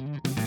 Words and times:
Mm-hmm. 0.00 0.43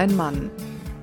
Ein 0.00 0.16
Mann, 0.16 0.50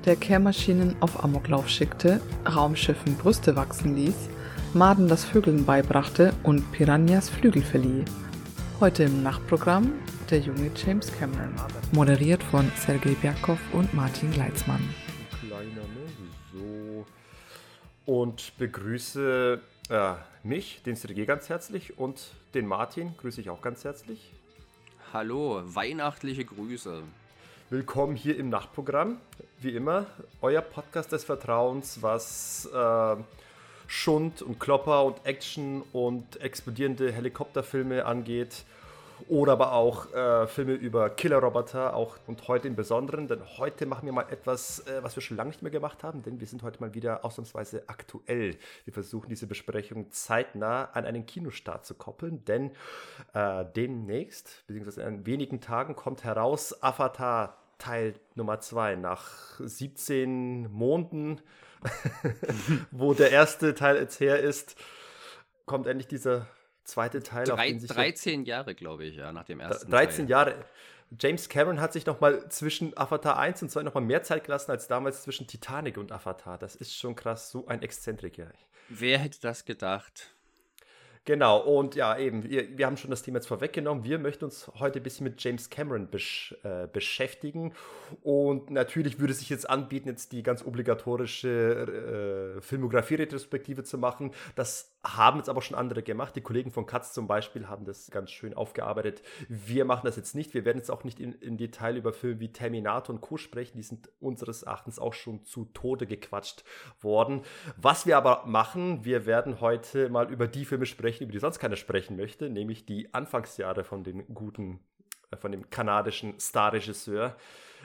der 0.06 0.16
Kehrmaschinen 0.16 0.96
auf 0.98 1.22
Amoklauf 1.22 1.68
schickte, 1.68 2.20
Raumschiffen 2.52 3.14
Brüste 3.14 3.54
wachsen 3.54 3.94
ließ, 3.94 4.28
Maden 4.74 5.06
das 5.06 5.24
Vögeln 5.24 5.64
beibrachte 5.64 6.34
und 6.42 6.72
Piranhas 6.72 7.30
Flügel 7.30 7.62
verlieh. 7.62 8.04
Heute 8.80 9.04
im 9.04 9.22
Nachtprogramm 9.22 9.92
der 10.30 10.40
junge 10.40 10.72
James 10.74 11.16
Cameron, 11.16 11.54
moderiert 11.92 12.42
von 12.42 12.68
Sergei 12.74 13.14
Bjerkov 13.20 13.60
und 13.72 13.94
Martin 13.94 14.32
Gleitzmann. 14.32 14.82
Kleiner? 15.46 15.86
So. 16.52 17.06
Und 18.04 18.58
begrüße 18.58 19.60
äh, 19.90 20.14
mich, 20.42 20.82
den 20.84 20.96
Sergei, 20.96 21.24
ganz 21.24 21.48
herzlich 21.48 22.00
und 22.00 22.32
den 22.52 22.66
Martin 22.66 23.14
grüße 23.18 23.40
ich 23.40 23.48
auch 23.48 23.62
ganz 23.62 23.84
herzlich. 23.84 24.32
Hallo, 25.12 25.62
weihnachtliche 25.66 26.44
Grüße. 26.44 27.04
Willkommen 27.70 28.16
hier 28.16 28.38
im 28.38 28.48
Nachtprogramm. 28.48 29.18
Wie 29.60 29.76
immer, 29.76 30.06
euer 30.40 30.62
Podcast 30.62 31.12
des 31.12 31.24
Vertrauens, 31.24 32.00
was 32.00 32.66
äh, 32.74 33.16
Schund 33.86 34.40
und 34.40 34.58
Klopper 34.58 35.04
und 35.04 35.26
Action 35.26 35.82
und 35.92 36.40
explodierende 36.40 37.12
Helikopterfilme 37.12 38.06
angeht. 38.06 38.64
Oder 39.26 39.52
aber 39.52 39.72
auch 39.72 40.12
äh, 40.12 40.46
Filme 40.46 40.74
über 40.74 41.10
Killerroboter, 41.10 41.94
auch 41.94 42.18
und 42.26 42.46
heute 42.46 42.68
im 42.68 42.76
Besonderen, 42.76 43.26
denn 43.26 43.40
heute 43.58 43.86
machen 43.86 44.06
wir 44.06 44.12
mal 44.12 44.26
etwas, 44.30 44.80
äh, 44.86 45.02
was 45.02 45.16
wir 45.16 45.22
schon 45.22 45.36
lange 45.36 45.48
nicht 45.48 45.62
mehr 45.62 45.72
gemacht 45.72 46.04
haben, 46.04 46.22
denn 46.22 46.38
wir 46.38 46.46
sind 46.46 46.62
heute 46.62 46.80
mal 46.80 46.94
wieder 46.94 47.24
ausnahmsweise 47.24 47.84
aktuell. 47.88 48.56
Wir 48.84 48.92
versuchen 48.92 49.28
diese 49.28 49.46
Besprechung 49.46 50.10
zeitnah 50.10 50.90
an 50.92 51.04
einen 51.04 51.26
Kinostart 51.26 51.84
zu 51.84 51.94
koppeln, 51.94 52.44
denn 52.44 52.70
äh, 53.34 53.64
demnächst, 53.74 54.64
beziehungsweise 54.66 55.02
in 55.02 55.26
wenigen 55.26 55.60
Tagen, 55.60 55.96
kommt 55.96 56.24
heraus 56.24 56.82
Avatar 56.82 57.56
Teil 57.78 58.14
Nummer 58.34 58.60
2 58.60 58.96
nach 58.96 59.60
17 59.60 60.70
Monaten, 60.70 61.40
wo 62.90 63.14
der 63.14 63.30
erste 63.30 63.74
Teil 63.74 63.96
jetzt 63.96 64.20
her 64.20 64.40
ist, 64.40 64.76
kommt 65.64 65.86
endlich 65.86 66.08
dieser 66.08 66.46
zweite 66.88 67.22
Teil. 67.22 67.44
Drei, 67.44 67.72
13 67.72 68.44
Jahre, 68.44 68.74
glaube 68.74 69.04
ich, 69.04 69.16
ja, 69.16 69.32
nach 69.32 69.44
dem 69.44 69.60
ersten 69.60 69.90
13 69.90 70.26
Teil. 70.26 70.30
Jahre. 70.30 70.64
James 71.18 71.48
Cameron 71.48 71.80
hat 71.80 71.92
sich 71.92 72.04
nochmal 72.04 72.48
zwischen 72.50 72.96
Avatar 72.96 73.38
1 73.38 73.62
und 73.62 73.70
2 73.70 73.82
nochmal 73.82 74.02
mehr 74.02 74.22
Zeit 74.22 74.44
gelassen 74.44 74.72
als 74.72 74.88
damals 74.88 75.22
zwischen 75.22 75.46
Titanic 75.46 75.96
und 75.96 76.12
Avatar. 76.12 76.58
Das 76.58 76.76
ist 76.76 76.94
schon 76.94 77.16
krass, 77.16 77.50
so 77.50 77.66
ein 77.66 77.82
Exzentriker. 77.82 78.48
Wer 78.90 79.18
hätte 79.18 79.40
das 79.40 79.64
gedacht? 79.64 80.34
Genau, 81.28 81.58
und 81.58 81.94
ja, 81.94 82.16
eben, 82.16 82.42
wir, 82.48 82.78
wir, 82.78 82.86
haben 82.86 82.96
schon 82.96 83.10
das 83.10 83.22
Thema 83.22 83.36
jetzt 83.36 83.48
vorweggenommen. 83.48 84.02
Wir 84.02 84.18
möchten 84.18 84.46
uns 84.46 84.70
heute 84.78 84.98
ein 84.98 85.02
bisschen 85.02 85.24
mit 85.24 85.42
James 85.44 85.68
Cameron 85.68 86.08
besch 86.08 86.56
äh, 86.62 86.86
beschäftigen. 86.86 87.74
Und 88.22 88.70
natürlich 88.70 89.18
würde 89.20 89.32
es 89.34 89.40
sich 89.40 89.50
jetzt 89.50 89.68
anbieten, 89.68 90.08
jetzt 90.08 90.32
die 90.32 90.42
ganz 90.42 90.64
obligatorische 90.64 92.56
äh, 92.56 92.62
Filmografie-Retrospektive 92.62 93.84
zu 93.84 93.98
machen. 93.98 94.32
Das 94.54 94.97
haben 95.16 95.38
jetzt 95.38 95.48
aber 95.48 95.62
schon 95.62 95.76
andere 95.76 96.02
gemacht. 96.02 96.36
Die 96.36 96.40
Kollegen 96.40 96.70
von 96.70 96.86
Katz 96.86 97.12
zum 97.12 97.26
Beispiel 97.26 97.68
haben 97.68 97.84
das 97.84 98.10
ganz 98.10 98.30
schön 98.30 98.54
aufgearbeitet. 98.54 99.22
Wir 99.48 99.84
machen 99.84 100.04
das 100.04 100.16
jetzt 100.16 100.34
nicht. 100.34 100.54
Wir 100.54 100.64
werden 100.64 100.78
jetzt 100.78 100.90
auch 100.90 101.04
nicht 101.04 101.20
in, 101.20 101.32
in 101.32 101.56
Detail 101.56 101.96
über 101.96 102.12
Filme 102.12 102.40
wie 102.40 102.52
Terminator 102.52 103.14
und 103.14 103.20
Co. 103.20 103.36
sprechen. 103.36 103.76
Die 103.76 103.82
sind 103.82 104.10
unseres 104.20 104.62
Erachtens 104.62 104.98
auch 104.98 105.14
schon 105.14 105.44
zu 105.44 105.66
Tode 105.66 106.06
gequatscht 106.06 106.64
worden. 107.00 107.42
Was 107.76 108.06
wir 108.06 108.16
aber 108.16 108.44
machen, 108.46 109.04
wir 109.04 109.26
werden 109.26 109.60
heute 109.60 110.08
mal 110.08 110.30
über 110.30 110.46
die 110.48 110.64
Filme 110.64 110.86
sprechen, 110.86 111.24
über 111.24 111.32
die 111.32 111.38
sonst 111.38 111.58
keiner 111.58 111.76
sprechen 111.76 112.16
möchte, 112.16 112.50
nämlich 112.50 112.86
die 112.86 113.12
Anfangsjahre 113.14 113.84
von 113.84 114.04
dem 114.04 114.26
guten, 114.34 114.80
äh, 115.30 115.36
von 115.36 115.52
dem 115.52 115.70
kanadischen 115.70 116.38
Starregisseur, 116.40 117.36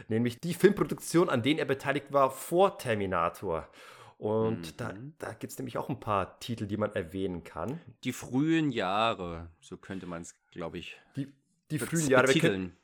nämlich 0.07 0.39
die 0.39 0.53
Filmproduktion, 0.53 1.29
an 1.29 1.43
denen 1.43 1.59
er 1.59 1.65
beteiligt 1.65 2.11
war 2.11 2.31
vor 2.31 2.77
Terminator. 2.77 3.67
Und 4.23 4.67
mhm. 4.67 4.77
da, 4.77 4.93
da 5.19 5.33
gibt 5.33 5.51
es 5.51 5.59
nämlich 5.59 5.77
auch 5.77 5.89
ein 5.89 5.99
paar 5.99 6.39
Titel, 6.39 6.65
die 6.65 6.77
man 6.77 6.93
erwähnen 6.93 7.43
kann. 7.43 7.81
Die 8.05 8.13
frühen 8.13 8.71
Jahre, 8.71 9.49
so 9.59 9.75
könnte 9.75 10.05
man 10.05 10.21
es, 10.21 10.33
glaube 10.49 10.77
ich. 10.77 10.97
Die, 11.17 11.27
die 11.71 11.77
frühen 11.77 12.07
Jahre. 12.07 12.31
Können, 12.31 12.77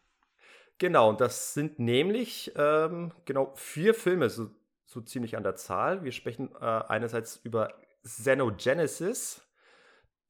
genau, 0.80 1.08
und 1.08 1.22
das 1.22 1.54
sind 1.54 1.80
nämlich 1.80 2.52
ähm, 2.58 3.14
genau 3.24 3.54
vier 3.56 3.94
Filme, 3.94 4.30
so, 4.30 4.50
so 4.84 5.00
ziemlich 5.00 5.38
an 5.38 5.44
der 5.44 5.56
Zahl. 5.56 6.04
Wir 6.04 6.12
sprechen 6.12 6.50
äh, 6.60 6.66
einerseits 6.66 7.38
über 7.38 7.74
Xenogenesis, 8.04 9.42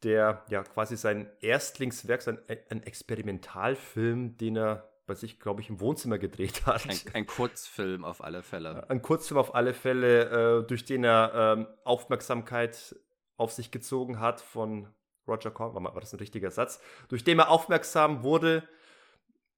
der 0.04 0.46
ja 0.52 0.62
quasi 0.62 0.96
sein 0.96 1.28
Erstlingswerk, 1.40 2.22
sein, 2.22 2.38
ein 2.70 2.84
Experimentalfilm, 2.84 4.38
den 4.38 4.58
er 4.58 4.88
bei 5.10 5.16
sich, 5.16 5.40
glaube 5.40 5.60
ich, 5.62 5.70
im 5.70 5.82
Wohnzimmer 5.82 6.18
gedreht 6.18 6.62
hat. 6.66 6.88
Ein, 6.88 6.98
ein, 7.14 7.28
Kurzfilm 7.28 8.06
auf 8.06 8.24
alle 8.24 8.44
Fälle. 8.44 8.90
Ein 8.90 9.02
Kurzfilm 9.02 9.40
auf 9.40 9.56
alle 9.56 9.74
Fälle, 9.74 10.60
äh, 10.62 10.68
durch 10.68 10.86
den 10.86 11.04
er 11.04 11.56
ähm, 11.58 11.68
Aufmerksamkeit 11.84 12.96
auf 13.36 13.52
sich 13.52 13.72
gezogen 13.72 14.20
hat 14.20 14.40
von 14.40 14.88
Roger 15.28 15.52
Corman, 15.52 15.84
war, 15.84 15.94
war 15.94 16.02
das 16.02 16.14
ein 16.14 16.20
richtiger 16.20 16.52
Satz, 16.52 16.80
durch 17.10 17.24
den 17.24 17.40
er 17.40 17.50
aufmerksam 17.50 18.24
wurde. 18.24 18.64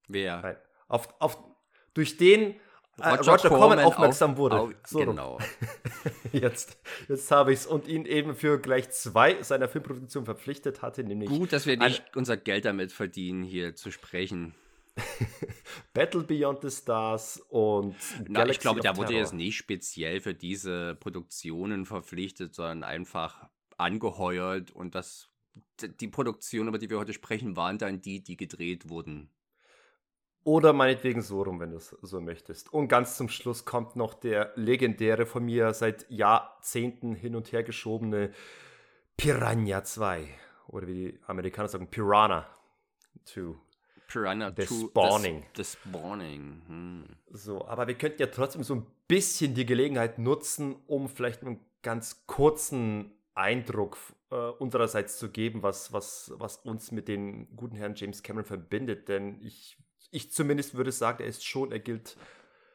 Wer? 0.08 0.42
Nein, 0.42 0.58
auf, 0.88 1.14
auf, 1.20 1.38
durch 1.94 2.18
den 2.18 2.56
äh, 2.98 3.10
Roger, 3.10 3.32
Roger 3.34 3.50
Corman, 3.50 3.80
aufmerksam 3.80 4.32
auf, 4.32 4.38
wurde. 4.38 4.60
Auf, 4.60 4.74
so 4.86 5.00
genau. 5.00 5.38
jetzt, 6.32 6.78
jetzt 7.10 7.30
habe 7.30 7.52
ich 7.52 7.60
es 7.60 7.66
und 7.68 7.88
ihn 7.88 8.06
eben 8.06 8.36
für 8.36 8.58
gleich 8.60 8.90
zwei 8.92 9.42
seiner 9.44 9.68
Filmproduktionen 9.68 10.26
verpflichtet 10.26 10.82
hatte, 10.82 11.04
nämlich. 11.04 11.30
Gut, 11.30 11.52
dass 11.52 11.66
wir 11.66 11.78
nicht 11.78 12.16
unser 12.16 12.38
Geld 12.38 12.66
damit 12.66 12.92
verdienen, 12.92 13.44
hier 13.44 13.76
zu 13.76 13.92
sprechen. 13.92 14.56
Battle 15.94 16.24
Beyond 16.24 16.62
the 16.62 16.70
Stars 16.70 17.42
und 17.50 17.96
Na, 18.28 18.48
ich 18.48 18.60
glaube, 18.60 18.82
der 18.82 18.98
wurde 18.98 19.14
jetzt 19.14 19.34
nicht 19.34 19.58
speziell 19.58 20.20
für 20.20 20.34
diese 20.34 20.96
Produktionen 20.96 21.86
verpflichtet, 21.86 22.56
sondern 22.56 22.84
einfach 22.84 23.50
angeheuert 23.78 24.72
und 24.72 24.96
das 24.96 25.32
die 25.82 26.08
Produktionen, 26.08 26.70
über 26.70 26.78
die 26.78 26.90
wir 26.90 27.00
heute 27.00 27.14
sprechen, 27.14 27.56
waren 27.56 27.78
dann 27.78 28.02
die, 28.02 28.24
die 28.24 28.38
gedreht 28.38 28.90
wurden. 28.90 29.30
Oder 30.44 30.74
meinetwegen 30.74 31.22
so 31.22 31.44
rum, 31.44 31.60
wenn 31.60 31.72
du 31.72 31.78
es 31.78 31.96
so 32.02 32.20
möchtest. 32.20 32.74
Und 32.74 32.88
ganz 32.88 33.16
zum 33.16 33.30
Schluss 33.30 33.64
kommt 33.64 33.96
noch 33.96 34.16
der 34.16 34.52
legendäre, 34.56 35.26
von 35.26 35.46
mir 35.46 35.74
seit 35.74 36.10
Jahrzehnten 36.10 37.14
hin 37.14 37.36
und 37.36 37.52
her 37.52 37.64
geschobene 37.64 38.32
Piranha 39.18 39.84
2. 39.84 40.28
Oder 40.68 40.88
wie 40.88 40.94
die 40.94 41.20
Amerikaner 41.28 41.68
sagen, 41.68 41.88
Piranha 41.88 42.48
2. 43.26 43.56
Piranha 44.12 44.52
The 44.56 44.66
2. 44.66 44.88
Spawning. 44.88 45.44
The, 45.56 45.64
the 45.64 45.70
Spawning. 45.70 46.62
Hm. 46.68 47.04
So, 47.32 47.66
aber 47.66 47.88
wir 47.88 47.96
könnten 47.96 48.22
ja 48.22 48.28
trotzdem 48.28 48.64
so 48.64 48.76
ein 48.76 48.86
bisschen 49.08 49.54
die 49.54 49.66
Gelegenheit 49.66 50.20
nutzen, 50.20 50.76
um 50.88 51.08
vielleicht 51.08 51.42
einen 51.44 51.60
ganz 51.82 52.26
kurzen 52.28 53.12
Eindruck 53.34 53.98
äh, 54.30 54.36
unsererseits 54.36 55.18
zu 55.18 55.30
geben, 55.30 55.64
was, 55.64 55.94
was, 55.94 56.34
was 56.36 56.58
uns 56.58 56.92
mit 56.92 57.08
dem 57.08 57.56
guten 57.56 57.76
Herrn 57.76 57.96
James 57.96 58.24
Cameron 58.24 58.46
verbindet. 58.46 59.08
Denn 59.08 59.40
ich, 59.42 59.78
ich 60.12 60.32
zumindest 60.32 60.76
würde 60.76 60.92
sagen, 60.92 61.24
er 61.24 61.30
ist 61.30 61.46
schon, 61.46 61.72
er 61.72 61.80
gilt, 61.80 62.18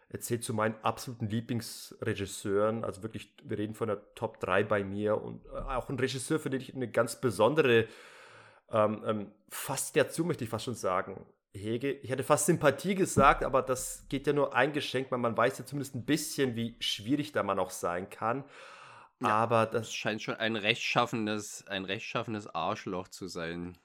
er 0.08 0.20
zählt 0.20 0.44
zu 0.44 0.54
meinen 0.54 0.74
absoluten 0.82 1.28
Lieblingsregisseuren. 1.28 2.84
Also 2.84 3.02
wirklich, 3.02 3.34
wir 3.44 3.58
reden 3.58 3.74
von 3.74 3.88
der 3.88 4.14
Top 4.14 4.40
3 4.40 4.64
bei 4.64 4.84
mir 4.84 5.20
und 5.20 5.44
äh, 5.46 5.58
auch 5.58 5.88
ein 5.88 5.98
Regisseur, 5.98 6.38
für 6.38 6.50
den 6.50 6.60
ich 6.60 6.74
eine 6.74 6.90
ganz 6.90 7.20
besondere 7.20 7.86
ähm, 8.70 9.02
ähm, 9.06 9.32
Faszination, 9.48 10.26
möchte 10.26 10.44
ich 10.44 10.50
fast 10.50 10.64
schon 10.64 10.74
sagen, 10.74 11.26
hege. 11.52 11.92
Ich 11.92 12.10
hätte 12.10 12.24
fast 12.24 12.46
Sympathie 12.46 12.94
gesagt, 12.94 13.42
aber 13.42 13.62
das 13.62 14.04
geht 14.08 14.26
ja 14.26 14.32
nur 14.32 14.54
eingeschenkt, 14.54 15.10
weil 15.10 15.18
man 15.18 15.36
weiß 15.36 15.58
ja 15.58 15.66
zumindest 15.66 15.94
ein 15.94 16.04
bisschen, 16.04 16.54
wie 16.56 16.76
schwierig 16.80 17.32
da 17.32 17.42
man 17.42 17.58
auch 17.58 17.70
sein 17.70 18.10
kann. 18.10 18.44
Ja, 19.20 19.28
aber 19.28 19.64
das 19.64 19.94
scheint 19.94 20.20
schon 20.20 20.34
ein 20.34 20.56
rechtschaffenes, 20.56 21.66
ein 21.68 21.86
rechtschaffenes 21.86 22.54
Arschloch 22.54 23.08
zu 23.08 23.28
sein. 23.28 23.78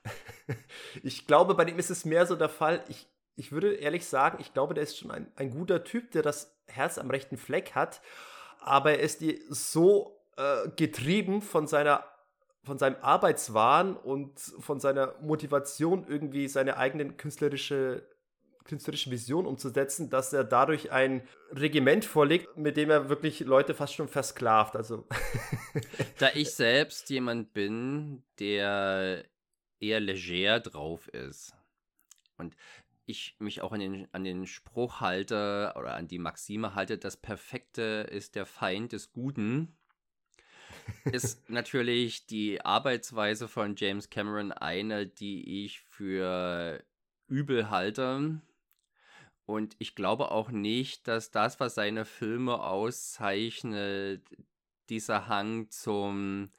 ich 1.03 1.25
glaube, 1.25 1.55
bei 1.55 1.63
dem 1.63 1.79
ist 1.79 1.89
es 1.89 2.03
mehr 2.03 2.25
so 2.25 2.35
der 2.35 2.49
Fall. 2.49 2.83
Ich, 2.89 3.07
ich 3.37 3.53
würde 3.53 3.73
ehrlich 3.75 4.05
sagen, 4.05 4.39
ich 4.41 4.53
glaube, 4.53 4.73
der 4.73 4.83
ist 4.83 4.97
schon 4.97 5.11
ein, 5.11 5.31
ein 5.37 5.51
guter 5.51 5.85
Typ, 5.85 6.11
der 6.11 6.21
das 6.21 6.53
Herz 6.67 6.97
am 6.97 7.09
rechten 7.09 7.37
Fleck 7.37 7.75
hat. 7.75 8.01
Aber 8.59 8.91
er 8.91 8.99
ist 8.99 9.23
so 9.49 10.21
äh, 10.35 10.67
getrieben 10.75 11.41
von 11.41 11.65
seiner 11.65 12.03
von 12.63 12.77
seinem 12.77 12.97
Arbeitswahn 13.01 13.95
und 13.95 14.39
von 14.39 14.79
seiner 14.79 15.15
Motivation 15.21 16.05
irgendwie 16.07 16.47
seine 16.47 16.77
eigenen 16.77 17.17
künstlerische 17.17 18.07
künstlerische 18.63 19.09
Vision 19.09 19.45
umzusetzen, 19.47 20.09
dass 20.09 20.33
er 20.33 20.43
dadurch 20.43 20.91
ein 20.91 21.27
Regiment 21.51 22.05
vorlegt, 22.05 22.57
mit 22.57 22.77
dem 22.77 22.89
er 22.89 23.09
wirklich 23.09 23.39
Leute 23.41 23.73
fast 23.73 23.95
schon 23.95 24.07
versklavt. 24.07 24.75
Also 24.75 25.07
da 26.19 26.29
ich 26.33 26.51
selbst 26.51 27.09
jemand 27.09 27.53
bin, 27.53 28.23
der 28.39 29.25
eher 29.79 29.99
leger 29.99 30.59
drauf 30.59 31.07
ist 31.07 31.55
und 32.37 32.55
ich 33.05 33.35
mich 33.39 33.61
auch 33.61 33.71
an 33.71 33.79
den, 33.79 34.07
an 34.13 34.23
den 34.23 34.45
Spruch 34.45 35.01
halte 35.01 35.73
oder 35.75 35.95
an 35.95 36.07
die 36.07 36.19
Maxime 36.19 36.75
halte, 36.75 36.97
das 36.97 37.17
Perfekte 37.17 38.07
ist 38.09 38.35
der 38.35 38.45
Feind 38.45 38.93
des 38.93 39.11
Guten, 39.11 39.75
ist 41.05 41.49
natürlich 41.49 42.25
die 42.25 42.63
Arbeitsweise 42.63 43.47
von 43.47 43.75
James 43.75 44.09
Cameron 44.09 44.51
eine, 44.51 45.07
die 45.07 45.65
ich 45.65 45.81
für 45.81 46.83
übel 47.27 47.69
halte. 47.69 48.41
Und 49.45 49.75
ich 49.79 49.95
glaube 49.95 50.31
auch 50.31 50.49
nicht, 50.49 51.07
dass 51.07 51.31
das, 51.31 51.59
was 51.59 51.75
seine 51.75 52.05
Filme 52.05 52.61
auszeichnet, 52.61 54.23
dieser 54.89 55.27
Hang 55.27 55.69
zum 55.69 56.51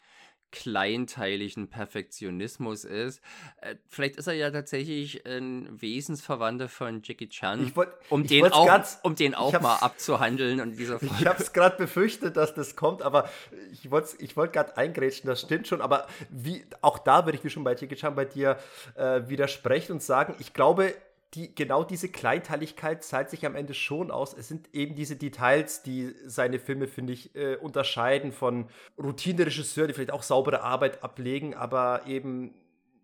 kleinteiligen 0.53 1.69
Perfektionismus 1.69 2.85
ist. 2.85 3.21
Äh, 3.61 3.77
vielleicht 3.89 4.17
ist 4.17 4.27
er 4.29 4.35
ja 4.35 4.51
tatsächlich 4.51 5.27
ein 5.27 5.69
Wesensverwandter 5.81 6.69
von 6.69 7.01
Jackie 7.03 7.29
Chan, 7.29 7.75
wollt, 7.75 7.89
um, 8.11 8.27
den 8.27 8.53
auch, 8.53 8.67
grad, 8.67 8.99
um 9.03 9.17
den 9.17 9.35
auch 9.35 9.59
mal 9.61 9.77
abzuhandeln. 9.77 10.61
Und 10.61 10.77
dieser 10.77 11.01
Folge. 11.01 11.15
Ich 11.19 11.27
habe 11.27 11.43
es 11.43 11.53
gerade 11.53 11.77
befürchtet, 11.77 12.37
dass 12.37 12.55
das 12.55 12.77
kommt, 12.77 13.03
aber 13.03 13.29
ich 13.73 13.91
wollte 13.91 14.17
ich 14.19 14.37
wollt 14.37 14.53
gerade 14.53 14.77
eingrätschen, 14.77 15.27
das 15.27 15.41
stimmt 15.41 15.67
schon. 15.67 15.81
Aber 15.81 16.07
wie, 16.31 16.65
auch 16.83 16.99
da 16.99 17.25
würde 17.25 17.39
ich 17.39 17.45
wie 17.45 17.51
schon 17.51 17.65
bei 17.65 17.75
Jackie 17.75 17.97
Chan 17.97 18.15
bei 18.15 18.27
dir 18.27 18.59
äh, 18.95 19.23
widersprechen 19.29 19.93
und 19.93 20.03
sagen, 20.03 20.37
ich 20.39 20.53
glaube, 20.53 20.95
die, 21.35 21.55
genau 21.55 21.83
diese 21.83 22.09
Kleinteiligkeit 22.09 23.03
zahlt 23.03 23.31
sich 23.31 23.47
am 23.47 23.55
Ende 23.55 23.73
schon 23.75 24.11
aus. 24.11 24.35
Es 24.35 24.49
sind 24.49 24.69
eben 24.75 24.95
diese 24.95 25.17
Details, 25.17 25.83
die 25.83 26.15
seine 26.27 26.59
Filme, 26.59 26.87
finde 26.87 27.15
ich, 27.15 27.35
äh, 27.35 27.57
unterscheiden 27.57 28.33
von 28.33 28.69
Routineregisseuren, 28.99 29.89
die 29.89 29.95
vielleicht 29.95 30.13
auch 30.13 30.23
saubere 30.23 30.63
Arbeit 30.63 31.03
ablegen, 31.03 31.55
aber 31.55 32.03
eben 32.07 32.55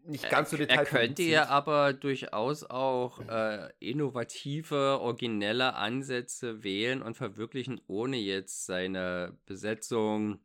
nicht 0.05 0.29
ganz 0.29 0.51
so 0.51 0.57
detailliert. 0.57 0.93
Er 0.93 1.01
könnte 1.01 1.23
ja 1.23 1.49
aber 1.49 1.93
durchaus 1.93 2.65
auch 2.65 3.21
äh, 3.29 3.69
innovative, 3.79 5.01
originelle 5.01 5.75
Ansätze 5.75 6.63
wählen 6.63 7.03
und 7.03 7.17
verwirklichen, 7.17 7.81
ohne 7.87 8.17
jetzt 8.17 8.67
seine 8.67 9.37
Besetzung 9.47 10.39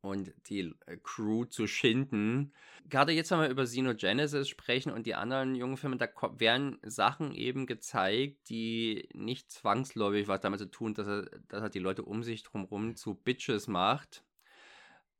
und 0.00 0.32
die 0.48 0.74
Crew 1.02 1.44
zu 1.44 1.66
schinden. 1.66 2.52
Gerade 2.88 3.12
jetzt, 3.12 3.30
wenn 3.30 3.40
wir 3.40 3.48
über 3.48 3.64
Xenogenesis 3.64 4.48
sprechen 4.48 4.92
und 4.92 5.06
die 5.06 5.14
anderen 5.14 5.54
jungen 5.54 5.76
Filme, 5.76 5.96
da 5.96 6.08
werden 6.38 6.78
Sachen 6.82 7.34
eben 7.34 7.66
gezeigt, 7.66 8.48
die 8.48 9.08
nicht 9.12 9.50
zwangsläufig 9.50 10.28
was 10.28 10.40
damit 10.40 10.60
zu 10.60 10.70
tun, 10.70 10.94
dass 10.94 11.06
er, 11.06 11.22
dass 11.48 11.62
er 11.62 11.70
die 11.70 11.80
Leute 11.80 12.04
um 12.04 12.22
sich 12.22 12.42
drumherum 12.42 12.94
zu 12.94 13.14
Bitches 13.14 13.66
macht, 13.66 14.24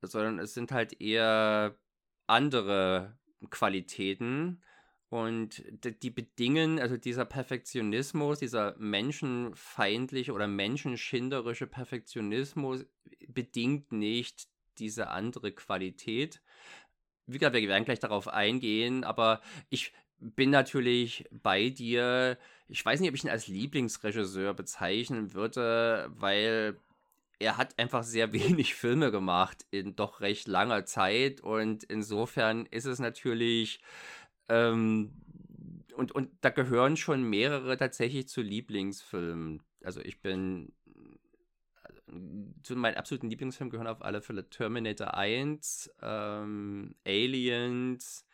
sondern 0.01 0.39
es 0.39 0.55
sind 0.55 0.71
halt 0.71 1.01
eher 1.01 1.77
andere 2.27 3.19
Qualitäten. 3.51 4.63
Und 5.09 5.63
die 6.03 6.11
bedingen, 6.11 6.81
also 6.81 6.97
dieser 6.97 7.25
Perfektionismus, 7.25 8.41
dieser 8.41 8.77
menschenfeindliche 8.79 10.33
oder 10.33 10.49
menschenschinderische 10.49 11.67
Perfektionismus 11.67 12.85
bedingt 13.29 13.93
nicht 13.93 14.49
diese 14.79 15.09
andere 15.09 15.53
Qualität. 15.53 16.43
Wie 17.27 17.39
gesagt, 17.39 17.57
wir 17.57 17.69
werden 17.69 17.85
gleich 17.85 17.99
darauf 17.99 18.29
eingehen, 18.29 19.05
aber 19.05 19.41
ich 19.69 19.93
bin 20.19 20.51
natürlich 20.51 21.25
bei 21.31 21.69
dir. 21.71 22.39
Ich 22.69 22.85
weiß 22.85 23.01
nicht, 23.01 23.09
ob 23.09 23.15
ich 23.15 23.25
ihn 23.25 23.31
als 23.31 23.49
Lieblingsregisseur 23.49 24.55
bezeichnen 24.55 25.35
würde, 25.35 26.11
weil 26.17 26.77
er 27.39 27.57
hat 27.57 27.79
einfach 27.79 28.03
sehr 28.03 28.33
wenig 28.33 28.75
Filme 28.75 29.11
gemacht 29.11 29.67
in 29.71 29.97
doch 29.97 30.21
recht 30.21 30.49
langer 30.49 30.85
Zeit 30.85 31.41
und 31.41 31.85
insofern 31.85 32.67
ist 32.67 32.87
es 32.87 32.99
natürlich 32.99 33.81
ähm, 34.49 35.13
und, 35.97 36.13
und 36.13 36.31
da 36.43 36.51
gehören 36.51 36.97
schon 36.97 37.23
mehrere 37.23 37.77
tatsächlich 37.77 38.29
zu 38.29 38.43
Lieblingsfilmen. 38.43 39.63
Also 39.83 40.01
ich 40.01 40.21
bin 40.21 40.73
zu 42.63 42.77
meinen 42.77 42.97
absoluten 42.97 43.31
Lieblingsfilmen 43.31 43.71
gehören 43.71 43.87
auf 43.87 44.03
alle 44.03 44.21
Fälle 44.21 44.49
Terminator 44.49 45.15
1, 45.15 45.91
ähm, 46.03 46.95
Aliens, 47.07 48.27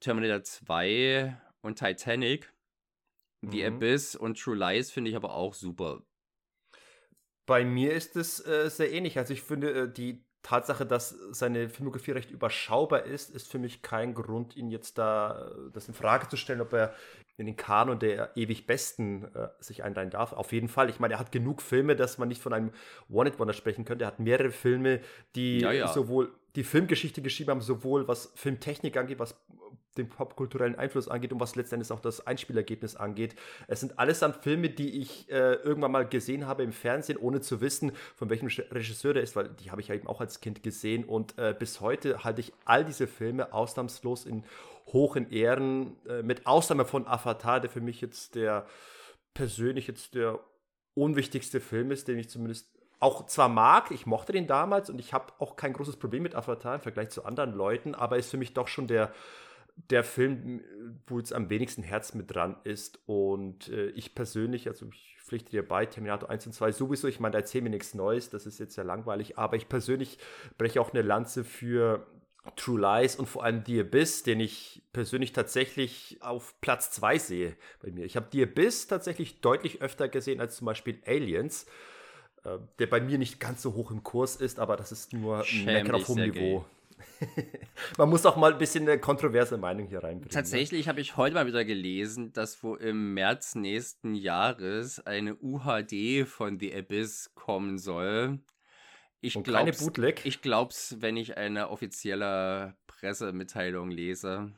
Terminator 0.00 0.42
2 0.42 1.40
und 1.62 1.78
Titanic. 1.78 2.52
The 3.42 3.68
mhm. 3.68 3.76
Abyss 3.76 4.14
und 4.14 4.38
True 4.38 4.56
Lies 4.56 4.90
finde 4.90 5.10
ich 5.10 5.16
aber 5.16 5.34
auch 5.34 5.54
super. 5.54 6.02
Bei 7.44 7.64
mir 7.64 7.92
ist 7.92 8.16
es 8.16 8.44
äh, 8.46 8.70
sehr 8.70 8.92
ähnlich. 8.92 9.18
Also 9.18 9.32
ich 9.32 9.42
finde, 9.42 9.72
äh, 9.72 9.92
die 9.92 10.24
Tatsache, 10.42 10.86
dass 10.86 11.10
seine 11.30 11.68
Filmografie 11.68 12.12
recht 12.12 12.30
überschaubar 12.30 13.04
ist, 13.04 13.30
ist 13.30 13.50
für 13.50 13.58
mich 13.58 13.82
kein 13.82 14.14
Grund, 14.14 14.56
ihn 14.56 14.70
jetzt 14.70 14.98
da 14.98 15.48
äh, 15.48 15.70
das 15.72 15.88
in 15.88 15.94
Frage 15.94 16.28
zu 16.28 16.36
stellen, 16.36 16.60
ob 16.60 16.72
er 16.72 16.94
in 17.36 17.46
den 17.46 17.56
Kanon 17.56 17.98
der 17.98 18.36
ewig 18.36 18.66
Besten 18.66 19.24
äh, 19.34 19.48
sich 19.58 19.82
einreihen 19.82 20.10
darf. 20.10 20.32
Auf 20.32 20.52
jeden 20.52 20.68
Fall. 20.68 20.90
Ich 20.90 21.00
meine, 21.00 21.14
er 21.14 21.20
hat 21.20 21.32
genug 21.32 21.62
Filme, 21.62 21.96
dass 21.96 22.18
man 22.18 22.28
nicht 22.28 22.42
von 22.42 22.52
einem 22.52 22.72
One-It-Wonder 23.10 23.54
sprechen 23.54 23.84
könnte. 23.84 24.04
Er 24.04 24.08
hat 24.08 24.20
mehrere 24.20 24.50
Filme, 24.50 25.00
die 25.34 25.60
ja, 25.60 25.72
ja. 25.72 25.88
sowohl 25.88 26.32
die 26.54 26.64
Filmgeschichte 26.64 27.22
geschrieben 27.22 27.50
haben, 27.50 27.60
sowohl 27.62 28.06
was 28.08 28.32
Filmtechnik 28.34 28.96
angeht, 28.96 29.18
was 29.18 29.34
den 29.96 30.08
popkulturellen 30.08 30.74
Einfluss 30.76 31.08
angeht 31.08 31.32
und 31.32 31.40
was 31.40 31.54
letztendlich 31.54 31.90
auch 31.92 32.00
das 32.00 32.26
Einspielergebnis 32.26 32.96
angeht. 32.96 33.34
Es 33.68 33.80
sind 33.80 33.98
allesamt 33.98 34.36
Filme, 34.36 34.70
die 34.70 35.00
ich 35.00 35.30
äh, 35.30 35.54
irgendwann 35.54 35.92
mal 35.92 36.06
gesehen 36.06 36.46
habe 36.46 36.62
im 36.62 36.72
Fernsehen, 36.72 37.18
ohne 37.18 37.40
zu 37.40 37.60
wissen, 37.60 37.92
von 38.14 38.30
welchem 38.30 38.46
Regisseur 38.46 39.14
der 39.14 39.22
ist, 39.22 39.36
weil 39.36 39.50
die 39.50 39.70
habe 39.70 39.80
ich 39.80 39.88
ja 39.88 39.94
eben 39.94 40.06
auch 40.06 40.20
als 40.20 40.40
Kind 40.40 40.62
gesehen 40.62 41.04
und 41.04 41.36
äh, 41.38 41.54
bis 41.58 41.80
heute 41.80 42.24
halte 42.24 42.40
ich 42.40 42.52
all 42.64 42.84
diese 42.84 43.06
Filme 43.06 43.52
ausnahmslos 43.52 44.24
in 44.24 44.44
hohen 44.86 45.30
Ehren, 45.30 45.96
äh, 46.06 46.22
mit 46.22 46.46
Ausnahme 46.46 46.84
von 46.84 47.06
Avatar, 47.06 47.60
der 47.60 47.70
für 47.70 47.80
mich 47.80 48.00
jetzt 48.00 48.34
der 48.34 48.66
persönlich 49.34 49.86
jetzt 49.86 50.14
der 50.14 50.40
unwichtigste 50.94 51.60
Film 51.60 51.90
ist, 51.90 52.08
den 52.08 52.18
ich 52.18 52.28
zumindest 52.28 52.68
auch 53.00 53.26
zwar 53.26 53.48
mag, 53.48 53.90
ich 53.90 54.06
mochte 54.06 54.32
den 54.32 54.46
damals 54.46 54.88
und 54.88 55.00
ich 55.00 55.12
habe 55.12 55.32
auch 55.38 55.56
kein 55.56 55.72
großes 55.72 55.96
Problem 55.96 56.22
mit 56.22 56.34
Avatar 56.34 56.76
im 56.76 56.80
Vergleich 56.80 57.08
zu 57.10 57.24
anderen 57.24 57.52
Leuten, 57.52 57.94
aber 57.94 58.16
ist 58.16 58.30
für 58.30 58.36
mich 58.36 58.54
doch 58.54 58.68
schon 58.68 58.86
der 58.86 59.12
der 59.90 60.04
Film, 60.04 60.60
wo 61.06 61.18
jetzt 61.18 61.32
am 61.32 61.50
wenigsten 61.50 61.82
Herz 61.82 62.14
mit 62.14 62.34
dran 62.34 62.56
ist. 62.64 63.00
Und 63.06 63.68
äh, 63.68 63.88
ich 63.90 64.14
persönlich, 64.14 64.68
also 64.68 64.86
ich 64.92 65.16
pflichte 65.24 65.50
dir 65.50 65.66
bei, 65.66 65.86
Terminator 65.86 66.28
1 66.28 66.46
und 66.46 66.52
2 66.52 66.72
sowieso, 66.72 67.08
ich 67.08 67.20
meine, 67.20 67.32
da 67.32 67.38
erzähl 67.38 67.62
mir 67.62 67.70
nichts 67.70 67.94
Neues, 67.94 68.28
das 68.28 68.46
ist 68.46 68.58
jetzt 68.58 68.76
ja 68.76 68.82
langweilig, 68.82 69.38
aber 69.38 69.56
ich 69.56 69.68
persönlich 69.68 70.18
breche 70.58 70.80
auch 70.80 70.92
eine 70.92 71.02
Lanze 71.02 71.42
für 71.44 72.06
True 72.56 72.80
Lies 72.80 73.16
und 73.16 73.26
vor 73.26 73.44
allem 73.44 73.62
The 73.64 73.80
Abyss, 73.80 74.24
den 74.24 74.40
ich 74.40 74.82
persönlich 74.92 75.32
tatsächlich 75.32 76.18
auf 76.20 76.60
Platz 76.60 76.90
2 76.90 77.18
sehe 77.18 77.56
bei 77.80 77.90
mir. 77.90 78.04
Ich 78.04 78.16
habe 78.16 78.26
The 78.32 78.42
Abyss 78.42 78.88
tatsächlich 78.88 79.40
deutlich 79.40 79.80
öfter 79.80 80.08
gesehen 80.08 80.40
als 80.40 80.56
zum 80.56 80.64
Beispiel 80.66 81.00
Aliens, 81.06 81.66
äh, 82.44 82.58
der 82.80 82.88
bei 82.88 83.00
mir 83.00 83.18
nicht 83.18 83.38
ganz 83.38 83.62
so 83.62 83.74
hoch 83.74 83.92
im 83.92 84.02
Kurs 84.02 84.36
ist, 84.36 84.58
aber 84.58 84.76
das 84.76 84.90
ist 84.90 85.12
nur 85.12 85.44
ein 85.44 85.64
Mecker 85.64 85.94
auf 85.94 86.08
hohem 86.08 86.30
Niveau. 86.30 86.64
Man 87.98 88.08
muss 88.10 88.26
auch 88.26 88.36
mal 88.36 88.52
ein 88.52 88.58
bisschen 88.58 88.88
eine 88.88 88.98
kontroverse 88.98 89.56
Meinung 89.56 89.86
hier 89.86 89.98
reinbringen. 89.98 90.24
Ne? 90.24 90.30
Tatsächlich 90.30 90.86
ne? 90.86 90.90
habe 90.90 91.00
ich 91.00 91.16
heute 91.16 91.34
mal 91.34 91.46
wieder 91.46 91.64
gelesen, 91.64 92.32
dass 92.32 92.62
wo 92.62 92.74
im 92.74 93.14
März 93.14 93.54
nächsten 93.54 94.14
Jahres 94.14 95.04
eine 95.06 95.36
UHD 95.36 96.26
von 96.26 96.58
The 96.58 96.74
Abyss 96.74 97.32
kommen 97.34 97.78
soll. 97.78 98.40
Ich 99.22 99.36
Und 99.36 99.44
glaub's, 99.44 99.64
keine 99.64 99.72
Bootleg? 99.72 100.26
Ich 100.26 100.42
glaub's, 100.42 100.96
wenn 100.98 101.16
ich 101.16 101.36
eine 101.36 101.70
offizielle 101.70 102.74
Pressemitteilung 102.88 103.90
lese. 103.90 104.52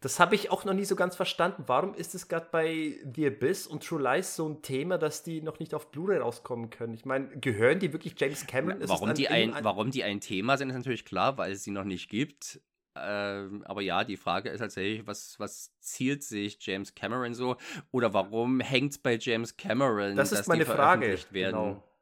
Das 0.00 0.18
habe 0.18 0.34
ich 0.34 0.50
auch 0.50 0.64
noch 0.64 0.74
nie 0.74 0.84
so 0.84 0.96
ganz 0.96 1.14
verstanden. 1.16 1.64
Warum 1.66 1.94
ist 1.94 2.14
es 2.14 2.28
gerade 2.28 2.48
bei 2.50 2.98
The 3.14 3.28
Abyss 3.28 3.66
und 3.66 3.84
True 3.84 4.02
Lies 4.02 4.34
so 4.34 4.48
ein 4.48 4.62
Thema, 4.62 4.98
dass 4.98 5.22
die 5.22 5.40
noch 5.40 5.60
nicht 5.60 5.74
auf 5.74 5.90
Blu-ray 5.90 6.18
rauskommen 6.18 6.70
können? 6.70 6.94
Ich 6.94 7.04
meine, 7.04 7.28
gehören 7.38 7.78
die 7.78 7.92
wirklich 7.92 8.14
James 8.18 8.46
Cameron? 8.46 8.80
Ist 8.80 8.88
warum, 8.88 9.14
die 9.14 9.28
ein, 9.28 9.54
ein, 9.54 9.64
warum 9.64 9.90
die 9.90 10.02
ein 10.02 10.20
Thema 10.20 10.58
sind, 10.58 10.70
ist 10.70 10.76
natürlich 10.76 11.04
klar, 11.04 11.38
weil 11.38 11.52
es 11.52 11.62
sie 11.62 11.70
noch 11.70 11.84
nicht 11.84 12.08
gibt. 12.10 12.60
Ähm, 12.96 13.64
aber 13.64 13.82
ja, 13.82 14.04
die 14.04 14.16
Frage 14.16 14.50
ist 14.50 14.60
tatsächlich, 14.60 15.06
was, 15.06 15.38
was 15.38 15.72
zielt 15.80 16.22
sich 16.22 16.58
James 16.60 16.94
Cameron 16.94 17.34
so? 17.34 17.56
Oder 17.90 18.12
warum 18.12 18.60
hängt 18.60 18.92
es 18.92 18.98
bei 18.98 19.16
James 19.20 19.56
Cameron, 19.56 20.16
das 20.16 20.32
ist 20.32 20.40
dass 20.40 20.46
meine 20.48 20.64
die 20.64 20.70
veröffentlicht 20.70 21.24
Frage. 21.24 21.34
werden? 21.34 21.56
Genau. 21.56 21.93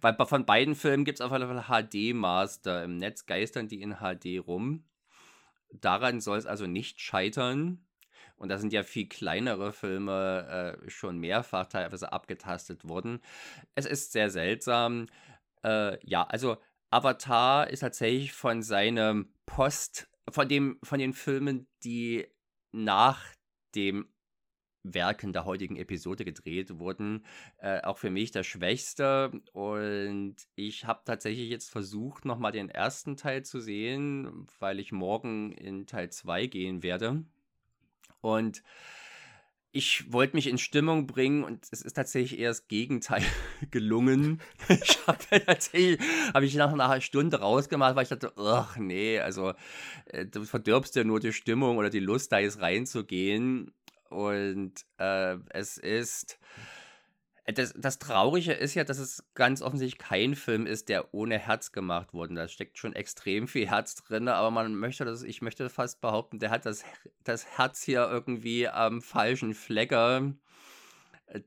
Weil 0.00 0.16
von 0.26 0.46
beiden 0.46 0.74
Filmen 0.74 1.04
gibt 1.04 1.20
es 1.20 1.24
auf 1.24 1.32
jeden 1.32 1.62
Fall 1.62 1.82
HD-Master. 1.84 2.84
Im 2.84 2.96
Netz 2.96 3.26
geistern 3.26 3.68
die 3.68 3.82
in 3.82 3.96
HD 3.96 4.38
rum. 4.46 4.84
Daran 5.72 6.20
soll 6.20 6.38
es 6.38 6.46
also 6.46 6.66
nicht 6.66 7.00
scheitern. 7.00 7.84
Und 8.36 8.48
da 8.48 8.58
sind 8.58 8.72
ja 8.72 8.82
viel 8.82 9.06
kleinere 9.06 9.72
Filme 9.72 10.78
äh, 10.84 10.90
schon 10.90 11.18
mehrfach 11.18 11.66
teilweise 11.66 12.12
abgetastet 12.12 12.88
worden. 12.88 13.20
Es 13.74 13.84
ist 13.84 14.12
sehr 14.12 14.30
seltsam. 14.30 15.06
Äh, 15.62 15.98
ja, 16.06 16.24
also 16.24 16.56
Avatar 16.90 17.68
ist 17.68 17.80
tatsächlich 17.80 18.32
von 18.32 18.62
seinem 18.62 19.32
Post, 19.44 20.08
von 20.30 20.48
dem, 20.48 20.78
von 20.82 20.98
den 20.98 21.12
Filmen, 21.12 21.68
die 21.84 22.26
nach 22.72 23.22
dem 23.74 24.08
Werken 24.82 25.32
der 25.32 25.44
heutigen 25.44 25.76
Episode 25.76 26.24
gedreht 26.24 26.78
wurden, 26.78 27.24
äh, 27.58 27.80
auch 27.82 27.98
für 27.98 28.10
mich 28.10 28.30
der 28.30 28.44
schwächste. 28.44 29.30
Und 29.52 30.36
ich 30.54 30.84
habe 30.86 31.02
tatsächlich 31.04 31.50
jetzt 31.50 31.70
versucht, 31.70 32.24
nochmal 32.24 32.52
den 32.52 32.68
ersten 32.68 33.16
Teil 33.16 33.44
zu 33.44 33.60
sehen, 33.60 34.46
weil 34.58 34.80
ich 34.80 34.92
morgen 34.92 35.52
in 35.52 35.86
Teil 35.86 36.10
2 36.10 36.46
gehen 36.46 36.82
werde. 36.82 37.24
Und 38.20 38.62
ich 39.72 40.12
wollte 40.12 40.34
mich 40.34 40.48
in 40.48 40.58
Stimmung 40.58 41.06
bringen 41.06 41.44
und 41.44 41.64
es 41.70 41.82
ist 41.82 41.92
tatsächlich 41.92 42.40
eher 42.40 42.50
das 42.50 42.66
Gegenteil 42.66 43.22
gelungen. 43.70 44.40
ich 44.68 45.06
habe 45.06 45.18
tatsächlich, 45.46 46.00
habe 46.34 46.44
ich 46.44 46.54
nach 46.56 46.72
einer 46.72 47.00
Stunde 47.00 47.38
rausgemacht, 47.40 47.94
weil 47.94 48.02
ich 48.02 48.08
dachte, 48.08 48.32
ach 48.36 48.76
nee, 48.76 49.20
also 49.20 49.52
äh, 50.06 50.26
du 50.26 50.44
verdirbst 50.44 50.96
ja 50.96 51.04
nur 51.04 51.20
die 51.20 51.32
Stimmung 51.32 51.76
oder 51.76 51.90
die 51.90 52.00
Lust, 52.00 52.32
da 52.32 52.38
jetzt 52.40 52.60
reinzugehen. 52.60 53.72
Und 54.10 54.74
äh, 54.98 55.36
es 55.50 55.78
ist. 55.78 56.38
Das, 57.46 57.74
das 57.76 57.98
Traurige 57.98 58.52
ist 58.52 58.74
ja, 58.74 58.84
dass 58.84 58.98
es 58.98 59.24
ganz 59.34 59.60
offensichtlich 59.60 59.98
kein 59.98 60.36
Film 60.36 60.66
ist, 60.66 60.88
der 60.88 61.12
ohne 61.14 61.36
Herz 61.36 61.72
gemacht 61.72 62.12
wurde. 62.12 62.34
Da 62.34 62.46
steckt 62.46 62.78
schon 62.78 62.94
extrem 62.94 63.48
viel 63.48 63.66
Herz 63.68 63.96
drin, 63.96 64.28
aber 64.28 64.52
man 64.52 64.76
möchte 64.76 65.04
das, 65.04 65.24
ich 65.24 65.42
möchte 65.42 65.68
fast 65.68 66.00
behaupten, 66.00 66.38
der 66.38 66.50
hat 66.50 66.64
das, 66.64 66.84
das 67.24 67.46
Herz 67.46 67.82
hier 67.82 68.08
irgendwie 68.08 68.68
am 68.68 69.02
falschen 69.02 69.54
Flecker. 69.54 70.32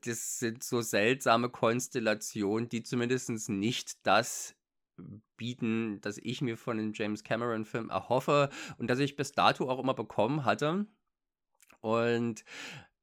Das 0.01 0.39
sind 0.39 0.63
so 0.63 0.81
seltsame 0.81 1.49
Konstellationen, 1.49 2.67
die 2.67 2.83
zumindest 2.83 3.49
nicht 3.49 4.05
das 4.05 4.55
bieten, 5.37 5.99
das 6.01 6.17
ich 6.17 6.41
mir 6.41 6.57
von 6.57 6.77
dem 6.77 6.93
James 6.93 7.23
Cameron-Film 7.23 7.89
erhoffe 7.89 8.49
und 8.77 8.89
das 8.89 8.99
ich 8.99 9.15
bis 9.15 9.31
dato 9.31 9.69
auch 9.69 9.79
immer 9.79 9.93
bekommen 9.93 10.45
hatte. 10.45 10.85
Und 11.83 12.45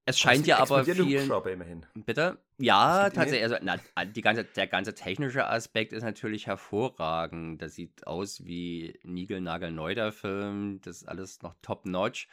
es 0.07 0.19
scheint 0.19 0.47
ja 0.47 0.59
aber 0.59 0.85
vielen. 0.85 1.31
Immerhin. 1.31 1.87
Bitte? 1.95 2.39
Ja, 2.59 3.11
tatsächlich. 3.11 3.43
Also, 3.43 3.57
na, 3.63 3.77
die 4.07 4.23
ganze, 4.23 4.45
der 4.45 4.67
ganze 4.67 4.95
technische 4.95 5.47
Aspekt 5.47 5.93
ist 5.93 6.03
natürlich 6.03 6.47
hervorragend. 6.47 7.61
Das 7.61 7.75
sieht 7.75 8.07
aus 8.07 8.47
wie 8.47 8.99
Nigel-Nagel-Neu, 9.03 9.95
der 9.95 10.13
Film. 10.13 10.81
Das 10.83 10.97
ist 10.97 11.09
alles 11.09 11.43
noch 11.43 11.55
top-notch. 11.61 12.29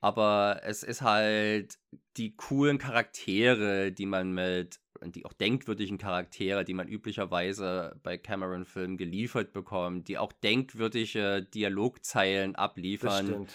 Aber 0.00 0.60
es 0.64 0.82
ist 0.82 1.00
halt 1.00 1.78
die 2.18 2.36
coolen 2.36 2.76
Charaktere, 2.76 3.90
die 3.90 4.06
man 4.06 4.32
mit, 4.32 4.78
die 5.02 5.24
auch 5.24 5.32
denkwürdigen 5.32 5.96
Charaktere, 5.96 6.64
die 6.64 6.74
man 6.74 6.88
üblicherweise 6.88 7.98
bei 8.02 8.18
Cameron-Filmen 8.18 8.98
geliefert 8.98 9.54
bekommt, 9.54 10.08
die 10.08 10.18
auch 10.18 10.32
denkwürdige 10.32 11.42
Dialogzeilen 11.42 12.54
abliefern. 12.54 13.46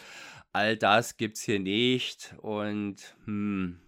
All 0.54 0.76
das 0.76 1.18
gibt's 1.18 1.42
hier 1.42 1.60
nicht 1.60 2.36
und 2.42 3.16
hm, 3.26 3.80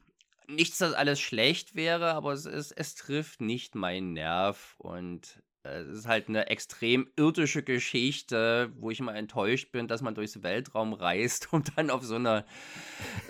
nichts, 0.47 0.77
dass 0.77 0.93
alles 0.93 1.19
schlecht 1.19 1.75
wäre, 1.75 2.13
aber 2.13 2.33
es, 2.33 2.45
ist, 2.45 2.71
es 2.71 2.95
trifft 2.95 3.41
nicht 3.41 3.75
meinen 3.75 4.13
Nerv 4.13 4.75
und 4.77 5.43
es 5.63 5.99
ist 5.99 6.07
halt 6.07 6.27
eine 6.27 6.47
extrem 6.47 7.09
irdische 7.15 7.63
Geschichte, 7.63 8.71
wo 8.75 8.91
ich 8.91 8.99
immer 8.99 9.15
enttäuscht 9.15 9.71
bin, 9.71 9.87
dass 9.87 10.01
man 10.01 10.13
durchs 10.13 10.43
Weltraum 10.43 10.93
reist, 10.93 11.49
um 11.53 11.63
dann 11.75 11.89
auf 11.89 12.03
so 12.03 12.15
eine 12.15 12.45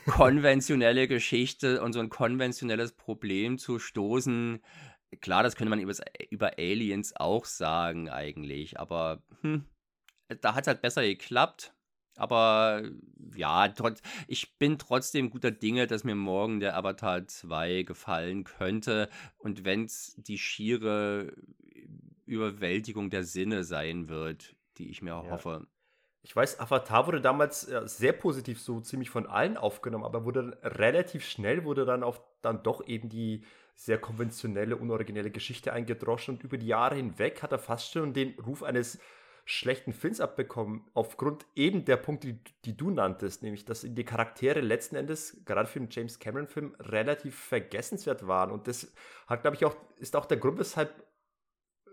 konventionelle 0.05 1.07
Geschichte 1.07 1.81
und 1.81 1.93
so 1.93 1.99
ein 1.99 2.09
konventionelles 2.09 2.93
Problem 2.93 3.57
zu 3.57 3.77
stoßen. 3.77 4.63
Klar, 5.21 5.43
das 5.43 5.55
könnte 5.55 5.69
man 5.69 5.79
über, 5.79 5.93
über 6.31 6.57
Aliens 6.57 7.15
auch 7.15 7.45
sagen 7.45 8.09
eigentlich, 8.09 8.79
aber 8.79 9.21
hm, 9.41 9.65
da 10.41 10.55
hat 10.55 10.63
es 10.63 10.67
halt 10.67 10.81
besser 10.81 11.03
geklappt. 11.03 11.75
Aber 12.15 12.83
ja, 13.35 13.67
trotz, 13.69 14.01
ich 14.27 14.57
bin 14.57 14.77
trotzdem 14.77 15.29
guter 15.29 15.51
Dinge, 15.51 15.87
dass 15.87 16.03
mir 16.03 16.15
morgen 16.15 16.59
der 16.59 16.77
Avatar 16.77 17.27
2 17.27 17.83
gefallen 17.83 18.43
könnte. 18.43 19.09
Und 19.37 19.65
wenn 19.65 19.85
es 19.85 20.15
die 20.17 20.37
schiere 20.37 21.33
Überwältigung 22.25 23.09
der 23.09 23.23
Sinne 23.23 23.63
sein 23.63 24.09
wird, 24.09 24.55
die 24.77 24.89
ich 24.89 25.01
mir 25.01 25.11
ja. 25.11 25.23
hoffe. 25.29 25.67
Ich 26.21 26.35
weiß, 26.35 26.59
Avatar 26.59 27.05
wurde 27.07 27.19
damals 27.19 27.61
sehr 27.61 28.13
positiv 28.13 28.61
so 28.61 28.79
ziemlich 28.79 29.09
von 29.09 29.27
allen 29.27 29.57
aufgenommen, 29.57 30.05
aber 30.05 30.23
wurde 30.23 30.57
relativ 30.63 31.25
schnell, 31.25 31.65
wurde 31.65 31.85
dann 31.85 32.01
auf 32.01 32.21
dann 32.41 32.63
doch 32.63 32.85
eben 32.87 33.09
die 33.09 33.43
sehr 33.75 33.97
konventionelle, 33.97 34.77
unoriginelle 34.77 35.31
Geschichte 35.31 35.73
eingedroschen 35.73 36.35
und 36.35 36.43
über 36.43 36.57
die 36.57 36.67
Jahre 36.67 36.95
hinweg 36.95 37.41
hat 37.41 37.51
er 37.51 37.59
fast 37.59 37.91
schon 37.91 38.13
den 38.13 38.39
Ruf 38.39 38.63
eines 38.63 38.99
schlechten 39.45 39.91
Films 39.91 40.21
abbekommen, 40.21 40.85
aufgrund 40.93 41.45
eben 41.55 41.83
der 41.83 41.97
Punkte, 41.97 42.27
die, 42.33 42.39
die, 42.65 42.77
du 42.77 42.89
nanntest, 42.89 43.43
nämlich 43.43 43.65
dass 43.65 43.81
die 43.81 44.03
Charaktere 44.05 44.61
letzten 44.61 44.95
Endes, 44.95 45.41
gerade 45.45 45.67
für 45.67 45.79
einen 45.79 45.89
James 45.91 46.19
Cameron-Film, 46.19 46.75
relativ 46.79 47.35
vergessenswert 47.35 48.25
waren. 48.25 48.51
Und 48.51 48.67
das 48.67 48.93
hat, 49.27 49.41
glaube 49.41 49.57
ich, 49.57 49.65
auch, 49.65 49.75
ist 49.97 50.15
auch 50.15 50.25
der 50.25 50.37
Grund, 50.37 50.59
weshalb 50.59 51.05
äh, 51.87 51.91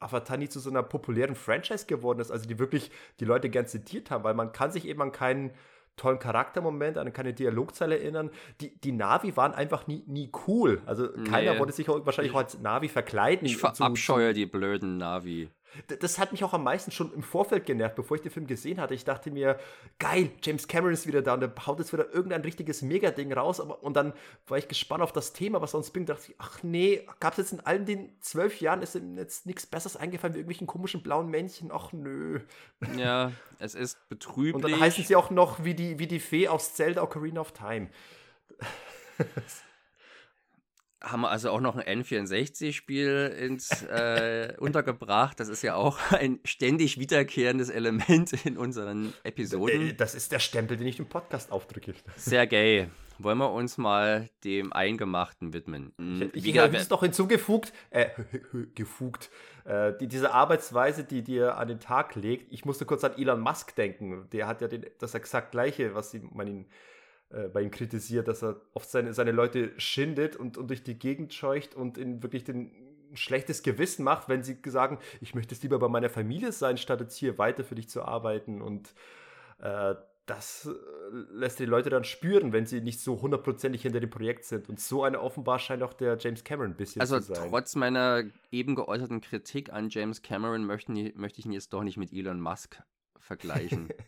Avatar 0.00 0.38
nie 0.38 0.48
zu 0.48 0.60
so 0.60 0.70
einer 0.70 0.82
populären 0.82 1.34
Franchise 1.34 1.86
geworden 1.86 2.20
ist, 2.20 2.30
also 2.30 2.48
die 2.48 2.58
wirklich 2.58 2.90
die 3.20 3.26
Leute 3.26 3.50
gern 3.50 3.66
zitiert 3.66 4.10
haben, 4.10 4.24
weil 4.24 4.34
man 4.34 4.52
kann 4.52 4.72
sich 4.72 4.86
eben 4.86 5.02
an 5.02 5.12
keinen 5.12 5.52
tollen 5.98 6.18
Charaktermoment, 6.18 6.96
an 6.96 7.12
keine 7.12 7.34
Dialogzeile 7.34 7.98
erinnern. 7.98 8.30
Die, 8.60 8.80
die 8.80 8.92
Navi 8.92 9.36
waren 9.36 9.52
einfach 9.52 9.86
nie, 9.86 10.04
nie 10.06 10.30
cool. 10.46 10.80
Also 10.86 11.08
keiner 11.28 11.54
nee. 11.54 11.58
wollte 11.58 11.72
sich 11.72 11.88
auch 11.90 12.06
wahrscheinlich 12.06 12.32
auch 12.32 12.38
als 12.38 12.58
Navi 12.60 12.88
verkleiden. 12.88 13.46
Ich 13.46 13.58
verabscheue 13.58 14.32
die 14.32 14.46
blöden 14.46 14.96
Navi. 14.96 15.50
Das 16.00 16.18
hat 16.18 16.32
mich 16.32 16.42
auch 16.44 16.54
am 16.54 16.64
meisten 16.64 16.90
schon 16.90 17.12
im 17.12 17.22
Vorfeld 17.22 17.66
genervt, 17.66 17.94
bevor 17.94 18.16
ich 18.16 18.22
den 18.22 18.32
Film 18.32 18.46
gesehen 18.46 18.80
hatte. 18.80 18.94
Ich 18.94 19.04
dachte 19.04 19.30
mir, 19.30 19.58
geil, 19.98 20.30
James 20.42 20.66
Cameron 20.66 20.94
ist 20.94 21.06
wieder 21.06 21.22
da 21.22 21.34
und 21.34 21.42
er 21.42 21.52
haut 21.66 21.78
jetzt 21.78 21.92
wieder 21.92 22.12
irgendein 22.12 22.42
richtiges 22.42 22.82
Megading 22.82 23.32
raus. 23.32 23.60
Aber, 23.60 23.82
und 23.82 23.94
dann 23.94 24.12
war 24.46 24.58
ich 24.58 24.68
gespannt 24.68 25.02
auf 25.02 25.12
das 25.12 25.32
Thema, 25.32 25.60
was 25.60 25.72
sonst 25.72 25.90
bringt. 25.90 26.08
dachte 26.08 26.24
ich, 26.28 26.34
ach 26.38 26.62
nee, 26.62 27.06
gab 27.20 27.34
es 27.34 27.38
jetzt 27.38 27.52
in 27.52 27.60
allen 27.60 27.84
den 27.84 28.10
zwölf 28.20 28.60
Jahren, 28.60 28.82
ist 28.82 28.94
ihm 28.94 29.16
jetzt 29.16 29.46
nichts 29.46 29.66
Besseres 29.66 29.96
eingefallen 29.96 30.34
wie 30.34 30.38
irgendwelchen 30.38 30.66
komischen 30.66 31.02
blauen 31.02 31.28
Männchen? 31.28 31.70
Ach 31.72 31.92
nö. 31.92 32.40
Ja, 32.96 33.32
es 33.58 33.74
ist 33.74 34.08
betrüblich. 34.08 34.54
Und 34.54 34.62
dann 34.62 34.80
heißen 34.80 35.04
sie 35.04 35.16
auch 35.16 35.30
noch 35.30 35.64
wie 35.64 35.74
die, 35.74 35.98
wie 35.98 36.06
die 36.06 36.20
Fee 36.20 36.48
aus 36.48 36.74
Zelda 36.74 37.02
Ocarina 37.02 37.40
of 37.40 37.52
Time. 37.52 37.88
haben 41.02 41.20
wir 41.20 41.30
also 41.30 41.50
auch 41.50 41.60
noch 41.60 41.76
ein 41.76 42.02
N64-Spiel 42.02 43.36
ins 43.38 43.82
äh, 43.82 44.54
untergebracht. 44.58 45.38
Das 45.38 45.48
ist 45.48 45.62
ja 45.62 45.74
auch 45.74 45.98
ein 46.12 46.40
ständig 46.44 46.98
wiederkehrendes 46.98 47.70
Element 47.70 48.32
in 48.44 48.56
unseren 48.56 49.12
Episoden. 49.22 49.90
Äh, 49.90 49.94
das 49.94 50.14
ist 50.14 50.32
der 50.32 50.40
Stempel, 50.40 50.76
den 50.76 50.86
ich 50.86 50.98
im 50.98 51.06
Podcast 51.06 51.52
aufdrücke. 51.52 51.94
Sehr 52.16 52.46
gay. 52.46 52.88
Wollen 53.20 53.38
wir 53.38 53.52
uns 53.52 53.78
mal 53.78 54.28
dem 54.44 54.72
Eingemachten 54.72 55.52
widmen? 55.52 55.92
Hm, 55.98 56.30
ich, 56.34 56.46
ich 56.46 56.58
habe 56.58 56.76
es 56.76 56.88
noch 56.88 57.02
hinzugefugt, 57.02 57.72
äh, 57.90 58.10
gefugt, 58.74 59.30
äh, 59.64 59.92
die, 60.00 60.06
diese 60.06 60.32
Arbeitsweise, 60.32 61.04
die 61.04 61.22
dir 61.22 61.56
an 61.56 61.68
den 61.68 61.80
Tag 61.80 62.14
legt. 62.14 62.52
Ich 62.52 62.64
musste 62.64 62.86
kurz 62.86 63.02
an 63.02 63.16
Elon 63.16 63.40
Musk 63.40 63.74
denken. 63.74 64.28
Der 64.32 64.46
hat 64.46 64.60
ja 64.60 64.68
den, 64.68 64.86
das 64.98 65.14
exakt 65.14 65.50
gleiche, 65.50 65.94
was 65.94 66.16
man 66.32 66.46
ihn 66.46 66.66
äh, 67.30 67.48
bei 67.48 67.62
ihm 67.62 67.70
kritisiert, 67.70 68.28
dass 68.28 68.42
er 68.42 68.60
oft 68.74 68.90
seine, 68.90 69.12
seine 69.12 69.32
Leute 69.32 69.72
schindet 69.78 70.36
und, 70.36 70.56
und 70.56 70.68
durch 70.68 70.82
die 70.82 70.98
Gegend 70.98 71.34
scheucht 71.34 71.74
und 71.74 71.98
in 71.98 72.22
wirklich 72.22 72.44
den 72.44 72.70
schlechtes 73.14 73.62
Gewissen 73.62 74.04
macht, 74.04 74.28
wenn 74.28 74.42
sie 74.42 74.58
sagen, 74.66 74.98
ich 75.20 75.34
möchte 75.34 75.54
es 75.54 75.62
lieber 75.62 75.78
bei 75.78 75.88
meiner 75.88 76.10
Familie 76.10 76.52
sein, 76.52 76.76
statt 76.76 77.00
jetzt 77.00 77.16
hier 77.16 77.38
weiter 77.38 77.64
für 77.64 77.74
dich 77.74 77.88
zu 77.88 78.02
arbeiten. 78.02 78.60
Und 78.62 78.94
äh, 79.60 79.94
das 80.28 80.66
äh, 80.66 81.16
lässt 81.32 81.58
die 81.58 81.64
Leute 81.64 81.90
dann 81.90 82.04
spüren, 82.04 82.52
wenn 82.52 82.66
sie 82.66 82.80
nicht 82.80 83.00
so 83.00 83.20
hundertprozentig 83.20 83.82
hinter 83.82 84.00
dem 84.00 84.10
Projekt 84.10 84.44
sind. 84.44 84.68
Und 84.68 84.80
so 84.80 85.04
eine 85.04 85.20
offenbar 85.20 85.58
scheint 85.58 85.82
auch 85.82 85.94
der 85.94 86.16
James 86.18 86.44
Cameron 86.44 86.72
ein 86.72 86.76
bisschen 86.76 87.00
also 87.00 87.18
zu 87.18 87.26
sein. 87.26 87.36
Also 87.38 87.50
trotz 87.50 87.74
meiner 87.76 88.24
eben 88.50 88.74
geäußerten 88.74 89.20
Kritik 89.20 89.72
an 89.72 89.88
James 89.88 90.22
Cameron 90.22 90.64
möchte, 90.64 90.92
möchte 91.14 91.40
ich 91.40 91.46
ihn 91.46 91.52
jetzt 91.52 91.72
doch 91.72 91.82
nicht 91.82 91.96
mit 91.96 92.12
Elon 92.12 92.40
Musk 92.40 92.82
vergleichen. 93.18 93.88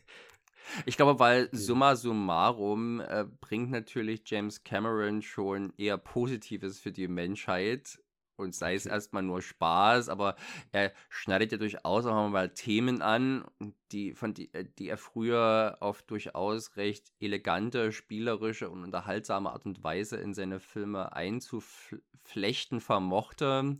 Ich 0.87 0.97
glaube, 0.97 1.19
weil 1.19 1.49
summa 1.53 1.97
summarum 1.97 3.01
äh, 3.01 3.27
bringt 3.41 3.71
natürlich 3.71 4.23
James 4.27 4.63
Cameron 4.63 5.23
schon 5.23 5.73
eher 5.77 5.99
Positives 5.99 6.79
für 6.79 6.93
die 6.93 7.09
Menschheit. 7.09 7.99
Und 8.37 8.55
sei 8.55 8.75
es 8.75 8.87
erstmal 8.87 9.23
nur 9.23 9.43
Spaß, 9.43 10.09
aber 10.09 10.35
er 10.73 10.95
schneidet 11.11 11.53
ja 11.53 11.59
durchaus 11.59 12.07
auch 12.07 12.31
mal 12.31 12.49
Themen 12.55 13.03
an, 13.03 13.45
die, 13.93 14.15
von 14.15 14.33
die, 14.33 14.53
äh, 14.55 14.65
die 14.79 14.89
er 14.89 14.97
früher 14.97 15.77
auf 15.81 16.01
durchaus 16.03 16.77
recht 16.77 17.13
elegante, 17.21 17.93
spielerische 17.93 18.71
und 18.71 18.83
unterhaltsame 18.83 19.51
Art 19.51 19.67
und 19.67 19.85
Weise 19.85 20.17
in 20.17 20.33
seine 20.33 20.59
Filme 20.59 21.13
einzuflechten 21.13 22.81
vermochte. 22.81 23.79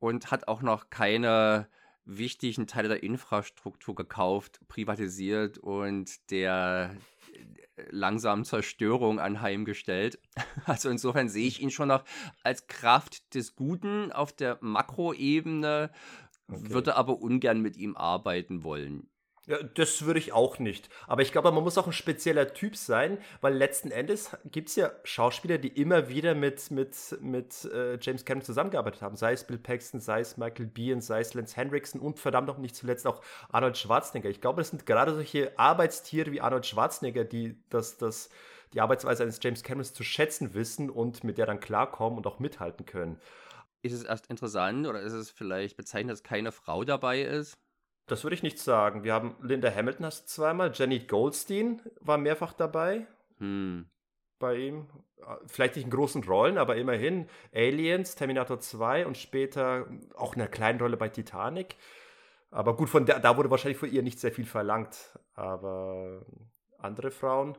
Und 0.00 0.30
hat 0.30 0.48
auch 0.48 0.60
noch 0.60 0.90
keine 0.90 1.68
wichtigen 2.04 2.66
Teile 2.66 2.88
der 2.88 3.02
Infrastruktur 3.02 3.94
gekauft, 3.94 4.60
privatisiert 4.68 5.58
und 5.58 6.30
der 6.30 6.96
äh, 7.76 7.82
langsamen 7.90 8.44
Zerstörung 8.44 9.20
anheimgestellt. 9.20 10.18
Also 10.64 10.90
insofern 10.90 11.28
sehe 11.28 11.48
ich 11.48 11.60
ihn 11.60 11.70
schon 11.70 11.88
noch 11.88 12.04
als 12.44 12.66
Kraft 12.68 13.34
des 13.34 13.56
Guten 13.56 14.12
auf 14.12 14.32
der 14.32 14.58
Makroebene 14.60 15.90
okay. 16.48 16.70
würde 16.70 16.96
aber 16.96 17.20
ungern 17.20 17.60
mit 17.60 17.76
ihm 17.76 17.96
arbeiten 17.96 18.62
wollen. 18.62 19.08
Ja, 19.46 19.60
das 19.60 20.04
würde 20.04 20.20
ich 20.20 20.32
auch 20.32 20.60
nicht. 20.60 20.88
Aber 21.08 21.22
ich 21.22 21.32
glaube, 21.32 21.50
man 21.50 21.64
muss 21.64 21.76
auch 21.76 21.88
ein 21.88 21.92
spezieller 21.92 22.54
Typ 22.54 22.76
sein, 22.76 23.18
weil 23.40 23.54
letzten 23.54 23.90
Endes 23.90 24.36
gibt 24.44 24.68
es 24.68 24.76
ja 24.76 24.92
Schauspieler, 25.02 25.58
die 25.58 25.68
immer 25.68 26.08
wieder 26.08 26.36
mit, 26.36 26.70
mit, 26.70 26.96
mit 27.20 27.64
äh, 27.64 27.98
James 28.00 28.24
Cameron 28.24 28.44
zusammengearbeitet 28.44 29.02
haben. 29.02 29.16
Sei 29.16 29.32
es 29.32 29.44
Bill 29.44 29.58
Paxton, 29.58 29.98
sei 29.98 30.20
es 30.20 30.36
Michael 30.36 30.66
Biehn, 30.66 31.00
sei 31.00 31.20
es 31.20 31.34
Lance 31.34 31.56
Henriksen 31.56 32.00
und 32.00 32.20
verdammt 32.20 32.46
noch 32.46 32.58
nicht 32.58 32.76
zuletzt 32.76 33.04
auch 33.04 33.20
Arnold 33.50 33.76
Schwarzenegger. 33.76 34.30
Ich 34.30 34.40
glaube, 34.40 34.60
es 34.60 34.68
sind 34.68 34.86
gerade 34.86 35.12
solche 35.12 35.58
Arbeitstiere 35.58 36.30
wie 36.30 36.40
Arnold 36.40 36.64
Schwarzenegger, 36.64 37.24
die 37.24 37.60
das, 37.68 37.96
das, 37.96 38.30
die 38.74 38.80
Arbeitsweise 38.80 39.24
eines 39.24 39.40
James 39.42 39.64
Camerons 39.64 39.92
zu 39.92 40.04
schätzen 40.04 40.54
wissen 40.54 40.88
und 40.88 41.24
mit 41.24 41.36
der 41.36 41.46
dann 41.46 41.58
klarkommen 41.58 42.16
und 42.16 42.28
auch 42.28 42.38
mithalten 42.38 42.86
können. 42.86 43.18
Ist 43.82 43.92
es 43.92 44.04
erst 44.04 44.28
interessant 44.28 44.86
oder 44.86 45.00
ist 45.00 45.14
es 45.14 45.32
vielleicht 45.32 45.76
bezeichnet, 45.76 46.12
dass 46.12 46.22
keine 46.22 46.52
Frau 46.52 46.84
dabei 46.84 47.22
ist? 47.22 47.58
Das 48.06 48.24
würde 48.24 48.34
ich 48.34 48.42
nicht 48.42 48.58
sagen. 48.58 49.04
Wir 49.04 49.14
haben 49.14 49.36
Linda 49.40 49.72
Hamilton 49.72 50.06
hast 50.06 50.28
zweimal, 50.28 50.72
Jenny 50.74 51.00
Goldstein 51.00 51.80
war 52.00 52.18
mehrfach 52.18 52.52
dabei. 52.52 53.06
Hm. 53.38 53.86
Bei 54.38 54.56
ihm. 54.56 54.88
Vielleicht 55.46 55.76
nicht 55.76 55.84
in 55.84 55.90
großen 55.90 56.24
Rollen, 56.24 56.58
aber 56.58 56.76
immerhin. 56.76 57.28
Aliens, 57.54 58.16
Terminator 58.16 58.58
2 58.58 59.06
und 59.06 59.16
später 59.16 59.86
auch 60.16 60.34
in 60.34 60.40
einer 60.40 60.50
kleinen 60.50 60.80
Rolle 60.80 60.96
bei 60.96 61.08
Titanic. 61.08 61.76
Aber 62.50 62.76
gut, 62.76 62.90
von 62.90 63.06
der, 63.06 63.20
da 63.20 63.36
wurde 63.36 63.50
wahrscheinlich 63.50 63.78
von 63.78 63.90
ihr 63.90 64.02
nicht 64.02 64.18
sehr 64.18 64.32
viel 64.32 64.44
verlangt. 64.44 65.16
Aber 65.34 66.26
andere 66.78 67.12
Frauen. 67.12 67.56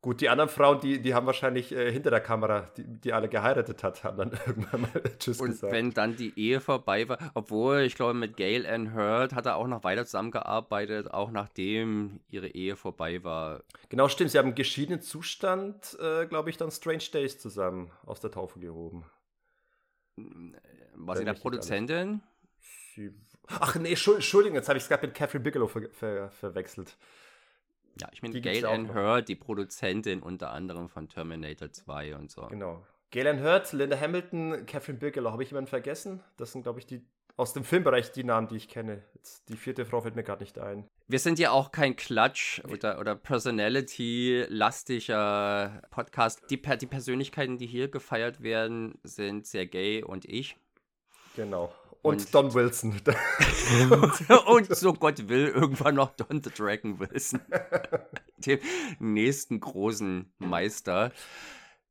Gut, 0.00 0.20
die 0.20 0.28
anderen 0.28 0.48
Frauen, 0.48 0.78
die, 0.78 1.02
die 1.02 1.12
haben 1.12 1.26
wahrscheinlich 1.26 1.72
äh, 1.72 1.90
hinter 1.90 2.10
der 2.10 2.20
Kamera, 2.20 2.70
die, 2.76 2.84
die 2.84 3.12
alle 3.12 3.28
geheiratet 3.28 3.82
hat, 3.82 4.04
haben 4.04 4.16
dann 4.16 4.30
irgendwann 4.46 4.82
mal 4.82 4.90
Tschüss 5.18 5.40
Und 5.40 5.48
gesagt. 5.48 5.72
wenn 5.72 5.92
dann 5.92 6.14
die 6.14 6.38
Ehe 6.38 6.60
vorbei 6.60 7.08
war, 7.08 7.18
obwohl 7.34 7.80
ich 7.80 7.96
glaube, 7.96 8.14
mit 8.14 8.36
Gail 8.36 8.64
Ann 8.64 8.94
Hurd 8.94 9.32
hat 9.32 9.46
er 9.46 9.56
auch 9.56 9.66
noch 9.66 9.82
weiter 9.82 10.04
zusammengearbeitet, 10.04 11.10
auch 11.10 11.32
nachdem 11.32 12.20
ihre 12.28 12.46
Ehe 12.46 12.76
vorbei 12.76 13.24
war. 13.24 13.64
Genau, 13.88 14.08
stimmt. 14.08 14.30
Sie 14.30 14.38
haben 14.38 14.50
im 14.50 14.54
geschiedenen 14.54 15.00
Zustand, 15.00 15.98
äh, 16.00 16.26
glaube 16.26 16.50
ich, 16.50 16.56
dann 16.56 16.70
Strange 16.70 17.04
Days 17.12 17.40
zusammen 17.40 17.90
aus 18.06 18.20
der 18.20 18.30
Taufe 18.30 18.60
gehoben. 18.60 19.04
War 20.94 21.16
sie 21.16 21.24
der 21.24 21.34
Produzentin? 21.34 22.22
Sie, 22.94 23.12
ach 23.48 23.74
nee, 23.74 23.90
Entschuldigung, 23.90 24.54
jetzt 24.54 24.68
habe 24.68 24.76
ich 24.76 24.84
es 24.84 24.88
gerade 24.88 25.06
mit 25.08 25.16
Catherine 25.16 25.42
Bigelow 25.42 25.66
ver, 25.66 25.88
ver, 25.90 26.30
verwechselt. 26.30 26.96
Ja, 28.00 28.08
ich 28.12 28.22
meine, 28.22 28.40
Gail 28.40 28.66
Ann 28.66 28.94
Hurd, 28.94 29.28
die 29.28 29.36
Produzentin 29.36 30.22
unter 30.22 30.50
anderem 30.50 30.88
von 30.88 31.08
Terminator 31.08 31.70
2 31.70 32.16
und 32.16 32.30
so. 32.30 32.46
Genau. 32.46 32.84
Gail 33.10 33.26
Ann 33.26 33.42
Hurd, 33.42 33.72
Linda 33.72 33.98
Hamilton, 33.98 34.66
Catherine 34.66 34.98
Bigelow, 34.98 35.32
habe 35.32 35.42
ich 35.42 35.50
jemanden 35.50 35.70
vergessen? 35.70 36.22
Das 36.36 36.52
sind, 36.52 36.62
glaube 36.62 36.78
ich, 36.78 36.86
die 36.86 37.02
aus 37.38 37.52
dem 37.52 37.64
Filmbereich 37.64 38.10
die 38.10 38.24
Namen, 38.24 38.48
die 38.48 38.56
ich 38.56 38.66
kenne. 38.68 39.04
Jetzt 39.14 39.48
die 39.48 39.56
vierte 39.56 39.86
Frau 39.86 40.00
fällt 40.00 40.16
mir 40.16 40.24
gerade 40.24 40.42
nicht 40.42 40.58
ein. 40.58 40.88
Wir 41.06 41.20
sind 41.20 41.38
ja 41.38 41.52
auch 41.52 41.70
kein 41.70 41.94
Klatsch 41.94 42.60
oder, 42.64 42.98
oder 42.98 43.14
Personality-lastiger 43.14 45.82
Podcast. 45.90 46.42
Die, 46.50 46.60
die 46.60 46.86
Persönlichkeiten, 46.86 47.56
die 47.56 47.66
hier 47.66 47.86
gefeiert 47.88 48.42
werden, 48.42 48.98
sind 49.04 49.46
sehr 49.46 49.66
gay 49.66 50.02
und 50.02 50.24
ich. 50.24 50.56
Genau. 51.36 51.72
Und, 52.02 52.20
und 52.20 52.34
Don 52.34 52.54
Wilson. 52.54 53.00
und, 53.90 54.30
und, 54.46 54.76
so 54.76 54.92
Gott 54.92 55.28
will, 55.28 55.48
irgendwann 55.48 55.96
noch 55.96 56.14
Don 56.16 56.42
the 56.42 56.50
Dragon 56.50 56.98
Wilson. 57.00 57.40
Dem 58.38 58.60
nächsten 58.98 59.60
großen 59.60 60.32
Meister. 60.38 61.12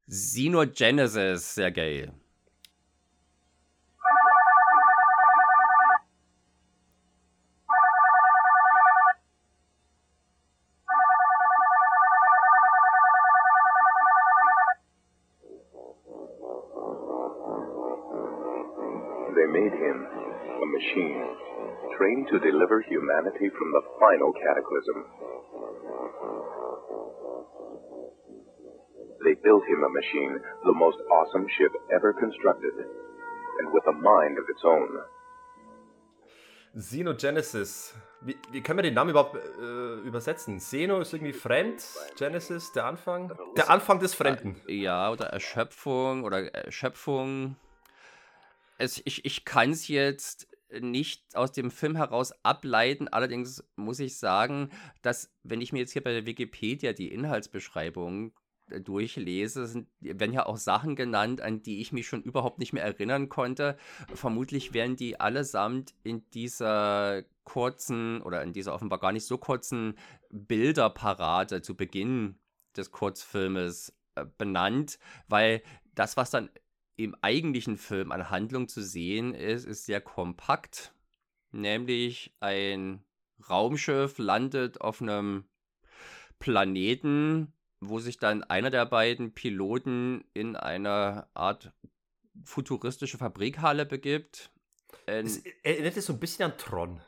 Xenogenesis, 0.10 1.56
Sergei. 1.56 2.12
Trained 21.98 22.28
to 22.30 22.40
deliver 22.40 22.82
humanity 22.82 23.50
from 23.58 23.72
the 23.72 23.82
final 24.00 24.32
cataclysm. 24.34 25.06
They 29.24 29.34
built 29.34 29.63
him 29.66 29.84
a 29.84 29.90
machine, 29.90 30.40
the 30.63 30.74
most 30.74 30.98
awesome 31.12 31.48
ship 31.58 31.74
ever 31.92 32.13
constructed, 32.13 32.74
and 33.60 33.74
with 33.74 33.84
a 33.88 33.94
mind 33.94 34.38
of 34.38 34.46
its 34.50 34.63
own. 34.63 34.90
Xenogenesis. 36.76 37.96
Wie, 38.22 38.36
wie 38.52 38.62
können 38.62 38.78
wir 38.78 38.84
den 38.84 38.94
Namen 38.94 39.10
überhaupt 39.10 39.36
äh, 39.36 40.08
übersetzen? 40.08 40.58
Xeno 40.60 41.00
ist 41.00 41.13
irgendwie 41.13 41.34
fremd, 41.34 41.84
Genesis, 42.18 42.72
der 42.72 42.86
Anfang. 42.86 43.32
Der 43.56 43.70
Anfang 43.70 44.00
des 44.00 44.13
Fremden. 44.13 44.62
Ja, 44.68 45.12
oder 45.12 45.28
Erschöpfung 45.28 46.24
oder 46.24 46.54
Erschöpfung. 46.54 47.56
Es, 48.78 49.02
ich 49.06 49.26
ich 49.26 49.44
kann 49.44 49.72
es 49.72 49.88
jetzt 49.88 50.48
nicht 50.80 51.36
aus 51.36 51.51
dem 51.51 51.71
Film 51.71 51.95
heraus 51.95 52.34
ableiten. 52.43 53.08
Allerdings 53.08 53.63
muss 53.75 53.99
ich 53.99 54.17
sagen, 54.17 54.69
dass, 55.01 55.32
wenn 55.43 55.62
ich 55.62 55.71
mir 55.71 55.80
jetzt 55.80 55.93
hier 55.93 56.03
bei 56.03 56.13
der 56.13 56.25
Wikipedia 56.25 56.93
die 56.93 57.12
Inhaltsbeschreibung 57.12 58.34
äh, 58.69 58.82
durchlese, 58.82 59.67
sind, 59.67 59.88
werden 59.99 60.34
ja 60.34 60.45
auch 60.45 60.58
Sachen 60.58 60.95
genannt, 60.95 61.41
an 61.41 61.62
die 61.62 61.80
ich 61.80 61.91
mich 61.91 62.08
schon 62.08 62.21
überhaupt 62.21 62.60
nicht 62.60 62.73
mehr 62.73 62.84
erinnern 62.84 63.30
konnte. 63.30 63.77
Vermutlich 64.13 64.73
werden 64.73 64.95
die 64.95 65.19
allesamt 65.19 65.93
in 66.03 66.30
dieser 66.32 67.23
kurzen 67.43 68.21
oder 68.21 68.43
in 68.43 68.51
dieser 68.51 68.73
offenbar 68.73 68.99
gar 68.99 69.13
nicht 69.13 69.25
so 69.25 69.38
kurzen 69.38 69.97
Bilderparade 70.30 71.62
zu 71.62 71.75
Beginn 71.75 72.38
des 72.75 72.91
Kurzfilmes 72.91 73.93
äh, 74.15 74.25
benannt, 74.38 74.99
weil 75.27 75.62
das, 75.95 76.17
was 76.17 76.30
dann 76.30 76.49
im 76.98 77.16
eigentlichen 77.22 77.78
Film 77.78 78.12
an 78.12 78.30
Handlung 78.30 78.68
zu 78.68 78.82
sehen 78.82 79.34
ist, 79.34 79.66
ist 79.66 79.86
sehr 79.86 80.02
kompakt. 80.02 80.94
Nämlich 81.52 82.36
ein 82.40 83.04
Raumschiff 83.50 84.18
landet 84.18 84.82
auf 84.82 85.02
einem 85.02 85.46
Planeten, 86.40 87.54
wo 87.80 88.00
sich 88.00 88.18
dann 88.18 88.44
einer 88.44 88.72
der 88.72 88.86
beiden 88.86 89.34
Piloten 89.34 90.26
in 90.34 90.56
eine 90.56 91.28
Art 91.36 91.72
futuristische 92.44 93.18
Fabrikhalle 93.18 93.86
begibt. 93.86 94.52
Es 95.06 95.44
erinnert 95.64 95.98
es 95.98 96.08
so 96.08 96.14
ein 96.14 96.20
bisschen 96.20 96.52
an 96.52 96.58
Tron. 96.58 97.02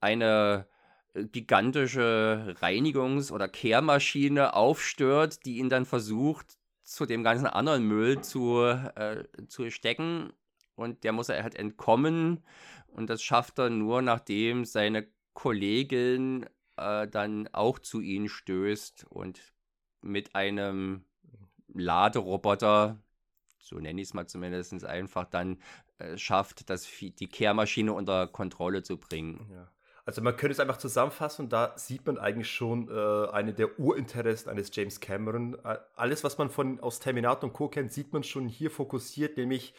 Eine 0.00 0.66
äh, 1.14 1.24
gigantische 1.24 2.56
Reinigungs- 2.60 3.32
oder 3.32 3.48
Kehrmaschine 3.48 4.54
aufstört, 4.54 5.44
die 5.44 5.58
ihn 5.58 5.68
dann 5.68 5.84
versucht 5.84 6.57
zu 6.88 7.04
dem 7.04 7.22
ganzen 7.22 7.46
anderen 7.46 7.84
Müll 7.84 8.22
zu, 8.22 8.62
äh, 8.62 9.24
zu 9.46 9.70
stecken. 9.70 10.32
Und 10.74 11.04
der 11.04 11.12
muss 11.12 11.28
er 11.28 11.42
halt 11.42 11.54
entkommen. 11.54 12.42
Und 12.86 13.10
das 13.10 13.22
schafft 13.22 13.58
er 13.58 13.68
nur, 13.68 14.00
nachdem 14.00 14.64
seine 14.64 15.06
Kollegin 15.34 16.46
äh, 16.76 17.06
dann 17.06 17.48
auch 17.52 17.78
zu 17.78 18.00
ihm 18.00 18.28
stößt 18.28 19.04
und 19.10 19.52
mit 20.00 20.34
einem 20.34 21.04
Laderoboter, 21.74 22.98
so 23.58 23.76
nenne 23.76 24.00
ich 24.00 24.08
es 24.08 24.14
mal 24.14 24.26
zumindest, 24.26 24.84
einfach 24.84 25.26
dann 25.26 25.58
äh, 25.98 26.16
schafft, 26.16 26.70
das, 26.70 26.88
die 27.00 27.28
Kehrmaschine 27.28 27.92
unter 27.92 28.26
Kontrolle 28.28 28.82
zu 28.82 28.96
bringen. 28.96 29.46
Ja. 29.52 29.70
Also 30.08 30.22
man 30.22 30.38
könnte 30.38 30.52
es 30.52 30.58
einfach 30.58 30.78
zusammenfassen 30.78 31.44
und 31.44 31.52
da 31.52 31.74
sieht 31.76 32.06
man 32.06 32.16
eigentlich 32.16 32.50
schon 32.50 32.88
äh, 32.88 33.28
eine 33.30 33.52
der 33.52 33.78
Urinteressen 33.78 34.48
eines 34.48 34.74
James 34.74 35.00
Cameron. 35.00 35.58
Alles, 35.96 36.24
was 36.24 36.38
man 36.38 36.48
von 36.48 36.80
aus 36.80 36.98
Terminator 36.98 37.44
und 37.44 37.52
Co. 37.52 37.68
kennt, 37.68 37.92
sieht 37.92 38.14
man 38.14 38.22
schon 38.22 38.48
hier 38.48 38.70
fokussiert, 38.70 39.36
nämlich 39.36 39.74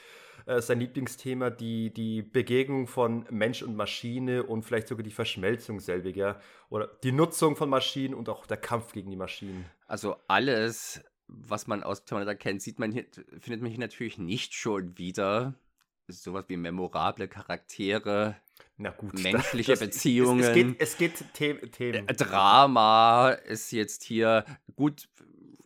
äh, 0.46 0.62
sein 0.62 0.82
Lieblingsthema, 0.82 1.50
die, 1.50 1.92
die 1.92 2.22
Begegnung 2.22 2.86
von 2.86 3.26
Mensch 3.32 3.64
und 3.64 3.76
Maschine 3.76 4.44
und 4.44 4.62
vielleicht 4.62 4.90
sogar 4.90 5.02
die 5.02 5.10
Verschmelzung 5.10 5.80
selbiger 5.80 6.40
oder 6.70 6.92
die 7.02 7.12
Nutzung 7.12 7.56
von 7.56 7.68
Maschinen 7.68 8.14
und 8.14 8.30
auch 8.30 8.46
der 8.46 8.58
Kampf 8.58 8.92
gegen 8.92 9.10
die 9.10 9.18
Maschinen. 9.18 9.66
Also 9.88 10.16
alles, 10.28 11.04
was 11.26 11.66
man 11.66 11.82
aus 11.82 12.06
Terminator 12.06 12.36
kennt, 12.36 12.62
sieht 12.62 12.78
man 12.78 12.92
hier, 12.92 13.06
findet 13.40 13.64
man 13.64 13.72
hier 13.72 13.80
natürlich 13.80 14.20
nicht 14.20 14.54
schon 14.54 14.96
wieder. 14.96 15.56
Sowas 16.12 16.46
wie 16.48 16.58
memorable 16.58 17.28
Charaktere, 17.28 18.36
na 18.78 18.92
gut, 18.92 19.14
menschliche 19.22 19.74
das, 19.74 19.80
Beziehungen. 19.80 20.40
Es, 20.40 20.48
es 20.90 20.98
geht, 20.98 21.14
es 21.22 21.34
geht 21.34 21.74
Themen. 21.74 22.08
Äh, 22.08 22.14
Drama 22.14 23.32
ist 23.32 23.72
jetzt 23.72 24.04
hier 24.04 24.46
gut. 24.76 25.10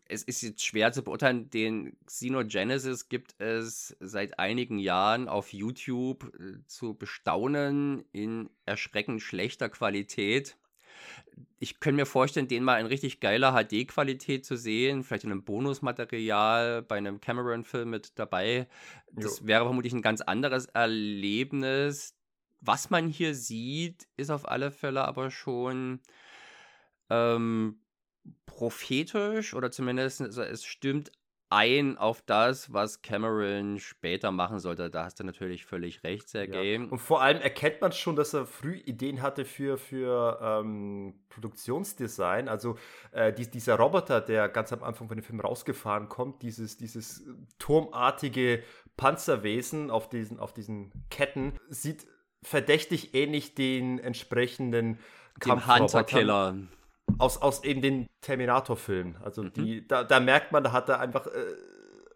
Es 0.08 0.24
ist 0.24 0.42
jetzt 0.42 0.64
schwer 0.64 0.92
zu 0.92 1.04
beurteilen. 1.04 1.50
Den 1.50 1.96
Xenogenesis 2.06 3.10
gibt 3.10 3.40
es 3.40 3.96
seit 4.00 4.38
einigen 4.38 4.78
Jahren 4.78 5.28
auf 5.28 5.54
YouTube 5.54 6.32
äh, 6.40 6.66
zu 6.68 6.96
bestaunen 6.96 8.04
in 8.12 8.50
erschreckend 8.66 9.22
schlechter 9.22 9.70
Qualität. 9.70 10.58
Ich 11.60 11.80
könnte 11.80 12.02
mir 12.02 12.06
vorstellen, 12.06 12.48
den 12.48 12.64
mal 12.64 12.80
in 12.80 12.86
richtig 12.86 13.20
geiler 13.20 13.54
HD-Qualität 13.54 14.46
zu 14.46 14.58
sehen, 14.58 15.04
vielleicht 15.04 15.24
in 15.24 15.32
einem 15.32 15.44
Bonusmaterial 15.44 16.82
bei 16.82 16.98
einem 16.98 17.22
Cameron-Film 17.22 17.90
mit 17.90 18.20
dabei. 18.20 18.68
Das 19.12 19.40
jo. 19.40 19.48
wäre 19.48 19.64
vermutlich 19.66 19.94
ein 19.94 20.02
ganz 20.02 20.22
anderes 20.22 20.66
Erlebnis 20.66 22.16
was 22.66 22.90
man 22.90 23.10
hier 23.10 23.36
sieht, 23.36 24.08
ist 24.16 24.32
auf 24.32 24.48
alle 24.48 24.72
Fälle 24.72 25.06
aber 25.06 25.32
schon 25.32 26.00
ähm, 27.10 27.82
prophetisch 28.46 29.54
oder 29.54 29.72
zumindest 29.72 30.22
also 30.22 30.42
es 30.44 30.64
stimmt 30.64 31.12
ein 31.54 31.98
auf 32.00 32.22
das, 32.26 32.74
was 32.74 33.04
Cameron 33.04 33.80
später 33.80 34.32
machen 34.32 34.60
sollte. 34.60 34.90
Da 34.90 35.06
hast 35.06 35.20
du 35.20 35.24
natürlich 35.24 35.66
völlig 35.66 36.04
recht, 36.04 36.28
Sergej. 36.28 36.74
Ja. 36.74 36.80
Und 36.90 36.98
vor 36.98 37.22
allem 37.22 37.40
erkennt 37.42 37.80
man 37.80 37.92
schon, 37.92 38.16
dass 38.16 38.34
er 38.34 38.48
früh 38.48 38.78
Ideen 38.86 39.22
hatte 39.22 39.46
für, 39.46 39.78
für 39.78 40.40
ähm, 40.42 41.14
Produktionsdesign. 41.30 42.50
Also 42.50 42.78
äh, 43.12 43.32
die, 43.32 43.50
dieser 43.50 43.76
Roboter, 43.76 44.20
der 44.20 44.50
ganz 44.50 44.74
am 44.74 44.82
Anfang 44.84 45.08
von 45.08 45.16
dem 45.16 45.24
Film 45.24 45.40
rausgefahren 45.40 46.10
kommt, 46.10 46.42
dieses, 46.42 46.78
dieses 46.78 47.24
turmartige 47.60 48.64
Panzerwesen 48.98 49.92
auf 49.92 50.10
diesen, 50.10 50.40
auf 50.40 50.54
diesen 50.54 50.92
Ketten, 51.12 51.54
sieht 51.70 52.08
verdächtig 52.42 53.14
ähnlich 53.14 53.54
den 53.54 54.00
entsprechenden 54.00 54.98
Dem 55.46 55.68
Hunter-Killer 55.68 56.56
aus, 57.20 57.38
aus 57.38 57.64
eben 57.64 57.82
den 57.82 58.08
Terminator-Filmen. 58.22 59.18
Also 59.24 59.44
mhm. 59.44 59.54
die, 59.54 59.88
da, 59.88 60.04
da, 60.04 60.20
merkt 60.20 60.52
man, 60.52 60.64
da 60.64 60.72
hat 60.72 60.90
er 60.90 61.00
einfach 61.00 61.28
äh, 61.28 61.32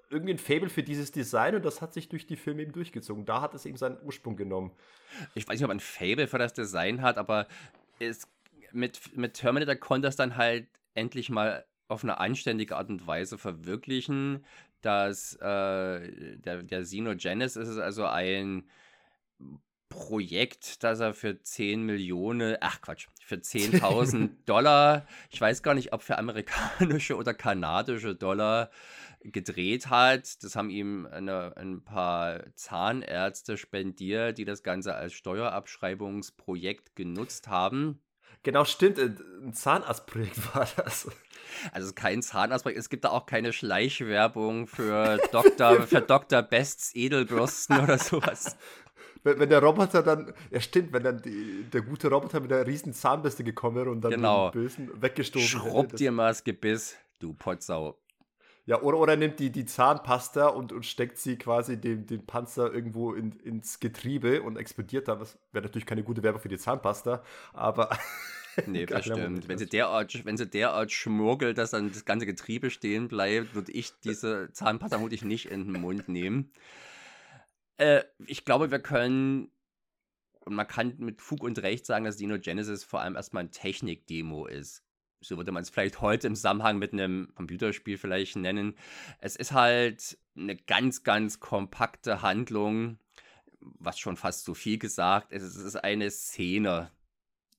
irgendwie 0.10 0.34
ein 0.34 0.40
Fable 0.40 0.70
für 0.70 0.84
dieses 0.84 1.12
Design 1.12 1.56
und 1.56 1.66
das 1.66 1.82
hat 1.82 1.94
sich 1.94 2.10
durch 2.10 2.28
die 2.28 2.36
Filme 2.36 2.62
eben 2.62 2.72
durchgezogen. 2.72 3.26
Da 3.26 3.42
hat 3.42 3.54
es 3.54 3.66
eben 3.66 3.78
seinen 3.78 3.98
Ursprung 4.04 4.36
genommen. 4.36 4.72
Ich 5.36 5.48
weiß 5.48 5.56
nicht, 5.56 5.64
ob 5.64 5.70
man 5.70 5.78
ein 5.78 5.82
Fable 5.82 6.28
für 6.28 6.38
das 6.38 6.54
Design 6.54 7.02
hat, 7.02 7.18
aber 7.18 7.48
es, 8.00 8.28
mit, 8.72 9.16
mit 9.18 9.34
Terminator 9.34 9.76
konnte 9.76 10.08
es 10.08 10.16
dann 10.16 10.38
halt 10.38 10.68
endlich 10.94 11.30
mal 11.30 11.66
auf 11.88 12.04
eine 12.04 12.20
anständige 12.20 12.76
Art 12.76 12.90
und 12.90 13.08
Weise 13.08 13.38
verwirklichen, 13.38 14.46
dass 14.82 15.36
äh, 15.36 16.38
der, 16.38 16.64
der 16.64 16.82
Xenogenesis 16.82 17.70
ist 17.70 17.78
also 17.78 18.06
ein 18.06 18.64
Projekt, 19.90 20.84
das 20.84 21.00
er 21.00 21.14
für 21.14 21.42
10 21.42 21.84
Millionen, 21.84 22.58
ach 22.62 22.82
Quatsch, 22.82 23.08
für 23.24 23.36
10.000 23.38 24.30
Dollar, 24.46 25.06
ich 25.30 25.40
weiß 25.40 25.64
gar 25.64 25.74
nicht, 25.74 25.94
ob 25.94 26.04
für 26.04 26.18
amerikanische 26.18 27.16
oder 27.16 27.34
kanadische 27.34 28.16
Dollar 28.16 28.70
gedreht 29.22 29.90
hat. 29.90 30.44
Das 30.44 30.56
haben 30.56 30.70
ihm 30.70 31.06
eine, 31.06 31.56
ein 31.58 31.84
paar 31.84 32.44
Zahnärzte 32.56 33.58
spendiert, 33.58 34.38
die 34.38 34.46
das 34.46 34.64
Ganze 34.64 34.96
als 34.96 35.14
Steuerabschreibungsprojekt 35.14 36.96
genutzt 36.96 37.48
haben. 37.48 38.00
Genau, 38.44 38.64
stimmt. 38.64 39.00
Ein 39.00 39.54
Zahnarztprojekt 39.54 40.56
war 40.56 40.68
das. 40.78 41.10
Also 41.72 41.94
kein 41.94 42.22
Zahnarztprojekt. 42.22 42.80
Es 42.80 42.90
gibt 42.90 43.04
da 43.04 43.10
auch 43.10 43.26
keine 43.26 43.52
Schleichwerbung 43.52 44.68
für 44.68 45.18
Dr. 45.32 45.82
für 45.88 46.02
Dr. 46.02 46.42
Bests 46.44 46.96
Edelbürsten 46.96 47.80
oder 47.80 47.98
sowas 47.98 48.58
wenn, 49.28 49.40
wenn 49.40 49.50
der 49.50 49.62
Roboter 49.62 50.02
dann, 50.02 50.34
ja 50.50 50.60
stimmt, 50.60 50.94
wenn 50.94 51.04
dann 51.04 51.22
die, 51.22 51.66
der 51.72 51.82
gute 51.82 52.10
Roboter 52.10 52.40
mit 52.40 52.52
der 52.52 52.66
riesen 52.66 52.94
Zahnbürste 52.94 53.44
gekommen 53.44 53.76
wäre 53.76 53.92
und 53.92 54.02
dann 54.02 54.12
genau. 54.12 54.50
den 54.50 54.62
Bösen 54.62 55.02
weggestoßen 55.02 55.48
Schrubb 55.48 55.96
dir 55.96 56.12
mal 56.12 56.30
das 56.30 56.44
Gebiss, 56.44 56.96
du 57.20 57.34
Potsau. 57.34 57.98
Ja, 58.66 58.82
oder, 58.82 58.98
oder 58.98 59.16
nimmt 59.16 59.40
die, 59.40 59.50
die 59.50 59.66
Zahnpasta 59.66 60.48
und, 60.48 60.74
und 60.74 60.86
steckt 60.86 61.18
sie 61.18 61.38
quasi 61.38 61.80
den, 61.80 62.06
den 62.06 62.26
Panzer 62.26 62.74
irgendwo 62.74 63.14
in, 63.14 63.32
ins 63.40 63.80
Getriebe 63.80 64.42
und 64.42 64.58
explodiert 64.58 65.08
dann. 65.08 65.20
Das 65.20 65.38
wäre 65.54 65.64
natürlich 65.64 65.86
keine 65.86 66.04
gute 66.04 66.22
Werbung 66.22 66.42
für 66.42 66.50
die 66.50 66.58
Zahnpasta, 66.58 67.24
aber. 67.54 67.90
nee, 68.68 68.86
das 68.86 69.06
stimmt. 69.06 69.48
Wenn 69.48 69.58
sie, 69.58 69.68
derart, 69.68 70.26
wenn 70.26 70.36
sie 70.36 70.48
derart 70.48 70.92
schmurgelt, 70.92 71.58
dass 71.58 71.72
dann 71.72 71.94
das 71.94 72.04
ganze 72.04 72.26
Getriebe 72.26 72.70
stehen 72.70 73.08
bleibt, 73.08 73.56
würde 73.56 73.72
ich 73.72 73.94
diese 74.04 74.50
Zahnpasta 74.52 74.98
vermutlich 74.98 75.24
nicht 75.24 75.46
in 75.46 75.72
den 75.72 75.82
Mund 75.82 76.10
nehmen. 76.10 76.52
Äh, 77.78 78.04
ich 78.26 78.46
glaube, 78.46 78.72
wir 78.72 78.80
können 78.80 79.52
und 80.48 80.56
man 80.56 80.68
kann 80.68 80.96
mit 80.98 81.22
Fug 81.22 81.44
und 81.44 81.62
Recht 81.62 81.86
sagen, 81.86 82.06
dass 82.06 82.16
Dino 82.16 82.40
Genesis 82.40 82.86
vor 82.86 83.02
allem 83.02 83.16
erstmal 83.16 83.44
ein 83.44 83.52
Technik-Demo 83.52 84.46
ist. 84.46 84.82
So 85.20 85.36
würde 85.36 85.52
man 85.52 85.62
es 85.62 85.70
vielleicht 85.70 86.00
heute 86.02 86.28
im 86.28 86.36
Zusammenhang 86.36 86.78
mit 86.78 86.94
einem 86.94 87.34
Computerspiel 87.36 87.98
vielleicht 87.98 88.38
nennen. 88.38 88.76
Es 89.20 89.36
ist 89.36 89.52
halt 89.52 90.18
eine 90.38 90.56
ganz, 90.56 91.04
ganz 91.04 91.40
kompakte 91.42 92.22
Handlung, 92.22 92.98
was 93.60 94.00
schon 94.00 94.16
fast 94.16 94.46
zu 94.46 94.54
viel 94.54 94.78
gesagt 94.78 95.34
ist. 95.34 95.44
Es 95.44 95.58
ist 95.58 95.76
eine 95.76 96.10
Szene. 96.12 96.92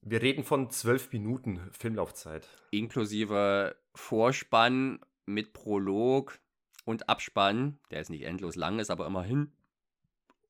Wir 0.01 0.21
reden 0.21 0.43
von 0.43 0.71
zwölf 0.71 1.11
Minuten 1.11 1.59
Filmlaufzeit. 1.71 2.47
Inklusive 2.71 3.75
Vorspann 3.93 4.99
mit 5.25 5.53
Prolog 5.53 6.39
und 6.85 7.07
Abspann, 7.07 7.77
der 7.91 8.01
ist 8.01 8.09
nicht 8.09 8.23
endlos 8.23 8.55
lang 8.55 8.79
ist, 8.79 8.89
aber 8.89 9.05
immerhin. 9.05 9.51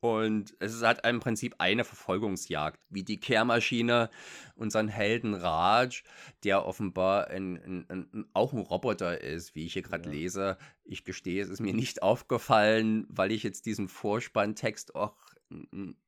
Und 0.02 0.56
es 0.60 0.74
ist 0.74 0.84
halt 0.84 1.06
im 1.06 1.20
Prinzip 1.20 1.56
eine 1.58 1.84
Verfolgungsjagd, 1.84 2.80
wie 2.90 3.04
die 3.04 3.20
Kehrmaschine 3.20 4.10
unseren 4.56 4.88
Helden 4.88 5.34
Raj, 5.34 6.04
der 6.44 6.66
offenbar 6.66 7.28
ein, 7.28 7.58
ein, 7.58 7.86
ein, 7.90 8.26
auch 8.34 8.54
ein 8.54 8.60
Roboter 8.60 9.22
ist, 9.22 9.56
wie 9.56 9.66
ich 9.66 9.74
hier 9.74 9.82
gerade 9.82 10.06
ja. 10.06 10.16
lese. 10.16 10.58
Ich 10.86 11.04
gestehe, 11.04 11.44
es 11.44 11.50
ist 11.50 11.60
mir 11.60 11.74
nicht 11.74 12.02
aufgefallen, 12.02 13.08
weil 13.10 13.32
ich 13.32 13.44
jetzt 13.44 13.66
diesem 13.66 13.90
Vorspanntext 13.90 14.96
auch 14.96 15.16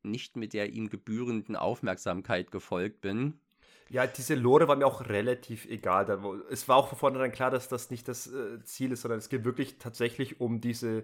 nicht 0.03 0.37
mit 0.37 0.53
der 0.53 0.71
ihm 0.71 0.89
gebührenden 0.89 1.55
Aufmerksamkeit 1.55 2.51
gefolgt 2.51 3.01
bin. 3.01 3.39
Ja, 3.89 4.07
diese 4.07 4.35
Lore 4.35 4.69
war 4.69 4.77
mir 4.77 4.85
auch 4.85 5.09
relativ 5.09 5.65
egal. 5.65 6.07
Es 6.49 6.69
war 6.69 6.77
auch 6.77 6.87
von 6.87 6.97
vornherein 6.97 7.33
klar, 7.33 7.51
dass 7.51 7.67
das 7.67 7.89
nicht 7.89 8.07
das 8.07 8.27
äh, 8.27 8.63
Ziel 8.63 8.93
ist, 8.93 9.01
sondern 9.01 9.19
es 9.19 9.27
geht 9.27 9.43
wirklich 9.43 9.79
tatsächlich 9.79 10.39
um 10.39 10.61
diese 10.61 11.03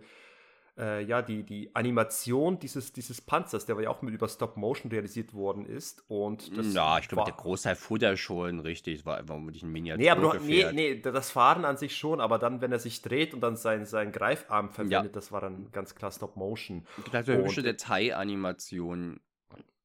äh, 0.78 1.04
ja, 1.04 1.22
die, 1.22 1.44
die 1.44 1.70
Animation 1.74 2.60
dieses, 2.60 2.94
dieses 2.94 3.22
Panzers, 3.22 3.66
der 3.66 3.80
ja 3.82 3.90
auch 3.90 4.02
mit 4.02 4.14
über 4.14 4.28
Stop 4.28 4.58
Motion 4.58 4.92
realisiert 4.92 5.34
worden 5.34 5.66
ist. 5.66 6.04
Und 6.08 6.56
das 6.56 6.74
ja, 6.74 7.00
ich 7.00 7.08
glaube, 7.08 7.26
der 7.26 7.36
Großteil 7.36 7.78
da 8.00 8.16
schon 8.16 8.60
richtig. 8.60 9.06
War 9.06 9.18
einfach 9.18 9.36
ein 9.36 9.46
Miniatur. 9.46 10.02
Nee, 10.02 10.10
aber 10.10 10.38
du, 10.38 10.44
nee, 10.44 10.72
nee, 10.72 11.00
das 11.00 11.32
Fahren 11.32 11.66
an 11.66 11.78
sich 11.78 11.98
schon, 11.98 12.22
aber 12.22 12.38
dann, 12.38 12.62
wenn 12.62 12.72
er 12.72 12.80
sich 12.80 13.02
dreht 13.02 13.34
und 13.34 13.42
dann 13.42 13.56
seinen 13.56 13.86
sein 13.86 14.12
Greifarm 14.12 14.70
verwendet, 14.70 15.06
ja. 15.06 15.12
das 15.12 15.32
war 15.32 15.42
dann 15.42 15.72
ganz 15.72 15.96
klar 15.96 16.12
Stop 16.12 16.36
Motion. 16.36 16.86
Eine 17.12 17.26
hübsche 17.26 17.64
Detailanimation. 17.64 19.20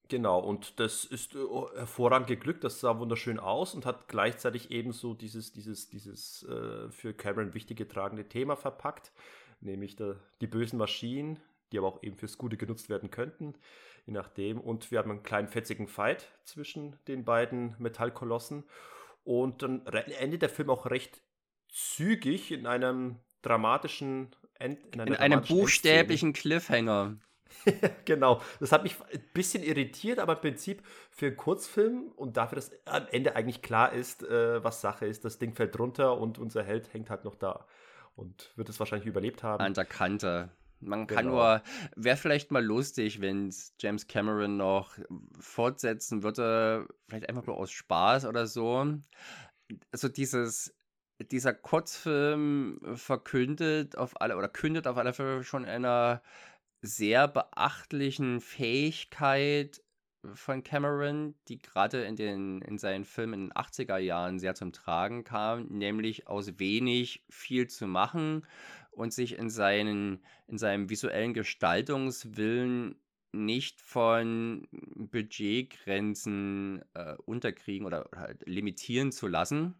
Genau, 0.08 0.40
und 0.40 0.78
das 0.78 1.06
ist 1.06 1.34
äh, 1.34 1.38
hervorragend 1.74 2.26
geglückt, 2.26 2.64
das 2.64 2.80
sah 2.80 2.98
wunderschön 2.98 3.38
aus 3.38 3.74
und 3.74 3.86
hat 3.86 4.08
gleichzeitig 4.08 4.70
ebenso 4.70 5.14
dieses, 5.14 5.54
dieses, 5.54 5.88
dieses 5.88 6.42
äh, 6.42 6.90
für 6.90 7.14
Cameron 7.14 7.54
wichtige 7.54 7.88
tragende 7.88 8.28
Thema 8.28 8.56
verpackt 8.56 9.10
nämlich 9.62 9.96
der, 9.96 10.16
die 10.40 10.46
bösen 10.46 10.78
Maschinen, 10.78 11.38
die 11.72 11.78
aber 11.78 11.88
auch 11.88 12.02
eben 12.02 12.16
fürs 12.16 12.38
Gute 12.38 12.56
genutzt 12.56 12.88
werden 12.88 13.10
könnten, 13.10 13.54
je 14.06 14.12
nachdem. 14.12 14.60
Und 14.60 14.90
wir 14.90 14.98
haben 14.98 15.10
einen 15.10 15.22
kleinen 15.22 15.48
fetzigen 15.48 15.88
Fight 15.88 16.28
zwischen 16.44 16.96
den 17.08 17.24
beiden 17.24 17.74
Metallkolossen. 17.78 18.64
Und 19.24 19.62
dann 19.62 19.86
endet 19.86 20.42
der 20.42 20.48
Film 20.48 20.70
auch 20.70 20.86
recht 20.86 21.22
zügig 21.68 22.52
in 22.52 22.66
einem 22.66 23.18
dramatischen 23.42 24.34
End, 24.58 24.78
in, 24.94 25.00
in 25.00 25.16
einem 25.16 25.42
buchstäblichen 25.42 26.30
Endszene. 26.30 26.54
Cliffhanger. 26.56 27.16
genau, 28.06 28.40
das 28.60 28.72
hat 28.72 28.82
mich 28.82 28.96
ein 29.12 29.22
bisschen 29.34 29.62
irritiert, 29.62 30.18
aber 30.18 30.34
im 30.34 30.40
Prinzip 30.40 30.82
für 31.10 31.26
einen 31.26 31.36
Kurzfilm 31.36 32.12
und 32.16 32.36
dafür, 32.36 32.56
dass 32.56 32.72
am 32.86 33.06
Ende 33.10 33.36
eigentlich 33.36 33.62
klar 33.62 33.92
ist, 33.92 34.22
äh, 34.22 34.64
was 34.64 34.80
Sache 34.80 35.06
ist, 35.06 35.24
das 35.24 35.38
Ding 35.38 35.54
fällt 35.54 35.78
runter 35.78 36.18
und 36.18 36.38
unser 36.38 36.62
Held 36.62 36.92
hängt 36.94 37.10
halt 37.10 37.24
noch 37.24 37.34
da 37.34 37.66
und 38.14 38.52
wird 38.56 38.68
es 38.68 38.78
wahrscheinlich 38.78 39.06
überlebt 39.06 39.42
haben. 39.42 39.62
An 39.62 39.74
der 39.74 39.84
Kante. 39.84 40.50
Man 40.80 41.06
kann 41.06 41.26
genau. 41.26 41.36
nur, 41.36 41.62
wäre 41.94 42.16
vielleicht 42.16 42.50
mal 42.50 42.64
lustig, 42.64 43.20
wenn 43.20 43.54
James 43.78 44.08
Cameron 44.08 44.56
noch 44.56 44.98
fortsetzen 45.38 46.22
würde, 46.22 46.88
vielleicht 47.08 47.28
einfach 47.28 47.46
nur 47.46 47.56
aus 47.56 47.70
Spaß 47.70 48.26
oder 48.26 48.46
so. 48.46 48.98
Also 49.92 50.08
dieses, 50.08 50.74
dieser 51.30 51.54
Kurzfilm 51.54 52.80
verkündet 52.94 53.96
auf 53.96 54.20
alle 54.20 54.36
oder 54.36 54.48
kündet 54.48 54.86
auf 54.88 54.96
alle 54.96 55.12
Fälle 55.12 55.44
schon 55.44 55.64
einer 55.64 56.22
sehr 56.82 57.28
beachtlichen 57.28 58.40
Fähigkeit 58.40 59.81
von 60.34 60.62
Cameron, 60.62 61.34
die 61.48 61.58
gerade 61.58 62.04
in, 62.04 62.62
in 62.62 62.78
seinen 62.78 63.04
Filmen 63.04 63.34
in 63.34 63.48
den 63.48 63.52
80er 63.52 63.98
Jahren 63.98 64.38
sehr 64.38 64.54
zum 64.54 64.72
Tragen 64.72 65.24
kam, 65.24 65.66
nämlich 65.66 66.28
aus 66.28 66.58
wenig 66.58 67.24
viel 67.28 67.68
zu 67.68 67.86
machen 67.86 68.46
und 68.92 69.12
sich 69.12 69.38
in, 69.38 69.50
seinen, 69.50 70.20
in 70.46 70.58
seinem 70.58 70.90
visuellen 70.90 71.34
Gestaltungswillen 71.34 72.96
nicht 73.32 73.80
von 73.80 74.68
Budgetgrenzen 74.70 76.82
äh, 76.94 77.14
unterkriegen 77.24 77.86
oder, 77.86 78.06
oder 78.06 78.20
halt 78.20 78.46
limitieren 78.46 79.10
zu 79.10 79.26
lassen. 79.26 79.74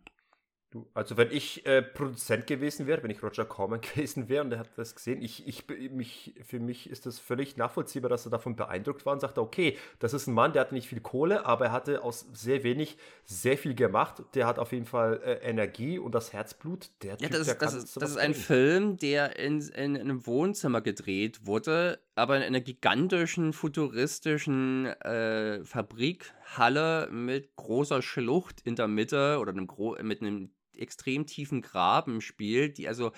Du, 0.73 0.89
also 0.95 1.19
wenn 1.19 1.31
ich 1.31 1.67
äh, 1.67 1.83
Produzent 1.83 2.47
gewesen 2.47 2.87
wäre, 2.87 3.03
wenn 3.03 3.11
ich 3.11 3.23
Roger 3.23 3.45
Corman 3.45 3.81
gewesen 3.95 4.31
wäre 4.31 4.43
und 4.43 4.53
er 4.53 4.61
hat 4.61 4.71
das 4.77 4.95
gesehen, 4.95 5.21
ich, 5.21 5.47
ich, 5.47 5.67
mich, 5.91 6.35
für 6.43 6.61
mich 6.61 6.89
ist 6.89 7.05
das 7.05 7.19
völlig 7.19 7.59
nachvollziehbar, 7.59 8.09
dass 8.09 8.25
er 8.25 8.31
davon 8.31 8.57
beeindruckt 8.57 9.05
war 9.05 9.13
und 9.13 9.21
sagte, 9.21 9.43
okay, 9.43 9.77
das 9.99 10.15
ist 10.15 10.29
ein 10.29 10.33
Mann, 10.33 10.55
der 10.55 10.63
hatte 10.63 10.73
nicht 10.73 10.89
viel 10.89 11.01
Kohle, 11.01 11.45
aber 11.45 11.67
er 11.67 11.73
hatte 11.73 12.03
aus 12.03 12.27
sehr 12.33 12.65
wenig 12.65 12.97
sehr 13.27 13.59
viel 13.59 13.75
gemacht. 13.75 14.23
Der 14.33 14.47
hat 14.47 14.59
auf 14.59 14.73
jeden 14.73 14.87
Fall 14.87 15.21
äh, 15.23 15.47
Energie 15.47 15.99
und 15.99 16.15
das 16.15 16.33
Herzblut. 16.33 16.89
Der 17.03 17.17
ja, 17.19 17.29
typ, 17.29 17.33
das, 17.33 17.47
der 17.47 17.55
das, 17.57 17.75
ist, 17.75 17.97
das 18.01 18.11
ist 18.11 18.17
ein 18.17 18.33
Film, 18.33 18.97
der 18.97 19.39
in, 19.39 19.61
in, 19.61 19.95
in 19.95 20.01
einem 20.01 20.27
Wohnzimmer 20.27 20.81
gedreht 20.81 21.45
wurde, 21.45 22.01
aber 22.15 22.39
in 22.39 22.43
einer 22.43 22.61
gigantischen, 22.61 23.53
futuristischen 23.53 24.87
äh, 24.87 25.63
Fabrikhalle 25.65 27.11
mit 27.11 27.55
großer 27.57 28.01
Schlucht 28.01 28.63
in 28.63 28.75
der 28.75 28.89
Mitte 28.89 29.37
oder 29.39 29.53
einem 29.53 29.69
mit 30.01 30.23
einem 30.23 30.51
extrem 30.77 31.27
tiefen 31.27 31.63
Graben 31.63 32.21
spielt, 32.21 32.79
die 32.79 32.89
also 32.89 33.13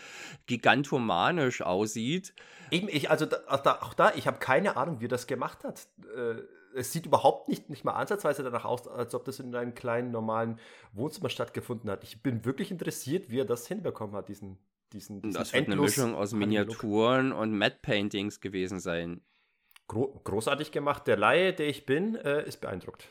gigantomanisch 0.46 1.62
aussieht. 1.62 2.34
Eben, 2.70 2.88
ich, 2.88 3.10
also 3.10 3.26
da, 3.26 3.38
auch 3.80 3.94
da, 3.94 4.14
ich 4.14 4.26
habe 4.26 4.38
keine 4.38 4.76
Ahnung, 4.76 5.00
wie 5.00 5.06
er 5.06 5.08
das 5.08 5.26
gemacht 5.26 5.64
hat. 5.64 5.86
Äh, 6.16 6.42
es 6.74 6.92
sieht 6.92 7.06
überhaupt 7.06 7.48
nicht, 7.48 7.70
nicht 7.70 7.84
mal 7.84 7.92
ansatzweise 7.92 8.42
danach 8.42 8.64
aus, 8.64 8.88
als 8.88 9.14
ob 9.14 9.24
das 9.24 9.38
in 9.38 9.54
einem 9.54 9.74
kleinen, 9.74 10.10
normalen 10.10 10.58
Wohnzimmer 10.92 11.28
stattgefunden 11.28 11.90
hat. 11.90 12.02
Ich 12.04 12.22
bin 12.22 12.44
wirklich 12.44 12.70
interessiert, 12.70 13.30
wie 13.30 13.40
er 13.40 13.44
das 13.44 13.66
hinbekommen 13.66 14.16
hat, 14.16 14.28
diesen, 14.28 14.58
diesen, 14.92 15.22
diesen 15.22 15.38
Das 15.38 15.52
wird 15.52 15.66
eine 15.66 15.76
Mischung 15.76 16.14
aus 16.14 16.32
Miniaturen 16.32 17.32
und 17.32 17.56
Matte 17.56 17.78
Paintings 17.80 18.40
gewesen 18.40 18.80
sein. 18.80 19.20
Gro 19.86 20.20
großartig 20.24 20.72
gemacht. 20.72 21.06
Der 21.06 21.16
Laie, 21.16 21.52
der 21.52 21.68
ich 21.68 21.86
bin, 21.86 22.16
äh, 22.16 22.46
ist 22.46 22.60
beeindruckt. 22.60 23.08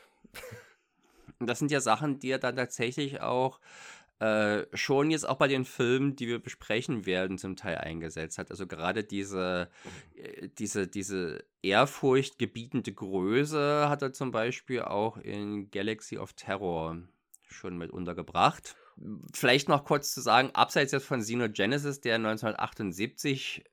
Das 1.40 1.58
sind 1.58 1.70
ja 1.70 1.80
Sachen, 1.80 2.20
die 2.20 2.30
er 2.30 2.38
dann 2.38 2.56
tatsächlich 2.56 3.20
auch 3.20 3.60
äh, 4.20 4.64
schon 4.72 5.10
jetzt 5.10 5.28
auch 5.28 5.36
bei 5.36 5.48
den 5.48 5.64
Filmen, 5.64 6.16
die 6.16 6.28
wir 6.28 6.38
besprechen 6.38 7.04
werden, 7.04 7.36
zum 7.36 7.56
Teil 7.56 7.78
eingesetzt 7.78 8.38
hat. 8.38 8.50
Also 8.50 8.66
gerade 8.66 9.04
diese, 9.04 9.68
äh, 10.14 10.48
diese, 10.58 10.86
diese 10.86 11.44
ehrfurchtgebietende 11.62 12.92
Größe 12.92 13.88
hat 13.88 14.02
er 14.02 14.12
zum 14.12 14.30
Beispiel 14.30 14.82
auch 14.82 15.16
in 15.16 15.70
Galaxy 15.70 16.18
of 16.18 16.32
Terror 16.34 16.98
schon 17.48 17.76
mit 17.76 17.90
untergebracht. 17.90 18.76
Vielleicht 19.32 19.68
noch 19.68 19.84
kurz 19.84 20.14
zu 20.14 20.20
sagen, 20.20 20.50
abseits 20.54 20.92
jetzt 20.92 21.06
von 21.06 21.20
Xenogenesis, 21.20 22.00
der 22.00 22.14
1978 22.16 23.64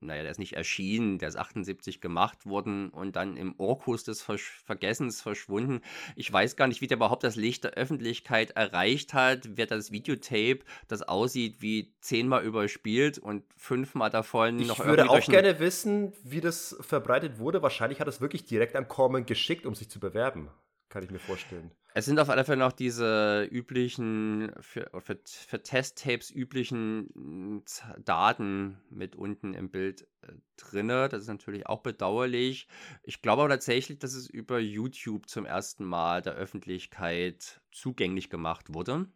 naja, 0.00 0.22
der 0.22 0.30
ist 0.30 0.38
nicht 0.38 0.54
erschienen, 0.54 1.18
der 1.18 1.28
ist 1.28 1.36
78 1.36 2.00
gemacht 2.00 2.46
worden 2.46 2.90
und 2.90 3.16
dann 3.16 3.36
im 3.36 3.54
Orkus 3.58 4.04
des 4.04 4.22
Versch 4.22 4.62
Vergessens 4.64 5.20
verschwunden. 5.20 5.80
Ich 6.14 6.32
weiß 6.32 6.56
gar 6.56 6.68
nicht, 6.68 6.80
wie 6.80 6.86
der 6.86 6.96
überhaupt 6.96 7.24
das 7.24 7.36
Licht 7.36 7.64
der 7.64 7.72
Öffentlichkeit 7.72 8.52
erreicht 8.52 9.14
hat, 9.14 9.56
wer 9.56 9.66
das 9.66 9.90
Videotape, 9.90 10.60
das 10.86 11.02
aussieht 11.02 11.60
wie 11.60 11.92
zehnmal 12.00 12.44
überspielt 12.44 13.18
und 13.18 13.44
fünfmal 13.56 14.10
davon 14.10 14.58
ich 14.58 14.68
noch 14.68 14.78
Ich 14.78 14.84
würde 14.84 15.10
auch 15.10 15.20
gerne 15.20 15.58
wissen, 15.58 16.12
wie 16.22 16.40
das 16.40 16.76
verbreitet 16.80 17.38
wurde. 17.38 17.62
Wahrscheinlich 17.62 18.00
hat 18.00 18.08
es 18.08 18.20
wirklich 18.20 18.44
direkt 18.44 18.76
an 18.76 18.88
Corman 18.88 19.26
geschickt, 19.26 19.66
um 19.66 19.74
sich 19.74 19.88
zu 19.88 19.98
bewerben 19.98 20.50
kann 20.88 21.02
ich 21.02 21.10
mir 21.10 21.18
vorstellen. 21.18 21.70
Es 21.98 22.04
sind 22.04 22.20
auf 22.20 22.28
alle 22.28 22.44
Fälle 22.44 22.60
noch 22.60 22.70
diese 22.70 23.48
üblichen, 23.50 24.52
für, 24.60 24.88
für, 25.00 25.18
für 25.24 25.62
Testtapes 25.64 26.30
üblichen 26.30 27.10
hm, 27.12 27.64
Daten 28.04 28.80
mit 28.88 29.16
unten 29.16 29.52
im 29.52 29.68
Bild 29.68 30.06
äh, 30.22 30.34
drinne. 30.56 31.08
Das 31.08 31.22
ist 31.22 31.28
natürlich 31.28 31.66
auch 31.66 31.80
bedauerlich. 31.80 32.68
Ich 33.02 33.20
glaube 33.20 33.42
aber 33.42 33.54
tatsächlich, 33.54 33.98
dass 33.98 34.14
es 34.14 34.30
über 34.30 34.60
YouTube 34.60 35.28
zum 35.28 35.44
ersten 35.44 35.84
Mal 35.84 36.22
der 36.22 36.34
Öffentlichkeit 36.34 37.60
zugänglich 37.72 38.30
gemacht 38.30 38.72
wurde. 38.72 39.08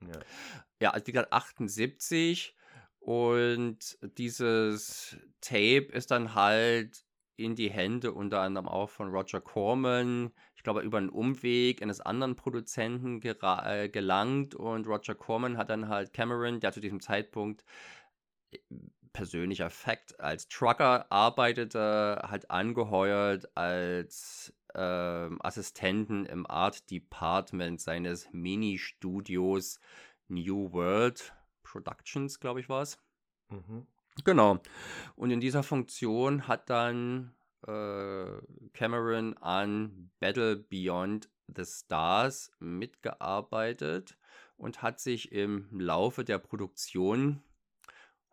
Ja, 0.00 0.20
ja 0.80 0.90
also 0.92 1.08
wie 1.08 1.12
gesagt, 1.12 1.32
78 1.32 2.54
und 3.00 3.98
dieses 4.16 5.16
Tape 5.40 5.88
ist 5.92 6.12
dann 6.12 6.36
halt 6.36 7.04
in 7.36 7.54
die 7.54 7.70
Hände 7.70 8.12
unter 8.12 8.40
anderem 8.40 8.68
auch 8.68 8.90
von 8.90 9.10
Roger 9.10 9.40
Corman, 9.40 10.32
glaube 10.66 10.82
über 10.82 10.98
einen 10.98 11.10
Umweg 11.10 11.80
eines 11.80 12.00
anderen 12.00 12.34
Produzenten 12.34 13.22
äh, 13.22 13.88
gelangt 13.88 14.56
und 14.56 14.88
Roger 14.88 15.14
Corman 15.14 15.56
hat 15.58 15.70
dann 15.70 15.88
halt 15.88 16.12
Cameron, 16.12 16.58
der 16.58 16.72
zu 16.72 16.80
diesem 16.80 16.98
Zeitpunkt 17.00 17.64
äh, 18.50 18.58
persönlicher 19.12 19.70
Fakt 19.70 20.18
als 20.18 20.48
Trucker 20.48 21.06
arbeitete, 21.12 22.20
halt 22.28 22.50
angeheuert 22.50 23.48
als 23.56 24.52
äh, 24.74 24.80
Assistenten 24.80 26.26
im 26.26 26.50
Art 26.50 26.90
Department 26.90 27.80
seines 27.80 28.28
Mini-Studios 28.32 29.78
New 30.26 30.72
World 30.72 31.32
Productions, 31.62 32.40
glaube 32.40 32.58
ich, 32.58 32.68
war 32.68 32.82
es. 32.82 32.98
Mhm. 33.50 33.86
Genau. 34.24 34.58
Und 35.14 35.30
in 35.30 35.38
dieser 35.38 35.62
Funktion 35.62 36.48
hat 36.48 36.68
dann 36.70 37.35
äh, 37.66 38.40
Cameron 38.72 39.36
an 39.38 40.10
Battle 40.20 40.56
Beyond 40.56 41.30
the 41.54 41.64
Stars 41.64 42.52
mitgearbeitet 42.58 44.16
und 44.56 44.82
hat 44.82 45.00
sich 45.00 45.32
im 45.32 45.68
Laufe 45.78 46.24
der 46.24 46.38
Produktion 46.38 47.42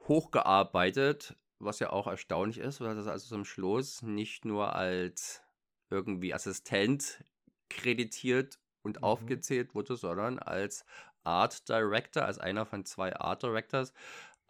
hochgearbeitet, 0.07 1.35
was 1.59 1.79
ja 1.79 1.91
auch 1.91 2.07
erstaunlich 2.07 2.57
ist, 2.57 2.81
weil 2.81 2.95
das 2.95 3.07
also 3.07 3.27
zum 3.27 3.45
Schluss 3.45 4.01
nicht 4.01 4.45
nur 4.45 4.75
als 4.75 5.41
irgendwie 5.89 6.33
Assistent 6.33 7.23
kreditiert 7.69 8.59
und 8.81 8.97
mhm. 8.97 9.03
aufgezählt 9.03 9.75
wurde, 9.75 9.95
sondern 9.95 10.39
als 10.39 10.85
Art 11.23 11.69
Director, 11.69 12.25
als 12.25 12.39
einer 12.39 12.65
von 12.65 12.85
zwei 12.85 13.15
Art 13.15 13.43
Directors, 13.43 13.93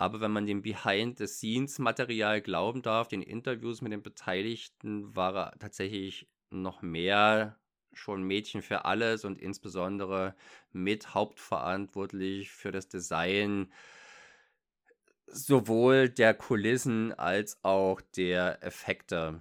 aber 0.04 0.20
wenn 0.20 0.32
man 0.32 0.46
dem 0.46 0.62
Behind-the-Scenes-Material 0.62 2.42
glauben 2.42 2.82
darf, 2.82 3.08
den 3.08 3.22
Interviews 3.22 3.82
mit 3.82 3.94
den 3.94 4.04
Beteiligten, 4.04 5.16
war 5.16 5.34
er 5.34 5.60
tatsächlich 5.60 6.28
noch 6.50 6.82
mehr 6.82 7.58
schon 7.94 8.24
Mädchen 8.24 8.62
für 8.62 8.84
alles 8.84 9.24
und 9.24 9.40
insbesondere 9.40 10.36
mit 10.74 11.14
hauptverantwortlich 11.14 12.52
für 12.52 12.74
das 12.74 12.90
Design 12.90 13.72
sowohl 15.28 16.10
der 16.10 16.34
Kulissen 16.34 17.14
als 17.14 17.64
auch 17.64 18.02
der 18.18 18.62
Effekte. 18.62 19.40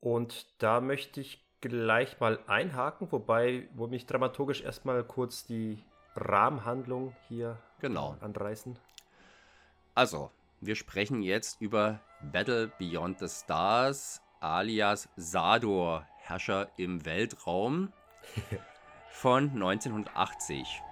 Und 0.00 0.60
da 0.60 0.80
möchte 0.80 1.20
ich 1.20 1.46
gleich 1.60 2.18
mal 2.18 2.40
einhaken, 2.48 3.12
wobei, 3.12 3.68
wo 3.72 3.86
mich 3.86 4.04
dramaturgisch 4.04 4.62
erstmal 4.62 5.04
kurz 5.04 5.46
die 5.46 5.78
Rahmenhandlung 6.16 7.14
hier 7.28 7.62
genau. 7.78 8.16
anreißen. 8.20 8.76
Also, 9.94 10.30
wir 10.60 10.74
sprechen 10.74 11.22
jetzt 11.22 11.60
über 11.60 12.00
Battle 12.32 12.72
Beyond 12.78 13.18
the 13.18 13.28
Stars 13.28 14.22
alias 14.40 15.08
Sador, 15.16 16.06
Herrscher 16.18 16.70
im 16.76 17.04
Weltraum 17.04 17.92
von 19.10 19.50
1980. 19.50 20.82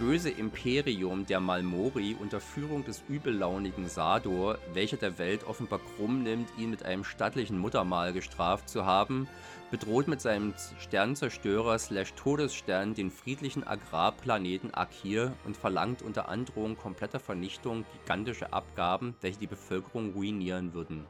böse 0.00 0.30
Imperium 0.30 1.26
der 1.26 1.40
Malmori 1.40 2.16
unter 2.18 2.40
Führung 2.40 2.86
des 2.86 3.02
übellaunigen 3.10 3.86
Sador, 3.86 4.56
welcher 4.72 4.96
der 4.96 5.18
Welt 5.18 5.46
offenbar 5.46 5.78
krumm 5.78 6.22
nimmt, 6.22 6.48
ihn 6.56 6.70
mit 6.70 6.86
einem 6.86 7.04
stattlichen 7.04 7.58
Muttermal 7.58 8.14
gestraft 8.14 8.70
zu 8.70 8.86
haben, 8.86 9.28
bedroht 9.70 10.08
mit 10.08 10.22
seinem 10.22 10.54
Sternzerstörer 10.78 11.78
slash 11.78 12.14
Todesstern 12.14 12.94
den 12.94 13.10
friedlichen 13.10 13.62
Agrarplaneten 13.62 14.72
Akir 14.72 15.34
und 15.44 15.54
verlangt 15.54 16.00
unter 16.00 16.30
Androhung 16.30 16.78
kompletter 16.78 17.20
Vernichtung 17.20 17.84
gigantische 17.92 18.54
Abgaben, 18.54 19.14
welche 19.20 19.40
die 19.40 19.46
Bevölkerung 19.46 20.14
ruinieren 20.14 20.72
würden. 20.72 21.04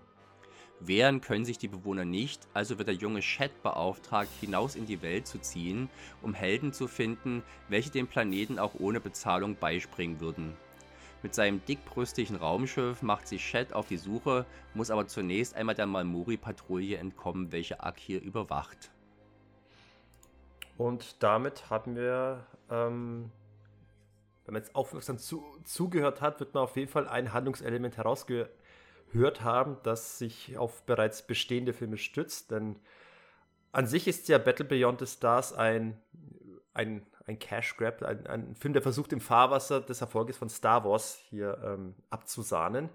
Wehren 0.80 1.20
können 1.20 1.44
sich 1.44 1.58
die 1.58 1.68
Bewohner 1.68 2.04
nicht, 2.04 2.48
also 2.54 2.78
wird 2.78 2.88
der 2.88 2.94
junge 2.94 3.20
Chet 3.20 3.62
beauftragt, 3.62 4.30
hinaus 4.40 4.76
in 4.76 4.86
die 4.86 5.02
Welt 5.02 5.26
zu 5.26 5.38
ziehen, 5.38 5.90
um 6.22 6.32
Helden 6.32 6.72
zu 6.72 6.88
finden, 6.88 7.42
welche 7.68 7.90
dem 7.90 8.06
Planeten 8.06 8.58
auch 8.58 8.74
ohne 8.78 9.00
Bezahlung 9.00 9.56
beispringen 9.56 10.20
würden. 10.20 10.56
Mit 11.22 11.34
seinem 11.34 11.62
dickbrüstigen 11.66 12.36
Raumschiff 12.36 13.02
macht 13.02 13.28
sich 13.28 13.44
Chet 13.44 13.74
auf 13.74 13.88
die 13.88 13.98
Suche, 13.98 14.46
muss 14.72 14.90
aber 14.90 15.06
zunächst 15.06 15.54
einmal 15.54 15.74
der 15.74 15.86
Malmuri-Patrouille 15.86 16.96
entkommen, 16.96 17.52
welche 17.52 17.82
Akir 17.82 18.22
überwacht. 18.22 18.90
Und 20.78 21.22
damit 21.22 21.68
haben 21.68 21.94
wir, 21.94 22.46
ähm, 22.70 23.30
wenn 24.46 24.54
man 24.54 24.62
jetzt 24.62 24.74
aufmerksam 24.74 25.18
zu, 25.18 25.44
zugehört 25.64 26.22
hat, 26.22 26.40
wird 26.40 26.54
man 26.54 26.62
auf 26.62 26.74
jeden 26.76 26.90
Fall 26.90 27.06
ein 27.06 27.34
Handlungselement 27.34 27.98
herausgehört 27.98 28.50
gehört 29.12 29.42
haben, 29.42 29.76
das 29.82 30.18
sich 30.18 30.56
auf 30.56 30.82
bereits 30.84 31.26
bestehende 31.26 31.72
Filme 31.72 31.96
stützt. 31.96 32.50
Denn 32.50 32.76
an 33.72 33.86
sich 33.86 34.08
ist 34.08 34.28
ja 34.28 34.38
Battle 34.38 34.64
Beyond 34.64 35.00
the 35.00 35.06
Stars 35.06 35.52
ein, 35.52 36.00
ein, 36.74 37.06
ein 37.26 37.38
Cash 37.38 37.76
Grab, 37.76 38.02
ein, 38.02 38.26
ein, 38.26 38.54
Film, 38.56 38.72
der 38.72 38.82
versucht, 38.82 39.12
im 39.12 39.20
Fahrwasser 39.20 39.80
des 39.80 40.00
Erfolges 40.00 40.36
von 40.36 40.48
Star 40.48 40.84
Wars 40.84 41.16
hier 41.28 41.58
ähm, 41.64 41.94
abzusahnen. 42.10 42.88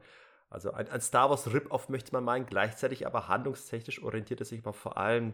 Also 0.50 0.72
ein, 0.72 0.90
ein 0.90 1.02
Star 1.02 1.30
Wars 1.30 1.52
Rip-Off 1.54 1.90
möchte 1.90 2.12
man 2.12 2.24
meinen, 2.24 2.46
gleichzeitig 2.46 3.06
aber 3.06 3.28
handlungstechnisch 3.28 4.02
orientiert 4.04 4.40
er 4.40 4.46
sich 4.46 4.60
aber 4.60 4.74
vor 4.74 4.98
allem 4.98 5.34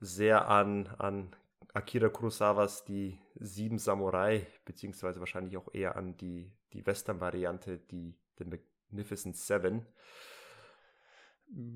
sehr 0.00 0.48
an, 0.48 0.88
an 0.98 1.34
Akira 1.74 2.08
Kurosawas 2.08 2.84
Die 2.84 3.18
Sieben 3.36 3.78
Samurai, 3.78 4.46
beziehungsweise 4.64 5.20
wahrscheinlich 5.20 5.56
auch 5.56 5.72
eher 5.72 5.96
an 5.96 6.16
die, 6.16 6.52
die 6.72 6.84
Western-Variante, 6.84 7.78
die 7.78 8.14
The 8.38 8.44
Magnificent 8.92 9.36
Seven. 9.36 9.86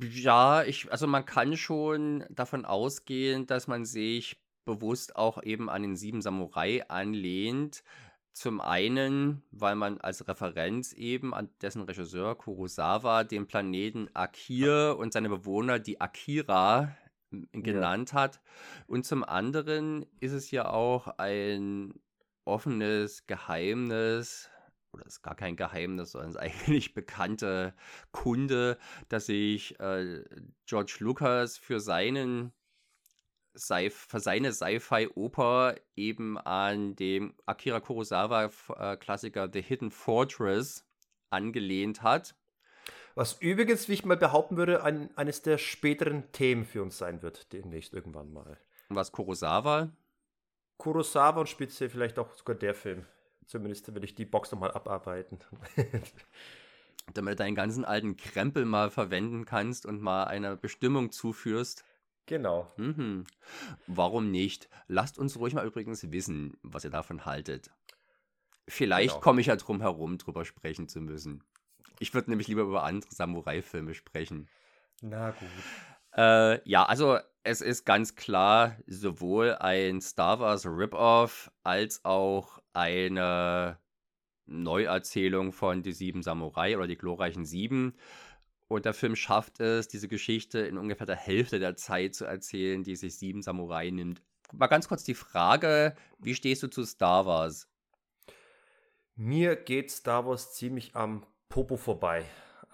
Ja, 0.02 0.62
ich, 0.64 0.90
also 0.90 1.06
man 1.06 1.24
kann 1.24 1.56
schon 1.56 2.24
davon 2.30 2.64
ausgehen, 2.64 3.46
dass 3.46 3.66
man 3.66 3.84
sich 3.84 4.38
bewusst 4.64 5.16
auch 5.16 5.42
eben 5.42 5.68
an 5.68 5.82
den 5.82 5.96
Sieben 5.96 6.22
Samurai 6.22 6.84
anlehnt. 6.88 7.82
Zum 8.32 8.60
einen, 8.60 9.42
weil 9.50 9.76
man 9.76 9.98
als 9.98 10.28
Referenz 10.28 10.92
eben 10.92 11.32
an 11.32 11.48
dessen 11.62 11.82
Regisseur 11.82 12.36
Kurosawa 12.36 13.24
den 13.24 13.46
Planeten 13.46 14.10
Akir 14.12 14.96
und 14.98 15.14
seine 15.14 15.30
Bewohner 15.30 15.78
die 15.78 16.00
Akira 16.00 16.94
genannt 17.52 18.12
ja. 18.12 18.20
hat. 18.20 18.40
Und 18.86 19.06
zum 19.06 19.24
anderen 19.24 20.04
ist 20.20 20.32
es 20.32 20.50
ja 20.50 20.68
auch 20.70 21.06
ein 21.18 21.94
offenes 22.44 23.26
Geheimnis, 23.26 24.50
oder 24.96 25.06
ist 25.06 25.22
gar 25.22 25.34
kein 25.34 25.56
Geheimnis, 25.56 26.12
sondern 26.12 26.30
ist 26.30 26.36
eigentlich 26.40 26.94
bekannte 26.94 27.74
Kunde, 28.12 28.78
dass 29.08 29.26
sich 29.26 29.78
äh, 29.80 30.24
George 30.66 30.96
Lucas 31.00 31.56
für 31.56 31.80
seinen 31.80 32.52
für 33.58 34.20
seine 34.20 34.52
Sci-Fi-Oper 34.52 35.76
eben 35.94 36.36
an 36.36 36.94
dem 36.94 37.34
Akira 37.46 37.80
Kurosawa-Klassiker 37.80 39.44
äh, 39.44 39.50
The 39.50 39.62
Hidden 39.62 39.90
Fortress 39.90 40.86
angelehnt 41.30 42.02
hat. 42.02 42.34
Was 43.14 43.40
übrigens, 43.40 43.88
wie 43.88 43.94
ich 43.94 44.04
mal 44.04 44.18
behaupten 44.18 44.58
würde, 44.58 44.82
ein, 44.82 45.08
eines 45.16 45.40
der 45.40 45.56
späteren 45.56 46.30
Themen 46.32 46.66
für 46.66 46.82
uns 46.82 46.98
sein 46.98 47.22
wird, 47.22 47.50
demnächst 47.54 47.94
irgendwann 47.94 48.30
mal. 48.30 48.58
Was 48.90 49.10
Kurosawa? 49.10 49.90
Kurosawa 50.76 51.40
und 51.40 51.48
speziell 51.48 51.88
vielleicht 51.88 52.18
auch 52.18 52.34
sogar 52.34 52.56
der 52.56 52.74
Film. 52.74 53.06
Zumindest 53.46 53.94
will 53.94 54.04
ich 54.04 54.14
die 54.14 54.24
Box 54.24 54.50
nochmal 54.50 54.72
abarbeiten. 54.72 55.38
Damit 57.14 57.34
du 57.34 57.44
deinen 57.44 57.54
ganzen 57.54 57.84
alten 57.84 58.16
Krempel 58.16 58.64
mal 58.64 58.90
verwenden 58.90 59.44
kannst 59.44 59.86
und 59.86 60.02
mal 60.02 60.24
einer 60.24 60.56
Bestimmung 60.56 61.12
zuführst. 61.12 61.84
Genau. 62.26 62.72
Mhm. 62.76 63.24
Warum 63.86 64.32
nicht? 64.32 64.68
Lasst 64.88 65.16
uns 65.16 65.38
ruhig 65.38 65.54
mal 65.54 65.64
übrigens 65.64 66.10
wissen, 66.10 66.56
was 66.62 66.84
ihr 66.84 66.90
davon 66.90 67.24
haltet. 67.24 67.70
Vielleicht 68.66 69.10
genau. 69.10 69.20
komme 69.20 69.40
ich 69.40 69.46
ja 69.46 69.54
drum 69.54 69.80
herum, 69.80 70.18
drüber 70.18 70.44
sprechen 70.44 70.88
zu 70.88 71.00
müssen. 71.00 71.44
Ich 72.00 72.12
würde 72.12 72.30
nämlich 72.30 72.48
lieber 72.48 72.62
über 72.62 72.82
andere 72.82 73.12
Samurai-Filme 73.14 73.94
sprechen. 73.94 74.48
Na 75.00 75.30
gut. 75.30 75.48
Äh, 76.16 76.68
ja, 76.68 76.84
also 76.84 77.18
es 77.46 77.60
ist 77.60 77.84
ganz 77.84 78.16
klar 78.16 78.76
sowohl 78.88 79.54
ein 79.54 80.00
Star 80.00 80.40
Wars 80.40 80.66
Rip-Off 80.66 81.48
als 81.62 82.04
auch 82.04 82.58
eine 82.72 83.78
Neuerzählung 84.46 85.52
von 85.52 85.84
Die 85.84 85.92
Sieben 85.92 86.24
Samurai 86.24 86.76
oder 86.76 86.88
die 86.88 86.98
glorreichen 86.98 87.44
Sieben. 87.44 87.94
Und 88.66 88.84
der 88.84 88.94
Film 88.94 89.14
schafft 89.14 89.60
es, 89.60 89.86
diese 89.86 90.08
Geschichte 90.08 90.58
in 90.58 90.76
ungefähr 90.76 91.06
der 91.06 91.14
Hälfte 91.14 91.60
der 91.60 91.76
Zeit 91.76 92.16
zu 92.16 92.24
erzählen, 92.24 92.82
die 92.82 92.96
sich 92.96 93.16
Sieben 93.16 93.42
Samurai 93.42 93.90
nimmt. 93.90 94.22
Mal 94.52 94.66
ganz 94.66 94.88
kurz 94.88 95.04
die 95.04 95.14
Frage, 95.14 95.94
wie 96.18 96.34
stehst 96.34 96.64
du 96.64 96.66
zu 96.66 96.84
Star 96.84 97.26
Wars? 97.26 97.68
Mir 99.14 99.54
geht 99.54 99.92
Star 99.92 100.26
Wars 100.26 100.52
ziemlich 100.54 100.96
am 100.96 101.24
Popo 101.48 101.76
vorbei. 101.76 102.24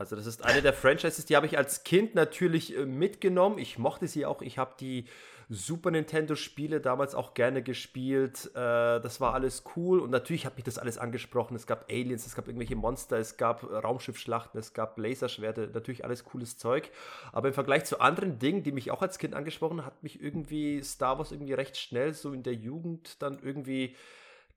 Also 0.02 0.16
das 0.16 0.26
ist 0.26 0.44
eine 0.44 0.62
der 0.62 0.72
Franchises, 0.72 1.26
die 1.26 1.36
habe 1.36 1.46
ich 1.46 1.56
als 1.56 1.84
Kind 1.84 2.16
natürlich 2.16 2.76
äh, 2.76 2.86
mitgenommen. 2.86 3.58
Ich 3.58 3.78
mochte 3.78 4.08
sie 4.08 4.26
auch. 4.26 4.42
Ich 4.42 4.58
habe 4.58 4.72
die 4.80 5.04
Super 5.48 5.92
Nintendo-Spiele 5.92 6.80
damals 6.80 7.14
auch 7.14 7.34
gerne 7.34 7.62
gespielt. 7.62 8.50
Äh, 8.56 8.98
das 8.98 9.20
war 9.20 9.32
alles 9.32 9.62
cool 9.76 10.00
und 10.00 10.10
natürlich 10.10 10.44
hat 10.44 10.56
mich 10.56 10.64
das 10.64 10.76
alles 10.76 10.98
angesprochen. 10.98 11.54
Es 11.54 11.68
gab 11.68 11.88
Aliens, 11.88 12.26
es 12.26 12.34
gab 12.34 12.48
irgendwelche 12.48 12.74
Monster, 12.74 13.16
es 13.18 13.36
gab 13.36 13.62
Raumschiffschlachten, 13.62 14.58
es 14.58 14.72
gab 14.72 14.98
Laserschwerte, 14.98 15.70
natürlich 15.72 16.04
alles 16.04 16.24
cooles 16.24 16.58
Zeug. 16.58 16.90
Aber 17.30 17.46
im 17.46 17.54
Vergleich 17.54 17.84
zu 17.84 18.00
anderen 18.00 18.40
Dingen, 18.40 18.64
die 18.64 18.72
mich 18.72 18.90
auch 18.90 19.02
als 19.02 19.18
Kind 19.18 19.34
angesprochen 19.34 19.78
haben, 19.78 19.86
hat 19.86 20.02
mich 20.02 20.20
irgendwie 20.20 20.82
Star 20.82 21.18
Wars 21.18 21.30
irgendwie 21.30 21.52
recht 21.52 21.76
schnell 21.76 22.12
so 22.12 22.32
in 22.32 22.42
der 22.42 22.54
Jugend 22.54 23.22
dann 23.22 23.38
irgendwie 23.40 23.94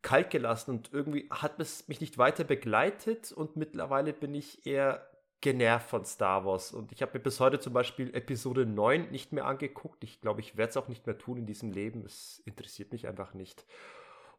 kalt 0.02 0.32
gelassen 0.32 0.72
und 0.72 0.90
irgendwie 0.92 1.28
hat 1.30 1.60
es 1.60 1.88
mich 1.88 2.02
nicht 2.02 2.18
weiter 2.18 2.44
begleitet 2.44 3.32
und 3.32 3.56
mittlerweile 3.56 4.12
bin 4.14 4.34
ich 4.34 4.66
eher 4.66 5.06
genervt 5.42 5.90
von 5.90 6.06
Star 6.06 6.46
Wars. 6.46 6.72
Und 6.72 6.92
ich 6.92 7.02
habe 7.02 7.18
mir 7.18 7.24
bis 7.24 7.40
heute 7.40 7.60
zum 7.60 7.74
Beispiel 7.74 8.14
Episode 8.16 8.66
9 8.66 9.12
nicht 9.12 9.32
mehr 9.32 9.46
angeguckt. 9.46 10.04
Ich 10.04 10.22
glaube, 10.22 10.42
ich 10.42 10.58
werde 10.58 10.72
es 10.72 10.78
auch 10.78 10.88
nicht 10.88 11.06
mehr 11.06 11.18
tun 11.18 11.38
in 11.38 11.46
diesem 11.46 11.72
Leben. 11.72 12.04
Es 12.06 12.42
interessiert 12.46 12.92
mich 12.92 13.08
einfach 13.08 13.34
nicht. 13.34 13.66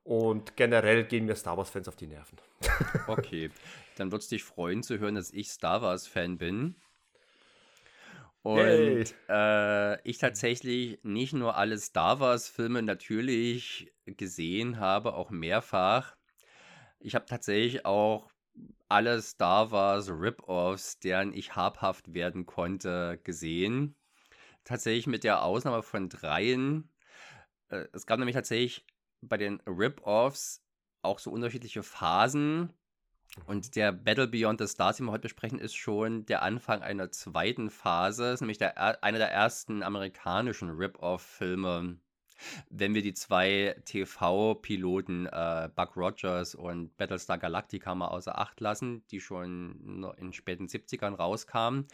Und 0.04 0.56
generell 0.56 1.04
gehen 1.04 1.24
mir 1.24 1.34
Star 1.34 1.56
Wars-Fans 1.56 1.88
auf 1.88 1.96
die 1.96 2.06
Nerven. 2.06 2.38
okay, 3.08 3.50
dann 3.96 4.12
wird 4.12 4.22
es 4.22 4.28
dich 4.28 4.44
freuen 4.44 4.82
zu 4.82 4.98
hören, 4.98 5.16
dass 5.16 5.32
ich 5.32 5.50
Star 5.50 5.82
Wars-Fan 5.82 6.38
bin. 6.38 6.76
Und 8.42 8.58
hey. 8.58 9.04
äh, 9.28 10.00
ich 10.08 10.18
tatsächlich 10.18 11.00
nicht 11.02 11.32
nur 11.32 11.56
alle 11.56 11.76
Star 11.78 12.20
Wars-Filme 12.20 12.82
natürlich 12.82 13.92
gesehen 14.04 14.78
habe, 14.78 15.14
auch 15.14 15.30
mehrfach. 15.30 16.14
Ich 17.00 17.16
habe 17.16 17.26
tatsächlich 17.26 17.84
auch 17.84 18.30
alle 18.88 19.20
Star 19.20 19.70
Wars 19.70 20.08
Rip-Offs, 20.10 20.98
deren 21.00 21.32
ich 21.32 21.56
habhaft 21.56 22.14
werden 22.14 22.46
konnte, 22.46 23.20
gesehen. 23.24 23.96
Tatsächlich 24.64 25.06
mit 25.06 25.24
der 25.24 25.42
Ausnahme 25.42 25.82
von 25.82 26.08
dreien. 26.08 26.88
Äh, 27.68 27.86
es 27.92 28.06
gab 28.06 28.18
nämlich 28.18 28.34
tatsächlich 28.34 28.86
bei 29.20 29.36
den 29.36 29.60
Rip-Offs 29.66 30.62
auch 31.02 31.18
so 31.18 31.30
unterschiedliche 31.30 31.82
Phasen. 31.82 32.72
Und 33.44 33.76
der 33.76 33.92
Battle 33.92 34.28
Beyond 34.28 34.60
the 34.60 34.68
Stars, 34.68 34.96
den 34.96 35.06
wir 35.06 35.12
heute 35.12 35.22
besprechen, 35.22 35.58
ist 35.58 35.74
schon 35.74 36.24
der 36.26 36.42
Anfang 36.42 36.82
einer 36.82 37.10
zweiten 37.10 37.70
Phase. 37.70 38.22
Das 38.24 38.34
ist 38.34 38.40
nämlich 38.40 38.58
der, 38.58 39.02
einer 39.02 39.18
der 39.18 39.30
ersten 39.30 39.82
amerikanischen 39.82 40.70
Rip-Off-Filme 40.70 41.98
wenn 42.70 42.94
wir 42.94 43.02
die 43.02 43.14
zwei 43.14 43.76
TV-Piloten 43.84 45.26
äh, 45.26 45.68
Buck 45.74 45.96
Rogers 45.96 46.54
und 46.54 46.96
Battlestar 46.96 47.38
Galactica 47.38 47.94
mal 47.94 48.08
außer 48.08 48.38
Acht 48.38 48.60
lassen, 48.60 49.04
die 49.10 49.20
schon 49.20 50.12
in 50.18 50.26
den 50.26 50.32
späten 50.32 50.66
70ern 50.66 51.14
rauskamen. 51.14 51.86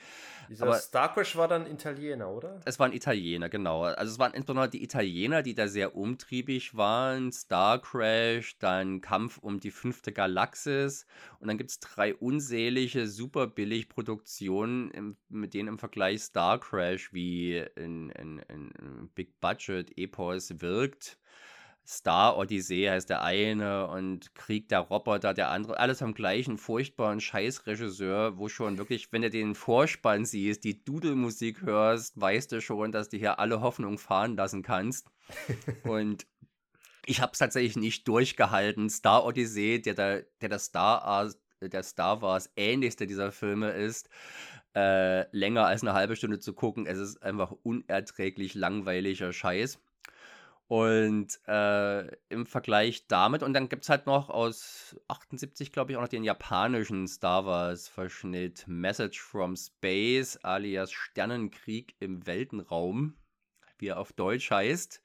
Dieser 0.49 0.67
Aber 0.67 0.75
Star 0.75 1.13
Crash 1.13 1.37
war 1.37 1.49
dann 1.49 1.67
Italiener, 1.67 2.31
oder? 2.31 2.61
Es 2.65 2.79
waren 2.79 2.93
Italiener, 2.93 3.49
genau. 3.49 3.83
Also 3.83 4.13
es 4.13 4.19
waren 4.19 4.35
insbesondere 4.35 4.69
die 4.69 4.83
Italiener, 4.83 5.43
die 5.43 5.55
da 5.55 5.69
sehr 5.69 5.97
umtriebig 5.97 6.77
waren. 6.77 7.33
Star 7.33 7.81
Crash, 7.81 8.59
dann 8.59 9.01
Kampf 9.01 9.39
um 9.39 9.61
die 9.61 9.71
fünfte 9.71 10.13
Galaxis 10.13 11.07
und 11.39 11.49
dann 11.49 11.59
gibt 11.59 11.71
es 11.71 11.81
drei 11.81 12.15
unselige, 12.15 13.07
super 13.07 13.47
billig 13.47 13.89
Produktionen, 13.89 15.17
mit 15.29 15.55
denen 15.55 15.69
im 15.69 15.79
Vergleich 15.79 16.23
Star 16.23 16.59
Crash 16.59 17.13
wie 17.13 17.59
in, 17.77 18.11
in, 18.11 18.39
in 18.49 19.11
Big 19.15 19.41
Budget, 19.41 19.97
Epos 19.97 20.32
Wars 20.33 20.61
wirkt. 20.61 21.18
Star 21.85 22.38
Odyssee 22.38 22.88
heißt 22.88 23.11
der 23.11 23.23
eine 23.23 23.88
und 23.88 24.35
Krieg 24.35 24.68
der 24.68 24.81
Roboter 24.81 25.35
der 25.35 25.51
andere. 25.51 25.79
Alles 25.81 25.99
vom 25.99 26.14
gleichen 26.14 26.57
furchtbaren 26.57 27.21
Scheißregisseur, 27.21 28.38
wo 28.38 28.49
schon 28.49 28.79
wirklich, 28.79 29.12
wenn 29.12 29.23
du 29.23 29.31
den 29.31 29.55
Vorspann 29.55 30.25
siehst, 30.25 30.64
die 30.64 30.85
Dudelmusik 30.85 31.62
hörst, 31.62 32.21
weißt 32.21 32.53
du 32.53 32.61
schon, 32.61 32.92
dass 32.92 33.09
du 33.09 33.16
hier 33.16 33.40
alle 33.40 33.61
Hoffnung 33.61 33.99
fahren 33.99 34.37
lassen 34.37 34.62
kannst. 34.62 35.09
und 35.83 36.27
ich 37.07 37.21
habe 37.21 37.33
es 37.33 37.38
tatsächlich 37.38 37.77
nicht 37.77 38.07
durchgehalten. 38.07 38.88
Star 38.88 39.25
Odyssee, 39.25 39.81
der, 39.81 39.95
der, 39.95 40.23
der, 40.40 40.49
der 40.49 40.59
Star, 40.61 41.33
der 41.61 41.83
Star 41.83 42.23
Wars 42.23 42.51
ähnlichste 42.57 43.09
dieser 43.09 43.33
Filme 43.33 43.71
ist, 43.71 44.09
äh, 44.77 45.29
länger 45.37 45.66
als 45.66 45.83
eine 45.83 45.95
halbe 45.95 46.14
Stunde 46.14 46.38
zu 46.38 46.54
gucken. 46.54 46.87
Es 46.87 46.98
ist 46.98 47.23
einfach 47.23 47.50
unerträglich 47.50 48.54
langweiliger 48.54 49.33
Scheiß. 49.33 49.81
Und 50.73 51.38
äh, 51.48 52.06
im 52.31 52.46
Vergleich 52.46 53.06
damit, 53.06 53.42
und 53.42 53.52
dann 53.52 53.68
gibt 53.68 53.83
es 53.83 53.90
halt 53.90 54.06
noch 54.06 54.31
aus 54.31 54.96
78, 55.06 55.70
glaube 55.70 55.92
ich, 55.92 55.98
auch 55.98 56.00
noch 56.00 56.08
den 56.08 56.25
japanischen 56.25 57.06
Star 57.06 57.44
Wars-Verschnitt 57.44 58.64
Message 58.66 59.20
from 59.20 59.54
Space 59.54 60.38
alias 60.42 60.90
Sternenkrieg 60.90 61.94
im 62.00 62.27
Weltenraum, 62.27 63.18
wie 63.77 63.88
er 63.88 63.98
auf 63.98 64.14
Deutsch 64.14 64.50
heißt. 64.50 65.02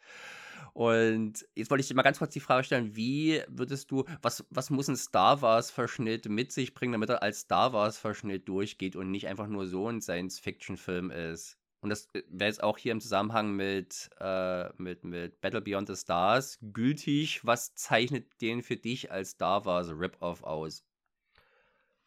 Und 0.72 1.46
jetzt 1.54 1.70
wollte 1.70 1.82
ich 1.82 1.90
dir 1.90 1.96
mal 1.96 2.04
ganz 2.04 2.20
kurz 2.20 2.32
die 2.32 2.40
Frage 2.40 2.64
stellen, 2.64 2.96
wie 2.96 3.42
würdest 3.50 3.92
du, 3.92 4.06
was, 4.22 4.46
was 4.50 4.70
muss 4.70 4.88
ein 4.88 4.96
Star 4.96 5.42
Wars-Verschnitt 5.42 6.30
mit 6.30 6.54
sich 6.54 6.76
bringen, 6.76 6.94
damit 6.94 7.10
er 7.10 7.22
als 7.22 7.42
Star 7.42 7.74
Wars-Verschnitt 7.74 8.48
durchgeht 8.48 8.96
und 8.96 9.12
nicht 9.12 9.28
einfach 9.28 9.48
nur 9.48 9.68
so 9.68 9.90
ein 9.90 10.00
Science-Fiction-Film 10.00 11.12
ist? 11.12 11.57
Und 11.82 11.90
das 11.90 12.08
äh, 12.14 12.24
wäre 12.30 12.50
jetzt 12.50 12.64
auch 12.64 12.78
hier 12.78 12.92
im 12.92 13.02
Zusammenhang 13.02 13.52
mit, 13.52 14.10
äh, 14.20 14.70
mit, 14.82 15.04
mit 15.04 15.42
Battle 15.42 15.62
Beyond 15.62 15.88
the 15.88 15.96
Stars 15.96 16.58
gültig. 16.62 17.46
Was 17.46 17.76
zeichnet 17.76 18.42
den 18.42 18.62
für 18.64 18.78
dich 18.78 19.12
als 19.12 19.32
Star 19.32 19.66
Wars 19.66 19.90
Rip-Off 19.90 20.44
aus? 20.44 20.84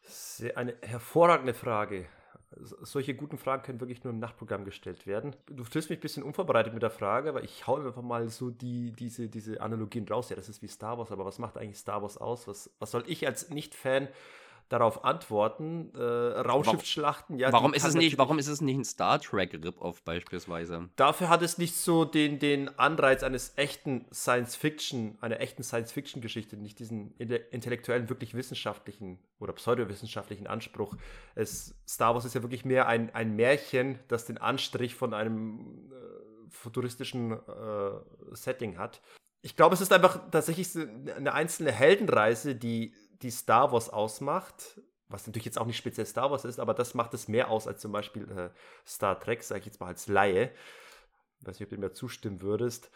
Sehr 0.01 0.57
eine 0.57 0.75
hervorragende 0.81 1.53
Frage. 1.53 2.07
Solche 2.81 3.15
guten 3.15 3.37
Fragen 3.37 3.63
können 3.63 3.79
wirklich 3.79 4.03
nur 4.03 4.11
im 4.11 4.19
Nachtprogramm 4.19 4.65
gestellt 4.65 5.07
werden. 5.07 5.33
Du 5.45 5.63
fühlst 5.63 5.89
mich 5.89 5.99
ein 5.99 6.01
bisschen 6.01 6.23
unvorbereitet 6.23 6.73
mit 6.73 6.83
der 6.83 6.89
Frage, 6.89 7.29
aber 7.29 7.43
ich 7.43 7.65
hau 7.65 7.77
einfach 7.77 8.01
mal 8.01 8.27
so 8.27 8.49
die, 8.49 8.91
diese, 8.91 9.29
diese 9.29 9.61
Analogien 9.61 10.05
raus. 10.05 10.29
Ja, 10.29 10.35
das 10.35 10.49
ist 10.49 10.61
wie 10.61 10.67
Star 10.67 10.97
Wars, 10.97 11.13
aber 11.13 11.23
was 11.23 11.39
macht 11.39 11.57
eigentlich 11.57 11.77
Star 11.77 12.01
Wars 12.01 12.17
aus? 12.17 12.49
Was, 12.49 12.69
was 12.77 12.91
soll 12.91 13.05
ich 13.07 13.25
als 13.25 13.49
Nicht-Fan 13.51 14.09
darauf 14.71 15.03
antworten. 15.03 15.91
Äh, 15.95 16.01
Raumschiffsschlachten, 16.01 17.37
ja. 17.37 17.51
Warum 17.51 17.73
ist, 17.73 17.83
es 17.83 17.93
nicht, 17.93 18.17
warum 18.17 18.39
ist 18.39 18.47
es 18.47 18.61
nicht 18.61 18.77
ein 18.77 18.85
Star 18.85 19.19
Trek 19.19 19.53
Rip-Off 19.53 20.03
beispielsweise? 20.03 20.89
Dafür 20.95 21.29
hat 21.29 21.41
es 21.41 21.57
nicht 21.57 21.75
so 21.75 22.05
den, 22.05 22.39
den 22.39 22.79
Anreiz 22.79 23.23
eines 23.23 23.57
echten 23.57 24.05
Science-Fiction, 24.13 25.17
einer 25.19 25.41
echten 25.41 25.63
Science-Fiction-Geschichte, 25.63 26.55
nicht 26.55 26.79
diesen 26.79 27.11
intellektuellen, 27.17 28.09
wirklich 28.09 28.33
wissenschaftlichen 28.33 29.19
oder 29.39 29.53
pseudowissenschaftlichen 29.53 30.47
Anspruch. 30.47 30.95
Es, 31.35 31.75
Star 31.87 32.13
Wars 32.13 32.25
ist 32.25 32.35
ja 32.35 32.41
wirklich 32.41 32.63
mehr 32.63 32.87
ein, 32.87 33.13
ein 33.13 33.35
Märchen, 33.35 33.99
das 34.07 34.25
den 34.25 34.37
Anstrich 34.37 34.95
von 34.95 35.13
einem 35.13 35.91
äh, 35.91 36.49
futuristischen 36.49 37.31
äh, 37.33 37.35
Setting 38.31 38.77
hat. 38.77 39.01
Ich 39.41 39.55
glaube, 39.55 39.73
es 39.73 39.81
ist 39.81 39.91
einfach 39.91 40.29
tatsächlich 40.29 40.69
eine 41.15 41.33
einzelne 41.33 41.71
Heldenreise, 41.71 42.55
die 42.55 42.93
die 43.23 43.31
Star 43.31 43.71
Wars 43.71 43.89
ausmacht, 43.89 44.81
was 45.09 45.27
natürlich 45.27 45.45
jetzt 45.45 45.59
auch 45.59 45.65
nicht 45.65 45.77
speziell 45.77 46.05
Star 46.05 46.31
Wars 46.31 46.45
ist, 46.45 46.59
aber 46.59 46.73
das 46.73 46.93
macht 46.93 47.13
es 47.13 47.27
mehr 47.27 47.49
aus 47.49 47.67
als 47.67 47.81
zum 47.81 47.91
Beispiel 47.91 48.29
äh, 48.31 48.49
Star 48.87 49.19
Trek, 49.19 49.43
sage 49.43 49.59
ich 49.59 49.65
jetzt 49.65 49.79
mal 49.79 49.87
als 49.87 50.07
Laie. 50.07 50.51
Ich 51.39 51.47
weiß 51.47 51.59
nicht, 51.59 51.67
ob 51.67 51.75
du 51.75 51.81
mir 51.81 51.91
zustimmen 51.91 52.41
würdest. 52.41 52.91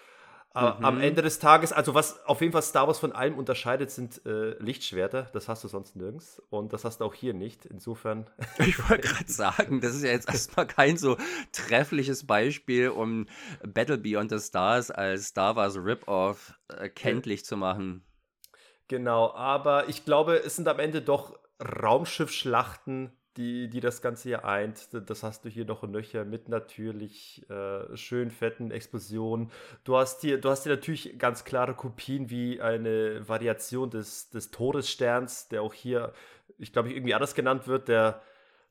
Mhm. 0.56 0.86
Am 0.86 1.02
Ende 1.02 1.22
des 1.22 1.40
Tages, 1.40 1.74
also 1.74 1.96
was 1.96 2.26
auf 2.26 2.40
jeden 2.40 2.54
Fall 2.54 2.62
Star 2.62 2.88
Wars 2.88 2.98
von 2.98 3.12
allem 3.12 3.38
unterscheidet, 3.38 3.92
sind 3.92 4.26
äh, 4.26 4.52
Lichtschwerter. 4.64 5.24
Das 5.34 5.50
hast 5.50 5.66
du 5.66 5.68
sonst 5.68 5.98
nirgends. 5.98 6.42
Und 6.50 6.72
das 6.72 6.86
hast 6.86 7.02
du 7.02 7.06
auch 7.06 7.14
hier 7.14 7.34
nicht. 7.34 7.66
Insofern. 7.66 8.30
Ich 8.66 8.90
wollte 8.90 9.08
gerade 9.08 9.32
sagen, 9.32 9.82
das 9.82 9.96
ist 9.96 10.04
ja 10.04 10.12
jetzt 10.12 10.30
erstmal 10.30 10.66
kein 10.66 10.98
so 10.98 11.18
treffliches 11.52 12.26
Beispiel, 12.26 12.88
um 12.88 13.28
Battle 13.64 13.98
Beyond 13.98 14.32
the 14.32 14.40
Stars 14.40 14.92
als 14.92 15.28
Star 15.28 15.58
Wars 15.58 15.76
Rip-Off 15.76 16.54
äh, 16.70 16.88
kenntlich 16.88 17.42
ja. 17.42 17.46
zu 17.48 17.58
machen. 17.58 18.06
Genau, 18.88 19.34
aber 19.34 19.90
ich 19.90 20.06
glaube, 20.06 20.38
es 20.44 20.56
sind 20.56 20.68
am 20.68 20.80
Ende 20.80 21.02
doch 21.02 21.38
Raumschiffschlachten, 21.60 23.12
die, 23.38 23.70
die 23.70 23.80
das 23.80 24.02
Ganze 24.02 24.30
hier 24.30 24.46
eint. 24.46 24.88
Das 25.10 25.24
hast 25.24 25.44
du 25.46 25.50
hier 25.50 25.66
noch 25.66 25.84
und 25.84 25.92
nöcher 25.92 26.24
mit 26.24 26.48
natürlich 26.48 27.50
äh, 27.50 27.96
schön 27.98 28.32
fetten 28.32 28.72
Explosionen. 28.72 29.52
Du 29.84 29.98
hast 29.98 30.22
hier, 30.22 30.40
du 30.40 30.50
hast 30.50 30.64
hier 30.64 30.74
natürlich 30.74 31.18
ganz 31.18 31.44
klare 31.44 31.74
Kopien 31.74 32.30
wie 32.30 32.62
eine 32.62 33.28
Variation 33.28 33.90
des, 33.90 34.30
des 34.30 34.52
Todessterns, 34.52 35.50
der 35.50 35.64
auch 35.64 35.74
hier, 35.74 36.14
ich 36.58 36.72
glaube, 36.72 36.94
irgendwie 36.94 37.14
anders 37.14 37.36
genannt 37.36 37.68
wird, 37.68 37.88
der 37.88 38.22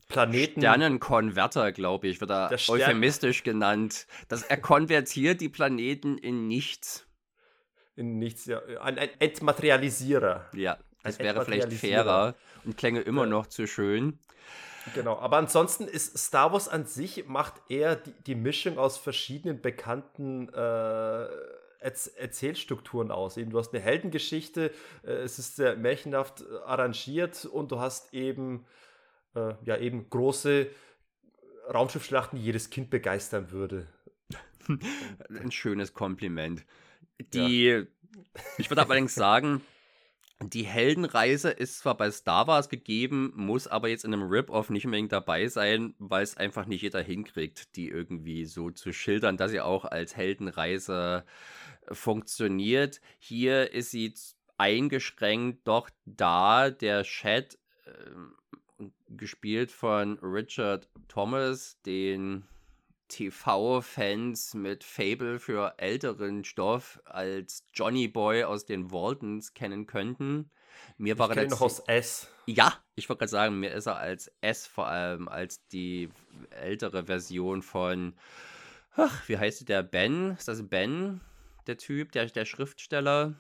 Planeten. 0.09 0.61
Sternenkonverter, 0.61 1.73
glaube 1.73 2.09
ich, 2.09 2.21
wird 2.21 2.31
er 2.31 2.51
euphemistisch 2.69 3.43
genannt. 3.43 4.07
Das, 4.29 4.43
er 4.43 4.59
konvertiert 4.59 5.41
die 5.41 5.49
Planeten 5.49 6.19
in 6.19 6.47
nichts 6.47 7.07
in 7.97 8.19
nichts, 8.19 8.47
ja, 8.47 8.61
ein, 8.81 8.99
ein 8.99 9.11
Entmaterialisierer. 9.19 10.47
Ja, 10.55 10.79
das 11.03 11.19
ein 11.19 11.25
wäre 11.27 11.45
vielleicht 11.45 11.73
fairer 11.73 12.35
und 12.65 12.77
klänge 12.77 13.01
immer 13.01 13.23
ja. 13.23 13.31
noch 13.31 13.47
zu 13.47 13.67
schön. 13.67 14.19
Genau, 14.95 15.19
aber 15.19 15.39
ansonsten 15.39 15.85
ist 15.85 16.19
Star 16.19 16.53
Wars 16.53 16.69
an 16.69 16.85
sich 16.85 17.27
macht 17.27 17.55
eher 17.69 17.97
die, 17.97 18.13
die 18.27 18.35
Mischung 18.35 18.79
aus 18.79 18.99
verschiedenen 18.99 19.63
bekannten 19.63 20.53
äh, 20.53 21.27
Erzählstrukturen 21.79 23.11
aus. 23.11 23.37
Eben, 23.37 23.51
du 23.51 23.59
hast 23.59 23.73
eine 23.73 23.83
Heldengeschichte, 23.83 24.73
äh, 25.05 25.11
es 25.11 25.39
ist 25.39 25.57
sehr 25.57 25.77
märchenhaft 25.77 26.45
arrangiert 26.67 27.47
und 27.47 27.73
du 27.73 27.79
hast 27.79 28.13
eben, 28.13 28.67
äh, 29.35 29.55
ja, 29.65 29.79
eben 29.79 30.11
große 30.11 30.67
Raumschiffschlachten, 31.73 32.39
die 32.39 32.45
jedes 32.45 32.69
Kind 32.69 32.91
begeistern 32.91 33.51
würde. 33.51 33.87
Ein 35.29 35.51
schönes 35.51 35.95
Kompliment. 35.95 36.65
Die, 37.19 37.65
ja. 37.65 37.83
ich 38.59 38.71
würde 38.71 38.83
allerdings 38.83 39.15
sagen, 39.15 39.61
die 40.43 40.65
Heldenreise 40.65 41.51
ist 41.51 41.79
zwar 41.79 41.97
bei 41.97 42.11
Star 42.11 42.47
Wars 42.47 42.69
gegeben, 42.69 43.33
muss 43.37 43.67
aber 43.67 43.89
jetzt 43.89 44.05
in 44.05 44.13
einem 44.13 44.29
Rip-Off 44.29 44.69
nicht 44.69 44.85
unbedingt 44.85 45.13
dabei 45.13 45.47
sein, 45.47 45.95
weil 45.99 46.23
es 46.23 46.37
einfach 46.37 46.67
nicht 46.67 46.83
jeder 46.83 47.03
hinkriegt, 47.03 47.77
die 47.77 47.89
irgendwie 47.89 48.45
so 48.45 48.71
zu 48.71 48.93
schildern, 48.93 49.37
dass 49.37 49.53
sie 49.53 49.61
auch 49.61 49.85
als 49.85 50.17
Heldenreise 50.17 51.25
funktioniert. 51.91 53.01
Hier 53.19 53.73
ist 53.73 53.91
sie 53.91 54.13
eingeschränkt 54.59 55.67
doch 55.67 55.89
da, 56.05 56.71
der 56.71 57.03
Chat, 57.05 57.59
äh, 57.87 58.85
gespielt 59.09 59.71
von 59.71 60.19
Richard 60.19 60.89
Thomas, 61.09 61.81
den 61.83 62.45
TV-Fans 63.09 64.55
mit 64.55 64.85
Fable 64.85 65.39
für 65.39 65.75
älteren 65.79 66.45
Stoff 66.45 67.01
als 67.05 67.65
Johnny 67.75 68.09
Boy 68.09 68.45
aus 68.45 68.65
den 68.65 68.91
Waltons 68.91 69.55
kennen 69.55 69.87
könnten. 69.87 70.51
Mir 70.97 71.19
war 71.19 71.31
ich 71.31 71.37
er 71.37 71.49
noch 71.49 71.61
aus 71.61 71.81
S. 71.81 72.29
Ja, 72.47 72.75
ich 72.95 73.09
wollte 73.09 73.21
gerade 73.21 73.31
sagen, 73.31 73.61
mir 73.61 73.73
ist 73.73 73.87
er 73.87 73.97
als 73.97 74.31
S 74.41 74.67
vor 74.67 74.89
allem 74.89 75.29
als 75.29 75.67
die 75.69 76.11
ältere 76.51 77.07
Version 77.07 77.63
von, 77.63 78.15
ach, 78.97 79.29
wie 79.29 79.39
heißt 79.39 79.69
der 79.69 79.83
Ben? 79.83 80.33
Ist 80.33 80.49
das 80.49 80.67
Ben, 80.69 81.21
der 81.67 81.79
Typ, 81.79 82.13
der, 82.13 82.27
der 82.27 82.45
Schriftsteller? 82.45 83.35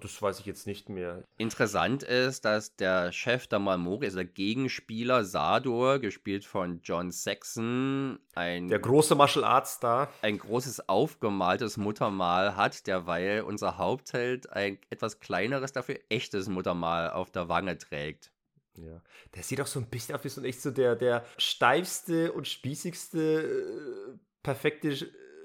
Das 0.00 0.20
weiß 0.20 0.40
ich 0.40 0.46
jetzt 0.46 0.66
nicht 0.66 0.88
mehr. 0.88 1.24
Interessant 1.38 2.02
ist, 2.02 2.44
dass 2.44 2.76
der 2.76 3.10
Chef 3.12 3.46
der 3.46 3.58
Malmori, 3.58 4.06
also 4.06 4.18
der 4.18 4.26
Gegenspieler 4.26 5.24
Sador, 5.24 5.98
gespielt 5.98 6.44
von 6.44 6.80
John 6.82 7.10
Saxon, 7.10 8.18
ein. 8.34 8.68
Der 8.68 8.78
große 8.78 9.14
Martial 9.14 9.44
Arts 9.44 9.74
Star. 9.74 10.12
Ein 10.22 10.38
großes 10.38 10.88
aufgemaltes 10.88 11.76
Muttermal 11.76 12.56
hat, 12.56 12.86
derweil 12.86 13.42
unser 13.42 13.78
Hauptheld 13.78 14.52
ein 14.52 14.78
etwas 14.90 15.20
kleineres, 15.20 15.72
dafür 15.72 15.98
echtes 16.08 16.48
Muttermal 16.48 17.10
auf 17.10 17.30
der 17.30 17.48
Wange 17.48 17.78
trägt. 17.78 18.30
Ja. 18.76 19.02
Der 19.34 19.42
sieht 19.42 19.60
auch 19.60 19.66
so 19.66 19.80
ein 19.80 19.86
bisschen 19.86 20.14
aus 20.14 20.24
wie 20.24 20.28
so 20.28 20.42
echt 20.42 20.62
so 20.62 20.70
der, 20.70 20.94
der 20.96 21.24
steifste 21.36 22.32
und 22.32 22.46
spießigste, 22.46 23.42
äh, 23.42 24.18
perfekte 24.42 24.96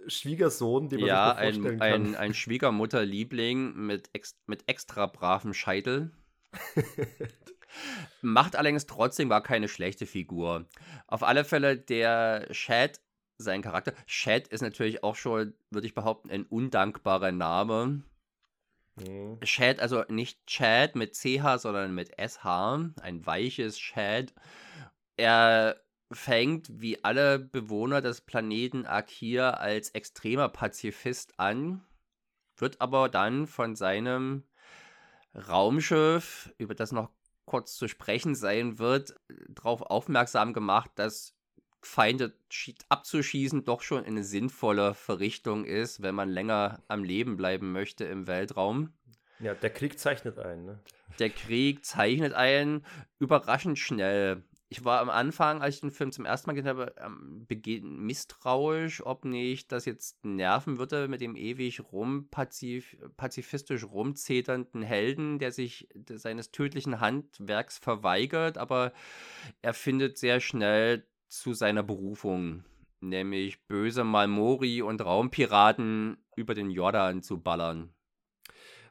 Schwiegersohn, 0.07 0.89
den 0.89 1.01
man 1.01 1.07
ja, 1.07 1.29
sich 1.29 1.55
vorstellen 1.55 1.81
ein, 1.81 1.91
kann. 1.91 2.05
Ein, 2.07 2.15
ein 2.15 2.33
Schwiegermutterliebling 2.33 3.75
mit, 3.75 4.09
ex, 4.13 4.37
mit 4.45 4.63
extra 4.67 5.07
bravem 5.07 5.53
Scheitel. 5.53 6.11
Macht 8.21 8.55
allerdings 8.55 8.85
trotzdem 8.85 9.29
gar 9.29 9.41
keine 9.41 9.67
schlechte 9.67 10.05
Figur. 10.05 10.67
Auf 11.07 11.23
alle 11.23 11.43
Fälle 11.43 11.77
der 11.77 12.47
Chad, 12.51 13.01
sein 13.37 13.61
Charakter. 13.61 13.93
Chad 14.05 14.47
ist 14.47 14.61
natürlich 14.61 15.03
auch 15.03 15.15
schon, 15.15 15.53
würde 15.71 15.87
ich 15.87 15.95
behaupten, 15.95 16.29
ein 16.29 16.45
undankbarer 16.45 17.31
Name. 17.31 18.03
Mhm. 18.95 19.39
Chad, 19.41 19.79
also 19.79 20.03
nicht 20.07 20.45
Chad 20.45 20.95
mit 20.95 21.15
CH, 21.15 21.57
sondern 21.57 21.95
mit 21.95 22.11
SH. 22.17 22.45
Ein 23.01 23.25
weiches 23.25 23.77
Chad. 23.77 24.33
Er 25.17 25.81
fängt 26.13 26.69
wie 26.81 27.03
alle 27.03 27.39
Bewohner 27.39 28.01
des 28.01 28.21
Planeten 28.21 28.85
Akir 28.85 29.59
als 29.59 29.89
extremer 29.91 30.49
Pazifist 30.49 31.39
an, 31.39 31.83
wird 32.57 32.81
aber 32.81 33.09
dann 33.09 33.47
von 33.47 33.75
seinem 33.75 34.43
Raumschiff, 35.35 36.53
über 36.57 36.75
das 36.75 36.91
noch 36.91 37.09
kurz 37.45 37.75
zu 37.75 37.87
sprechen 37.87 38.35
sein 38.35 38.79
wird, 38.79 39.15
darauf 39.49 39.81
aufmerksam 39.81 40.53
gemacht, 40.53 40.91
dass 40.95 41.35
Feinde 41.81 42.33
abzuschießen 42.89 43.65
doch 43.65 43.81
schon 43.81 44.05
eine 44.05 44.23
sinnvolle 44.23 44.93
Verrichtung 44.93 45.65
ist, 45.65 46.01
wenn 46.01 46.15
man 46.15 46.29
länger 46.29 46.81
am 46.87 47.03
Leben 47.03 47.35
bleiben 47.35 47.71
möchte 47.73 48.05
im 48.05 48.27
Weltraum. 48.27 48.93
Ja, 49.39 49.53
der 49.53 49.71
Krieg 49.71 49.99
zeichnet 49.99 50.39
einen. 50.39 50.65
Ne? 50.65 50.79
Der 51.19 51.29
Krieg 51.29 51.83
zeichnet 51.85 52.33
einen 52.33 52.85
überraschend 53.19 53.77
schnell 53.77 54.43
ich 54.73 54.83
war 54.83 55.01
am 55.01 55.11
Anfang, 55.11 55.61
als 55.61 55.75
ich 55.75 55.81
den 55.81 55.91
Film 55.91 56.11
zum 56.11 56.25
ersten 56.25 56.49
Mal 56.49 56.55
gesehen 56.55 56.69
habe, 56.69 56.95
misstrauisch, 57.83 59.05
ob 59.05 59.23
nicht 59.23 59.71
das 59.71 59.85
jetzt 59.85 60.25
nerven 60.25 60.79
würde 60.79 61.07
mit 61.07 61.21
dem 61.21 61.35
ewig 61.35 61.79
rum 61.91 62.27
pazif 62.31 62.97
pazifistisch 63.15 63.83
rumzeternden 63.83 64.81
Helden, 64.81 65.37
der 65.37 65.51
sich 65.51 65.89
seines 66.09 66.49
tödlichen 66.49 66.99
Handwerks 66.99 67.77
verweigert, 67.77 68.57
aber 68.57 68.93
er 69.61 69.75
findet 69.75 70.17
sehr 70.17 70.39
schnell 70.39 71.05
zu 71.27 71.53
seiner 71.53 71.83
Berufung, 71.83 72.63
nämlich 72.99 73.63
böse 73.67 74.03
Malmori 74.03 74.81
und 74.81 75.05
Raumpiraten 75.05 76.17
über 76.35 76.55
den 76.55 76.71
Jordan 76.71 77.21
zu 77.21 77.39
ballern. 77.39 77.93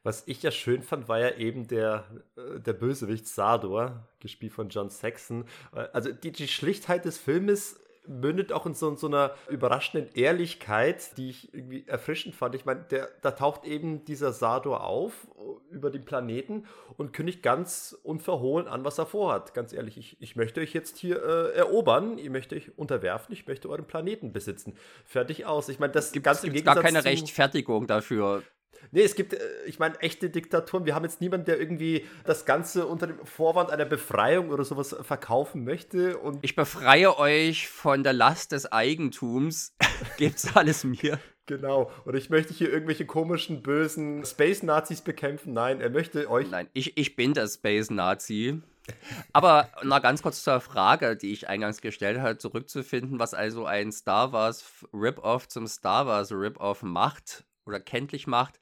Was 0.03 0.25
ich 0.27 0.43
ja 0.43 0.51
schön 0.51 0.83
fand, 0.83 1.09
war 1.09 1.21
ja 1.21 1.37
eben 1.37 1.69
der, 1.69 2.05
äh, 2.37 2.61
der 2.61 2.73
Bösewicht 2.73 3.27
Sador, 3.29 4.09
gespielt 4.21 4.53
von 4.53 4.69
John 4.69 4.91
Saxon. 4.91 5.45
Äh, 5.75 5.89
also 5.93 6.13
die, 6.13 6.33
die 6.33 6.49
Schlichtheit 6.49 7.05
des 7.05 7.19
Filmes 7.19 7.79
mündet 8.07 8.53
auch 8.53 8.67
in 8.67 8.75
so, 8.75 8.89
in 8.89 8.97
so, 8.97 9.07
einer 9.07 9.33
überraschenden 9.49 10.13
Ehrlichkeit, 10.15 11.17
die 11.17 11.31
ich 11.31 11.55
irgendwie 11.55 11.87
erfrischend 11.87 12.35
fand. 12.35 12.55
Ich 12.55 12.65
meine, 12.65 12.85
da 13.21 13.31
taucht 13.31 13.65
eben 13.65 14.05
dieser 14.05 14.33
Sador 14.33 14.85
auf 14.85 15.13
äh, 15.39 15.75
über 15.75 15.91
den 15.91 16.05
Planeten 16.05 16.67
und 16.97 17.13
kündigt 17.13 17.43
ganz 17.43 17.97
unverhohlen 18.03 18.67
an, 18.67 18.85
was 18.85 18.99
er 18.99 19.07
vorhat. 19.07 19.55
Ganz 19.55 19.73
ehrlich, 19.73 19.97
ich, 19.99 20.21
ich 20.21 20.37
möchte 20.37 20.61
euch 20.61 20.73
jetzt 20.73 20.99
hier 20.99 21.23
äh, 21.23 21.53
erobern, 21.53 22.19
ich 22.19 22.31
möchte 22.31 22.57
euch 22.57 22.77
unterwerfen, 22.77 23.33
ich 23.33 23.47
möchte 23.47 23.69
euren 23.69 23.87
Planeten 23.87 24.33
besitzen. 24.33 24.75
Fertig 25.05 25.47
aus. 25.47 25.69
Ich 25.69 25.79
meine, 25.79 25.93
das 25.93 26.13
gibt 26.13 26.25
ganz 26.25 26.43
im 26.43 26.53
gar 26.65 26.81
keine 26.83 27.05
Rechtfertigung 27.05 27.87
dafür. 27.87 28.43
Nee, 28.91 29.03
es 29.03 29.15
gibt, 29.15 29.35
äh, 29.35 29.39
ich 29.67 29.79
meine, 29.79 29.99
echte 30.01 30.29
Diktaturen. 30.31 30.85
Wir 30.85 30.95
haben 30.95 31.05
jetzt 31.05 31.21
niemanden, 31.21 31.47
der 31.47 31.59
irgendwie 31.59 32.07
das 32.25 32.45
Ganze 32.45 32.87
unter 32.87 33.07
dem 33.07 33.25
Vorwand 33.25 33.71
einer 33.71 33.85
Befreiung 33.85 34.51
oder 34.51 34.65
sowas 34.65 34.95
verkaufen 35.01 35.65
möchte. 35.65 36.19
Und 36.19 36.39
ich 36.43 36.55
befreie 36.55 37.19
euch 37.19 37.69
von 37.69 38.03
der 38.03 38.13
Last 38.13 38.53
des 38.53 38.71
Eigentums. 38.71 39.75
Gebt's 40.19 40.55
alles 40.55 40.85
mir. 40.85 41.19
Genau. 41.47 41.91
Und 42.05 42.15
ich 42.17 42.31
möchte 42.31 42.53
hier 42.53 42.71
irgendwelche 42.71 43.07
komischen, 43.07 43.63
bösen 43.63 44.25
Space-Nazis 44.25 45.01
bekämpfen. 45.01 45.55
Nein, 45.55 45.81
er 45.81 45.91
möchte 45.91 46.31
euch. 46.31 46.51
Nein, 46.51 46.69
ich, 46.73 46.97
ich 46.97 47.17
bin 47.17 47.35
der 47.35 47.49
Space-Nazi. 47.49 48.61
Aber 49.33 49.71
noch 49.85 50.03
ganz 50.03 50.23
kurz 50.23 50.43
zur 50.43 50.61
Frage, 50.61 51.17
die 51.17 51.33
ich 51.33 51.49
eingangs 51.49 51.81
gestellt 51.81 52.21
habe, 52.21 52.37
zurückzufinden, 52.39 53.19
was 53.19 53.33
also 53.33 53.65
ein 53.65 53.93
Star 53.93 54.33
Wars 54.33 54.87
Rip-Off 54.93 55.49
zum 55.49 55.67
Star 55.67 56.07
Wars 56.07 56.33
Rip-Off 56.33 56.83
macht 56.83 57.45
oder 57.67 57.81
kenntlich 57.81 58.27
macht, 58.27 58.59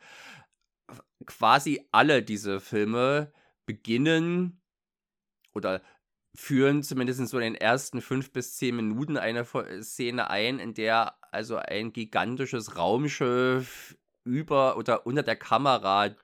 quasi 1.27 1.87
alle 1.93 2.23
diese 2.23 2.61
Filme 2.61 3.33
beginnen 3.67 4.61
oder 5.53 5.83
führen 6.35 6.83
zumindest 6.83 7.27
so 7.29 7.39
in 7.39 7.53
den 7.53 7.55
ersten 7.55 8.01
fünf 8.01 8.33
bis 8.33 8.57
zehn 8.57 8.77
Minuten 8.77 9.17
eine 9.17 9.45
Szene 9.83 10.31
ein, 10.31 10.59
in 10.59 10.75
der 10.75 11.17
also 11.33 11.57
ein 11.57 11.93
gigantisches 11.93 12.77
Raumschiff 12.77 13.97
über 14.25 14.77
oder 14.77 15.07
unter 15.07 15.23
der 15.23 15.37
Kamera 15.37 16.15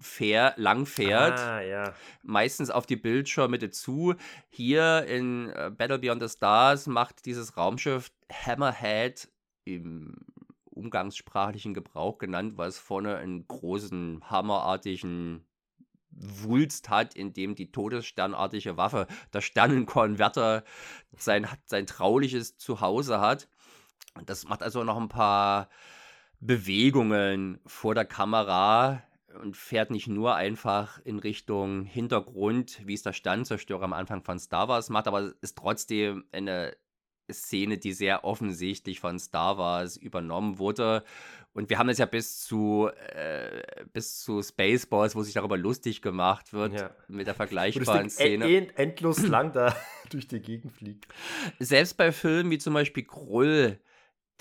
fair, 0.00 0.54
lang 0.56 0.86
fährt. 0.86 1.38
Ah, 1.40 1.60
ja. 1.60 1.94
Meistens 2.22 2.70
auf 2.70 2.86
die 2.86 2.96
Bildschirmmitte 2.96 3.70
zu. 3.70 4.14
Hier 4.48 5.04
in 5.06 5.50
äh, 5.50 5.70
Battle 5.76 5.98
Beyond 5.98 6.22
the 6.22 6.28
Stars 6.28 6.86
macht 6.86 7.26
dieses 7.26 7.56
Raumschiff 7.56 8.12
Hammerhead 8.30 9.28
im 9.64 10.16
umgangssprachlichen 10.82 11.74
Gebrauch 11.74 12.18
genannt, 12.18 12.58
es 12.58 12.78
vorne 12.78 13.16
einen 13.16 13.46
großen, 13.46 14.22
hammerartigen 14.28 15.44
Wulst 16.10 16.90
hat, 16.90 17.14
in 17.14 17.32
dem 17.32 17.54
die 17.54 17.72
todessternartige 17.72 18.76
Waffe, 18.76 19.06
der 19.32 19.40
Sternenkonverter, 19.40 20.64
sein, 21.16 21.46
sein 21.64 21.86
trauliches 21.86 22.58
Zuhause 22.58 23.20
hat. 23.20 23.48
Das 24.26 24.44
macht 24.44 24.62
also 24.62 24.84
noch 24.84 24.98
ein 24.98 25.08
paar 25.08 25.68
Bewegungen 26.40 27.60
vor 27.66 27.94
der 27.94 28.04
Kamera 28.04 29.02
und 29.40 29.56
fährt 29.56 29.90
nicht 29.90 30.08
nur 30.08 30.34
einfach 30.34 30.98
in 31.04 31.18
Richtung 31.18 31.84
Hintergrund, 31.84 32.82
wie 32.84 32.94
es 32.94 33.02
der 33.02 33.14
Sternzerstörer 33.14 33.84
am 33.84 33.94
Anfang 33.94 34.22
von 34.22 34.38
Star 34.38 34.68
Wars 34.68 34.90
macht, 34.90 35.08
aber 35.08 35.32
ist 35.40 35.56
trotzdem 35.56 36.24
eine 36.32 36.76
Szene, 37.32 37.78
die 37.78 37.92
sehr 37.92 38.24
offensichtlich 38.24 39.00
von 39.00 39.18
Star 39.18 39.58
Wars 39.58 39.96
übernommen 39.96 40.58
wurde. 40.58 41.04
Und 41.54 41.68
wir 41.68 41.78
haben 41.78 41.90
es 41.90 41.98
ja 41.98 42.06
bis 42.06 42.44
zu, 42.44 42.88
äh, 43.14 43.62
bis 43.92 44.20
zu 44.20 44.42
Spaceballs, 44.42 45.14
wo 45.14 45.22
sich 45.22 45.34
darüber 45.34 45.58
lustig 45.58 46.00
gemacht 46.00 46.52
wird, 46.52 46.72
ja. 46.72 46.90
mit 47.08 47.26
der 47.26 47.34
vergleichbaren 47.34 48.08
Szene. 48.08 48.46
End 48.46 48.78
endlos 48.78 49.22
lang 49.26 49.52
da 49.52 49.76
durch 50.10 50.28
die 50.28 50.40
Gegend 50.40 50.72
fliegt. 50.72 51.06
Selbst 51.58 51.96
bei 51.96 52.10
Filmen 52.10 52.50
wie 52.50 52.58
zum 52.58 52.72
Beispiel 52.72 53.04
Krull, 53.04 53.78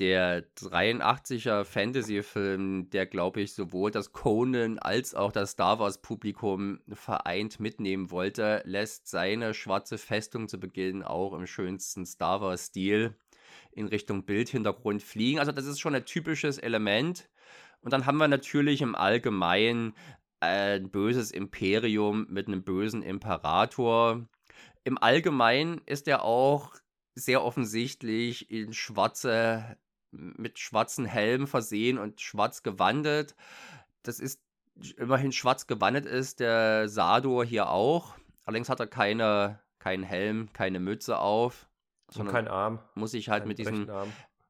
der 0.01 0.51
83er 0.55 1.63
Fantasy-Film, 1.63 2.89
der, 2.89 3.05
glaube 3.05 3.41
ich, 3.41 3.53
sowohl 3.53 3.91
das 3.91 4.13
Conan 4.13 4.79
als 4.79 5.13
auch 5.13 5.31
das 5.31 5.51
Star 5.51 5.77
Wars-Publikum 5.77 6.79
vereint 6.91 7.59
mitnehmen 7.59 8.09
wollte, 8.09 8.63
lässt 8.65 9.07
seine 9.07 9.53
schwarze 9.53 9.99
Festung 9.99 10.47
zu 10.47 10.59
Beginn 10.59 11.03
auch 11.03 11.33
im 11.33 11.45
schönsten 11.45 12.07
Star 12.07 12.41
Wars-Stil 12.41 13.15
in 13.73 13.85
Richtung 13.85 14.25
Bildhintergrund 14.25 15.03
fliegen. 15.03 15.37
Also 15.37 15.51
das 15.51 15.67
ist 15.67 15.79
schon 15.79 15.93
ein 15.93 16.05
typisches 16.05 16.57
Element. 16.57 17.29
Und 17.81 17.93
dann 17.93 18.07
haben 18.07 18.17
wir 18.17 18.27
natürlich 18.27 18.81
im 18.81 18.95
Allgemeinen 18.95 19.93
ein 20.39 20.89
böses 20.89 21.29
Imperium 21.29 22.25
mit 22.27 22.47
einem 22.47 22.63
bösen 22.63 23.03
Imperator. 23.03 24.27
Im 24.83 24.97
Allgemeinen 24.97 25.79
ist 25.85 26.07
er 26.07 26.23
auch 26.23 26.73
sehr 27.13 27.43
offensichtlich 27.43 28.49
in 28.49 28.73
schwarze 28.73 29.77
mit 30.12 30.59
schwarzen 30.59 31.05
Helm 31.05 31.47
versehen 31.47 31.97
und 31.97 32.22
schwarz 32.22 32.64
gewandet. 32.64 33.36
Das 34.03 34.20
ist 34.20 34.41
immerhin 34.97 35.32
schwarz 35.32 35.68
gewandet 35.68 36.05
ist 36.05 36.39
der 36.39 36.89
Sador 36.89 37.45
hier 37.45 37.70
auch. 37.70 38.16
Allerdings 38.45 38.70
hat 38.70 38.80
er 38.80 38.88
keine, 38.88 39.59
keinen 39.80 40.03
Helm, 40.03 40.49
keine 40.53 40.80
Mütze 40.80 41.20
auf. 41.20 41.68
Sondern 42.09 42.34
kein 42.34 42.47
Arm. 42.47 42.80
Muss 42.95 43.14
ich 43.14 43.30
halt 43.30 43.45
mit 43.45 43.59
diesem, 43.59 43.89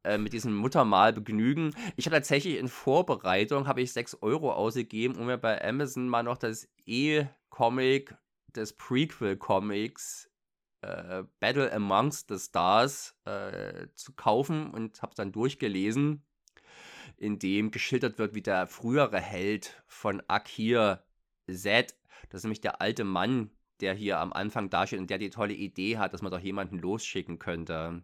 äh, 0.04 0.18
mit 0.18 0.34
diesem 0.34 0.56
Muttermal 0.56 1.14
begnügen. 1.14 1.76
Ich 1.96 2.06
habe 2.06 2.16
tatsächlich 2.16 2.58
in 2.58 2.68
Vorbereitung, 2.68 3.68
habe 3.68 3.82
ich 3.82 3.94
6 3.94 4.22
Euro 4.22 4.52
ausgegeben, 4.52 5.16
um 5.16 5.28
mir 5.28 5.38
bei 5.38 5.64
Amazon 5.64 6.08
mal 6.08 6.24
noch 6.24 6.38
das 6.38 6.68
E-Comic 6.86 8.16
des 8.56 8.74
Prequel-Comics 8.74 10.31
äh, 10.82 11.24
Battle 11.40 11.72
Amongst 11.72 12.30
the 12.30 12.40
Stars 12.40 13.16
äh, 13.26 13.88
zu 13.96 14.14
kaufen 14.14 14.72
und 14.72 15.02
habe 15.02 15.12
es 15.12 15.16
dann 15.16 15.32
durchgelesen, 15.32 16.24
in 17.18 17.40
dem 17.40 17.72
geschildert 17.72 18.18
wird, 18.18 18.34
wie 18.34 18.42
der 18.42 18.68
frühere 18.68 19.20
Held 19.20 19.84
von 19.88 20.22
Akir 20.28 21.04
Zed, 21.50 21.96
das 22.30 22.40
ist 22.40 22.44
nämlich 22.46 22.62
der 22.62 22.82
alte 22.82 23.04
Mann, 23.04 23.52
der 23.82 23.94
hier 23.94 24.20
am 24.20 24.32
Anfang 24.32 24.70
dasteht 24.70 25.00
und 25.00 25.10
der 25.10 25.18
die 25.18 25.30
tolle 25.30 25.54
Idee 25.54 25.98
hat, 25.98 26.14
dass 26.14 26.22
man 26.22 26.32
doch 26.32 26.40
jemanden 26.40 26.78
losschicken 26.80 27.40
könnte. 27.40 28.04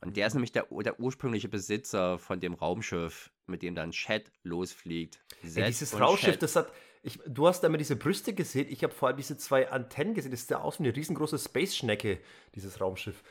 Und 0.00 0.16
der 0.16 0.26
ist 0.26 0.34
nämlich 0.34 0.52
der, 0.52 0.66
der 0.70 0.98
ursprüngliche 0.98 1.48
Besitzer 1.48 2.18
von 2.18 2.40
dem 2.40 2.54
Raumschiff, 2.54 3.30
mit 3.46 3.62
dem 3.62 3.74
dann 3.74 3.90
Chat 3.90 4.32
losfliegt. 4.44 5.22
Ey, 5.42 5.66
dieses 5.66 5.98
Raumschiff, 5.98 6.38
das 6.38 6.56
hat, 6.56 6.72
ich, 7.02 7.18
du 7.26 7.46
hast 7.46 7.64
immer 7.64 7.78
diese 7.78 7.96
Brüste 7.96 8.34
gesehen, 8.34 8.66
ich 8.68 8.82
habe 8.84 8.92
vor 8.92 9.08
allem 9.08 9.16
diese 9.16 9.36
zwei 9.36 9.70
Antennen 9.70 10.14
gesehen. 10.14 10.30
Das 10.30 10.42
ist 10.42 10.50
ja 10.50 10.60
aus 10.60 10.78
wie 10.78 10.84
eine 10.84 10.96
riesengroße 10.96 11.38
Space-Schnecke, 11.38 12.18
dieses 12.54 12.80
Raumschiff. 12.80 13.22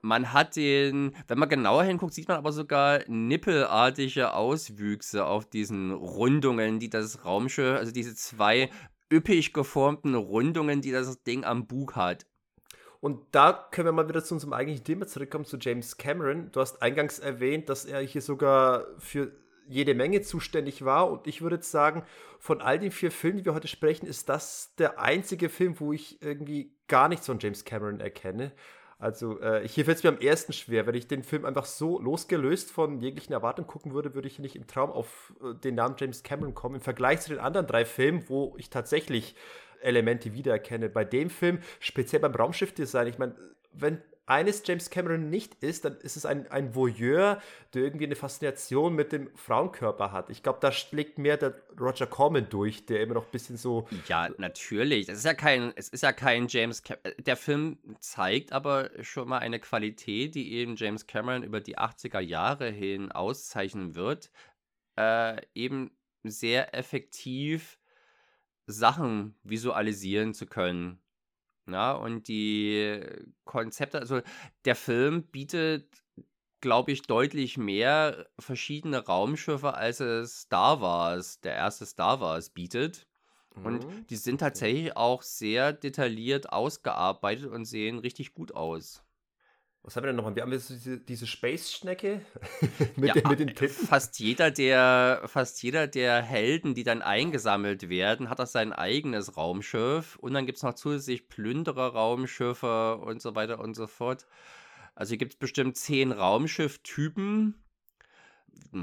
Man 0.00 0.32
hat 0.32 0.56
den, 0.56 1.14
wenn 1.28 1.38
man 1.38 1.48
genauer 1.48 1.84
hinguckt, 1.84 2.14
sieht 2.14 2.28
man 2.28 2.36
aber 2.36 2.52
sogar 2.52 3.00
nippelartige 3.06 4.32
Auswüchse 4.34 5.24
auf 5.24 5.46
diesen 5.46 5.92
Rundungen, 5.92 6.78
die 6.78 6.90
das 6.90 7.24
Raumschiff, 7.24 7.78
also 7.78 7.92
diese 7.92 8.14
zwei 8.14 8.70
üppig 9.12 9.52
geformten 9.52 10.14
Rundungen, 10.14 10.80
die 10.80 10.92
das 10.92 11.22
Ding 11.22 11.44
am 11.44 11.66
Bug 11.66 11.96
hat. 11.96 12.26
Und 13.00 13.20
da 13.32 13.68
können 13.70 13.88
wir 13.88 13.92
mal 13.92 14.08
wieder 14.08 14.24
zu 14.24 14.34
unserem 14.34 14.54
eigentlichen 14.54 14.84
Thema 14.84 15.06
zurückkommen, 15.06 15.44
zu 15.44 15.58
James 15.58 15.98
Cameron. 15.98 16.50
Du 16.52 16.60
hast 16.60 16.80
eingangs 16.80 17.18
erwähnt, 17.18 17.68
dass 17.68 17.84
er 17.84 18.00
hier 18.00 18.22
sogar 18.22 18.86
für 18.98 19.30
jede 19.68 19.94
Menge 19.94 20.22
zuständig 20.22 20.84
war. 20.84 21.10
Und 21.10 21.26
ich 21.26 21.42
würde 21.42 21.56
jetzt 21.56 21.70
sagen, 21.70 22.04
von 22.38 22.60
all 22.60 22.78
den 22.78 22.90
vier 22.90 23.10
Filmen, 23.10 23.38
die 23.38 23.44
wir 23.44 23.54
heute 23.54 23.68
sprechen, 23.68 24.06
ist 24.06 24.28
das 24.28 24.74
der 24.76 25.00
einzige 25.00 25.48
Film, 25.48 25.78
wo 25.80 25.92
ich 25.92 26.22
irgendwie 26.22 26.72
gar 26.88 27.08
nichts 27.08 27.26
von 27.26 27.38
James 27.38 27.64
Cameron 27.64 28.00
erkenne. 28.00 28.52
Also 28.98 29.40
äh, 29.40 29.66
hier 29.66 29.84
fällt 29.84 29.98
es 29.98 30.04
mir 30.04 30.10
am 30.10 30.18
ersten 30.18 30.52
schwer. 30.52 30.86
Wenn 30.86 30.94
ich 30.94 31.08
den 31.08 31.24
Film 31.24 31.44
einfach 31.44 31.66
so 31.66 32.00
losgelöst 32.00 32.70
von 32.70 33.00
jeglichen 33.00 33.32
Erwartungen 33.32 33.66
gucken 33.66 33.92
würde, 33.92 34.14
würde 34.14 34.28
ich 34.28 34.38
nicht 34.38 34.56
im 34.56 34.66
Traum 34.66 34.90
auf 34.90 35.34
äh, 35.42 35.54
den 35.54 35.74
Namen 35.74 35.96
James 35.98 36.22
Cameron 36.22 36.54
kommen. 36.54 36.76
Im 36.76 36.80
Vergleich 36.80 37.20
zu 37.20 37.30
den 37.30 37.38
anderen 37.38 37.66
drei 37.66 37.84
Filmen, 37.84 38.28
wo 38.28 38.54
ich 38.58 38.70
tatsächlich 38.70 39.34
Elemente 39.80 40.32
wiedererkenne. 40.32 40.88
Bei 40.88 41.04
dem 41.04 41.28
Film, 41.28 41.58
speziell 41.80 42.20
beim 42.20 42.34
Raumschiffdesign, 42.34 43.06
ich 43.06 43.18
meine, 43.18 43.34
wenn 43.72 44.00
eines 44.26 44.62
James 44.64 44.88
Cameron 44.88 45.28
nicht 45.28 45.62
ist, 45.62 45.84
dann 45.84 45.98
ist 45.98 46.16
es 46.16 46.24
ein, 46.24 46.50
ein 46.50 46.74
Voyeur, 46.74 47.42
der 47.74 47.82
irgendwie 47.82 48.06
eine 48.06 48.16
Faszination 48.16 48.94
mit 48.94 49.12
dem 49.12 49.28
Frauenkörper 49.36 50.12
hat. 50.12 50.30
Ich 50.30 50.42
glaube, 50.42 50.60
da 50.62 50.72
schlägt 50.72 51.18
mehr 51.18 51.36
der 51.36 51.54
Roger 51.78 52.06
Corman 52.06 52.48
durch, 52.48 52.86
der 52.86 53.02
immer 53.02 53.14
noch 53.14 53.26
ein 53.26 53.30
bisschen 53.32 53.56
so. 53.56 53.86
Ja, 54.08 54.30
natürlich. 54.38 55.08
Es 55.08 55.18
ist 55.18 55.24
ja 55.24 55.34
kein, 55.34 55.72
es 55.76 55.90
ist 55.90 56.02
ja 56.02 56.12
kein 56.12 56.48
James 56.48 56.82
Cameron. 56.82 57.12
Der 57.18 57.36
Film 57.36 57.78
zeigt 58.00 58.52
aber 58.52 58.90
schon 59.02 59.28
mal 59.28 59.38
eine 59.38 59.60
Qualität, 59.60 60.34
die 60.34 60.54
eben 60.54 60.76
James 60.76 61.06
Cameron 61.06 61.42
über 61.42 61.60
die 61.60 61.76
80er 61.76 62.20
Jahre 62.20 62.70
hin 62.70 63.12
auszeichnen 63.12 63.94
wird. 63.94 64.30
Äh, 64.96 65.42
eben 65.54 65.90
sehr 66.22 66.74
effektiv 66.74 67.78
Sachen 68.66 69.34
visualisieren 69.42 70.32
zu 70.32 70.46
können. 70.46 71.03
Na, 71.66 71.92
und 71.92 72.28
die 72.28 73.00
Konzepte, 73.44 73.98
also 73.98 74.20
der 74.64 74.76
Film 74.76 75.24
bietet, 75.24 75.88
glaube 76.60 76.92
ich, 76.92 77.02
deutlich 77.02 77.56
mehr 77.56 78.26
verschiedene 78.38 79.04
Raumschiffe, 79.04 79.74
als 79.74 80.00
es 80.00 80.42
Star 80.42 80.80
Wars, 80.80 81.40
der 81.40 81.54
erste 81.54 81.86
Star 81.86 82.20
Wars 82.20 82.50
bietet. 82.50 83.06
Und 83.54 83.86
mhm. 83.86 84.06
die 84.08 84.16
sind 84.16 84.38
tatsächlich 84.38 84.96
auch 84.96 85.22
sehr 85.22 85.72
detailliert 85.72 86.52
ausgearbeitet 86.52 87.46
und 87.46 87.64
sehen 87.64 87.98
richtig 87.98 88.34
gut 88.34 88.52
aus. 88.52 89.04
Was 89.84 89.96
haben 89.96 90.04
wir 90.04 90.06
denn 90.08 90.16
nochmal? 90.16 90.34
Wir 90.34 90.42
haben 90.42 90.52
jetzt 90.52 90.70
diese, 90.70 90.98
diese 90.98 91.26
Space-Schnecke 91.26 92.22
mit, 92.96 93.08
ja, 93.08 93.12
den, 93.12 93.28
mit 93.28 93.38
den 93.38 93.48
Titten. 93.48 93.86
Fast 93.86 94.18
jeder, 94.18 94.50
der, 94.50 95.22
fast 95.26 95.62
jeder 95.62 95.86
der 95.86 96.22
Helden, 96.22 96.74
die 96.74 96.84
dann 96.84 97.02
eingesammelt 97.02 97.90
werden, 97.90 98.30
hat 98.30 98.40
auch 98.40 98.46
sein 98.46 98.72
eigenes 98.72 99.36
Raumschiff. 99.36 100.16
Und 100.16 100.32
dann 100.32 100.46
gibt 100.46 100.56
es 100.56 100.62
noch 100.62 100.74
zusätzlich 100.74 101.28
Plünderer-Raumschiffe 101.28 102.96
und 102.96 103.20
so 103.20 103.34
weiter 103.34 103.60
und 103.60 103.74
so 103.74 103.86
fort. 103.86 104.26
Also 104.94 105.10
hier 105.10 105.18
gibt 105.18 105.34
es 105.34 105.38
bestimmt 105.38 105.76
zehn 105.76 106.12
Raumschiff-Typen 106.12 107.54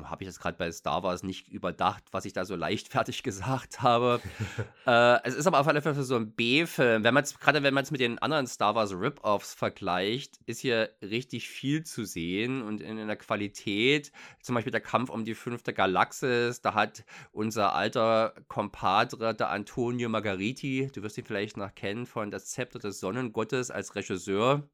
habe 0.05 0.23
ich 0.23 0.27
jetzt 0.27 0.39
gerade 0.39 0.57
bei 0.57 0.71
Star 0.71 1.03
Wars 1.03 1.23
nicht 1.23 1.49
überdacht, 1.49 2.03
was 2.11 2.25
ich 2.25 2.33
da 2.33 2.45
so 2.45 2.55
leichtfertig 2.55 3.23
gesagt 3.23 3.81
habe. 3.81 4.21
äh, 4.85 5.19
es 5.23 5.35
ist 5.35 5.47
aber 5.47 5.59
auf 5.59 5.67
alle 5.67 5.81
Fälle 5.81 6.01
so 6.03 6.15
ein 6.15 6.31
B-Film. 6.31 7.03
Wenn 7.03 7.13
man 7.13 7.25
gerade 7.39 7.63
wenn 7.63 7.73
man 7.73 7.83
es 7.83 7.91
mit 7.91 8.01
den 8.01 8.19
anderen 8.19 8.47
Star 8.47 8.75
Wars 8.75 8.93
Rip-Offs 8.93 9.53
vergleicht, 9.53 10.39
ist 10.45 10.59
hier 10.59 10.89
richtig 11.01 11.49
viel 11.49 11.83
zu 11.83 12.05
sehen 12.05 12.61
und 12.61 12.81
in, 12.81 12.97
in, 12.97 13.07
der 13.07 13.17
Qualität. 13.17 14.11
Zum 14.41 14.55
Beispiel 14.55 14.71
der 14.71 14.81
Kampf 14.81 15.09
um 15.09 15.25
die 15.25 15.35
fünfte 15.35 15.73
Galaxis. 15.73 16.61
Da 16.61 16.73
hat 16.73 17.03
unser 17.31 17.75
alter 17.75 18.33
Kompadre, 18.47 19.33
der 19.35 19.49
Antonio 19.49 20.09
Margariti, 20.09 20.89
du 20.93 21.03
wirst 21.03 21.17
ihn 21.17 21.25
vielleicht 21.25 21.57
noch 21.57 21.73
kennen 21.75 22.05
von 22.05 22.31
Das 22.31 22.47
Zepter 22.47 22.79
des 22.79 22.99
Sonnengottes 22.99 23.71
als 23.71 23.95
Regisseur. 23.95 24.67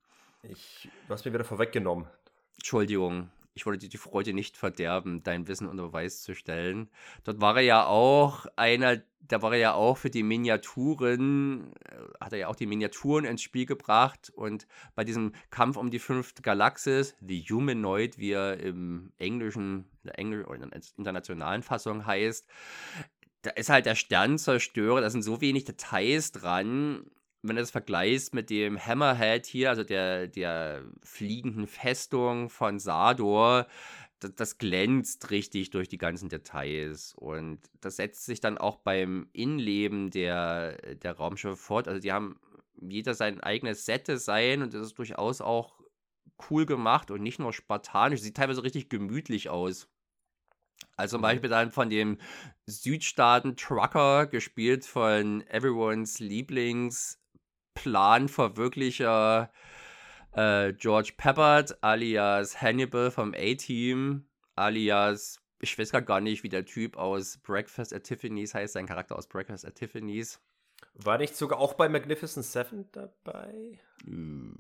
Ich, 0.43 0.89
du 1.07 1.13
hast 1.13 1.25
mir 1.25 1.33
wieder 1.33 1.43
vorweggenommen. 1.43 2.07
Entschuldigung 2.55 3.29
ich 3.57 3.65
wollte 3.65 3.79
dir 3.79 3.89
die 3.89 3.97
Freude 3.97 4.33
nicht 4.33 4.55
verderben, 4.55 5.23
dein 5.23 5.47
Wissen 5.47 5.67
unter 5.67 5.87
Beweis 5.87 6.21
zu 6.21 6.35
stellen. 6.35 6.89
Dort 7.23 7.41
war 7.41 7.57
er 7.57 7.63
ja 7.63 7.85
auch 7.87 8.45
einer, 8.55 9.01
da 9.19 9.41
war 9.41 9.53
er 9.53 9.57
ja 9.57 9.73
auch 9.73 9.97
für 9.97 10.11
die 10.11 10.21
Miniaturen, 10.21 11.73
äh, 11.85 12.23
hat 12.23 12.33
er 12.33 12.39
ja 12.39 12.47
auch 12.49 12.55
die 12.55 12.67
Miniaturen 12.67 13.25
ins 13.25 13.41
Spiel 13.41 13.65
gebracht 13.65 14.31
und 14.35 14.67
bei 14.93 15.03
diesem 15.03 15.33
Kampf 15.49 15.75
um 15.75 15.89
die 15.89 15.97
fünfte 15.97 16.43
Galaxis, 16.43 17.15
The 17.19 17.43
Humanoid, 17.49 18.19
wie 18.19 18.33
er 18.33 18.59
im 18.59 19.11
Englischen, 19.17 19.85
in 20.03 20.05
der 20.05 20.19
Englisch 20.19 20.45
oder 20.45 20.63
in 20.63 20.69
der 20.69 20.81
internationalen 20.95 21.63
Fassung 21.63 22.05
heißt, 22.05 22.47
da 23.41 23.49
ist 23.51 23.69
halt 23.69 23.87
der 23.87 23.95
Sternzerstörer, 23.95 25.01
da 25.01 25.09
sind 25.09 25.23
so 25.23 25.41
wenig 25.41 25.65
Details 25.65 26.31
dran, 26.31 27.09
wenn 27.43 27.55
du 27.55 27.61
das 27.61 27.71
vergleichst 27.71 28.33
mit 28.33 28.49
dem 28.49 28.77
Hammerhead 28.79 29.45
hier, 29.45 29.69
also 29.69 29.83
der, 29.83 30.27
der 30.27 30.83
fliegenden 31.03 31.67
Festung 31.67 32.49
von 32.49 32.79
Sador, 32.79 33.67
das, 34.19 34.35
das, 34.35 34.57
glänzt 34.57 35.29
richtig 35.29 35.69
durch 35.69 35.87
die 35.87 35.99
ganzen 35.99 36.29
Details. 36.29 37.13
Und 37.15 37.59
das 37.81 37.97
setzt 37.97 38.25
sich 38.25 38.39
dann 38.39 38.57
auch 38.57 38.77
beim 38.77 39.29
Innenleben 39.33 40.09
der, 40.09 40.95
der 40.95 41.13
Raumschiffe 41.13 41.55
fort. 41.55 41.87
Also 41.87 41.99
die 41.99 42.11
haben 42.11 42.39
jeder 42.81 43.13
sein 43.13 43.41
eigenes 43.41 43.85
Set-Design 43.85 44.63
und 44.63 44.73
das 44.73 44.87
ist 44.87 44.97
durchaus 44.97 45.41
auch 45.41 45.79
cool 46.49 46.65
gemacht 46.65 47.11
und 47.11 47.21
nicht 47.21 47.39
nur 47.39 47.53
spartanisch. 47.53 48.21
Sieht 48.21 48.37
teilweise 48.37 48.63
richtig 48.63 48.89
gemütlich 48.89 49.49
aus. 49.49 49.87
Also 50.95 51.15
zum 51.15 51.21
mhm. 51.21 51.23
Beispiel 51.23 51.49
dann 51.49 51.71
von 51.71 51.89
dem 51.89 52.17
Südstaaten-Trucker, 52.65 54.27
gespielt 54.27 54.85
von 54.85 55.45
everyone's 55.47 56.19
Lieblings 56.19 57.19
Planverwirklicher 57.77 59.51
äh, 60.33 60.73
George 60.73 61.13
Peppard 61.15 61.83
alias 61.83 62.61
Hannibal 62.61 63.11
vom 63.11 63.33
A-Team 63.35 64.25
alias, 64.55 65.39
ich 65.59 65.77
weiß 65.77 65.91
gar 65.91 66.19
nicht, 66.19 66.43
wie 66.43 66.49
der 66.49 66.65
Typ 66.65 66.97
aus 66.97 67.37
Breakfast 67.37 67.93
at 67.93 68.03
Tiffany's 68.03 68.53
heißt, 68.53 68.73
sein 68.73 68.87
Charakter 68.87 69.15
aus 69.15 69.27
Breakfast 69.27 69.65
at 69.65 69.75
Tiffany's. 69.75 70.41
War 70.95 71.17
nicht 71.17 71.35
sogar 71.35 71.59
auch 71.59 71.75
bei 71.75 71.87
Magnificent 71.89 72.45
Seven 72.45 72.89
dabei? 72.91 73.79
Hm, 74.05 74.55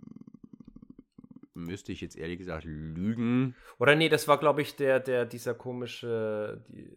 müsste 1.55 1.91
ich 1.91 2.01
jetzt 2.01 2.15
ehrlich 2.15 2.37
gesagt 2.37 2.65
lügen. 2.65 3.55
Oder 3.79 3.95
nee, 3.95 4.09
das 4.09 4.27
war, 4.27 4.39
glaube 4.39 4.61
ich, 4.61 4.75
der, 4.75 4.99
der, 4.99 5.25
dieser 5.25 5.55
komische 5.55 6.63
die, 6.69 6.93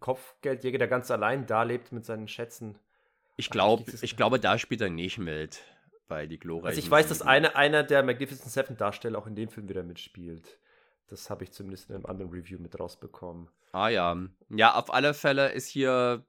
Kopfgeldjäger, 0.00 0.78
der 0.78 0.88
ganz 0.88 1.10
allein 1.10 1.46
da 1.46 1.62
lebt 1.62 1.92
mit 1.92 2.04
seinen 2.04 2.28
Schätzen. 2.28 2.78
Ich, 3.36 3.50
glaub, 3.50 3.84
ich 4.02 4.16
glaube, 4.16 4.38
da 4.38 4.58
spielt 4.58 4.80
er 4.80 4.90
nicht 4.90 5.18
mit 5.18 5.60
bei 6.06 6.26
die 6.26 6.38
glorreichen. 6.38 6.68
Also 6.68 6.78
ich 6.78 6.90
weiß, 6.90 7.08
dass 7.08 7.22
eine, 7.22 7.56
einer 7.56 7.82
der 7.82 8.02
Magnificent 8.02 8.50
Seven 8.50 8.76
Darsteller 8.76 9.18
auch 9.18 9.26
in 9.26 9.34
dem 9.34 9.48
Film 9.48 9.68
wieder 9.68 9.82
mitspielt. 9.82 10.58
Das 11.08 11.30
habe 11.30 11.44
ich 11.44 11.52
zumindest 11.52 11.90
in 11.90 11.96
einem 11.96 12.06
anderen 12.06 12.30
Review 12.30 12.58
mit 12.58 12.78
rausbekommen. 12.78 13.48
Ah 13.72 13.88
ja. 13.88 14.16
Ja, 14.50 14.74
auf 14.74 14.92
alle 14.92 15.14
Fälle 15.14 15.52
ist 15.52 15.68
hier 15.68 16.24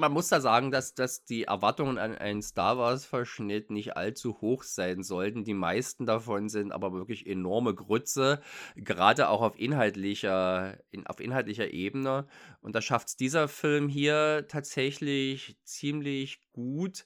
man 0.00 0.12
muss 0.12 0.28
da 0.28 0.40
sagen, 0.40 0.70
dass, 0.70 0.94
dass 0.94 1.24
die 1.24 1.44
Erwartungen 1.44 1.98
an 1.98 2.16
einen 2.16 2.42
Star 2.42 2.78
Wars-Verschnitt 2.78 3.70
nicht 3.70 3.96
allzu 3.96 4.40
hoch 4.40 4.62
sein 4.62 5.02
sollten. 5.02 5.44
Die 5.44 5.54
meisten 5.54 6.06
davon 6.06 6.48
sind 6.48 6.72
aber 6.72 6.92
wirklich 6.92 7.26
enorme 7.26 7.74
Grütze, 7.74 8.40
gerade 8.74 9.28
auch 9.28 9.42
auf 9.42 9.58
inhaltlicher, 9.58 10.78
in, 10.90 11.06
auf 11.06 11.20
inhaltlicher 11.20 11.72
Ebene. 11.72 12.26
Und 12.60 12.74
da 12.74 12.82
schafft 12.82 13.08
es 13.08 13.16
dieser 13.16 13.46
Film 13.46 13.88
hier 13.88 14.46
tatsächlich 14.48 15.56
ziemlich 15.64 16.40
gut 16.52 17.04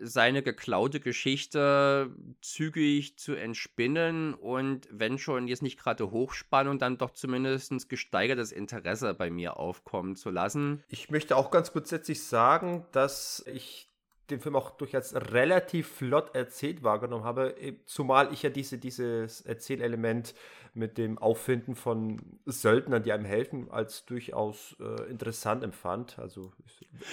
seine 0.00 0.42
geklaute 0.42 1.00
Geschichte 1.00 2.10
zügig 2.40 3.18
zu 3.18 3.34
entspinnen 3.34 4.34
und 4.34 4.88
wenn 4.90 5.18
schon 5.18 5.48
jetzt 5.48 5.62
nicht 5.62 5.78
gerade 5.78 6.10
Hochspannung, 6.10 6.78
dann 6.78 6.98
doch 6.98 7.10
zumindest 7.10 7.88
gesteigertes 7.88 8.52
Interesse 8.52 9.14
bei 9.14 9.30
mir 9.30 9.56
aufkommen 9.56 10.16
zu 10.16 10.30
lassen. 10.30 10.82
Ich 10.88 11.10
möchte 11.10 11.36
auch 11.36 11.50
ganz 11.50 11.72
grundsätzlich 11.72 12.22
sagen, 12.22 12.86
dass 12.92 13.44
ich 13.52 13.88
den 14.30 14.40
Film 14.40 14.56
auch 14.56 14.70
durchaus 14.72 15.14
relativ 15.14 15.88
flott 15.88 16.34
erzählt 16.34 16.82
wahrgenommen 16.82 17.24
habe, 17.24 17.54
zumal 17.86 18.32
ich 18.32 18.42
ja 18.42 18.50
diese, 18.50 18.78
dieses 18.78 19.40
Erzählelement 19.40 20.34
mit 20.74 20.98
dem 20.98 21.18
Auffinden 21.18 21.74
von 21.74 22.20
Söldnern, 22.44 23.02
die 23.02 23.12
einem 23.12 23.24
helfen, 23.24 23.70
als 23.70 24.04
durchaus 24.04 24.76
äh, 24.80 25.10
interessant 25.10 25.64
empfand. 25.64 26.18
Also 26.18 26.52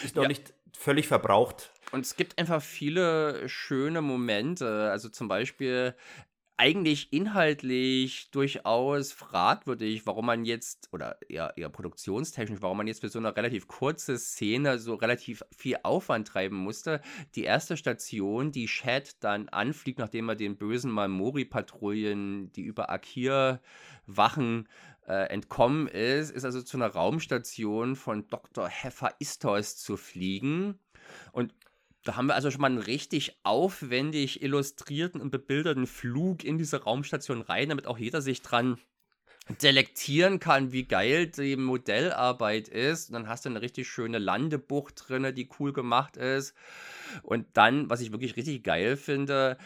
ist 0.03 0.15
noch 0.15 0.23
ja. 0.23 0.29
nicht 0.29 0.53
völlig 0.75 1.07
verbraucht. 1.07 1.71
Und 1.91 2.05
es 2.05 2.15
gibt 2.15 2.37
einfach 2.37 2.61
viele 2.61 3.47
schöne 3.47 4.01
Momente. 4.01 4.89
Also 4.91 5.09
zum 5.09 5.27
Beispiel 5.27 5.95
eigentlich 6.57 7.11
inhaltlich 7.11 8.29
durchaus 8.31 9.11
fragwürdig, 9.11 10.05
warum 10.05 10.25
man 10.27 10.45
jetzt, 10.45 10.87
oder 10.93 11.17
eher, 11.27 11.53
eher 11.57 11.69
produktionstechnisch, 11.69 12.61
warum 12.61 12.77
man 12.77 12.87
jetzt 12.87 13.01
für 13.01 13.09
so 13.09 13.19
eine 13.19 13.35
relativ 13.35 13.67
kurze 13.67 14.17
Szene 14.17 14.79
so 14.79 14.95
relativ 14.95 15.43
viel 15.55 15.77
Aufwand 15.83 16.27
treiben 16.27 16.55
musste. 16.55 17.01
Die 17.35 17.43
erste 17.43 17.75
Station, 17.75 18.51
die 18.51 18.67
Chad 18.67 19.21
dann 19.21 19.49
anfliegt, 19.49 19.99
nachdem 19.99 20.29
er 20.29 20.35
den 20.35 20.57
bösen 20.57 20.91
Malmori-Patrouillen, 20.91 22.51
die 22.53 22.63
über 22.63 22.89
Akir 22.89 23.59
wachen, 24.05 24.69
äh, 25.07 25.29
entkommen 25.29 25.87
ist, 25.87 26.31
ist 26.31 26.45
also 26.45 26.61
zu 26.61 26.77
einer 26.77 26.87
Raumstation 26.87 27.95
von 27.95 28.27
Dr. 28.27 28.67
Hephaistos 28.67 29.77
zu 29.77 29.97
fliegen. 29.97 30.79
Und 31.31 31.53
da 32.03 32.15
haben 32.15 32.27
wir 32.27 32.35
also 32.35 32.51
schon 32.51 32.61
mal 32.61 32.67
einen 32.67 32.77
richtig 32.77 33.39
aufwendig 33.43 34.41
illustrierten 34.43 35.21
und 35.21 35.31
bebilderten 35.31 35.87
Flug 35.87 36.43
in 36.43 36.57
diese 36.57 36.83
Raumstation 36.83 37.41
rein, 37.41 37.69
damit 37.69 37.87
auch 37.87 37.97
jeder 37.97 38.21
sich 38.21 38.41
dran 38.41 38.77
delektieren 39.61 40.39
kann, 40.39 40.71
wie 40.71 40.85
geil 40.85 41.27
die 41.27 41.55
Modellarbeit 41.55 42.67
ist. 42.67 43.09
Und 43.09 43.13
dann 43.13 43.27
hast 43.27 43.45
du 43.45 43.49
eine 43.49 43.61
richtig 43.61 43.87
schöne 43.87 44.17
Landebucht 44.17 45.07
drin, 45.07 45.35
die 45.35 45.49
cool 45.59 45.71
gemacht 45.71 46.17
ist. 46.17 46.55
Und 47.21 47.45
dann, 47.53 47.89
was 47.89 48.01
ich 48.01 48.11
wirklich 48.11 48.35
richtig 48.35 48.63
geil 48.63 48.97
finde, 48.97 49.57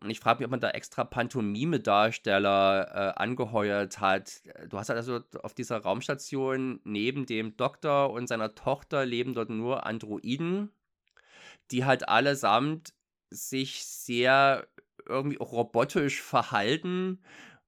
und 0.00 0.10
ich 0.10 0.20
frage 0.20 0.38
mich, 0.38 0.46
ob 0.46 0.50
man 0.50 0.60
da 0.60 0.70
extra 0.70 1.04
Pantomime-Darsteller 1.04 3.14
äh, 3.16 3.20
angeheuert 3.20 4.00
hat. 4.00 4.42
Du 4.68 4.78
hast 4.78 4.88
halt 4.88 4.96
also 4.96 5.20
auf 5.42 5.54
dieser 5.54 5.78
Raumstation 5.78 6.80
neben 6.84 7.26
dem 7.26 7.56
Doktor 7.56 8.10
und 8.10 8.28
seiner 8.28 8.54
Tochter 8.54 9.04
leben 9.04 9.34
dort 9.34 9.50
nur 9.50 9.86
Androiden, 9.86 10.70
die 11.70 11.84
halt 11.84 12.08
allesamt 12.08 12.94
sich 13.30 13.84
sehr 13.84 14.66
irgendwie 15.06 15.40
auch 15.40 15.52
robotisch 15.52 16.22
verhalten. 16.22 17.22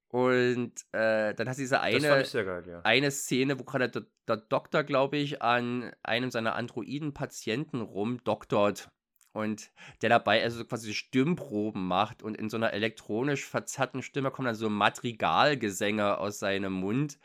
Und 0.08 0.72
äh, 0.92 1.34
dann 1.34 1.48
hast 1.48 1.58
du 1.58 1.62
diese 1.62 1.80
eine, 1.80 2.00
geil, 2.00 2.64
ja. 2.66 2.80
eine 2.82 3.10
Szene, 3.12 3.58
wo 3.58 3.64
gerade 3.64 3.88
der, 3.88 4.06
der 4.26 4.38
Doktor, 4.38 4.82
glaube 4.82 5.18
ich, 5.18 5.40
an 5.40 5.92
einem 6.02 6.30
seiner 6.30 6.56
Androiden-Patienten 6.56 7.80
rumdoktort 7.80 8.88
und 9.32 9.70
der 10.02 10.08
dabei 10.08 10.42
also 10.42 10.64
quasi 10.64 10.94
Stimmproben 10.94 11.86
macht 11.86 12.22
und 12.22 12.36
in 12.36 12.50
so 12.50 12.56
einer 12.56 12.72
elektronisch 12.72 13.44
verzerrten 13.44 14.02
Stimme 14.02 14.30
kommen 14.30 14.46
dann 14.46 14.54
so 14.54 14.68
Madrigalgesänge 14.68 16.18
aus 16.18 16.38
seinem 16.38 16.72
Mund. 16.72 17.18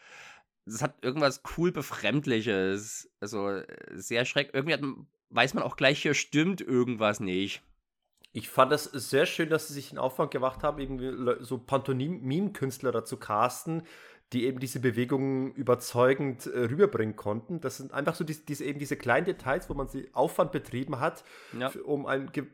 Das 0.65 0.81
hat 0.81 1.03
irgendwas 1.03 1.41
cool 1.57 1.71
Befremdliches. 1.71 3.09
Also 3.19 3.49
äh, 3.49 3.65
sehr 3.93 4.25
schreck. 4.25 4.51
Irgendwie 4.53 4.73
hat, 4.73 4.81
weiß 5.29 5.53
man 5.53 5.63
auch 5.63 5.75
gleich, 5.75 6.01
hier 6.01 6.13
stimmt 6.13 6.61
irgendwas 6.61 7.19
nicht. 7.19 7.61
Ich 8.33 8.49
fand 8.49 8.69
das 8.69 8.83
sehr 8.83 9.25
schön, 9.25 9.49
dass 9.49 9.69
sie 9.69 9.73
sich 9.73 9.89
den 9.89 9.97
Aufwand 9.97 10.29
gemacht 10.29 10.61
haben, 10.61 10.77
irgendwie 10.77 11.43
so 11.45 11.57
Pantomime-Künstler 11.57 12.91
dazu 12.91 13.15
casten, 13.15 13.83
die 14.33 14.45
eben 14.45 14.59
diese 14.59 14.79
Bewegungen 14.79 15.53
überzeugend 15.53 16.47
äh, 16.47 16.61
rüberbringen 16.61 17.15
konnten. 17.15 17.61
Das 17.61 17.77
sind 17.77 17.93
einfach 17.93 18.15
so 18.15 18.23
die, 18.23 18.35
diese, 18.35 18.65
eben 18.65 18.79
diese 18.79 18.97
kleinen 18.97 19.25
Details, 19.25 19.69
wo 19.69 19.75
man 19.75 19.87
sie 19.87 20.09
Aufwand 20.13 20.51
betrieben 20.51 20.99
hat, 20.99 21.23
ja. 21.57 21.71
um 21.85 22.05
einen 22.05 22.31
ge 22.31 22.45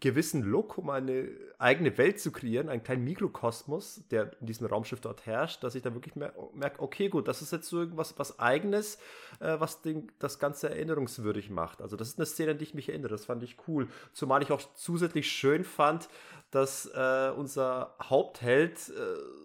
gewissen 0.00 0.42
Look, 0.42 0.76
um 0.76 0.90
eine 0.90 1.28
eigene 1.58 1.96
Welt 1.98 2.20
zu 2.20 2.30
kreieren, 2.30 2.68
einen 2.68 2.82
kleinen 2.82 3.04
Mikrokosmos, 3.04 4.02
der 4.10 4.30
in 4.40 4.46
diesem 4.46 4.66
Raumschiff 4.66 5.00
dort 5.00 5.26
herrscht, 5.26 5.64
dass 5.64 5.74
ich 5.74 5.82
dann 5.82 5.94
wirklich 5.94 6.14
merke, 6.14 6.80
okay, 6.80 7.08
gut, 7.08 7.26
das 7.26 7.42
ist 7.42 7.52
jetzt 7.52 7.68
so 7.68 7.80
irgendwas 7.80 8.18
was 8.18 8.38
Eigenes, 8.38 8.98
äh, 9.40 9.58
was 9.58 9.82
den, 9.82 10.12
das 10.18 10.38
Ganze 10.38 10.70
erinnerungswürdig 10.70 11.50
macht. 11.50 11.80
Also 11.80 11.96
das 11.96 12.08
ist 12.08 12.18
eine 12.18 12.26
Szene, 12.26 12.52
an 12.52 12.58
die 12.58 12.64
ich 12.64 12.74
mich 12.74 12.90
erinnere, 12.90 13.10
das 13.10 13.24
fand 13.24 13.42
ich 13.42 13.56
cool. 13.66 13.88
Zumal 14.12 14.42
ich 14.42 14.52
auch 14.52 14.60
zusätzlich 14.74 15.30
schön 15.30 15.64
fand, 15.64 16.08
dass 16.50 16.86
äh, 16.86 17.30
unser 17.36 17.94
Hauptheld, 18.02 18.88
äh, 18.88 18.92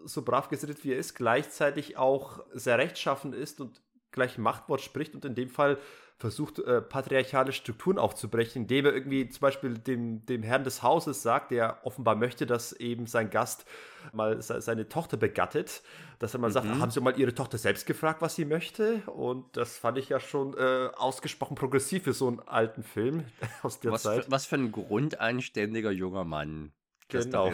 so 0.05 0.21
brav 0.21 0.49
gesinnt 0.49 0.83
wie 0.83 0.93
er 0.93 0.97
ist, 0.97 1.15
gleichzeitig 1.15 1.97
auch 1.97 2.39
sehr 2.53 2.77
rechtschaffen 2.77 3.33
ist 3.33 3.59
und 3.59 3.81
gleich 4.11 4.37
Machtwort 4.37 4.81
spricht 4.81 5.15
und 5.15 5.25
in 5.25 5.35
dem 5.35 5.49
Fall 5.49 5.77
versucht, 6.17 6.59
äh, 6.59 6.81
patriarchale 6.81 7.51
Strukturen 7.51 7.97
aufzubrechen, 7.97 8.61
indem 8.61 8.85
er 8.85 8.93
irgendwie 8.93 9.27
zum 9.27 9.41
Beispiel 9.41 9.77
dem, 9.77 10.25
dem 10.25 10.43
Herrn 10.43 10.63
des 10.63 10.81
Hauses 10.81 11.21
sagt, 11.21 11.51
der 11.51 11.79
offenbar 11.83 12.15
möchte, 12.15 12.45
dass 12.45 12.71
eben 12.71 13.07
sein 13.07 13.29
Gast 13.29 13.65
mal 14.13 14.41
se 14.41 14.61
seine 14.61 14.87
Tochter 14.87 15.17
begattet, 15.17 15.81
dass 16.19 16.33
er 16.33 16.39
mal 16.39 16.47
mhm. 16.47 16.53
sagt, 16.53 16.67
haben 16.67 16.91
Sie 16.91 17.01
mal 17.01 17.19
Ihre 17.19 17.33
Tochter 17.33 17.57
selbst 17.57 17.85
gefragt, 17.85 18.21
was 18.21 18.35
sie 18.35 18.45
möchte? 18.45 19.01
Und 19.07 19.57
das 19.57 19.77
fand 19.77 19.97
ich 19.97 20.09
ja 20.09 20.19
schon 20.19 20.55
äh, 20.57 20.89
ausgesprochen 20.95 21.55
progressiv 21.55 22.03
für 22.03 22.13
so 22.13 22.27
einen 22.27 22.39
alten 22.39 22.83
Film 22.83 23.25
aus 23.63 23.81
der 23.81 23.91
was 23.91 24.03
Zeit. 24.03 24.25
Für, 24.25 24.31
was 24.31 24.45
für 24.45 24.55
ein 24.55 24.71
grundanständiger 24.71 25.91
junger 25.91 26.23
Mann. 26.23 26.71
Genau. 27.13 27.51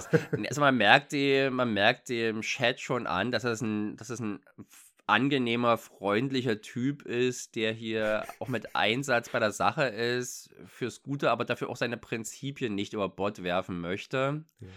Also 0.47 0.61
man 0.61 0.77
merkt, 0.77 1.11
die, 1.11 1.49
man 1.51 1.73
merkt 1.73 2.09
dem 2.09 2.41
Chat 2.41 2.79
schon 2.79 3.07
an, 3.07 3.31
dass 3.31 3.43
es 3.43 3.61
ein, 3.61 3.97
dass 3.97 4.09
es 4.09 4.19
ein 4.19 4.39
angenehmer, 5.09 5.77
freundlicher 5.77 6.61
Typ 6.61 7.01
ist, 7.01 7.55
der 7.55 7.73
hier 7.73 8.25
auch 8.39 8.47
mit 8.47 8.75
Einsatz 8.75 9.29
bei 9.29 9.39
der 9.39 9.51
Sache 9.51 9.85
ist, 9.85 10.51
fürs 10.67 11.01
Gute, 11.01 11.31
aber 11.31 11.45
dafür 11.45 11.69
auch 11.69 11.77
seine 11.77 11.97
Prinzipien 11.97 12.75
nicht 12.75 12.93
über 12.93 13.09
Bord 13.09 13.43
werfen 13.43 13.81
möchte. 13.81 14.43
Ja. 14.59 14.67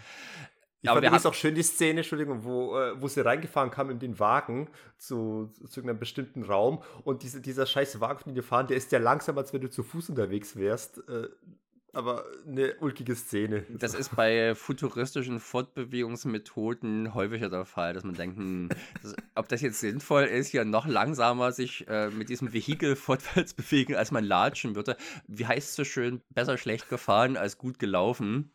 Ich 0.81 0.89
aber 0.89 1.01
fand 1.01 1.15
es 1.15 1.25
auch 1.25 1.33
schön 1.33 1.55
die 1.55 1.63
Szene, 1.63 2.01
Entschuldigung, 2.01 2.43
wo, 2.43 2.77
äh, 2.77 3.01
wo 3.01 3.07
sie 3.07 3.21
reingefahren 3.21 3.71
kam 3.71 3.89
in 3.89 3.99
den 3.99 4.19
Wagen 4.19 4.69
zu, 4.97 5.53
zu 5.69 5.81
einem 5.81 5.97
bestimmten 5.97 6.43
Raum 6.43 6.83
und 7.05 7.23
diese, 7.23 7.39
dieser 7.39 7.65
scheiß 7.65 8.01
Wagen, 8.01 8.25
den 8.25 8.35
die 8.35 8.41
fahren, 8.41 8.67
der 8.67 8.75
ist 8.75 8.91
ja 8.91 8.99
langsamer, 8.99 9.39
als 9.41 9.53
wenn 9.53 9.61
du 9.61 9.69
zu 9.69 9.81
Fuß 9.81 10.09
unterwegs 10.09 10.57
wärst. 10.57 10.97
Aber 11.95 12.25
eine 12.47 12.73
ulkige 12.79 13.15
Szene. 13.15 13.65
Das 13.69 13.93
ist 13.93 14.15
bei 14.15 14.55
futuristischen 14.55 15.39
Fortbewegungsmethoden 15.39 17.13
häufiger 17.13 17.49
der 17.51 17.65
Fall, 17.65 17.93
dass 17.93 18.03
man 18.03 18.15
denkt, 18.15 18.37
hm, 18.37 18.69
das, 19.03 19.15
ob 19.35 19.47
das 19.47 19.61
jetzt 19.61 19.79
sinnvoll 19.79 20.23
ist, 20.23 20.47
hier 20.47 20.65
noch 20.65 20.87
langsamer 20.87 21.51
sich 21.51 21.87
äh, 21.87 22.09
mit 22.09 22.29
diesem 22.29 22.51
Vehikel 22.51 22.95
fortwärts 22.95 23.53
bewegen, 23.53 23.95
als 23.95 24.09
man 24.09 24.23
latschen 24.23 24.75
würde. 24.75 24.97
Wie 25.27 25.45
heißt 25.45 25.69
es 25.69 25.75
so 25.75 25.83
schön, 25.83 26.21
besser 26.29 26.57
schlecht 26.57 26.89
gefahren 26.89 27.37
als 27.37 27.59
gut 27.59 27.77
gelaufen. 27.77 28.51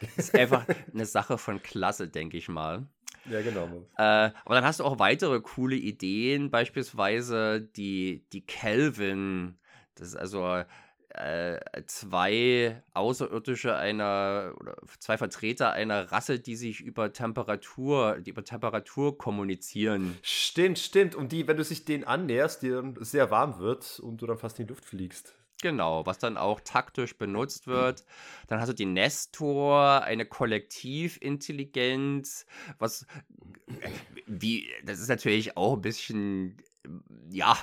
Das 0.00 0.26
ist 0.26 0.34
einfach 0.34 0.66
eine 0.92 1.06
Sache 1.06 1.38
von 1.38 1.62
Klasse, 1.62 2.08
denke 2.08 2.36
ich 2.36 2.48
mal. 2.48 2.88
Ja, 3.30 3.40
genau. 3.40 3.68
Äh, 3.96 4.02
aber 4.44 4.54
dann 4.56 4.64
hast 4.64 4.80
du 4.80 4.84
auch 4.84 4.98
weitere 4.98 5.40
coole 5.40 5.76
Ideen, 5.76 6.50
beispielsweise 6.50 7.60
die, 7.60 8.26
die 8.32 8.44
Kelvin. 8.44 9.58
Das 9.94 10.08
ist 10.08 10.16
also 10.16 10.64
zwei 11.86 12.82
Außerirdische 12.92 13.76
einer 13.76 14.52
oder 14.58 14.76
zwei 14.98 15.16
Vertreter 15.16 15.72
einer 15.72 16.10
Rasse, 16.10 16.40
die 16.40 16.56
sich 16.56 16.80
über 16.80 17.12
Temperatur, 17.12 18.18
die 18.20 18.30
über 18.30 18.44
Temperatur 18.44 19.16
kommunizieren. 19.16 20.18
Stimmt, 20.22 20.78
stimmt. 20.78 21.14
Und 21.14 21.32
die, 21.32 21.46
wenn 21.46 21.56
du 21.56 21.64
sich 21.64 21.84
denen 21.84 22.04
annäherst, 22.04 22.62
die 22.62 22.70
dann 22.70 22.96
sehr 23.00 23.30
warm 23.30 23.58
wird 23.58 24.00
und 24.00 24.22
du 24.22 24.26
dann 24.26 24.38
fast 24.38 24.58
in 24.58 24.66
die 24.66 24.72
Luft 24.72 24.84
fliegst. 24.84 25.34
Genau, 25.62 26.04
was 26.04 26.18
dann 26.18 26.36
auch 26.36 26.60
taktisch 26.60 27.16
benutzt 27.16 27.66
wird. 27.66 28.04
Dann 28.48 28.60
hast 28.60 28.68
du 28.68 28.74
die 28.74 28.86
Nestor, 28.86 30.02
eine 30.02 30.26
Kollektivintelligenz, 30.26 32.46
was 32.78 33.06
wie, 34.26 34.68
das 34.84 35.00
ist 35.00 35.08
natürlich 35.08 35.56
auch 35.56 35.74
ein 35.74 35.80
bisschen, 35.80 36.58
ja, 37.30 37.56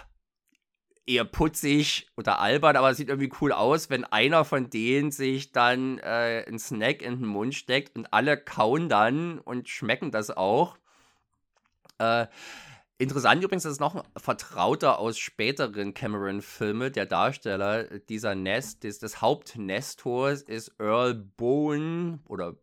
eher 1.05 1.25
putzig 1.25 2.07
oder 2.15 2.39
albern, 2.39 2.75
aber 2.75 2.91
es 2.91 2.97
sieht 2.97 3.09
irgendwie 3.09 3.31
cool 3.41 3.51
aus, 3.51 3.89
wenn 3.89 4.05
einer 4.05 4.45
von 4.45 4.69
denen 4.69 5.11
sich 5.11 5.51
dann 5.51 5.97
äh, 5.99 6.45
einen 6.47 6.59
Snack 6.59 7.01
in 7.01 7.19
den 7.19 7.27
Mund 7.27 7.55
steckt 7.55 7.95
und 7.95 8.13
alle 8.13 8.37
kauen 8.37 8.89
dann 8.89 9.39
und 9.39 9.67
schmecken 9.67 10.11
das 10.11 10.29
auch. 10.29 10.77
Äh, 11.97 12.27
interessant 12.97 13.43
übrigens 13.43 13.65
ist 13.65 13.79
noch 13.79 13.95
ein 13.95 14.03
Vertrauter 14.15 14.99
aus 14.99 15.17
späteren 15.17 15.93
Cameron-Filmen, 15.93 16.93
der 16.93 17.07
Darsteller 17.07 17.83
dieser 17.99 18.35
Nest, 18.35 18.83
des, 18.83 18.99
des 18.99 19.21
Hauptnestors 19.21 20.43
ist 20.43 20.75
Earl 20.79 21.15
Bowen 21.15 22.21
oder 22.27 22.55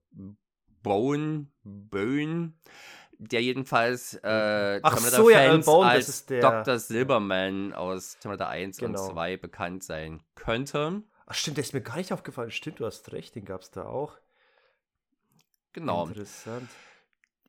Bowen, 0.83 1.51
Bowen 1.65 2.59
der 3.19 3.43
jedenfalls 3.43 4.15
äh, 4.15 4.81
Ach 4.83 4.95
Terminator 4.95 5.25
so, 5.25 5.31
ja, 5.31 5.57
Bone, 5.57 5.89
als 5.89 6.27
Dr. 6.27 6.79
Silberman 6.79 7.73
aus 7.73 8.17
Terminator 8.19 8.49
1 8.49 8.79
genau. 8.79 9.01
und 9.01 9.13
2 9.13 9.37
bekannt 9.37 9.85
sein 9.85 10.23
könnte. 10.35 11.03
Ach 11.27 11.35
stimmt, 11.35 11.57
der 11.59 11.65
ist 11.65 11.75
mir 11.75 11.83
gar 11.83 11.97
nicht 11.97 12.13
aufgefallen. 12.13 12.51
Stimmt, 12.51 12.81
du 12.81 12.87
hast 12.87 13.13
recht, 13.13 13.35
den 13.35 13.45
gab 13.45 13.61
es 13.63 13.71
da 13.71 13.85
auch. 13.85 14.17
Genau. 15.73 16.07
Interessant. 16.07 16.71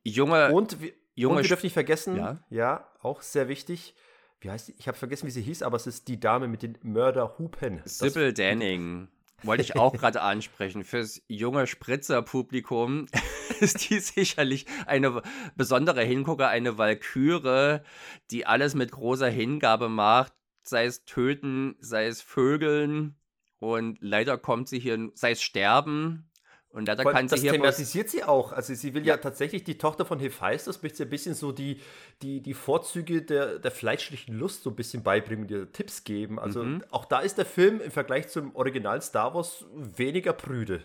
Junge, 0.02 0.52
und, 0.52 0.80
wir, 0.80 0.92
junge 1.14 1.36
und 1.36 1.42
wir 1.42 1.48
dürfen 1.48 1.66
nicht 1.66 1.74
vergessen, 1.74 2.16
ja? 2.16 2.38
ja, 2.50 2.88
auch 3.00 3.22
sehr 3.22 3.48
wichtig, 3.48 3.94
wie 4.40 4.50
heißt 4.50 4.68
die? 4.68 4.74
Ich 4.78 4.88
habe 4.88 4.96
vergessen, 4.96 5.26
wie 5.26 5.30
sie 5.30 5.42
hieß, 5.42 5.62
aber 5.62 5.76
es 5.76 5.86
ist 5.86 6.08
die 6.08 6.18
Dame 6.18 6.48
mit 6.48 6.62
den 6.62 6.78
Mörderhupen. 6.82 7.82
Sybil 7.84 8.32
Danning. 8.32 9.08
Wollte 9.42 9.62
ich 9.62 9.76
auch 9.76 9.92
gerade 9.96 10.22
ansprechen. 10.22 10.84
Fürs 10.84 11.22
junge 11.28 11.66
Spritzer-Publikum 11.66 13.06
ist 13.60 13.90
die 13.90 13.98
sicherlich 13.98 14.66
eine 14.86 15.22
besondere 15.56 16.02
Hingucker, 16.02 16.48
eine 16.48 16.78
Walküre, 16.78 17.82
die 18.30 18.46
alles 18.46 18.74
mit 18.74 18.92
großer 18.92 19.28
Hingabe 19.28 19.88
macht, 19.88 20.32
sei 20.62 20.84
es 20.84 21.04
töten, 21.04 21.76
sei 21.80 22.06
es 22.06 22.22
vögeln. 22.22 23.16
Und 23.58 23.98
leider 24.00 24.38
kommt 24.38 24.68
sie 24.68 24.78
hier, 24.78 25.10
sei 25.14 25.32
es 25.32 25.42
sterben, 25.42 26.29
und 26.72 26.86
da, 26.86 26.94
da 26.94 27.02
kann 27.02 27.26
das 27.26 27.40
sie 27.40 27.46
hier 27.46 27.52
thematisiert 27.52 28.08
sie 28.08 28.22
auch. 28.22 28.52
Also 28.52 28.74
sie 28.74 28.94
will 28.94 29.04
ja, 29.04 29.14
ja 29.14 29.20
tatsächlich 29.20 29.64
die 29.64 29.76
Tochter 29.76 30.04
von 30.04 30.20
Hephaistos, 30.20 30.82
möchte 30.82 30.98
sie 30.98 31.02
ein 31.04 31.10
bisschen 31.10 31.34
so 31.34 31.50
die, 31.50 31.80
die, 32.22 32.40
die 32.40 32.54
Vorzüge 32.54 33.22
der, 33.22 33.58
der 33.58 33.72
fleischlichen 33.72 34.38
Lust 34.38 34.62
so 34.62 34.70
ein 34.70 34.76
bisschen 34.76 35.02
beibringen 35.02 35.46
und 35.46 35.50
ihr 35.50 35.72
Tipps 35.72 36.04
geben. 36.04 36.38
Also 36.38 36.62
mhm. 36.62 36.84
auch 36.90 37.06
da 37.06 37.20
ist 37.20 37.38
der 37.38 37.46
Film 37.46 37.80
im 37.80 37.90
Vergleich 37.90 38.28
zum 38.28 38.54
Original 38.54 39.02
Star 39.02 39.34
Wars 39.34 39.64
weniger 39.74 40.32
prüde. 40.32 40.84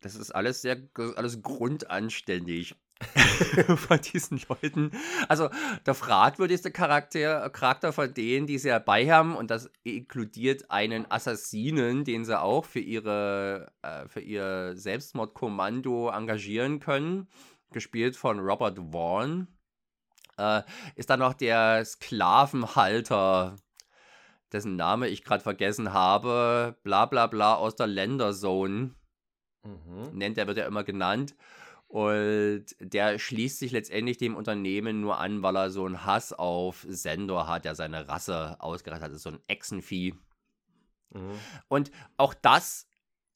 Das 0.00 0.14
ist 0.14 0.30
alles 0.30 0.62
sehr, 0.62 0.78
alles 1.16 1.42
grundanständig. 1.42 2.74
von 3.76 4.00
diesen 4.00 4.40
Leuten. 4.48 4.90
Also 5.28 5.48
der 5.86 5.94
fragwürdigste 5.94 6.70
Charakter, 6.70 7.48
Charakter 7.50 7.92
von 7.92 8.12
denen, 8.12 8.46
die 8.46 8.58
sie 8.58 8.68
dabei 8.68 9.10
haben, 9.10 9.36
und 9.36 9.50
das 9.50 9.70
inkludiert 9.84 10.70
einen 10.70 11.10
Assassinen, 11.10 12.04
den 12.04 12.24
sie 12.24 12.40
auch 12.40 12.64
für, 12.64 12.80
ihre, 12.80 13.72
äh, 13.82 14.08
für 14.08 14.20
ihr 14.20 14.76
Selbstmordkommando 14.76 16.10
engagieren 16.10 16.80
können, 16.80 17.28
gespielt 17.70 18.16
von 18.16 18.40
Robert 18.40 18.78
Vaughn, 18.92 19.48
äh, 20.38 20.62
ist 20.96 21.10
dann 21.10 21.20
noch 21.20 21.34
der 21.34 21.84
Sklavenhalter, 21.84 23.56
dessen 24.52 24.76
Name 24.76 25.08
ich 25.08 25.24
gerade 25.24 25.42
vergessen 25.42 25.92
habe, 25.92 26.76
bla 26.82 27.06
bla 27.06 27.26
bla 27.26 27.54
aus 27.54 27.76
der 27.76 27.86
Länderzone. 27.86 28.94
Mhm. 29.64 30.10
Nennt 30.12 30.38
er, 30.38 30.46
wird 30.46 30.58
er 30.58 30.66
immer 30.66 30.84
genannt. 30.84 31.34
Und 31.88 32.66
der 32.80 33.18
schließt 33.18 33.58
sich 33.58 33.72
letztendlich 33.72 34.18
dem 34.18 34.36
Unternehmen 34.36 35.00
nur 35.00 35.18
an, 35.18 35.42
weil 35.42 35.56
er 35.56 35.70
so 35.70 35.86
einen 35.86 36.04
Hass 36.04 36.34
auf 36.34 36.84
Sendor 36.86 37.48
hat, 37.48 37.64
der 37.64 37.74
seine 37.74 38.08
Rasse 38.08 38.56
ausgerettet 38.60 39.04
hat. 39.04 39.10
Das 39.10 39.16
ist 39.16 39.22
so 39.22 39.30
ein 39.30 39.40
Echsenvieh. 39.48 40.14
Mhm. 41.14 41.38
Und 41.68 41.90
auch 42.18 42.34
das, 42.34 42.86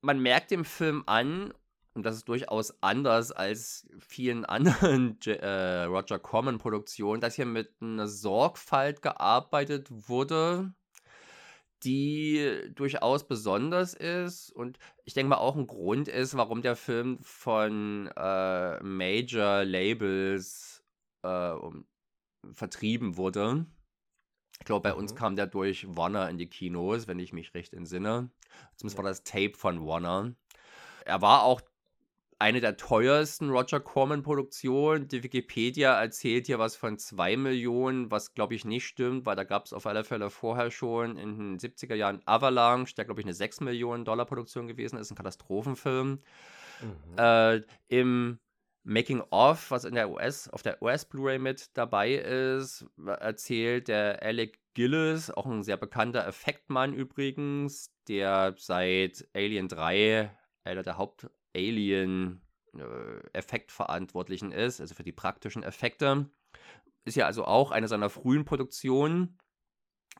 man 0.02 0.20
merkt 0.20 0.50
dem 0.50 0.66
Film 0.66 1.02
an, 1.06 1.54
und 1.94 2.04
das 2.04 2.16
ist 2.16 2.28
durchaus 2.28 2.74
anders 2.82 3.32
als 3.32 3.86
vielen 3.98 4.44
anderen 4.46 5.18
äh, 5.26 5.84
Roger 5.84 6.18
Corman-Produktionen, 6.18 7.22
dass 7.22 7.36
hier 7.36 7.46
mit 7.46 7.70
einer 7.80 8.06
Sorgfalt 8.06 9.00
gearbeitet 9.00 9.88
wurde 9.90 10.74
die 11.84 12.70
durchaus 12.74 13.26
besonders 13.26 13.94
ist 13.94 14.50
und 14.50 14.78
ich 15.04 15.14
denke 15.14 15.30
mal 15.30 15.36
auch 15.36 15.56
ein 15.56 15.66
Grund 15.66 16.08
ist, 16.08 16.36
warum 16.36 16.62
der 16.62 16.76
Film 16.76 17.18
von 17.22 18.08
äh, 18.16 18.82
Major 18.82 19.64
Labels 19.64 20.84
äh, 21.22 21.50
um, 21.50 21.86
vertrieben 22.52 23.16
wurde. 23.16 23.66
Ich 24.60 24.66
glaube, 24.66 24.88
bei 24.88 24.92
mhm. 24.92 25.00
uns 25.00 25.14
kam 25.14 25.34
der 25.34 25.46
durch 25.46 25.86
Warner 25.96 26.28
in 26.30 26.38
die 26.38 26.48
Kinos, 26.48 27.08
wenn 27.08 27.18
ich 27.18 27.32
mich 27.32 27.54
recht 27.54 27.74
entsinne. 27.74 28.30
Zumindest 28.76 28.96
war 28.96 29.04
das 29.04 29.24
Tape 29.24 29.54
von 29.56 29.84
Warner. 29.84 30.34
Er 31.04 31.20
war 31.20 31.42
auch 31.42 31.60
eine 32.42 32.60
der 32.60 32.76
teuersten 32.76 33.50
Roger 33.50 33.78
Corman-Produktionen. 33.78 35.06
Die 35.06 35.22
Wikipedia 35.22 36.00
erzählt 36.00 36.46
hier 36.46 36.58
was 36.58 36.74
von 36.74 36.98
2 36.98 37.36
Millionen, 37.36 38.10
was 38.10 38.34
glaube 38.34 38.56
ich 38.56 38.64
nicht 38.64 38.84
stimmt, 38.84 39.26
weil 39.26 39.36
da 39.36 39.44
gab 39.44 39.64
es 39.64 39.72
auf 39.72 39.86
alle 39.86 40.02
Fälle 40.02 40.28
vorher 40.28 40.72
schon 40.72 41.16
in 41.16 41.38
den 41.38 41.58
70er 41.58 41.94
Jahren 41.94 42.20
Avalanche, 42.24 42.96
der 42.96 43.04
glaube 43.04 43.20
ich 43.20 43.26
eine 43.26 43.34
6 43.34 43.60
Millionen 43.60 44.04
Dollar 44.04 44.26
Produktion 44.26 44.66
gewesen 44.66 44.98
ist, 44.98 45.12
ein 45.12 45.16
Katastrophenfilm. 45.16 46.18
Mhm. 46.80 47.16
Äh, 47.16 47.62
Im 47.86 48.40
Making 48.82 49.22
of, 49.30 49.70
was 49.70 49.84
in 49.84 49.94
der 49.94 50.10
US, 50.10 50.48
auf 50.48 50.62
der 50.62 50.82
US 50.82 51.04
Blu-ray 51.04 51.38
mit 51.38 51.70
dabei 51.76 52.14
ist, 52.14 52.84
erzählt 53.06 53.86
der 53.86 54.20
Alec 54.20 54.58
Gillis, 54.74 55.30
auch 55.30 55.46
ein 55.46 55.62
sehr 55.62 55.76
bekannter 55.76 56.26
Effektmann 56.26 56.92
übrigens, 56.92 57.94
der 58.08 58.56
seit 58.58 59.28
Alien 59.32 59.68
3 59.68 60.36
einer 60.64 60.82
der 60.82 60.98
Haupt-Alien-Effektverantwortlichen 61.52 64.52
äh, 64.52 64.66
ist, 64.66 64.80
also 64.80 64.94
für 64.94 65.02
die 65.02 65.12
praktischen 65.12 65.62
Effekte. 65.62 66.30
Ist 67.04 67.16
ja 67.16 67.26
also 67.26 67.44
auch 67.44 67.72
eine 67.72 67.88
seiner 67.88 68.08
frühen 68.10 68.44
Produktionen. 68.44 69.38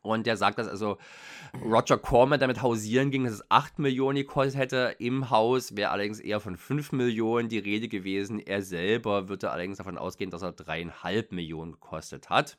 Und 0.01 0.27
der 0.27 0.37
sagt, 0.37 0.59
dass 0.59 0.67
also 0.67 0.99
Roger 1.63 1.97
Corman 1.97 2.41
damit 2.41 2.61
hausieren 2.61 3.13
ging, 3.13 3.23
dass 3.25 3.35
es 3.35 3.51
8 3.51 3.79
Millionen 3.79 4.17
gekostet 4.17 4.57
hätte 4.57 4.97
im 4.99 5.31
Haus, 5.31 5.77
wäre 5.77 5.91
allerdings 5.91 6.19
eher 6.19 6.41
von 6.41 6.57
5 6.57 6.91
Millionen 6.93 7.49
die 7.49 7.59
Rede 7.59 7.87
gewesen. 7.87 8.41
Er 8.41 8.63
selber 8.63 9.29
würde 9.29 9.53
allerdings 9.53 9.79
davon 9.79 9.99
ausgehen, 9.99 10.31
dass 10.31 10.43
er 10.43 10.57
3,5 10.57 11.33
Millionen 11.33 11.73
gekostet 11.73 12.31
hat. 12.31 12.59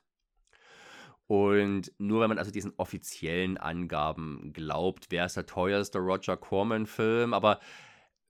Und 1.28 1.92
nur 1.98 2.22
wenn 2.22 2.30
man 2.30 2.38
also 2.38 2.52
diesen 2.52 2.74
offiziellen 2.78 3.58
Angaben 3.58 4.54
glaubt, 4.54 5.12
wäre 5.12 5.26
es 5.26 5.34
der 5.34 5.46
teuerste 5.46 6.00
Roger 6.00 6.38
Corman-Film. 6.38 7.34
Aber 7.34 7.60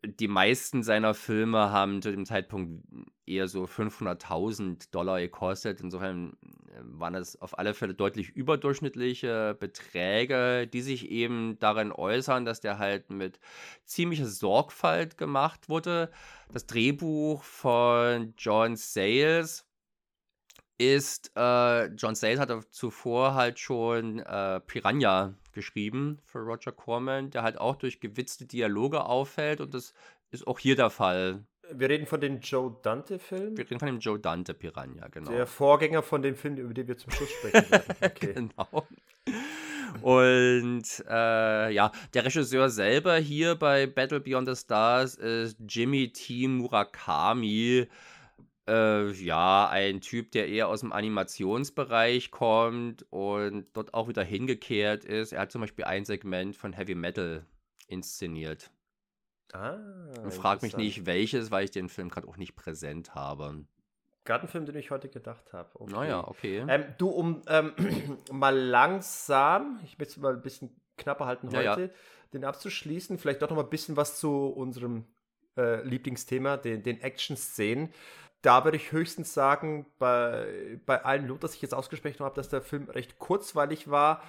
die 0.05 0.27
meisten 0.27 0.83
seiner 0.83 1.13
Filme 1.13 1.71
haben 1.71 2.01
zu 2.01 2.11
dem 2.11 2.25
Zeitpunkt 2.25 2.83
eher 3.25 3.47
so 3.47 3.63
500.000 3.63 4.91
Dollar 4.91 5.19
gekostet. 5.19 5.79
Insofern 5.81 6.33
äh, 6.67 6.81
waren 6.83 7.13
das 7.13 7.41
auf 7.41 7.57
alle 7.57 7.73
Fälle 7.73 7.93
deutlich 7.93 8.29
überdurchschnittliche 8.29 9.55
Beträge, 9.59 10.67
die 10.67 10.81
sich 10.81 11.09
eben 11.09 11.57
darin 11.59 11.91
äußern, 11.91 12.43
dass 12.45 12.59
der 12.59 12.79
halt 12.79 13.09
mit 13.09 13.39
ziemlicher 13.85 14.27
Sorgfalt 14.27 15.17
gemacht 15.17 15.69
wurde. 15.69 16.11
Das 16.51 16.67
Drehbuch 16.67 17.43
von 17.43 18.33
John 18.37 18.75
Sayles 18.75 19.65
ist, 20.91 21.31
äh, 21.35 21.87
John 21.87 22.15
Sayles 22.15 22.39
hatte 22.39 22.61
zuvor 22.69 23.33
halt 23.33 23.59
schon 23.59 24.19
äh, 24.19 24.59
Piranha 24.61 25.33
geschrieben 25.51 26.19
für 26.25 26.39
Roger 26.39 26.71
Corman, 26.71 27.29
der 27.29 27.43
halt 27.43 27.57
auch 27.57 27.75
durch 27.75 27.99
gewitzte 27.99 28.45
Dialoge 28.45 29.03
auffällt 29.05 29.61
und 29.61 29.73
das 29.73 29.93
ist 30.31 30.47
auch 30.47 30.59
hier 30.59 30.75
der 30.75 30.89
Fall. 30.89 31.43
Wir 31.71 31.89
reden 31.89 32.05
von 32.05 32.19
dem 32.19 32.39
Joe 32.39 32.75
Dante-Film? 32.81 33.55
Wir 33.55 33.65
reden 33.65 33.79
von 33.79 33.87
dem 33.87 33.99
Joe 33.99 34.19
Dante 34.19 34.53
Piranha, 34.53 35.07
genau. 35.07 35.31
Der 35.31 35.47
Vorgänger 35.47 36.03
von 36.03 36.21
dem 36.21 36.35
Film, 36.35 36.57
über 36.57 36.73
den 36.73 36.87
wir 36.87 36.97
zum 36.97 37.11
Schluss 37.11 37.29
sprechen 37.31 37.71
werden. 37.71 37.95
Okay. 38.01 38.33
genau. 38.33 38.87
Und 40.01 40.83
äh, 41.07 41.71
ja, 41.71 41.91
der 42.13 42.25
Regisseur 42.25 42.69
selber 42.69 43.15
hier 43.17 43.55
bei 43.55 43.85
Battle 43.85 44.19
Beyond 44.19 44.49
the 44.49 44.55
Stars 44.55 45.15
ist 45.15 45.57
Jimmy 45.67 46.11
T. 46.11 46.47
Murakami. 46.47 47.87
Äh, 48.67 49.11
ja, 49.11 49.67
ein 49.69 49.99
Typ, 49.99 50.31
der 50.31 50.47
eher 50.47 50.69
aus 50.69 50.79
dem 50.79 50.93
Animationsbereich 50.93 52.31
kommt 52.31 53.05
und 53.09 53.67
dort 53.73 53.93
auch 53.93 54.07
wieder 54.07 54.23
hingekehrt 54.23 55.03
ist. 55.03 55.33
Er 55.33 55.41
hat 55.41 55.51
zum 55.51 55.61
Beispiel 55.61 55.85
ein 55.85 56.05
Segment 56.05 56.55
von 56.55 56.71
Heavy 56.71 56.95
Metal 56.95 57.45
inszeniert. 57.87 58.71
Ah. 59.51 59.77
Und 60.23 60.33
frag 60.33 60.61
mich 60.61 60.77
nicht, 60.77 61.05
welches, 61.05 61.51
weil 61.51 61.65
ich 61.65 61.71
den 61.71 61.89
Film 61.89 62.09
gerade 62.09 62.27
auch 62.27 62.37
nicht 62.37 62.55
präsent 62.55 63.13
habe. 63.15 63.65
Gartenfilm, 64.23 64.65
den 64.65 64.75
ich 64.75 64.89
heute 64.89 65.09
gedacht 65.09 65.51
habe. 65.51 65.69
Okay. 65.73 65.91
Naja, 65.91 66.27
okay. 66.27 66.65
Ähm, 66.67 66.85
du, 66.97 67.09
um 67.09 67.41
ähm, 67.47 67.73
mal 68.31 68.57
langsam, 68.57 69.79
ich 69.83 69.97
möchte 69.97 70.13
es 70.13 70.17
mal 70.17 70.33
ein 70.33 70.41
bisschen 70.41 70.73
knapper 70.97 71.25
halten 71.25 71.47
heute, 71.47 71.63
ja, 71.63 71.77
ja. 71.77 71.89
den 72.33 72.45
abzuschließen, 72.45 73.17
vielleicht 73.17 73.41
doch 73.41 73.49
noch 73.49 73.57
mal 73.57 73.63
ein 73.63 73.69
bisschen 73.69 73.97
was 73.97 74.19
zu 74.19 74.47
unserem 74.47 75.05
äh, 75.57 75.83
Lieblingsthema, 75.83 76.57
den, 76.57 76.81
den 76.83 77.01
Action-Szenen 77.01 77.93
da 78.43 78.65
würde 78.65 78.77
ich 78.77 78.91
höchstens 78.91 79.33
sagen, 79.33 79.85
bei, 79.97 80.77
bei 80.85 81.03
allen 81.03 81.27
Lob, 81.27 81.39
das 81.39 81.55
ich 81.55 81.61
jetzt 81.61 81.73
ausgesprochen 81.73 82.19
habe, 82.19 82.35
dass 82.35 82.49
der 82.49 82.61
Film 82.61 82.89
recht 82.89 83.17
kurzweilig 83.17 83.89
war, 83.89 84.21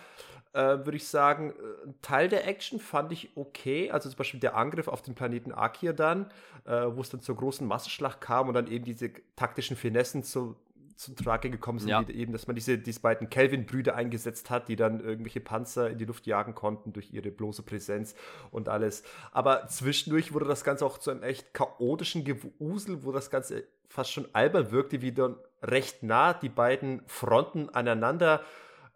äh, 0.52 0.84
würde 0.84 0.96
ich 0.96 1.08
sagen, 1.08 1.50
äh, 1.50 1.88
ein 1.88 1.94
Teil 2.00 2.28
der 2.28 2.46
Action 2.46 2.78
fand 2.78 3.10
ich 3.10 3.36
okay. 3.36 3.90
Also 3.90 4.08
zum 4.08 4.16
Beispiel 4.16 4.38
der 4.38 4.56
Angriff 4.56 4.86
auf 4.86 5.02
den 5.02 5.16
Planeten 5.16 5.50
Akir 5.52 5.92
dann, 5.92 6.30
äh, 6.64 6.70
wo 6.70 7.00
es 7.00 7.10
dann 7.10 7.22
zur 7.22 7.34
großen 7.34 7.66
Massenschlacht 7.66 8.20
kam 8.20 8.46
und 8.46 8.54
dann 8.54 8.68
eben 8.68 8.84
diese 8.84 9.10
taktischen 9.34 9.76
Finessen 9.76 10.22
zu, 10.22 10.54
zum 10.94 11.16
Trage 11.16 11.50
gekommen 11.50 11.80
sind, 11.80 11.88
ja. 11.88 12.08
eben, 12.08 12.32
dass 12.32 12.46
man 12.46 12.54
diese, 12.54 12.78
diese 12.78 13.00
beiden 13.00 13.28
Kelvin-Brüder 13.28 13.96
eingesetzt 13.96 14.48
hat, 14.48 14.68
die 14.68 14.76
dann 14.76 15.00
irgendwelche 15.00 15.40
Panzer 15.40 15.90
in 15.90 15.98
die 15.98 16.04
Luft 16.04 16.24
jagen 16.24 16.54
konnten 16.54 16.92
durch 16.92 17.12
ihre 17.12 17.32
bloße 17.32 17.64
Präsenz 17.64 18.14
und 18.52 18.68
alles. 18.68 19.02
Aber 19.32 19.66
zwischendurch 19.66 20.32
wurde 20.32 20.46
das 20.46 20.62
Ganze 20.62 20.86
auch 20.86 20.98
zu 20.98 21.10
einem 21.10 21.24
echt 21.24 21.52
chaotischen 21.52 22.24
Gewusel, 22.24 23.04
wo 23.04 23.10
das 23.10 23.28
Ganze 23.28 23.64
fast 23.88 24.12
schon 24.12 24.28
albern 24.32 24.70
wirkte, 24.70 25.02
wie 25.02 25.12
dann 25.12 25.36
recht 25.62 26.02
nah 26.02 26.34
die 26.34 26.48
beiden 26.48 27.02
Fronten 27.06 27.68
aneinander 27.70 28.42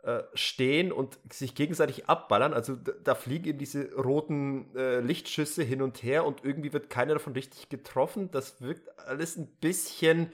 äh, 0.03 0.22
stehen 0.34 0.93
und 0.93 1.18
sich 1.32 1.55
gegenseitig 1.55 2.09
abballern. 2.09 2.55
Also 2.55 2.76
da, 2.76 3.14
fliegen 3.14 3.47
eben 3.47 3.59
diese 3.59 3.95
roten 3.95 4.74
äh, 4.76 5.01
Lichtschüsse 5.01 5.62
hin 5.62 5.82
und 5.82 6.03
her 6.03 6.24
und 6.24 6.45
irgendwie 6.45 6.72
wird 6.72 6.89
keiner 6.89 7.14
davon 7.14 7.32
richtig 7.32 7.68
getroffen. 7.68 8.30
Das 8.30 8.62
wirkt 8.62 8.89
alles 8.99 9.36
ein 9.36 9.49
bisschen 9.61 10.32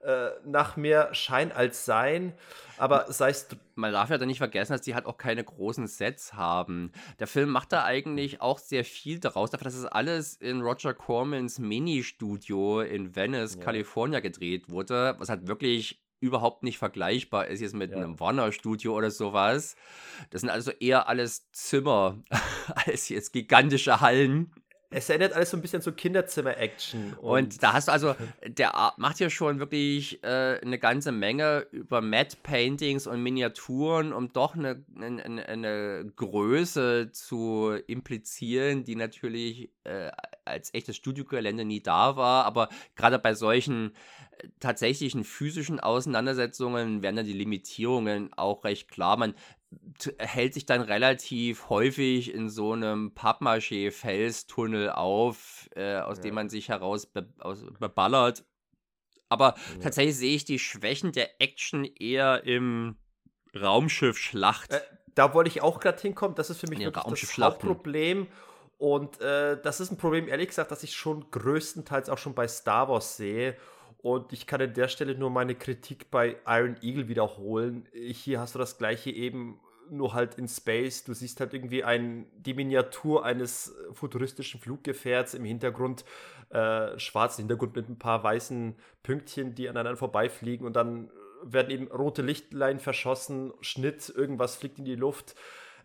äh, 0.00 0.30
nach 0.44 0.76
mehr 0.76 1.12
Schein 1.14 1.52
als 1.52 1.84
Sein. 1.84 2.32
Aber 2.76 3.12
sei 3.12 3.30
es. 3.30 3.48
Man 3.74 3.92
darf 3.92 4.10
ja 4.10 4.18
dann 4.18 4.28
nicht 4.28 4.38
vergessen, 4.38 4.72
dass 4.72 4.82
die 4.82 4.94
halt 4.94 5.06
auch 5.06 5.18
keine 5.18 5.42
großen 5.44 5.86
Sets 5.86 6.34
haben. 6.34 6.92
Der 7.18 7.26
Film 7.26 7.50
macht 7.50 7.72
da 7.72 7.84
eigentlich 7.84 8.40
auch 8.40 8.58
sehr 8.58 8.84
viel 8.84 9.20
daraus, 9.20 9.50
dafür, 9.50 9.64
dass 9.64 9.74
es 9.74 9.84
alles 9.84 10.34
in 10.34 10.62
Roger 10.62 10.94
Cormans 10.94 11.58
Mini-Studio 11.58 12.80
in 12.80 13.14
Venice, 13.14 13.54
ja. 13.56 13.60
Kalifornien 13.60 14.22
gedreht 14.22 14.68
wurde, 14.70 15.14
was 15.18 15.28
halt 15.28 15.46
wirklich 15.46 16.02
überhaupt 16.20 16.64
nicht 16.64 16.78
vergleichbar 16.78 17.46
ist 17.46 17.60
jetzt 17.60 17.74
mit 17.74 17.92
ja. 17.92 17.98
einem 17.98 18.18
Warner-Studio 18.18 18.94
oder 18.96 19.10
sowas. 19.10 19.76
Das 20.30 20.40
sind 20.40 20.50
also 20.50 20.72
eher 20.72 21.08
alles 21.08 21.50
Zimmer 21.52 22.18
als 22.86 23.08
jetzt 23.08 23.32
gigantische 23.32 24.00
Hallen. 24.00 24.52
Es 24.90 25.10
erinnert 25.10 25.34
alles 25.34 25.50
so 25.50 25.56
ein 25.56 25.60
bisschen 25.60 25.82
so 25.82 25.92
Kinderzimmer-Action. 25.92 27.14
Und, 27.14 27.30
und, 27.30 27.62
da 27.62 27.74
hast 27.74 27.88
du 27.88 27.92
also, 27.92 28.14
der 28.46 28.94
macht 28.96 29.20
ja 29.20 29.28
schon 29.28 29.58
wirklich 29.58 30.22
äh, 30.24 30.58
eine 30.62 30.78
ganze 30.78 31.12
Menge 31.12 31.66
über 31.72 32.00
Matte-Paintings 32.00 33.06
und 33.06 33.22
Miniaturen, 33.22 34.14
um 34.14 34.32
doch 34.32 34.54
eine, 34.54 34.82
eine, 34.98 35.46
eine 35.46 36.12
Größe 36.16 37.10
zu 37.12 37.78
implizieren, 37.86 38.84
die 38.84 38.96
natürlich 38.96 39.70
äh, 39.84 40.10
als 40.46 40.72
echtes 40.72 40.96
Studiogelände 40.96 41.66
nie 41.66 41.82
da 41.82 42.16
war. 42.16 42.46
Aber 42.46 42.70
gerade 42.96 43.18
bei 43.18 43.34
solchen 43.34 43.92
äh, 44.38 44.48
tatsächlichen 44.58 45.24
physischen 45.24 45.80
Auseinandersetzungen 45.80 47.02
werden 47.02 47.16
dann 47.16 47.26
die 47.26 47.34
Limitierungen 47.34 48.32
auch 48.32 48.64
recht 48.64 48.90
klar. 48.90 49.18
Man 49.18 49.34
hält 50.18 50.54
sich 50.54 50.66
dann 50.66 50.80
relativ 50.80 51.68
häufig 51.68 52.32
in 52.32 52.48
so 52.48 52.72
einem 52.72 53.14
Pappmaché-Felstunnel 53.14 54.90
auf, 54.90 55.68
äh, 55.74 55.96
aus 55.96 56.18
ja. 56.18 56.22
dem 56.22 56.34
man 56.34 56.48
sich 56.48 56.68
heraus 56.68 57.06
be 57.06 57.28
aus, 57.38 57.64
beballert. 57.78 58.44
Aber 59.28 59.54
ja. 59.56 59.80
tatsächlich 59.82 60.16
sehe 60.16 60.36
ich 60.36 60.44
die 60.44 60.58
Schwächen 60.58 61.12
der 61.12 61.40
Action 61.40 61.84
eher 61.84 62.44
im 62.44 62.96
Raumschiff-Schlacht. 63.54 64.72
Äh, 64.72 64.80
da 65.14 65.34
wollte 65.34 65.48
ich 65.48 65.62
auch 65.62 65.80
gerade 65.80 66.00
hinkommen. 66.00 66.34
Das 66.34 66.48
ist 66.48 66.60
für 66.60 66.68
mich 66.68 66.78
wirklich 66.78 67.20
das 67.20 67.38
Hauptproblem. 67.38 68.28
Und 68.78 69.20
äh, 69.20 69.60
das 69.60 69.80
ist 69.80 69.90
ein 69.90 69.98
Problem, 69.98 70.28
ehrlich 70.28 70.48
gesagt, 70.48 70.70
das 70.70 70.84
ich 70.84 70.94
schon 70.94 71.30
größtenteils 71.30 72.08
auch 72.08 72.18
schon 72.18 72.34
bei 72.34 72.46
Star 72.46 72.88
Wars 72.88 73.16
sehe. 73.16 73.56
Und 74.00 74.32
ich 74.32 74.46
kann 74.46 74.60
an 74.62 74.74
der 74.74 74.88
Stelle 74.88 75.16
nur 75.16 75.30
meine 75.30 75.54
Kritik 75.54 76.10
bei 76.10 76.36
Iron 76.46 76.76
Eagle 76.82 77.08
wiederholen. 77.08 77.88
Hier 77.92 78.40
hast 78.40 78.54
du 78.54 78.58
das 78.58 78.78
gleiche 78.78 79.10
eben 79.10 79.60
nur 79.90 80.14
halt 80.14 80.36
in 80.36 80.48
Space. 80.48 81.04
Du 81.04 81.14
siehst 81.14 81.40
halt 81.40 81.54
irgendwie 81.54 81.82
ein, 81.82 82.26
die 82.36 82.54
Miniatur 82.54 83.24
eines 83.24 83.74
futuristischen 83.92 84.60
Fluggefährts 84.60 85.34
im 85.34 85.44
Hintergrund, 85.44 86.04
äh, 86.50 86.98
schwarzen 86.98 87.42
Hintergrund 87.42 87.74
mit 87.74 87.88
ein 87.88 87.98
paar 87.98 88.22
weißen 88.22 88.76
Pünktchen, 89.02 89.54
die 89.54 89.68
aneinander 89.68 89.96
vorbeifliegen 89.96 90.66
und 90.66 90.76
dann 90.76 91.10
werden 91.42 91.70
eben 91.70 91.88
rote 91.88 92.22
Lichtlein 92.22 92.80
verschossen, 92.80 93.52
Schnitt, 93.60 94.08
irgendwas 94.08 94.56
fliegt 94.56 94.78
in 94.78 94.84
die 94.84 94.96
Luft. 94.96 95.34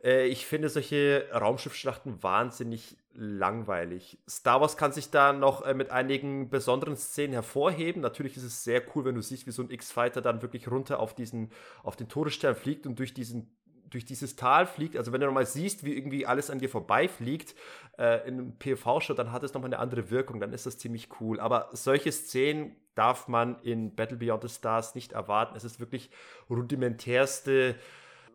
Äh, 0.03 0.27
ich 0.27 0.45
finde 0.45 0.69
solche 0.69 1.27
Raumschiffschlachten 1.33 2.21
wahnsinnig 2.21 2.97
langweilig. 3.13 4.17
Star 4.27 4.61
Wars 4.61 4.77
kann 4.77 4.91
sich 4.91 5.09
da 5.11 5.33
noch 5.33 5.63
äh, 5.63 5.73
mit 5.73 5.91
einigen 5.91 6.49
besonderen 6.49 6.97
Szenen 6.97 7.33
hervorheben. 7.33 8.01
Natürlich 8.01 8.37
ist 8.37 8.43
es 8.43 8.63
sehr 8.63 8.81
cool, 8.95 9.05
wenn 9.05 9.15
du 9.15 9.21
siehst, 9.21 9.47
wie 9.47 9.51
so 9.51 9.61
ein 9.61 9.69
X-Fighter 9.69 10.21
dann 10.21 10.41
wirklich 10.41 10.69
runter 10.69 10.99
auf 10.99 11.15
diesen, 11.15 11.51
auf 11.83 11.95
den 11.95 12.09
Todesstern 12.09 12.55
fliegt 12.55 12.85
und 12.85 12.99
durch 12.99 13.13
diesen 13.13 13.49
durch 13.93 14.05
dieses 14.05 14.35
Tal 14.35 14.65
fliegt, 14.65 14.97
also 14.97 15.11
wenn 15.11 15.21
du 15.21 15.27
nochmal 15.27 15.45
siehst, 15.45 15.85
wie 15.85 15.95
irgendwie 15.95 16.25
alles 16.25 16.49
an 16.49 16.57
dir 16.57 16.67
vorbeifliegt 16.67 17.53
äh, 17.99 18.27
in 18.27 18.39
einem 18.39 18.57
PV-Shot, 18.57 19.19
dann 19.19 19.31
hat 19.31 19.43
es 19.43 19.53
nochmal 19.53 19.69
eine 19.69 19.77
andere 19.77 20.09
Wirkung, 20.09 20.39
dann 20.39 20.51
ist 20.51 20.65
das 20.65 20.79
ziemlich 20.79 21.09
cool. 21.21 21.39
Aber 21.39 21.69
solche 21.73 22.11
Szenen 22.11 22.75
darf 22.95 23.27
man 23.27 23.61
in 23.61 23.93
Battle 23.93 24.17
Beyond 24.17 24.41
the 24.41 24.49
Stars 24.49 24.95
nicht 24.95 25.11
erwarten. 25.11 25.55
Es 25.55 25.63
ist 25.63 25.79
wirklich 25.79 26.09
rudimentärste 26.49 27.75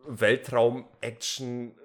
Weltraum-Action, 0.07 1.75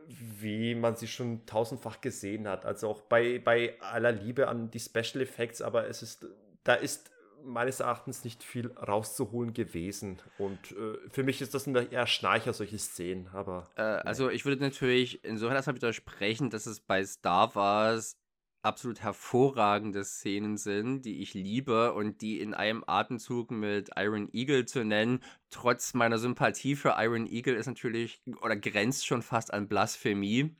wie 0.40 0.74
man 0.74 0.96
sie 0.96 1.08
schon 1.08 1.44
tausendfach 1.46 2.00
gesehen 2.00 2.48
hat. 2.48 2.64
Also 2.64 2.88
auch 2.88 3.00
bei, 3.02 3.38
bei 3.38 3.80
aller 3.80 4.12
Liebe 4.12 4.48
an 4.48 4.70
die 4.70 4.80
Special 4.80 5.20
Effects, 5.22 5.62
aber 5.62 5.88
es 5.88 6.02
ist, 6.02 6.26
da 6.64 6.74
ist 6.74 7.10
meines 7.44 7.80
Erachtens 7.80 8.24
nicht 8.24 8.42
viel 8.42 8.72
rauszuholen 8.72 9.52
gewesen. 9.52 10.18
Und 10.38 10.72
äh, 10.72 10.98
für 11.10 11.22
mich 11.22 11.42
ist 11.42 11.54
das 11.54 11.66
eher 11.66 12.06
Schnarcher, 12.06 12.52
solche 12.52 12.78
Szenen. 12.78 13.28
Aber, 13.32 13.68
äh, 13.76 13.82
also 13.82 14.30
ich 14.30 14.44
würde 14.44 14.62
natürlich 14.62 15.24
insofern 15.24 15.56
erstmal 15.56 15.76
widersprechen, 15.76 16.50
dass 16.50 16.66
es 16.66 16.80
bei 16.80 17.04
Star 17.04 17.54
Wars 17.54 18.16
absolut 18.64 19.02
hervorragende 19.02 20.04
Szenen 20.04 20.56
sind, 20.56 21.02
die 21.02 21.20
ich 21.22 21.34
liebe 21.34 21.92
und 21.94 22.20
die 22.20 22.40
in 22.40 22.54
einem 22.54 22.84
Atemzug 22.86 23.50
mit 23.50 23.90
Iron 23.96 24.28
Eagle 24.32 24.64
zu 24.66 24.84
nennen, 24.84 25.20
trotz 25.50 25.94
meiner 25.94 26.18
Sympathie 26.18 26.76
für 26.76 26.94
Iron 26.98 27.26
Eagle 27.26 27.54
ist 27.54 27.66
natürlich 27.66 28.22
oder 28.40 28.56
grenzt 28.56 29.06
schon 29.06 29.22
fast 29.22 29.52
an 29.52 29.68
Blasphemie. 29.68 30.56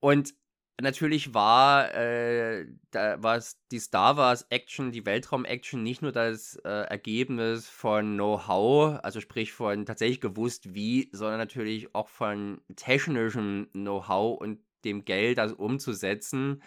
Und 0.00 0.34
natürlich 0.80 1.32
war, 1.32 1.94
äh, 1.94 2.66
da 2.90 3.22
war 3.22 3.42
die 3.70 3.78
Star 3.78 4.16
Wars 4.16 4.46
Action, 4.50 4.92
die 4.92 5.06
Weltraum-Action 5.06 5.82
nicht 5.82 6.02
nur 6.02 6.12
das 6.12 6.56
äh, 6.64 6.68
Ergebnis 6.68 7.68
von 7.68 8.14
Know-how, 8.14 9.00
also 9.02 9.20
sprich 9.20 9.52
von 9.52 9.86
tatsächlich 9.86 10.20
gewusst 10.20 10.74
wie, 10.74 11.08
sondern 11.12 11.38
natürlich 11.38 11.94
auch 11.94 12.08
von 12.08 12.60
technischem 12.76 13.68
Know-how 13.72 14.38
und 14.38 14.60
dem 14.84 15.04
Geld, 15.04 15.38
das 15.38 15.52
umzusetzen. 15.52 16.62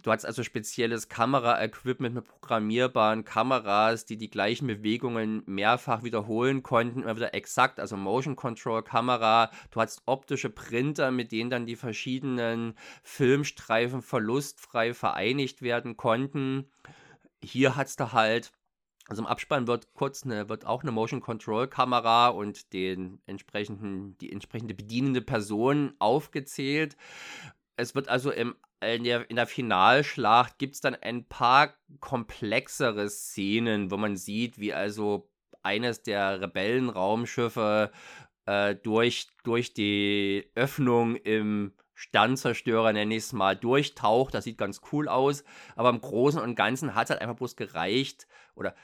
Du 0.00 0.10
hast 0.10 0.24
also 0.24 0.42
spezielles 0.42 1.08
Kamera-Equipment 1.08 2.14
mit 2.14 2.24
programmierbaren 2.24 3.24
Kameras, 3.24 4.04
die 4.04 4.16
die 4.16 4.30
gleichen 4.30 4.66
Bewegungen 4.66 5.42
mehrfach 5.46 6.02
wiederholen 6.02 6.62
konnten, 6.62 7.02
immer 7.02 7.16
wieder 7.16 7.34
exakt, 7.34 7.78
also 7.78 7.96
Motion 7.96 8.34
Control 8.34 8.82
Kamera. 8.82 9.50
Du 9.70 9.80
hast 9.80 10.02
optische 10.06 10.50
Printer, 10.50 11.12
mit 11.12 11.30
denen 11.30 11.50
dann 11.50 11.66
die 11.66 11.76
verschiedenen 11.76 12.74
Filmstreifen 13.04 14.02
verlustfrei 14.02 14.92
vereinigt 14.92 15.62
werden 15.62 15.96
konnten. 15.96 16.70
Hier 17.40 17.76
hast 17.76 18.00
du 18.00 18.12
halt 18.12 18.52
also 19.08 19.22
im 19.22 19.26
Abspann 19.26 19.66
wird 19.66 19.92
kurz 19.94 20.24
eine, 20.24 20.48
wird 20.48 20.64
auch 20.64 20.82
eine 20.82 20.92
Motion 20.92 21.20
Control 21.20 21.66
Kamera 21.66 22.28
und 22.28 22.72
den 22.72 23.20
entsprechenden, 23.26 24.16
die 24.18 24.32
entsprechende 24.32 24.74
bedienende 24.74 25.20
Person 25.20 25.94
aufgezählt. 25.98 26.96
Es 27.76 27.94
wird 27.94 28.08
also 28.08 28.30
im 28.30 28.54
in 28.82 29.04
der, 29.04 29.30
in 29.30 29.36
der 29.36 29.46
Finalschlacht 29.46 30.58
gibt 30.58 30.74
es 30.74 30.80
dann 30.80 30.96
ein 30.96 31.24
paar 31.24 31.74
komplexere 32.00 33.08
Szenen, 33.08 33.90
wo 33.90 33.96
man 33.96 34.16
sieht, 34.16 34.58
wie 34.58 34.74
also 34.74 35.30
eines 35.62 36.02
der 36.02 36.40
Rebellenraumschiffe 36.40 37.92
äh, 38.46 38.74
durch, 38.74 39.28
durch 39.44 39.72
die 39.72 40.50
Öffnung 40.56 41.14
im 41.14 41.74
Sternzerstörer, 41.94 42.92
nenne 42.92 43.14
ich 43.14 43.24
es 43.24 43.32
mal, 43.32 43.54
durchtaucht. 43.54 44.34
Das 44.34 44.44
sieht 44.44 44.58
ganz 44.58 44.80
cool 44.90 45.08
aus. 45.08 45.44
Aber 45.76 45.90
im 45.90 46.00
Großen 46.00 46.40
und 46.40 46.56
Ganzen 46.56 46.96
hat 46.96 47.04
es 47.04 47.10
halt 47.10 47.20
einfach 47.20 47.36
bloß 47.36 47.54
gereicht 47.54 48.26
oder 48.56 48.74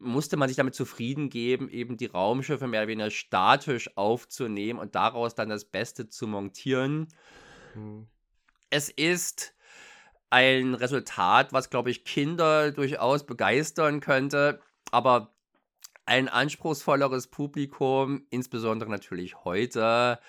musste 0.00 0.38
man 0.38 0.48
sich 0.48 0.56
damit 0.56 0.74
zufrieden 0.74 1.28
geben, 1.28 1.68
eben 1.68 1.98
die 1.98 2.06
Raumschiffe 2.06 2.66
mehr 2.66 2.80
oder 2.80 2.88
weniger 2.88 3.10
statisch 3.10 3.96
aufzunehmen 3.96 4.78
und 4.78 4.94
daraus 4.94 5.34
dann 5.34 5.50
das 5.50 5.66
Beste 5.66 6.08
zu 6.08 6.26
montieren. 6.26 7.08
Hm 7.74 8.06
es 8.70 8.88
ist 8.88 9.52
ein 10.30 10.74
Resultat, 10.74 11.52
was, 11.52 11.70
glaube 11.70 11.90
ich, 11.90 12.04
Kinder 12.04 12.70
durchaus 12.70 13.26
begeistern 13.26 14.00
könnte, 14.00 14.60
aber 14.92 15.34
ein 16.06 16.28
anspruchsvolleres 16.28 17.26
Publikum, 17.26 18.24
insbesondere 18.30 18.90
natürlich 18.90 19.44
heute, 19.44 20.20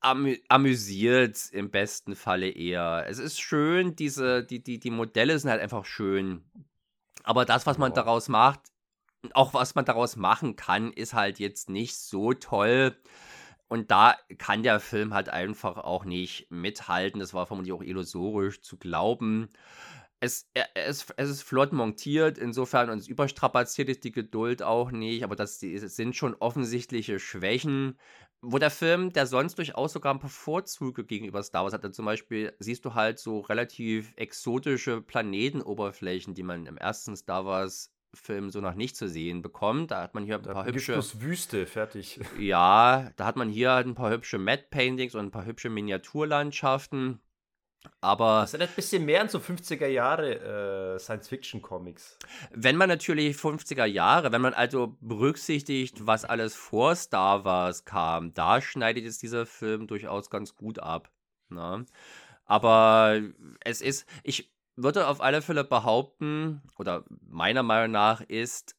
amü 0.00 0.38
amüsiert 0.48 1.50
im 1.52 1.70
besten 1.70 2.16
Falle 2.16 2.50
eher. 2.50 3.06
Es 3.08 3.18
ist 3.18 3.40
schön, 3.40 3.96
diese, 3.96 4.44
die, 4.44 4.62
die, 4.62 4.78
die 4.78 4.90
Modelle 4.90 5.38
sind 5.38 5.50
halt 5.50 5.60
einfach 5.60 5.84
schön. 5.84 6.44
Aber 7.22 7.44
das, 7.44 7.66
was 7.66 7.78
man 7.78 7.94
daraus 7.94 8.28
macht, 8.28 8.60
auch 9.34 9.54
was 9.54 9.74
man 9.74 9.84
daraus 9.84 10.16
machen 10.16 10.56
kann, 10.56 10.92
ist 10.92 11.14
halt 11.14 11.38
jetzt 11.38 11.68
nicht 11.68 11.96
so 11.96 12.32
toll. 12.32 12.96
Und 13.68 13.90
da 13.90 14.16
kann 14.38 14.62
der 14.62 14.80
Film 14.80 15.12
halt 15.12 15.28
einfach 15.28 15.76
auch 15.76 16.04
nicht 16.04 16.50
mithalten. 16.50 17.20
Das 17.20 17.34
war 17.34 17.46
vermutlich 17.46 17.72
auch 17.72 17.82
illusorisch 17.82 18.62
zu 18.62 18.78
glauben. 18.78 19.50
Es, 20.20 20.50
es, 20.74 21.06
es 21.16 21.30
ist 21.30 21.42
flott 21.42 21.72
montiert, 21.72 22.38
insofern 22.38 22.90
und 22.90 22.98
es 22.98 23.06
überstrapaziert 23.06 23.88
ist 23.88 24.02
die 24.02 24.10
Geduld 24.10 24.64
auch 24.64 24.90
nicht, 24.90 25.22
aber 25.22 25.36
das, 25.36 25.60
das 25.60 25.94
sind 25.94 26.16
schon 26.16 26.34
offensichtliche 26.34 27.20
Schwächen, 27.20 27.96
wo 28.40 28.58
der 28.58 28.70
Film, 28.70 29.12
der 29.12 29.26
sonst 29.26 29.58
durchaus 29.58 29.92
sogar 29.92 30.14
ein 30.14 30.20
paar 30.20 30.30
Vorzüge 30.30 31.04
gegenüber 31.04 31.42
Star 31.42 31.64
Wars 31.64 31.72
hatte. 31.72 31.90
Zum 31.90 32.04
Beispiel 32.04 32.52
siehst 32.58 32.84
du 32.84 32.94
halt 32.94 33.18
so 33.18 33.40
relativ 33.40 34.12
exotische 34.16 35.02
Planetenoberflächen, 35.02 36.34
die 36.34 36.42
man 36.42 36.66
im 36.66 36.78
ersten 36.78 37.16
Star 37.16 37.44
Wars 37.44 37.92
Film 38.14 38.50
so 38.50 38.60
noch 38.60 38.74
nicht 38.74 38.96
zu 38.96 39.08
sehen 39.08 39.42
bekommt. 39.42 39.90
Da 39.90 40.02
hat 40.02 40.14
man 40.14 40.24
hier 40.24 40.36
ein 40.36 40.42
da 40.42 40.52
paar 40.52 40.66
hübsche. 40.66 40.92
Bloß 40.92 41.20
Wüste, 41.20 41.66
fertig. 41.66 42.20
Ja, 42.38 43.10
da 43.16 43.26
hat 43.26 43.36
man 43.36 43.50
hier 43.50 43.72
halt 43.72 43.86
ein 43.86 43.94
paar 43.94 44.10
hübsche 44.10 44.38
Matte 44.38 44.66
Paintings 44.70 45.14
und 45.14 45.26
ein 45.26 45.30
paar 45.30 45.44
hübsche 45.44 45.68
Miniaturlandschaften. 45.68 47.20
Aber. 48.00 48.40
Das 48.40 48.54
erinnert 48.54 48.70
ein 48.70 48.76
bisschen 48.76 49.04
mehr 49.04 49.20
an 49.20 49.28
so 49.28 49.38
50er 49.38 49.86
Jahre 49.86 50.94
äh, 50.94 50.98
Science-Fiction-Comics. 50.98 52.18
Wenn 52.50 52.76
man 52.76 52.88
natürlich 52.88 53.36
50er 53.36 53.84
Jahre, 53.84 54.32
wenn 54.32 54.40
man 54.40 54.54
also 54.54 54.96
berücksichtigt, 55.00 56.06
was 56.06 56.24
alles 56.24 56.54
vor 56.54 56.96
Star 56.96 57.44
Wars 57.44 57.84
kam, 57.84 58.34
da 58.34 58.60
schneidet 58.60 59.04
es 59.04 59.18
dieser 59.18 59.46
Film 59.46 59.86
durchaus 59.86 60.30
ganz 60.30 60.56
gut 60.56 60.78
ab. 60.80 61.10
Ne? 61.50 61.86
Aber 62.44 63.20
es 63.60 63.80
ist, 63.80 64.06
ich, 64.22 64.50
würde 64.82 65.08
auf 65.08 65.20
alle 65.20 65.42
Fälle 65.42 65.64
behaupten, 65.64 66.62
oder 66.78 67.04
meiner 67.28 67.62
Meinung 67.62 67.90
nach 67.90 68.20
ist, 68.20 68.76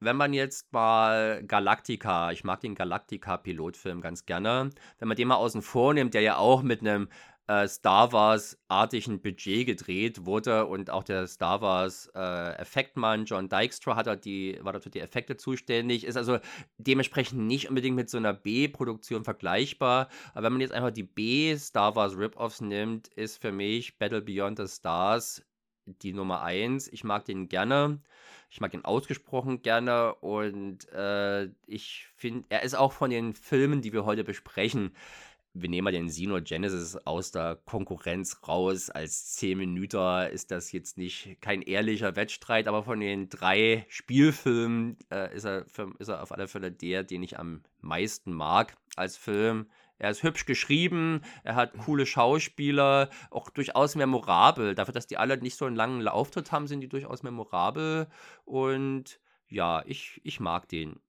wenn 0.00 0.16
man 0.16 0.32
jetzt 0.32 0.72
mal 0.72 1.42
Galactica, 1.44 2.30
ich 2.32 2.44
mag 2.44 2.60
den 2.60 2.74
Galactica-Pilotfilm 2.74 4.00
ganz 4.00 4.26
gerne, 4.26 4.70
wenn 4.98 5.08
man 5.08 5.16
den 5.16 5.28
mal 5.28 5.36
außen 5.36 5.62
vor 5.62 5.94
nimmt, 5.94 6.14
der 6.14 6.22
ja 6.22 6.36
auch 6.36 6.62
mit 6.62 6.80
einem 6.80 7.08
äh, 7.48 7.66
Star 7.66 8.12
Wars-artigen 8.12 9.20
Budget 9.20 9.66
gedreht 9.66 10.26
wurde 10.26 10.66
und 10.66 10.90
auch 10.90 11.02
der 11.02 11.26
Star 11.26 11.60
Wars-Effektmann 11.60 13.22
äh, 13.22 13.24
John 13.24 13.48
Dykstra 13.48 13.96
hat 13.96 14.24
die, 14.24 14.58
war 14.62 14.72
dort 14.72 14.84
für 14.84 14.90
die 14.90 15.00
Effekte 15.00 15.36
zuständig, 15.36 16.04
ist 16.04 16.16
also 16.16 16.38
dementsprechend 16.76 17.40
nicht 17.46 17.68
unbedingt 17.68 17.96
mit 17.96 18.10
so 18.10 18.18
einer 18.18 18.34
B-Produktion 18.34 19.24
vergleichbar. 19.24 20.08
Aber 20.34 20.44
wenn 20.44 20.52
man 20.52 20.60
jetzt 20.60 20.72
einfach 20.72 20.90
die 20.90 21.02
B-Star 21.02 21.96
Wars 21.96 22.16
Rip-Offs 22.16 22.60
nimmt, 22.60 23.08
ist 23.08 23.40
für 23.40 23.50
mich 23.50 23.98
Battle 23.98 24.22
Beyond 24.22 24.58
the 24.58 24.68
Stars 24.68 25.42
die 26.02 26.12
Nummer 26.12 26.42
1. 26.42 26.88
Ich 26.88 27.02
mag 27.02 27.24
den 27.24 27.48
gerne. 27.48 28.02
Ich 28.50 28.60
mag 28.60 28.72
ihn 28.72 28.84
ausgesprochen 28.84 29.60
gerne 29.60 30.14
und 30.16 30.90
äh, 30.92 31.50
ich 31.66 32.08
finde, 32.16 32.46
er 32.48 32.62
ist 32.62 32.74
auch 32.74 32.92
von 32.92 33.10
den 33.10 33.34
Filmen, 33.34 33.82
die 33.82 33.92
wir 33.92 34.06
heute 34.06 34.24
besprechen, 34.24 34.94
wir 35.60 35.68
nehmen 35.68 35.84
mal 35.84 35.92
den 35.92 36.08
Sino 36.08 36.40
Genesis 36.40 36.96
aus 36.96 37.30
der 37.30 37.56
Konkurrenz 37.64 38.40
raus. 38.46 38.90
Als 38.90 39.32
10 39.34 39.58
Minuten 39.58 40.28
ist 40.32 40.50
das 40.50 40.72
jetzt 40.72 40.98
nicht 40.98 41.38
kein 41.40 41.62
ehrlicher 41.62 42.16
Wettstreit, 42.16 42.68
aber 42.68 42.82
von 42.82 43.00
den 43.00 43.28
drei 43.28 43.84
Spielfilmen 43.88 44.96
äh, 45.10 45.34
ist, 45.34 45.44
er, 45.44 45.66
ist 45.98 46.08
er 46.08 46.22
auf 46.22 46.32
alle 46.32 46.48
Fälle 46.48 46.72
der, 46.72 47.04
den 47.04 47.22
ich 47.22 47.38
am 47.38 47.62
meisten 47.80 48.32
mag 48.32 48.76
als 48.96 49.16
Film. 49.16 49.66
Er 49.98 50.10
ist 50.10 50.22
hübsch 50.22 50.46
geschrieben, 50.46 51.22
er 51.42 51.56
hat 51.56 51.76
coole 51.78 52.06
Schauspieler, 52.06 53.10
auch 53.30 53.50
durchaus 53.50 53.96
memorabel. 53.96 54.74
Dafür, 54.76 54.94
dass 54.94 55.08
die 55.08 55.16
alle 55.16 55.36
nicht 55.38 55.56
so 55.56 55.64
einen 55.64 55.74
langen 55.74 56.06
Auftritt 56.06 56.52
haben, 56.52 56.68
sind 56.68 56.80
die 56.80 56.88
durchaus 56.88 57.24
memorabel. 57.24 58.06
Und 58.44 59.18
ja, 59.48 59.82
ich, 59.86 60.20
ich 60.22 60.38
mag 60.38 60.68
den 60.68 61.00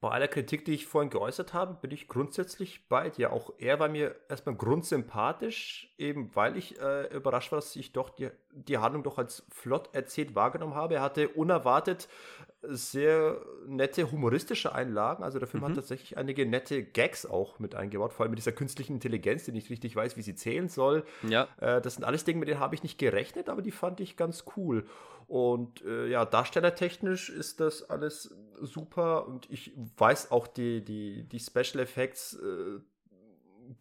bei 0.00 0.10
aller 0.10 0.28
Kritik, 0.28 0.64
die 0.66 0.74
ich 0.74 0.86
vorhin 0.86 1.10
geäußert 1.10 1.54
habe, 1.54 1.74
bin 1.80 1.90
ich 1.90 2.06
grundsätzlich 2.06 2.86
bei 2.88 3.08
dir. 3.08 3.32
Auch 3.32 3.54
er 3.58 3.80
war 3.80 3.88
mir 3.88 4.14
erstmal 4.28 4.54
grundsympathisch, 4.54 5.94
eben 5.96 6.34
weil 6.34 6.56
ich 6.56 6.78
äh, 6.80 7.06
überrascht 7.14 7.50
war, 7.50 7.58
dass 7.58 7.74
ich 7.76 7.92
doch 7.92 8.10
die, 8.10 8.28
die 8.52 8.76
Handlung 8.76 9.02
doch 9.02 9.16
als 9.16 9.46
flott 9.50 9.88
erzählt 9.94 10.34
wahrgenommen 10.34 10.74
habe. 10.74 10.96
Er 10.96 11.02
hatte 11.02 11.28
unerwartet 11.30 12.08
sehr 12.62 13.40
nette 13.66 14.10
humoristische 14.10 14.74
Einlagen. 14.74 15.22
Also 15.22 15.38
der 15.38 15.48
Film 15.48 15.62
mhm. 15.62 15.68
hat 15.68 15.74
tatsächlich 15.76 16.18
einige 16.18 16.46
nette 16.46 16.82
Gags 16.82 17.26
auch 17.26 17.58
mit 17.58 17.74
eingebaut, 17.74 18.12
vor 18.12 18.24
allem 18.24 18.30
mit 18.30 18.38
dieser 18.38 18.52
künstlichen 18.52 18.94
Intelligenz, 18.94 19.44
die 19.44 19.52
nicht 19.52 19.70
richtig 19.70 19.94
weiß, 19.96 20.16
wie 20.16 20.22
sie 20.22 20.34
zählen 20.34 20.68
soll. 20.68 21.04
Ja. 21.26 21.48
Äh, 21.58 21.80
das 21.80 21.94
sind 21.94 22.04
alles 22.04 22.24
Dinge, 22.24 22.40
mit 22.40 22.48
denen 22.48 22.60
habe 22.60 22.74
ich 22.74 22.82
nicht 22.82 22.98
gerechnet, 22.98 23.48
aber 23.48 23.62
die 23.62 23.70
fand 23.70 24.00
ich 24.00 24.16
ganz 24.16 24.44
cool. 24.56 24.86
Und 25.26 25.82
äh, 25.84 26.08
ja, 26.08 26.24
darstellertechnisch 26.24 27.30
ist 27.30 27.60
das 27.60 27.88
alles 27.90 28.34
super. 28.60 29.26
Und 29.26 29.50
ich 29.50 29.72
weiß 29.96 30.30
auch 30.30 30.46
die, 30.46 30.84
die, 30.84 31.24
die 31.24 31.40
Special 31.40 31.80
Effects 31.80 32.34
äh, 32.34 32.80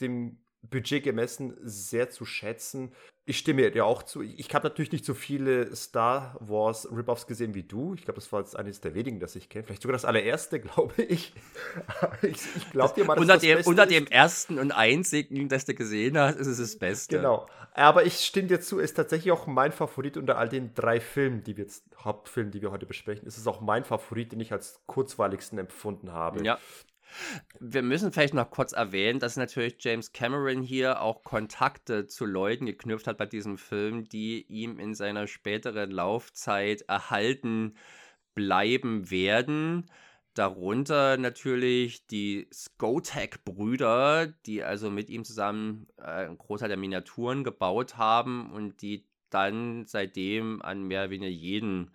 dem 0.02 0.40
Budget 0.70 1.04
gemessen 1.04 1.58
sehr 1.62 2.10
zu 2.10 2.26
schätzen. 2.26 2.92
Ich 3.26 3.40
stimme 3.40 3.72
dir 3.72 3.86
auch 3.86 4.04
zu. 4.04 4.22
Ich 4.22 4.54
habe 4.54 4.68
natürlich 4.68 4.92
nicht 4.92 5.06
so 5.06 5.14
viele 5.14 5.76
Star 5.76 6.38
Wars 6.40 6.88
Rip-Offs 6.92 7.26
gesehen 7.26 7.56
wie 7.56 7.64
du. 7.64 7.96
Ich 7.96 8.04
glaube, 8.04 8.20
das 8.20 8.32
war 8.32 8.40
jetzt 8.42 8.56
eines 8.56 8.82
der 8.82 8.94
wenigen, 8.94 9.20
das 9.20 9.36
ich 9.36 9.50
kenne. 9.50 9.66
Vielleicht 9.66 9.82
sogar 9.82 9.94
das 9.94 10.06
allererste, 10.06 10.60
glaube 10.62 11.02
ich. 11.04 11.34
ich 12.22 12.38
ich 12.56 12.72
glaube 12.72 12.94
dir 12.94 13.06
mal, 13.06 13.16
dass 13.16 13.22
unter 13.22 13.34
das 13.34 13.42
dem, 13.42 13.58
Beste 13.58 13.70
Unter 13.70 13.86
dem 13.88 14.08
ersten 14.08 14.60
und 14.60 14.72
einzigen, 14.72 15.50
das 15.50 15.66
du 15.66 15.74
gesehen 15.74 16.18
hast, 16.18 16.36
ist 16.36 16.48
es 16.48 16.58
das 16.58 16.78
Beste. 16.78 17.18
Genau. 17.18 17.48
Aber 17.74 18.06
ich 18.06 18.20
stimme 18.20 18.48
dir 18.48 18.62
zu, 18.62 18.80
ist 18.80 18.94
tatsächlich 18.94 19.32
auch 19.32 19.48
mein 19.48 19.72
Favorit 19.72 20.18
unter 20.18 20.38
all 20.38 20.48
den 20.48 20.74
drei 20.76 21.02
Filmen, 21.02 21.44
die 21.44 21.58
wir 21.58 21.66
jetzt, 21.66 21.84
Hauptfilmen, 21.98 22.52
die 22.52 22.62
wir 22.62 22.72
heute 22.72 22.86
besprechen, 22.86 23.28
ist 23.28 23.38
es 23.38 23.48
auch 23.48 23.60
mein 23.60 23.84
Favorit, 23.84 24.32
den 24.32 24.40
ich 24.40 24.54
als 24.54 24.82
kurzweiligsten 24.86 25.58
empfunden 25.58 26.14
habe. 26.14 26.44
Ja. 26.46 26.60
Wir 27.60 27.82
müssen 27.82 28.12
vielleicht 28.12 28.34
noch 28.34 28.50
kurz 28.50 28.74
erwähnen, 28.74 29.20
dass 29.20 29.38
natürlich 29.38 29.76
James 29.80 30.12
Cameron 30.12 30.62
hier 30.62 31.02
auch 31.02 31.24
Kontakte 31.24 32.08
zu 32.08 32.26
Leuten 32.26 32.66
geknüpft 32.66 33.08
hat 33.08 33.18
bei 33.18 33.26
diesem 33.26 33.58
Film, 33.58 34.08
die 34.10 34.46
ihm 34.48 34.80
in 34.80 34.94
seiner 34.94 35.28
späteren 35.28 35.92
Laufzeit 35.92 36.82
erhalten 36.84 37.76
bleiben 38.34 39.10
werden. 39.10 39.90
Darunter 40.34 41.18
natürlich 41.18 42.08
die 42.08 42.50
Skotek-Brüder, 42.54 44.28
die 44.46 44.64
also 44.64 44.92
mit 44.92 45.10
ihm 45.10 45.24
zusammen 45.24 45.88
äh, 45.98 46.26
einen 46.26 46.38
Großteil 46.38 46.68
der 46.68 46.78
Miniaturen 46.78 47.46
gebaut 47.46 47.96
haben 47.98 48.52
und 48.52 48.82
die 48.82 49.08
dann 49.30 49.86
seitdem 49.86 50.62
an 50.62 50.84
mehr 50.84 51.04
oder 51.04 51.10
weniger 51.12 51.32
jeden 51.32 51.92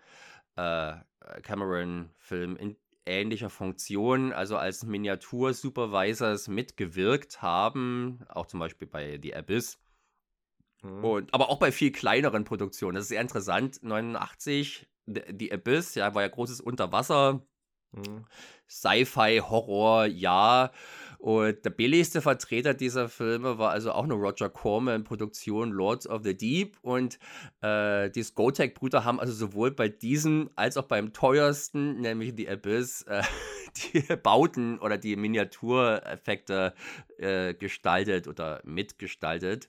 äh, 0.56 0.94
Cameron-Film 1.42 2.56
in 2.56 2.76
ähnlicher 3.06 3.50
Funktion, 3.50 4.32
also 4.32 4.56
als 4.56 4.84
Miniatur-Supervisors 4.84 6.48
mitgewirkt 6.48 7.42
haben, 7.42 8.20
auch 8.28 8.46
zum 8.46 8.60
Beispiel 8.60 8.86
bei 8.88 9.18
The 9.22 9.34
Abyss. 9.34 9.78
Mhm. 10.82 11.04
Und, 11.04 11.34
aber 11.34 11.50
auch 11.50 11.58
bei 11.58 11.72
viel 11.72 11.92
kleineren 11.92 12.44
Produktionen. 12.44 12.94
Das 12.94 13.04
ist 13.04 13.08
sehr 13.08 13.20
interessant. 13.20 13.82
89, 13.82 14.88
The, 15.06 15.22
The 15.38 15.52
Abyss, 15.52 15.94
ja, 15.94 16.14
war 16.14 16.22
ja 16.22 16.28
großes 16.28 16.60
Unterwasser. 16.60 17.42
Mhm. 17.92 18.24
Sci-Fi, 18.68 19.40
Horror, 19.40 20.06
ja. 20.06 20.70
Und 21.20 21.66
der 21.66 21.70
billigste 21.70 22.22
Vertreter 22.22 22.72
dieser 22.72 23.10
Filme 23.10 23.58
war 23.58 23.72
also 23.72 23.92
auch 23.92 24.06
nur 24.06 24.16
Roger 24.16 24.48
Corman, 24.48 25.04
Produktion 25.04 25.70
Lords 25.70 26.08
of 26.08 26.22
the 26.24 26.34
Deep. 26.34 26.78
Und 26.80 27.18
äh, 27.60 28.08
die 28.08 28.22
Skotec-Brüder 28.22 29.04
haben 29.04 29.20
also 29.20 29.34
sowohl 29.34 29.70
bei 29.70 29.90
diesem 29.90 30.48
als 30.56 30.78
auch 30.78 30.86
beim 30.86 31.12
teuersten, 31.12 32.00
nämlich 32.00 32.32
The 32.38 32.48
Abyss, 32.48 33.02
äh, 33.02 33.22
die 33.92 34.16
Bauten 34.16 34.78
oder 34.78 34.96
die 34.96 35.14
Miniatureffekte 35.14 36.72
äh, 37.18 37.52
gestaltet 37.52 38.26
oder 38.26 38.62
mitgestaltet. 38.64 39.68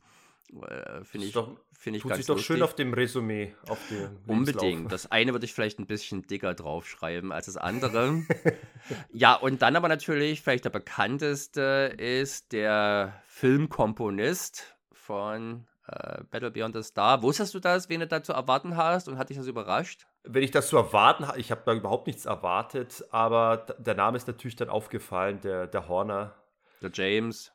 Äh, 0.54 1.04
Finde 1.04 1.28
ich, 1.28 1.34
find 1.82 1.98
ich 1.98 2.04
Tut 2.04 2.16
sich 2.16 2.28
doch 2.28 2.36
lustig. 2.36 2.46
schön 2.46 2.62
auf 2.62 2.76
dem 2.76 2.94
Resümee. 2.94 3.56
Auf 3.68 3.80
dem 3.90 4.20
Unbedingt. 4.28 4.92
Das 4.92 5.12
eine 5.12 5.34
würde 5.34 5.46
ich 5.46 5.54
vielleicht 5.54 5.80
ein 5.80 5.88
bisschen 5.88 6.22
dicker 6.22 6.54
draufschreiben 6.54 7.32
als 7.32 7.48
das 7.48 7.58
andere. 7.58 8.22
ja, 9.12 9.34
und 9.34 9.64
dann 9.64 9.76
aber 9.76 9.88
natürlich, 9.88 10.42
vielleicht 10.42 10.66
der 10.66 10.70
bekannteste 10.70 11.96
ist 11.98 12.52
der 12.52 13.20
Filmkomponist 13.26 14.78
von 14.92 15.66
äh, 15.88 16.24
Battle 16.30 16.52
Beyond 16.52 16.76
the 16.76 16.84
Star. 16.84 17.24
Wusstest 17.24 17.56
du 17.56 17.60
das, 17.60 17.90
wen 17.90 18.02
du 18.02 18.08
da 18.08 18.22
zu 18.22 18.34
erwarten 18.34 18.78
hast 18.78 19.08
und 19.08 19.18
hat 19.18 19.30
dich 19.30 19.38
das 19.38 19.48
überrascht? 19.48 20.06
Wenn 20.24 20.44
ich 20.44 20.52
das 20.52 20.68
zu 20.68 20.78
erwarten 20.78 21.28
habe, 21.28 21.40
ich 21.40 21.50
habe 21.50 21.64
da 21.66 21.74
überhaupt 21.74 22.06
nichts 22.06 22.28
erwartet, 22.28 23.04
aber 23.10 23.66
der 23.80 23.96
Name 23.96 24.18
ist 24.18 24.28
natürlich 24.28 24.56
dann 24.56 24.70
aufgefallen, 24.70 25.42
der, 25.42 25.66
der 25.66 25.88
Horner. 25.88 26.36
Der 26.84 26.92
James. 26.94 27.52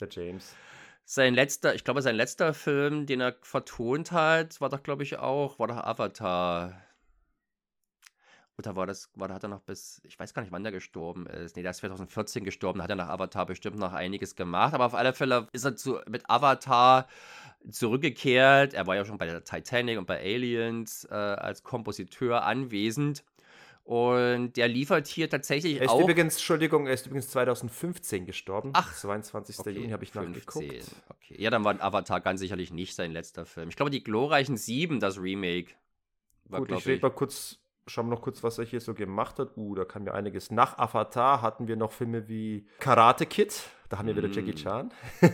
Der 0.00 0.08
James. 0.10 0.54
Sein 1.12 1.34
letzter, 1.34 1.74
ich 1.74 1.82
glaube, 1.82 2.02
sein 2.02 2.14
letzter 2.14 2.54
Film, 2.54 3.04
den 3.04 3.20
er 3.20 3.34
vertont 3.42 4.12
hat, 4.12 4.60
war 4.60 4.68
doch, 4.68 4.80
glaube 4.84 5.02
ich, 5.02 5.18
auch, 5.18 5.58
war 5.58 5.66
doch 5.66 5.78
Avatar. 5.78 6.80
Oder 8.56 8.76
war 8.76 8.86
das, 8.86 9.10
war, 9.16 9.28
hat 9.30 9.42
er 9.42 9.48
noch 9.48 9.62
bis, 9.62 10.00
ich 10.04 10.16
weiß 10.20 10.34
gar 10.34 10.42
nicht, 10.42 10.52
wann 10.52 10.62
der 10.62 10.70
gestorben 10.70 11.26
ist. 11.26 11.56
Nee, 11.56 11.62
der 11.62 11.72
ist 11.72 11.78
2014 11.78 12.44
gestorben, 12.44 12.78
da 12.78 12.84
hat 12.84 12.90
er 12.90 12.96
nach 12.96 13.08
Avatar 13.08 13.44
bestimmt 13.44 13.76
noch 13.76 13.92
einiges 13.92 14.36
gemacht. 14.36 14.72
Aber 14.72 14.86
auf 14.86 14.94
alle 14.94 15.12
Fälle 15.12 15.48
ist 15.50 15.64
er 15.64 15.74
zu, 15.74 15.98
mit 16.08 16.30
Avatar 16.30 17.08
zurückgekehrt. 17.68 18.74
Er 18.74 18.86
war 18.86 18.94
ja 18.94 19.04
schon 19.04 19.18
bei 19.18 19.26
der 19.26 19.42
Titanic 19.42 19.98
und 19.98 20.06
bei 20.06 20.20
Aliens 20.20 21.08
äh, 21.10 21.14
als 21.14 21.64
Kompositeur 21.64 22.44
anwesend. 22.44 23.24
Und 23.84 24.56
der 24.56 24.68
liefert 24.68 25.08
hier 25.08 25.28
tatsächlich 25.28 25.76
er 25.76 25.82
ist 25.82 25.90
auch. 25.90 26.00
Übrigens, 26.00 26.34
Entschuldigung, 26.34 26.86
er 26.86 26.94
ist 26.94 27.06
übrigens 27.06 27.28
2015 27.30 28.24
gestorben. 28.26 28.70
Ach. 28.74 28.94
22. 28.94 29.58
Okay, 29.58 29.70
Juni 29.70 29.90
habe 29.90 30.04
ich 30.04 30.12
15. 30.12 30.32
nachgeguckt. 30.32 30.94
Okay. 31.08 31.36
Ja, 31.38 31.50
dann 31.50 31.64
war 31.64 31.80
Avatar 31.82 32.20
ganz 32.20 32.40
sicherlich 32.40 32.72
nicht 32.72 32.94
sein 32.94 33.10
letzter 33.10 33.46
Film. 33.46 33.68
Ich 33.68 33.76
glaube, 33.76 33.90
die 33.90 34.04
glorreichen 34.04 34.56
Sieben, 34.56 35.00
das 35.00 35.20
Remake. 35.20 35.72
War, 36.44 36.60
Gut, 36.60 36.72
ich 36.72 36.86
rede 36.86 37.02
mal 37.02 37.10
kurz, 37.10 37.58
schauen 37.86 38.06
wir 38.06 38.14
noch 38.14 38.22
kurz, 38.22 38.42
was 38.42 38.58
er 38.58 38.64
hier 38.64 38.80
so 38.80 38.94
gemacht 38.94 39.38
hat. 39.38 39.56
Uh, 39.56 39.74
da 39.74 39.84
kann 39.84 40.04
mir 40.04 40.14
einiges. 40.14 40.50
Nach 40.50 40.78
Avatar 40.78 41.42
hatten 41.42 41.68
wir 41.68 41.76
noch 41.76 41.92
Filme 41.92 42.28
wie 42.28 42.66
Karate 42.78 43.26
Kid, 43.26 43.62
da 43.90 43.98
haben 43.98 44.06
wir 44.06 44.16
wieder 44.16 44.28
Jackie 44.28 44.52
mm. 44.52 44.56
Chan. 44.56 44.92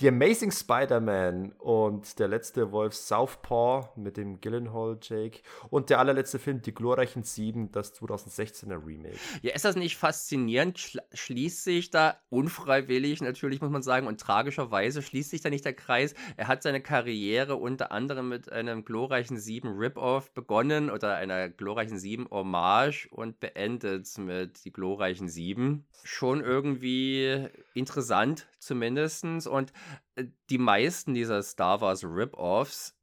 The 0.00 0.08
Amazing 0.08 0.50
Spider-Man 0.50 1.52
und 1.58 2.18
der 2.18 2.26
letzte 2.26 2.72
Wolf 2.72 2.94
Southpaw 2.94 3.90
mit 3.96 4.16
dem 4.16 4.40
Gyllenhaal 4.40 4.98
Jake 5.02 5.40
und 5.68 5.90
der 5.90 5.98
allerletzte 5.98 6.38
Film 6.38 6.62
Die 6.62 6.72
glorreichen 6.72 7.22
Sieben, 7.22 7.70
das 7.70 7.94
2016er 8.00 8.84
Remake. 8.84 9.18
Ja, 9.42 9.54
ist 9.54 9.66
das 9.66 9.76
nicht 9.76 9.98
faszinierend? 9.98 10.98
schließt 11.12 11.62
sich 11.62 11.90
da 11.90 12.16
unfreiwillig 12.30 13.20
natürlich, 13.20 13.60
muss 13.60 13.70
man 13.70 13.82
sagen, 13.82 14.06
und 14.06 14.18
tragischerweise 14.18 15.02
schließt 15.02 15.28
sich 15.28 15.42
da 15.42 15.50
nicht 15.50 15.66
der 15.66 15.74
Kreis. 15.74 16.14
Er 16.38 16.48
hat 16.48 16.62
seine 16.62 16.80
Karriere 16.80 17.56
unter 17.56 17.92
anderem 17.92 18.30
mit 18.30 18.50
einem 18.50 18.86
glorreichen 18.86 19.38
Sieben 19.38 19.76
Rip-Off 19.76 20.32
begonnen 20.32 20.88
oder 20.88 21.16
einer 21.16 21.50
glorreichen 21.50 21.98
Sieben 21.98 22.26
Hommage 22.30 23.08
und 23.10 23.38
beendet 23.38 24.16
mit 24.16 24.64
Die 24.64 24.72
glorreichen 24.72 25.28
Sieben. 25.28 25.84
Schon 26.04 26.40
irgendwie 26.40 27.49
interessant 27.74 28.46
zumindest. 28.58 29.24
Und 29.46 29.72
äh, 30.16 30.26
die 30.48 30.58
meisten 30.58 31.14
dieser 31.14 31.42
Star 31.42 31.80
Wars 31.80 32.04
Rip-Offs, 32.04 32.96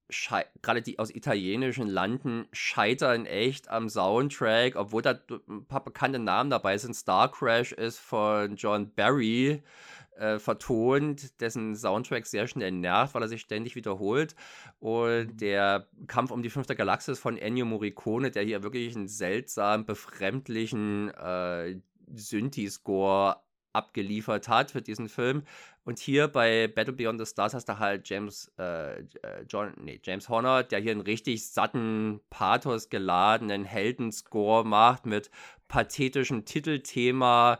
gerade 0.61 0.81
die 0.81 0.99
aus 0.99 1.13
italienischen 1.13 1.87
Landen, 1.87 2.47
scheitern 2.53 3.25
echt 3.25 3.69
am 3.69 3.89
Soundtrack, 3.89 4.75
obwohl 4.75 5.01
da 5.01 5.19
ein 5.49 5.65
paar 5.67 5.83
bekannte 5.83 6.19
Namen 6.19 6.49
dabei 6.49 6.77
sind. 6.77 6.93
Star 6.93 7.29
Crash 7.31 7.73
ist 7.73 7.99
von 7.99 8.55
John 8.55 8.93
Barry 8.93 9.61
äh, 10.17 10.39
vertont, 10.39 11.39
dessen 11.41 11.75
Soundtrack 11.75 12.25
sehr 12.25 12.47
schnell 12.47 12.71
nervt, 12.71 13.13
weil 13.13 13.21
er 13.21 13.27
sich 13.27 13.41
ständig 13.41 13.75
wiederholt. 13.75 14.35
Und 14.79 15.33
mhm. 15.33 15.37
der 15.37 15.87
Kampf 16.07 16.31
um 16.31 16.41
die 16.41 16.49
fünfte 16.49 16.75
Galaxis 16.75 17.19
von 17.19 17.37
Ennio 17.37 17.65
Morricone, 17.65 18.31
der 18.31 18.43
hier 18.43 18.63
wirklich 18.63 18.95
einen 18.95 19.07
seltsam 19.07 19.85
befremdlichen 19.85 21.09
äh, 21.11 21.79
Synthi-Score 22.13 23.37
abgeliefert 23.78 24.47
hat 24.49 24.71
für 24.71 24.82
diesen 24.82 25.07
Film. 25.07 25.43
Und 25.86 25.99
hier 25.99 26.28
bei 26.28 26.67
Battle 26.67 26.93
Beyond 26.93 27.19
the 27.19 27.25
Stars 27.25 27.53
hast 27.53 27.69
du 27.69 27.80
halt 27.80 28.09
James, 28.09 28.51
äh, 28.59 28.99
äh, 28.99 29.05
John, 29.47 29.73
nee, 29.82 30.01
James 30.03 30.28
Horner, 30.28 30.63
der 30.63 30.80
hier 30.80 30.91
einen 30.91 31.01
richtig 31.01 31.47
satten, 31.47 32.19
pathos 32.30 32.89
geladenen 32.89 33.63
Heldenscore 33.63 34.65
macht 34.65 35.05
mit 35.05 35.32
pathetischem 35.69 36.43
Titelthema. 36.43 37.59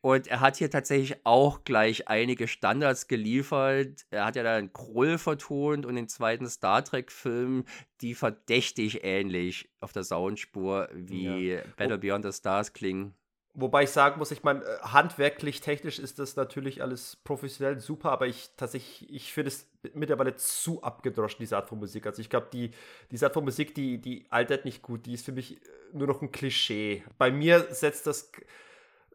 Und 0.00 0.28
er 0.28 0.40
hat 0.40 0.56
hier 0.56 0.70
tatsächlich 0.70 1.16
auch 1.24 1.64
gleich 1.64 2.06
einige 2.06 2.46
Standards 2.46 3.08
geliefert. 3.08 4.06
Er 4.10 4.26
hat 4.26 4.36
ja 4.36 4.44
dann 4.44 4.72
Krull 4.72 5.18
vertont 5.18 5.84
und 5.84 5.96
den 5.96 6.08
zweiten 6.08 6.48
Star 6.48 6.84
Trek-Film, 6.84 7.64
die 8.00 8.14
verdächtig 8.14 9.02
ähnlich 9.02 9.68
auf 9.80 9.92
der 9.92 10.04
Soundspur 10.04 10.88
wie 10.94 11.50
ja. 11.50 11.62
Battle 11.76 11.98
Beyond 11.98 12.24
the 12.24 12.32
Stars 12.32 12.72
klingen. 12.72 13.14
Wobei 13.60 13.82
ich 13.82 13.90
sagen 13.90 14.20
muss, 14.20 14.30
ich 14.30 14.44
meine, 14.44 14.64
äh, 14.64 14.78
handwerklich, 14.82 15.60
technisch 15.60 15.98
ist 15.98 16.20
das 16.20 16.36
natürlich 16.36 16.80
alles 16.80 17.16
professionell 17.16 17.80
super, 17.80 18.12
aber 18.12 18.28
ich 18.28 18.50
tatsächlich, 18.56 19.12
ich 19.12 19.32
finde 19.32 19.48
es 19.48 19.66
mittlerweile 19.94 20.36
zu 20.36 20.80
abgedroschen, 20.82 21.38
diese 21.40 21.56
Art 21.56 21.68
von 21.68 21.80
Musik. 21.80 22.06
Also 22.06 22.22
ich 22.22 22.30
glaube, 22.30 22.46
die, 22.52 22.70
diese 23.10 23.26
Art 23.26 23.34
von 23.34 23.42
Musik, 23.42 23.74
die, 23.74 23.98
die 23.98 24.26
altert 24.30 24.64
nicht 24.64 24.82
gut, 24.82 25.06
die 25.06 25.14
ist 25.14 25.24
für 25.24 25.32
mich 25.32 25.56
äh, 25.56 25.58
nur 25.92 26.06
noch 26.06 26.22
ein 26.22 26.30
Klischee. 26.30 27.02
Bei 27.18 27.32
mir 27.32 27.66
setzt 27.70 28.06
das 28.06 28.30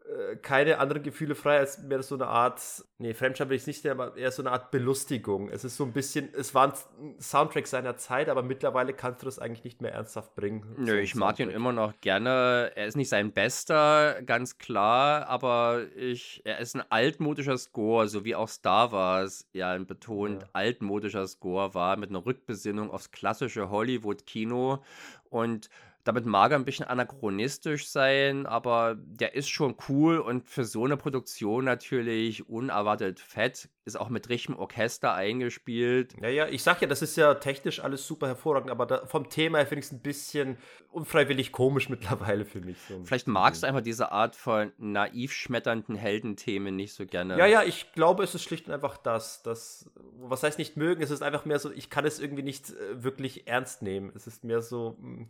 äh, 0.04 0.36
keine 0.36 0.78
anderen 0.78 1.02
Gefühle 1.02 1.34
frei, 1.34 1.58
als 1.58 1.82
mehr 1.82 2.02
so 2.02 2.14
eine 2.14 2.26
Art, 2.26 2.60
nee, 2.98 3.14
Fremdscham 3.14 3.48
will 3.48 3.56
ich 3.56 3.66
nicht 3.66 3.82
nennen, 3.84 3.98
aber 3.98 4.16
eher 4.16 4.30
so 4.30 4.42
eine 4.42 4.52
Art 4.52 4.70
Belustigung. 4.70 5.48
Es 5.48 5.64
ist 5.64 5.78
so 5.78 5.84
ein 5.84 5.94
bisschen, 5.94 6.28
es 6.34 6.54
war 6.54 6.68
ein 6.68 7.18
Soundtrack 7.18 7.66
seiner 7.66 7.96
Zeit, 7.96 8.28
aber 8.28 8.42
mittlerweile 8.42 8.92
kannst 8.92 9.22
du 9.22 9.24
das 9.24 9.38
eigentlich 9.38 9.64
nicht 9.64 9.80
mehr 9.80 9.92
ernsthaft 9.92 10.34
bringen. 10.34 10.74
Nö, 10.76 10.90
so 10.90 10.96
ich 10.96 11.14
mag 11.14 11.40
ihn 11.40 11.48
immer 11.48 11.72
noch 11.72 11.98
gerne. 12.02 12.72
Er 12.74 12.86
ist 12.86 12.96
nicht 12.96 13.08
sein 13.08 13.32
bester, 13.32 14.20
ganz 14.22 14.58
klar, 14.58 15.26
aber 15.26 15.86
ich, 15.96 16.42
er 16.44 16.58
ist 16.58 16.76
ein 16.76 16.82
altmodischer 16.90 17.56
Score, 17.56 18.06
so 18.06 18.26
wie 18.26 18.34
auch 18.34 18.48
Star 18.48 18.92
Wars 18.92 19.48
ja 19.54 19.70
ein 19.70 19.86
betont 19.86 20.42
ja. 20.42 20.48
altmodischer 20.52 21.26
Score 21.26 21.72
war, 21.72 21.96
mit 21.96 22.10
einer 22.10 22.26
Rückbesinnung 22.26 22.90
aufs 22.90 23.10
klassische 23.10 23.70
Hollywood-Kino 23.70 24.82
und 25.30 25.70
Damit 26.04 26.26
mag 26.26 26.52
er 26.52 26.58
ein 26.58 26.64
bisschen 26.66 26.86
anachronistisch 26.86 27.88
sein, 27.88 28.46
aber 28.46 28.94
der 28.98 29.34
ist 29.34 29.48
schon 29.48 29.76
cool 29.88 30.18
und 30.18 30.48
für 30.48 30.64
so 30.64 30.84
eine 30.84 30.98
Produktion 30.98 31.64
natürlich 31.64 32.48
unerwartet 32.48 33.20
fett. 33.20 33.70
Ist 33.86 33.96
auch 34.00 34.08
mit 34.08 34.30
richtigem 34.30 34.56
Orchester 34.56 35.12
eingespielt. 35.12 36.14
Ja, 36.22 36.28
ja, 36.28 36.48
ich 36.48 36.62
sag 36.62 36.80
ja, 36.80 36.88
das 36.88 37.02
ist 37.02 37.16
ja 37.16 37.34
technisch 37.34 37.80
alles 37.80 38.06
super 38.06 38.26
hervorragend, 38.26 38.70
aber 38.70 38.86
da, 38.86 39.04
vom 39.04 39.28
Thema 39.28 39.58
her 39.58 39.66
finde 39.66 39.80
ich 39.80 39.86
es 39.86 39.92
ein 39.92 40.00
bisschen 40.00 40.56
unfreiwillig 40.90 41.52
komisch 41.52 41.88
mittlerweile 41.90 42.46
für 42.46 42.60
mich. 42.60 42.78
So 42.88 43.04
Vielleicht 43.04 43.26
magst 43.26 43.62
du 43.62 43.66
einfach 43.66 43.82
diese 43.82 44.10
Art 44.10 44.36
von 44.36 44.72
naiv 44.78 45.32
schmetternden 45.32 45.96
Heldenthemen 45.96 46.74
nicht 46.74 46.94
so 46.94 47.04
gerne. 47.04 47.36
Ja, 47.36 47.46
ja, 47.46 47.62
ich 47.62 47.92
glaube, 47.92 48.24
es 48.24 48.34
ist 48.34 48.42
schlicht 48.42 48.68
und 48.68 48.72
einfach 48.72 48.96
das. 48.96 49.42
das 49.42 49.90
was 50.18 50.42
heißt 50.42 50.58
nicht 50.58 50.78
mögen? 50.78 51.02
Es 51.02 51.10
ist 51.10 51.22
einfach 51.22 51.44
mehr 51.44 51.58
so, 51.58 51.70
ich 51.70 51.90
kann 51.90 52.06
es 52.06 52.18
irgendwie 52.18 52.42
nicht 52.42 52.70
äh, 52.70 53.02
wirklich 53.04 53.46
ernst 53.46 53.82
nehmen. 53.82 54.12
Es 54.14 54.26
ist 54.26 54.44
mehr 54.44 54.62
so. 54.62 54.96
Mh, 54.98 55.18
hm, 55.18 55.28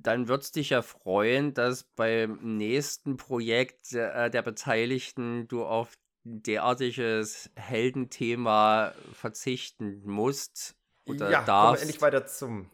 dann 0.00 0.28
wird 0.28 0.42
es 0.42 0.52
dich 0.52 0.70
ja 0.70 0.82
freuen, 0.82 1.54
dass 1.54 1.84
beim 1.84 2.38
nächsten 2.56 3.16
Projekt 3.16 3.92
äh, 3.92 4.30
der 4.30 4.42
Beteiligten 4.42 5.46
du 5.48 5.64
auf 5.64 5.96
derartiges 6.24 7.50
Heldenthema 7.56 8.92
verzichten 9.12 10.02
musst 10.04 10.76
oder 11.06 11.30
ja, 11.30 11.42
darfst. 11.44 11.82
Wir 11.82 11.86
endlich 11.86 12.02
weiter 12.02 12.26
zum 12.26 12.70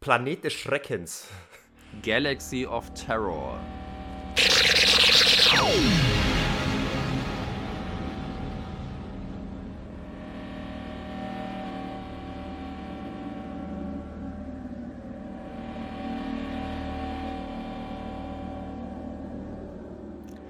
Planet 0.00 0.44
des 0.44 0.52
Schreckens. 0.52 1.28
Galaxy 2.02 2.66
of 2.66 2.92
Terror. 2.94 3.58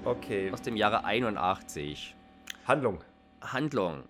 Okay. 0.03 0.51
Aus 0.51 0.61
dem 0.61 0.75
Jahre 0.75 1.05
81. 1.05 2.15
Handlung. 2.67 2.99
Handlung. 3.41 4.03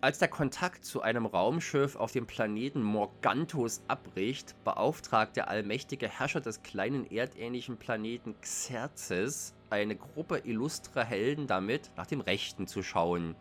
Als 0.00 0.18
der 0.18 0.26
Kontakt 0.26 0.84
zu 0.84 1.02
einem 1.02 1.24
Raumschiff 1.24 1.94
auf 1.94 2.10
dem 2.10 2.26
Planeten 2.26 2.82
Morgantos 2.82 3.80
abbricht, 3.86 4.56
beauftragt 4.64 5.36
der 5.36 5.46
allmächtige 5.46 6.08
Herrscher 6.08 6.40
des 6.40 6.64
kleinen 6.64 7.08
erdähnlichen 7.08 7.76
Planeten 7.76 8.34
Xerxes 8.40 9.54
eine 9.70 9.94
Gruppe 9.94 10.38
illustrer 10.38 11.04
Helden 11.04 11.46
damit, 11.46 11.92
nach 11.96 12.08
dem 12.08 12.20
Rechten 12.20 12.66
zu 12.66 12.82
schauen. 12.82 13.36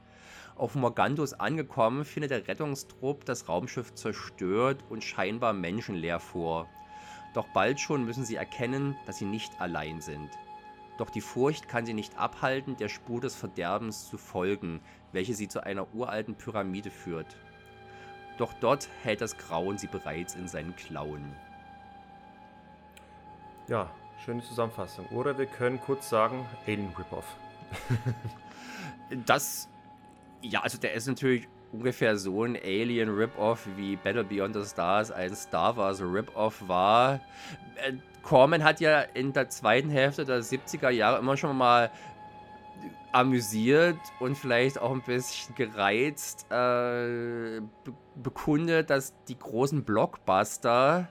Auf 0.55 0.75
Morgantos 0.75 1.33
angekommen, 1.33 2.05
findet 2.05 2.29
der 2.29 2.47
Rettungstrupp 2.47 3.25
das 3.25 3.49
Raumschiff 3.49 3.95
zerstört 3.95 4.83
und 4.89 5.03
scheinbar 5.03 5.53
menschenleer 5.53 6.19
vor. 6.19 6.69
Doch 7.33 7.47
bald 7.47 7.79
schon 7.79 8.05
müssen 8.05 8.25
sie 8.25 8.35
erkennen, 8.35 8.95
dass 9.07 9.17
sie 9.17 9.25
nicht 9.25 9.59
allein 9.59 10.01
sind. 10.01 10.29
Doch 11.01 11.09
die 11.09 11.21
Furcht 11.21 11.67
kann 11.67 11.83
sie 11.83 11.95
nicht 11.95 12.19
abhalten, 12.19 12.77
der 12.77 12.87
Spur 12.87 13.21
des 13.21 13.33
Verderbens 13.33 14.07
zu 14.07 14.19
folgen, 14.19 14.81
welche 15.13 15.33
sie 15.33 15.47
zu 15.47 15.63
einer 15.63 15.91
uralten 15.95 16.35
Pyramide 16.35 16.91
führt. 16.91 17.25
Doch 18.37 18.53
dort 18.53 18.87
hält 19.01 19.19
das 19.19 19.35
Grauen 19.35 19.79
sie 19.79 19.87
bereits 19.87 20.35
in 20.35 20.47
seinen 20.47 20.75
Klauen. 20.75 21.23
Ja, 23.67 23.89
schöne 24.23 24.43
Zusammenfassung. 24.43 25.07
Oder 25.07 25.39
wir 25.39 25.47
können 25.47 25.81
kurz 25.81 26.07
sagen, 26.07 26.45
Alien 26.67 26.93
Rip-Off. 26.95 27.25
das, 29.25 29.67
ja, 30.43 30.61
also 30.61 30.77
der 30.77 30.93
ist 30.93 31.07
natürlich 31.07 31.47
ungefähr 31.71 32.15
so 32.15 32.43
ein 32.43 32.55
Alien 32.55 33.09
Rip-Off 33.09 33.67
wie 33.75 33.95
Battle 33.95 34.23
Beyond 34.23 34.53
the 34.53 34.65
Stars 34.65 35.09
ein 35.09 35.35
Star 35.35 35.75
Wars 35.75 35.99
Rip-Off 35.99 36.67
war. 36.67 37.21
Corman 38.23 38.63
hat 38.63 38.79
ja 38.79 39.01
in 39.01 39.33
der 39.33 39.49
zweiten 39.49 39.89
Hälfte 39.89 40.25
der 40.25 40.41
70er 40.41 40.89
Jahre 40.89 41.19
immer 41.19 41.37
schon 41.37 41.57
mal 41.57 41.91
amüsiert 43.11 43.99
und 44.19 44.37
vielleicht 44.37 44.79
auch 44.79 44.91
ein 44.91 45.01
bisschen 45.01 45.55
gereizt 45.55 46.45
äh, 46.49 47.59
be 47.59 47.93
bekundet, 48.15 48.89
dass 48.89 49.13
die 49.29 49.39
großen 49.39 49.83
Blockbuster 49.83 51.07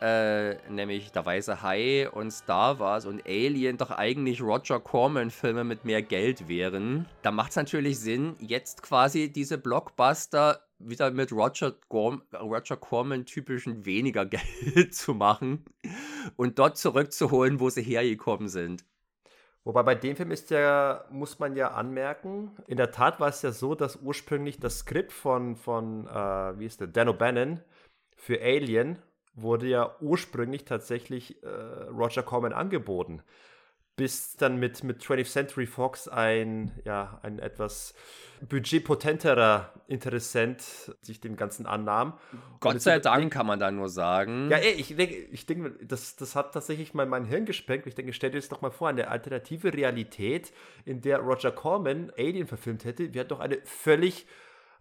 äh, 0.00 0.54
nämlich 0.70 1.12
Der 1.12 1.26
Weiße 1.26 1.62
Hai 1.62 2.08
und 2.10 2.30
Star 2.30 2.78
Wars 2.78 3.04
und 3.04 3.26
Alien 3.26 3.76
doch 3.76 3.90
eigentlich 3.90 4.40
Roger 4.40 4.80
Corman-Filme 4.80 5.64
mit 5.64 5.84
mehr 5.84 6.02
Geld 6.02 6.48
wären. 6.48 7.06
Da 7.22 7.30
macht 7.30 7.50
es 7.50 7.56
natürlich 7.56 7.98
Sinn, 8.00 8.36
jetzt 8.38 8.82
quasi 8.82 9.30
diese 9.30 9.58
Blockbuster 9.58 10.60
wieder 10.78 11.10
mit 11.10 11.32
Roger, 11.32 11.74
Roger 11.92 12.76
Corman-typischen 12.76 13.84
weniger 13.84 14.24
Geld 14.26 14.94
zu 14.94 15.14
machen 15.14 15.64
und 16.36 16.58
dort 16.58 16.78
zurückzuholen, 16.78 17.60
wo 17.60 17.68
sie 17.68 17.82
hergekommen 17.82 18.48
sind. 18.48 18.84
Wobei 19.64 19.82
bei 19.82 19.94
dem 19.94 20.16
Film 20.16 20.30
ist 20.30 20.50
ja, 20.50 21.04
muss 21.10 21.38
man 21.38 21.54
ja 21.54 21.72
anmerken, 21.72 22.52
in 22.66 22.78
der 22.78 22.92
Tat 22.92 23.20
war 23.20 23.28
es 23.28 23.42
ja 23.42 23.52
so, 23.52 23.74
dass 23.74 23.96
ursprünglich 23.96 24.58
das 24.58 24.78
Skript 24.78 25.12
von, 25.12 25.56
von 25.56 26.06
äh, 26.06 26.58
wie 26.58 26.64
ist 26.64 26.80
der, 26.80 26.88
Dan 26.88 27.10
O'Bannon 27.10 27.58
für 28.16 28.40
Alien 28.40 28.98
wurde 29.34 29.66
ja 29.66 29.96
ursprünglich 30.00 30.64
tatsächlich 30.64 31.42
äh, 31.42 31.48
Roger 31.48 32.22
Corman 32.22 32.52
angeboten. 32.52 33.22
Bis 33.96 34.36
dann 34.36 34.58
mit, 34.58 34.82
mit 34.82 35.02
20th 35.02 35.30
Century 35.30 35.66
Fox 35.66 36.08
ein, 36.08 36.72
ja, 36.84 37.20
ein 37.22 37.38
etwas 37.38 37.94
budgetpotenterer 38.48 39.74
Interessent 39.88 40.62
sich 41.02 41.20
dem 41.20 41.36
Ganzen 41.36 41.66
annahm. 41.66 42.14
Gott 42.60 42.80
sei 42.80 42.98
Dank 42.98 43.30
kann 43.30 43.46
man 43.46 43.58
da 43.58 43.70
nur 43.70 43.90
sagen. 43.90 44.48
Ja, 44.50 44.56
ey, 44.56 44.72
ich 44.72 44.96
denke, 44.96 45.14
ich 45.14 45.44
denk, 45.44 45.86
das, 45.86 46.16
das 46.16 46.34
hat 46.34 46.54
tatsächlich 46.54 46.94
mein, 46.94 47.10
mein 47.10 47.26
Hirn 47.26 47.44
gesprengt. 47.44 47.86
Ich 47.86 47.94
denke, 47.94 48.14
stell 48.14 48.30
dir 48.30 48.38
das 48.38 48.48
doch 48.48 48.62
mal 48.62 48.70
vor, 48.70 48.88
eine 48.88 49.08
alternative 49.08 49.74
Realität, 49.74 50.52
in 50.86 51.02
der 51.02 51.18
Roger 51.18 51.52
Corman 51.52 52.10
Alien 52.16 52.46
verfilmt 52.46 52.84
hätte, 52.84 53.12
wäre 53.12 53.26
doch 53.26 53.40
eine 53.40 53.58
völlig 53.64 54.26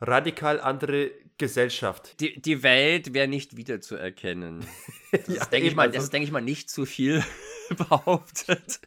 radikal 0.01 0.59
andere 0.59 1.11
Gesellschaft. 1.37 2.19
Die, 2.19 2.41
die 2.41 2.63
Welt 2.63 3.13
wäre 3.13 3.27
nicht 3.27 3.57
wiederzuerkennen. 3.57 4.65
Das 5.11 5.27
ja, 5.27 5.41
ist, 5.41 5.49
denke 5.49 5.67
ich 5.67 5.75
mal, 5.75 5.87
also. 5.87 5.97
das 5.97 6.11
denke 6.11 6.25
ich 6.25 6.31
mal, 6.31 6.39
nicht 6.39 6.69
zu 6.69 6.85
viel 6.85 7.23
behauptet. 7.75 8.79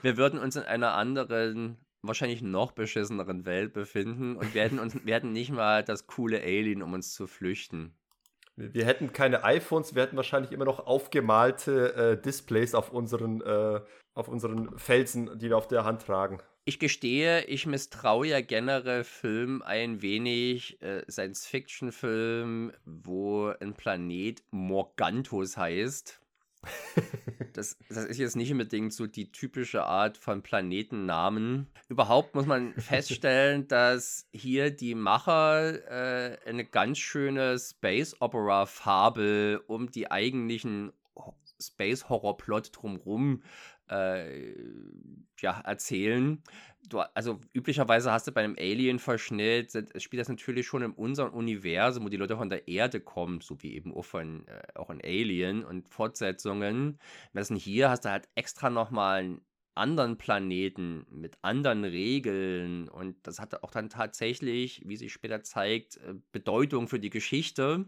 Wir 0.00 0.16
würden 0.16 0.38
uns 0.38 0.56
in 0.56 0.62
einer 0.62 0.94
anderen, 0.94 1.76
wahrscheinlich 2.00 2.40
noch 2.40 2.72
beschisseneren 2.72 3.44
Welt 3.44 3.74
befinden 3.74 4.36
und 4.36 4.54
werden 4.54 4.78
uns 4.78 5.04
werden 5.04 5.34
nicht 5.34 5.50
mal 5.50 5.84
das 5.84 6.06
coole 6.06 6.40
Alien, 6.40 6.80
um 6.80 6.94
uns 6.94 7.12
zu 7.12 7.26
flüchten. 7.26 7.94
Wir 8.56 8.86
hätten 8.86 9.12
keine 9.12 9.44
iPhones, 9.44 9.94
wir 9.94 10.02
hätten 10.02 10.16
wahrscheinlich 10.16 10.52
immer 10.52 10.64
noch 10.64 10.86
aufgemalte 10.86 11.94
äh, 11.94 12.22
Displays 12.22 12.74
auf 12.74 12.90
unseren, 12.90 13.42
äh, 13.42 13.82
auf 14.14 14.28
unseren 14.28 14.78
Felsen, 14.78 15.38
die 15.38 15.50
wir 15.50 15.58
auf 15.58 15.68
der 15.68 15.84
Hand 15.84 16.06
tragen. 16.06 16.38
Ich 16.68 16.80
gestehe, 16.80 17.44
ich 17.44 17.64
misstraue 17.64 18.26
ja 18.26 18.40
generell 18.40 19.04
Film 19.04 19.62
ein 19.62 20.02
wenig, 20.02 20.82
äh, 20.82 21.08
Science-Fiction-Film, 21.08 22.72
wo 22.84 23.52
ein 23.60 23.74
Planet 23.74 24.42
Morgantus 24.50 25.56
heißt. 25.56 26.20
Das, 27.52 27.78
das, 27.88 28.04
ist 28.04 28.18
jetzt 28.18 28.36
nicht 28.36 28.52
unbedingt 28.52 28.92
so 28.92 29.06
die 29.06 29.32
typische 29.32 29.84
Art 29.84 30.18
von 30.18 30.42
Planetennamen. 30.42 31.68
Überhaupt 31.88 32.34
muss 32.34 32.44
man 32.44 32.74
feststellen, 32.74 33.66
dass 33.68 34.28
hier 34.30 34.70
die 34.70 34.94
Macher 34.94 35.72
äh, 35.90 36.38
eine 36.44 36.66
ganz 36.66 36.98
schöne 36.98 37.58
Space 37.58 38.20
Opera 38.20 38.66
Fabel 38.66 39.62
um 39.68 39.90
die 39.90 40.10
eigentlichen 40.10 40.92
Space 41.58 42.10
Horror 42.10 42.36
Plot 42.36 42.70
drumherum 42.72 43.42
äh, 43.88 44.54
ja, 45.40 45.60
erzählen. 45.60 46.42
Du, 46.88 47.00
also 47.00 47.40
üblicherweise 47.52 48.12
hast 48.12 48.28
du 48.28 48.32
bei 48.32 48.44
einem 48.44 48.56
Alien-Verschnitt, 48.58 49.72
spielt 49.96 50.20
das 50.20 50.28
natürlich 50.28 50.66
schon 50.66 50.82
in 50.82 50.92
unserem 50.92 51.34
Universum, 51.34 52.04
wo 52.04 52.08
die 52.08 52.16
Leute 52.16 52.36
von 52.36 52.48
der 52.48 52.68
Erde 52.68 53.00
kommen, 53.00 53.40
so 53.40 53.60
wie 53.62 53.74
eben 53.74 53.92
auch 53.92 54.04
von 54.04 54.46
äh, 54.46 54.62
auch 54.76 54.90
in 54.90 55.00
Alien 55.02 55.64
und 55.64 55.88
Fortsetzungen. 55.88 56.98
Während 57.32 57.60
hier 57.60 57.90
hast 57.90 58.04
du 58.04 58.10
halt 58.10 58.28
extra 58.36 58.70
nochmal 58.70 59.20
einen 59.20 59.40
anderen 59.74 60.16
Planeten 60.16 61.06
mit 61.10 61.38
anderen 61.42 61.84
Regeln 61.84 62.88
und 62.88 63.16
das 63.26 63.40
hat 63.40 63.62
auch 63.62 63.70
dann 63.70 63.90
tatsächlich, 63.90 64.82
wie 64.86 64.96
sich 64.96 65.12
später 65.12 65.42
zeigt, 65.42 65.98
äh, 65.98 66.14
Bedeutung 66.32 66.88
für 66.88 66.98
die 67.00 67.10
Geschichte. 67.10 67.86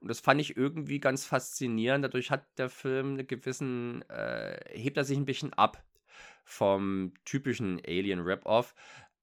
Und 0.00 0.08
das 0.08 0.20
fand 0.20 0.40
ich 0.40 0.56
irgendwie 0.56 1.00
ganz 1.00 1.24
faszinierend. 1.24 2.04
Dadurch 2.04 2.30
hat 2.30 2.46
der 2.58 2.68
Film 2.68 3.14
einen 3.14 3.26
gewissen, 3.26 4.02
äh, 4.08 4.58
hebt 4.70 4.96
er 4.96 5.04
sich 5.04 5.16
ein 5.16 5.24
bisschen 5.24 5.52
ab 5.52 5.82
vom 6.44 7.12
typischen 7.24 7.80
Alien 7.86 8.20
Rip-Off. 8.20 8.74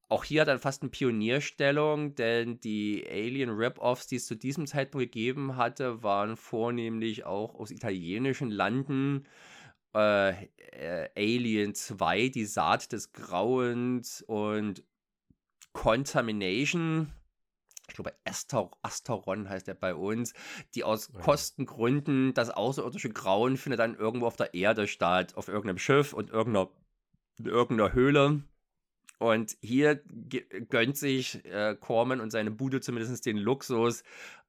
Auch 0.10 0.26
hier 0.26 0.42
hat 0.42 0.48
er 0.48 0.60
fast 0.60 0.84
eine 0.84 0.92
Pionierstellung, 0.92 2.14
denn 2.16 2.60
die 2.60 3.04
Alien 3.10 3.50
Rip-Offs, 3.50 4.08
die 4.08 4.18
es 4.18 4.28
zu 4.28 4.36
diesem 4.36 4.68
Zeitpunkt 4.68 5.12
gegeben 5.12 5.56
hatte, 5.56 6.04
waren 6.04 6.38
vornehmlich 6.38 7.26
auch 7.26 7.56
aus 7.56 7.72
italienischen 7.72 8.52
Landen. 8.52 9.26
Äh, 9.96 10.46
äh, 10.72 11.10
Alien 11.16 11.74
2, 11.74 12.28
die 12.30 12.46
Saat 12.46 12.92
des 12.92 13.12
Grauens 13.14 14.22
und 14.22 14.84
Contamination 15.72 17.12
ich 17.88 17.96
glaube, 17.96 18.14
Asteron 18.24 19.50
heißt 19.50 19.68
er 19.68 19.76
bei 19.76 19.94
uns, 19.94 20.34
die 20.74 20.84
aus 20.84 21.12
ja. 21.14 21.20
Kostengründen 21.20 22.34
das 22.34 22.50
außerirdische 22.50 23.10
Grauen 23.10 23.58
findet 23.58 23.80
dann 23.80 23.96
irgendwo 23.96 24.26
auf 24.26 24.38
der 24.38 24.54
Erde 24.54 24.88
statt, 24.88 25.36
auf 25.36 25.48
irgendeinem 25.48 25.78
Schiff 25.78 26.14
und 26.14 26.30
irgendeiner, 26.30 26.70
irgendeiner 27.44 27.94
Höhle. 27.94 28.44
Und 29.20 29.58
hier 29.62 29.96
gönnt 30.70 30.98
sich 30.98 31.46
äh, 31.46 31.76
Corman 31.80 32.20
und 32.20 32.32
seine 32.32 32.52
Bude 32.52 32.82
zumindest 32.82 33.26
den 33.26 33.38
Luxus 33.38 34.04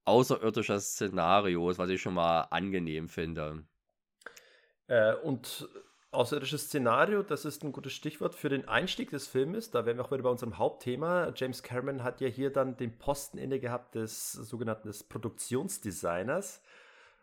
außerirdischer 0.05 0.81
Szenarios, 0.81 1.79
was 1.79 1.91
ich 1.91 2.01
schon 2.01 2.15
mal 2.15 2.43
angenehm 2.51 3.09
finde. 3.09 3.65
Äh, 4.87 5.15
und 5.15 5.69
außerirdisches 6.15 6.67
Szenario, 6.67 7.23
das 7.23 7.45
ist 7.45 7.63
ein 7.65 7.73
gutes 7.73 7.93
Stichwort 7.93 8.35
für 8.35 8.49
den 8.49 8.69
Einstieg 8.69 9.11
des 9.11 9.27
Filmes. 9.27 9.71
Da 9.71 9.85
wären 9.85 9.97
wir 9.99 10.05
auch 10.05 10.11
wieder 10.11 10.23
bei 10.23 10.31
unserem 10.31 10.59
Hauptthema. 10.59 11.33
James 11.35 11.63
Cameron 11.63 12.03
hat 12.03 12.21
ja 12.21 12.29
hier 12.29 12.51
dann 12.51 12.77
den 12.77 12.97
Posten 12.99 13.39
inne 13.39 13.61
gehabt 13.61 13.95
des 13.95 14.33
sogenannten 14.33 14.89
des 14.89 15.05
Produktionsdesigners. 15.05 16.63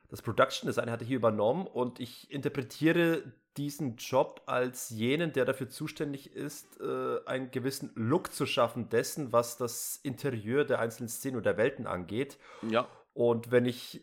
Das 0.09 0.21
Production 0.21 0.67
Design 0.67 0.91
hat 0.91 1.01
er 1.01 1.07
hier 1.07 1.15
übernommen 1.15 1.65
und 1.65 1.99
ich 1.99 2.29
interpretiere 2.29 3.23
diesen 3.57 3.95
Job 3.95 4.41
als 4.45 4.89
jenen, 4.89 5.33
der 5.33 5.45
dafür 5.45 5.69
zuständig 5.69 6.35
ist, 6.35 6.79
äh, 6.81 7.25
einen 7.25 7.51
gewissen 7.51 7.91
Look 7.95 8.33
zu 8.33 8.45
schaffen 8.45 8.89
dessen, 8.89 9.31
was 9.31 9.57
das 9.57 9.99
Interieur 10.03 10.65
der 10.65 10.79
einzelnen 10.79 11.09
Szenen 11.09 11.37
oder 11.37 11.57
Welten 11.57 11.87
angeht. 11.87 12.37
Ja. 12.69 12.87
Und 13.13 13.51
wenn 13.51 13.65
ich 13.65 14.01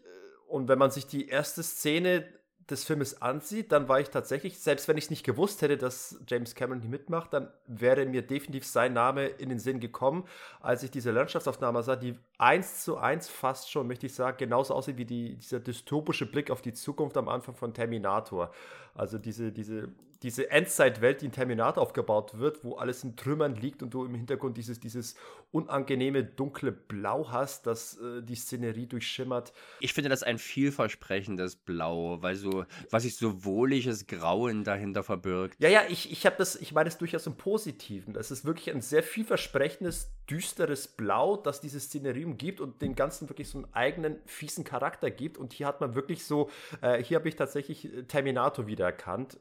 und 0.48 0.66
wenn 0.69 0.78
man 0.78 0.90
sich 0.90 1.06
die 1.06 1.28
erste 1.28 1.62
Szene 1.62 2.27
des 2.70 2.85
Filmes 2.85 3.23
ansieht, 3.23 3.73
dann 3.73 3.89
war 3.89 4.01
ich 4.01 4.11
tatsächlich, 4.11 4.59
selbst 4.59 4.89
wenn 4.89 4.99
ich 4.99 5.05
es 5.05 5.11
nicht 5.11 5.24
gewusst 5.24 5.62
hätte, 5.62 5.78
dass 5.78 6.20
James 6.28 6.55
Cameron 6.55 6.81
hier 6.81 6.90
mitmacht, 6.90 7.32
dann 7.32 7.51
wäre 7.66 8.05
mir 8.05 8.23
definitiv 8.23 8.66
sein 8.66 8.93
Name 8.93 9.27
in 9.27 9.49
den 9.49 9.59
Sinn 9.59 9.81
gekommen, 9.81 10.24
als 10.61 10.82
ich 10.82 10.90
diese 10.90 11.11
Landschaftsaufnahme 11.11 11.82
sah, 11.82 11.97
die 11.97 12.19
eins 12.36 12.85
zu 12.85 12.99
eins 12.99 13.28
fast 13.28 13.70
schon, 13.70 13.86
möchte 13.86 14.07
ich 14.07 14.15
sagen, 14.15 14.36
genauso 14.36 14.74
aussieht 14.74 14.99
wie 14.99 15.07
die, 15.07 15.36
dieser 15.36 15.61
dystopische 15.61 16.27
Blick 16.27 16.51
auf 16.51 16.61
die 16.61 16.74
Zukunft 16.74 17.16
am 17.16 17.28
Anfang 17.28 17.55
von 17.55 17.73
Terminator. 17.73 18.51
Also 18.99 19.19
diese, 19.19 19.53
diese 19.53 19.89
diese 20.23 20.51
Endzeitwelt, 20.51 21.20
die 21.20 21.27
in 21.27 21.33
Terminator 21.33 21.83
aufgebaut 21.83 22.39
wird, 22.39 22.65
wo 22.65 22.77
alles 22.77 23.05
in 23.05 23.15
Trümmern 23.15 23.55
liegt 23.55 23.83
und 23.83 23.95
du 23.95 24.05
im 24.05 24.15
Hintergrund 24.15 24.57
dieses, 24.57 24.81
dieses 24.81 25.15
unangenehme 25.53 26.25
dunkle 26.25 26.73
Blau 26.73 27.31
hast, 27.31 27.66
das 27.66 27.99
äh, 27.99 28.23
die 28.23 28.35
Szenerie 28.35 28.87
durchschimmert. 28.87 29.53
Ich 29.81 29.95
finde 29.95 30.11
das 30.11 30.23
ein 30.23 30.39
vielversprechendes 30.39 31.57
Blau, 31.57 32.20
weil 32.20 32.35
so, 32.35 32.65
was 32.91 33.05
sich 33.05 33.16
so 33.16 33.45
wohliges 33.45 34.07
Grauen 34.07 34.65
dahinter 34.65 35.05
verbirgt. 35.05 35.57
Ja, 35.61 35.69
ja, 35.69 35.83
ich, 35.89 36.11
ich 36.11 36.27
habe 36.27 36.37
das, 36.37 36.57
ich 36.57 36.73
meine 36.73 36.89
es 36.89 36.99
durchaus 36.99 37.27
im 37.27 37.37
Positiven. 37.37 38.12
Das 38.12 38.31
ist 38.31 38.45
wirklich 38.45 38.75
ein 38.75 38.81
sehr 38.81 39.05
vielversprechendes, 39.05 40.11
düsteres 40.29 40.89
Blau, 40.89 41.37
das 41.37 41.61
diese 41.61 41.81
Szenerie 41.81 42.25
umgibt 42.25 42.61
und 42.61 42.83
den 42.83 42.95
Ganzen 42.95 43.29
wirklich 43.31 43.49
so 43.49 43.59
einen 43.59 43.73
eigenen, 43.73 44.16
fiesen 44.27 44.65
Charakter 44.65 45.11
gibt. 45.11 45.39
Und 45.39 45.53
hier 45.53 45.66
hat 45.66 45.81
man 45.81 45.95
wirklich 45.95 46.25
so, 46.25 46.51
äh, 46.83 47.03
hier 47.03 47.19
habe 47.19 47.29
ich 47.29 47.37
tatsächlich 47.37 47.87
äh, 47.87 48.03
Terminator 48.03 48.66
wiedererkannt 48.89 49.39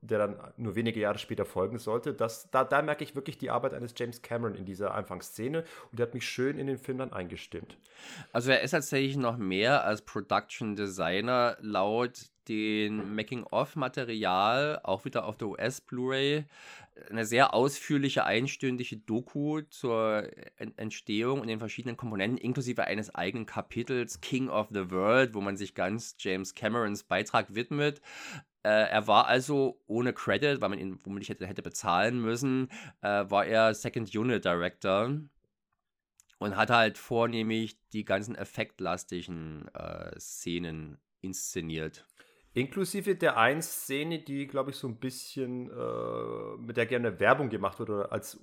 der 0.00 0.18
dann 0.18 0.36
nur 0.56 0.76
wenige 0.76 1.00
Jahre 1.00 1.18
später 1.18 1.44
folgen 1.44 1.78
sollte. 1.78 2.14
Das, 2.14 2.48
da, 2.52 2.62
da 2.62 2.82
merke 2.82 3.02
ich 3.02 3.16
wirklich 3.16 3.36
die 3.36 3.50
Arbeit 3.50 3.74
eines 3.74 3.94
James 3.96 4.22
Cameron 4.22 4.54
in 4.54 4.64
dieser 4.64 4.94
Anfangsszene 4.94 5.64
und 5.90 5.98
der 5.98 6.06
hat 6.06 6.14
mich 6.14 6.24
schön 6.24 6.56
in 6.56 6.68
den 6.68 6.78
Film 6.78 6.98
dann 6.98 7.12
eingestimmt. 7.12 7.76
Also 8.32 8.52
er 8.52 8.60
ist 8.60 8.70
tatsächlich 8.70 9.16
noch 9.16 9.38
mehr 9.38 9.84
als 9.84 10.02
Production 10.02 10.76
Designer 10.76 11.56
laut 11.60 12.26
den 12.48 13.14
Making-of-Material, 13.14 14.80
auch 14.82 15.04
wieder 15.04 15.26
auf 15.26 15.36
der 15.36 15.48
US-Blu-ray, 15.48 16.44
eine 17.10 17.24
sehr 17.24 17.54
ausführliche, 17.54 18.24
einstündige 18.24 18.96
Doku 18.96 19.60
zur 19.70 20.28
Entstehung 20.76 21.40
und 21.40 21.48
den 21.48 21.58
verschiedenen 21.58 21.96
Komponenten, 21.96 22.38
inklusive 22.38 22.84
eines 22.84 23.14
eigenen 23.14 23.46
Kapitels 23.46 24.20
King 24.20 24.48
of 24.48 24.68
the 24.70 24.90
World, 24.90 25.34
wo 25.34 25.40
man 25.40 25.56
sich 25.56 25.74
ganz 25.74 26.16
James 26.18 26.54
Camerons 26.54 27.04
Beitrag 27.04 27.54
widmet. 27.54 28.00
Äh, 28.62 28.90
er 28.90 29.06
war 29.06 29.26
also 29.26 29.80
ohne 29.86 30.12
Credit, 30.12 30.60
weil 30.60 30.68
man 30.68 30.78
ihn 30.78 30.98
womöglich 31.04 31.28
hätte, 31.28 31.46
hätte 31.46 31.62
bezahlen 31.62 32.20
müssen, 32.20 32.68
äh, 33.02 33.24
war 33.28 33.46
er 33.46 33.74
Second 33.74 34.14
Unit 34.14 34.44
Director 34.44 35.10
und 36.38 36.56
hat 36.56 36.70
halt 36.70 36.98
vornehmlich 36.98 37.78
die 37.92 38.04
ganzen 38.04 38.34
effektlastigen 38.34 39.68
äh, 39.74 40.18
Szenen 40.18 40.98
inszeniert. 41.20 42.06
Inklusive 42.54 43.14
der 43.14 43.36
einen 43.36 43.62
Szene, 43.62 44.20
die, 44.20 44.46
glaube 44.46 44.70
ich, 44.70 44.76
so 44.76 44.88
ein 44.88 44.98
bisschen 44.98 45.70
äh, 45.70 46.56
mit 46.58 46.76
der 46.76 46.86
gerne 46.86 47.20
Werbung 47.20 47.50
gemacht 47.50 47.78
wird 47.78 47.90
oder 47.90 48.10
als 48.10 48.40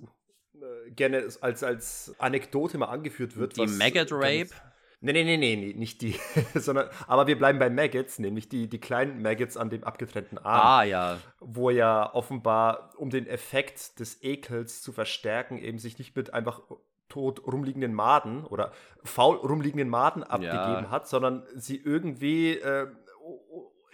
äh, 0.54 0.90
gerne 0.92 1.28
als, 1.40 1.62
als 1.62 2.14
Anekdote 2.18 2.78
mal 2.78 2.86
angeführt 2.86 3.36
wird. 3.36 3.56
Die 3.56 3.66
Maggot 3.66 4.08
Rape. 4.12 4.50
Nee, 5.00 5.12
nee, 5.12 5.24
nee, 5.24 5.36
nee, 5.36 5.74
nicht 5.74 6.00
die, 6.00 6.18
sondern, 6.54 6.88
aber 7.06 7.26
wir 7.26 7.36
bleiben 7.36 7.58
bei 7.58 7.68
Maggots, 7.68 8.18
nämlich 8.18 8.48
die, 8.48 8.68
die 8.68 8.80
kleinen 8.80 9.20
Maggots 9.20 9.56
an 9.56 9.68
dem 9.68 9.84
abgetrennten 9.84 10.38
Arm. 10.38 10.66
Ah, 10.66 10.82
ja. 10.84 11.18
Wo 11.40 11.70
ja 11.70 12.14
offenbar, 12.14 12.90
um 12.96 13.10
den 13.10 13.26
Effekt 13.26 14.00
des 14.00 14.22
Ekels 14.22 14.82
zu 14.82 14.92
verstärken, 14.92 15.58
eben 15.58 15.78
sich 15.78 15.98
nicht 15.98 16.16
mit 16.16 16.32
einfach 16.32 16.60
tot 17.08 17.46
rumliegenden 17.46 17.94
Maden 17.94 18.44
oder 18.44 18.72
faul 19.04 19.36
rumliegenden 19.36 19.88
Maden 19.88 20.24
abgegeben 20.24 20.84
ja. 20.84 20.90
hat, 20.90 21.08
sondern 21.08 21.44
sie 21.54 21.76
irgendwie 21.76 22.54
äh, 22.58 22.88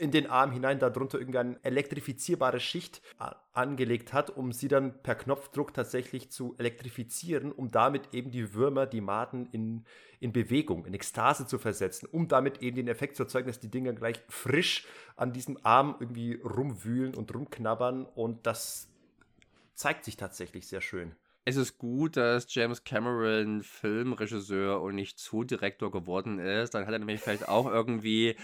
in 0.03 0.11
den 0.11 0.27
Arm 0.27 0.51
hinein 0.51 0.81
darunter 0.81 1.17
irgendeine 1.17 1.61
elektrifizierbare 1.63 2.59
Schicht 2.59 3.01
angelegt 3.53 4.13
hat, 4.13 4.31
um 4.37 4.51
sie 4.51 4.67
dann 4.67 5.01
per 5.01 5.15
Knopfdruck 5.15 5.73
tatsächlich 5.73 6.29
zu 6.29 6.57
elektrifizieren, 6.59 7.53
um 7.53 7.71
damit 7.71 8.13
eben 8.13 8.33
die 8.33 8.53
Würmer, 8.53 8.87
die 8.87 9.01
Maden 9.01 9.47
in, 9.53 9.85
in 10.19 10.33
Bewegung, 10.33 10.87
in 10.87 10.95
Ekstase 10.95 11.47
zu 11.47 11.57
versetzen, 11.57 12.09
um 12.11 12.27
damit 12.27 12.63
eben 12.63 12.75
den 12.75 12.89
Effekt 12.89 13.15
zu 13.15 13.23
erzeugen, 13.23 13.47
dass 13.47 13.61
die 13.61 13.71
Dinger 13.71 13.93
gleich 13.93 14.21
frisch 14.29 14.89
an 15.15 15.33
diesem 15.33 15.57
Arm 15.63 15.95
irgendwie 16.01 16.35
rumwühlen 16.35 17.15
und 17.15 17.33
rumknabbern. 17.33 18.05
Und 18.05 18.45
das 18.45 18.89
zeigt 19.75 20.05
sich 20.05 20.17
tatsächlich 20.17 20.67
sehr 20.67 20.81
schön 20.81 21.15
es 21.45 21.57
ist 21.57 21.77
gut, 21.77 22.17
dass 22.17 22.47
James 22.55 22.85
Cameron 22.85 23.65
Filmregisseur 23.65 24.81
und 24.81 24.95
nicht 24.95 25.19
Zoodirektor 25.19 25.91
geworden 25.91 26.39
ist. 26.39 26.71
Dann 26.71 26.87
hat 26.87 26.93
er 26.93 27.01
nämlich 27.01 27.21
vielleicht 27.21 27.49
auch 27.49 27.67
irgendwie 27.67 28.37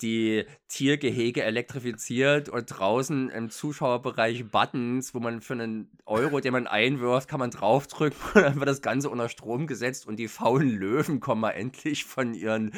die 0.00 0.44
Tiergehege 0.68 1.42
elektrifiziert 1.42 2.48
und 2.48 2.66
draußen 2.66 3.28
im 3.30 3.50
Zuschauerbereich 3.50 4.50
Buttons, 4.50 5.14
wo 5.14 5.18
man 5.18 5.40
für 5.40 5.54
einen 5.54 5.90
Euro, 6.06 6.38
den 6.38 6.52
man 6.52 6.68
einwirft, 6.68 7.28
kann 7.28 7.40
man 7.40 7.50
draufdrücken 7.50 8.20
und 8.34 8.42
dann 8.42 8.56
wird 8.56 8.68
das 8.68 8.82
Ganze 8.82 9.10
unter 9.10 9.28
Strom 9.28 9.66
gesetzt 9.66 10.06
und 10.06 10.16
die 10.16 10.28
faulen 10.28 10.70
Löwen 10.70 11.18
kommen 11.18 11.40
mal 11.40 11.50
endlich 11.50 12.04
von, 12.04 12.34
ihren, 12.34 12.72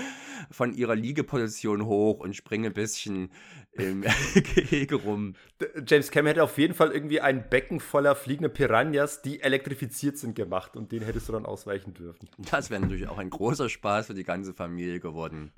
von 0.51 0.73
ihrer 0.73 0.95
Liegeposition 0.95 1.85
hoch 1.85 2.21
und 2.21 2.35
springen 2.35 2.67
ein 2.67 2.73
bisschen 2.73 3.31
im 3.73 4.05
Gehege 4.55 4.95
rum. 4.95 5.35
James 5.87 6.11
Cameron 6.11 6.29
hätte 6.29 6.45
auf 6.45 6.57
jeden 6.57 6.73
Fall 6.73 6.93
irgendwie 6.93 7.21
ein 7.21 7.51
Becken 7.51 7.79
voller 7.79 8.15
fliegender 8.15 8.49
Piranhas, 8.49 9.21
die 9.21 9.43
elektrifiziert 9.43 9.66
sind, 10.15 10.35
gemacht 10.35 10.77
und 10.77 10.93
den 10.93 11.03
hättest 11.03 11.29
du 11.29 11.33
dann 11.33 11.47
ausweichen 11.47 11.95
dürfen. 11.95 12.29
Das 12.51 12.71
wäre 12.71 12.81
natürlich 12.81 13.09
auch 13.09 13.19
ein 13.19 13.31
großer 13.31 13.69
Spaß 13.69 14.07
für 14.07 14.15
die 14.15 14.25
ganze 14.25 14.55
Familie 14.55 15.01
geworden. 15.01 15.53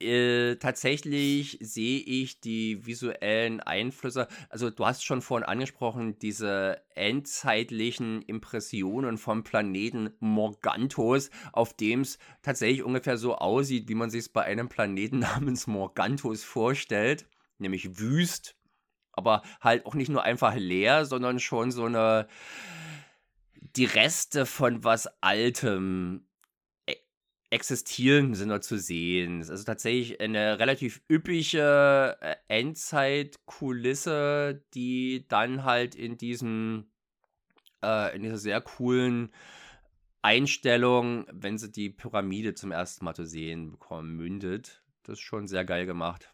Äh, 0.00 0.56
tatsächlich 0.56 1.56
sehe 1.60 2.00
ich 2.00 2.40
die 2.40 2.84
visuellen 2.84 3.60
Einflüsse, 3.60 4.26
also 4.50 4.68
du 4.68 4.84
hast 4.84 5.04
schon 5.04 5.22
vorhin 5.22 5.46
angesprochen, 5.46 6.18
diese 6.18 6.82
endzeitlichen 6.94 8.20
Impressionen 8.22 9.18
vom 9.18 9.44
Planeten 9.44 10.10
Morgantos, 10.18 11.30
auf 11.52 11.74
dem 11.74 12.00
es 12.00 12.18
tatsächlich 12.42 12.82
ungefähr 12.82 13.16
so 13.16 13.36
aussieht, 13.36 13.88
wie 13.88 13.94
man 13.94 14.10
sich 14.10 14.20
es 14.20 14.28
bei 14.28 14.42
einem 14.42 14.68
Planeten 14.68 15.18
namens 15.20 15.68
Morgantos 15.68 16.42
vorstellt, 16.42 17.26
nämlich 17.58 17.98
wüst, 17.98 18.56
aber 19.12 19.42
halt 19.60 19.86
auch 19.86 19.94
nicht 19.94 20.10
nur 20.10 20.24
einfach 20.24 20.56
leer, 20.56 21.06
sondern 21.06 21.38
schon 21.38 21.70
so 21.70 21.84
eine 21.84 22.26
die 23.76 23.86
Reste 23.86 24.46
von 24.46 24.84
was 24.84 25.08
Altem 25.20 26.26
existieren 27.54 28.34
sind 28.34 28.48
dort 28.48 28.64
zu 28.64 28.78
sehen. 28.78 29.40
Es 29.40 29.46
ist 29.46 29.52
also 29.52 29.64
tatsächlich 29.64 30.20
eine 30.20 30.58
relativ 30.58 31.00
üppige 31.08 32.16
äh, 32.20 32.34
Endzeitkulisse, 32.48 34.64
die 34.74 35.26
dann 35.28 35.62
halt 35.62 35.94
in 35.94 36.18
diesem, 36.18 36.90
äh, 37.84 38.16
in 38.16 38.22
dieser 38.22 38.38
sehr 38.38 38.60
coolen 38.60 39.32
Einstellung, 40.20 41.26
wenn 41.30 41.58
sie 41.58 41.70
die 41.70 41.90
Pyramide 41.90 42.54
zum 42.54 42.72
ersten 42.72 43.04
Mal 43.04 43.14
zu 43.14 43.24
sehen 43.24 43.70
bekommen, 43.70 44.16
mündet. 44.16 44.82
Das 45.04 45.12
ist 45.14 45.20
schon 45.20 45.46
sehr 45.46 45.64
geil 45.64 45.86
gemacht 45.86 46.33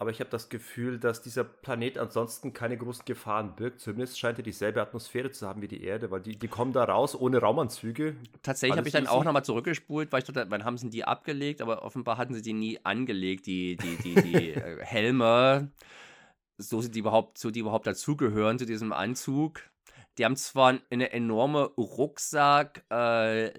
aber 0.00 0.10
ich 0.10 0.20
habe 0.20 0.30
das 0.30 0.48
Gefühl, 0.48 0.98
dass 0.98 1.20
dieser 1.20 1.44
Planet 1.44 1.98
ansonsten 1.98 2.54
keine 2.54 2.78
großen 2.78 3.04
Gefahren 3.04 3.54
birgt. 3.54 3.80
Zumindest 3.80 4.18
scheint 4.18 4.38
er 4.38 4.42
dieselbe 4.42 4.80
Atmosphäre 4.80 5.30
zu 5.30 5.46
haben 5.46 5.60
wie 5.60 5.68
die 5.68 5.84
Erde, 5.84 6.10
weil 6.10 6.22
die, 6.22 6.36
die 6.36 6.48
kommen 6.48 6.72
da 6.72 6.84
raus 6.84 7.14
ohne 7.14 7.36
Raumanzüge. 7.36 8.16
Tatsächlich 8.42 8.78
habe 8.78 8.88
ich 8.88 8.94
dann 8.94 9.06
auch 9.06 9.24
nochmal 9.24 9.44
zurückgespult, 9.44 10.10
weil 10.10 10.20
ich 10.20 10.24
dachte, 10.24 10.46
wann 10.48 10.64
haben 10.64 10.78
sie 10.78 10.88
die 10.88 11.04
abgelegt, 11.04 11.60
aber 11.60 11.82
offenbar 11.82 12.16
hatten 12.16 12.32
sie 12.32 12.40
die 12.40 12.54
nie 12.54 12.80
angelegt, 12.82 13.44
die, 13.44 13.76
die, 13.76 13.96
die, 13.96 14.14
die 14.22 14.50
äh, 14.54 14.82
Helme, 14.82 15.70
so 16.56 16.80
sind 16.80 16.94
die 16.94 17.00
überhaupt, 17.00 17.36
so 17.36 17.50
die 17.50 17.60
überhaupt 17.60 17.86
dazugehören 17.86 18.58
zu 18.58 18.64
diesem 18.64 18.94
Anzug. 18.94 19.60
Die 20.16 20.24
haben 20.24 20.36
zwar 20.36 20.78
eine 20.88 21.12
enorme 21.12 21.64
Rucksack, 21.76 22.84
äh, 22.90 23.50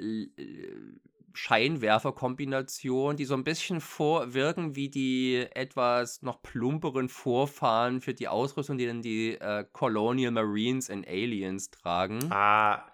Scheinwerferkombination, 1.33 3.15
die 3.15 3.25
so 3.25 3.33
ein 3.33 3.43
bisschen 3.43 3.81
vorwirken 3.81 4.75
wie 4.75 4.89
die 4.89 5.47
etwas 5.53 6.21
noch 6.21 6.41
plumperen 6.41 7.09
Vorfahren 7.09 8.01
für 8.01 8.13
die 8.13 8.27
Ausrüstung, 8.27 8.77
die 8.77 8.85
dann 8.85 9.01
die 9.01 9.33
äh, 9.39 9.65
Colonial 9.71 10.31
Marines 10.31 10.89
in 10.89 11.05
Aliens 11.05 11.69
tragen. 11.71 12.19
Ah, 12.31 12.85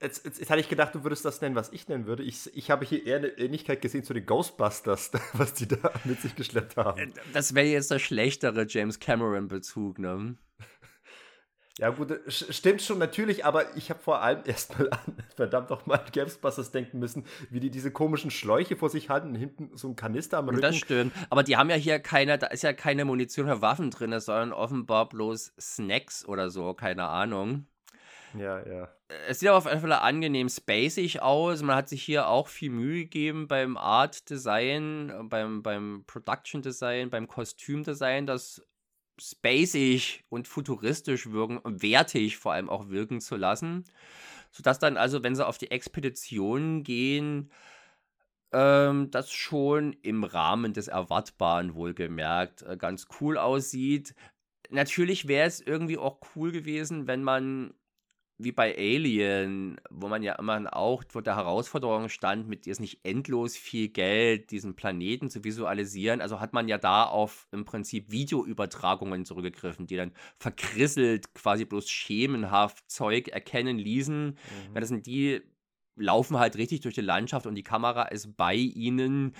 Jetzt, 0.00 0.24
jetzt, 0.24 0.38
jetzt, 0.38 0.50
hatte 0.50 0.60
ich 0.60 0.68
gedacht, 0.68 0.94
du 0.94 1.02
würdest 1.02 1.24
das 1.24 1.40
nennen, 1.40 1.56
was 1.56 1.72
ich 1.72 1.88
nennen 1.88 2.06
würde. 2.06 2.22
Ich, 2.22 2.54
ich 2.54 2.70
habe 2.70 2.84
hier 2.84 3.04
eher 3.04 3.16
eine 3.16 3.28
Ähnlichkeit 3.28 3.80
gesehen 3.80 4.04
zu 4.04 4.14
den 4.14 4.26
Ghostbusters, 4.26 5.10
was 5.32 5.54
die 5.54 5.66
da 5.66 5.90
mit 6.04 6.20
sich 6.20 6.36
geschleppt 6.36 6.76
haben. 6.76 7.00
Äh, 7.00 7.08
das 7.32 7.54
wäre 7.54 7.66
jetzt 7.66 7.90
der 7.90 7.98
schlechtere 7.98 8.66
James 8.68 9.00
Cameron-Bezug, 9.00 9.98
ne? 9.98 10.36
Ja, 11.78 11.90
gut, 11.90 12.18
stimmt 12.28 12.80
schon 12.80 12.98
natürlich, 12.98 13.44
aber 13.44 13.76
ich 13.76 13.90
habe 13.90 14.00
vor 14.00 14.22
allem 14.22 14.40
erstmal 14.46 14.88
an 14.90 15.22
verdammt 15.34 15.68
nochmal 15.68 16.02
Ghostbusters 16.12 16.70
denken 16.70 16.98
müssen, 16.98 17.24
wie 17.50 17.60
die 17.60 17.70
diese 17.70 17.90
komischen 17.90 18.30
Schläuche 18.30 18.76
vor 18.76 18.88
sich 18.88 19.10
halten 19.10 19.28
und 19.28 19.34
hinten 19.34 19.76
so 19.76 19.88
ein 19.88 19.96
Kanister 19.96 20.38
am 20.38 20.48
Rücken. 20.48 20.62
Das 20.62 20.76
stimmt, 20.76 21.12
aber 21.28 21.42
die 21.42 21.56
haben 21.56 21.68
ja 21.68 21.76
hier 21.76 21.98
keine, 21.98 22.38
da 22.38 22.46
ist 22.46 22.62
ja 22.62 22.72
keine 22.72 23.04
Munition 23.04 23.46
für 23.46 23.60
Waffen 23.60 23.90
drin, 23.90 24.18
sondern 24.20 24.52
offenbar 24.52 25.08
bloß 25.08 25.52
Snacks 25.60 26.24
oder 26.26 26.48
so, 26.48 26.72
keine 26.72 27.08
Ahnung. 27.08 27.66
Ja, 28.38 28.66
ja. 28.66 28.84
Äh, 29.08 29.14
es 29.28 29.40
sieht 29.40 29.48
auf 29.48 29.66
jeden 29.66 29.80
Fall 29.80 29.92
angenehm 29.92 30.48
spacig 30.48 31.22
aus. 31.22 31.62
Man 31.62 31.76
hat 31.76 31.88
sich 31.88 32.02
hier 32.02 32.28
auch 32.28 32.48
viel 32.48 32.70
Mühe 32.70 33.04
gegeben 33.04 33.48
beim 33.48 33.76
Art 33.76 34.28
Design, 34.30 35.10
äh, 35.10 35.22
beim, 35.22 35.62
beim 35.62 36.04
Production 36.06 36.62
Design, 36.62 37.10
beim 37.10 37.28
Kostümdesign, 37.28 38.26
das 38.26 38.62
spacig 39.18 40.24
und 40.28 40.48
futuristisch 40.48 41.30
wirken, 41.30 41.60
wertig 41.64 42.36
vor 42.38 42.52
allem 42.52 42.68
auch 42.68 42.88
wirken 42.88 43.20
zu 43.20 43.36
lassen. 43.36 43.84
Sodass 44.50 44.78
dann 44.78 44.96
also, 44.96 45.22
wenn 45.22 45.34
sie 45.34 45.46
auf 45.46 45.58
die 45.58 45.70
Expedition 45.70 46.82
gehen, 46.82 47.50
ähm, 48.52 49.10
das 49.10 49.30
schon 49.32 49.94
im 50.02 50.24
Rahmen 50.24 50.72
des 50.72 50.88
Erwartbaren 50.88 51.74
wohlgemerkt 51.74 52.62
äh, 52.62 52.76
ganz 52.76 53.06
cool 53.20 53.38
aussieht. 53.38 54.14
Natürlich 54.70 55.28
wäre 55.28 55.46
es 55.46 55.60
irgendwie 55.60 55.98
auch 55.98 56.20
cool 56.34 56.52
gewesen, 56.52 57.06
wenn 57.06 57.22
man 57.22 57.74
wie 58.38 58.52
bei 58.52 58.76
Alien, 58.76 59.80
wo 59.88 60.08
man 60.08 60.22
ja 60.22 60.34
immer 60.34 60.76
auch 60.76 61.02
vor 61.08 61.22
der 61.22 61.36
Herausforderung 61.36 62.10
stand, 62.10 62.48
mit 62.48 62.66
jetzt 62.66 62.80
nicht 62.80 63.00
endlos 63.02 63.56
viel 63.56 63.88
Geld 63.88 64.50
diesen 64.50 64.76
Planeten 64.76 65.30
zu 65.30 65.42
visualisieren. 65.42 66.20
Also 66.20 66.38
hat 66.38 66.52
man 66.52 66.68
ja 66.68 66.76
da 66.76 67.04
auf 67.04 67.48
im 67.50 67.64
Prinzip 67.64 68.10
Videoübertragungen 68.10 69.24
zurückgegriffen, 69.24 69.86
die 69.86 69.96
dann 69.96 70.12
verkrisselt, 70.38 71.32
quasi 71.32 71.64
bloß 71.64 71.88
schemenhaft 71.88 72.90
Zeug 72.90 73.28
erkennen 73.28 73.78
ließen. 73.78 74.26
Mhm. 74.26 74.74
Ja, 74.74 74.80
das 74.80 74.90
sind 74.90 75.06
die, 75.06 75.40
laufen 75.96 76.38
halt 76.38 76.56
richtig 76.56 76.80
durch 76.82 76.94
die 76.94 77.00
Landschaft 77.00 77.46
und 77.46 77.54
die 77.54 77.62
Kamera 77.62 78.02
ist 78.02 78.36
bei 78.36 78.54
ihnen. 78.54 79.34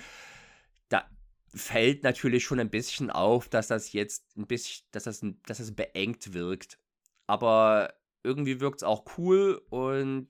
Da 0.89 1.07
fällt 1.53 2.01
natürlich 2.01 2.43
schon 2.43 2.59
ein 2.59 2.71
bisschen 2.71 3.11
auf, 3.11 3.47
dass 3.47 3.67
das 3.67 3.93
jetzt 3.93 4.35
ein 4.37 4.47
bisschen, 4.47 4.87
dass 4.91 5.03
das, 5.03 5.23
dass 5.45 5.59
das 5.59 5.75
beengt 5.75 6.33
wirkt. 6.33 6.79
Aber 7.27 7.93
irgendwie 8.27 8.59
wirkt 8.59 8.77
es 8.77 8.83
auch 8.83 9.05
cool 9.17 9.61
und 9.69 10.27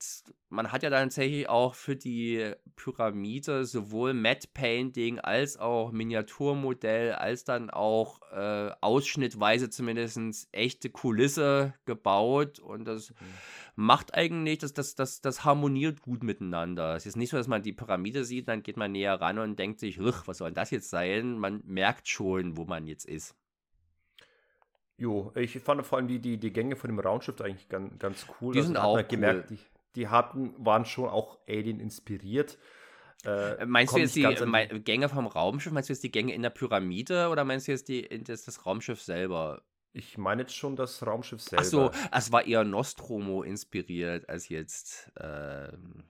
man 0.48 0.72
hat 0.72 0.82
ja 0.82 0.90
dann 0.90 1.08
tatsächlich 1.08 1.48
auch 1.48 1.74
für 1.74 1.96
die 1.96 2.52
Pyramide 2.76 3.64
sowohl 3.64 4.14
Matte 4.14 4.48
Painting 4.54 5.18
als 5.18 5.58
auch 5.58 5.90
Miniaturmodell, 5.90 7.12
als 7.12 7.44
dann 7.44 7.68
auch 7.68 8.20
äh, 8.32 8.70
ausschnittweise 8.80 9.68
zumindest 9.68 10.48
echte 10.52 10.90
Kulisse 10.90 11.74
gebaut 11.84 12.60
und 12.60 12.84
das 12.84 13.10
mhm. 13.10 13.14
macht 13.74 14.14
eigentlich, 14.14 14.58
das, 14.58 14.72
das, 14.72 14.94
das, 14.94 15.20
das 15.20 15.44
harmoniert 15.44 16.00
gut 16.00 16.22
miteinander. 16.22 16.94
Es 16.94 17.04
ist 17.04 17.16
nicht 17.16 17.30
so, 17.30 17.36
dass 17.36 17.48
man 17.48 17.62
die 17.62 17.72
Pyramide 17.72 18.24
sieht, 18.24 18.48
dann 18.48 18.62
geht 18.62 18.76
man 18.76 18.92
näher 18.92 19.20
ran 19.20 19.38
und 19.38 19.58
denkt 19.58 19.80
sich, 19.80 19.98
was 19.98 20.38
soll 20.38 20.52
das 20.52 20.70
jetzt 20.70 20.88
sein? 20.88 21.38
Man 21.38 21.62
merkt 21.66 22.08
schon, 22.08 22.56
wo 22.56 22.64
man 22.64 22.86
jetzt 22.86 23.04
ist. 23.04 23.34
Jo, 24.98 25.32
ich 25.36 25.58
fand 25.60 25.86
vor 25.86 25.98
allem 25.98 26.08
die, 26.08 26.18
die, 26.18 26.38
die 26.38 26.52
Gänge 26.52 26.74
von 26.74 26.90
dem 26.90 26.98
Raumschiff 26.98 27.40
eigentlich 27.40 27.68
ganz, 27.68 27.98
ganz 27.98 28.26
cool. 28.40 28.52
Die 28.52 28.58
also, 28.58 28.68
sind 28.68 28.76
auch 28.76 28.96
cool. 28.96 29.04
gemerkt, 29.04 29.50
die, 29.50 29.58
die 29.94 30.08
hatten, 30.08 30.54
waren 30.58 30.84
schon 30.84 31.08
auch 31.08 31.38
Alien 31.48 31.78
inspiriert. 31.78 32.58
Äh, 33.24 33.64
meinst 33.64 33.94
du 33.94 33.98
jetzt 33.98 34.16
die 34.16 34.24
äh, 34.24 34.80
Gänge 34.80 35.08
vom 35.08 35.26
Raumschiff? 35.26 35.72
Meinst 35.72 35.88
du 35.88 35.92
jetzt 35.92 36.02
die 36.02 36.10
Gänge 36.10 36.34
in 36.34 36.42
der 36.42 36.50
Pyramide 36.50 37.28
oder 37.28 37.44
meinst 37.44 37.68
du 37.68 37.72
jetzt 37.72 37.88
die, 37.88 38.08
das, 38.24 38.44
das 38.44 38.66
Raumschiff 38.66 39.00
selber? 39.00 39.62
Ich 39.92 40.18
meine 40.18 40.42
jetzt 40.42 40.54
schon 40.54 40.76
das 40.76 41.04
Raumschiff 41.06 41.40
selber. 41.40 41.62
Ach 41.62 41.64
so, 41.64 41.90
es 42.12 42.32
war 42.32 42.44
eher 42.44 42.64
Nostromo 42.64 43.42
inspiriert 43.42 44.28
als 44.28 44.48
jetzt. 44.48 45.12
Ähm 45.18 46.04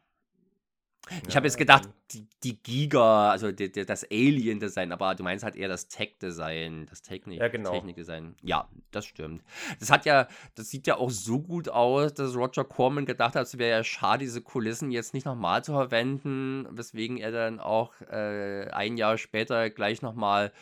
ich 1.28 1.36
habe 1.36 1.46
jetzt 1.46 1.58
gedacht, 1.58 1.88
die, 2.12 2.26
die, 2.42 2.62
Giga, 2.62 3.30
also 3.30 3.52
die, 3.52 3.70
die, 3.70 3.84
das 3.84 4.04
Alien-Design, 4.10 4.92
aber 4.92 5.14
du 5.14 5.22
meinst 5.22 5.44
halt 5.44 5.56
eher 5.56 5.68
das 5.68 5.88
Tech-Design, 5.88 6.86
das 6.88 7.02
Technik, 7.02 7.40
ja, 7.40 7.48
genau. 7.48 7.72
Technik-Design. 7.72 8.36
Ja, 8.42 8.68
das 8.90 9.04
stimmt. 9.04 9.42
Das 9.80 9.90
hat 9.90 10.06
ja, 10.06 10.28
das 10.54 10.70
sieht 10.70 10.86
ja 10.86 10.96
auch 10.96 11.10
so 11.10 11.40
gut 11.40 11.68
aus, 11.68 12.14
dass 12.14 12.34
Roger 12.34 12.64
Corman 12.64 13.06
gedacht 13.06 13.34
hat, 13.34 13.46
es 13.46 13.58
wäre 13.58 13.78
ja 13.78 13.84
schade, 13.84 14.24
diese 14.24 14.42
Kulissen 14.42 14.90
jetzt 14.90 15.14
nicht 15.14 15.26
nochmal 15.26 15.64
zu 15.64 15.72
verwenden, 15.72 16.66
weswegen 16.70 17.18
er 17.18 17.32
dann 17.32 17.60
auch 17.60 17.92
äh, 18.00 18.68
ein 18.70 18.96
Jahr 18.96 19.18
später 19.18 19.70
gleich 19.70 20.02
nochmal 20.02 20.52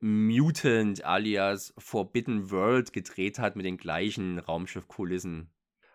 Mutant 0.00 1.04
alias 1.04 1.72
Forbidden 1.78 2.50
World 2.50 2.92
gedreht 2.92 3.38
hat 3.38 3.54
mit 3.54 3.64
den 3.64 3.76
gleichen 3.76 4.40
Raumschiff-Kulissen. 4.40 5.48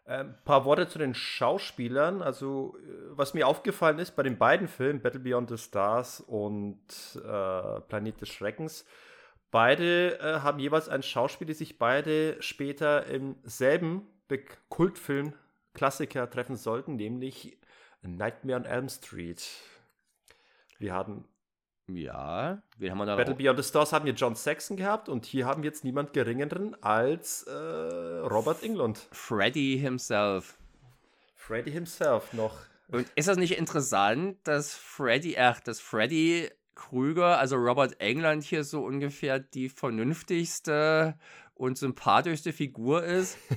Ein 0.08 0.28
ähm, 0.28 0.36
paar 0.46 0.64
Worte 0.64 0.88
zu 0.88 1.00
den 1.00 1.14
Schauspielern. 1.14 2.22
Also, 2.22 2.78
äh, 2.80 3.18
was 3.18 3.34
mir 3.34 3.46
aufgefallen 3.46 4.00
ist 4.00 4.16
bei 4.16 4.24
den 4.24 4.38
beiden 4.38 4.70
Filmen, 4.70 5.02
Battle 5.02 5.20
Beyond 5.20 5.50
the 5.50 5.58
Stars 5.58 6.22
und 6.22 6.80
äh, 7.16 7.82
Planet 7.82 8.22
des 8.22 8.30
Schreckens, 8.30 8.86
beide 9.52 10.18
äh, 10.20 10.40
haben 10.40 10.60
jeweils 10.60 10.88
einen 10.88 11.04
Schauspieler, 11.04 11.50
die 11.50 11.54
sich 11.56 11.78
beide 11.78 12.42
später 12.42 13.06
im 13.08 13.36
selben 13.44 14.08
Kultfilm 14.70 15.34
Klassiker 15.74 16.30
treffen 16.30 16.56
sollten, 16.56 16.96
nämlich 16.96 17.58
Nightmare 18.02 18.60
on 18.60 18.66
Elm 18.66 18.90
Street. 18.90 19.46
Wir 20.80 20.94
haben 20.94 21.26
ja, 21.90 22.62
wen 22.78 22.92
haben 22.92 22.98
wir 22.98 23.06
da? 23.06 23.16
Battle 23.16 23.36
Beyond 23.36 23.64
the 23.64 23.68
Stars 23.68 23.94
haben 23.94 24.06
wir 24.06 24.14
John 24.14 24.36
Saxon 24.36 24.76
gehabt 24.76 25.08
und 25.08 25.26
hier 25.26 25.46
haben 25.46 25.64
wir 25.64 25.70
jetzt 25.70 25.84
niemand 25.84 26.14
geringeren 26.14 26.76
als 26.84 27.44
äh, 27.44 27.52
Robert 27.52 28.62
England. 28.62 29.08
Freddy 29.12 29.80
himself. 29.80 30.58
Freddy 31.36 31.72
himself 31.72 32.34
noch. 32.34 32.58
Und 32.90 33.08
ist 33.16 33.28
das 33.28 33.38
nicht 33.38 33.58
interessant, 33.58 34.38
dass 34.44 34.76
Freddy, 34.76 35.38
ach, 35.38 35.60
dass 35.62 35.80
Freddy 35.80 36.50
Krüger, 36.76 37.40
also 37.40 37.56
Robert 37.56 38.00
England 38.00 38.44
hier 38.44 38.64
so 38.64 38.84
ungefähr 38.84 39.40
die 39.40 39.70
vernünftigste 39.70 41.16
und 41.56 41.78
sympathischste 41.78 42.54
Figur 42.54 43.04
ist? 43.04 43.38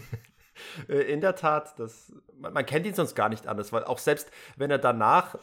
Äh, 0.88 1.10
in 1.10 1.22
der 1.22 1.36
Tat, 1.36 1.78
das, 1.78 2.12
man, 2.38 2.52
man 2.52 2.66
kennt 2.66 2.84
ihn 2.84 2.92
sonst 2.92 3.14
gar 3.14 3.30
nicht 3.30 3.46
anders, 3.46 3.72
weil 3.72 3.84
auch 3.84 3.96
selbst 3.96 4.30
wenn 4.56 4.70
er 4.70 4.76
danach 4.76 5.36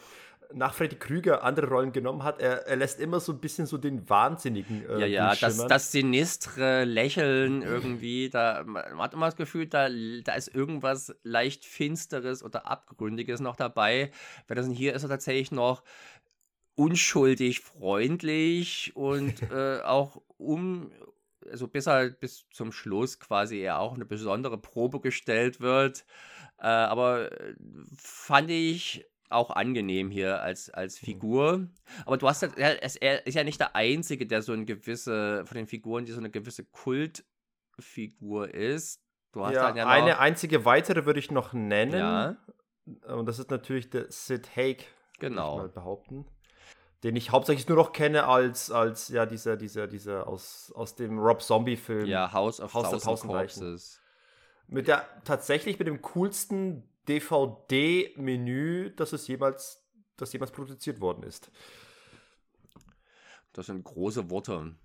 nach 0.52 0.74
Freddy 0.74 0.96
Krüger 0.96 1.42
andere 1.42 1.68
Rollen 1.68 1.92
genommen 1.92 2.22
hat, 2.22 2.40
er, 2.40 2.66
er 2.66 2.76
lässt 2.76 3.00
immer 3.00 3.20
so 3.20 3.32
ein 3.32 3.40
bisschen 3.40 3.66
so 3.66 3.76
den 3.76 4.08
Wahnsinnigen. 4.08 4.88
Äh, 4.88 5.00
ja, 5.00 5.06
ja, 5.06 5.34
das, 5.34 5.66
das 5.66 5.92
sinistre 5.92 6.84
Lächeln 6.84 7.62
irgendwie, 7.62 8.30
da 8.30 8.64
man 8.64 8.98
hat 8.98 9.14
immer 9.14 9.26
das 9.26 9.36
Gefühl, 9.36 9.66
da, 9.66 9.88
da 10.24 10.34
ist 10.34 10.48
irgendwas 10.54 11.14
leicht 11.22 11.64
Finsteres 11.64 12.42
oder 12.42 12.66
Abgründiges 12.66 13.40
noch 13.40 13.56
dabei. 13.56 14.10
Weil 14.46 14.56
das 14.56 14.68
hier 14.68 14.94
ist 14.94 15.02
er 15.02 15.08
tatsächlich 15.08 15.52
noch 15.52 15.82
unschuldig, 16.74 17.60
freundlich 17.60 18.92
und 18.94 19.42
äh, 19.50 19.80
auch 19.82 20.22
um, 20.38 20.92
also 21.50 21.68
bis 21.68 21.86
halt 21.86 22.20
bis 22.20 22.46
zum 22.50 22.72
Schluss 22.72 23.18
quasi 23.18 23.58
er 23.58 23.80
auch 23.80 23.94
eine 23.94 24.04
besondere 24.04 24.58
Probe 24.58 25.00
gestellt 25.00 25.60
wird. 25.60 26.06
Äh, 26.58 26.66
aber 26.66 27.32
äh, 27.32 27.54
fand 27.96 28.50
ich 28.50 29.04
auch 29.30 29.50
angenehm 29.50 30.10
hier 30.10 30.42
als, 30.42 30.70
als 30.70 31.00
mhm. 31.00 31.06
Figur. 31.06 31.68
Aber 32.06 32.16
du 32.16 32.28
hast 32.28 32.42
halt, 32.42 32.56
er, 32.56 32.82
ist 32.82 33.34
ja 33.34 33.44
nicht 33.44 33.60
der 33.60 33.76
Einzige, 33.76 34.26
der 34.26 34.42
so 34.42 34.52
eine 34.52 34.64
gewisse, 34.64 35.44
von 35.46 35.56
den 35.56 35.66
Figuren, 35.66 36.04
die 36.04 36.12
so 36.12 36.18
eine 36.18 36.30
gewisse 36.30 36.64
Kultfigur 36.64 38.52
ist. 38.54 39.02
Du 39.32 39.44
hast 39.44 39.54
ja, 39.54 39.74
ja 39.74 39.86
eine 39.86 40.12
noch, 40.12 40.18
einzige 40.18 40.64
weitere 40.64 41.04
würde 41.06 41.20
ich 41.20 41.30
noch 41.30 41.52
nennen. 41.52 41.98
Ja. 41.98 42.36
Und 43.06 43.26
das 43.26 43.38
ist 43.38 43.50
natürlich 43.50 43.90
der 43.90 44.10
Sid 44.10 44.56
Haig, 44.56 44.86
genau. 45.18 45.56
ich 45.56 45.62
mal 45.62 45.68
behaupten. 45.68 46.26
Den 47.04 47.14
ich 47.14 47.30
hauptsächlich 47.30 47.68
nur 47.68 47.76
noch 47.76 47.92
kenne 47.92 48.26
als, 48.26 48.70
als 48.70 49.08
ja, 49.08 49.26
dieser, 49.26 49.56
dieser, 49.56 49.86
dieser 49.86 50.26
aus, 50.26 50.72
aus 50.74 50.96
dem 50.96 51.18
Rob 51.18 51.42
Zombie-Film. 51.42 52.06
Ja, 52.06 52.32
House 52.32 52.60
of 52.60 52.74
House 52.74 52.90
Thousand 53.02 53.30
Corpses. 53.30 54.00
Mit 54.66 54.88
der 54.88 55.06
tatsächlich 55.24 55.78
mit 55.78 55.86
dem 55.86 56.02
coolsten 56.02 56.82
DVD-Menü, 57.08 58.90
das 58.94 59.12
es 59.12 59.26
jemals, 59.26 59.84
das 60.16 60.32
jemals 60.32 60.52
produziert 60.52 61.00
worden 61.00 61.22
ist. 61.22 61.50
Das 63.52 63.66
sind 63.66 63.82
große 63.82 64.30
Worte. 64.30 64.76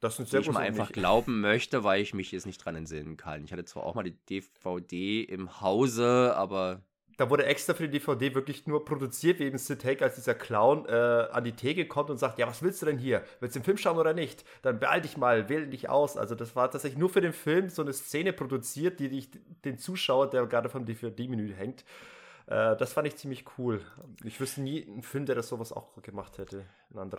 das 0.00 0.16
sind 0.16 0.28
sehr 0.28 0.40
die 0.40 0.48
ich 0.48 0.52
mal 0.52 0.60
einfach 0.60 0.92
glauben 0.92 1.40
möchte, 1.40 1.84
weil 1.84 2.00
ich 2.00 2.14
mich 2.14 2.32
jetzt 2.32 2.46
nicht 2.46 2.58
dran 2.58 2.76
entsinnen 2.76 3.16
kann. 3.16 3.44
Ich 3.44 3.52
hatte 3.52 3.64
zwar 3.64 3.84
auch 3.84 3.94
mal 3.94 4.04
die 4.04 4.16
DVD 4.30 5.22
im 5.22 5.60
Hause, 5.60 6.34
aber 6.36 6.82
da 7.16 7.30
wurde 7.30 7.46
extra 7.46 7.74
für 7.74 7.88
die 7.88 7.98
DVD 7.98 8.34
wirklich 8.34 8.66
nur 8.66 8.84
produziert, 8.84 9.38
wie 9.38 9.44
eben 9.44 9.58
Sid 9.58 9.84
Haig 9.84 10.02
als 10.02 10.16
dieser 10.16 10.34
Clown 10.34 10.86
äh, 10.86 10.92
an 10.92 11.44
die 11.44 11.52
Theke 11.52 11.86
kommt 11.86 12.10
und 12.10 12.18
sagt, 12.18 12.38
ja, 12.38 12.46
was 12.46 12.62
willst 12.62 12.82
du 12.82 12.86
denn 12.86 12.98
hier? 12.98 13.22
Willst 13.40 13.54
du 13.54 13.60
den 13.60 13.64
Film 13.64 13.78
schauen 13.78 13.98
oder 13.98 14.14
nicht? 14.14 14.44
Dann 14.62 14.80
beeil 14.80 15.00
dich 15.00 15.16
mal, 15.16 15.48
wähl 15.48 15.66
dich 15.66 15.88
aus. 15.88 16.16
Also 16.16 16.34
das 16.34 16.56
war 16.56 16.70
tatsächlich 16.70 16.98
nur 16.98 17.10
für 17.10 17.20
den 17.20 17.32
Film 17.32 17.68
so 17.68 17.82
eine 17.82 17.92
Szene 17.92 18.32
produziert, 18.32 19.00
die 19.00 19.08
dich 19.08 19.28
den 19.64 19.78
Zuschauer, 19.78 20.30
der 20.30 20.46
gerade 20.46 20.68
vom 20.68 20.84
DVD-Menü 20.84 21.52
hängt, 21.54 21.84
äh, 22.46 22.76
das 22.76 22.92
fand 22.92 23.06
ich 23.06 23.16
ziemlich 23.16 23.44
cool. 23.58 23.80
Ich 24.22 24.40
wüsste 24.40 24.60
nie 24.60 24.86
einen 24.86 25.02
Film, 25.02 25.26
der 25.26 25.34
das 25.34 25.48
sowas 25.48 25.72
auch 25.72 26.00
gemacht 26.02 26.38
hätte. 26.38 26.66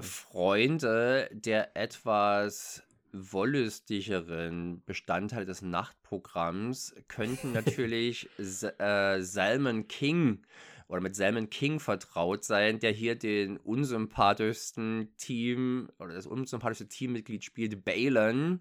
Freunde 0.03 1.29
der 1.31 1.75
etwas 1.75 2.83
wollüstigeren 3.15 4.83
Bestandteile 4.85 5.45
des 5.45 5.61
Nachtprogramms 5.61 6.95
könnten 7.07 7.51
natürlich 7.53 8.29
äh, 8.39 9.21
Salmon 9.21 9.87
King 9.87 10.45
oder 10.87 11.01
mit 11.01 11.15
Salmon 11.15 11.49
King 11.49 11.79
vertraut 11.79 12.43
sein, 12.43 12.79
der 12.79 12.91
hier 12.91 13.15
den 13.15 13.57
unsympathischsten 13.57 15.15
Team 15.17 15.89
oder 15.99 16.13
das 16.13 16.27
unsympathischste 16.27 16.87
Teammitglied 16.87 17.43
spielt, 17.43 17.83
Balin. 17.83 18.59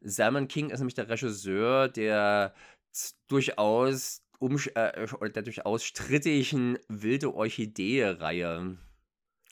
Salmon 0.00 0.48
King 0.48 0.70
ist 0.70 0.78
nämlich 0.78 0.94
der 0.94 1.08
Regisseur, 1.08 1.88
der 1.88 2.54
durchaus 3.28 4.22
um, 4.38 4.58
äh, 4.74 5.30
der 5.30 5.42
durchaus 5.42 5.84
strittigen 5.84 6.78
Wilde 6.88 7.34
Orchidee-Reihe. 7.34 8.78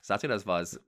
Sagt 0.02 0.22
ihr 0.22 0.28
das 0.28 0.47
was? 0.47 0.81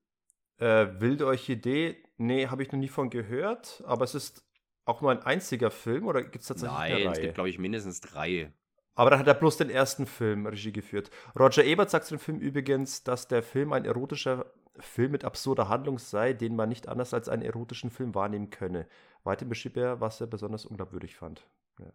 Äh, 0.59 1.01
Wilde 1.01 1.27
Orchidee, 1.27 1.97
nee, 2.16 2.47
habe 2.47 2.62
ich 2.62 2.73
noch 2.73 2.78
nie 2.78 2.89
von 2.89 3.11
gehört, 3.11 3.83
aber 3.87 4.05
es 4.05 4.15
ist 4.15 4.45
auch 4.85 5.01
nur 5.01 5.11
ein 5.11 5.23
einziger 5.23 5.70
Film 5.70 6.07
oder 6.07 6.23
gibt 6.23 6.43
es 6.43 6.49
tatsächlich 6.49 6.78
Nein, 6.78 6.93
eine 6.93 7.05
Reihe? 7.05 7.12
es 7.12 7.20
gibt, 7.20 7.35
glaube 7.35 7.51
ich, 7.51 7.59
mindestens 7.59 8.01
drei. 8.01 8.53
Aber 8.95 9.11
da 9.11 9.19
hat 9.19 9.27
er 9.27 9.35
bloß 9.35 9.59
den 9.59 9.69
ersten 9.69 10.07
Film 10.07 10.47
Regie 10.47 10.73
geführt. 10.73 11.11
Roger 11.39 11.65
Ebert 11.65 11.91
sagt 11.91 12.07
zu 12.07 12.15
dem 12.15 12.20
Film 12.20 12.39
übrigens, 12.39 13.05
dass 13.05 13.28
der 13.28 13.43
Film 13.43 13.74
ein 13.74 13.85
erotischer 13.85 14.47
Film 14.78 15.12
mit 15.12 15.24
absurder 15.24 15.69
Handlung 15.69 15.99
sei, 15.99 16.33
den 16.33 16.57
man 16.57 16.70
nicht 16.70 16.89
anders 16.89 17.12
als 17.12 17.28
einen 17.28 17.43
erotischen 17.43 17.91
Film 17.91 18.15
wahrnehmen 18.15 18.49
könne. 18.49 18.87
Weiter 19.23 19.45
beschrieb 19.45 19.77
er, 19.77 20.01
was 20.01 20.20
er 20.20 20.27
besonders 20.27 20.65
unglaubwürdig 20.65 21.16
fand. 21.16 21.47
Ja. 21.78 21.93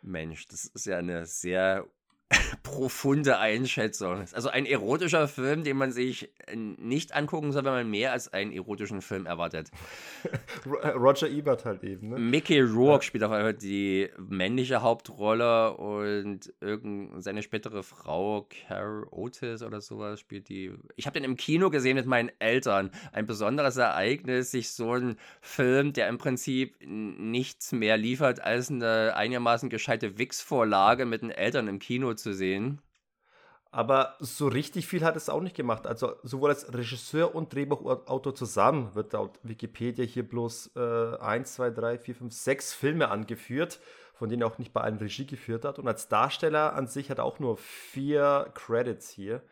Mensch, 0.00 0.48
das 0.48 0.64
ist 0.64 0.86
ja 0.86 0.98
eine 0.98 1.26
sehr 1.26 1.86
profunde 2.62 3.38
Einschätzung. 3.38 4.24
Also 4.32 4.48
ein 4.48 4.66
erotischer 4.66 5.28
Film, 5.28 5.64
den 5.64 5.76
man 5.76 5.92
sich 5.92 6.30
äh, 6.46 6.56
nicht 6.56 7.14
angucken 7.14 7.52
soll, 7.52 7.64
wenn 7.64 7.72
man 7.72 7.90
mehr 7.90 8.12
als 8.12 8.32
einen 8.32 8.52
erotischen 8.52 9.02
Film 9.02 9.26
erwartet. 9.26 9.70
Äh, 10.82 10.88
Roger 10.90 11.28
Ebert 11.28 11.64
halt 11.64 11.82
eben. 11.84 12.10
Ne? 12.10 12.18
Mickey 12.18 12.60
Rourke 12.60 13.02
ja. 13.04 13.06
spielt 13.06 13.24
auf 13.24 13.32
einmal 13.32 13.54
die 13.54 14.08
männliche 14.16 14.82
Hauptrolle 14.82 15.76
und 15.76 16.52
seine 17.18 17.42
spätere 17.42 17.82
Frau, 17.82 18.46
Carol 18.48 19.06
Otis 19.10 19.62
oder 19.62 19.80
sowas, 19.80 20.20
spielt 20.20 20.48
die. 20.48 20.72
Ich 20.96 21.06
habe 21.06 21.14
den 21.14 21.24
im 21.24 21.36
Kino 21.36 21.70
gesehen 21.70 21.96
mit 21.96 22.06
meinen 22.06 22.30
Eltern. 22.38 22.90
Ein 23.12 23.26
besonderes 23.26 23.76
Ereignis, 23.76 24.50
sich 24.50 24.70
so 24.70 24.94
ein 24.94 25.16
Film, 25.40 25.92
der 25.92 26.08
im 26.08 26.18
Prinzip 26.18 26.76
nichts 26.86 27.72
mehr 27.72 27.96
liefert 27.96 28.40
als 28.40 28.70
eine 28.70 29.14
einigermaßen 29.16 29.68
gescheite 29.68 30.18
Wix-Vorlage 30.18 31.06
mit 31.06 31.22
den 31.22 31.30
Eltern 31.30 31.68
im 31.68 31.78
Kino 31.78 32.14
zu 32.14 32.21
sehen. 32.30 32.80
Aber 33.74 34.16
so 34.20 34.48
richtig 34.48 34.86
viel 34.86 35.02
hat 35.02 35.16
es 35.16 35.30
auch 35.30 35.40
nicht 35.40 35.56
gemacht. 35.56 35.86
Also 35.86 36.16
sowohl 36.22 36.50
als 36.50 36.72
Regisseur 36.74 37.34
und 37.34 37.54
Drehbuchautor 37.54 38.34
zusammen 38.34 38.94
wird 38.94 39.14
laut 39.14 39.38
Wikipedia 39.42 40.04
hier 40.04 40.28
bloß 40.28 40.72
äh, 40.76 41.16
1, 41.16 41.54
2, 41.54 41.70
3, 41.70 41.98
4, 41.98 42.14
5, 42.16 42.34
6 42.34 42.74
Filme 42.74 43.08
angeführt, 43.08 43.80
von 44.12 44.28
denen 44.28 44.42
er 44.42 44.48
auch 44.48 44.58
nicht 44.58 44.74
bei 44.74 44.82
allen 44.82 44.98
Regie 44.98 45.24
geführt 45.24 45.64
hat. 45.64 45.78
Und 45.78 45.88
als 45.88 46.08
Darsteller 46.08 46.74
an 46.74 46.86
sich 46.86 47.10
hat 47.10 47.16
er 47.16 47.24
auch 47.24 47.38
nur 47.38 47.56
vier 47.56 48.52
Credits 48.54 49.08
hier. 49.08 49.42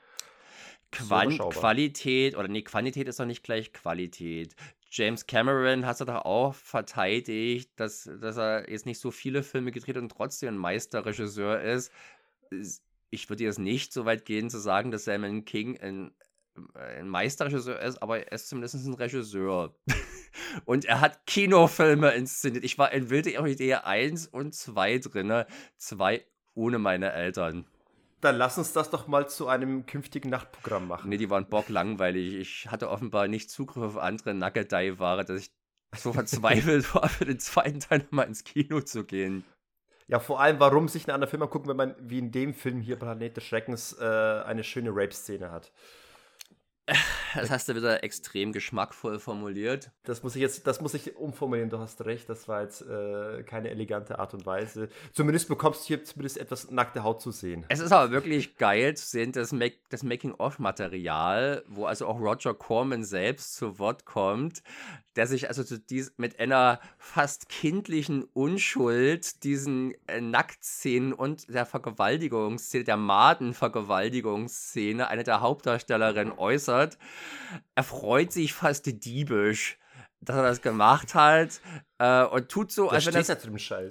Quan 0.92 1.38
Qualität, 1.38 2.36
oder 2.36 2.48
nee, 2.48 2.62
Quantität 2.62 3.08
ist 3.08 3.20
doch 3.20 3.24
nicht 3.24 3.42
gleich 3.42 3.72
Qualität. 3.72 4.54
James 4.90 5.26
Cameron 5.26 5.86
hat 5.86 6.00
er 6.00 6.06
doch 6.06 6.24
auch 6.24 6.54
verteidigt, 6.54 7.70
dass, 7.76 8.10
dass 8.20 8.36
er 8.36 8.68
jetzt 8.68 8.86
nicht 8.86 8.98
so 8.98 9.12
viele 9.12 9.44
Filme 9.44 9.70
gedreht 9.70 9.96
und 9.96 10.10
trotzdem 10.10 10.54
ein 10.54 10.58
Meisterregisseur 10.58 11.60
ist 11.62 11.90
ich 13.10 13.28
würde 13.28 13.44
jetzt 13.44 13.58
nicht 13.58 13.92
so 13.92 14.04
weit 14.04 14.24
gehen 14.24 14.50
zu 14.50 14.58
sagen, 14.58 14.90
dass 14.90 15.04
Simon 15.04 15.44
King 15.44 15.78
ein, 15.80 16.14
ein 16.74 17.08
Meisterregisseur 17.08 17.80
ist, 17.80 18.02
aber 18.02 18.26
er 18.26 18.32
ist 18.32 18.48
zumindest 18.48 18.74
ein 18.74 18.94
Regisseur. 18.94 19.74
und 20.64 20.84
er 20.84 21.00
hat 21.00 21.26
Kinofilme 21.26 22.10
inszeniert. 22.12 22.64
Ich 22.64 22.78
war 22.78 22.92
in 22.92 23.10
Wilde 23.10 23.30
Idee 23.30 23.74
1 23.74 24.28
und 24.28 24.54
2 24.54 24.98
drin. 24.98 25.44
Zwei 25.76 26.24
ohne 26.54 26.78
meine 26.78 27.12
Eltern. 27.12 27.66
Dann 28.20 28.36
lass 28.36 28.58
uns 28.58 28.72
das 28.72 28.90
doch 28.90 29.06
mal 29.06 29.28
zu 29.28 29.48
einem 29.48 29.86
künftigen 29.86 30.28
Nachtprogramm 30.28 30.88
machen. 30.88 31.08
Nee, 31.08 31.16
die 31.16 31.30
waren 31.30 31.48
bocklangweilig. 31.48 32.34
Ich 32.34 32.70
hatte 32.70 32.90
offenbar 32.90 33.28
nicht 33.28 33.50
Zugriff 33.50 33.82
auf 33.82 33.96
andere 33.96 34.34
Nugget-Ware, 34.34 35.24
dass 35.24 35.40
ich 35.40 35.50
so 35.96 36.12
verzweifelt 36.12 36.94
war, 36.94 37.08
für 37.08 37.24
den 37.24 37.40
zweiten 37.40 37.80
Teil 37.80 38.00
nochmal 38.00 38.26
ins 38.26 38.44
Kino 38.44 38.82
zu 38.82 39.04
gehen. 39.04 39.44
Ja, 40.10 40.18
vor 40.18 40.40
allem, 40.40 40.58
warum 40.58 40.88
sich 40.88 41.04
eine 41.04 41.14
andere 41.14 41.30
Film 41.30 41.42
angucken, 41.42 41.68
wenn 41.68 41.76
man 41.76 41.94
wie 42.00 42.18
in 42.18 42.32
dem 42.32 42.52
Film 42.52 42.80
hier 42.80 42.96
Planet 42.96 43.36
des 43.36 43.44
Schreckens 43.44 43.96
äh, 44.00 44.04
eine 44.04 44.64
schöne 44.64 44.90
Rape-Szene 44.90 45.52
hat. 45.52 45.70
Das 47.34 47.50
hast 47.50 47.68
du 47.68 47.74
wieder 47.74 48.02
extrem 48.02 48.52
geschmackvoll 48.52 49.18
formuliert. 49.18 49.90
Das 50.04 50.22
muss 50.22 50.36
ich 50.36 50.42
jetzt, 50.42 50.66
das 50.66 50.80
muss 50.80 50.94
ich 50.94 51.16
umformulieren, 51.16 51.70
du 51.70 51.78
hast 51.78 52.04
recht, 52.04 52.28
das 52.28 52.48
war 52.48 52.62
jetzt 52.62 52.82
äh, 52.82 53.42
keine 53.44 53.70
elegante 53.70 54.18
Art 54.18 54.34
und 54.34 54.46
Weise. 54.46 54.88
Zumindest 55.12 55.48
bekommst 55.48 55.84
du 55.84 55.88
hier 55.88 56.04
zumindest 56.04 56.38
etwas 56.38 56.70
nackte 56.70 57.02
Haut 57.02 57.20
zu 57.20 57.30
sehen. 57.30 57.64
Es 57.68 57.80
ist 57.80 57.92
aber 57.92 58.10
wirklich 58.10 58.56
geil 58.56 58.96
zu 58.96 59.06
sehen, 59.06 59.32
das, 59.32 59.52
Make, 59.52 59.76
das 59.90 60.02
Making-of-Material, 60.02 61.64
wo 61.68 61.86
also 61.86 62.06
auch 62.06 62.20
Roger 62.20 62.54
Corman 62.54 63.04
selbst 63.04 63.56
zu 63.56 63.78
Wort 63.78 64.04
kommt, 64.04 64.62
der 65.16 65.26
sich 65.26 65.48
also 65.48 65.64
zu 65.64 65.78
dies, 65.78 66.12
mit 66.16 66.38
einer 66.38 66.78
fast 66.98 67.48
kindlichen 67.48 68.22
Unschuld 68.24 69.42
diesen 69.44 69.94
äh, 70.06 70.20
Nacktszenen 70.20 71.12
und 71.12 71.52
der 71.52 71.66
Vergewaltigungsszene, 71.66 72.84
der 72.84 72.96
Madenvergewaltigungsszene, 72.96 75.08
eine 75.08 75.24
der 75.24 75.40
Hauptdarstellerinnen 75.40 76.32
äußert. 76.36 76.96
Er 77.74 77.84
freut 77.84 78.32
sich 78.32 78.52
fast 78.52 78.86
diebisch 79.04 79.78
dass 80.20 80.36
er 80.36 80.42
das 80.42 80.60
gemacht 80.62 81.14
hat 81.14 81.60
äh, 82.00 82.24
und 82.24 82.48
tut 82.48 82.72
so, 82.72 82.88
als 82.88 83.04
wenn 83.04 83.12
das 83.12 83.28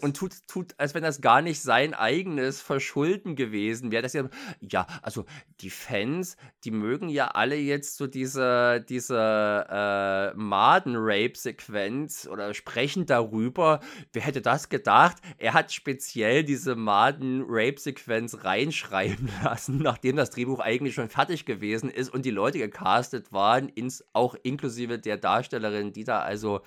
und 0.02 0.18
tut, 0.18 0.34
tut, 0.48 0.74
als 0.78 0.96
wenn 0.96 1.04
das 1.04 1.22
gar 1.22 1.44
nicht 1.44 1.62
sein 1.62 1.94
eigenes 1.94 2.60
Verschulden 2.60 3.36
gewesen 3.36 3.92
wäre. 3.92 4.08
Ja, 4.12 4.30
ja, 4.62 4.88
also 5.04 5.26
die 5.60 5.70
Fans, 5.70 6.36
die 6.64 6.72
mögen 6.72 7.10
ja 7.10 7.28
alle 7.28 7.56
jetzt 7.56 7.98
so 7.98 8.08
diese, 8.08 8.84
diese 8.88 9.68
äh, 9.70 10.34
Maden-Rape-Sequenz 10.36 12.28
oder 12.32 12.56
sprechen 12.56 13.06
darüber. 13.06 13.80
Wer 14.12 14.24
hätte 14.24 14.42
das 14.42 14.70
gedacht? 14.70 15.18
Er 15.38 15.54
hat 15.54 15.72
speziell 15.72 16.44
diese 16.44 16.76
Maden-Rape-Sequenz 16.76 18.44
reinschreiben 18.44 19.30
lassen, 19.44 19.78
nachdem 19.84 20.16
das 20.16 20.32
Drehbuch 20.32 20.62
eigentlich 20.62 20.96
schon 20.96 21.10
fertig 21.10 21.46
gewesen 21.46 21.92
ist 21.92 22.12
und 22.12 22.26
die 22.26 22.32
Leute 22.32 22.58
gecastet 22.58 23.32
waren, 23.32 23.70
ins, 23.70 24.04
auch 24.14 24.34
inklusive 24.42 24.98
der 24.98 25.18
Darstellerin, 25.18 25.94
die 25.94 26.06
da 26.06 26.22
also 26.22 26.62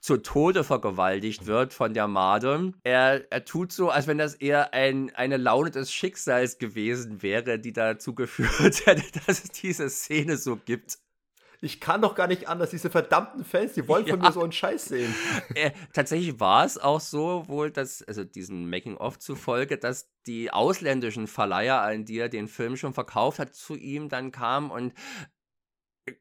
zu 0.00 0.16
Tode 0.16 0.64
vergewaltigt 0.88 1.46
wird 1.46 1.74
von 1.74 1.94
der 1.94 2.08
Made. 2.08 2.72
Er, 2.82 3.30
er 3.30 3.44
tut 3.44 3.72
so, 3.72 3.90
als 3.90 4.06
wenn 4.06 4.18
das 4.18 4.34
eher 4.34 4.72
ein, 4.72 5.14
eine 5.14 5.36
Laune 5.36 5.70
des 5.70 5.92
Schicksals 5.92 6.58
gewesen 6.58 7.22
wäre, 7.22 7.58
die 7.58 7.72
dazu 7.72 8.14
geführt 8.14 8.50
hätte, 8.86 9.20
dass 9.26 9.44
es 9.44 9.50
diese 9.50 9.88
Szene 9.90 10.36
so 10.36 10.56
gibt. 10.56 10.98
Ich 11.60 11.80
kann 11.80 12.02
doch 12.02 12.14
gar 12.14 12.28
nicht 12.28 12.48
anders. 12.48 12.70
Diese 12.70 12.88
verdammten 12.88 13.44
Fans, 13.44 13.72
die 13.72 13.88
wollen 13.88 14.06
ja. 14.06 14.12
von 14.14 14.20
mir 14.20 14.30
so 14.30 14.42
einen 14.42 14.52
Scheiß 14.52 14.86
sehen. 14.86 15.12
Äh, 15.54 15.72
tatsächlich 15.92 16.38
war 16.38 16.64
es 16.64 16.78
auch 16.78 17.00
so, 17.00 17.48
wohl, 17.48 17.72
dass, 17.72 18.02
also 18.02 18.22
diesen 18.22 18.70
Making-of 18.70 19.18
zufolge, 19.18 19.76
dass 19.76 20.08
die 20.26 20.52
ausländischen 20.52 21.26
Verleiher, 21.26 21.80
an 21.80 22.04
die 22.04 22.18
er 22.18 22.28
den 22.28 22.46
Film 22.46 22.76
schon 22.76 22.94
verkauft 22.94 23.40
hat, 23.40 23.54
zu 23.54 23.74
ihm 23.74 24.08
dann 24.08 24.30
kamen 24.30 24.70
und 24.70 24.94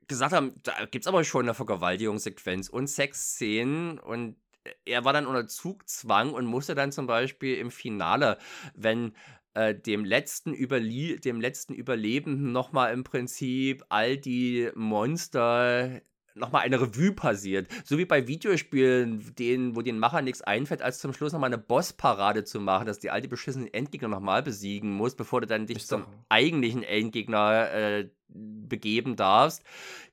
gesagt 0.07 0.33
haben, 0.33 0.55
da 0.63 0.85
gibt 0.85 1.03
es 1.05 1.07
aber 1.07 1.23
schon 1.23 1.45
eine 1.45 1.53
Vergewaltigungssequenz 1.53 2.67
und 2.69 2.87
Sexszenen 2.87 3.99
und 3.99 4.37
er 4.85 5.05
war 5.05 5.13
dann 5.13 5.25
unter 5.25 5.47
Zugzwang 5.47 6.33
und 6.33 6.45
musste 6.45 6.75
dann 6.75 6.91
zum 6.91 7.07
Beispiel 7.07 7.57
im 7.57 7.71
Finale, 7.71 8.37
wenn 8.75 9.13
äh, 9.53 9.73
dem, 9.73 10.05
letzten 10.05 10.53
Überlie 10.53 11.19
dem 11.19 11.41
letzten 11.41 11.73
Überlebenden 11.73 12.51
nochmal 12.51 12.93
im 12.93 13.03
Prinzip 13.03 13.83
all 13.89 14.17
die 14.17 14.69
Monster 14.75 16.01
nochmal 16.37 16.61
eine 16.61 16.79
Revue 16.79 17.11
passiert. 17.11 17.67
So 17.83 17.97
wie 17.97 18.05
bei 18.05 18.27
Videospielen, 18.27 19.33
denen, 19.35 19.75
wo 19.75 19.81
den 19.81 19.99
Macher 19.99 20.21
nichts 20.21 20.41
einfällt, 20.41 20.81
als 20.81 20.99
zum 20.99 21.13
Schluss 21.13 21.33
nochmal 21.33 21.49
eine 21.49 21.57
Bossparade 21.57 22.43
zu 22.43 22.59
machen, 22.59 22.85
dass 22.85 22.99
die 22.99 23.09
alte 23.09 23.27
beschissenen 23.27 23.73
Endgegner 23.73 24.07
nochmal 24.07 24.43
besiegen 24.43 24.91
muss, 24.91 25.15
bevor 25.15 25.41
du 25.41 25.47
dann 25.47 25.65
dich 25.65 25.85
zum 25.85 26.05
eigentlichen 26.29 26.83
Endgegner 26.83 27.71
äh, 27.71 28.09
begeben 28.29 29.15
darfst. 29.15 29.63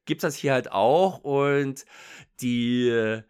Gibt 0.07 0.23
es 0.23 0.29
das 0.29 0.37
hier 0.37 0.53
halt 0.53 0.73
auch 0.73 1.19
und 1.19 1.85
die 2.41 3.23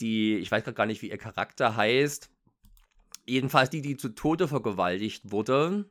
die, 0.00 0.36
ich 0.36 0.50
weiß 0.50 0.64
gar 0.74 0.86
nicht, 0.86 1.02
wie 1.02 1.10
ihr 1.10 1.18
Charakter 1.18 1.76
heißt, 1.76 2.30
jedenfalls 3.26 3.70
die, 3.70 3.82
die 3.82 3.96
zu 3.96 4.10
Tode 4.10 4.48
vergewaltigt 4.48 5.30
wurde. 5.30 5.86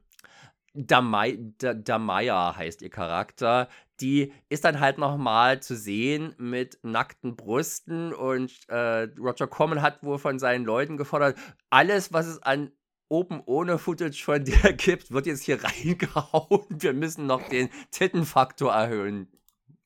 Damaya 0.74 2.56
heißt 2.56 2.82
ihr 2.82 2.90
Charakter. 2.90 3.70
Die 4.02 4.34
ist 4.50 4.66
dann 4.66 4.82
halt 4.82 4.98
nochmal 4.98 5.62
zu 5.62 5.76
sehen 5.76 6.36
mit 6.38 6.80
nackten 6.84 7.38
Brüsten 7.38 8.14
und 8.14 8.52
äh, 8.68 9.08
Roger 9.18 9.48
Corman 9.48 9.82
hat 9.82 10.04
wohl 10.04 10.18
von 10.18 10.38
seinen 10.38 10.66
Leuten 10.66 10.98
gefordert, 10.98 11.38
alles, 11.70 12.12
was 12.12 12.28
es 12.28 12.44
an 12.44 12.72
oben 13.08 13.42
ohne 13.46 13.78
Footage 13.78 14.22
von 14.24 14.44
dir 14.44 14.74
gibt, 14.74 15.12
wird 15.12 15.28
jetzt 15.28 15.44
hier 15.44 15.64
reingehauen. 15.64 16.66
Wir 16.70 16.94
müssen 16.94 17.26
noch 17.26 17.48
den 17.48 17.70
Tittenfaktor 17.92 18.74
erhöhen. 18.74 19.30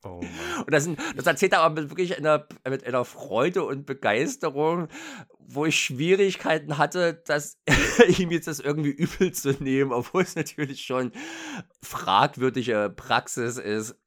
Oh 0.04 0.22
und 0.66 0.72
das, 0.72 0.90
das, 1.18 1.26
erzählt 1.26 1.52
er 1.52 1.62
aber 1.62 1.82
mit 1.82 1.92
wirklich 1.92 2.18
einer, 2.18 2.48
mit 2.68 2.86
einer 2.86 3.04
Freude 3.04 3.66
und 3.66 3.86
Begeisterung, 3.86 4.88
wo 5.40 5.66
ich 5.66 5.78
Schwierigkeiten 5.78 6.78
hatte, 6.78 7.22
dass 7.26 7.60
ihm 8.18 8.32
jetzt 8.32 8.48
das 8.48 8.62
irgendwie 8.62 8.92
übel 8.92 9.34
zu 9.34 9.52
nehmen, 9.62 9.92
obwohl 9.92 10.22
es 10.22 10.38
natürlich 10.38 10.84
schon 10.84 11.12
fragwürdige 11.82 12.94
Praxis 12.96 13.58
ist. 13.58 13.98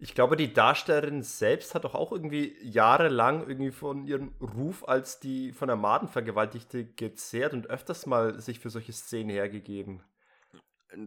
Ich 0.00 0.14
glaube, 0.14 0.36
die 0.36 0.52
Darstellerin 0.52 1.22
selbst 1.22 1.74
hat 1.74 1.84
doch 1.84 1.96
auch 1.96 2.12
irgendwie 2.12 2.54
jahrelang 2.62 3.46
irgendwie 3.48 3.72
von 3.72 4.06
ihrem 4.06 4.32
Ruf 4.40 4.86
als 4.86 5.18
die 5.18 5.52
von 5.52 5.66
der 5.66 5.76
Madenvergewaltigte 5.76 6.84
gezehrt 6.84 7.52
und 7.52 7.66
öfters 7.66 8.06
mal 8.06 8.40
sich 8.40 8.60
für 8.60 8.70
solche 8.70 8.92
Szenen 8.92 9.30
hergegeben. 9.30 10.02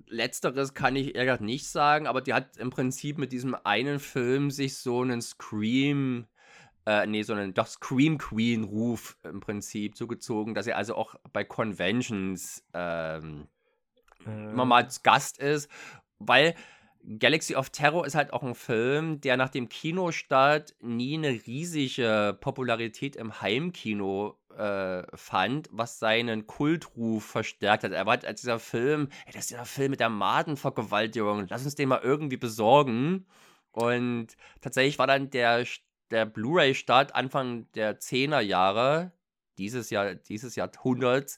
Letzteres 0.08 0.74
kann 0.74 0.95
ich 0.95 1.16
eher 1.16 1.41
nicht 1.41 1.68
sagen, 1.68 2.08
aber 2.08 2.22
die 2.22 2.34
hat 2.34 2.58
im 2.58 2.70
Prinzip 2.70 3.18
mit 3.18 3.32
diesem 3.32 3.56
einen 3.64 3.99
Film 3.99 4.52
sich 4.52 4.78
so 4.78 5.02
einen 5.02 5.22
Scream, 5.22 6.28
äh, 6.86 7.08
nee, 7.08 7.24
so 7.24 7.34
einen 7.34 7.53
doch 7.53 7.68
Scream 7.68 8.18
Queen 8.18 8.64
Ruf 8.64 9.18
im 9.24 9.40
Prinzip 9.40 9.95
zugezogen, 9.95 10.53
dass 10.53 10.68
er 10.68 10.78
also 10.78 10.95
auch 10.95 11.16
bei 11.34 11.44
Conventions 11.44 12.64
ähm, 12.74 13.48
äh. 14.26 14.52
immer 14.52 14.66
mal 14.66 14.88
Gast 15.03 15.40
ist, 15.40 15.70
weil 16.20 16.56
Galaxy 17.20 17.56
of 17.56 17.72
Terror 17.72 18.06
ist 18.06 18.16
halt 18.16 18.32
auch 18.32 18.44
ein 18.44 18.53
Film, 18.53 19.22
der 19.22 19.38
nach 19.38 19.49
dem 19.49 19.70
Kinostart 19.70 20.76
nie 20.82 21.16
eine 21.16 21.30
riesige 21.30 22.38
Popularität 22.40 23.16
im 23.16 23.41
Heimkino 23.41 24.38
äh, 24.57 25.06
fand, 25.15 25.69
was 25.72 25.99
seinen 25.99 26.48
Kultruf 26.48 27.26
verstärkt 27.26 27.84
hat. 27.84 27.91
Er 27.91 28.06
war 28.06 28.23
als 28.23 28.41
dieser 28.41 28.60
Film, 28.60 29.10
ey, 29.26 29.34
das 29.34 29.41
ist 29.44 29.52
dieser 29.52 29.65
Film 29.65 29.91
mit 29.91 29.99
der 29.99 30.10
Madenvergewaltigung, 30.10 31.48
lass 31.49 31.65
uns 31.65 31.76
den 31.76 31.90
mal 31.90 32.02
irgendwie 32.03 32.38
besorgen. 32.38 33.26
Und 33.72 34.28
tatsächlich 34.61 34.99
war 34.99 35.07
dann 35.07 35.30
der, 35.30 35.65
der 36.11 36.26
Blu-ray-Start 36.26 37.15
Anfang 37.15 37.72
der 37.73 37.99
10er 37.99 38.41
Jahre, 38.41 39.11
dieses 39.57 39.90
Jahr, 39.90 40.15
dieses 40.15 40.56
Jahrhunderts, 40.56 41.38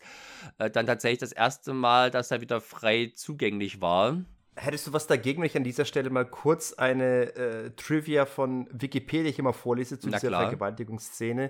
äh, 0.57 0.69
dann 0.69 0.85
tatsächlich 0.85 1.19
das 1.19 1.31
erste 1.31 1.73
Mal, 1.73 2.11
dass 2.11 2.31
er 2.31 2.41
wieder 2.41 2.61
frei 2.61 3.11
zugänglich 3.15 3.81
war. 3.81 4.23
Hättest 4.55 4.87
du 4.87 4.93
was 4.93 5.07
dagegen, 5.07 5.41
wenn 5.41 5.47
ich 5.47 5.57
an 5.57 5.63
dieser 5.63 5.85
Stelle 5.85 6.09
mal 6.11 6.25
kurz 6.25 6.73
eine 6.73 7.35
äh, 7.35 7.71
Trivia 7.71 8.25
von 8.25 8.67
Wikipedia 8.71 9.31
hier 9.31 9.43
mal 9.43 9.51
vorlese 9.51 9.99
zu 9.99 10.09
Na 10.09 10.17
dieser 10.17 10.27
klar. 10.27 10.41
Vergewaltigungsszene? 10.43 11.49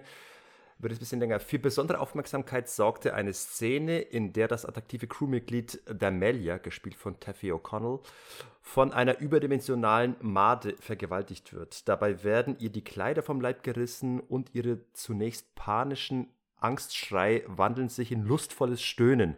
Wird 0.80 0.94
es 0.94 0.98
ein 0.98 1.00
bisschen 1.00 1.20
länger. 1.20 1.40
Für 1.40 1.60
besondere 1.60 2.00
Aufmerksamkeit 2.00 2.70
sorgte 2.70 3.14
eine 3.14 3.34
Szene, 3.34 4.00
in 4.00 4.34
der 4.34 4.48
das 4.48 4.66
attraktive 4.66 5.08
Crewmitglied 5.08 5.82
Damelia, 5.88 6.58
gespielt 6.58 6.96
von 6.96 7.20
Taffy 7.20 7.52
O'Connell, 7.52 8.00
von 8.62 8.92
einer 8.94 9.20
überdimensionalen 9.20 10.16
Made 10.22 10.76
vergewaltigt 10.80 11.54
wird. 11.54 11.88
Dabei 11.88 12.24
werden 12.24 12.58
ihr 12.60 12.70
die 12.70 12.84
Kleider 12.84 13.24
vom 13.24 13.42
Leib 13.42 13.64
gerissen 13.64 14.20
und 14.20 14.54
ihre 14.54 14.80
zunächst 14.94 15.54
panischen 15.56 16.30
Angstschrei 16.64 17.44
wandeln 17.48 17.90
sich 17.90 18.12
in 18.12 18.24
lustvolles 18.24 18.82
Stöhnen, 18.82 19.36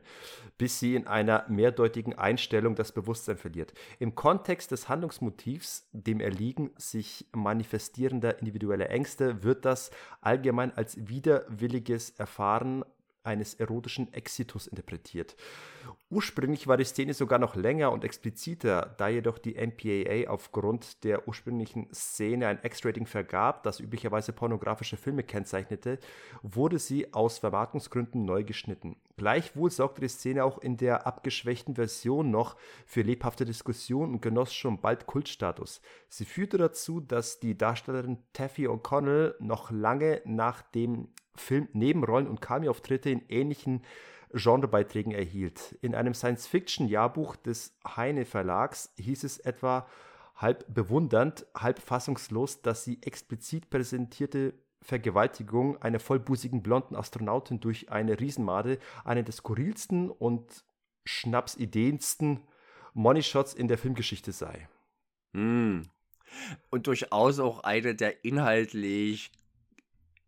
bis 0.58 0.80
sie 0.80 0.96
in 0.96 1.08
einer 1.08 1.46
mehrdeutigen 1.50 2.18
Einstellung 2.18 2.76
das 2.76 2.92
Bewusstsein 2.92 3.38
verliert. 3.38 3.74
Im 4.00 4.16
Kontext 4.16 4.72
des 4.72 4.88
Handlungsmotivs, 4.88 5.90
dem 5.92 6.20
Erliegen 6.20 6.72
sich 6.78 7.28
manifestierender 7.34 8.40
individueller 8.40 8.90
Ängste, 8.90 9.44
wird 9.44 9.66
das 9.66 9.92
allgemein 10.22 10.76
als 10.76 11.08
widerwilliges 11.08 12.12
Erfahren 12.12 12.86
eines 13.26 13.54
erotischen 13.56 14.14
Exitus 14.14 14.68
interpretiert. 14.68 15.36
Ursprünglich 16.10 16.68
war 16.68 16.78
die 16.78 16.84
Szene 16.84 17.14
sogar 17.14 17.40
noch 17.40 17.56
länger 17.56 17.92
und 17.92 18.04
expliziter, 18.04 18.94
da 18.98 19.08
jedoch 19.08 19.40
die 19.40 19.56
MPAA 19.56 20.30
aufgrund 20.30 21.04
der 21.04 21.28
ursprünglichen 21.28 21.92
Szene 21.94 22.48
ein 22.48 22.60
X-Rating 22.62 23.06
vergab, 23.06 23.64
das 23.64 23.80
üblicherweise 23.80 24.32
pornografische 24.32 24.98
Filme 24.98 25.24
kennzeichnete, 25.24 26.00
wurde 26.44 26.80
sie 26.80 27.14
aus 27.14 27.40
Vermarktungsgründen 27.40 28.24
neu 28.24 28.44
geschnitten. 28.44 28.98
Gleichwohl 29.18 29.72
sorgte 29.72 30.02
die 30.02 30.08
Szene 30.08 30.44
auch 30.44 30.60
in 30.60 30.78
der 30.78 31.08
abgeschwächten 31.08 31.76
Version 31.76 32.32
noch 32.32 32.56
für 32.86 33.02
lebhafte 33.02 33.46
Diskussionen 33.46 34.14
und 34.14 34.22
genoss 34.22 34.54
schon 34.54 34.82
bald 34.82 35.08
Kultstatus. 35.08 35.82
Sie 36.08 36.26
führte 36.26 36.58
dazu, 36.58 37.00
dass 37.00 37.40
die 37.40 37.58
Darstellerin 37.58 38.20
Taffy 38.34 38.68
O'Connell 38.68 39.36
noch 39.40 39.72
lange 39.72 40.22
nach 40.26 40.62
dem 40.62 41.08
Film 41.38 41.68
Nebenrollen 41.74 42.28
und 42.28 42.42
Cameo-Auftritte 42.42 43.10
in 43.10 43.24
ähnlichen 43.30 43.82
Genrebeiträgen 44.34 45.12
erhielt. 45.12 45.78
In 45.82 45.96
einem 45.96 46.14
Science-Fiction-Jahrbuch 46.14 47.36
des 47.38 47.78
Heine 47.96 48.26
Verlags 48.26 48.94
hieß 48.98 49.24
es 49.24 49.40
etwa 49.40 49.88
halb 50.36 50.66
bewundernd, 50.74 51.46
halb 51.56 51.80
fassungslos, 51.80 52.62
dass 52.62 52.84
sie 52.84 53.02
explizit 53.02 53.70
präsentierte 53.70 54.54
Vergewaltigung 54.82 55.82
einer 55.82 56.00
vollbusigen 56.00 56.62
blonden 56.62 56.96
Astronautin 56.96 57.60
durch 57.60 57.92
eine 57.92 58.20
Riesenmade 58.20 58.78
eine 59.04 59.24
der 59.24 59.34
skurrilsten 59.34 60.12
und 60.12 60.64
schnapsideensten 61.06 62.42
Money-Shots 62.94 63.54
in 63.54 63.68
der 63.68 63.78
Filmgeschichte 63.78 64.32
sei. 64.32 64.68
Mm. 65.34 65.82
Und 66.70 66.88
durchaus 66.88 67.40
auch 67.40 67.64
eine 67.64 67.96
der 67.96 68.26
inhaltlich 68.26 69.32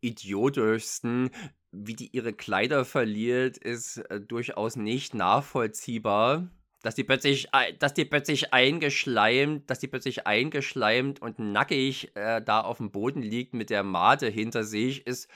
idiotischsten, 0.01 1.29
wie 1.71 1.95
die 1.95 2.15
ihre 2.15 2.33
Kleider 2.33 2.85
verliert, 2.85 3.57
ist 3.57 3.97
äh, 3.97 4.21
durchaus 4.21 4.75
nicht 4.75 5.13
nachvollziehbar. 5.13 6.49
Dass 6.83 6.95
die 6.95 7.03
plötzlich, 7.03 7.49
dass 7.79 7.93
die 7.93 8.05
plötzlich 8.05 8.53
eingeschleimt, 8.53 9.69
dass 9.69 9.79
die 9.79 9.87
plötzlich 9.87 10.27
eingeschleimt 10.27 11.21
und 11.21 11.39
nackig 11.39 12.15
äh, 12.15 12.41
da 12.41 12.61
auf 12.61 12.77
dem 12.77 12.91
Boden 12.91 13.21
liegt 13.21 13.53
mit 13.53 13.69
der 13.69 13.83
Mate 13.83 14.27
hinter 14.27 14.63
sich, 14.63 15.05
ist 15.07 15.27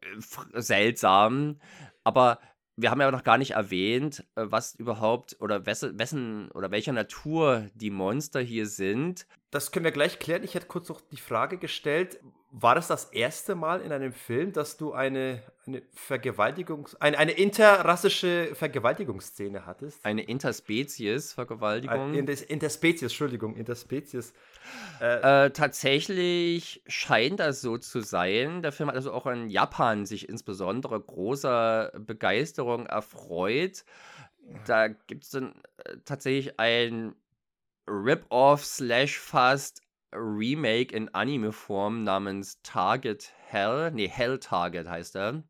äh, 0.00 0.60
seltsam. 0.60 1.60
Aber 2.02 2.40
wir 2.76 2.90
haben 2.90 3.00
ja 3.00 3.10
noch 3.10 3.24
gar 3.24 3.38
nicht 3.38 3.52
erwähnt, 3.52 4.24
äh, 4.36 4.44
was 4.46 4.74
überhaupt 4.74 5.36
oder 5.40 5.66
wessen 5.66 6.50
oder 6.52 6.70
welcher 6.70 6.92
Natur 6.92 7.68
die 7.74 7.90
Monster 7.90 8.40
hier 8.40 8.66
sind. 8.66 9.26
Das 9.50 9.70
können 9.70 9.84
wir 9.84 9.92
gleich 9.92 10.18
klären. 10.18 10.44
Ich 10.44 10.54
hätte 10.54 10.66
kurz 10.66 10.88
noch 10.88 11.00
die 11.00 11.16
Frage 11.16 11.58
gestellt, 11.58 12.20
war 12.50 12.74
das 12.74 12.88
das 12.88 13.04
erste 13.06 13.54
Mal 13.54 13.82
in 13.82 13.92
einem 13.92 14.12
Film, 14.12 14.52
dass 14.52 14.78
du 14.78 14.92
eine, 14.92 15.42
eine 15.66 15.82
Vergewaltigungs-, 15.94 16.96
eine, 16.98 17.18
eine 17.18 17.32
interrassische 17.32 18.54
Vergewaltigungsszene 18.54 19.66
hattest? 19.66 20.04
Eine 20.04 20.22
Interspezies-Vergewaltigung? 20.22 22.14
Ein, 22.14 22.14
Interspezies, 22.14 23.02
Entschuldigung, 23.02 23.54
Interspezies. 23.54 24.32
Äh, 25.00 25.46
äh, 25.46 25.50
tatsächlich 25.50 26.82
scheint 26.86 27.40
das 27.40 27.60
so 27.60 27.76
zu 27.76 28.00
sein. 28.00 28.62
Der 28.62 28.72
Film 28.72 28.88
hat 28.88 28.96
also 28.96 29.12
auch 29.12 29.26
in 29.26 29.50
Japan 29.50 30.06
sich 30.06 30.28
insbesondere 30.28 30.98
großer 30.98 31.92
Begeisterung 31.98 32.86
erfreut. 32.86 33.84
Da 34.66 34.88
gibt 34.88 35.24
es 35.24 35.30
dann 35.30 35.54
äh, 35.84 35.96
tatsächlich 36.06 36.58
ein 36.58 37.14
Rip-Off 37.86 38.64
slash 38.64 39.18
fast 39.18 39.82
Remake 40.12 40.94
in 40.94 41.12
Anime-Form 41.14 42.04
namens 42.04 42.60
Target 42.62 43.32
Hell. 43.46 43.90
Nee, 43.92 44.08
Hell 44.08 44.38
Target 44.38 44.86
heißt 44.88 45.16
er. 45.16 45.42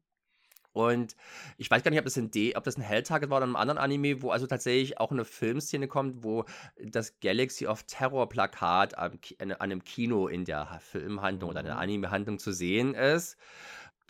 Und 0.73 1.17
ich 1.57 1.71
weiß 1.71 1.83
gar 1.83 1.91
nicht, 1.91 1.99
ob 1.99 2.05
das, 2.05 2.17
ein 2.17 2.31
D, 2.31 2.55
ob 2.55 2.63
das 2.63 2.77
ein 2.77 2.83
Hell 2.83 3.03
Target 3.03 3.31
war 3.31 3.39
oder 3.39 3.47
ein 3.47 3.57
anderen 3.57 3.79
Anime, 3.79 4.21
wo 4.23 4.31
also 4.31 4.47
tatsächlich 4.47 5.01
auch 5.01 5.11
eine 5.11 5.25
Filmszene 5.25 5.89
kommt, 5.89 6.23
wo 6.23 6.45
das 6.81 7.19
Galaxy 7.21 7.67
of 7.67 7.83
Terror 7.85 8.29
Plakat 8.29 8.97
an, 8.97 9.19
an 9.41 9.53
einem 9.53 9.83
Kino 9.83 10.29
in 10.29 10.45
der 10.45 10.79
Filmhandlung 10.81 11.51
oder 11.51 11.61
in 11.61 11.67
der 11.67 11.75
mhm. 11.77 11.81
Anime-Handlung 11.81 12.39
zu 12.39 12.53
sehen 12.53 12.95
ist. 12.95 13.37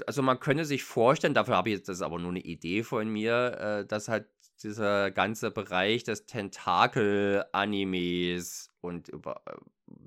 Also 0.06 0.20
man 0.22 0.40
könnte 0.40 0.66
sich 0.66 0.84
vorstellen, 0.84 1.34
dafür 1.34 1.56
habe 1.56 1.70
ich 1.70 1.76
jetzt, 1.76 1.88
das 1.88 1.98
ist 1.98 2.02
aber 2.02 2.18
nur 2.18 2.30
eine 2.30 2.40
Idee 2.40 2.82
von 2.82 3.08
mir, 3.08 3.58
äh, 3.58 3.86
dass 3.86 4.08
halt 4.08 4.26
dieser 4.62 5.10
ganze 5.10 5.50
Bereich 5.50 6.04
des 6.04 6.26
Tentakel-Animes 6.26 8.67
und 8.80 9.08
über, 9.08 9.42
äh, 9.46 9.56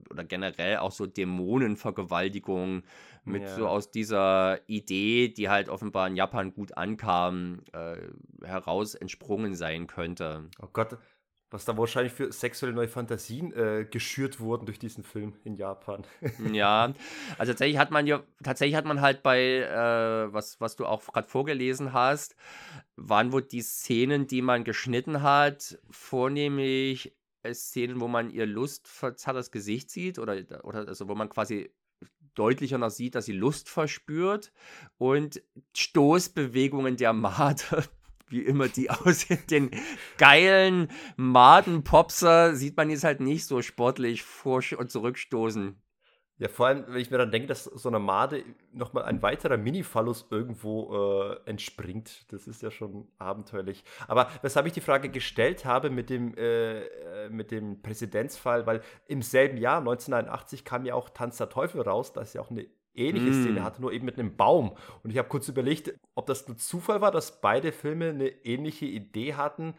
oder 0.09 0.23
generell 0.23 0.77
auch 0.77 0.91
so 0.91 1.05
Dämonenvergewaltigung 1.05 2.83
mit 3.23 3.43
ja. 3.43 3.55
so 3.55 3.67
aus 3.67 3.91
dieser 3.91 4.59
Idee, 4.67 5.29
die 5.29 5.49
halt 5.49 5.69
offenbar 5.69 6.07
in 6.07 6.15
Japan 6.15 6.53
gut 6.53 6.77
ankam, 6.77 7.61
äh, 7.73 7.97
heraus 8.43 8.95
entsprungen 8.95 9.55
sein 9.55 9.87
könnte. 9.87 10.49
Oh 10.61 10.69
Gott, 10.71 10.97
was 11.51 11.65
da 11.65 11.77
wahrscheinlich 11.77 12.13
für 12.13 12.31
sexuelle 12.31 12.73
neue 12.73 12.87
Fantasien 12.87 13.51
äh, 13.51 13.85
geschürt 13.89 14.39
wurden 14.39 14.65
durch 14.65 14.79
diesen 14.79 15.03
Film 15.03 15.33
in 15.43 15.55
Japan. 15.55 16.03
ja, 16.53 16.93
also 17.37 17.51
tatsächlich 17.51 17.77
hat 17.77 17.91
man 17.91 18.07
ja, 18.07 18.23
tatsächlich 18.41 18.75
hat 18.75 18.85
man 18.85 19.01
halt 19.01 19.21
bei, 19.21 19.57
äh, 19.57 20.33
was, 20.33 20.61
was 20.61 20.77
du 20.77 20.85
auch 20.85 21.05
gerade 21.05 21.27
vorgelesen 21.27 21.91
hast, 21.91 22.37
waren 22.95 23.33
wohl 23.33 23.41
die 23.41 23.61
Szenen, 23.61 24.27
die 24.27 24.41
man 24.41 24.63
geschnitten 24.63 25.21
hat, 25.21 25.77
vornehmlich 25.89 27.13
Szenen, 27.53 27.99
wo 27.99 28.07
man 28.07 28.29
ihr 28.29 28.45
lustverzerrtes 28.45 29.51
Gesicht 29.51 29.89
sieht 29.89 30.19
oder, 30.19 30.63
oder 30.63 30.87
also 30.87 31.07
wo 31.07 31.15
man 31.15 31.29
quasi 31.29 31.71
deutlicher 32.35 32.77
noch 32.77 32.89
sieht, 32.89 33.15
dass 33.15 33.25
sie 33.25 33.33
Lust 33.33 33.69
verspürt 33.69 34.51
und 34.97 35.41
Stoßbewegungen 35.75 36.97
der 36.97 37.13
Made 37.13 37.63
wie 38.29 38.41
immer 38.41 38.67
die 38.67 38.89
aussehen. 38.89 39.39
Den 39.49 39.71
geilen 40.17 40.89
Madenpopser 41.17 42.55
sieht 42.55 42.77
man 42.77 42.89
jetzt 42.89 43.03
halt 43.03 43.19
nicht 43.19 43.45
so 43.45 43.61
sportlich 43.61 44.23
vor- 44.23 44.63
und 44.77 44.91
zurückstoßen. 44.91 45.80
Ja, 46.41 46.47
vor 46.47 46.65
allem, 46.65 46.85
wenn 46.87 46.99
ich 46.99 47.11
mir 47.11 47.19
dann 47.19 47.29
denke, 47.29 47.47
dass 47.47 47.65
so 47.65 47.87
einer 47.87 47.99
Made 47.99 48.43
nochmal 48.73 49.03
ein 49.03 49.21
weiterer 49.21 49.57
Mini-Phallus 49.57 50.25
irgendwo 50.31 51.35
äh, 51.35 51.37
entspringt. 51.47 52.25
Das 52.33 52.47
ist 52.47 52.63
ja 52.63 52.71
schon 52.71 53.07
abenteuerlich. 53.19 53.83
Aber 54.07 54.27
weshalb 54.41 54.65
ich 54.65 54.73
die 54.73 54.81
Frage 54.81 55.09
gestellt 55.09 55.65
habe 55.65 55.91
mit 55.91 56.09
dem, 56.09 56.35
äh, 56.35 56.79
äh 56.79 57.29
mit 57.29 57.51
dem 57.51 57.83
Präzedenzfall, 57.83 58.65
weil 58.65 58.81
im 59.05 59.21
selben 59.21 59.57
Jahr, 59.57 59.77
1981, 59.77 60.65
kam 60.65 60.83
ja 60.83 60.95
auch 60.95 61.11
Tanz 61.11 61.37
der 61.37 61.49
Teufel 61.49 61.81
raus. 61.81 62.11
Das 62.11 62.29
ist 62.29 62.33
ja 62.33 62.41
auch 62.41 62.49
eine 62.49 62.65
ähnliche 62.95 63.29
mm. 63.29 63.43
Szene 63.43 63.63
hatte, 63.63 63.79
nur 63.79 63.93
eben 63.93 64.05
mit 64.05 64.17
einem 64.17 64.35
Baum. 64.35 64.75
Und 65.03 65.11
ich 65.11 65.19
habe 65.19 65.29
kurz 65.29 65.47
überlegt, 65.47 65.93
ob 66.15 66.25
das 66.25 66.47
nur 66.47 66.57
Zufall 66.57 67.01
war, 67.01 67.11
dass 67.11 67.39
beide 67.39 67.71
Filme 67.71 68.09
eine 68.09 68.29
ähnliche 68.29 68.87
Idee 68.87 69.35
hatten. 69.35 69.75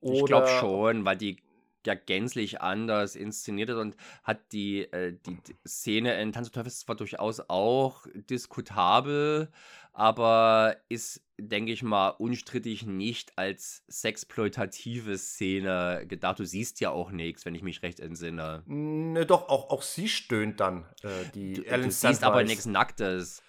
Ich 0.00 0.24
glaube 0.24 0.46
schon, 0.46 1.04
weil 1.04 1.18
die 1.18 1.36
ja 1.86 1.94
gänzlich 1.94 2.60
anders 2.60 3.16
inszeniert 3.16 3.70
ist 3.70 3.76
und 3.76 3.96
hat 4.22 4.52
die, 4.52 4.82
äh, 4.92 5.16
die, 5.26 5.38
Szene 5.66 6.20
in 6.20 6.32
Tanz 6.32 6.50
der 6.50 6.62
Teufel 6.62 6.72
zwar 6.72 6.96
durchaus 6.96 7.40
auch 7.48 8.06
diskutabel, 8.14 9.50
aber 9.92 10.76
ist, 10.88 11.22
denke 11.38 11.72
ich 11.72 11.82
mal, 11.82 12.10
unstrittig 12.10 12.86
nicht 12.86 13.36
als 13.36 13.82
sexploitative 13.88 15.18
Szene 15.18 16.04
gedacht. 16.06 16.38
Du 16.38 16.44
siehst 16.44 16.80
ja 16.80 16.90
auch 16.90 17.10
nichts, 17.10 17.44
wenn 17.44 17.54
ich 17.54 17.62
mich 17.62 17.82
recht 17.82 18.00
entsinne. 18.00 18.62
Ne, 18.66 19.26
doch, 19.26 19.48
auch, 19.48 19.70
auch 19.70 19.82
sie 19.82 20.08
stöhnt 20.08 20.60
dann, 20.60 20.86
äh, 21.02 21.08
die 21.34 21.54
du, 21.54 21.62
Ellen 21.64 21.84
Du 21.84 21.90
siehst 21.90 22.24
aber 22.24 22.44
nichts 22.44 22.66
Nacktes. 22.66 23.42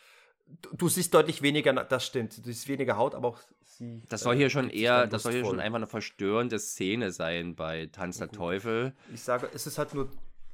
Du, 0.61 0.75
du, 0.75 0.89
siehst 0.89 1.13
deutlich 1.13 1.41
weniger, 1.41 1.71
das 1.71 2.05
stimmt, 2.05 2.37
du 2.37 2.43
siehst 2.43 2.67
weniger 2.67 2.97
Haut, 2.97 3.15
aber 3.15 3.29
auch 3.29 3.39
sie. 3.81 4.01
Das 4.09 4.21
soll 4.21 4.35
hier 4.35 4.47
äh, 4.47 4.49
schon 4.49 4.69
eher, 4.69 5.07
das 5.07 5.23
soll 5.23 5.33
hier 5.33 5.43
schon 5.45 5.59
einfach 5.59 5.77
eine 5.77 5.87
verstörende 5.87 6.59
Szene 6.59 7.11
sein 7.11 7.55
bei 7.55 7.87
Tanz 7.87 8.19
der 8.19 8.29
Teufel. 8.29 8.93
Ich 9.13 9.21
sage, 9.21 9.49
es 9.53 9.67
ist 9.67 9.77
halt 9.77 9.93
nur 9.93 10.09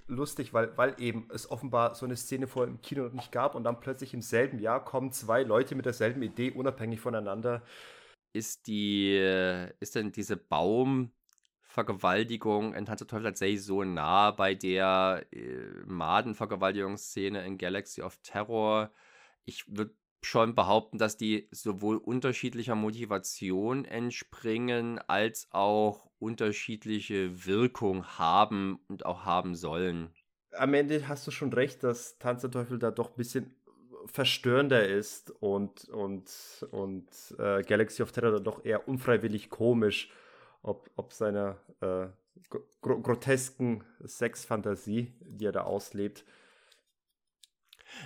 lustig, 0.08 0.54
weil, 0.54 0.76
weil 0.78 0.96
eben 1.00 1.28
es 1.34 1.50
offenbar 1.52 1.96
so 1.96 2.06
eine 2.06 2.16
Szene 2.16 2.46
vorher 2.48 2.74
im 2.74 2.82
Kino 2.82 3.04
noch 3.04 3.14
nicht 3.14 3.32
gab 3.32 3.54
und 3.56 3.64
dann 3.64 3.80
plötzlich 3.80 4.14
im 4.14 4.22
selben 4.22 4.60
Jahr 4.60 4.84
kommen 4.84 5.12
zwei 5.12 5.42
Leute 5.44 5.76
mit 5.76 5.86
derselben 5.86 6.24
Idee, 6.24 6.52
unabhängig 6.52 7.00
voneinander. 7.00 7.64
Ist 8.34 8.68
die, 8.68 9.16
äh, 9.16 9.72
ist 9.80 9.96
denn 9.96 10.12
diese 10.12 10.36
Baumvergewaltigung 10.38 12.74
in 12.74 12.86
Tanz 12.86 13.00
der 13.00 13.08
Teufel 13.08 13.26
tatsächlich 13.26 13.64
so 13.64 13.84
nah 13.84 14.32
bei 14.32 14.56
der 14.56 15.26
äh, 15.32 15.84
Madenvergewaltigungsszene 15.86 17.46
in 17.46 17.58
Galaxy 17.58 18.02
of 18.02 18.18
Terror? 18.24 18.92
Ich 19.46 19.66
würde 19.68 19.94
schon 20.22 20.56
behaupten, 20.56 20.98
dass 20.98 21.18
die 21.18 21.48
sowohl 21.52 21.98
unterschiedlicher 21.98 22.76
Motivation 22.76 23.86
entspringen, 23.86 25.00
als 25.08 25.48
auch 25.52 26.10
unterschiedliche 26.20 27.46
Wirkung 27.46 28.06
haben 28.06 28.80
und 28.88 29.06
auch 29.06 29.26
haben 29.26 29.56
sollen. 29.56 30.10
Am 30.52 30.74
Ende 30.74 31.08
hast 31.08 31.28
du 31.28 31.32
schon 31.32 31.54
recht, 31.54 31.84
dass 31.84 32.18
Tanz 32.18 32.42
der 32.42 32.52
Teufel 32.52 32.80
da 32.80 32.92
doch 32.92 33.12
ein 33.12 33.18
bisschen 33.18 33.56
verstörender 34.06 34.88
ist 34.88 35.32
und, 35.42 35.86
und, 35.90 36.30
und 36.72 37.08
äh, 37.38 37.62
Galaxy 37.64 38.02
of 38.02 38.12
Terror 38.12 38.40
doch 38.40 38.64
eher 38.66 38.88
unfreiwillig 38.88 39.50
komisch, 39.50 40.10
ob, 40.62 40.90
ob 40.96 41.14
seiner 41.14 41.58
äh, 41.82 42.08
gro 42.82 43.02
grotesken 43.02 43.84
Sexfantasie, 44.04 45.14
die 45.22 45.46
er 45.46 45.52
da 45.52 45.62
auslebt, 45.62 46.26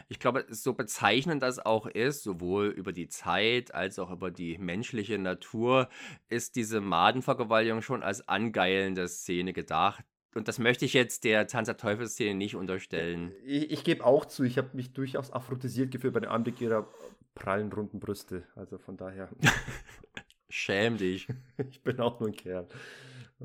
ich 0.10 0.20
glaube, 0.20 0.46
so 0.50 0.74
bezeichnend 0.74 1.42
das 1.44 1.60
auch 1.60 1.88
ist, 1.88 2.24
sowohl 2.24 2.68
über 2.68 2.92
die 2.92 3.08
Zeit 3.08 3.74
als 3.74 4.00
auch 4.00 4.12
über 4.12 4.32
die 4.32 4.58
menschliche 4.58 5.18
Natur, 5.18 5.90
ist 6.30 6.56
diese 6.56 6.82
Madenvergewaltigung 6.82 7.82
schon 7.82 8.04
als 8.04 8.28
angeilende 8.28 9.08
Szene 9.08 9.54
gedacht. 9.54 10.04
Und 10.34 10.48
das 10.48 10.60
möchte 10.60 10.86
ich 10.86 10.94
jetzt 10.94 11.26
der 11.26 11.48
Tanz 11.48 11.66
der 11.66 11.78
Teufel-Szene 11.78 12.36
nicht 12.36 12.56
unterstellen. 12.56 13.34
Ich, 13.44 13.70
ich 13.72 13.84
gebe 13.84 14.06
auch 14.06 14.26
zu, 14.26 14.44
ich 14.44 14.58
habe 14.58 14.70
mich 14.74 14.94
durchaus 14.94 15.32
aphrodisiert 15.32 15.92
gefühlt 15.92 16.14
bei 16.14 16.22
dem 16.22 16.32
Anblick 16.32 16.62
ihrer 16.62 16.88
prallen, 17.36 17.72
runden 17.72 18.00
Brüste. 18.00 18.44
Also 18.56 18.78
von 18.78 18.96
daher. 18.96 19.30
Schäm 20.50 20.98
dich. 20.98 21.28
ich 21.70 21.82
bin 21.84 22.00
auch 22.00 22.20
nur 22.20 22.30
ein 22.30 22.36
Kerl. 22.36 22.68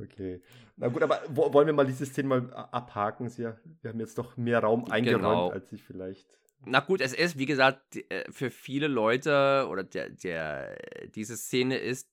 Okay. 0.02 0.42
Na 0.76 0.88
gut, 0.88 1.02
aber 1.02 1.22
wollen 1.30 1.66
wir 1.66 1.74
mal 1.74 1.86
dieses 1.86 2.12
Thema 2.12 2.40
mal 2.40 2.52
abhaken? 2.70 3.28
Sie, 3.28 3.44
wir 3.44 3.90
haben 3.90 4.00
jetzt 4.00 4.18
doch 4.18 4.36
mehr 4.36 4.60
Raum 4.60 4.90
eingeräumt, 4.90 5.22
genau. 5.22 5.50
als 5.50 5.72
ich 5.72 5.82
vielleicht. 5.82 6.38
Na 6.64 6.80
gut, 6.80 7.00
es 7.00 7.12
ist, 7.12 7.38
wie 7.38 7.46
gesagt, 7.46 7.96
äh, 8.10 8.30
für 8.30 8.50
viele 8.50 8.88
Leute 8.88 9.66
oder 9.70 9.84
der, 9.84 10.10
der, 10.10 10.76
diese 11.14 11.36
Szene 11.36 11.78
ist 11.78 12.10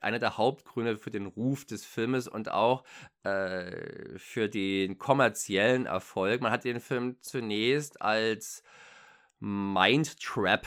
einer 0.00 0.18
der 0.18 0.36
Hauptgründe 0.36 0.96
für 0.96 1.10
den 1.10 1.26
Ruf 1.26 1.64
des 1.64 1.84
Filmes 1.84 2.28
und 2.28 2.50
auch 2.50 2.84
äh, 3.24 4.16
für 4.16 4.48
den 4.48 4.98
kommerziellen 4.98 5.86
Erfolg. 5.86 6.40
Man 6.40 6.52
hat 6.52 6.64
den 6.64 6.80
Film 6.80 7.16
zunächst 7.20 8.00
als 8.00 8.62
Mind 9.40 10.20
Trap 10.20 10.66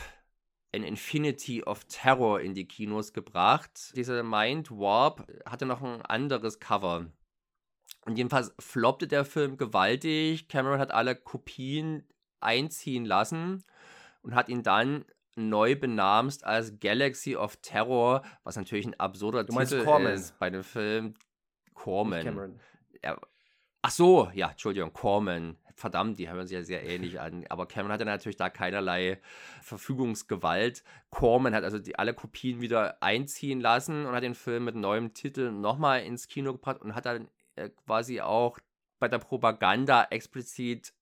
an 0.74 0.84
Infinity 0.84 1.64
of 1.64 1.84
Terror 1.86 2.40
in 2.40 2.54
die 2.54 2.68
Kinos 2.68 3.14
gebracht. 3.14 3.94
Dieser 3.96 4.24
Mind 4.24 4.72
Warp 4.72 5.28
hatte 5.46 5.66
noch 5.66 5.82
ein 5.82 6.02
anderes 6.04 6.60
Cover. 6.60 7.08
Und 8.06 8.18
jedenfalls 8.18 8.54
floppte 8.60 9.08
der 9.08 9.26
Film 9.26 9.58
gewaltig. 9.58 10.48
Cameron 10.48 10.80
hat 10.80 10.92
alle 10.92 11.16
Kopien 11.16 12.08
einziehen 12.40 13.06
lassen 13.06 13.64
und 14.22 14.34
hat 14.34 14.50
ihn 14.50 14.64
dann 14.64 15.06
neu 15.36 15.76
benamst 15.76 16.44
als 16.44 16.80
Galaxy 16.80 17.36
of 17.36 17.58
Terror, 17.58 18.24
was 18.44 18.56
natürlich 18.56 18.86
ein 18.86 19.00
absurder 19.00 19.44
du 19.44 19.58
Titel 19.58 19.84
Corman. 19.84 20.14
ist 20.14 20.38
bei 20.40 20.50
dem 20.50 20.64
Film. 20.64 21.14
Corman. 21.74 22.60
Ja. 23.04 23.20
Ach 23.82 23.92
so, 23.92 24.30
ja, 24.34 24.52
Entschuldigung, 24.52 24.94
Corman 24.94 25.58
verdammt, 25.76 26.20
die 26.20 26.30
hören 26.30 26.48
sich 26.48 26.56
ja 26.56 26.64
sehr 26.64 26.84
ähnlich 26.84 27.20
an. 27.20 27.46
Aber 27.50 27.66
Cameron 27.66 27.94
hatte 27.94 28.06
natürlich 28.06 28.38
da 28.38 28.50
keinerlei 28.50 29.20
Verfügungsgewalt. 29.62 30.84
Corman 31.10 31.54
hat 31.54 31.64
also 31.64 31.80
die, 31.80 31.98
alle 31.98 32.14
Kopien 32.14 32.62
wieder 32.62 33.02
einziehen 33.02 33.60
lassen 33.60 34.06
und 34.06 34.14
hat 34.14 34.24
den 34.24 34.36
Film 34.36 34.66
mit 34.66 34.76
neuem 34.76 35.14
Titel 35.14 35.52
nochmal 35.52 36.04
ins 36.04 36.28
Kino 36.28 36.54
gebracht 36.54 36.82
und 36.82 36.96
hat 36.96 37.06
dann 37.06 37.28
äh, 37.56 37.70
quasi 37.86 38.22
auch 38.22 38.60
bei 39.00 39.08
der 39.08 39.20
Propaganda 39.20 40.08
explizit 40.10 40.94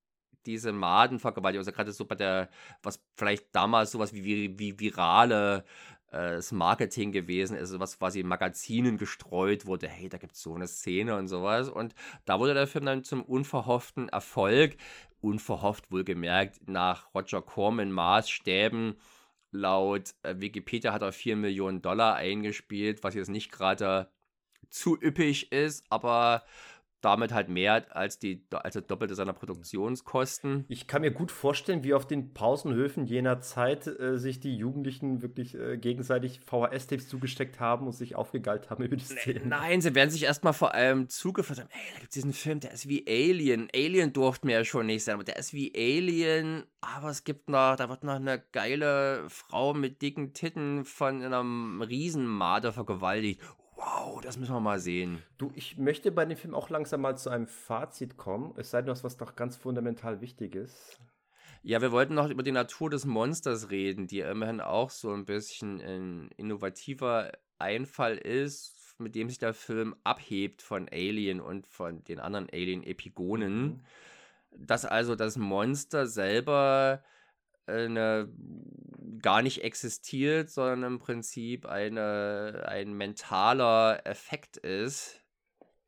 diese 0.45 0.71
Madenvergewaltigung, 0.71 1.61
also 1.61 1.71
gerade 1.71 1.91
so 1.91 2.05
bei 2.05 2.15
der, 2.15 2.49
was 2.81 3.03
vielleicht 3.15 3.53
damals 3.53 3.91
sowas 3.91 4.13
wie, 4.13 4.23
wie, 4.23 4.57
wie 4.59 4.79
virale 4.79 5.65
äh, 6.11 6.36
das 6.36 6.52
Marketing 6.52 7.11
gewesen 7.11 7.56
ist, 7.57 7.80
was 7.80 7.98
quasi 7.99 8.19
in 8.19 8.27
Magazinen 8.27 8.98
gestreut 8.98 9.65
wurde, 9.65 9.88
hey, 9.88 10.10
da 10.10 10.18
gibt 10.18 10.34
es 10.34 10.41
so 10.41 10.56
eine 10.56 10.68
Szene 10.68 11.15
und 11.15 11.27
sowas. 11.27 11.69
Und 11.69 11.94
da 12.26 12.40
wurde 12.40 12.53
der 12.53 12.68
Film 12.68 12.86
dann 12.86 13.03
zum 13.03 13.22
unverhofften 13.23 14.10
Erfolg, 14.10 14.77
unverhofft 15.22 15.91
wohlgemerkt, 15.91 16.68
nach 16.68 17.14
Roger 17.14 17.41
Corman 17.41 17.91
Maßstäben. 17.91 18.95
Laut 19.52 20.14
äh, 20.23 20.36
Wikipedia 20.38 20.94
hat 20.94 21.02
er 21.02 21.11
4 21.11 21.36
Millionen 21.36 21.81
Dollar 21.81 22.15
eingespielt, 22.15 23.03
was 23.03 23.15
jetzt 23.15 23.30
nicht 23.30 23.52
gerade 23.52 24.11
zu 24.69 24.98
üppig 25.02 25.52
ist, 25.52 25.86
aber 25.90 26.44
damit 27.01 27.34
halt 27.34 27.49
mehr 27.49 27.85
als 27.95 28.19
die 28.19 28.45
als 28.51 28.73
das 28.73 28.85
Doppelte 28.85 29.15
seiner 29.15 29.34
Produktionskosten. 29.34 30.65
Ich 30.67 30.88
kann 30.88 31.01
mir 31.01 31.11
gut 31.11 31.31
vorstellen, 31.31 31.84
wie 31.84 31.93
auf 31.93 32.05
den 32.05 32.34
Pausenhöfen 32.34 33.05
jener 33.05 33.39
Zeit 33.41 33.88
äh, 33.88 34.17
sich 34.17 34.39
die 34.39 34.55
Jugendlichen 34.55 35.21
wirklich 35.21 35.55
äh, 35.55 35.77
gegenseitig 35.77 36.41
VHS-Tapes 36.45 37.07
zugesteckt 37.07 37.59
haben 37.59 37.88
und 37.88 37.93
sich 37.93 38.15
aufgegeilt 38.15 38.69
haben 38.69 38.84
über 38.84 38.95
die 38.95 39.05
Szene. 39.05 39.41
Nein, 39.45 39.81
sie 39.81 39.95
werden 39.95 40.09
sich 40.09 40.23
erstmal 40.23 40.53
vor 40.53 40.73
allem 40.73 41.09
zugefasst 41.09 41.61
haben, 41.61 41.69
ey, 41.71 41.93
da 41.93 41.99
gibt 41.99 42.11
es 42.11 42.15
diesen 42.15 42.34
Film, 42.34 42.59
der 42.59 42.71
ist 42.71 42.88
wie 42.88 43.05
Alien. 43.07 43.69
Alien 43.73 44.13
durften 44.13 44.47
wir 44.47 44.55
ja 44.55 44.65
schon 44.65 44.88
nicht 44.88 45.03
sein, 45.03 45.15
aber 45.15 45.23
der 45.23 45.38
ist 45.38 45.53
wie 45.53 45.71
Alien, 45.76 46.63
aber 46.81 47.09
es 47.09 47.23
gibt 47.23 47.49
noch, 47.49 47.76
da 47.76 47.89
wird 47.89 48.03
noch 48.03 48.15
eine 48.15 48.43
geile 48.51 49.26
Frau 49.30 49.73
mit 49.73 50.01
dicken 50.01 50.34
Titten 50.34 50.85
von 50.85 51.23
einem 51.23 51.81
Riesenmarder 51.81 52.73
vergewaltigt 52.73 53.41
wow, 53.80 54.22
das 54.22 54.38
müssen 54.38 54.53
wir 54.53 54.60
mal 54.60 54.80
sehen. 54.80 55.23
Du, 55.38 55.51
ich 55.56 55.77
möchte 55.77 56.11
bei 56.11 56.26
dem 56.26 56.38
Film 56.38 56.53
auch 56.53 56.69
langsam 56.69 57.01
mal 57.01 57.18
zu 57.18 57.30
einem 57.30 57.47
Fazit 57.47 58.18
kommen, 58.18 58.53
es 58.57 58.72
sei 58.72 58.81
denn, 58.81 58.89
was 58.89 59.19
noch 59.19 59.35
ganz 59.35 59.56
fundamental 59.56 60.22
wichtig 60.22 60.56
ist. 60.56 60.99
Ja, 61.61 61.81
wir 61.81 61.91
wollten 61.91 62.14
noch 62.14 62.30
über 62.30 62.43
die 62.43 62.51
Natur 62.51 62.89
des 62.89 63.06
Monsters 63.06 63.69
reden, 63.69 64.07
die 64.07 64.19
immerhin 64.19 64.61
auch 64.61 64.89
so 64.89 65.11
ein 65.11 65.26
bisschen 65.26 65.81
ein 65.81 66.30
innovativer 66.38 67.31
Einfall 67.57 68.18
ist, 68.18 68.95
mit 68.97 69.15
dem 69.15 69.30
sich 69.30 69.39
der 69.39 69.53
Film 69.53 69.95
abhebt 70.03 70.61
von 70.61 70.88
Alien 70.89 71.41
und 71.41 71.68
von 71.68 72.03
den 72.06 72.19
anderen 72.19 72.47
Alien-Epigonen. 72.51 73.61
Mhm. 73.61 73.80
Dass 74.51 74.85
also 74.85 75.15
das 75.15 75.38
Monster 75.38 76.07
selber 76.07 77.03
eine, 77.69 78.29
gar 79.21 79.41
nicht 79.41 79.63
existiert, 79.63 80.49
sondern 80.49 80.93
im 80.93 80.99
Prinzip 80.99 81.65
eine, 81.65 82.65
ein 82.67 82.93
mentaler 82.93 84.01
Effekt 84.05 84.57
ist, 84.57 85.19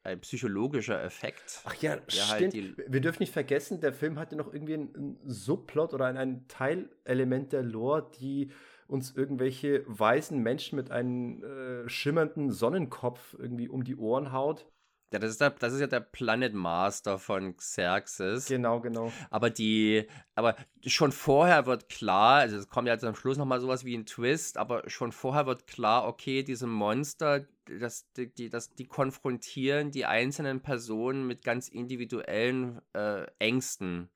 ein 0.03 0.19
psychologischer 0.21 1.03
Effekt. 1.03 1.61
Ach 1.63 1.75
ja, 1.75 1.91
halt 1.91 2.11
stimmt. 2.11 2.53
Halt 2.53 2.91
Wir 2.91 3.01
dürfen 3.01 3.21
nicht 3.21 3.33
vergessen, 3.33 3.81
der 3.81 3.93
Film 3.93 4.17
hatte 4.17 4.35
noch 4.35 4.51
irgendwie 4.53 4.73
einen 4.73 5.19
Subplot 5.25 5.93
oder 5.93 6.05
ein, 6.05 6.17
ein 6.17 6.47
Teilelement 6.47 7.53
der 7.53 7.63
Lore, 7.63 8.09
die 8.19 8.51
uns 8.87 9.15
irgendwelche 9.15 9.83
weißen 9.87 10.37
Menschen 10.37 10.75
mit 10.75 10.91
einem 10.91 11.43
äh, 11.43 11.87
schimmernden 11.87 12.51
Sonnenkopf 12.51 13.35
irgendwie 13.39 13.69
um 13.69 13.83
die 13.83 13.95
Ohren 13.95 14.31
haut. 14.31 14.65
Ja, 15.11 15.19
das 15.19 15.31
ist, 15.31 15.41
der, 15.41 15.49
das 15.49 15.73
ist 15.73 15.81
ja 15.81 15.88
der 15.88 15.99
Planet 15.99 16.53
Master 16.53 17.19
von 17.19 17.57
Xerxes. 17.57 18.45
Genau, 18.45 18.79
genau. 18.79 19.11
Aber 19.29 19.49
die, 19.49 20.07
aber 20.35 20.55
schon 20.85 21.11
vorher 21.11 21.65
wird 21.65 21.89
klar, 21.89 22.39
also 22.39 22.55
es 22.55 22.69
kommt 22.69 22.88
ja 22.88 22.97
am 23.01 23.15
Schluss 23.15 23.38
nochmal 23.38 23.59
sowas 23.59 23.83
wie 23.83 23.97
ein 23.97 24.05
Twist, 24.05 24.57
aber 24.57 24.89
schon 24.89 25.11
vorher 25.11 25.45
wird 25.45 25.67
klar, 25.67 26.07
okay, 26.07 26.43
diese 26.43 26.65
Monster, 26.65 27.45
das, 27.65 28.09
die, 28.13 28.33
die, 28.33 28.49
das, 28.49 28.69
die 28.69 28.85
konfrontieren 28.85 29.91
die 29.91 30.05
einzelnen 30.05 30.61
Personen 30.61 31.27
mit 31.27 31.43
ganz 31.43 31.67
individuellen 31.67 32.81
äh, 32.93 33.25
Ängsten. 33.38 34.09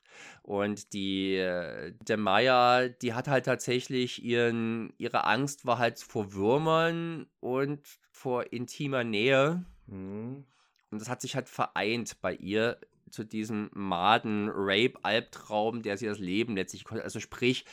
Und 0.44 0.94
die, 0.94 1.36
äh, 1.36 1.94
der 2.08 2.16
Maya, 2.16 2.88
die 2.88 3.14
hat 3.14 3.28
halt 3.28 3.46
tatsächlich 3.46 4.24
ihren, 4.24 4.94
ihre 4.98 5.26
Angst 5.26 5.66
war 5.66 5.78
halt 5.78 6.00
vor 6.00 6.34
Würmern 6.34 7.28
und 7.42 7.82
vor 8.12 8.54
intimer 8.54 9.04
Nähe. 9.04 9.66
Mhm. 9.88 10.46
Und 10.96 11.02
das 11.02 11.10
hat 11.10 11.20
sich 11.20 11.36
halt 11.36 11.50
vereint 11.50 12.22
bei 12.22 12.34
ihr 12.34 12.80
zu 13.10 13.26
diesem 13.26 13.70
Maden-Rape-Albtraum, 13.74 15.82
der 15.82 15.98
sie 15.98 16.06
das 16.06 16.20
Leben 16.20 16.56
letztlich 16.56 16.86
konnte. 16.86 17.04
Also 17.04 17.20
sprich, 17.20 17.66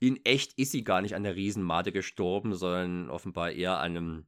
in 0.00 0.18
echt 0.24 0.58
ist 0.58 0.72
sie 0.72 0.82
gar 0.82 1.02
nicht 1.02 1.14
an 1.14 1.22
der 1.22 1.36
Riesenmade 1.36 1.92
gestorben, 1.92 2.56
sondern 2.56 3.10
offenbar 3.10 3.52
eher 3.52 3.78
an 3.78 3.96
einem, 3.96 4.26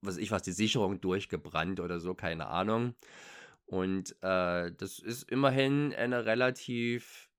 was 0.00 0.16
ich 0.16 0.32
was, 0.32 0.42
die 0.42 0.50
Sicherung 0.50 1.00
durchgebrannt 1.00 1.78
oder 1.78 2.00
so, 2.00 2.14
keine 2.14 2.48
Ahnung. 2.48 2.96
Und 3.66 4.16
äh, 4.22 4.72
das 4.72 4.98
ist 4.98 5.30
immerhin 5.30 5.94
eine 5.94 6.26
relativ 6.26 7.30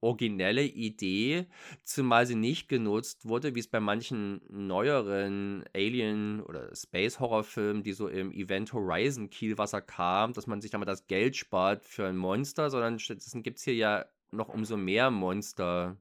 originelle 0.00 0.64
Idee, 0.64 1.46
zumal 1.84 2.26
sie 2.26 2.34
nicht 2.34 2.68
genutzt 2.68 3.26
wurde, 3.26 3.54
wie 3.54 3.60
es 3.60 3.68
bei 3.68 3.80
manchen 3.80 4.40
neueren 4.48 5.64
Alien- 5.74 6.42
oder 6.42 6.74
Space-Horror-Filmen, 6.74 7.82
die 7.82 7.92
so 7.92 8.08
im 8.08 8.32
Event 8.32 8.72
Horizon 8.72 9.30
Kielwasser 9.30 9.80
kam, 9.80 10.32
dass 10.32 10.46
man 10.46 10.60
sich 10.60 10.70
damit 10.70 10.88
das 10.88 11.06
Geld 11.06 11.36
spart 11.36 11.84
für 11.84 12.06
ein 12.06 12.16
Monster, 12.16 12.70
sondern 12.70 12.98
stattdessen 12.98 13.42
gibt 13.42 13.58
es 13.58 13.64
hier 13.64 13.74
ja 13.74 14.04
noch 14.30 14.48
umso 14.48 14.76
mehr 14.76 15.10
Monster, 15.10 15.96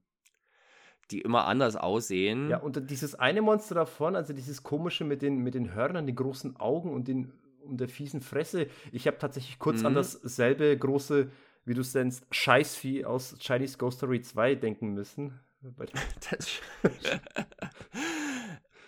die 1.11 1.21
immer 1.21 1.45
anders 1.45 1.75
aussehen. 1.75 2.49
Ja, 2.49 2.57
und 2.57 2.89
dieses 2.89 3.15
eine 3.15 3.41
Monster 3.41 3.75
davon, 3.75 4.15
also 4.15 4.33
dieses 4.33 4.63
komische 4.63 5.05
mit 5.05 5.21
den, 5.21 5.37
mit 5.37 5.55
den 5.55 5.73
Hörnern, 5.73 6.05
den 6.05 6.15
großen 6.15 6.57
Augen 6.57 6.91
und 6.93 7.07
den 7.07 7.31
und 7.67 7.81
der 7.81 7.89
fiesen 7.89 8.21
Fresse, 8.21 8.67
ich 8.91 9.07
habe 9.07 9.17
tatsächlich 9.17 9.59
kurz 9.59 9.81
mhm. 9.81 9.87
an 9.87 9.95
dasselbe 9.95 10.77
große 10.77 11.29
wie 11.67 11.73
du 11.73 11.81
es 11.81 11.93
nennst, 11.93 12.25
Scheißvieh 12.31 13.03
aus 13.03 13.35
Chinese 13.39 13.77
Ghost 13.77 13.97
Story 13.97 14.21
2 14.21 14.55
denken 14.55 14.93
müssen. 14.93 15.37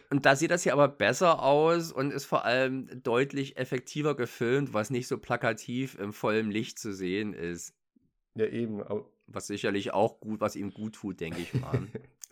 und 0.10 0.26
da 0.26 0.36
sieht 0.36 0.52
das 0.52 0.64
hier 0.64 0.72
aber 0.72 0.88
besser 0.88 1.44
aus 1.44 1.92
und 1.92 2.14
ist 2.14 2.26
vor 2.26 2.46
allem 2.46 3.04
deutlich 3.04 3.58
effektiver 3.58 4.16
gefilmt, 4.16 4.74
was 4.74 4.92
nicht 4.92 5.08
so 5.08 5.18
plakativ 5.18 6.00
im 6.00 6.14
vollen 6.14 6.52
Licht 6.52 6.80
zu 6.80 6.94
sehen 6.94 7.34
ist. 7.34 7.76
Ja, 8.36 8.46
eben. 8.46 8.82
Was 9.28 9.48
sicherlich 9.48 9.92
auch 9.92 10.22
gut, 10.22 10.40
was 10.40 10.56
ihm 10.56 10.72
gut 10.72 10.96
tut, 10.96 11.20
denke 11.20 11.42
ich 11.42 11.54
mal. 11.54 11.86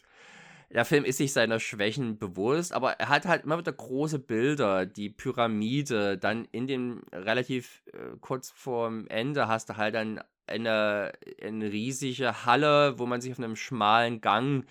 der 0.71 0.85
Film 0.85 1.03
ist 1.03 1.17
sich 1.17 1.33
seiner 1.33 1.59
Schwächen 1.59 2.17
bewusst, 2.17 2.73
aber 2.73 2.93
er 2.93 3.09
hat 3.09 3.25
halt 3.25 3.43
immer 3.43 3.57
wieder 3.57 3.73
große 3.73 4.19
Bilder, 4.19 4.85
die 4.85 5.09
Pyramide, 5.09 6.17
dann 6.17 6.47
in 6.51 6.67
dem 6.67 7.03
relativ 7.11 7.83
äh, 7.93 8.15
kurz 8.21 8.49
vorm 8.49 9.07
Ende 9.07 9.47
hast 9.47 9.69
du 9.69 9.77
halt 9.77 9.95
dann 9.95 10.21
eine, 10.47 11.11
eine 11.41 11.71
riesige 11.71 12.45
Halle, 12.45 12.97
wo 12.99 13.05
man 13.05 13.21
sich 13.21 13.31
auf 13.31 13.39
einem 13.39 13.55
schmalen 13.55 14.21
Gang 14.21 14.65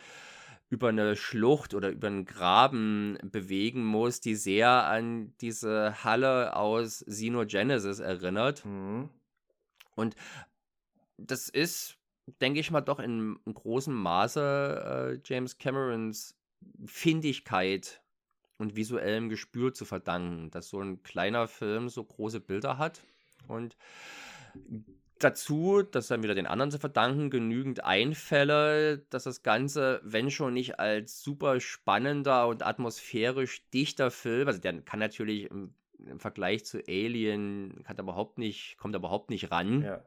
über 0.69 0.89
eine 0.89 1.15
Schlucht 1.15 1.75
oder 1.75 1.91
über 1.91 2.09
einen 2.09 2.25
Graben 2.25 3.19
bewegen 3.23 3.85
muss, 3.85 4.21
die 4.21 4.35
sehr 4.35 4.69
an 4.69 5.33
diese 5.41 6.03
Halle 6.03 6.57
aus 6.57 7.05
Xenogenesis 7.07 8.01
erinnert. 8.01 8.65
Mhm. 8.65 9.09
Und 9.95 10.17
das 11.17 11.49
ist, 11.49 11.99
denke 12.41 12.61
ich 12.61 12.71
mal, 12.71 12.81
doch 12.81 12.99
in, 12.99 13.39
in 13.47 13.55
großem 13.55 13.95
Maße 13.95 15.15
äh, 15.15 15.21
James 15.25 15.59
Camerons 15.59 16.37
Findigkeit 16.85 18.03
und 18.59 18.77
visuellem 18.77 19.29
Gespür 19.29 19.73
zu 19.73 19.85
verdanken, 19.85 20.51
dass 20.51 20.69
so 20.69 20.81
ein 20.81 21.03
kleiner 21.03 21.47
Film 21.47 21.89
so 21.89 22.03
große 22.03 22.41
Bilder 22.41 22.79
hat. 22.79 23.03
Und 23.47 23.77
dazu, 25.19 25.83
das 25.83 26.09
dann 26.09 26.23
wieder 26.23 26.35
den 26.35 26.47
anderen 26.47 26.71
zu 26.71 26.79
verdanken, 26.79 27.31
genügend 27.31 27.85
Einfälle, 27.85 28.99
dass 29.11 29.25
das 29.25 29.43
Ganze, 29.43 30.01
wenn 30.03 30.31
schon 30.31 30.55
nicht 30.55 30.79
als 30.79 31.23
super 31.23 31.61
spannender 31.61 32.49
und 32.49 32.65
atmosphärisch 32.65 33.69
dichter 33.71 34.11
Film, 34.11 34.49
also 34.49 34.61
der 34.61 34.81
kann 34.83 35.01
natürlich 35.01 35.51
im, 35.51 35.75
im 35.99 36.21
Vergleich 36.21 36.65
zu 36.65 36.79
Alien, 36.87 37.83
kann 37.85 37.99
überhaupt 37.99 38.39
nicht, 38.39 38.77
kommt 38.79 38.95
überhaupt 38.95 39.31
nicht 39.31 39.51
ran. 39.51 39.83
Ja. 39.83 40.03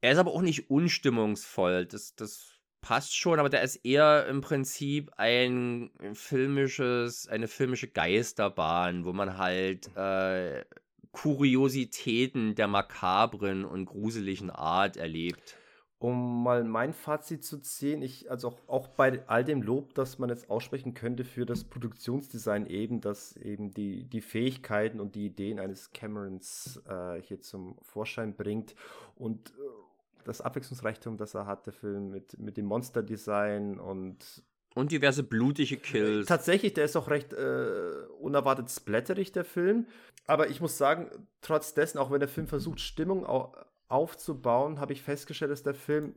Er 0.00 0.12
ist 0.12 0.18
aber 0.18 0.32
auch 0.32 0.42
nicht 0.42 0.70
unstimmungsvoll. 0.70 1.84
Das, 1.86 2.14
das 2.16 2.60
passt 2.80 3.14
schon, 3.16 3.38
aber 3.38 3.50
der 3.50 3.62
ist 3.62 3.76
eher 3.84 4.26
im 4.26 4.40
Prinzip 4.40 5.10
ein 5.16 5.90
filmisches, 6.14 7.28
eine 7.28 7.48
filmische 7.48 7.88
Geisterbahn, 7.88 9.04
wo 9.04 9.12
man 9.12 9.36
halt 9.36 9.94
äh, 9.96 10.64
Kuriositäten 11.12 12.54
der 12.54 12.68
makabren 12.68 13.64
und 13.64 13.86
gruseligen 13.86 14.50
Art 14.50 14.96
erlebt. 14.96 15.56
Um 15.98 16.42
mal 16.42 16.64
mein 16.64 16.94
Fazit 16.94 17.44
zu 17.44 17.58
ziehen, 17.58 18.00
ich, 18.00 18.30
also 18.30 18.48
auch, 18.48 18.58
auch 18.68 18.88
bei 18.88 19.22
all 19.28 19.44
dem 19.44 19.60
Lob, 19.60 19.92
das 19.92 20.18
man 20.18 20.30
jetzt 20.30 20.48
aussprechen 20.48 20.94
könnte 20.94 21.24
für 21.24 21.44
das 21.44 21.64
Produktionsdesign 21.64 22.64
eben, 22.66 23.02
dass 23.02 23.36
eben 23.36 23.70
die, 23.72 24.04
die 24.04 24.22
Fähigkeiten 24.22 24.98
und 24.98 25.14
die 25.14 25.26
Ideen 25.26 25.60
eines 25.60 25.92
Camerons 25.92 26.82
äh, 26.88 27.20
hier 27.20 27.42
zum 27.42 27.76
Vorschein 27.82 28.34
bringt 28.34 28.74
und 29.14 29.50
äh, 29.50 29.52
das 30.24 30.40
Abwechslungsreichtum, 30.40 31.18
das 31.18 31.34
er 31.34 31.44
hat, 31.44 31.66
der 31.66 31.74
Film 31.74 32.10
mit, 32.10 32.38
mit 32.38 32.56
dem 32.56 32.64
Monsterdesign 32.64 33.78
und 33.78 34.42
und 34.74 34.92
diverse 34.92 35.22
blutige 35.22 35.76
Kills. 35.76 36.26
Tatsächlich, 36.26 36.74
der 36.74 36.84
ist 36.84 36.96
auch 36.96 37.08
recht 37.08 37.32
äh, 37.32 38.06
unerwartet 38.20 38.70
splatterig, 38.70 39.32
der 39.32 39.44
Film. 39.44 39.86
Aber 40.26 40.48
ich 40.48 40.60
muss 40.60 40.78
sagen, 40.78 41.10
trotz 41.40 41.74
dessen, 41.74 41.98
auch 41.98 42.10
wenn 42.10 42.20
der 42.20 42.28
Film 42.28 42.46
versucht, 42.46 42.80
Stimmung 42.80 43.26
au 43.26 43.52
aufzubauen, 43.88 44.78
habe 44.78 44.92
ich 44.92 45.02
festgestellt, 45.02 45.50
dass 45.50 45.64
der 45.64 45.74
Film 45.74 46.14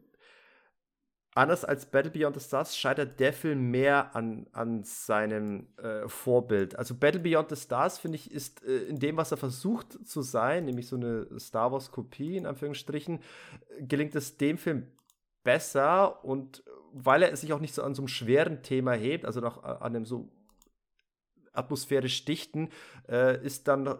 anders 1.35 1.65
als 1.65 1.87
Battle 1.87 2.11
Beyond 2.11 2.39
the 2.39 2.45
Stars 2.45 2.77
scheitert 2.77 3.19
der 3.19 3.33
Film 3.33 3.71
mehr 3.71 4.15
an, 4.15 4.47
an 4.51 4.83
seinem 4.83 5.67
äh, 5.77 6.07
Vorbild. 6.07 6.77
Also 6.77 6.93
Battle 6.95 7.21
Beyond 7.21 7.49
the 7.49 7.55
Stars, 7.55 7.97
finde 7.97 8.17
ich, 8.17 8.31
ist 8.31 8.63
äh, 8.63 8.83
in 8.83 8.99
dem, 8.99 9.17
was 9.17 9.31
er 9.31 9.37
versucht 9.37 10.07
zu 10.07 10.21
sein, 10.21 10.65
nämlich 10.65 10.87
so 10.87 10.95
eine 10.95 11.27
Star 11.39 11.71
Wars-Kopie, 11.71 12.37
in 12.37 12.45
Anführungsstrichen, 12.45 13.19
gelingt 13.79 14.13
es 14.15 14.37
dem 14.37 14.59
Film 14.59 14.85
besser 15.43 16.23
und 16.23 16.63
weil 16.93 17.23
er 17.23 17.35
sich 17.35 17.51
auch 17.53 17.59
nicht 17.59 17.73
so 17.73 17.83
an 17.83 17.95
so 17.95 18.03
einem 18.03 18.07
schweren 18.07 18.61
Thema 18.61 18.93
hebt, 18.93 19.25
also 19.25 19.39
noch 19.39 19.63
an 19.63 19.95
einem 19.95 20.05
so 20.05 20.29
atmosphärisch 21.51 22.25
dichten, 22.25 22.69
äh, 23.09 23.43
ist 23.43 23.67
dann 23.67 23.97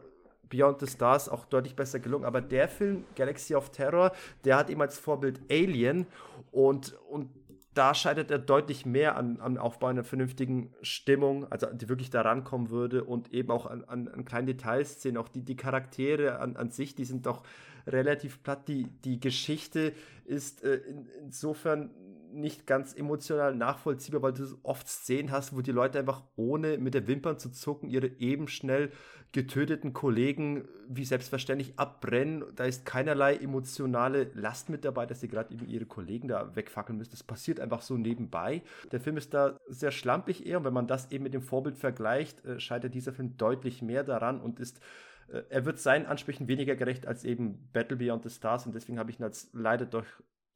Beyond 0.49 0.79
the 0.79 0.87
Stars 0.87 1.29
auch 1.29 1.45
deutlich 1.45 1.75
besser 1.75 1.99
gelungen. 1.99 2.25
Aber 2.25 2.41
der 2.41 2.67
Film, 2.67 3.05
Galaxy 3.15 3.55
of 3.55 3.71
Terror, 3.71 4.11
der 4.43 4.57
hat 4.57 4.69
ihm 4.69 4.81
als 4.81 4.99
Vorbild 4.99 5.39
Alien 5.49 6.05
und, 6.51 6.93
und 7.09 7.29
da 7.73 7.95
scheitert 7.95 8.29
er 8.29 8.37
deutlich 8.37 8.85
mehr 8.85 9.15
an, 9.15 9.39
an 9.39 9.57
Aufbau 9.57 9.87
einer 9.87 10.03
vernünftigen 10.03 10.71
Stimmung, 10.83 11.51
also 11.51 11.65
die 11.67 11.89
wirklich 11.89 12.11
da 12.11 12.21
rankommen 12.21 12.69
würde 12.69 13.03
und 13.03 13.33
eben 13.33 13.49
auch 13.49 13.65
an, 13.65 13.83
an, 13.85 14.07
an 14.07 14.25
kleinen 14.25 14.45
Details 14.45 15.01
sehen. 15.01 15.17
Auch 15.17 15.27
die, 15.27 15.41
die 15.41 15.55
Charaktere 15.55 16.39
an, 16.39 16.55
an 16.55 16.69
sich, 16.69 16.93
die 16.93 17.05
sind 17.05 17.25
doch 17.25 17.41
relativ 17.87 18.43
platt. 18.43 18.67
Die, 18.67 18.83
die 19.03 19.19
Geschichte 19.19 19.93
ist 20.25 20.63
äh, 20.63 20.75
in, 20.75 21.07
insofern 21.19 21.89
nicht 22.33 22.67
ganz 22.67 22.93
emotional 22.93 23.55
nachvollziehbar, 23.55 24.21
weil 24.21 24.33
du 24.33 24.45
oft 24.63 24.87
Szenen 24.87 25.31
hast, 25.31 25.55
wo 25.55 25.61
die 25.61 25.71
Leute 25.71 25.99
einfach 25.99 26.23
ohne 26.35 26.77
mit 26.77 26.93
der 26.93 27.07
Wimpern 27.07 27.39
zu 27.39 27.51
zucken 27.51 27.89
ihre 27.89 28.07
eben 28.19 28.47
schnell 28.47 28.91
getöteten 29.31 29.93
Kollegen 29.93 30.67
wie 30.87 31.05
selbstverständlich 31.05 31.73
abbrennen. 31.77 32.43
Da 32.55 32.65
ist 32.65 32.85
keinerlei 32.85 33.35
emotionale 33.35 34.29
Last 34.35 34.69
mit 34.69 34.85
dabei, 34.85 35.05
dass 35.05 35.21
sie 35.21 35.27
gerade 35.27 35.53
eben 35.53 35.67
ihre 35.67 35.85
Kollegen 35.85 36.27
da 36.27 36.55
wegfackeln 36.55 36.97
müssen. 36.97 37.11
Das 37.11 37.23
passiert 37.23 37.59
einfach 37.59 37.81
so 37.81 37.97
nebenbei. 37.97 38.61
Der 38.91 38.99
Film 38.99 39.17
ist 39.17 39.33
da 39.33 39.59
sehr 39.67 39.91
schlampig 39.91 40.45
eher 40.45 40.59
und 40.59 40.65
wenn 40.65 40.73
man 40.73 40.87
das 40.87 41.11
eben 41.11 41.23
mit 41.23 41.33
dem 41.33 41.41
Vorbild 41.41 41.77
vergleicht, 41.77 42.45
äh, 42.45 42.59
scheitert 42.59 42.93
dieser 42.93 43.13
Film 43.13 43.37
deutlich 43.37 43.81
mehr 43.81 44.03
daran 44.03 44.39
und 44.39 44.59
ist 44.59 44.79
äh, 45.27 45.43
er 45.49 45.65
wird 45.65 45.79
seinen 45.79 46.05
Ansprüchen 46.05 46.47
weniger 46.47 46.75
gerecht 46.75 47.07
als 47.07 47.23
eben 47.23 47.69
Battle 47.73 47.97
Beyond 47.97 48.23
the 48.23 48.29
Stars 48.29 48.65
und 48.65 48.75
deswegen 48.75 48.99
habe 48.99 49.09
ich 49.09 49.19
ihn 49.19 49.23
als 49.23 49.49
leider 49.53 49.85
doch 49.85 50.05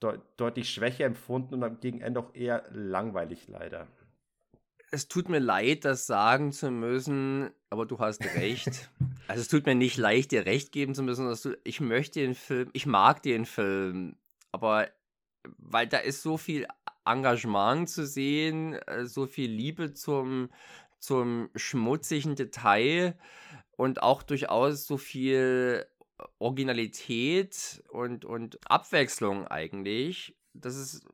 de 0.02 0.20
deutlich 0.38 0.70
schwächer 0.70 1.06
empfunden 1.06 1.56
und 1.56 1.64
am 1.64 1.80
Gegenende 1.80 2.20
auch 2.20 2.34
eher 2.34 2.64
langweilig 2.72 3.48
leider. 3.48 3.88
Es 4.90 5.08
tut 5.08 5.28
mir 5.28 5.40
leid, 5.40 5.84
das 5.84 6.08
sagen 6.08 6.52
zu 6.54 6.72
müssen, 6.72 7.50
aber 7.70 7.86
du 7.86 8.00
hast 8.00 8.24
recht. 8.36 8.90
also 9.28 9.42
es 9.42 9.50
tut 9.50 9.66
mir 9.66 9.76
nicht 9.76 9.98
leicht, 9.98 10.32
dir 10.32 10.46
recht 10.46 10.72
geben 10.72 10.96
zu 10.96 11.04
müssen, 11.04 11.28
dass 11.28 11.42
du, 11.42 11.58
ich 11.64 11.82
möchte 11.82 12.22
den 12.22 12.36
Film, 12.36 12.70
ich 12.74 12.86
mag 12.86 13.22
den 13.22 13.46
Film, 13.46 14.16
aber 14.52 14.90
weil 15.58 15.88
da 15.88 15.98
ist 15.98 16.22
so 16.22 16.38
viel 16.38 16.68
Engagement 17.06 17.90
zu 17.90 18.06
sehen, 18.06 18.74
äh, 18.74 19.06
so 19.06 19.26
viel 19.26 19.50
Liebe 19.50 19.94
zum, 19.94 20.50
zum 21.00 21.50
schmutzigen 21.56 22.36
Detail 22.36 23.18
und 23.76 24.02
auch 24.02 24.24
durchaus 24.24 24.86
so 24.86 24.98
viel 24.98 25.86
Originalität 26.40 27.84
und, 27.90 28.26
und 28.26 28.60
Abwechslung 28.70 29.48
eigentlich, 29.48 30.36
dass 30.54 30.76
es 30.76 31.06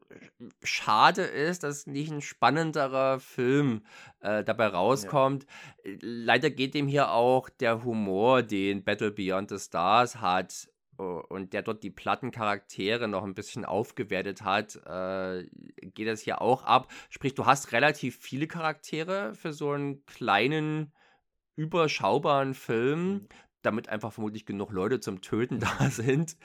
schade 0.63 1.23
ist, 1.23 1.63
dass 1.63 1.87
nicht 1.87 2.11
ein 2.11 2.21
spannenderer 2.21 3.19
Film 3.19 3.85
äh, 4.21 4.43
dabei 4.43 4.67
rauskommt. 4.67 5.45
Ja. 5.83 5.91
Leider 6.01 6.49
geht 6.49 6.73
dem 6.73 6.87
hier 6.87 7.11
auch 7.11 7.49
der 7.49 7.83
Humor, 7.83 8.43
den 8.43 8.83
Battle 8.83 9.11
Beyond 9.11 9.49
the 9.49 9.59
Stars 9.59 10.21
hat, 10.21 10.69
und 10.97 11.53
der 11.53 11.63
dort 11.63 11.83
die 11.83 11.89
Plattencharaktere 11.89 13.07
noch 13.07 13.23
ein 13.23 13.33
bisschen 13.33 13.65
aufgewertet 13.65 14.43
hat, 14.43 14.75
äh, 14.85 15.43
geht 15.81 16.07
das 16.07 16.21
hier 16.21 16.41
auch 16.41 16.63
ab. 16.63 16.91
Sprich, 17.09 17.33
du 17.33 17.45
hast 17.45 17.71
relativ 17.71 18.17
viele 18.17 18.47
Charaktere 18.47 19.33
für 19.33 19.53
so 19.53 19.71
einen 19.71 20.05
kleinen, 20.05 20.93
überschaubaren 21.55 22.53
Film. 22.53 23.27
Damit 23.63 23.89
einfach 23.89 24.13
vermutlich 24.13 24.45
genug 24.45 24.71
Leute 24.71 24.99
zum 24.99 25.21
Töten 25.21 25.59
da 25.79 25.89
sind, 25.89 26.37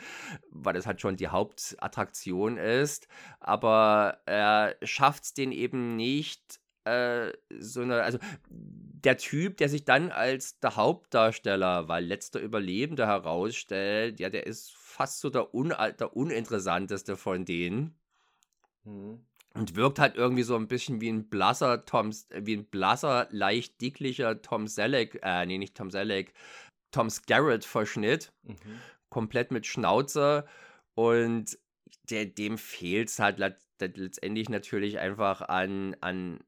weil 0.51 0.75
das 0.75 0.87
halt 0.87 1.01
schon 1.01 1.17
die 1.17 1.29
Hauptattraktion 1.29 2.57
ist. 2.57 3.09
Aber 3.41 4.19
er 4.25 4.77
schafft 4.83 5.25
es 5.25 5.35
den 5.35 5.53
eben 5.53 5.97
nicht, 5.97 6.61
äh, 6.89 7.33
so 7.59 7.83
eine, 7.83 8.03
also 8.03 8.19
der 8.49 9.19
Typ, 9.19 9.59
der 9.59 9.69
sich 9.69 9.85
dann 9.85 10.11
als 10.11 10.59
der 10.61 10.77
Hauptdarsteller, 10.77 11.89
weil 11.89 12.05
letzter 12.05 12.41
Überlebender 12.41 13.07
herausstellt, 13.07 14.19
ja, 14.21 14.31
der 14.31 14.47
ist 14.47 14.73
fast 14.75 15.21
so 15.21 15.31
der, 15.31 15.55
un 15.55 15.69
der 15.69 16.17
uninteressanteste 16.17 17.17
von 17.17 17.45
denen. 17.45 17.95
Mhm. 18.85 19.21
Und 19.55 19.77
wirkt 19.77 19.99
halt 19.99 20.15
irgendwie 20.15 20.43
so 20.43 20.57
ein 20.57 20.69
bisschen 20.69 21.01
wie 21.01 21.09
ein 21.09 21.29
blasser 21.29 21.85
Tom, 21.85 22.13
wie 22.33 22.57
ein 22.57 22.67
blasser, 22.67 23.29
leicht 23.31 23.81
dicklicher 23.81 24.41
Tom 24.43 24.67
Selleck, 24.67 25.19
äh, 25.23 25.47
nee, 25.47 25.59
nicht 25.59 25.77
Tom 25.77 25.91
Selleck, 25.91 26.33
Tom 26.91 27.11
Skerritt-Verschnitt, 27.11 28.33
mhm. 28.43 28.57
komplett 29.09 29.51
mit 29.51 29.67
Schnauze 29.67 30.47
und 30.95 31.59
der, 32.11 32.27
dem 32.27 32.59
fehlt 32.59 33.09
es 33.09 33.19
halt 33.19 33.39
letztendlich 33.39 34.49
natürlich 34.49 34.99
einfach 34.99 35.43
an, 35.43 35.97
an 36.01 36.41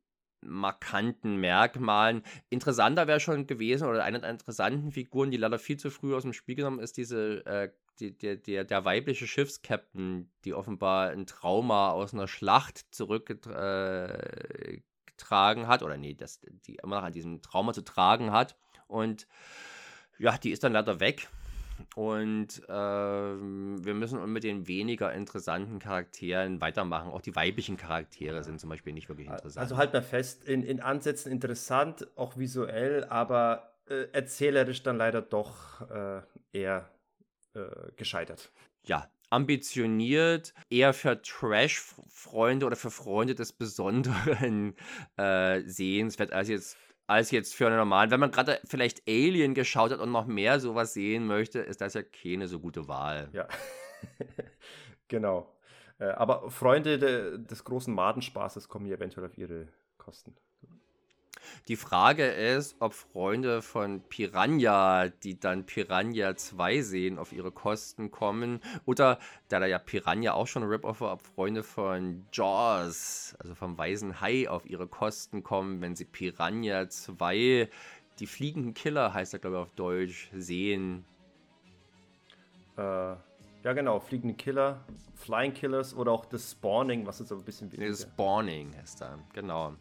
markanten 0.42 1.36
Merkmalen. 1.36 2.22
Interessanter 2.48 3.06
wäre 3.06 3.20
schon 3.20 3.46
gewesen, 3.46 3.86
oder 3.86 4.04
eine 4.04 4.20
der 4.20 4.30
interessanten 4.30 4.92
Figuren, 4.92 5.30
die 5.30 5.36
leider 5.36 5.58
viel 5.58 5.76
zu 5.76 5.90
früh 5.90 6.14
aus 6.14 6.22
dem 6.22 6.32
Spiel 6.32 6.54
genommen 6.54 6.80
ist, 6.80 6.96
diese, 6.96 7.44
äh, 7.46 7.70
die, 7.98 8.16
der, 8.16 8.36
der, 8.36 8.64
der 8.64 8.84
weibliche 8.84 9.26
Schiffskapitän, 9.26 10.30
die 10.44 10.54
offenbar 10.54 11.10
ein 11.10 11.26
Trauma 11.26 11.90
aus 11.90 12.14
einer 12.14 12.28
Schlacht 12.28 12.86
zurückgetragen 12.90 14.82
äh, 15.64 15.66
hat, 15.66 15.82
oder 15.82 15.96
nee, 15.96 16.14
das, 16.14 16.40
die 16.66 16.76
immer 16.76 16.96
noch 16.96 17.04
an 17.04 17.12
diesem 17.12 17.42
Trauma 17.42 17.72
zu 17.74 17.82
tragen 17.82 18.32
hat. 18.32 18.56
Und 18.86 19.26
ja, 20.20 20.36
die 20.38 20.50
ist 20.50 20.62
dann 20.62 20.72
leider 20.72 21.00
weg. 21.00 21.28
Und 21.94 22.62
äh, 22.68 22.72
wir 22.72 23.94
müssen 23.94 24.30
mit 24.30 24.44
den 24.44 24.68
weniger 24.68 25.12
interessanten 25.14 25.78
Charakteren 25.78 26.60
weitermachen. 26.60 27.10
Auch 27.10 27.22
die 27.22 27.34
weiblichen 27.34 27.78
Charaktere 27.78 28.44
sind 28.44 28.60
zum 28.60 28.68
Beispiel 28.68 28.92
nicht 28.92 29.08
wirklich 29.08 29.28
interessant. 29.28 29.62
Also 29.62 29.78
halt 29.78 29.94
mal 29.94 30.02
fest, 30.02 30.44
in, 30.44 30.62
in 30.62 30.80
Ansätzen 30.80 31.32
interessant, 31.32 32.06
auch 32.16 32.36
visuell, 32.36 33.04
aber 33.04 33.72
äh, 33.88 34.06
erzählerisch 34.12 34.82
dann 34.82 34.98
leider 34.98 35.22
doch 35.22 35.90
äh, 35.90 36.20
eher 36.52 36.90
äh, 37.54 37.62
gescheitert. 37.96 38.50
Ja, 38.84 39.08
ambitioniert, 39.30 40.52
eher 40.68 40.92
für 40.92 41.22
Trash-Freunde 41.22 42.66
oder 42.66 42.76
für 42.76 42.90
Freunde 42.90 43.34
des 43.34 43.52
Besonderen 43.52 44.74
äh, 45.16 45.62
sehenswert 45.62 46.32
als 46.32 46.48
jetzt 46.48 46.76
als 47.10 47.30
jetzt 47.32 47.54
für 47.54 47.66
einen 47.66 47.76
normalen. 47.76 48.10
Wenn 48.10 48.20
man 48.20 48.30
gerade 48.30 48.60
vielleicht 48.64 49.02
Alien 49.08 49.54
geschaut 49.54 49.90
hat 49.90 49.98
und 49.98 50.12
noch 50.12 50.26
mehr 50.26 50.60
sowas 50.60 50.94
sehen 50.94 51.26
möchte, 51.26 51.58
ist 51.58 51.80
das 51.80 51.94
ja 51.94 52.02
keine 52.02 52.46
so 52.46 52.60
gute 52.60 52.86
Wahl. 52.88 53.28
Ja, 53.32 53.48
genau. 55.08 55.52
Äh, 55.98 56.10
aber 56.10 56.50
Freunde 56.50 56.98
de, 56.98 57.38
des 57.38 57.64
großen 57.64 57.92
Madenspaßes 57.92 58.68
kommen 58.68 58.86
hier 58.86 58.96
eventuell 58.96 59.26
auf 59.26 59.36
ihre 59.36 59.68
Kosten. 59.98 60.36
Die 61.68 61.76
Frage 61.76 62.26
ist, 62.26 62.76
ob 62.80 62.94
Freunde 62.94 63.62
von 63.62 64.02
Piranha, 64.08 65.08
die 65.08 65.38
dann 65.38 65.66
Piranha 65.66 66.36
2 66.36 66.82
sehen, 66.82 67.18
auf 67.18 67.32
ihre 67.32 67.52
Kosten 67.52 68.10
kommen. 68.10 68.60
Oder, 68.86 69.18
da 69.48 69.60
da 69.60 69.66
ja 69.66 69.78
Piranha 69.78 70.32
auch 70.32 70.46
schon 70.46 70.62
ein 70.62 70.68
Rip-Off 70.68 71.00
war, 71.00 71.12
ob 71.12 71.22
Freunde 71.22 71.62
von 71.62 72.26
Jaws, 72.32 73.36
also 73.38 73.54
vom 73.54 73.76
Weißen 73.76 74.20
Hai, 74.20 74.48
auf 74.48 74.68
ihre 74.68 74.86
Kosten 74.86 75.42
kommen, 75.42 75.80
wenn 75.80 75.96
sie 75.96 76.04
Piranha 76.04 76.88
2, 76.88 77.68
die 78.18 78.26
fliegenden 78.26 78.74
Killer 78.74 79.14
heißt 79.14 79.32
er, 79.32 79.38
glaube 79.40 79.56
ich, 79.56 79.62
auf 79.62 79.70
Deutsch, 79.72 80.30
sehen. 80.34 81.04
Äh, 82.76 82.82
ja, 83.62 83.72
genau, 83.74 84.00
fliegende 84.00 84.34
Killer, 84.34 84.84
Flying 85.16 85.52
Killers 85.52 85.94
oder 85.94 86.12
auch 86.12 86.24
das 86.24 86.50
Spawning, 86.52 87.06
was 87.06 87.20
ist 87.20 87.30
aber 87.30 87.42
ein 87.42 87.44
bisschen 87.44 87.70
weniger. 87.72 87.90
Das 87.90 88.02
Spawning 88.02 88.74
heißt 88.76 89.02
da, 89.02 89.18
genau. 89.34 89.74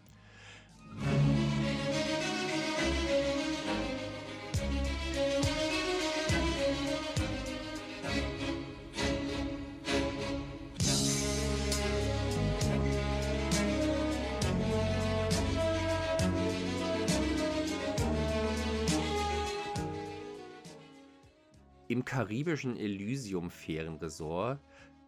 Im 21.89 22.05
karibischen 22.05 22.77
Elysium-Ferienresort 22.77 24.59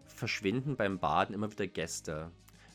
verschwinden 0.07 0.75
beim 0.75 0.97
Baden 0.97 1.35
immer 1.35 1.51
wieder 1.51 1.67
Gäste 1.67 2.31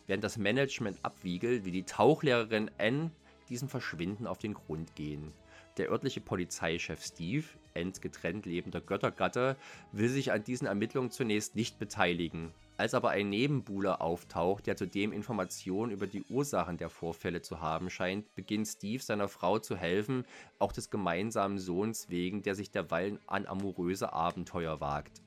während 0.07 0.23
das 0.23 0.39
Management 0.39 0.99
abwiegelt, 1.03 1.65
wie 1.65 1.73
die 1.73 1.83
Tauchlehrerin 1.83 2.71
Anne 2.79 3.11
diesem 3.49 3.69
Verschwinden 3.69 4.29
auf 4.29 4.39
den 4.39 4.55
Grund 4.55 4.95
gehen. 4.95 5.33
Der 5.77 5.91
örtliche 5.91 6.21
Polizeichef 6.21 7.05
Steve, 7.05 7.45
Ends 7.75 8.01
getrennt 8.01 8.47
lebender 8.47 8.81
Göttergatte, 8.81 9.57
will 9.91 10.09
sich 10.09 10.31
an 10.31 10.45
diesen 10.45 10.69
Ermittlungen 10.69 11.11
zunächst 11.11 11.57
nicht 11.57 11.81
beteiligen. 11.81 12.53
Als 12.79 12.93
aber 12.93 13.11
ein 13.11 13.31
Nebenbuhler 13.31 14.03
auftaucht, 14.03 14.67
der 14.67 14.77
zudem 14.77 15.13
Informationen 15.13 15.93
über 15.93 16.07
die 16.07 16.25
Ursachen 16.29 16.77
der 16.77 16.91
Vorfälle 16.91 17.41
zu 17.41 17.61
haben 17.61 17.89
scheint, 17.89 18.35
beginnt 18.35 18.69
Steve 18.69 19.03
seiner 19.03 19.29
Frau 19.29 19.59
zu 19.59 19.77
helfen, 19.77 20.25
auch 20.59 20.73
des 20.73 20.91
gemeinsamen 20.91 21.59
Sohns 21.59 22.11
wegen, 22.11 22.43
der 22.43 22.55
sich 22.55 22.71
derweilen 22.71 23.19
an 23.27 23.47
amoröse 23.47 24.13
Abenteuer 24.13 24.81
wagt. 24.81 25.23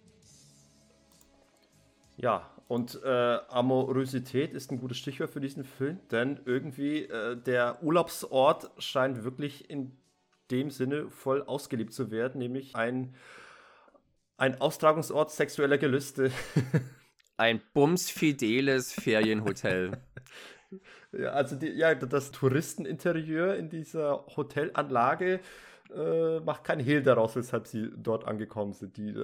Ja, 2.18 2.50
und 2.68 3.02
äh, 3.04 3.40
Amorosität 3.48 4.54
ist 4.54 4.72
ein 4.72 4.80
gutes 4.80 4.98
Stichwort 4.98 5.32
für 5.32 5.40
diesen 5.40 5.64
Film, 5.64 6.00
denn 6.12 6.40
irgendwie 6.46 7.06
äh, 7.06 7.36
der 7.36 7.82
Urlaubsort 7.82 8.70
scheint 8.78 9.24
wirklich 9.24 9.70
in 9.72 9.98
dem 10.52 10.70
Sinne 10.70 11.10
voll 11.10 11.42
ausgeliebt 11.44 11.94
zu 11.94 12.12
werden, 12.12 12.38
nämlich 12.38 12.76
ein, 12.76 13.16
ein 14.38 14.62
Austragungsort 14.62 15.32
sexueller 15.32 15.80
Gelüste. 15.80 16.32
ein 17.40 17.62
bumsfideles 17.74 18.92
Ferienhotel. 18.92 19.92
ja, 21.12 21.30
also 21.30 21.56
die, 21.56 21.70
ja, 21.70 21.96
das 21.96 22.32
Touristeninterieur 22.32 23.56
in 23.56 23.70
dieser 23.70 24.26
Hotelanlage 24.36 25.40
äh, 25.96 26.40
macht 26.42 26.64
keinen 26.66 26.84
Hehl 26.84 27.02
daraus, 27.02 27.36
weshalb 27.36 27.66
sie 27.66 27.90
dort 27.96 28.26
angekommen 28.28 28.74
sind. 28.74 28.98
Die 28.98 29.16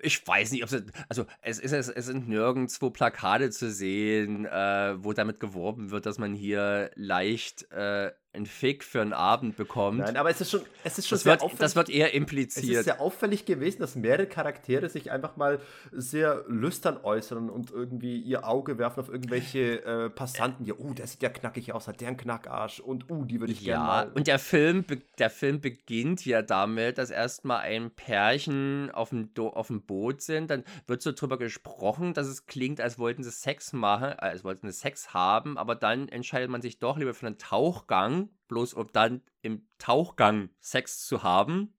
Ich 0.00 0.26
weiß 0.26 0.52
nicht, 0.52 0.62
ob 0.62 0.70
es. 0.70 0.84
Also, 1.08 1.24
es, 1.40 1.58
ist, 1.58 1.72
es 1.72 2.06
sind 2.06 2.28
nirgendwo 2.28 2.90
Plakate 2.90 3.50
zu 3.50 3.70
sehen, 3.70 4.44
äh, 4.44 4.94
wo 5.02 5.12
damit 5.12 5.40
geworben 5.40 5.90
wird, 5.90 6.06
dass 6.06 6.18
man 6.18 6.34
hier 6.34 6.90
leicht 6.94 7.70
äh, 7.72 8.12
einen 8.34 8.46
Fick 8.46 8.82
für 8.82 9.02
einen 9.02 9.12
Abend 9.12 9.56
bekommt. 9.56 9.98
Nein, 9.98 10.16
aber 10.16 10.30
es 10.30 10.40
ist 10.40 10.50
schon, 10.50 10.62
es 10.84 10.96
ist 10.96 11.06
schon 11.06 11.16
das, 11.16 11.24
wird, 11.26 11.42
das 11.60 11.76
wird 11.76 11.90
eher 11.90 12.14
impliziert. 12.14 12.64
Es 12.64 12.78
ist 12.78 12.84
sehr 12.84 13.00
auffällig 13.00 13.44
gewesen, 13.44 13.80
dass 13.80 13.94
mehrere 13.94 14.26
Charaktere 14.26 14.88
sich 14.88 15.10
einfach 15.10 15.36
mal 15.36 15.60
sehr 15.90 16.44
lüstern 16.48 16.98
äußern 17.02 17.50
und 17.50 17.70
irgendwie 17.70 18.18
ihr 18.18 18.48
Auge 18.48 18.78
werfen 18.78 19.00
auf 19.00 19.10
irgendwelche 19.10 19.84
äh, 19.84 20.10
Passanten. 20.10 20.64
Ja, 20.64 20.74
uh, 20.78 20.94
der 20.94 21.06
sieht 21.08 21.22
ja 21.22 21.28
knackig 21.28 21.74
aus, 21.74 21.88
hat 21.88 22.00
der 22.00 22.08
einen 22.08 22.16
Knackarsch 22.16 22.80
und 22.80 23.10
uh, 23.10 23.26
die 23.26 23.38
würde 23.38 23.52
ich 23.52 23.60
ja, 23.60 23.74
gerne 23.74 23.86
mal. 23.86 24.12
Und 24.14 24.26
der 24.26 24.38
Film, 24.38 24.86
der 25.18 25.30
Film 25.30 25.60
beginnt 25.60 26.24
ja 26.24 26.40
damit, 26.40 26.96
dass 26.96 27.10
erstmal 27.10 27.60
ein 27.60 27.90
Pärchen 27.90 28.90
auf 28.92 29.10
dem, 29.10 29.28
auf 29.36 29.66
dem 29.66 29.82
Boot 29.82 30.22
sind. 30.22 30.50
Dann 30.50 30.64
wird 30.86 31.02
so 31.02 31.12
drüber 31.12 31.36
gesprochen, 31.36 32.14
dass 32.14 32.28
es 32.28 32.46
klingt, 32.46 32.80
als 32.80 32.98
wollten 32.98 33.22
sie 33.22 33.30
Sex 33.30 33.74
machen, 33.74 34.14
als 34.18 34.42
wollten 34.42 34.68
sie 34.68 34.72
Sex 34.72 35.12
haben, 35.12 35.58
aber 35.58 35.74
dann 35.74 36.08
entscheidet 36.08 36.48
man 36.48 36.62
sich 36.62 36.78
doch 36.78 36.96
lieber 36.96 37.12
für 37.12 37.26
einen 37.26 37.36
Tauchgang 37.36 38.21
bloß 38.48 38.74
um 38.74 38.88
dann 38.92 39.22
im 39.40 39.66
Tauchgang 39.78 40.50
Sex 40.60 41.06
zu 41.06 41.22
haben. 41.22 41.74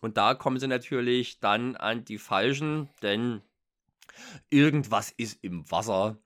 Und 0.00 0.16
da 0.16 0.34
kommen 0.34 0.58
sie 0.58 0.66
natürlich 0.66 1.40
dann 1.40 1.76
an 1.76 2.04
die 2.04 2.18
Falschen, 2.18 2.88
denn 3.02 3.42
irgendwas 4.50 5.10
ist 5.10 5.42
im 5.42 5.70
Wasser. 5.70 6.18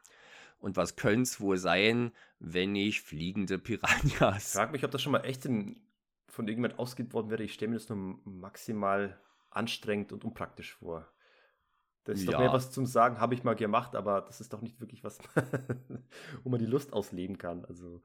Und 0.59 0.77
was 0.77 0.97
könnte 0.97 1.23
es 1.23 1.41
wohl 1.41 1.57
sein, 1.57 2.13
wenn 2.39 2.73
nicht 2.73 3.03
fliegende 3.03 3.59
Piranhas? 3.59 4.49
Ich 4.49 4.53
frage 4.53 4.73
mich, 4.73 4.85
ob 4.85 4.91
das 4.91 5.03
schon 5.03 5.13
mal 5.13 5.25
echt 5.25 5.45
in, 5.45 5.81
von 6.27 6.47
irgendjemand 6.49 6.79
ausgeht 6.79 7.13
worden 7.13 7.31
wäre. 7.31 7.43
Ich 7.43 7.55
stelle 7.55 7.71
mir 7.71 7.77
das 7.77 7.89
nur 7.89 8.19
maximal 8.25 9.21
anstrengend 9.51 10.13
und 10.13 10.25
unpraktisch 10.25 10.75
vor. 10.75 11.09
Das 12.05 12.21
ist 12.21 12.25
ja. 12.25 12.33
doch 12.33 12.39
mehr 12.39 12.53
was 12.53 12.71
zum 12.71 12.87
Sagen, 12.87 13.21
habe 13.21 13.35
ich 13.35 13.45
mal 13.45 13.55
gemacht, 13.55 13.95
aber 13.95 14.23
das 14.23 14.41
ist 14.41 14.53
doch 14.53 14.63
nicht 14.63 14.81
wirklich 14.81 15.05
was, 15.05 15.19
wo 16.43 16.49
man 16.49 16.59
die 16.59 16.67
Lust 16.67 16.93
ausleben 16.93 17.37
kann. 17.37 17.67
Also 17.67 18.03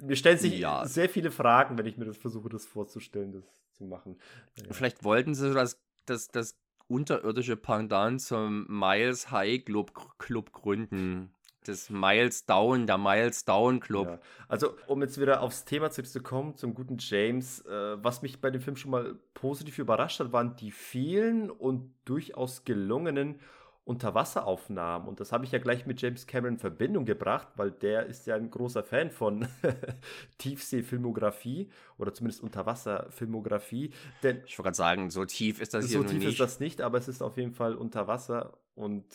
mir 0.00 0.16
stellen 0.16 0.38
sich 0.38 0.58
ja. 0.58 0.86
sehr 0.86 1.08
viele 1.08 1.30
Fragen, 1.30 1.78
wenn 1.78 1.86
ich 1.86 1.96
mir 1.96 2.04
das 2.04 2.16
versuche, 2.16 2.48
das 2.48 2.66
vorzustellen, 2.66 3.32
das 3.32 3.44
zu 3.72 3.84
machen. 3.84 4.16
Ja. 4.58 4.72
Vielleicht 4.72 5.04
wollten 5.04 5.34
sie 5.34 5.54
das, 5.54 5.80
das, 6.06 6.28
das 6.28 6.56
unterirdische 6.88 7.56
Pendant 7.56 8.20
zum 8.20 8.66
Miles 8.68 9.30
High 9.30 9.64
Club, 9.64 9.92
Club 10.18 10.52
gründen. 10.52 11.32
Das 11.64 11.90
Miles 11.90 12.46
Down, 12.46 12.86
der 12.86 12.96
Miles 12.96 13.44
Down 13.44 13.80
Club. 13.80 14.06
Ja. 14.06 14.20
Also, 14.48 14.74
um 14.86 15.02
jetzt 15.02 15.20
wieder 15.20 15.42
aufs 15.42 15.66
Thema 15.66 15.90
zurückzukommen, 15.90 16.56
zum 16.56 16.72
guten 16.72 16.96
James, 16.98 17.60
äh, 17.66 18.02
was 18.02 18.22
mich 18.22 18.40
bei 18.40 18.50
dem 18.50 18.62
Film 18.62 18.76
schon 18.76 18.90
mal 18.90 19.16
positiv 19.34 19.78
überrascht 19.78 20.18
hat, 20.20 20.32
waren 20.32 20.56
die 20.56 20.70
vielen 20.70 21.50
und 21.50 21.92
durchaus 22.06 22.64
gelungenen 22.64 23.40
Unterwasseraufnahmen. 23.88 25.08
Und 25.08 25.18
das 25.18 25.32
habe 25.32 25.46
ich 25.46 25.52
ja 25.52 25.58
gleich 25.58 25.86
mit 25.86 26.00
James 26.02 26.26
Cameron 26.26 26.54
in 26.54 26.60
Verbindung 26.60 27.06
gebracht, 27.06 27.48
weil 27.56 27.70
der 27.70 28.04
ist 28.04 28.26
ja 28.26 28.36
ein 28.36 28.50
großer 28.50 28.82
Fan 28.82 29.10
von 29.10 29.48
Tiefseefilmografie 30.38 31.70
oder 31.96 32.12
zumindest 32.12 32.42
Unterwasserfilmografie. 32.42 33.92
Denn 34.22 34.42
ich 34.46 34.58
wollte 34.58 34.66
gerade 34.68 34.76
sagen, 34.76 35.10
so 35.10 35.24
tief 35.24 35.60
ist 35.60 35.72
das 35.72 35.84
so 35.86 35.88
hier 35.88 35.98
So 36.02 36.04
tief 36.04 36.18
nicht. 36.18 36.28
ist 36.32 36.40
das 36.40 36.60
nicht, 36.60 36.80
aber 36.82 36.98
es 36.98 37.08
ist 37.08 37.22
auf 37.22 37.36
jeden 37.38 37.52
Fall 37.54 37.74
unter 37.74 38.06
Wasser. 38.06 38.58
Und 38.74 39.06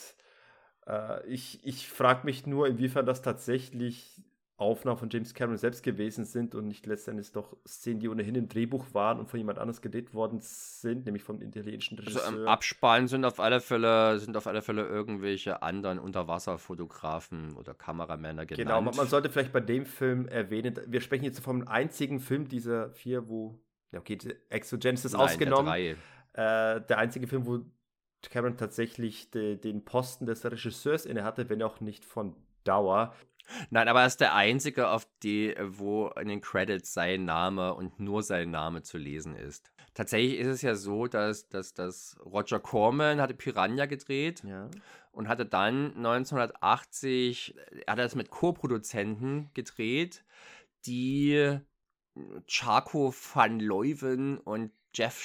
äh, 0.87 1.25
ich, 1.27 1.65
ich 1.65 1.87
frage 1.87 2.25
mich 2.25 2.47
nur, 2.47 2.67
inwiefern 2.67 3.05
das 3.05 3.21
tatsächlich 3.21 4.21
Aufnahmen 4.57 4.97
von 4.97 5.09
James 5.09 5.33
Cameron 5.33 5.57
selbst 5.57 5.81
gewesen 5.83 6.25
sind 6.25 6.53
und 6.53 6.67
nicht 6.67 6.85
letztendlich 6.85 7.31
doch 7.31 7.57
Szenen, 7.67 7.99
die 7.99 8.07
ohnehin 8.07 8.35
im 8.35 8.47
Drehbuch 8.47 8.85
waren 8.93 9.19
und 9.19 9.27
von 9.27 9.39
jemand 9.39 9.57
anders 9.57 9.81
gedreht 9.81 10.13
worden 10.13 10.39
sind, 10.41 11.05
nämlich 11.05 11.23
vom 11.23 11.41
italienischen 11.41 11.97
Regisseur. 11.97 12.23
Also 12.23 12.37
im 12.37 12.47
Abspann 12.47 13.07
sind 13.07 13.25
auf 13.25 13.39
alle 13.39 13.61
Fälle 13.61 14.19
sind 14.19 14.37
auf 14.37 14.45
alle 14.45 14.61
Fälle 14.61 14.85
irgendwelche 14.85 15.63
anderen 15.63 15.97
Unterwasserfotografen 15.97 17.55
oder 17.55 17.73
Kameramänner 17.73 18.45
genannt. 18.45 18.67
Genau, 18.67 18.81
man, 18.81 18.95
man 18.95 19.07
sollte 19.07 19.29
vielleicht 19.29 19.53
bei 19.53 19.59
dem 19.59 19.85
Film 19.85 20.27
erwähnen, 20.27 20.79
wir 20.85 21.01
sprechen 21.01 21.25
jetzt 21.25 21.39
vom 21.39 21.67
einzigen 21.67 22.19
Film 22.19 22.47
dieser 22.47 22.91
vier, 22.91 23.27
wo 23.27 23.59
ja 23.91 23.99
okay, 23.99 24.17
Exogenesis 24.49 25.13
Nein, 25.13 25.21
ausgenommen. 25.21 25.73
Der, 26.35 26.75
äh, 26.75 26.81
der 26.85 26.97
einzige 26.99 27.27
Film, 27.27 27.45
wo 27.45 27.59
Cameron 28.29 28.57
tatsächlich 28.57 29.29
de, 29.31 29.55
den 29.55 29.83
Posten 29.85 30.25
des 30.25 30.43
Regisseurs 30.45 31.05
innehatte, 31.05 31.49
wenn 31.49 31.61
auch 31.63 31.79
nicht 31.79 32.05
von 32.05 32.35
Dauer. 32.63 33.13
Nein, 33.69 33.87
aber 33.87 34.01
er 34.01 34.07
ist 34.07 34.21
der 34.21 34.35
einzige, 34.35 34.89
auf 34.89 35.07
die, 35.21 35.55
wo 35.61 36.07
in 36.19 36.29
den 36.29 36.41
Credits 36.41 36.93
sein 36.93 37.25
Name 37.25 37.73
und 37.73 37.99
nur 37.99 38.23
sein 38.23 38.51
Name 38.51 38.83
zu 38.83 38.97
lesen 38.97 39.35
ist. 39.35 39.71
Tatsächlich 39.93 40.39
ist 40.39 40.47
es 40.47 40.61
ja 40.61 40.75
so, 40.75 41.07
dass, 41.07 41.49
dass, 41.49 41.73
dass 41.73 42.17
Roger 42.25 42.59
Corman 42.59 43.21
hatte 43.21 43.33
Piranha 43.33 43.85
gedreht 43.85 44.43
ja. 44.43 44.69
und 45.11 45.27
hatte 45.27 45.45
dann 45.45 45.95
1980, 45.97 47.55
er 47.85 47.91
hat 47.91 47.99
das 47.99 48.15
mit 48.15 48.31
Co-Produzenten 48.31 49.51
gedreht, 49.53 50.23
die 50.85 51.59
Charco 52.47 53.13
van 53.13 53.59
Leuven 53.59 54.37
und 54.37 54.71
Jeff 54.93 55.19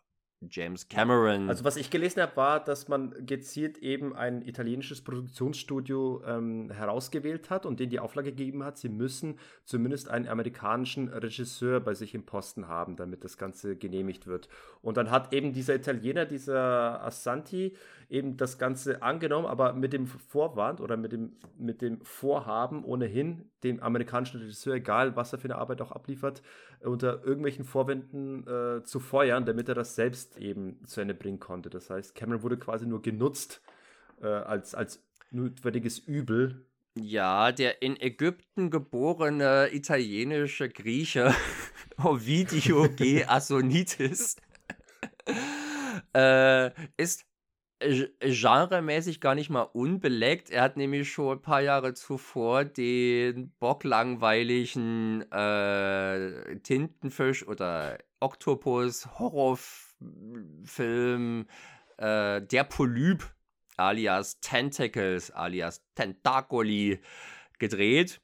James 0.50 0.88
Cameron. 0.88 1.48
Also 1.48 1.64
was 1.64 1.76
ich 1.76 1.90
gelesen 1.90 2.22
habe, 2.22 2.36
war, 2.36 2.64
dass 2.64 2.88
man 2.88 3.14
gezielt 3.26 3.78
eben 3.78 4.14
ein 4.14 4.42
italienisches 4.42 5.02
Produktionsstudio 5.02 6.22
ähm, 6.26 6.70
herausgewählt 6.70 7.50
hat 7.50 7.66
und 7.66 7.80
denen 7.80 7.90
die 7.90 8.00
Auflage 8.00 8.30
gegeben 8.30 8.64
hat, 8.64 8.78
sie 8.78 8.88
müssen 8.88 9.38
zumindest 9.64 10.08
einen 10.08 10.28
amerikanischen 10.28 11.08
Regisseur 11.08 11.80
bei 11.80 11.94
sich 11.94 12.14
im 12.14 12.24
Posten 12.24 12.68
haben, 12.68 12.96
damit 12.96 13.24
das 13.24 13.38
Ganze 13.38 13.76
genehmigt 13.76 14.26
wird. 14.26 14.48
Und 14.82 14.96
dann 14.96 15.10
hat 15.10 15.32
eben 15.32 15.52
dieser 15.52 15.74
Italiener, 15.74 16.26
dieser 16.26 17.02
Assanti, 17.04 17.76
eben 18.08 18.36
das 18.36 18.58
Ganze 18.58 19.02
angenommen, 19.02 19.46
aber 19.46 19.72
mit 19.72 19.92
dem 19.92 20.06
Vorwand 20.06 20.80
oder 20.80 20.96
mit 20.96 21.12
dem, 21.12 21.32
mit 21.58 21.82
dem 21.82 22.00
Vorhaben 22.02 22.84
ohnehin, 22.84 23.50
dem 23.64 23.80
amerikanischen 23.80 24.40
Regisseur, 24.40 24.74
egal 24.74 25.16
was 25.16 25.32
er 25.32 25.38
für 25.38 25.46
eine 25.46 25.56
Arbeit 25.56 25.80
auch 25.80 25.90
abliefert, 25.90 26.42
unter 26.80 27.24
irgendwelchen 27.24 27.64
Vorwänden 27.64 28.46
äh, 28.46 28.84
zu 28.84 29.00
feuern, 29.00 29.46
damit 29.46 29.68
er 29.68 29.74
das 29.74 29.94
selbst 29.94 30.38
eben 30.38 30.84
zu 30.86 31.00
Ende 31.00 31.14
bringen 31.14 31.40
konnte. 31.40 31.70
Das 31.70 31.90
heißt, 31.90 32.14
Cameron 32.14 32.42
wurde 32.42 32.58
quasi 32.58 32.86
nur 32.86 33.02
genutzt 33.02 33.60
äh, 34.20 34.26
als, 34.26 34.74
als 34.74 35.02
notwendiges 35.30 35.98
Übel. 35.98 36.66
Ja, 36.96 37.50
der 37.50 37.82
in 37.82 38.00
Ägypten 38.00 38.70
geborene 38.70 39.68
italienische 39.72 40.68
Grieche 40.68 41.34
Ovidio 42.02 42.88
G. 42.88 43.24
Assonitis 43.26 44.36
äh, 46.14 46.70
ist 46.96 47.24
genremäßig 48.20 49.20
gar 49.20 49.34
nicht 49.34 49.50
mal 49.50 49.62
unbeleckt. 49.62 50.50
Er 50.50 50.62
hat 50.62 50.76
nämlich 50.76 51.12
schon 51.12 51.38
ein 51.38 51.42
paar 51.42 51.60
Jahre 51.60 51.94
zuvor 51.94 52.64
den 52.64 53.52
bocklangweiligen 53.58 55.30
äh, 55.30 56.58
Tintenfisch 56.60 57.46
oder 57.46 57.98
Oktopus 58.20 59.18
Horrorfilm 59.18 61.46
äh, 61.98 62.40
Der 62.42 62.64
Polyp 62.64 63.30
alias 63.76 64.40
Tentacles 64.40 65.30
alias 65.30 65.84
Tentacoli 65.94 67.00
gedreht. 67.58 68.20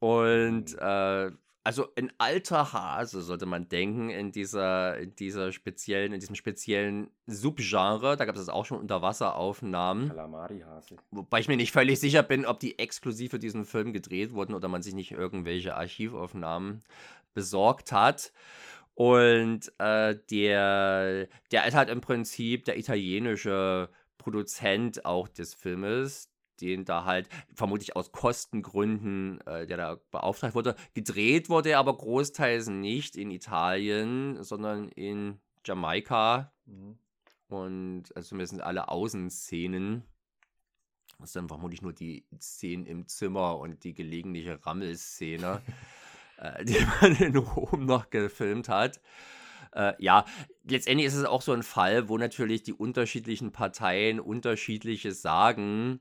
Und 0.00 0.74
äh, 0.78 1.30
also 1.64 1.88
ein 1.96 2.12
alter 2.18 2.74
Hase, 2.74 3.22
sollte 3.22 3.46
man 3.46 3.68
denken, 3.68 4.10
in 4.10 4.32
dieser, 4.32 4.98
in 4.98 5.16
dieser 5.16 5.50
speziellen, 5.50 6.12
in 6.12 6.20
diesem 6.20 6.36
speziellen 6.36 7.10
Subgenre. 7.26 8.18
Da 8.18 8.26
gab 8.26 8.36
es 8.36 8.48
auch 8.50 8.66
schon 8.66 8.78
Unterwasseraufnahmen. 8.78 10.08
Kalamari-Hase. 10.08 10.96
Wobei 11.10 11.40
ich 11.40 11.48
mir 11.48 11.56
nicht 11.56 11.72
völlig 11.72 11.98
sicher 11.98 12.22
bin, 12.22 12.44
ob 12.44 12.60
die 12.60 12.78
exklusiv 12.78 13.30
für 13.30 13.38
diesen 13.38 13.64
Film 13.64 13.94
gedreht 13.94 14.34
wurden 14.34 14.54
oder 14.54 14.68
man 14.68 14.82
sich 14.82 14.94
nicht 14.94 15.12
irgendwelche 15.12 15.74
Archivaufnahmen 15.74 16.82
besorgt 17.32 17.92
hat. 17.92 18.32
Und 18.92 19.72
äh, 19.78 20.16
der, 20.30 21.28
der 21.50 21.66
ist 21.66 21.74
halt 21.74 21.88
im 21.88 22.02
Prinzip 22.02 22.66
der 22.66 22.78
italienische 22.78 23.88
Produzent 24.18 25.04
auch 25.04 25.28
des 25.28 25.54
Filmes, 25.54 26.30
den 26.60 26.84
da 26.84 27.04
halt 27.04 27.28
vermutlich 27.54 27.96
aus 27.96 28.12
Kostengründen, 28.12 29.40
äh, 29.46 29.66
der 29.66 29.76
da 29.76 30.00
beauftragt 30.10 30.54
wurde. 30.54 30.76
Gedreht 30.94 31.48
wurde 31.48 31.70
er 31.70 31.78
aber 31.78 31.96
großteils 31.96 32.68
nicht 32.68 33.16
in 33.16 33.30
Italien, 33.30 34.42
sondern 34.42 34.88
in 34.88 35.38
Jamaika. 35.64 36.52
Mhm. 36.66 36.98
Und 37.48 38.04
also 38.16 38.30
zumindest 38.30 38.60
alle 38.60 38.88
Außenszenen. 38.88 40.04
Das 41.18 41.30
ist 41.30 41.36
dann 41.36 41.48
vermutlich 41.48 41.82
nur 41.82 41.92
die 41.92 42.26
Szenen 42.40 42.86
im 42.86 43.06
Zimmer 43.06 43.58
und 43.58 43.84
die 43.84 43.94
gelegentliche 43.94 44.64
Rammelszene, 44.64 45.62
äh, 46.38 46.64
die 46.64 46.84
man 47.00 47.16
in 47.16 47.36
Rom 47.36 47.86
noch 47.86 48.10
gefilmt 48.10 48.68
hat. 48.68 49.00
Äh, 49.74 49.94
ja, 49.98 50.24
letztendlich 50.64 51.06
ist 51.06 51.14
es 51.14 51.24
auch 51.24 51.42
so 51.42 51.52
ein 51.52 51.62
Fall, 51.62 52.08
wo 52.08 52.16
natürlich 52.16 52.62
die 52.62 52.72
unterschiedlichen 52.72 53.52
Parteien 53.52 54.20
unterschiedliches 54.20 55.20
sagen. 55.22 56.00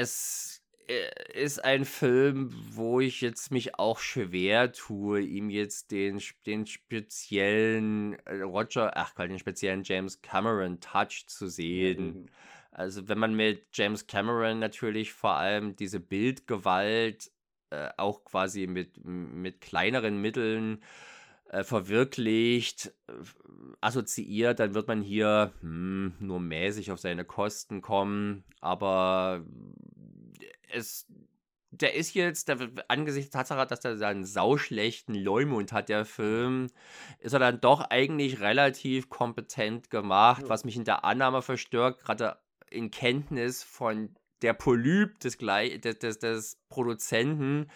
Es 0.00 0.62
äh, 0.86 1.10
ist 1.34 1.64
ein 1.64 1.84
Film, 1.84 2.54
wo 2.70 3.00
ich 3.00 3.20
jetzt 3.20 3.50
mich 3.50 3.78
auch 3.78 3.98
schwer 3.98 4.72
tue, 4.72 5.20
ihm 5.20 5.50
jetzt 5.50 5.90
den, 5.90 6.22
den 6.46 6.66
speziellen 6.66 8.14
äh, 8.26 8.42
Roger, 8.42 8.96
ach 8.96 9.14
den 9.14 9.38
speziellen 9.38 9.82
James 9.82 10.22
Cameron 10.22 10.80
Touch 10.80 11.26
zu 11.26 11.48
sehen. 11.48 12.30
Also 12.70 13.08
wenn 13.08 13.18
man 13.18 13.34
mit 13.34 13.66
James 13.72 14.06
Cameron 14.06 14.60
natürlich 14.60 15.12
vor 15.12 15.32
allem 15.34 15.74
diese 15.74 15.98
Bildgewalt 15.98 17.30
äh, 17.70 17.88
auch 17.96 18.24
quasi 18.24 18.66
mit, 18.66 19.04
mit 19.04 19.60
kleineren 19.60 20.20
Mitteln 20.20 20.82
äh, 21.48 21.64
verwirklicht, 21.64 22.92
äh, 23.08 23.12
assoziiert, 23.80 24.60
dann 24.60 24.74
wird 24.74 24.88
man 24.88 25.02
hier 25.02 25.52
hm, 25.60 26.14
nur 26.20 26.40
mäßig 26.40 26.90
auf 26.92 27.00
seine 27.00 27.24
Kosten 27.24 27.80
kommen. 27.80 28.44
Aber 28.60 29.44
es, 30.70 31.06
der 31.70 31.94
ist 31.94 32.14
jetzt, 32.14 32.48
der, 32.48 32.58
angesichts 32.88 33.30
der 33.30 33.40
Tatsache, 33.40 33.66
dass 33.66 33.84
er 33.84 34.08
einen 34.08 34.24
sauschlechten 34.24 35.14
Leumund 35.14 35.72
hat, 35.72 35.88
der 35.88 36.04
Film, 36.04 36.68
ist 37.18 37.32
er 37.32 37.38
dann 37.38 37.60
doch 37.60 37.80
eigentlich 37.82 38.40
relativ 38.40 39.08
kompetent 39.08 39.90
gemacht, 39.90 40.42
ja. 40.42 40.48
was 40.48 40.64
mich 40.64 40.76
in 40.76 40.84
der 40.84 41.04
Annahme 41.04 41.42
verstört, 41.42 42.00
gerade 42.00 42.38
in 42.70 42.90
Kenntnis 42.90 43.62
von 43.62 44.14
der 44.42 44.52
Polyp 44.52 45.18
des, 45.20 45.38
des, 45.38 45.98
des, 45.98 46.18
des 46.18 46.58
Produzenten, 46.68 47.70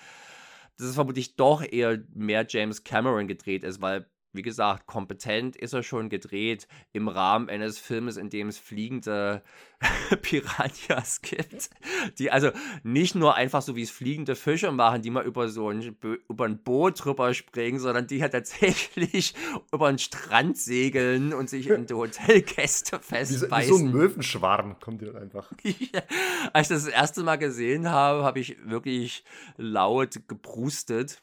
dass 0.77 0.89
es 0.89 0.94
vermutlich 0.94 1.36
doch 1.36 1.62
eher 1.62 2.03
mehr 2.15 2.47
James 2.49 2.85
Cameron 2.85 3.28
gedreht 3.28 3.65
ist, 3.65 3.81
weil 3.81 4.11
wie 4.33 4.43
gesagt, 4.43 4.87
kompetent 4.87 5.57
ist 5.57 5.75
er 5.75 5.83
schon 5.83 6.09
gedreht 6.09 6.67
im 6.93 7.09
Rahmen 7.09 7.49
eines 7.49 7.79
Filmes, 7.79 8.17
in 8.17 8.31
dem 8.31 8.49
es 8.49 8.59
fliegende 8.59 9.43
Piranhas 10.23 11.21
gibt, 11.21 11.71
die 12.19 12.31
also 12.31 12.51
nicht 12.83 13.15
nur 13.15 13.35
einfach 13.35 13.63
so 13.63 13.77
wie 13.77 13.83
es 13.83 13.91
fliegende 13.91 14.37
Fische 14.37 14.73
machen, 14.73 15.03
die 15.03 15.11
mal 15.11 15.25
über 15.25 15.49
so 15.49 15.71
ein, 15.71 15.97
über 16.29 16.45
ein 16.45 16.63
Boot 16.63 17.05
drüber 17.05 17.35
springen, 17.35 17.79
sondern 17.79 18.07
die 18.07 18.19
ja 18.19 18.29
tatsächlich 18.29 19.35
über 19.73 19.89
den 19.89 19.99
Strand 19.99 20.57
segeln 20.57 21.35
und 21.35 21.51
sich 21.51 21.69
in 21.69 21.87
die 21.87 21.95
Hotelgäste 21.95 23.01
festbeißen. 23.01 23.51
Wie, 23.51 23.57
wie 23.57 23.65
so 23.65 23.77
ein 23.77 23.93
Möwenschwarm 23.93 24.79
kommt 24.81 25.03
die 25.03 25.07
dann 25.07 25.17
einfach. 25.17 25.51
Als 26.53 26.71
ich 26.71 26.77
das, 26.77 26.85
das 26.85 26.87
erste 26.87 27.23
Mal 27.23 27.37
gesehen 27.37 27.91
habe, 27.91 28.25
habe 28.25 28.41
ich 28.41 28.57
wirklich 28.65 29.25
laut 29.57 30.29
geprustet, 30.29 31.23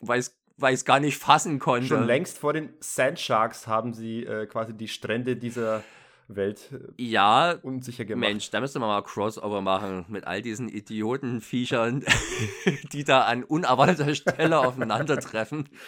weil 0.00 0.18
es 0.18 0.36
weil 0.56 0.74
ich 0.74 0.80
es 0.80 0.84
gar 0.84 1.00
nicht 1.00 1.18
fassen 1.18 1.58
konnte. 1.58 1.88
Schon 1.88 2.06
längst 2.06 2.38
vor 2.38 2.52
den 2.52 2.70
Sandsharks 2.80 3.66
haben 3.66 3.92
sie 3.92 4.24
äh, 4.24 4.46
quasi 4.46 4.74
die 4.74 4.88
Strände 4.88 5.36
dieser 5.36 5.82
Welt 6.28 6.70
äh, 6.72 7.02
ja, 7.02 7.52
unsicher 7.62 8.04
gemacht. 8.04 8.28
Mensch, 8.28 8.50
da 8.50 8.60
müsste 8.60 8.78
man 8.78 8.88
mal 8.88 9.02
Crossover 9.02 9.60
machen 9.60 10.06
mit 10.08 10.26
all 10.26 10.42
diesen 10.42 10.68
Idiotenviechern, 10.68 12.04
die 12.92 13.04
da 13.04 13.22
an 13.22 13.44
unerwarteter 13.44 14.14
Stelle 14.14 14.60
aufeinandertreffen. 14.60 15.68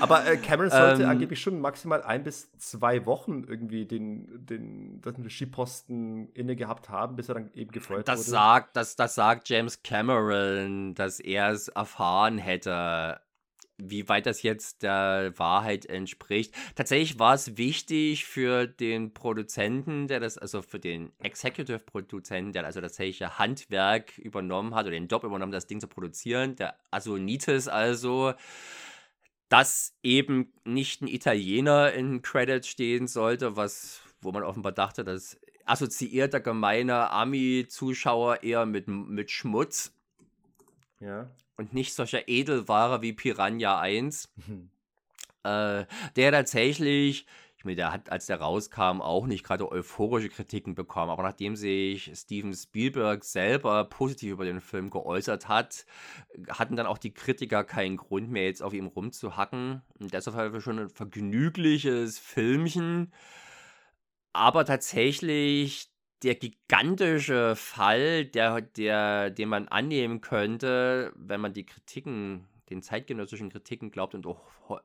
Aber 0.00 0.26
äh, 0.26 0.36
Cameron 0.36 0.70
sollte 0.70 1.02
ähm, 1.02 1.08
angeblich 1.08 1.40
schon 1.40 1.60
maximal 1.60 2.02
ein 2.02 2.22
bis 2.22 2.50
zwei 2.58 3.04
Wochen 3.06 3.44
irgendwie 3.46 3.86
den, 3.86 4.46
den, 4.46 5.00
den 5.00 5.22
Regieposten 5.22 6.30
inne 6.32 6.56
gehabt 6.56 6.88
haben, 6.88 7.16
bis 7.16 7.28
er 7.28 7.34
dann 7.34 7.50
eben 7.54 7.70
gefeuert 7.70 8.08
das 8.08 8.20
wurde. 8.20 8.30
Sagt, 8.30 8.76
das, 8.76 8.96
das 8.96 9.14
sagt 9.14 9.48
James 9.48 9.82
Cameron, 9.82 10.94
dass 10.94 11.20
er 11.20 11.50
es 11.50 11.68
erfahren 11.68 12.38
hätte 12.38 13.20
wie 13.90 14.08
weit 14.08 14.26
das 14.26 14.42
jetzt 14.42 14.82
der 14.82 15.32
Wahrheit 15.36 15.86
entspricht. 15.86 16.54
Tatsächlich 16.74 17.18
war 17.18 17.34
es 17.34 17.56
wichtig 17.56 18.24
für 18.24 18.66
den 18.66 19.12
Produzenten, 19.12 20.06
der 20.08 20.20
das, 20.20 20.38
also 20.38 20.62
für 20.62 20.78
den 20.78 21.12
Executive-Produzenten, 21.18 22.52
der 22.52 22.64
also 22.64 22.80
tatsächlich 22.80 23.28
Handwerk 23.38 24.18
übernommen 24.18 24.74
hat 24.74 24.86
oder 24.86 24.92
den 24.92 25.08
Job 25.08 25.24
übernommen, 25.24 25.52
das 25.52 25.66
Ding 25.66 25.80
zu 25.80 25.88
produzieren, 25.88 26.56
der 26.56 26.76
Asonitis 26.90 27.68
also, 27.68 28.34
dass 29.48 29.94
eben 30.02 30.52
nicht 30.64 31.02
ein 31.02 31.08
Italiener 31.08 31.92
in 31.92 32.22
Credits 32.22 32.68
stehen 32.68 33.06
sollte, 33.06 33.56
was, 33.56 34.00
wo 34.20 34.32
man 34.32 34.42
offenbar 34.42 34.72
dachte, 34.72 35.04
dass 35.04 35.38
assoziiert 35.64 36.32
der 36.32 36.40
gemeine 36.40 37.10
Ami-Zuschauer 37.10 38.42
eher 38.42 38.66
mit, 38.66 38.88
mit 38.88 39.30
Schmutz. 39.30 39.92
Ja 41.00 41.30
und 41.56 41.72
nicht 41.72 41.94
solcher 41.94 42.28
Edelware 42.28 43.02
wie 43.02 43.12
Piranha 43.12 43.80
1. 43.80 44.32
Mhm. 44.36 44.70
Äh, 45.44 45.86
der 46.16 46.32
tatsächlich, 46.32 47.26
ich 47.56 47.64
meine, 47.64 47.76
der 47.76 47.92
hat, 47.92 48.10
als 48.10 48.26
der 48.26 48.40
rauskam, 48.40 49.00
auch 49.00 49.26
nicht 49.26 49.44
gerade 49.44 49.70
euphorische 49.70 50.28
Kritiken 50.28 50.74
bekommen. 50.74 51.10
Aber 51.10 51.22
nachdem 51.22 51.56
sich 51.56 52.12
Steven 52.14 52.54
Spielberg 52.54 53.24
selber 53.24 53.84
positiv 53.84 54.32
über 54.32 54.44
den 54.44 54.60
Film 54.60 54.90
geäußert 54.90 55.48
hat, 55.48 55.84
hatten 56.48 56.76
dann 56.76 56.86
auch 56.86 56.98
die 56.98 57.12
Kritiker 57.12 57.64
keinen 57.64 57.96
Grund 57.96 58.30
mehr, 58.30 58.44
jetzt 58.44 58.62
auf 58.62 58.72
ihm 58.72 58.86
rumzuhacken. 58.86 59.82
Und 59.98 60.12
deshalb 60.12 60.36
haben 60.36 60.52
wir 60.52 60.60
schon 60.60 60.78
ein 60.78 60.88
vergnügliches 60.88 62.18
Filmchen. 62.18 63.12
Aber 64.32 64.64
tatsächlich 64.64 65.91
der 66.22 66.34
gigantische 66.34 67.56
Fall, 67.56 68.24
der, 68.26 68.60
der, 68.60 69.30
den 69.30 69.48
man 69.48 69.68
annehmen 69.68 70.20
könnte, 70.20 71.12
wenn 71.16 71.40
man 71.40 71.52
die 71.52 71.66
Kritiken, 71.66 72.46
den 72.70 72.82
zeitgenössischen 72.82 73.50
Kritiken 73.50 73.90
glaubt 73.90 74.14
und 74.14 74.26
auch 74.26 74.40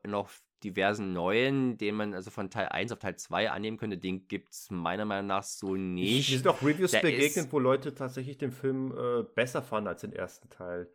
noch 0.06 0.30
diversen 0.64 1.12
neuen, 1.12 1.78
den 1.78 1.94
man 1.94 2.14
also 2.14 2.30
von 2.30 2.50
Teil 2.50 2.68
1 2.68 2.90
auf 2.92 2.98
Teil 2.98 3.16
2 3.16 3.50
annehmen 3.50 3.76
könnte, 3.76 3.96
den 3.96 4.26
gibt 4.26 4.52
es 4.52 4.70
meiner 4.70 5.04
Meinung 5.04 5.28
nach 5.28 5.44
so 5.44 5.76
nicht. 5.76 6.30
Mir 6.30 6.36
sind 6.38 6.48
auch 6.48 6.62
Reviews 6.62 6.90
der 6.90 7.00
begegnet, 7.00 7.52
wo 7.52 7.58
Leute 7.58 7.94
tatsächlich 7.94 8.38
den 8.38 8.50
Film 8.50 8.92
äh, 8.92 9.22
besser 9.22 9.62
fanden 9.62 9.88
als 9.88 10.00
den 10.00 10.12
ersten 10.12 10.50
Teil. 10.50 10.90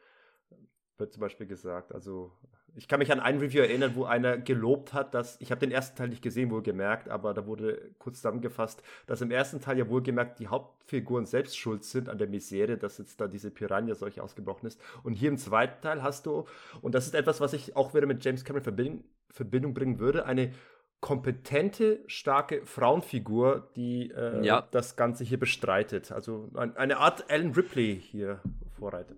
Wird 0.97 1.13
zum 1.13 1.21
Beispiel 1.21 1.47
gesagt. 1.47 1.93
Also 1.93 2.33
ich 2.75 2.87
kann 2.87 2.99
mich 2.99 3.11
an 3.11 3.19
ein 3.19 3.37
Review 3.37 3.61
erinnern, 3.61 3.91
wo 3.95 4.05
einer 4.05 4.37
gelobt 4.37 4.93
hat, 4.93 5.13
dass, 5.13 5.39
ich 5.39 5.51
habe 5.51 5.59
den 5.59 5.71
ersten 5.71 5.95
Teil 5.95 6.09
nicht 6.09 6.21
gesehen, 6.21 6.49
wohlgemerkt, 6.49 7.09
aber 7.09 7.33
da 7.33 7.45
wurde 7.45 7.91
kurz 7.99 8.17
zusammengefasst, 8.17 8.81
dass 9.05 9.21
im 9.21 9.31
ersten 9.31 9.61
Teil 9.61 9.77
ja 9.77 9.87
wohlgemerkt 9.87 10.39
die 10.39 10.47
Hauptfiguren 10.47 11.25
selbst 11.25 11.57
schuld 11.57 11.83
sind 11.83 12.09
an 12.09 12.17
der 12.17 12.27
Misere, 12.27 12.77
dass 12.77 12.97
jetzt 12.97 13.21
da 13.21 13.27
diese 13.27 13.51
Piranha-Seuche 13.51 14.23
ausgebrochen 14.23 14.67
ist. 14.67 14.81
Und 15.03 15.13
hier 15.13 15.29
im 15.29 15.37
zweiten 15.37 15.81
Teil 15.81 16.01
hast 16.01 16.25
du, 16.25 16.45
und 16.81 16.95
das 16.95 17.05
ist 17.05 17.15
etwas, 17.15 17.41
was 17.41 17.53
ich 17.53 17.75
auch 17.75 17.93
wieder 17.93 18.07
mit 18.07 18.23
James 18.25 18.43
Cameron 18.43 18.63
Verbindung, 18.63 19.03
Verbindung 19.29 19.73
bringen 19.73 19.99
würde, 19.99 20.25
eine 20.25 20.51
kompetente, 20.99 21.99
starke 22.07 22.65
Frauenfigur, 22.65 23.69
die 23.75 24.09
äh, 24.11 24.43
ja. 24.45 24.67
das 24.71 24.95
Ganze 24.95 25.25
hier 25.25 25.37
bestreitet. 25.37 26.11
Also 26.13 26.49
ein, 26.55 26.77
eine 26.77 26.97
Art 26.97 27.29
Alan 27.29 27.51
Ripley 27.51 27.99
hier 27.99 28.39
vorreitet. 28.77 29.17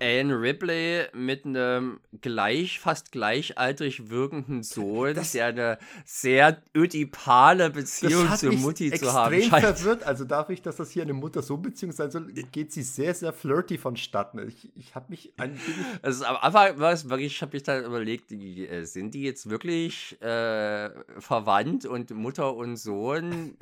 Anne 0.00 0.40
Ripley 0.40 1.06
mit 1.12 1.44
einem 1.44 2.00
gleich, 2.20 2.80
fast 2.80 3.12
gleichaltrig 3.12 4.10
wirkenden 4.10 4.62
Sohn, 4.62 5.14
das, 5.14 5.32
der 5.32 5.46
eine 5.46 5.78
sehr 6.04 6.62
ödipale 6.76 7.70
Beziehung 7.70 8.34
zur 8.36 8.52
Mutti 8.52 8.90
zu 8.92 9.12
haben 9.12 9.42
scheint. 9.42 9.64
verwirrt. 9.64 10.02
Also 10.04 10.24
darf 10.24 10.50
ich, 10.50 10.62
dass 10.62 10.76
das 10.76 10.90
hier 10.90 11.02
eine 11.02 11.12
Mutter-Sohn-Beziehung 11.12 11.92
sein 11.92 12.10
soll, 12.10 12.32
geht 12.32 12.72
sie 12.72 12.82
sehr, 12.82 13.14
sehr 13.14 13.32
flirty 13.32 13.78
vonstatten. 13.78 14.46
Ich, 14.48 14.70
ich 14.76 14.94
habe 14.94 15.06
mich 15.10 15.32
ein 15.36 15.58
Also 16.02 16.24
am 16.24 16.36
Anfang 16.36 16.78
wirklich, 16.78 17.34
ich 17.34 17.42
habe 17.42 17.54
mich 17.54 17.62
dann 17.62 17.84
überlegt, 17.84 18.32
äh, 18.32 18.84
sind 18.84 19.14
die 19.14 19.22
jetzt 19.22 19.48
wirklich 19.48 20.20
äh, 20.20 20.90
verwandt 21.18 21.86
und 21.86 22.10
Mutter 22.10 22.54
und 22.54 22.76
Sohn? 22.76 23.56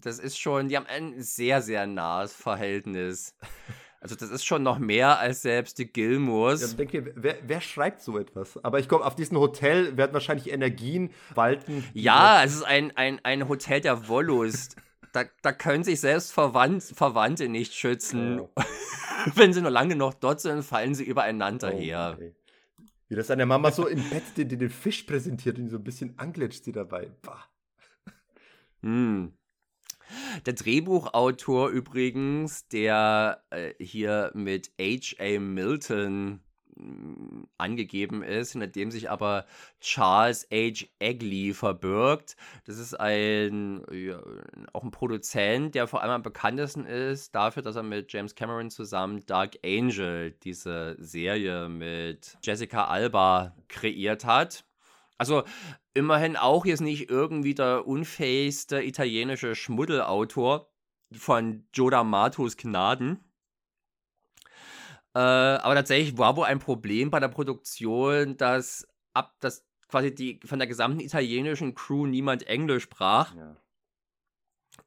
Das 0.00 0.18
ist 0.18 0.38
schon, 0.38 0.68
die 0.68 0.76
haben 0.76 0.86
ein 0.86 1.22
sehr, 1.22 1.62
sehr 1.62 1.86
nahes 1.86 2.32
Verhältnis. 2.32 3.34
Also 4.06 4.14
das 4.14 4.30
ist 4.30 4.44
schon 4.44 4.62
noch 4.62 4.78
mehr 4.78 5.18
als 5.18 5.42
selbst 5.42 5.78
die 5.78 5.92
Gilmores. 5.92 6.60
Ja, 6.60 6.76
denke, 6.76 7.12
wer, 7.16 7.38
wer 7.44 7.60
schreibt 7.60 8.00
so 8.00 8.16
etwas? 8.18 8.56
Aber 8.62 8.78
ich 8.78 8.88
glaube, 8.88 9.04
auf 9.04 9.16
diesem 9.16 9.36
Hotel 9.36 9.96
werden 9.96 10.12
wahrscheinlich 10.12 10.52
Energien 10.52 11.10
walten. 11.34 11.82
Ja, 11.92 12.44
es 12.44 12.54
ist 12.54 12.62
ein, 12.62 12.96
ein, 12.96 13.18
ein 13.24 13.48
Hotel 13.48 13.80
der 13.80 14.06
Wollust. 14.06 14.76
da, 15.12 15.24
da 15.42 15.52
können 15.52 15.82
sich 15.82 15.98
selbst 15.98 16.32
Verwandt, 16.32 16.84
Verwandte 16.84 17.48
nicht 17.48 17.74
schützen. 17.74 18.42
Oh. 18.42 18.50
Wenn 19.34 19.52
sie 19.52 19.60
nur 19.60 19.72
lange 19.72 19.96
noch 19.96 20.14
dort 20.14 20.40
sind, 20.40 20.62
fallen 20.62 20.94
sie 20.94 21.02
übereinander 21.02 21.72
oh, 21.74 21.76
her. 21.76 22.12
Okay. 22.14 22.32
Wie 23.08 23.16
das 23.16 23.26
deine 23.26 23.44
Mama 23.44 23.72
so 23.72 23.88
im 23.88 24.08
Bett 24.08 24.22
den, 24.36 24.48
den 24.48 24.70
Fisch 24.70 25.02
präsentiert 25.02 25.58
und 25.58 25.68
so 25.68 25.78
ein 25.78 25.82
bisschen 25.84 26.16
anglitscht 26.16 26.62
sie 26.62 26.70
dabei. 26.70 27.10
Bah. 27.22 27.44
Hm. 28.82 29.32
Der 30.44 30.52
Drehbuchautor 30.52 31.68
übrigens, 31.68 32.68
der 32.68 33.42
äh, 33.50 33.72
hier 33.82 34.30
mit 34.34 34.70
H.A. 34.80 35.38
Milton 35.38 36.40
mm, 36.76 37.44
angegeben 37.58 38.22
ist, 38.22 38.52
hinter 38.52 38.66
dem 38.66 38.90
sich 38.90 39.10
aber 39.10 39.46
Charles 39.80 40.46
H. 40.52 40.86
Egley 40.98 41.54
verbirgt. 41.54 42.36
Das 42.64 42.78
ist 42.78 42.94
ein, 42.94 43.84
ja, 43.90 44.20
auch 44.72 44.84
ein 44.84 44.90
Produzent, 44.90 45.74
der 45.74 45.86
vor 45.86 46.02
allem 46.02 46.12
am 46.12 46.22
bekanntesten 46.22 46.84
ist 46.84 47.34
dafür, 47.34 47.62
dass 47.62 47.76
er 47.76 47.82
mit 47.82 48.12
James 48.12 48.34
Cameron 48.34 48.70
zusammen 48.70 49.24
Dark 49.26 49.56
Angel, 49.64 50.32
diese 50.42 50.96
Serie 50.98 51.68
mit 51.68 52.36
Jessica 52.42 52.86
Alba, 52.86 53.54
kreiert 53.68 54.24
hat. 54.24 54.64
Also 55.18 55.44
immerhin 55.94 56.36
auch 56.36 56.66
jetzt 56.66 56.80
nicht 56.80 57.10
irgendwie 57.10 57.54
der 57.54 57.86
unfähigste 57.86 58.82
italienische 58.82 59.54
Schmuddelautor 59.54 60.70
von 61.12 61.66
Joda 61.72 62.04
Matos 62.04 62.56
Gnaden. 62.56 63.24
Äh, 65.14 65.18
aber 65.18 65.74
tatsächlich 65.74 66.18
war 66.18 66.36
wohl 66.36 66.44
ein 66.44 66.58
Problem 66.58 67.10
bei 67.10 67.20
der 67.20 67.28
Produktion, 67.28 68.36
dass 68.36 68.86
ab 69.14 69.34
dass 69.40 69.66
quasi 69.88 70.14
die 70.14 70.40
von 70.44 70.58
der 70.58 70.68
gesamten 70.68 71.00
italienischen 71.00 71.74
Crew 71.74 72.06
niemand 72.06 72.46
Englisch 72.46 72.82
sprach. 72.82 73.34
Ja. 73.34 73.56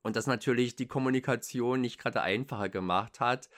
Und 0.01 0.15
das 0.15 0.27
natürlich 0.27 0.75
die 0.75 0.87
Kommunikation 0.87 1.81
nicht 1.81 1.99
gerade 1.99 2.21
einfacher 2.21 2.69
gemacht 2.69 3.19
hat. 3.19 3.49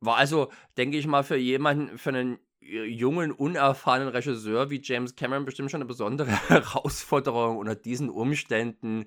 War 0.00 0.16
also, 0.16 0.52
denke 0.76 0.98
ich 0.98 1.06
mal, 1.06 1.24
für 1.24 1.36
jemanden, 1.36 1.98
für 1.98 2.10
einen 2.10 2.38
jungen, 2.60 3.32
unerfahrenen 3.32 4.08
Regisseur 4.08 4.70
wie 4.70 4.80
James 4.82 5.16
Cameron 5.16 5.44
bestimmt 5.44 5.70
schon 5.70 5.80
eine 5.80 5.88
besondere 5.88 6.30
Herausforderung, 6.48 7.58
unter 7.58 7.74
diesen 7.74 8.10
Umständen 8.10 9.06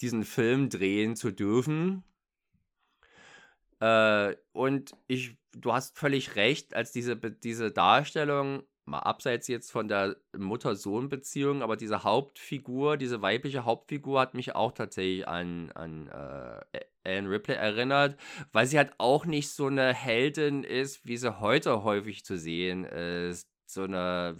diesen 0.00 0.24
Film 0.24 0.70
drehen 0.70 1.16
zu 1.16 1.30
dürfen. 1.30 2.04
Äh, 3.80 4.36
und 4.52 4.94
ich, 5.06 5.36
du 5.52 5.72
hast 5.72 5.98
völlig 5.98 6.36
recht, 6.36 6.74
als 6.74 6.92
diese, 6.92 7.16
diese 7.16 7.70
Darstellung, 7.70 8.62
mal 8.86 9.00
abseits 9.00 9.48
jetzt 9.48 9.70
von 9.70 9.88
der 9.88 10.16
Mutter-Sohn-Beziehung, 10.36 11.62
aber 11.62 11.76
diese 11.76 12.04
Hauptfigur, 12.04 12.96
diese 12.96 13.20
weibliche 13.20 13.64
Hauptfigur 13.64 14.20
hat 14.20 14.34
mich 14.34 14.54
auch 14.54 14.72
tatsächlich 14.72 15.26
an, 15.26 15.70
an 15.72 16.08
äh, 16.08 16.80
Anne 17.06 17.30
Ripley 17.30 17.56
erinnert, 17.56 18.16
weil 18.52 18.66
sie 18.66 18.78
halt 18.78 18.92
auch 18.98 19.24
nicht 19.26 19.50
so 19.50 19.66
eine 19.66 19.94
Heldin 19.94 20.64
ist, 20.64 21.06
wie 21.06 21.16
sie 21.16 21.40
heute 21.40 21.84
häufig 21.84 22.24
zu 22.24 22.36
sehen 22.36 22.84
ist. 22.84 23.48
So 23.68 23.82
eine 23.82 24.36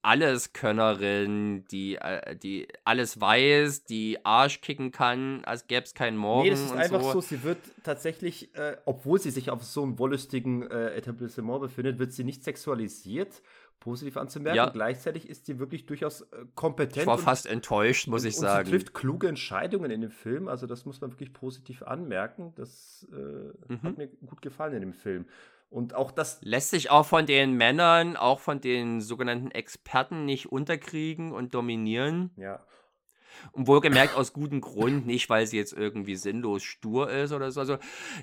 Alleskönnerin, 0.00 1.66
die, 1.70 1.96
äh, 1.96 2.34
die 2.34 2.68
alles 2.84 3.20
weiß, 3.20 3.84
die 3.84 4.24
Arsch 4.24 4.62
kicken 4.62 4.92
kann, 4.92 5.44
als 5.44 5.66
gäbe 5.66 5.82
es 5.82 5.92
keinen 5.92 6.16
Morgen. 6.16 6.44
Nee, 6.44 6.50
das 6.50 6.62
ist 6.62 6.72
einfach 6.72 7.02
so. 7.02 7.12
so. 7.12 7.20
sie 7.20 7.42
wird 7.42 7.58
tatsächlich, 7.84 8.54
äh, 8.54 8.78
obwohl 8.86 9.20
sie 9.20 9.30
sich 9.30 9.50
auf 9.50 9.62
so 9.62 9.82
einem 9.82 9.98
wollüstigen 9.98 10.62
äh, 10.70 10.94
Etablissement 10.94 11.60
befindet, 11.60 11.98
wird 11.98 12.14
sie 12.14 12.24
nicht 12.24 12.44
sexualisiert 12.44 13.42
positiv 13.82 14.16
anzumerken. 14.16 14.56
Ja. 14.56 14.70
Gleichzeitig 14.70 15.28
ist 15.28 15.46
sie 15.46 15.58
wirklich 15.58 15.86
durchaus 15.86 16.20
äh, 16.20 16.44
kompetent. 16.54 16.98
Ich 16.98 17.06
war 17.06 17.18
fast 17.18 17.46
enttäuscht, 17.46 18.06
muss 18.06 18.24
ich 18.24 18.36
und 18.36 18.42
sagen. 18.42 18.66
Sie 18.66 18.70
trifft 18.70 18.94
kluge 18.94 19.26
Entscheidungen 19.26 19.90
in 19.90 20.00
dem 20.00 20.12
Film. 20.12 20.46
Also 20.46 20.68
das 20.68 20.86
muss 20.86 21.00
man 21.00 21.10
wirklich 21.10 21.32
positiv 21.32 21.82
anmerken. 21.82 22.52
Das 22.54 23.08
äh, 23.12 23.72
mhm. 23.72 23.82
hat 23.82 23.98
mir 23.98 24.06
gut 24.06 24.40
gefallen 24.40 24.74
in 24.74 24.80
dem 24.82 24.92
Film. 24.92 25.26
Und 25.68 25.94
auch 25.94 26.12
das. 26.12 26.38
Lässt 26.42 26.70
sich 26.70 26.90
auch 26.90 27.06
von 27.06 27.26
den 27.26 27.54
Männern, 27.54 28.16
auch 28.16 28.38
von 28.38 28.60
den 28.60 29.00
sogenannten 29.00 29.50
Experten 29.50 30.26
nicht 30.26 30.52
unterkriegen 30.52 31.32
und 31.32 31.52
dominieren. 31.52 32.30
Ja. 32.36 32.62
Und 33.52 33.66
wohlgemerkt 33.66 34.16
aus 34.16 34.32
gutem 34.32 34.60
Grund, 34.60 35.06
nicht 35.06 35.28
weil 35.30 35.46
sie 35.46 35.56
jetzt 35.56 35.72
irgendwie 35.72 36.16
sinnlos 36.16 36.62
stur 36.62 37.10
ist 37.10 37.32
oder 37.32 37.50
so. 37.50 37.60
Also 37.60 37.78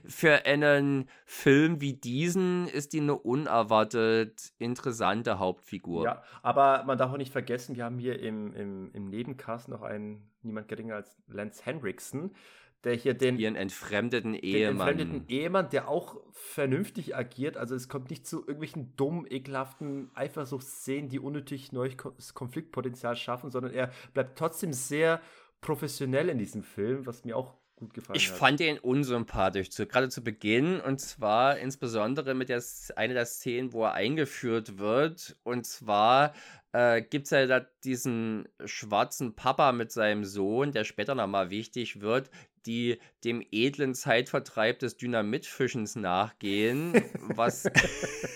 für 0.06 0.46
einen 0.46 1.10
Film 1.26 1.82
wie 1.82 1.94
diesen 1.94 2.68
ist 2.68 2.94
die 2.94 3.02
eine 3.02 3.16
unerwartet 3.16 4.54
interessante 4.58 5.40
Hauptfigur. 5.40 6.06
Ja, 6.06 6.24
aber 6.42 6.84
man 6.86 6.98
darf 6.98 7.12
auch 7.12 7.18
nicht 7.18 7.32
vergessen, 7.32 7.76
wir 7.76 7.86
haben 7.86 8.00
hier 8.00 8.20
im, 8.20 8.54
im, 8.54 8.92
im 8.94 9.10
Nebencast 9.10 9.70
noch 9.70 9.82
einen, 9.82 10.30
niemand 10.42 10.68
geringer 10.68 10.96
als 10.96 11.18
Lance 11.28 11.64
Henriksen, 11.66 12.36
der 12.84 12.94
hier 12.96 13.14
den 13.14 13.38
ihren 13.38 13.56
entfremdeten 13.56 14.34
Ehemann, 14.34 14.98
den 14.98 15.08
entfremdeten 15.10 15.26
Ehemann, 15.28 15.70
der 15.70 15.90
auch 15.90 16.22
vernünftig 16.32 17.16
agiert. 17.16 17.58
Also 17.58 17.76
es 17.76 17.90
kommt 17.90 18.10
nicht 18.10 18.26
zu 18.26 18.40
irgendwelchen 18.40 18.96
dummen, 18.96 19.26
ekelhaften 19.30 20.10
Eifersuchtsszenen, 20.14 21.10
die 21.10 21.20
unnötig 21.20 21.72
neues 21.72 21.98
Konfliktpotenzial 22.34 23.16
schaffen, 23.16 23.52
sondern 23.52 23.74
er 23.74 23.92
bleibt 24.14 24.38
trotzdem 24.38 24.74
sehr 24.74 25.22
professionell 25.62 26.30
in 26.30 26.38
diesem 26.38 26.64
Film, 26.64 27.06
was 27.06 27.26
mir 27.26 27.36
auch 27.36 27.56
gut 27.80 27.94
gefallen 27.94 28.18
ich 28.18 28.28
hat. 28.28 28.34
Ich 28.34 28.40
fand 28.40 28.60
ihn 28.60 28.78
unsympathisch, 28.78 29.70
zu, 29.70 29.88
gerade 29.88 30.10
zu 30.10 30.24
Beginn 30.24 30.80
und 30.80 31.00
zwar 31.00 31.58
insbesondere 31.58 32.34
mit 32.34 32.50
der 32.50 32.62
eine 32.96 33.14
der 33.14 33.26
Szenen, 33.26 33.74
wo 33.74 33.86
er 33.86 33.94
eingeführt 33.94 34.78
wird 34.78 35.38
und 35.44 35.66
zwar 35.66 36.34
äh, 36.72 37.02
gibt 37.02 37.26
es 37.26 37.32
ja 37.32 37.46
da 37.48 37.66
diesen 37.84 38.48
schwarzen 38.66 39.36
Papa 39.36 39.72
mit 39.72 39.92
seinem 39.92 40.24
Sohn, 40.24 40.72
der 40.72 40.84
später 40.84 41.16
nochmal 41.16 41.50
wichtig 41.50 42.02
wird, 42.02 42.30
die 42.66 43.00
dem 43.24 43.44
edlen 43.52 43.96
Zeitvertreib 43.96 44.80
des 44.80 44.98
Dynamitfischens 44.98 45.96
nachgehen, 45.96 46.94
was 47.22 47.64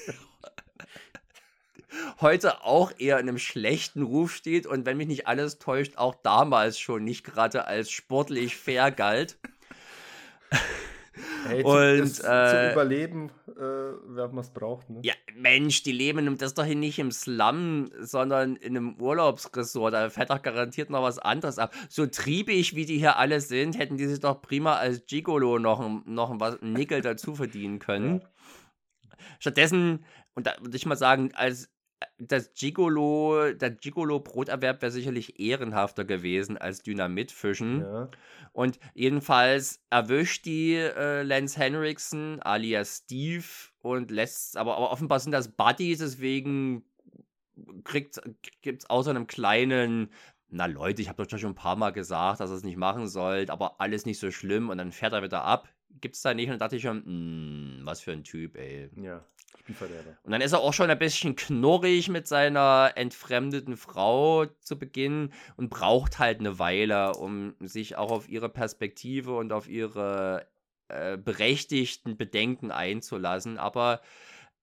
heute 2.23 2.63
auch 2.63 2.91
eher 2.97 3.19
in 3.19 3.29
einem 3.29 3.37
schlechten 3.37 4.01
Ruf 4.01 4.33
steht 4.33 4.65
und 4.65 4.87
wenn 4.87 4.97
mich 4.97 5.07
nicht 5.07 5.27
alles 5.27 5.59
täuscht, 5.59 5.97
auch 5.97 6.15
damals 6.15 6.79
schon 6.79 7.03
nicht 7.03 7.23
gerade 7.23 7.67
als 7.67 7.91
sportlich 7.91 8.57
fair 8.57 8.89
galt. 8.89 9.37
Hey, 11.45 11.63
und 11.63 11.99
das, 11.99 12.19
äh, 12.21 12.71
zum 12.71 12.71
Überleben, 12.71 13.29
äh, 13.47 13.59
wer 13.59 14.29
man 14.29 14.39
es 14.39 14.49
braucht. 14.49 14.89
Ne? 14.89 15.01
Ja, 15.03 15.13
Mensch, 15.35 15.83
die 15.83 15.91
leben 15.91 16.37
das 16.39 16.55
doch 16.55 16.65
hier 16.65 16.75
nicht 16.75 16.97
im 16.97 17.11
Slum, 17.11 17.91
sondern 17.99 18.55
in 18.55 18.75
einem 18.75 18.99
Urlaubsresort. 18.99 19.93
Da 19.93 20.09
fährt 20.09 20.31
doch 20.31 20.41
garantiert 20.41 20.89
noch 20.89 21.03
was 21.03 21.19
anderes 21.19 21.59
ab. 21.59 21.71
So 21.87 22.07
triebig, 22.07 22.75
wie 22.75 22.85
die 22.85 22.97
hier 22.97 23.17
alle 23.17 23.41
sind, 23.41 23.77
hätten 23.77 23.97
die 23.97 24.07
sich 24.07 24.21
doch 24.21 24.41
prima 24.41 24.77
als 24.77 25.05
Gigolo 25.05 25.59
noch, 25.59 25.87
noch 26.05 26.39
was, 26.39 26.59
einen 26.61 26.73
Nickel 26.73 27.01
dazu 27.01 27.35
verdienen 27.35 27.77
können. 27.77 28.21
Ja. 28.21 28.27
Stattdessen, 29.39 30.05
und 30.33 30.47
da 30.47 30.55
würde 30.61 30.75
ich 30.75 30.87
mal 30.87 30.95
sagen, 30.95 31.31
als 31.35 31.69
das 32.17 32.53
Gigolo, 32.53 33.53
der 33.53 33.71
Gigolo-Broterwerb 33.71 34.81
wäre 34.81 34.91
sicherlich 34.91 35.39
ehrenhafter 35.39 36.05
gewesen 36.05 36.57
als 36.57 36.83
Dynamitfischen. 36.83 37.81
Ja. 37.81 38.09
Und 38.51 38.79
jedenfalls 38.93 39.83
erwischt 39.89 40.45
die 40.45 40.75
äh, 40.75 41.23
Lance 41.23 41.59
Henriksen 41.59 42.41
alias 42.41 43.03
Steve 43.05 43.45
und 43.79 44.11
lässt, 44.11 44.57
aber, 44.57 44.77
aber 44.77 44.91
offenbar 44.91 45.19
sind 45.19 45.31
das 45.31 45.49
Buddies, 45.49 45.99
deswegen 45.99 46.83
gibt 47.83 48.17
es 48.83 48.89
außer 48.89 49.09
einem 49.09 49.27
kleinen, 49.27 50.09
na 50.49 50.67
Leute, 50.67 51.01
ich 51.01 51.09
habe 51.09 51.25
doch 51.25 51.37
schon 51.37 51.51
ein 51.51 51.55
paar 51.55 51.75
Mal 51.75 51.91
gesagt, 51.91 52.39
dass 52.39 52.51
ihr 52.51 52.55
es 52.55 52.63
nicht 52.63 52.77
machen 52.77 53.07
sollt, 53.07 53.49
aber 53.49 53.81
alles 53.81 54.05
nicht 54.05 54.19
so 54.19 54.31
schlimm 54.31 54.69
und 54.69 54.77
dann 54.77 54.91
fährt 54.91 55.13
er 55.13 55.23
wieder 55.23 55.43
ab. 55.43 55.67
Gibt 56.01 56.15
es 56.15 56.21
da 56.21 56.33
nicht 56.33 56.47
und 56.47 56.53
dann 56.53 56.59
dachte 56.59 56.75
ich 56.75 56.83
schon, 56.83 57.03
hm, 57.03 57.79
was 57.83 58.01
für 58.01 58.11
ein 58.11 58.23
Typ, 58.23 58.55
ey. 58.57 58.89
Ja. 59.01 59.25
Spielverderber. 59.59 60.17
Und 60.23 60.31
dann 60.31 60.41
ist 60.41 60.51
er 60.51 60.59
auch 60.59 60.73
schon 60.73 60.89
ein 60.89 60.99
bisschen 60.99 61.35
knurrig 61.35 62.09
mit 62.09 62.27
seiner 62.27 62.91
entfremdeten 62.95 63.77
Frau 63.77 64.45
zu 64.61 64.77
Beginn 64.77 65.31
und 65.55 65.69
braucht 65.69 66.19
halt 66.19 66.39
eine 66.39 66.59
Weile, 66.59 67.13
um 67.13 67.55
sich 67.59 67.95
auch 67.95 68.11
auf 68.11 68.27
ihre 68.29 68.49
Perspektive 68.49 69.35
und 69.35 69.53
auf 69.53 69.67
ihre 69.67 70.47
äh, 70.89 71.17
berechtigten 71.17 72.17
Bedenken 72.17 72.71
einzulassen. 72.71 73.57
Aber 73.57 74.01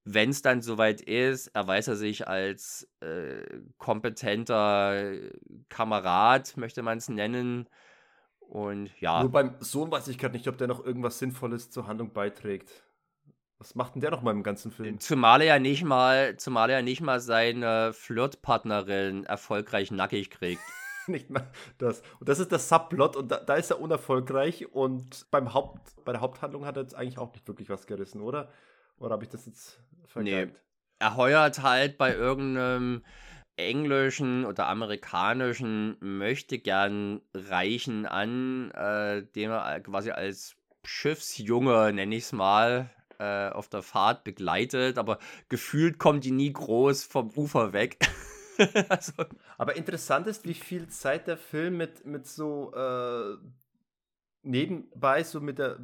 wenn 0.05 0.31
es 0.31 0.43
dann 0.43 0.62
soweit 0.62 1.01
ist, 1.01 1.49
erweist 1.49 1.89
er 1.89 1.97
sich 1.97 2.27
als 2.29 2.89
äh, 3.01 3.43
kompetenter 3.79 5.12
Kamerad, 5.69 6.57
möchte 6.57 6.83
man 6.83 6.99
es 6.99 7.09
nennen. 7.09 7.69
Und 8.41 8.91
ja. 9.01 9.23
Nur 9.23 9.31
beim 9.31 9.55
Sohn 9.61 9.91
weiß 9.91 10.09
ich 10.09 10.19
gerade 10.19 10.35
nicht, 10.35 10.49
ob 10.49 10.59
der 10.59 10.67
noch 10.67 10.85
irgendwas 10.85 11.19
Sinnvolles 11.19 11.71
zur 11.71 11.87
Handlung 11.87 12.12
beiträgt. 12.12 12.83
Was 13.61 13.74
macht 13.74 13.95
denn 13.95 14.01
der 14.01 14.11
noch 14.11 14.23
mal 14.23 14.31
im 14.31 14.43
ganzen 14.43 14.73
Film? 14.73 14.99
Zumal 15.01 15.43
er 15.43 15.47
ja 15.47 15.59
nicht 15.59 15.85
mal, 15.85 16.35
zumal 16.39 16.70
er 16.70 16.78
ja 16.78 16.82
nicht 16.82 17.03
mal 17.03 17.20
seine 17.20 17.93
Flirtpartnerin 17.93 19.24
erfolgreich 19.24 19.91
nackig 19.91 20.31
kriegt. 20.31 20.62
nicht 21.07 21.28
mal 21.28 21.47
das. 21.77 22.03
Und 22.20 22.31
das 22.31 22.39
ist 22.39 22.51
der 22.51 22.59
Subplot 22.59 23.16
und 23.16 23.31
da, 23.31 23.37
da, 23.37 23.57
ist 23.57 23.70
er 23.70 23.78
unerfolgreich 23.78 24.73
und 24.73 25.31
beim 25.31 25.53
Haupt, 25.53 26.03
bei 26.07 26.12
der 26.12 26.23
Haupthandlung 26.23 26.65
hat 26.65 26.78
er 26.78 26.85
jetzt 26.85 26.95
eigentlich 26.95 27.19
auch 27.19 27.35
nicht 27.35 27.47
wirklich 27.47 27.69
was 27.69 27.87
gerissen, 27.87 28.23
oder? 28.23 28.49
Oder 28.99 29.12
habe 29.12 29.24
ich 29.24 29.28
das 29.28 29.45
jetzt 29.45 29.78
vergeigt? 30.07 30.55
Nee. 30.55 30.59
Er 30.99 31.16
heuert 31.16 31.62
halt 31.62 31.99
bei 31.99 32.15
irgendeinem 32.15 33.05
englischen 33.57 34.47
oder 34.47 34.69
amerikanischen 34.69 35.99
möchte 36.01 36.59
gern 36.59 37.20
Reichen 37.35 38.07
an, 38.07 38.70
äh, 38.70 39.23
den 39.35 39.51
er 39.51 39.81
quasi 39.81 40.12
als 40.12 40.57
Schiffsjunge, 40.82 41.93
nenne 41.93 42.16
ich 42.16 42.24
es 42.24 42.32
mal, 42.32 42.89
äh, 43.21 43.51
auf 43.51 43.69
der 43.69 43.83
Fahrt 43.83 44.25
begleitet, 44.25 44.99
aber 44.99 45.19
gefühlt 45.49 45.99
kommt 45.99 46.25
die 46.25 46.31
nie 46.31 46.53
groß 46.53 47.05
vom 47.05 47.31
Ufer 47.37 47.73
weg. 47.73 47.99
also. 48.89 49.13
Aber 49.59 49.77
interessant 49.77 50.27
ist, 50.27 50.47
wie 50.47 50.55
viel 50.55 50.89
Zeit 50.89 51.27
der 51.27 51.37
Film 51.37 51.77
mit, 51.77 52.07
mit 52.07 52.27
so 52.27 52.73
äh, 52.75 53.37
nebenbei 54.43 55.23
so 55.23 55.41
mit 55.41 55.59
der 55.59 55.79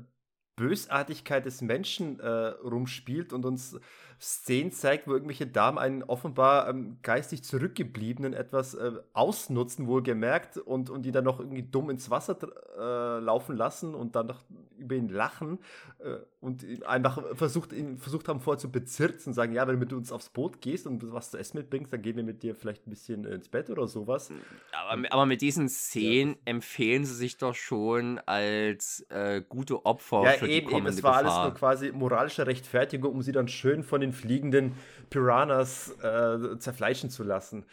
Bösartigkeit 0.56 1.44
des 1.44 1.60
Menschen 1.60 2.18
äh, 2.18 2.28
rumspielt 2.28 3.34
und 3.34 3.44
uns 3.44 3.78
Szenen 4.20 4.72
zeigt, 4.72 5.06
wo 5.06 5.12
irgendwelche 5.12 5.46
Damen 5.46 5.78
einen 5.78 6.02
offenbar 6.02 6.68
ähm, 6.68 6.98
geistig 7.02 7.44
zurückgebliebenen 7.44 8.32
etwas 8.32 8.74
äh, 8.74 8.92
ausnutzen, 9.12 9.86
wohlgemerkt, 9.86 10.56
und, 10.56 10.90
und 10.90 11.02
die 11.02 11.12
dann 11.12 11.24
noch 11.24 11.40
irgendwie 11.40 11.62
dumm 11.62 11.90
ins 11.90 12.10
Wasser 12.10 12.36
äh, 12.78 13.20
laufen 13.20 13.56
lassen 13.56 13.94
und 13.94 14.16
dann 14.16 14.26
noch 14.26 14.42
über 14.78 14.94
ihn 14.94 15.08
lachen 15.08 15.58
äh, 15.98 16.16
und 16.40 16.64
einfach 16.86 17.22
versucht, 17.34 17.72
ihn 17.72 17.98
versucht 17.98 18.28
haben 18.28 18.40
vorher 18.40 18.58
zu 18.58 18.70
bezirzen 18.70 19.30
und 19.30 19.34
sagen, 19.34 19.52
ja, 19.52 19.66
wenn 19.66 19.74
du 19.74 19.80
mit 19.80 19.92
uns 19.92 20.12
aufs 20.12 20.28
Boot 20.28 20.60
gehst 20.60 20.86
und 20.86 21.12
was 21.12 21.30
zu 21.30 21.38
essen 21.38 21.58
mitbringst, 21.58 21.92
dann 21.92 22.02
gehen 22.02 22.16
wir 22.16 22.24
mit 22.24 22.42
dir 22.42 22.54
vielleicht 22.54 22.86
ein 22.86 22.90
bisschen 22.90 23.24
ins 23.24 23.48
Bett 23.48 23.70
oder 23.70 23.86
sowas. 23.86 24.30
Aber, 24.72 25.02
aber 25.10 25.26
mit 25.26 25.40
diesen 25.40 25.68
Szenen 25.68 26.32
ja. 26.32 26.36
empfehlen 26.44 27.04
sie 27.04 27.14
sich 27.14 27.36
doch 27.38 27.54
schon 27.54 28.18
als 28.26 29.06
äh, 29.08 29.42
gute 29.48 29.84
Opfer 29.84 30.24
ja, 30.24 30.30
für 30.32 30.46
eben, 30.46 30.66
die 30.66 30.72
kommende 30.72 30.90
eben, 30.90 30.98
es 30.98 31.02
war 31.02 31.22
Gefahr. 31.22 31.38
alles 31.38 31.50
nur 31.50 31.58
quasi 31.58 31.92
moralische 31.92 32.46
Rechtfertigung, 32.46 33.12
um 33.12 33.22
sie 33.22 33.32
dann 33.32 33.48
schön 33.48 33.82
von 33.82 34.00
den 34.00 34.05
fliegenden 34.12 34.74
Piranhas 35.10 35.90
äh, 36.02 36.58
zerfleischen 36.58 37.10
zu 37.10 37.22
lassen. 37.22 37.64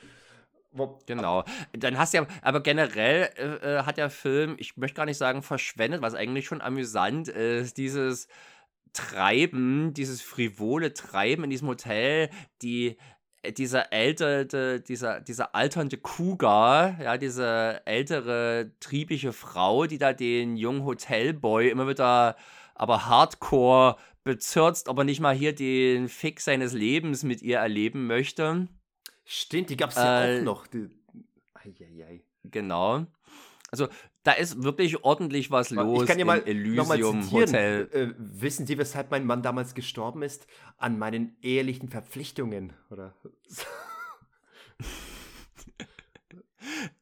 Genau. 1.05 1.43
Dann 1.73 1.97
hast 1.97 2.13
ja, 2.13 2.25
aber 2.41 2.61
generell 2.61 3.29
äh, 3.37 3.77
äh, 3.77 3.83
hat 3.83 3.97
der 3.97 4.09
Film, 4.09 4.55
ich 4.57 4.75
möchte 4.75 4.97
gar 4.97 5.05
nicht 5.05 5.17
sagen 5.17 5.43
verschwendet, 5.43 6.01
was 6.01 6.15
eigentlich 6.15 6.47
schon 6.47 6.61
amüsant 6.61 7.27
ist, 7.27 7.77
dieses 7.77 8.27
Treiben, 8.91 9.93
dieses 9.93 10.21
frivole 10.21 10.93
Treiben 10.93 11.43
in 11.43 11.49
diesem 11.51 11.67
Hotel, 11.67 12.29
die 12.63 12.97
äh, 13.43 13.51
dieser 13.51 13.93
ältere, 13.93 14.81
dieser, 14.81 15.21
dieser 15.21 15.53
alternde 15.53 15.97
Cougar, 15.97 16.99
ja, 16.99 17.17
diese 17.17 17.81
ältere, 17.85 18.71
triebige 18.79 19.31
Frau, 19.31 19.85
die 19.85 19.99
da 19.99 20.13
den 20.13 20.57
jungen 20.57 20.85
Hotelboy 20.85 21.69
immer 21.69 21.87
wieder 21.87 22.35
aber 22.75 23.05
hardcore 23.05 23.97
bezirzt, 24.23 24.87
ob 24.87 24.97
er 24.99 25.03
nicht 25.03 25.19
mal 25.19 25.35
hier 25.35 25.53
den 25.53 26.09
Fix 26.09 26.45
seines 26.45 26.73
Lebens 26.73 27.23
mit 27.23 27.41
ihr 27.41 27.57
erleben 27.57 28.07
möchte. 28.07 28.67
Stimmt, 29.25 29.69
die 29.69 29.77
gab 29.77 29.91
es 29.91 29.95
ja 29.95 30.25
äh, 30.25 30.39
auch 30.39 30.43
noch. 30.43 30.67
Die... 30.67 30.89
Eieiei. 31.53 32.23
Genau. 32.43 33.05
Also 33.71 33.87
da 34.23 34.33
ist 34.33 34.63
wirklich 34.63 35.03
ordentlich 35.03 35.49
was 35.51 35.69
los 35.71 36.03
ich 36.03 36.07
kann 36.07 36.19
ja 36.19 36.25
mal, 36.25 36.45
Elysium 36.45 37.31
Hotel. 37.31 37.89
Äh, 37.91 38.13
wissen 38.17 38.67
Sie, 38.67 38.77
weshalb 38.77 39.11
mein 39.11 39.25
Mann 39.25 39.41
damals 39.41 39.73
gestorben 39.73 40.21
ist? 40.21 40.47
An 40.77 40.99
meinen 40.99 41.35
ehelichen 41.41 41.89
Verpflichtungen, 41.89 42.73
oder? 42.89 43.15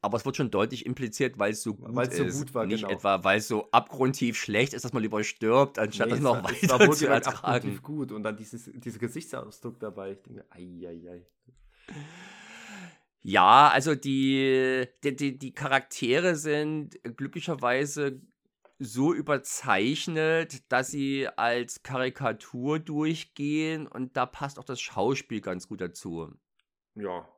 Aber 0.00 0.16
es 0.16 0.24
wird 0.24 0.36
schon 0.36 0.50
deutlich 0.50 0.86
impliziert, 0.86 1.38
weil 1.38 1.52
es 1.52 1.62
so 1.62 1.74
gut 1.74 1.94
weil's 1.94 2.18
ist. 2.18 2.34
So 2.34 2.44
gut 2.44 2.54
war, 2.54 2.66
nicht 2.66 2.82
genau. 2.82 2.92
etwa, 2.92 3.24
weil 3.24 3.38
es 3.38 3.48
so 3.48 3.70
abgrundtief 3.70 4.36
schlecht 4.36 4.72
ist, 4.74 4.84
dass 4.84 4.92
man 4.92 5.02
lieber 5.02 5.22
stirbt, 5.24 5.78
anstatt 5.78 6.08
nee, 6.08 6.14
das 6.14 6.20
noch 6.20 6.42
weiter 6.44 6.56
es 6.62 6.88
war 6.88 6.92
zu 6.92 7.06
ertragen. 7.06 7.38
Abgrundtief 7.38 7.82
gut 7.82 8.12
und 8.12 8.22
dann 8.22 8.36
dieses, 8.36 8.70
dieser 8.74 8.98
Gesichtsausdruck 8.98 9.78
dabei. 9.78 10.12
Ich 10.12 10.22
denke, 10.22 10.44
ei, 10.50 10.86
ei, 10.86 11.10
ei. 11.10 11.26
Ja, 13.22 13.68
also 13.68 13.94
die, 13.94 14.86
die, 15.04 15.14
die, 15.14 15.38
die 15.38 15.54
Charaktere 15.54 16.34
sind 16.34 16.98
glücklicherweise 17.16 18.20
so 18.80 19.14
überzeichnet, 19.14 20.70
dass 20.72 20.88
sie 20.88 21.28
als 21.36 21.84
Karikatur 21.84 22.80
durchgehen 22.80 23.86
und 23.86 24.16
da 24.16 24.26
passt 24.26 24.58
auch 24.58 24.64
das 24.64 24.80
Schauspiel 24.80 25.40
ganz 25.40 25.68
gut 25.68 25.80
dazu. 25.80 26.32
Ja, 26.96 27.28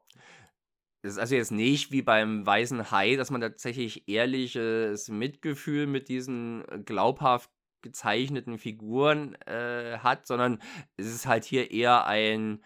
es 1.05 1.13
ist 1.13 1.19
also 1.19 1.35
jetzt 1.35 1.53
nicht 1.53 1.93
wie 1.93 2.01
beim 2.01 2.47
Weißen 2.47 2.91
Hai, 2.91 3.17
dass 3.17 3.31
man 3.31 3.43
tatsächlich 3.43 4.09
ehrliches 4.09 5.09
Mitgefühl 5.11 5.87
mit 5.87 6.09
diesen 6.09 6.67
äh, 6.69 6.79
glaubhaft 6.79 7.51
gezeichneten 7.83 8.57
Figuren 8.57 9.35
äh, 9.43 9.99
hat, 9.99 10.27
sondern 10.27 10.63
es 10.97 11.07
ist 11.07 11.27
halt 11.27 11.45
hier 11.45 11.71
eher 11.71 12.07
ein 12.07 12.65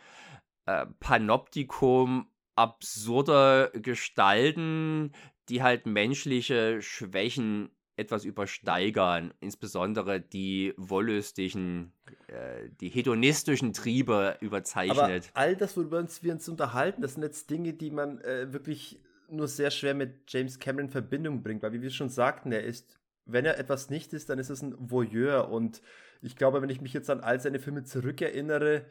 äh, 0.66 0.86
Panoptikum 1.00 2.30
absurder 2.54 3.70
Gestalten, 3.70 5.12
die 5.48 5.64
halt 5.64 5.86
menschliche 5.86 6.80
Schwächen 6.80 7.70
etwas 7.98 8.24
übersteigern, 8.24 9.34
insbesondere 9.40 10.20
die 10.20 10.72
wollüstigen, 10.76 11.92
äh, 12.28 12.68
die 12.80 12.88
hedonistischen 12.88 13.72
Triebe 13.72 14.36
überzeichnet. 14.40 15.30
Aber 15.34 15.40
all 15.40 15.56
das, 15.56 15.76
worüber 15.76 16.06
wir 16.20 16.32
uns 16.32 16.48
unterhalten, 16.48 17.02
das 17.02 17.14
sind 17.14 17.24
jetzt 17.24 17.50
Dinge, 17.50 17.72
die 17.72 17.90
man 17.90 18.20
äh, 18.20 18.52
wirklich 18.52 19.00
nur 19.28 19.48
sehr 19.48 19.70
schwer 19.70 19.94
mit 19.94 20.22
James 20.28 20.58
Cameron 20.58 20.86
in 20.86 20.90
Verbindung 20.90 21.42
bringt, 21.42 21.62
weil 21.62 21.72
wie 21.72 21.82
wir 21.82 21.90
schon 21.90 22.08
sagten, 22.08 22.52
er 22.52 22.62
ist, 22.62 22.98
wenn 23.26 23.44
er 23.44 23.58
etwas 23.58 23.90
nicht 23.90 24.12
ist, 24.12 24.30
dann 24.30 24.38
ist 24.38 24.48
es 24.48 24.62
ein 24.62 24.74
Voyeur 24.78 25.50
und 25.50 25.82
ich 26.22 26.36
glaube, 26.36 26.62
wenn 26.62 26.70
ich 26.70 26.80
mich 26.80 26.92
jetzt 26.92 27.10
an 27.10 27.20
all 27.20 27.40
seine 27.40 27.58
Filme 27.58 27.84
zurückerinnere, 27.84 28.84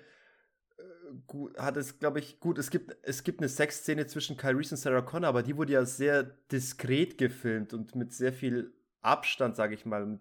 äh, 0.77 0.83
gut, 1.25 1.57
hat 1.57 1.77
es, 1.77 1.97
glaube 1.99 2.19
ich, 2.19 2.39
gut, 2.39 2.57
es 2.57 2.69
gibt, 2.69 2.95
es 3.01 3.23
gibt 3.23 3.39
eine 3.39 3.49
Sexszene 3.49 4.05
zwischen 4.05 4.37
Kyle 4.37 4.57
Reese 4.57 4.75
und 4.75 4.79
Sarah 4.79 5.01
Connor, 5.01 5.29
aber 5.29 5.43
die 5.43 5.57
wurde 5.57 5.73
ja 5.73 5.85
sehr 5.85 6.23
diskret 6.51 7.17
gefilmt 7.17 7.73
und 7.73 7.95
mit 7.95 8.13
sehr 8.13 8.33
viel 8.33 8.73
Abstand, 9.01 9.55
sage 9.55 9.75
ich 9.75 9.85
mal. 9.85 10.19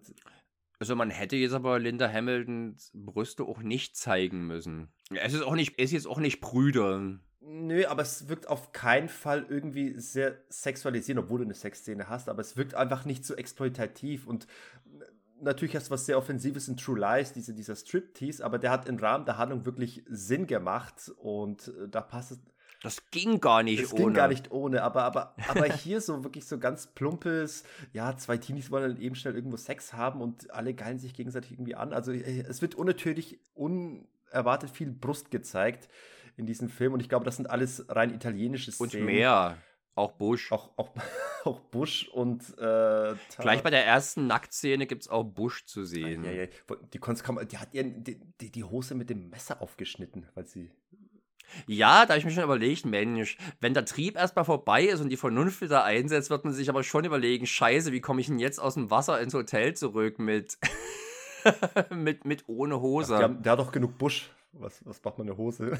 Also 0.79 0.95
man 0.95 1.09
hätte 1.09 1.35
jetzt 1.35 1.53
aber 1.53 1.79
Linda 1.79 2.11
Hamiltons 2.11 2.91
Brüste 2.93 3.43
auch 3.43 3.59
nicht 3.59 3.97
zeigen 3.97 4.45
müssen. 4.45 4.89
Es 5.09 5.33
ist 5.33 5.41
auch 5.41 5.55
nicht, 5.55 5.73
es 5.77 5.85
ist 5.85 5.91
jetzt 5.93 6.07
auch 6.07 6.19
nicht 6.19 6.39
prüde. 6.39 7.19
Nö, 7.39 7.85
aber 7.85 8.01
es 8.01 8.27
wirkt 8.27 8.47
auf 8.47 8.73
keinen 8.73 9.09
Fall 9.09 9.45
irgendwie 9.47 9.99
sehr 9.99 10.37
sexualisierend, 10.49 11.23
obwohl 11.23 11.39
du 11.39 11.45
eine 11.45 11.53
Sexszene 11.53 12.09
hast, 12.09 12.29
aber 12.29 12.41
es 12.41 12.57
wirkt 12.57 12.75
einfach 12.75 13.05
nicht 13.05 13.25
so 13.25 13.35
exploitativ 13.35 14.27
und 14.27 14.47
natürlich 15.41 15.75
hast 15.75 15.87
du 15.87 15.91
was 15.91 16.05
sehr 16.05 16.17
Offensives 16.17 16.67
in 16.67 16.77
True 16.77 16.99
Lies, 16.99 17.33
diese, 17.33 17.53
dieser 17.53 17.75
Striptease, 17.75 18.43
aber 18.43 18.59
der 18.59 18.71
hat 18.71 18.87
im 18.87 18.97
Rahmen 18.97 19.25
der 19.25 19.37
Handlung 19.37 19.65
wirklich 19.65 20.03
Sinn 20.07 20.47
gemacht 20.47 21.11
und 21.17 21.69
äh, 21.69 21.87
da 21.89 22.01
passt 22.01 22.31
es 22.31 22.39
das 22.83 23.09
ging 23.11 23.39
gar 23.39 23.63
nicht 23.63 23.83
das 23.83 23.93
ohne. 23.93 23.99
Das 23.99 24.05
ging 24.05 24.13
gar 24.13 24.27
nicht 24.27 24.51
ohne, 24.51 24.83
aber, 24.83 25.03
aber, 25.03 25.35
aber 25.47 25.65
hier 25.73 26.01
so 26.01 26.23
wirklich 26.23 26.45
so 26.45 26.59
ganz 26.59 26.87
plumpes, 26.87 27.63
ja, 27.93 28.15
zwei 28.17 28.37
Teenies 28.37 28.71
wollen 28.71 28.93
dann 28.95 29.01
eben 29.01 29.15
schnell 29.15 29.35
irgendwo 29.35 29.57
Sex 29.57 29.93
haben 29.93 30.21
und 30.21 30.51
alle 30.51 30.73
geilen 30.73 30.99
sich 30.99 31.13
gegenseitig 31.13 31.51
irgendwie 31.51 31.75
an. 31.75 31.93
Also 31.93 32.11
äh, 32.11 32.41
es 32.41 32.61
wird 32.61 32.75
unnatürlich, 32.75 33.39
unerwartet 33.55 34.69
viel 34.69 34.91
Brust 34.91 35.31
gezeigt 35.31 35.89
in 36.35 36.45
diesem 36.45 36.69
Film 36.69 36.93
und 36.93 36.99
ich 36.99 37.09
glaube, 37.09 37.25
das 37.25 37.35
sind 37.35 37.49
alles 37.49 37.85
rein 37.89 38.13
italienische 38.13 38.71
Szenen. 38.71 38.91
Und 38.91 39.05
mehr. 39.05 39.57
Auch 39.95 40.11
Bush. 40.11 40.51
Auch, 40.51 40.77
auch, 40.77 40.91
auch 41.43 41.59
Bush 41.59 42.07
und 42.09 42.43
äh, 42.59 43.15
Gleich 43.39 43.63
bei 43.63 43.71
der 43.71 43.83
ersten 43.83 44.27
Nacktszene 44.27 44.85
gibt 44.85 45.01
es 45.01 45.07
auch 45.07 45.23
Bush 45.23 45.65
zu 45.65 45.83
sehen. 45.83 46.23
Ja, 46.23 46.31
ja, 46.31 46.43
ja. 46.43 46.47
Die, 46.93 46.99
die 47.47 47.57
hat 47.57 47.73
ihren, 47.73 48.03
die, 48.03 48.51
die 48.51 48.63
Hose 48.63 48.93
mit 48.93 49.09
dem 49.09 49.29
Messer 49.29 49.59
aufgeschnitten, 49.59 50.27
weil 50.35 50.45
sie 50.45 50.69
ja, 51.65 52.05
da 52.05 52.13
habe 52.13 52.19
ich 52.19 52.25
mir 52.25 52.31
schon 52.31 52.43
überlegt, 52.43 52.85
Mensch, 52.85 53.37
wenn 53.59 53.73
der 53.73 53.85
Trieb 53.85 54.15
erstmal 54.15 54.45
vorbei 54.45 54.83
ist 54.83 55.01
und 55.01 55.09
die 55.09 55.17
Vernunft 55.17 55.61
wieder 55.61 55.83
einsetzt, 55.83 56.29
wird 56.29 56.45
man 56.45 56.53
sich 56.53 56.69
aber 56.69 56.83
schon 56.83 57.05
überlegen, 57.05 57.45
scheiße, 57.45 57.91
wie 57.91 58.01
komme 58.01 58.21
ich 58.21 58.27
denn 58.27 58.39
jetzt 58.39 58.59
aus 58.59 58.75
dem 58.75 58.91
Wasser 58.91 59.19
ins 59.21 59.33
Hotel 59.33 59.73
zurück 59.75 60.19
mit, 60.19 60.57
mit, 61.89 62.25
mit 62.25 62.43
ohne 62.47 62.81
Hose? 62.81 63.17
Ach, 63.17 63.21
haben, 63.23 63.41
der 63.41 63.53
hat 63.53 63.59
doch 63.59 63.71
genug 63.71 63.97
Busch. 63.97 64.29
Was, 64.59 64.83
was 64.85 65.03
macht 65.03 65.19
man 65.19 65.27
eine 65.27 65.37
Hose? 65.37 65.77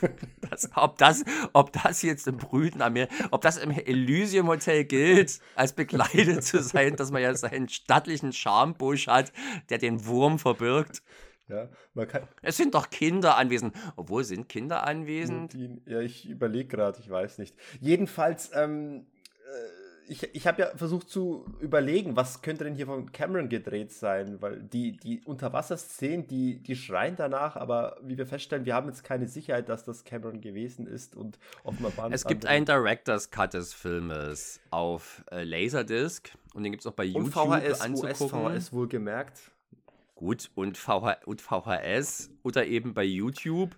das, 0.50 0.70
ob, 0.74 0.96
das, 0.96 1.22
ob 1.52 1.72
das 1.72 2.00
jetzt 2.02 2.26
im 2.26 2.38
Brüten 2.38 2.80
an 2.80 2.94
mir, 2.94 3.08
ob 3.30 3.42
das 3.42 3.58
im 3.58 3.70
Elysium 3.70 4.48
Hotel 4.48 4.84
gilt, 4.84 5.38
als 5.54 5.74
bekleidet 5.74 6.42
zu 6.44 6.62
sein, 6.62 6.96
dass 6.96 7.10
man 7.10 7.20
ja 7.20 7.34
seinen 7.34 7.68
stattlichen 7.68 8.32
Schambusch 8.32 9.06
hat, 9.06 9.32
der 9.68 9.78
den 9.78 10.06
Wurm 10.06 10.38
verbirgt. 10.38 11.02
Ja, 11.48 11.68
man 11.94 12.08
kann, 12.08 12.22
es 12.42 12.56
sind 12.56 12.74
doch 12.74 12.90
Kinder 12.90 13.36
anwesend. 13.36 13.74
Obwohl, 13.94 14.24
sind 14.24 14.48
Kinder 14.48 14.84
anwesend? 14.84 15.52
Die, 15.52 15.80
ja, 15.86 16.00
ich 16.00 16.28
überlege 16.28 16.68
gerade, 16.68 16.98
ich 16.98 17.08
weiß 17.08 17.38
nicht. 17.38 17.54
Jedenfalls, 17.80 18.50
ähm, 18.52 19.06
äh, 19.46 20.12
ich, 20.12 20.34
ich 20.34 20.46
habe 20.46 20.62
ja 20.62 20.76
versucht 20.76 21.08
zu 21.08 21.46
überlegen, 21.60 22.16
was 22.16 22.42
könnte 22.42 22.64
denn 22.64 22.74
hier 22.74 22.86
von 22.86 23.12
Cameron 23.12 23.48
gedreht 23.48 23.92
sein, 23.92 24.40
weil 24.40 24.60
die, 24.60 24.96
die 24.96 25.20
Unterwasserszenen, 25.24 26.26
die, 26.26 26.62
die 26.62 26.76
schreien 26.76 27.14
danach, 27.16 27.56
aber 27.56 27.96
wie 28.02 28.18
wir 28.18 28.26
feststellen, 28.26 28.64
wir 28.64 28.74
haben 28.74 28.88
jetzt 28.88 29.04
keine 29.04 29.28
Sicherheit, 29.28 29.68
dass 29.68 29.84
das 29.84 30.04
Cameron 30.04 30.40
gewesen 30.40 30.86
ist 30.86 31.16
und 31.16 31.38
offenbar 31.64 31.96
waren 31.96 32.12
es 32.12 32.24
gibt 32.24 32.46
einen 32.46 32.66
Director's 32.66 33.30
Cut 33.30 33.54
des 33.54 33.72
Filmes 33.72 34.60
auf 34.70 35.24
äh, 35.30 35.44
Laserdisc 35.44 36.30
und 36.54 36.62
den 36.62 36.72
gibt 36.72 36.82
es 36.82 36.86
auch 36.86 36.92
bei 36.92 37.04
YouTube 37.04 37.24
und 37.24 37.32
VHS, 37.32 37.80
anzugucken. 37.80 38.40
US, 38.44 38.64
VHS 38.64 38.72
wohlgemerkt. 38.72 39.52
Gut, 40.16 40.50
und, 40.54 40.78
VH 40.78 41.18
und 41.26 41.42
VHS 41.42 42.30
oder 42.42 42.66
eben 42.66 42.94
bei 42.94 43.04
YouTube. 43.04 43.76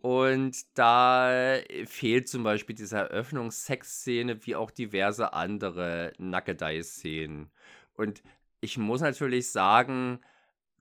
Und 0.00 0.56
da 0.78 1.58
fehlt 1.84 2.28
zum 2.28 2.44
Beispiel 2.44 2.74
diese 2.74 2.96
Eröffnungssexszene 2.96 4.46
wie 4.46 4.56
auch 4.56 4.70
diverse 4.70 5.32
andere 5.34 6.12
Nackedei-Szenen. 6.16 7.50
Und 7.94 8.22
ich 8.60 8.78
muss 8.78 9.00
natürlich 9.00 9.50
sagen, 9.50 10.20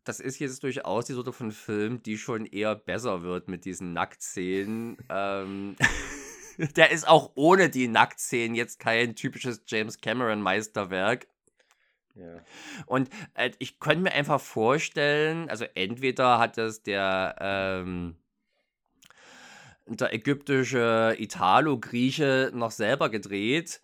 das 0.04 0.20
ist 0.20 0.40
jetzt 0.40 0.64
durchaus 0.64 1.06
die 1.06 1.14
Sorte 1.14 1.34
von 1.34 1.52
Film, 1.52 2.04
die 2.04 2.18
schon 2.18 2.46
eher 2.46 2.76
besser 2.76 3.24
wird 3.24 3.48
mit 3.48 3.66
diesen 3.66 3.94
Nacktszenen. 3.94 4.98
ähm, 5.10 5.76
der 6.76 6.92
ist 6.92 7.08
auch 7.08 7.32
ohne 7.34 7.70
die 7.70 7.88
Nacktszenen 7.88 8.56
jetzt 8.56 8.80
kein 8.80 9.16
typisches 9.16 9.64
James 9.66 10.00
Cameron 10.00 10.42
Meisterwerk. 10.42 11.28
Und 12.86 13.10
äh, 13.34 13.52
ich 13.60 13.80
könnte 13.80 14.04
mir 14.04 14.12
einfach 14.12 14.42
vorstellen, 14.42 15.50
also 15.50 15.66
entweder 15.76 16.40
hat 16.40 16.58
das 16.58 16.84
der, 16.84 17.36
ähm, 17.40 18.16
der 19.86 20.14
ägyptische 20.14 21.16
Italo-Grieche 21.18 22.52
noch 22.54 22.72
selber 22.72 23.10
gedreht 23.10 23.82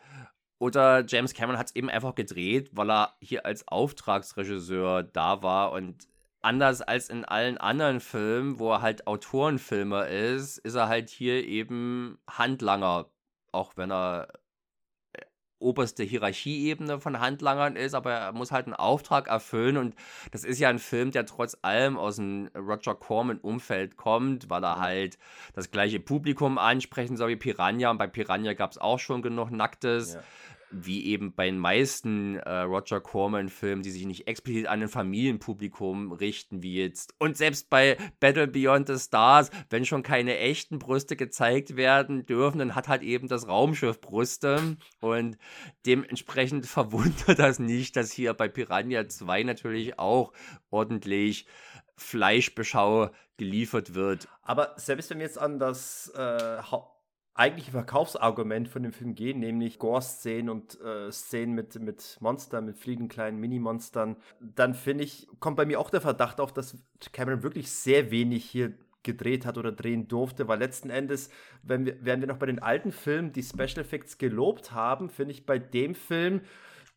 oder 0.59 1.05
James 1.05 1.33
Cameron 1.33 1.59
hat 1.59 1.67
es 1.67 1.75
eben 1.75 1.89
einfach 1.89 2.15
gedreht, 2.15 2.69
weil 2.73 2.89
er 2.89 3.15
hier 3.19 3.45
als 3.45 3.67
Auftragsregisseur 3.67 5.03
da 5.03 5.43
war 5.43 5.71
und 5.71 6.07
anders 6.41 6.81
als 6.81 7.09
in 7.09 7.25
allen 7.25 7.57
anderen 7.57 7.99
Filmen, 7.99 8.59
wo 8.59 8.71
er 8.71 8.81
halt 8.81 9.07
Autorenfilmer 9.07 10.07
ist, 10.07 10.59
ist 10.59 10.75
er 10.75 10.87
halt 10.87 11.09
hier 11.09 11.45
eben 11.45 12.19
Handlanger, 12.29 13.09
auch 13.51 13.75
wenn 13.75 13.91
er 13.91 14.27
oberste 15.65 16.03
Hierarchieebene 16.03 16.99
von 16.99 17.19
Handlangern 17.19 17.75
ist, 17.75 17.95
aber 17.95 18.13
er 18.13 18.31
muss 18.31 18.51
halt 18.51 18.67
einen 18.67 18.75
Auftrag 18.75 19.27
erfüllen 19.27 19.77
und 19.77 19.95
das 20.31 20.43
ist 20.43 20.59
ja 20.59 20.69
ein 20.69 20.79
Film, 20.79 21.11
der 21.11 21.25
trotz 21.25 21.57
allem 21.63 21.97
aus 21.97 22.17
dem 22.17 22.49
Roger 22.55 22.95
Corman-Umfeld 22.95 23.97
kommt, 23.97 24.49
weil 24.49 24.63
er 24.63 24.79
halt 24.79 25.17
das 25.53 25.71
gleiche 25.71 25.99
Publikum 25.99 26.57
ansprechen 26.57 27.17
soll 27.17 27.29
wie 27.29 27.35
Piranha 27.35 27.89
und 27.89 27.97
bei 27.97 28.07
Piranha 28.07 28.53
gab 28.53 28.71
es 28.71 28.77
auch 28.77 28.99
schon 28.99 29.21
genug 29.21 29.51
Nacktes. 29.51 30.13
Ja 30.13 30.21
wie 30.83 31.05
eben 31.05 31.33
bei 31.33 31.45
den 31.45 31.57
meisten 31.57 32.37
äh, 32.37 32.59
Roger 32.61 32.99
Corman-Filmen, 32.99 33.83
die 33.83 33.91
sich 33.91 34.05
nicht 34.05 34.27
explizit 34.27 34.67
an 34.67 34.81
ein 34.81 34.89
Familienpublikum 34.89 36.11
richten, 36.11 36.61
wie 36.61 36.75
jetzt. 36.75 37.15
Und 37.17 37.37
selbst 37.37 37.69
bei 37.69 37.97
Battle 38.19 38.47
Beyond 38.47 38.87
the 38.87 38.99
Stars, 38.99 39.51
wenn 39.69 39.85
schon 39.85 40.03
keine 40.03 40.37
echten 40.37 40.79
Brüste 40.79 41.15
gezeigt 41.15 41.77
werden 41.77 42.25
dürfen, 42.25 42.59
dann 42.59 42.75
hat 42.75 42.87
halt 42.87 43.03
eben 43.03 43.27
das 43.27 43.47
Raumschiff 43.47 44.01
Brüste. 44.01 44.77
Und 44.99 45.37
dementsprechend 45.85 46.65
verwundert 46.65 47.39
das 47.39 47.59
nicht, 47.59 47.95
dass 47.95 48.11
hier 48.11 48.33
bei 48.33 48.47
Piranha 48.47 49.07
2 49.07 49.43
natürlich 49.43 49.97
auch 49.97 50.33
ordentlich 50.69 51.47
Fleischbeschau 51.97 53.09
geliefert 53.37 53.95
wird. 53.95 54.27
Aber 54.41 54.73
selbst 54.77 55.09
wenn 55.09 55.19
wir 55.19 55.25
jetzt 55.25 55.37
an 55.37 55.59
das 55.59 56.11
äh, 56.15 56.61
eigentliche 57.35 57.71
Verkaufsargument 57.71 58.69
von 58.69 58.81
dem 58.81 58.93
Film 58.93 59.13
gehen, 59.13 59.39
nämlich 59.39 59.77
Gore-Szenen 59.77 60.49
und 60.49 60.79
äh, 60.81 61.11
Szenen 61.11 61.53
mit, 61.53 61.79
mit 61.79 62.17
Monstern, 62.21 62.65
mit 62.65 62.77
fliegenden 62.77 63.09
kleinen 63.09 63.39
Mini-Monstern, 63.39 64.15
dann 64.39 64.73
finde 64.73 65.03
ich, 65.03 65.27
kommt 65.39 65.57
bei 65.57 65.65
mir 65.65 65.79
auch 65.79 65.89
der 65.89 66.01
Verdacht 66.01 66.39
auf, 66.39 66.53
dass 66.53 66.77
Cameron 67.11 67.43
wirklich 67.43 67.69
sehr 67.69 68.09
wenig 68.09 68.45
hier 68.45 68.73
gedreht 69.03 69.45
hat 69.45 69.57
oder 69.57 69.71
drehen 69.71 70.07
durfte, 70.07 70.47
weil 70.47 70.59
letzten 70.59 70.89
Endes, 70.89 71.29
wenn 71.61 71.85
wir, 71.85 71.97
während 72.01 72.21
wir 72.21 72.27
noch 72.27 72.39
bei 72.39 72.47
den 72.47 72.59
alten 72.59 72.91
Filmen 72.91 73.33
die 73.33 73.43
Special 73.43 73.79
Effects 73.79 74.17
gelobt 74.17 74.71
haben, 74.71 75.09
finde 75.09 75.33
ich 75.33 75.45
bei 75.45 75.59
dem 75.59 75.93
Film 75.93 76.41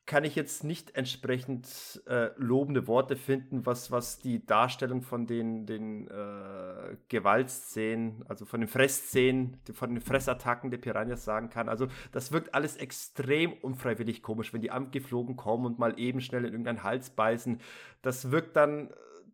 kann 0.08 0.24
ich 0.24 0.34
jetzt 0.34 0.64
nicht 0.64 0.96
entsprechend 0.96 2.02
äh, 2.06 2.30
lobende 2.38 2.86
Worte 2.86 3.14
finden, 3.14 3.66
was, 3.66 3.90
was 3.90 4.18
die 4.18 4.44
Darstellung 4.44 5.02
von 5.02 5.26
den, 5.26 5.66
den 5.66 6.08
äh, 6.08 6.96
Gewaltszenen, 7.08 8.24
also 8.26 8.46
von 8.46 8.60
den 8.60 8.68
Fressszenen, 8.68 9.58
von 9.74 9.90
den 9.94 10.00
Fressattacken 10.00 10.70
der 10.70 10.78
Piranhas 10.78 11.26
sagen 11.26 11.50
kann. 11.50 11.68
Also 11.68 11.88
das 12.10 12.32
wirkt 12.32 12.54
alles 12.54 12.78
extrem 12.78 13.52
unfreiwillig 13.52 14.22
komisch, 14.22 14.54
wenn 14.54 14.62
die 14.62 14.70
angeflogen 14.70 15.36
kommen 15.36 15.66
und 15.66 15.78
mal 15.78 16.00
eben 16.00 16.22
schnell 16.22 16.46
in 16.46 16.52
irgendeinen 16.52 16.84
Hals 16.84 17.10
beißen. 17.10 17.60
Das 18.00 18.30
wirkt 18.30 18.56
dann, 18.56 18.88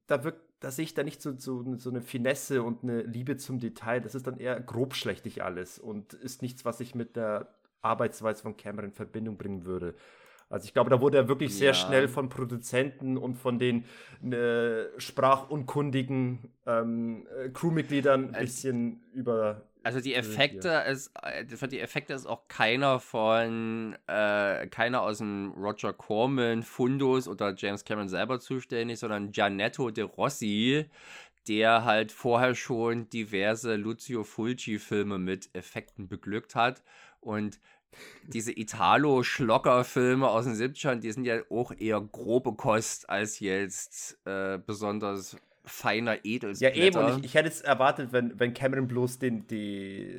da 0.09 0.25
wirkt 0.25 0.43
da 0.59 0.71
sehe 0.71 0.87
ich 0.87 0.95
da 0.95 1.03
nicht 1.03 1.21
so, 1.21 1.39
so, 1.39 1.77
so 1.77 1.91
eine 1.91 2.01
Finesse 2.01 2.63
und 2.63 2.83
eine 2.83 3.03
Liebe 3.03 3.37
zum 3.37 3.61
Detail. 3.61 4.01
Das 4.01 4.15
ist 4.15 4.27
dann 4.27 4.39
eher 4.39 4.59
grobschlächtig 4.59 5.45
alles 5.45 5.79
und 5.79 6.15
ist 6.15 6.43
nichts, 6.43 6.65
was 6.65 6.81
ich 6.81 6.95
mit 6.95 7.17
der 7.17 7.55
Arbeitsweise 7.83 8.43
von 8.43 8.57
Cameron 8.57 8.87
in 8.87 8.95
Verbindung 8.95 9.37
bringen 9.37 9.67
würde. 9.67 9.95
Also 10.55 10.67
ich 10.67 10.73
glaube, 10.73 10.89
da 10.89 11.01
wurde 11.01 11.17
er 11.19 11.27
wirklich 11.27 11.53
sehr 11.53 11.71
ja. 11.71 11.75
schnell 11.75 12.07
von 12.07 12.29
Produzenten 12.29 13.17
und 13.17 13.35
von 13.35 13.59
den 13.59 13.85
äh, 14.23 14.85
sprachunkundigen 14.99 16.49
ähm, 16.65 17.27
äh, 17.27 17.49
Crewmitgliedern 17.49 18.33
ein 18.37 18.45
bisschen 18.45 19.03
über. 19.13 19.63
Also 19.83 19.99
die 19.99 20.15
Effekte 20.15 20.85
ist, 20.89 21.11
äh, 21.25 21.45
für 21.49 21.67
die 21.67 21.81
Effekte 21.81 22.13
ist 22.13 22.27
auch 22.27 22.47
keiner 22.47 23.01
von, 23.01 23.97
äh, 24.07 24.69
keiner 24.69 25.03
aus 25.03 25.19
dem 25.19 25.51
Roger 25.57 25.93
Corman 25.93 26.63
Fundus 26.63 27.27
oder 27.27 27.53
James 27.57 27.85
Cameron 27.85 28.09
selber 28.09 28.39
zuständig, 28.39 29.01
sondern 29.01 29.33
Gianetto 29.33 29.91
de 29.91 30.05
Rossi, 30.05 30.89
der 31.49 31.85
halt 31.85 32.13
vorher 32.13 32.55
schon 32.55 33.11
diverse 33.11 33.75
Lucio 33.75 34.23
Fulci-Filme 34.23 35.19
mit 35.19 35.51
Effekten 35.53 36.07
beglückt 36.07 36.55
hat. 36.55 36.85
Und 37.21 37.59
diese 38.27 38.53
Italo-Schlocker-Filme 38.53 40.29
aus 40.29 40.45
den 40.45 40.55
70ern, 40.55 40.97
die 40.97 41.13
sind 41.13 41.25
ja 41.25 41.41
auch 41.51 41.73
eher 41.77 42.01
grobe 42.01 42.55
Kost 42.55 43.09
als 43.09 43.41
jetzt 43.41 44.19
äh, 44.25 44.59
besonders 44.59 45.37
feiner 45.67 46.25
Edelsblätter. 46.25 46.77
Ja, 46.77 46.85
eben, 46.85 46.97
und 46.99 47.19
ich, 47.19 47.25
ich, 47.25 47.35
hätte 47.35 47.49
es 47.49 47.63
erwartet, 47.63 48.13
wenn, 48.13 48.39
wenn 48.39 48.53
Cameron 48.53 48.87
bloß 48.87 49.19
den, 49.19 49.47
die, 49.47 50.15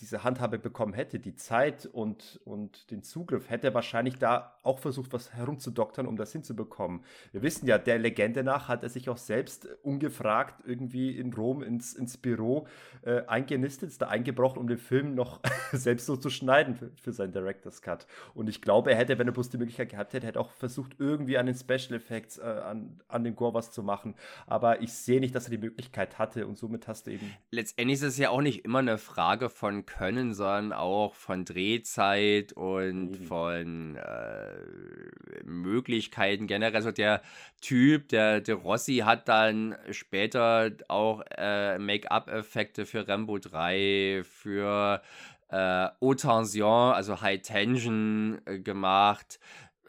diese 0.00 0.24
Handhabe 0.24 0.58
bekommen 0.58 0.92
hätte, 0.92 1.18
die 1.18 1.34
Zeit 1.36 1.86
und, 1.86 2.40
und 2.44 2.90
den 2.90 3.02
Zugriff, 3.02 3.48
hätte 3.48 3.68
er 3.68 3.74
wahrscheinlich 3.74 4.18
da 4.18 4.58
auch 4.62 4.78
versucht, 4.78 5.12
was 5.14 5.32
herumzudoktern, 5.32 6.06
um 6.06 6.16
das 6.16 6.32
hinzubekommen. 6.32 7.02
Wir 7.32 7.42
wissen 7.42 7.66
ja, 7.66 7.78
der 7.78 7.98
Legende 7.98 8.44
nach 8.44 8.68
hat 8.68 8.82
er 8.82 8.90
sich 8.90 9.08
auch 9.08 9.16
selbst 9.16 9.66
ungefragt 9.82 10.62
irgendwie 10.66 11.16
in 11.18 11.32
Rom 11.32 11.62
ins, 11.62 11.94
ins 11.94 12.18
Büro 12.18 12.66
äh, 13.02 13.22
eingenistet, 13.26 13.88
ist 13.88 14.02
da 14.02 14.08
eingebrochen, 14.08 14.58
um 14.58 14.68
den 14.68 14.78
Film 14.78 15.14
noch 15.14 15.40
selbst 15.72 16.04
so 16.04 16.16
zu 16.16 16.28
schneiden 16.28 16.74
für, 16.74 16.90
für 17.00 17.12
seinen 17.12 17.32
Director's 17.32 17.80
Cut. 17.80 18.06
Und 18.34 18.50
ich 18.50 18.60
glaube, 18.60 18.90
er 18.90 18.98
hätte, 18.98 19.18
wenn 19.18 19.28
er 19.28 19.32
bloß 19.32 19.48
die 19.48 19.58
Möglichkeit 19.58 19.88
gehabt 19.88 20.12
hätte, 20.12 20.26
hätte 20.26 20.40
auch 20.40 20.50
versucht, 20.52 20.96
irgendwie 20.98 21.38
an 21.38 21.46
den 21.46 21.54
Special 21.54 21.94
Effects, 21.94 22.36
äh, 22.36 22.42
an, 22.42 23.00
an 23.08 23.24
dem 23.24 23.34
Gore 23.34 23.54
was 23.54 23.70
zu 23.70 23.82
machen. 23.82 24.14
Aber 24.46 24.73
ich 24.80 24.92
sehe 24.92 25.20
nicht, 25.20 25.34
dass 25.34 25.44
er 25.44 25.50
die 25.50 25.58
Möglichkeit 25.58 26.18
hatte 26.18 26.46
und 26.46 26.58
somit 26.58 26.88
hast 26.88 27.06
du 27.06 27.12
eben. 27.12 27.32
Letztendlich 27.50 27.96
ist 27.96 28.02
es 28.02 28.18
ja 28.18 28.30
auch 28.30 28.40
nicht 28.40 28.64
immer 28.64 28.80
eine 28.80 28.98
Frage 28.98 29.48
von 29.48 29.86
Können, 29.86 30.34
sondern 30.34 30.72
auch 30.72 31.14
von 31.14 31.44
Drehzeit 31.44 32.52
und 32.52 33.14
eben. 33.14 33.24
von 33.24 33.96
äh, 33.96 35.44
Möglichkeiten 35.44 36.46
generell. 36.46 36.76
Also 36.76 36.90
der 36.90 37.22
Typ, 37.60 38.08
der, 38.08 38.40
der 38.40 38.56
Rossi 38.56 38.98
hat 39.04 39.28
dann 39.28 39.76
später 39.90 40.70
auch 40.88 41.22
äh, 41.36 41.78
Make-up-Effekte 41.78 42.86
für 42.86 43.06
Rambo 43.08 43.38
3, 43.38 44.22
für 44.24 45.02
äh, 45.48 45.88
Haute 46.00 46.26
Tension, 46.26 46.92
also 46.92 47.20
High 47.20 47.42
Tension 47.42 48.40
äh, 48.44 48.58
gemacht 48.58 49.38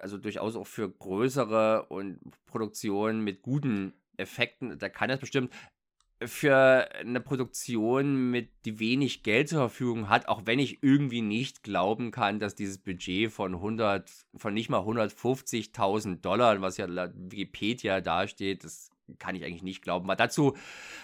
also 0.05 0.17
durchaus 0.17 0.55
auch 0.55 0.67
für 0.67 0.89
größere 0.89 1.85
und 1.89 2.19
Produktionen 2.45 3.21
mit 3.21 3.41
guten 3.41 3.93
Effekten, 4.17 4.77
da 4.77 4.89
kann 4.89 5.09
das 5.09 5.19
bestimmt 5.19 5.51
für 6.23 6.89
eine 6.93 7.19
Produktion 7.19 8.31
mit 8.31 8.49
die 8.63 8.79
wenig 8.79 9.23
Geld 9.23 9.49
zur 9.49 9.59
Verfügung 9.59 10.09
hat, 10.09 10.27
auch 10.27 10.43
wenn 10.45 10.59
ich 10.59 10.81
irgendwie 10.81 11.21
nicht 11.21 11.61
glauben 11.61 12.11
kann, 12.11 12.39
dass 12.39 12.55
dieses 12.55 12.77
Budget 12.77 13.31
von 13.31 13.55
100, 13.55 14.09
von 14.37 14.53
nicht 14.53 14.69
mal 14.69 14.79
150.000 14.79 16.21
Dollar, 16.21 16.61
was 16.61 16.77
ja 16.77 16.87
Wikipedia 16.87 17.99
dasteht, 17.99 18.63
das 18.63 18.91
kann 19.19 19.35
ich 19.35 19.43
eigentlich 19.43 19.63
nicht 19.63 19.81
glauben. 19.81 20.07
Weil 20.07 20.15
dazu 20.15 20.55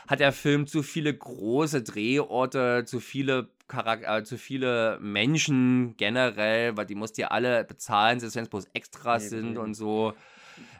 hat 0.07 0.21
der 0.21 0.31
Film 0.31 0.65
zu 0.65 0.81
viele 0.81 1.13
große 1.13 1.83
Drehorte, 1.83 2.83
zu 2.85 2.99
viele 2.99 3.49
Charakter, 3.67 4.17
äh, 4.17 4.23
zu 4.23 4.37
viele 4.37 4.97
Menschen 5.01 5.95
generell, 5.97 6.75
weil 6.77 6.85
die 6.85 6.95
musst 6.95 7.17
ihr 7.17 7.31
alle 7.31 7.63
bezahlen, 7.63 8.19
selbst 8.19 8.35
wenn 8.35 8.43
es 8.43 8.49
bloß 8.49 8.65
Extras 8.73 9.23
nee, 9.23 9.29
sind 9.29 9.53
nee. 9.53 9.59
und 9.59 9.73
so. 9.73 10.13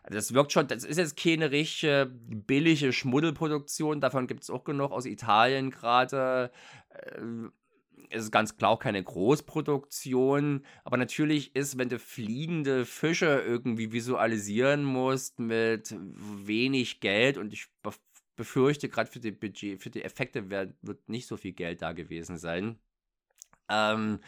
Das 0.10 0.34
wirkt 0.34 0.52
schon, 0.52 0.68
das 0.68 0.84
ist 0.84 0.98
jetzt 0.98 1.16
keine 1.16 1.52
richtige 1.52 2.12
billige 2.12 2.92
Schmuddelproduktion, 2.92 4.02
davon 4.02 4.28
gibt 4.28 4.42
es 4.44 4.50
auch 4.50 4.64
genug 4.64 4.92
aus 4.92 5.06
Italien 5.06 5.70
gerade. 5.70 6.52
Äh, 6.90 7.22
es 8.10 8.24
ist 8.24 8.32
ganz 8.32 8.58
klar 8.58 8.72
auch 8.72 8.80
keine 8.80 9.02
Großproduktion, 9.02 10.66
aber 10.84 10.98
natürlich 10.98 11.56
ist, 11.56 11.78
wenn 11.78 11.90
du 11.90 11.98
fliegende 11.98 12.86
Fische 12.86 13.42
irgendwie 13.46 13.92
visualisieren 13.92 14.84
musst 14.84 15.40
mit 15.40 15.96
wenig 15.98 17.00
Geld 17.00 17.38
und 17.38 17.54
ich 17.54 17.68
befürchte, 18.36 18.90
gerade 18.90 19.10
für 19.10 19.20
die 19.20 19.32
Budget, 19.32 19.82
für 19.82 19.90
die 19.90 20.04
Effekte 20.04 20.50
wird, 20.50 20.74
wird 20.82 21.08
nicht 21.08 21.28
so 21.28 21.38
viel 21.38 21.54
Geld 21.54 21.82
da 21.82 21.94
gewesen 21.94 22.38
sein. 22.38 22.80
Ähm, 23.70 24.20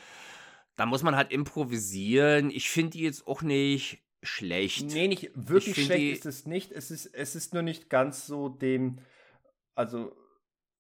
da 0.76 0.86
muss 0.86 1.04
man 1.04 1.16
halt 1.16 1.32
improvisieren. 1.32 2.50
Ich 2.52 2.70
finde 2.70 2.92
die 2.92 3.04
jetzt 3.04 3.28
auch 3.28 3.42
nicht 3.42 4.04
schlecht. 4.24 4.94
Nee, 4.94 5.08
nicht 5.08 5.32
wirklich 5.36 5.86
schlecht 5.86 6.18
ist 6.20 6.26
es 6.26 6.46
nicht. 6.46 6.72
Es 6.72 6.92
ist, 6.92 7.06
es 7.08 7.36
ist 7.36 7.54
nur 7.54 7.64
nicht 7.64 7.90
ganz 7.90 8.26
so 8.26 8.50
dem, 8.50 9.00
also 9.76 10.16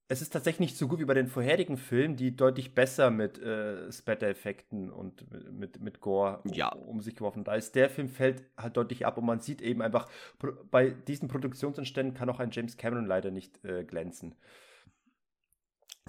es 0.09 0.21
ist 0.21 0.31
tatsächlich 0.31 0.59
nicht 0.59 0.77
so 0.77 0.87
gut 0.87 0.99
wie 0.99 1.05
bei 1.05 1.13
den 1.13 1.27
vorherigen 1.27 1.77
Filmen, 1.77 2.15
die 2.15 2.35
deutlich 2.35 2.75
besser 2.75 3.09
mit 3.09 3.39
äh, 3.39 3.91
Spatter-Effekten 3.91 4.91
und 4.91 5.25
mit, 5.51 5.81
mit 5.81 6.01
Gore 6.01 6.41
ja. 6.45 6.69
um, 6.69 6.87
um, 6.87 7.01
sich 7.01 7.15
geworfen. 7.15 7.43
Da 7.43 7.55
ist 7.55 7.75
der 7.75 7.89
Film 7.89 8.09
fällt 8.09 8.43
halt 8.57 8.77
deutlich 8.77 9.05
ab 9.05 9.17
und 9.17 9.25
man 9.25 9.39
sieht 9.39 9.61
eben 9.61 9.81
einfach, 9.81 10.09
bei 10.69 10.91
diesen 10.91 11.29
Produktionsentständen 11.29 12.15
kann 12.15 12.29
auch 12.29 12.39
ein 12.39 12.51
James 12.51 12.77
Cameron 12.77 13.05
leider 13.05 13.31
nicht 13.31 13.63
äh, 13.65 13.83
glänzen. 13.83 14.35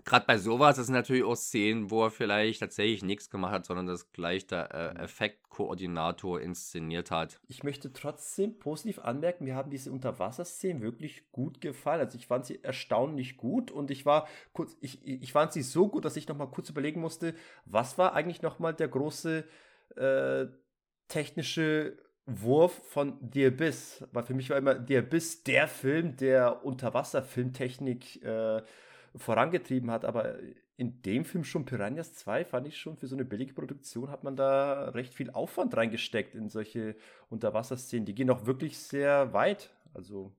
Gerade 0.04 0.26
bei 0.26 0.38
sowas, 0.38 0.76
sind 0.76 0.94
natürlich 0.94 1.24
auch 1.24 1.34
Szenen, 1.34 1.90
wo 1.90 2.04
er 2.04 2.10
vielleicht 2.10 2.60
tatsächlich 2.60 3.02
nichts 3.02 3.30
gemacht 3.30 3.52
hat, 3.52 3.66
sondern 3.66 3.86
das 3.86 4.12
gleich 4.12 4.46
der 4.46 4.74
äh, 4.74 5.02
Effektkoordinator 5.02 6.40
inszeniert 6.40 7.10
hat. 7.10 7.40
Ich 7.48 7.64
möchte 7.64 7.92
trotzdem 7.92 8.58
positiv 8.58 8.98
anmerken, 8.98 9.44
mir 9.44 9.54
haben 9.54 9.70
diese 9.70 9.90
Unterwasserszenen 9.90 10.82
wirklich 10.82 11.30
gut 11.32 11.60
gefallen. 11.60 12.00
Also 12.00 12.18
ich 12.18 12.26
fand 12.26 12.46
sie 12.46 12.62
erstaunlich 12.62 13.36
gut 13.36 13.70
und 13.70 13.90
ich 13.90 14.04
war 14.04 14.28
kurz, 14.52 14.76
ich, 14.80 15.06
ich 15.06 15.32
fand 15.32 15.52
sie 15.52 15.62
so 15.62 15.88
gut, 15.88 16.04
dass 16.04 16.16
ich 16.16 16.28
nochmal 16.28 16.50
kurz 16.50 16.68
überlegen 16.68 17.00
musste, 17.00 17.34
was 17.64 17.96
war 17.98 18.14
eigentlich 18.14 18.42
nochmal 18.42 18.74
der 18.74 18.88
große 18.88 19.44
äh, 19.96 20.46
technische 21.08 21.98
Wurf 22.26 22.72
von 22.88 23.18
The 23.32 23.46
Abyss. 23.46 24.04
Weil 24.12 24.24
für 24.24 24.34
mich 24.34 24.50
war 24.50 24.58
immer 24.58 24.84
The 24.86 24.98
Abyss 24.98 25.44
der 25.44 25.68
Film, 25.68 26.16
der 26.16 26.64
Unterwasserfilmtechnik 26.64 28.22
äh, 28.22 28.62
vorangetrieben 29.16 29.90
hat, 29.90 30.04
aber 30.04 30.38
in 30.76 31.02
dem 31.02 31.24
Film 31.24 31.44
schon 31.44 31.64
Piranhas 31.64 32.14
2 32.14 32.44
fand 32.44 32.66
ich 32.66 32.78
schon 32.78 32.96
für 32.96 33.06
so 33.06 33.14
eine 33.14 33.24
billige 33.24 33.54
Produktion 33.54 34.10
hat 34.10 34.24
man 34.24 34.36
da 34.36 34.88
recht 34.88 35.14
viel 35.14 35.30
Aufwand 35.30 35.76
reingesteckt 35.76 36.34
in 36.34 36.48
solche 36.48 36.96
Unterwasserszenen. 37.28 38.06
Die 38.06 38.14
gehen 38.14 38.30
auch 38.30 38.46
wirklich 38.46 38.78
sehr 38.78 39.32
weit. 39.32 39.70
Also. 39.92 40.32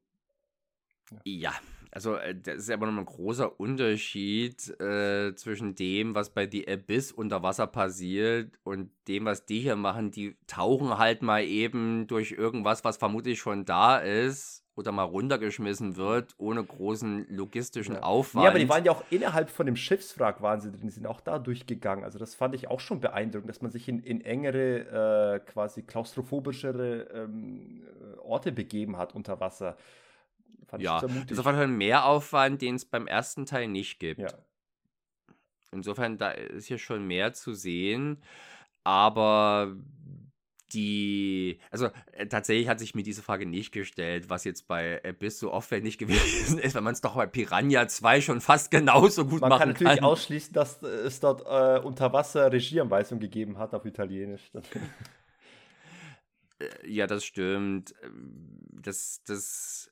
Ja, 1.11 1.19
ja 1.23 1.53
also 1.91 2.15
äh, 2.17 2.35
das 2.35 2.55
ist 2.55 2.69
aber 2.69 2.91
noch 2.91 2.99
ein 2.99 3.05
großer 3.05 3.57
Unterschied 3.57 4.77
äh, 4.81 5.33
zwischen 5.35 5.75
dem, 5.75 6.13
was 6.13 6.33
bei 6.33 6.49
The 6.49 6.67
Abyss 6.67 7.13
unter 7.13 7.41
Wasser 7.41 7.67
passiert 7.67 8.59
und 8.63 8.91
dem, 9.07 9.23
was 9.23 9.45
die 9.45 9.61
hier 9.61 9.77
machen. 9.77 10.11
Die 10.11 10.35
tauchen 10.47 10.97
halt 10.97 11.21
mal 11.21 11.45
eben 11.45 12.07
durch 12.07 12.33
irgendwas, 12.33 12.83
was 12.83 12.97
vermutlich 12.97 13.39
schon 13.39 13.63
da 13.63 13.99
ist 13.99 14.64
oder 14.75 14.91
mal 14.91 15.03
runtergeschmissen 15.03 15.95
wird, 15.95 16.35
ohne 16.37 16.63
großen 16.63 17.27
logistischen 17.29 17.95
ja. 17.95 18.03
Aufwand. 18.03 18.43
Ja, 18.43 18.49
aber 18.49 18.59
die 18.59 18.67
waren 18.67 18.83
ja 18.83 18.91
auch 18.91 19.03
innerhalb 19.09 19.49
von 19.49 19.65
dem 19.65 19.75
Schiffswrack 19.75 20.41
waren 20.41 20.59
sie 20.59 20.71
drin, 20.71 20.81
die 20.83 20.89
sind 20.89 21.07
auch 21.07 21.21
da 21.21 21.39
durchgegangen. 21.39 22.03
Also 22.03 22.19
das 22.19 22.35
fand 22.35 22.55
ich 22.55 22.67
auch 22.67 22.81
schon 22.81 22.99
beeindruckend, 22.99 23.49
dass 23.49 23.61
man 23.61 23.71
sich 23.71 23.87
in, 23.87 23.99
in 23.99 24.21
engere, 24.21 25.35
äh, 25.35 25.39
quasi 25.39 25.83
klaustrophobischere 25.83 27.07
ähm, 27.13 27.83
äh, 27.83 28.19
Orte 28.19 28.51
begeben 28.51 28.97
hat 28.97 29.15
unter 29.15 29.39
Wasser. 29.39 29.77
Fand 30.67 30.83
ja, 30.83 30.99
das 30.99 31.11
ist 31.11 31.39
auf 31.39 31.45
jeden 31.45 31.57
Fall 31.57 31.63
ein 31.63 31.77
Mehraufwand, 31.77 32.61
den 32.61 32.75
es 32.75 32.85
beim 32.85 33.07
ersten 33.07 33.45
Teil 33.45 33.67
nicht 33.67 33.99
gibt. 33.99 34.19
Ja. 34.19 34.27
Insofern, 35.71 36.17
da 36.17 36.31
ist 36.31 36.67
hier 36.67 36.79
schon 36.79 37.05
mehr 37.07 37.33
zu 37.33 37.53
sehen. 37.53 38.21
Aber 38.83 39.75
die, 40.75 41.59
also 41.71 41.89
äh, 42.11 42.27
tatsächlich 42.27 42.67
hat 42.67 42.79
sich 42.79 42.93
mir 42.93 43.03
diese 43.03 43.23
Frage 43.23 43.45
nicht 43.45 43.71
gestellt, 43.71 44.29
was 44.29 44.43
jetzt 44.43 44.67
bei 44.67 45.01
Abyss 45.03 45.39
so 45.39 45.51
aufwendig 45.51 45.97
gewesen 45.97 46.59
ist, 46.59 46.75
wenn 46.75 46.83
man 46.83 46.93
es 46.93 47.01
doch 47.01 47.15
bei 47.15 47.25
Piranha 47.25 47.87
2 47.87 48.21
schon 48.21 48.41
fast 48.41 48.69
genauso 48.69 49.25
gut 49.25 49.41
man 49.41 49.49
machen 49.49 49.59
kann. 49.59 49.67
Man 49.69 49.75
kann 49.75 49.83
natürlich 49.85 50.03
ausschließen, 50.03 50.53
dass 50.53 50.81
es 50.83 51.19
dort 51.19 51.41
äh, 51.45 51.79
unter 51.79 52.13
Wasser 52.13 52.51
Regieanweisungen 52.51 53.21
gegeben 53.21 53.57
hat 53.57 53.73
auf 53.73 53.85
Italienisch. 53.85 54.51
Äh, 56.57 56.89
ja, 56.89 57.05
das 57.05 57.25
stimmt. 57.25 57.93
Das, 58.71 59.21
das 59.25 59.91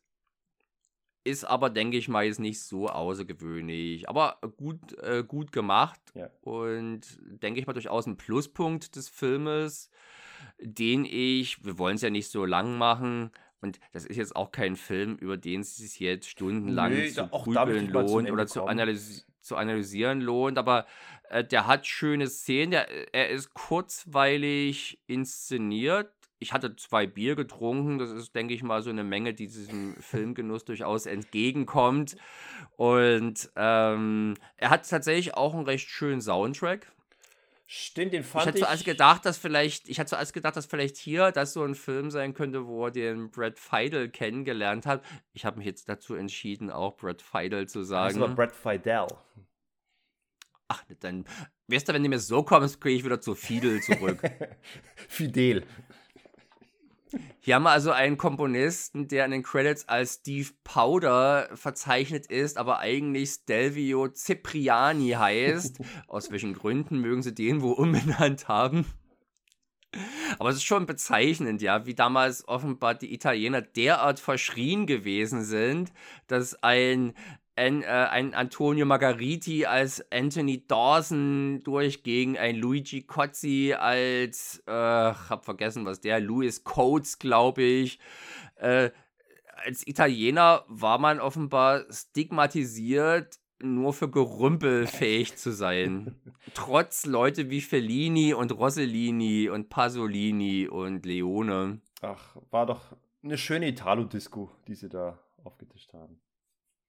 ist 1.26 1.44
aber, 1.44 1.70
denke 1.70 1.98
ich 1.98 2.08
mal, 2.08 2.24
jetzt 2.24 2.40
nicht 2.40 2.62
so 2.62 2.88
außergewöhnlich. 2.88 4.08
Aber 4.08 4.38
gut, 4.56 4.98
äh, 5.00 5.26
gut 5.28 5.52
gemacht 5.52 6.00
ja. 6.16 6.30
und 6.40 7.02
denke 7.22 7.60
ich 7.60 7.68
mal 7.68 7.74
durchaus 7.74 8.06
ein 8.06 8.16
Pluspunkt 8.16 8.96
des 8.96 9.10
Filmes 9.10 9.90
den 10.60 11.06
ich, 11.06 11.64
wir 11.65 11.78
wollen 11.78 11.95
es 11.95 12.02
ja 12.02 12.10
nicht 12.10 12.30
so 12.30 12.45
lang 12.45 12.78
machen, 12.78 13.32
und 13.64 13.80
das 13.94 14.06
ist 14.06 14.18
jetzt 14.18 14.36
auch 14.36 14.52
kein 14.52 14.76
Film, 14.76 15.15
über 15.15 15.38
den 15.38 15.61
es 15.61 15.78
sich 15.78 15.99
jetzt 15.99 16.30
stundenlang 16.30 16.91
nee, 16.91 17.10
zu 17.10 17.26
grübeln 17.28 17.90
lohnt 17.90 18.30
oder 18.30 18.45
zu, 18.45 18.65
analysi 18.65 19.24
zu, 19.40 19.56
analysieren 19.56 20.22
lohnt, 20.22 20.57
aber 20.57 20.86
äh, 21.30 21.44
der 21.44 21.65
hat 21.65 21.88
schöne 21.88 22.28
Szenen, 22.28 22.72
der, 22.72 23.14
er 23.14 23.30
ist 23.30 23.53
kurzweilig 23.53 24.99
inszeniert. 25.07 26.11
Ich 26.40 26.52
hatte 26.52 26.76
zwei 26.76 27.07
Bier 27.07 27.36
getrunken, 27.36 27.99
das 27.99 28.11
ist, 28.11 28.36
denke 28.36 28.53
ich 28.53 28.64
mal, 28.64 28.82
so 28.82 28.90
eine 28.90 29.06
Menge, 29.06 29.34
die 29.34 29.48
diesem 29.48 29.95
Filmgenuss 29.95 30.65
durchaus 30.65 31.06
entgegenkommt. 31.06 32.18
Und 32.76 33.49
ähm, 33.56 34.34
er 34.57 34.70
hat 34.70 34.90
tatsächlich 34.90 35.36
auch 35.36 35.53
einen 35.53 35.64
recht 35.64 35.90
schönen 35.90 36.22
Soundtrack. 36.22 36.91
Stimmt, 37.76 38.14
den 38.14 38.24
fand 38.24 38.44
ich. 38.44 38.48
Hatte 38.48 38.58
ich 38.60 38.64
hatte 38.66 38.70
zuerst 38.70 38.86
gedacht, 38.86 39.26
dass 39.26 39.38
vielleicht, 39.40 39.90
ich 39.90 40.00
hatte 40.00 40.10
zuerst 40.10 40.32
gedacht, 40.32 40.56
dass 40.56 40.68
vielleicht 40.68 40.95
hier 40.95 41.32
das 41.32 41.54
so 41.54 41.64
ein 41.64 41.74
Film 41.74 42.12
sein 42.12 42.36
könnte, 42.36 42.68
wo 42.68 42.86
er 42.86 42.91
den 42.91 43.32
Brad 43.32 43.58
Feidel 43.58 44.10
kennengelernt 44.10 44.86
hat. 44.86 45.04
Ich 45.32 45.44
habe 45.44 45.58
mich 45.58 45.66
jetzt 45.66 45.90
dazu 45.90 46.14
entschieden, 46.14 46.70
auch 46.70 46.95
Brad 46.95 47.24
Feidel 47.24 47.68
zu 47.68 47.82
sagen. 47.82 48.20
Das 48.20 48.30
war 48.30 48.36
Brad 48.36 48.52
Feidel. 48.52 49.08
Ach, 50.68 50.84
dann, 51.00 51.26
weißt 51.68 51.90
du, 51.90 51.94
wenn 51.94 52.04
du 52.04 52.10
mir 52.10 52.20
so 52.20 52.44
kommst, 52.44 52.80
kriege 52.80 52.95
ich 52.95 53.06
wieder 53.06 53.20
zu 53.20 53.34
Fidel 53.34 53.82
zurück. 53.82 54.22
Fidel. 55.08 55.66
Hier 57.40 57.56
haben 57.56 57.64
wir 57.64 57.72
also 57.72 57.91
einen 57.91 58.18
Komponisten, 58.18 59.07
der 59.07 59.26
in 59.26 59.31
den 59.31 59.44
Credits 59.44 59.88
als 59.88 60.15
Steve 60.15 60.49
Powder 60.64 61.49
verzeichnet 61.53 62.27
ist, 62.27 62.57
aber 62.57 62.80
eigentlich 62.80 63.30
Stelvio 63.30 64.07
Cipriani 64.10 65.10
heißt. 65.11 65.80
Aus 66.07 66.31
welchen 66.31 66.53
Gründen 66.53 66.99
mögen 66.99 67.22
sie 67.22 67.35
den 67.35 67.61
wohl 67.61 67.73
umbenannt 67.73 68.48
haben? 68.48 68.85
Aber 70.40 70.49
es 70.49 70.56
ist 70.56 70.64
schon 70.64 70.85
bezeichnend, 70.85 71.61
ja, 71.61 71.85
wie 71.85 71.94
damals 71.94 72.48
offenbar 72.48 72.95
die 72.95 73.14
Italiener 73.14 73.61
derart 73.61 74.19
verschrien 74.19 74.88
gewesen 74.88 75.44
sind, 75.44 75.94
dass 76.27 76.61
ein 76.64 77.14
ein, 77.56 77.84
äh, 77.84 77.86
ein 77.86 78.34
Antonio 78.34 78.86
Margariti 78.86 79.66
als 79.66 80.04
Anthony 80.12 80.66
Dawson 80.68 81.62
durch 81.64 82.04
gegen 82.04 82.38
ein 82.38 82.56
Luigi 82.56 83.04
Cozzi 83.04 83.76
als, 83.78 84.64
äh, 84.66 84.72
hab 84.72 85.46
vergessen, 85.46 85.86
was 85.86 86.02
der, 86.02 86.20
Louis 86.20 86.64
Coates, 86.64 87.20
glaube 87.20 87.62
ich. 87.62 88.00
Äh, 88.56 88.92
als 89.66 89.88
Italiener 89.88 90.66
war 90.68 90.98
man 90.98 91.20
offenbar 91.20 91.86
stigmatisiert, 91.90 93.40
nur 93.62 93.94
für 93.94 94.10
Gerümpel 94.10 94.88
fähig 94.88 95.38
zu 95.38 95.52
sein. 95.52 96.16
Trotz 96.54 97.06
Leute 97.06 97.50
wie 97.50 97.62
Fellini 97.62 98.34
und 98.34 98.52
Rossellini 98.52 99.50
und 99.50 99.70
Pasolini 99.70 100.68
und 100.68 101.06
Leone. 101.06 101.82
Ach, 102.02 102.36
war 102.52 102.66
doch 102.66 102.96
eine 103.24 103.38
schöne 103.38 103.70
Italo-Disco, 103.70 104.52
die 104.68 104.76
sie 104.76 104.90
da 104.90 105.18
aufgetischt 105.44 105.94
haben. 105.94 106.20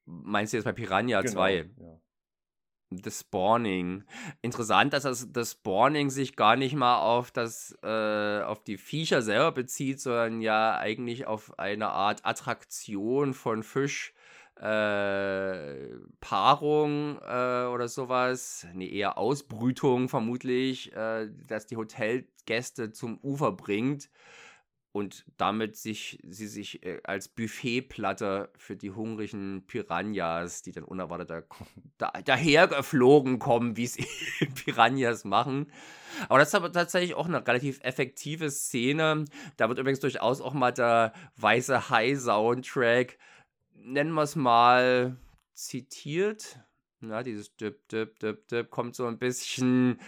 Meinst 0.06 0.52
du 0.52 0.58
jetzt 0.58 0.64
bei 0.64 0.72
Piranha 0.72 1.20
genau, 1.20 1.32
2? 1.32 1.56
Ja. 1.56 2.00
Das 2.90 3.20
Spawning. 3.20 4.04
Interessant, 4.42 4.92
dass 4.92 5.02
das, 5.02 5.32
das 5.32 5.52
Spawning 5.52 6.10
sich 6.10 6.36
gar 6.36 6.56
nicht 6.56 6.74
mal 6.74 7.00
auf 7.00 7.30
das, 7.30 7.76
äh, 7.82 8.40
auf 8.42 8.62
die 8.62 8.76
Viecher 8.76 9.22
selber 9.22 9.52
bezieht, 9.52 10.00
sondern 10.00 10.40
ja 10.40 10.76
eigentlich 10.76 11.26
auf 11.26 11.58
eine 11.58 11.88
Art 11.88 12.24
Attraktion 12.24 13.34
von 13.34 13.62
Fisch. 13.62 14.12
Äh, 14.56 15.88
Paarung 16.20 17.18
äh, 17.18 17.64
oder 17.66 17.88
sowas, 17.88 18.68
nee, 18.72 18.88
eher 18.88 19.18
Ausbrütung 19.18 20.08
vermutlich, 20.08 20.92
äh, 20.94 21.28
dass 21.48 21.66
die 21.66 21.76
Hotelgäste 21.76 22.92
zum 22.92 23.18
Ufer 23.18 23.50
bringt 23.50 24.10
und 24.94 25.24
damit 25.38 25.74
sich, 25.74 26.20
sie 26.22 26.46
sich 26.46 26.86
äh, 26.86 27.00
als 27.02 27.26
Buffetplatte 27.26 28.48
für 28.56 28.76
die 28.76 28.92
hungrigen 28.92 29.66
Piranhas, 29.66 30.62
die 30.62 30.70
dann 30.70 30.84
unerwartet 30.84 31.30
da, 31.30 31.42
da, 31.98 32.12
dahergeflogen 32.24 33.40
kommen, 33.40 33.76
wie 33.76 33.82
es 33.82 33.96
Piranhas 34.64 35.24
machen. 35.24 35.66
Aber 36.28 36.38
das 36.38 36.50
ist 36.50 36.54
aber 36.54 36.70
tatsächlich 36.70 37.14
auch 37.14 37.26
eine 37.26 37.44
relativ 37.44 37.80
effektive 37.82 38.52
Szene. 38.52 39.24
Da 39.56 39.68
wird 39.68 39.80
übrigens 39.80 39.98
durchaus 39.98 40.40
auch 40.40 40.54
mal 40.54 40.70
der 40.70 41.12
weiße 41.38 41.90
High-Soundtrack, 41.90 43.18
nennen 43.74 44.12
wir 44.12 44.22
es 44.22 44.36
mal, 44.36 45.16
zitiert. 45.54 46.60
Na, 47.00 47.24
dieses 47.24 47.56
Dip, 47.56 47.88
Dip, 47.88 48.20
Dip, 48.20 48.46
Dip 48.46 48.70
kommt 48.70 48.94
so 48.94 49.06
ein 49.06 49.18
bisschen 49.18 49.98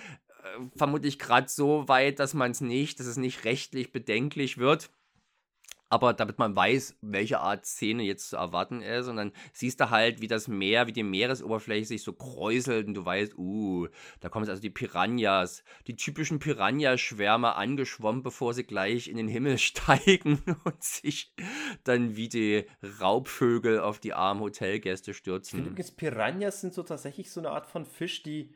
vermutlich 0.77 1.19
gerade 1.19 1.49
so 1.49 1.89
weit, 1.89 2.19
dass 2.19 2.35
man 2.35 2.51
es 2.51 2.61
nicht, 2.61 3.01
dass 3.01 3.07
es 3.07 3.17
nicht 3.17 3.45
rechtlich 3.45 3.93
bedenklich 3.93 4.59
wird. 4.59 4.91
Aber 5.89 6.13
damit 6.13 6.39
man 6.39 6.57
weiß, 6.57 6.97
welche 7.01 7.39
Art 7.39 7.65
Szene 7.65 8.03
jetzt 8.03 8.31
zu 8.31 8.37
erwarten 8.37 8.83
ist, 8.83 9.07
und 9.07 9.17
dann 9.17 9.33
siehst 9.53 9.79
du 9.81 9.91
halt, 9.91 10.21
wie 10.21 10.27
das 10.27 10.49
Meer, 10.49 10.89
wie 10.89 10.93
die 10.93 11.05
Meeresoberfläche 11.05 11.87
sich 11.87 12.03
so 12.03 12.13
kräuselt 12.13 12.89
und 12.89 12.95
du 12.95 13.05
weißt, 13.05 13.39
uh, 13.39 13.87
da 14.19 14.29
kommen 14.29 14.45
jetzt 14.45 14.51
also 14.51 14.63
die 14.63 14.71
Piranhas, 14.71 15.63
die 15.87 15.95
typischen 15.95 16.41
Piranha-Schwärme 16.41 17.55
angeschwommen, 17.55 18.25
bevor 18.25 18.53
sie 18.53 18.65
gleich 18.65 19.07
in 19.07 19.17
den 19.17 19.29
Himmel 19.29 19.59
steigen 19.59 20.43
und 20.65 20.83
sich 20.83 21.33
dann 21.85 22.17
wie 22.17 22.29
die 22.29 22.65
Raubvögel 23.01 23.79
auf 23.79 24.01
die 24.01 24.13
armen 24.13 24.41
Hotelgäste 24.41 25.15
stürzen. 25.15 25.65
Finde, 25.65 25.93
Piranhas 25.97 26.63
sind 26.63 26.75
so 26.75 26.83
tatsächlich 26.83 27.31
so 27.31 27.39
eine 27.39 27.51
Art 27.51 27.67
von 27.67 27.87
Fisch, 27.87 28.25
die 28.25 28.53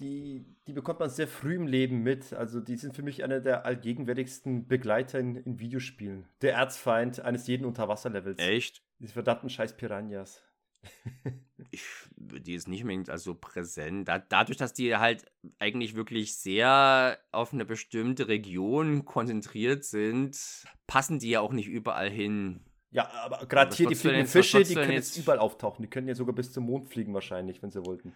die, 0.00 0.46
die 0.66 0.72
bekommt 0.72 1.00
man 1.00 1.10
sehr 1.10 1.28
früh 1.28 1.56
im 1.56 1.66
Leben 1.66 2.02
mit. 2.02 2.32
Also 2.32 2.60
die 2.60 2.76
sind 2.76 2.94
für 2.94 3.02
mich 3.02 3.24
einer 3.24 3.40
der 3.40 3.64
allgegenwärtigsten 3.64 4.68
Begleiter 4.68 5.18
in, 5.18 5.36
in 5.36 5.58
Videospielen. 5.58 6.26
Der 6.42 6.54
Erzfeind 6.54 7.20
eines 7.20 7.46
jeden 7.46 7.64
Unterwasserlevels. 7.64 8.38
Echt? 8.38 8.82
Diese 8.98 9.12
verdammten 9.12 9.50
scheiß 9.50 9.76
Piranhas. 9.76 10.42
Ich, 11.70 11.84
die 12.16 12.54
ist 12.54 12.68
nicht 12.68 12.82
unbedingt 12.82 13.10
also 13.10 13.34
präsent. 13.34 14.08
Da, 14.08 14.18
dadurch, 14.18 14.56
dass 14.56 14.72
die 14.72 14.96
halt 14.96 15.26
eigentlich 15.58 15.96
wirklich 15.96 16.36
sehr 16.36 17.18
auf 17.30 17.52
eine 17.52 17.64
bestimmte 17.66 18.28
Region 18.28 19.04
konzentriert 19.04 19.84
sind, 19.84 20.38
passen 20.86 21.18
die 21.18 21.30
ja 21.30 21.40
auch 21.40 21.52
nicht 21.52 21.66
überall 21.66 22.08
hin. 22.08 22.60
Ja, 22.90 23.10
aber 23.10 23.44
gerade 23.46 23.74
hier 23.76 23.88
die 23.88 23.96
fliegenden 23.96 24.28
Fische, 24.28 24.62
die 24.62 24.74
können 24.74 24.92
jetzt 24.92 25.18
überall 25.18 25.40
auftauchen. 25.40 25.82
Die 25.82 25.90
können 25.90 26.08
ja 26.08 26.14
sogar 26.14 26.34
bis 26.34 26.52
zum 26.52 26.64
Mond 26.64 26.88
fliegen 26.88 27.12
wahrscheinlich, 27.12 27.62
wenn 27.62 27.70
sie 27.70 27.84
wollten. 27.84 28.14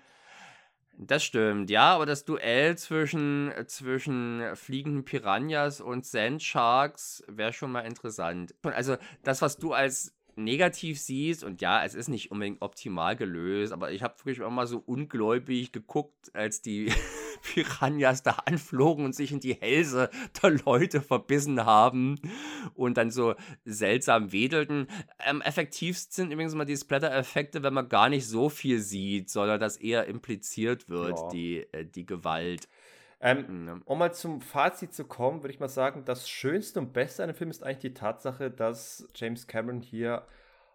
Das 1.07 1.25
stimmt, 1.25 1.69
ja, 1.71 1.95
aber 1.95 2.07
das 2.07 2.25
Duell 2.25 2.77
zwischen, 2.79 3.53
zwischen 3.67 4.55
fliegenden 4.55 5.05
Piranhas 5.05 5.81
und 5.81 6.07
Sandsharks 6.07 7.25
wäre 7.27 7.53
schon 7.53 7.73
mal 7.73 7.81
interessant. 7.81 8.55
Also 8.63 8.97
das, 9.25 9.43
was 9.43 9.57
du 9.57 9.73
als 9.73 10.15
negativ 10.36 11.01
siehst, 11.01 11.44
und 11.44 11.61
ja, 11.61 11.85
es 11.85 11.94
ist 11.94 12.09
nicht 12.09 12.31
unbedingt 12.31 12.62
optimal 12.62 13.17
gelöst, 13.17 13.73
aber 13.73 13.93
ich 13.93 14.02
habe 14.02 14.19
wirklich 14.19 14.39
immer 14.39 14.51
mal 14.51 14.67
so 14.67 14.83
ungläubig 14.85 15.73
geguckt, 15.73 16.35
als 16.35 16.62
die 16.62 16.93
Piranhas 17.43 18.23
da 18.23 18.33
anflogen 18.47 19.05
und 19.05 19.15
sich 19.15 19.33
in 19.33 19.41
die 19.41 19.55
Hälse 19.55 20.11
der 20.43 20.51
Leute 20.65 21.01
verbissen 21.01 21.65
haben 21.65 22.20
und 22.75 22.97
dann 22.97 23.11
so 23.11 23.35
seltsam 23.65 24.33
wedelten. 24.33 24.86
Am 25.19 25.41
effektivsten 25.41 26.25
sind 26.25 26.33
übrigens 26.33 26.55
mal 26.55 26.65
die 26.65 26.77
Splatter-Effekte, 26.77 27.62
wenn 27.62 27.75
man 27.75 27.89
gar 27.89 28.09
nicht 28.09 28.27
so 28.27 28.49
viel 28.49 28.78
sieht, 28.78 29.31
sondern 29.31 29.61
dass 29.61 29.77
eher 29.77 30.07
impliziert 30.07 30.89
wird, 30.89 31.19
ja. 31.19 31.28
die, 31.28 31.67
äh, 31.73 31.85
die 31.85 32.07
Gewalt. 32.07 32.69
Ähm, 33.25 33.83
um 33.84 33.99
mal 33.99 34.12
zum 34.12 34.41
Fazit 34.41 34.92
zu 34.92 35.05
kommen, 35.05 35.42
würde 35.42 35.55
ich 35.55 35.60
mal 35.60 35.68
sagen, 35.68 36.05
das 36.05 36.28
Schönste 36.28 36.81
und 36.81 36.92
Beste 36.92 37.23
an 37.23 37.28
dem 37.28 37.36
Film 37.36 37.51
ist 37.51 37.62
eigentlich 37.62 37.78
die 37.78 37.94
Tatsache, 37.94 38.51
dass 38.51 39.09
James 39.15 39.47
Cameron 39.47 39.81
hier 39.81 40.26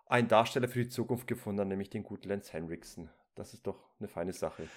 einen 0.05 0.29
Darsteller 0.29 0.69
für 0.69 0.79
die 0.79 0.87
Zukunft 0.87 1.27
gefunden 1.27 1.59
hat, 1.59 1.67
nämlich 1.67 1.89
den 1.89 2.03
guten 2.03 2.29
Lance 2.29 2.53
Henriksen. 2.53 3.09
Das 3.35 3.53
ist 3.53 3.67
doch 3.67 3.89
eine 3.99 4.07
feine 4.07 4.31
Sache. 4.31 4.69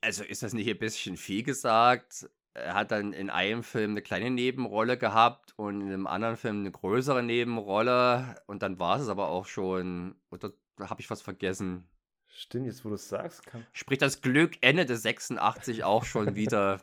Also 0.00 0.24
ist 0.24 0.42
das 0.42 0.54
nicht 0.54 0.70
ein 0.70 0.78
bisschen 0.78 1.18
viel 1.18 1.42
gesagt? 1.42 2.30
Er 2.54 2.74
hat 2.74 2.92
dann 2.92 3.12
in 3.12 3.28
einem 3.28 3.62
Film 3.62 3.90
eine 3.90 4.02
kleine 4.02 4.30
Nebenrolle 4.30 4.96
gehabt 4.96 5.52
und 5.56 5.82
in 5.82 5.88
einem 5.88 6.06
anderen 6.06 6.38
Film 6.38 6.60
eine 6.60 6.70
größere 6.70 7.22
Nebenrolle 7.22 8.36
und 8.46 8.62
dann 8.62 8.78
war 8.78 8.98
es 8.98 9.08
aber 9.08 9.28
auch 9.28 9.44
schon. 9.44 10.16
Oder 10.30 10.52
habe 10.80 11.02
ich 11.02 11.10
was 11.10 11.20
vergessen? 11.20 11.88
Stimmt, 12.34 12.66
jetzt 12.66 12.84
wo 12.84 12.88
du 12.88 12.94
es 12.94 13.08
sagst. 13.08 13.46
Kann... 13.46 13.66
Sprich, 13.72 13.98
das 13.98 14.20
Glück 14.20 14.56
endete 14.60 14.96
86 14.96 15.84
auch 15.84 16.04
schon 16.04 16.34
wieder. 16.34 16.80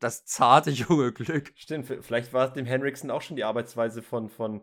das 0.00 0.24
zarte 0.24 0.70
junge 0.70 1.12
Glück. 1.12 1.52
Stimmt, 1.56 1.86
vielleicht 1.86 2.32
war 2.32 2.52
dem 2.52 2.66
Henriksen 2.66 3.10
auch 3.10 3.22
schon 3.22 3.36
die 3.36 3.44
Arbeitsweise 3.44 4.02
von, 4.02 4.28
von 4.28 4.62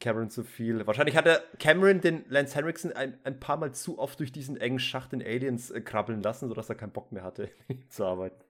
Cameron 0.00 0.30
zu 0.30 0.44
viel. 0.44 0.86
Wahrscheinlich 0.86 1.16
hat 1.16 1.26
er 1.26 1.42
Cameron 1.58 2.00
den 2.00 2.24
Lance 2.28 2.54
Henriksen 2.54 2.92
ein, 2.92 3.18
ein 3.24 3.40
paar 3.40 3.56
Mal 3.56 3.72
zu 3.72 3.98
oft 3.98 4.20
durch 4.20 4.32
diesen 4.32 4.56
engen 4.56 4.78
Schacht 4.78 5.12
in 5.12 5.22
Aliens 5.22 5.70
äh, 5.70 5.80
krabbeln 5.80 6.22
lassen, 6.22 6.48
sodass 6.48 6.68
er 6.68 6.74
keinen 6.74 6.92
Bock 6.92 7.10
mehr 7.10 7.24
hatte, 7.24 7.50
zu 7.88 8.04
arbeiten. 8.04 8.47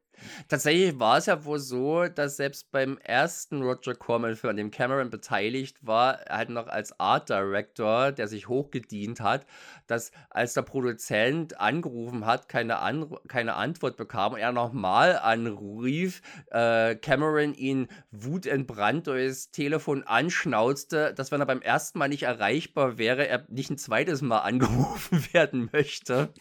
Tatsächlich 0.48 0.98
war 0.98 1.18
es 1.18 1.26
ja 1.26 1.44
wohl 1.44 1.58
so, 1.58 2.06
dass 2.06 2.36
selbst 2.36 2.70
beim 2.70 2.98
ersten 2.98 3.62
Roger 3.62 3.94
Corman-Film, 3.94 4.50
an 4.50 4.56
dem 4.56 4.70
Cameron 4.70 5.10
beteiligt 5.10 5.86
war, 5.86 6.20
halt 6.28 6.50
noch 6.50 6.66
als 6.66 6.98
Art 6.98 7.28
Director, 7.28 8.12
der 8.12 8.28
sich 8.28 8.48
hochgedient 8.48 9.20
hat, 9.20 9.47
dass 9.86 10.12
als 10.30 10.55
der 10.55 10.62
Produzent 10.62 11.60
angerufen 11.60 12.26
hat, 12.26 12.48
keine, 12.48 12.78
An 12.78 13.14
keine 13.28 13.55
Antwort 13.55 13.97
bekam 13.97 14.34
und 14.34 14.38
er 14.38 14.52
nochmal 14.52 15.18
anrief, 15.18 16.22
äh, 16.50 16.94
Cameron 16.97 17.55
ihn 17.55 17.88
wutentbrannt 18.10 19.06
durchs 19.06 19.50
Telefon 19.50 20.02
anschnauzte, 20.05 21.14
dass 21.14 21.30
wenn 21.32 21.40
er 21.40 21.47
beim 21.47 21.62
ersten 21.62 21.98
Mal 21.98 22.08
nicht 22.08 22.24
erreichbar 22.24 22.98
wäre, 22.98 23.26
er 23.26 23.44
nicht 23.48 23.70
ein 23.70 23.78
zweites 23.78 24.22
Mal 24.22 24.38
angerufen 24.38 25.24
werden 25.32 25.68
möchte. 25.72 26.32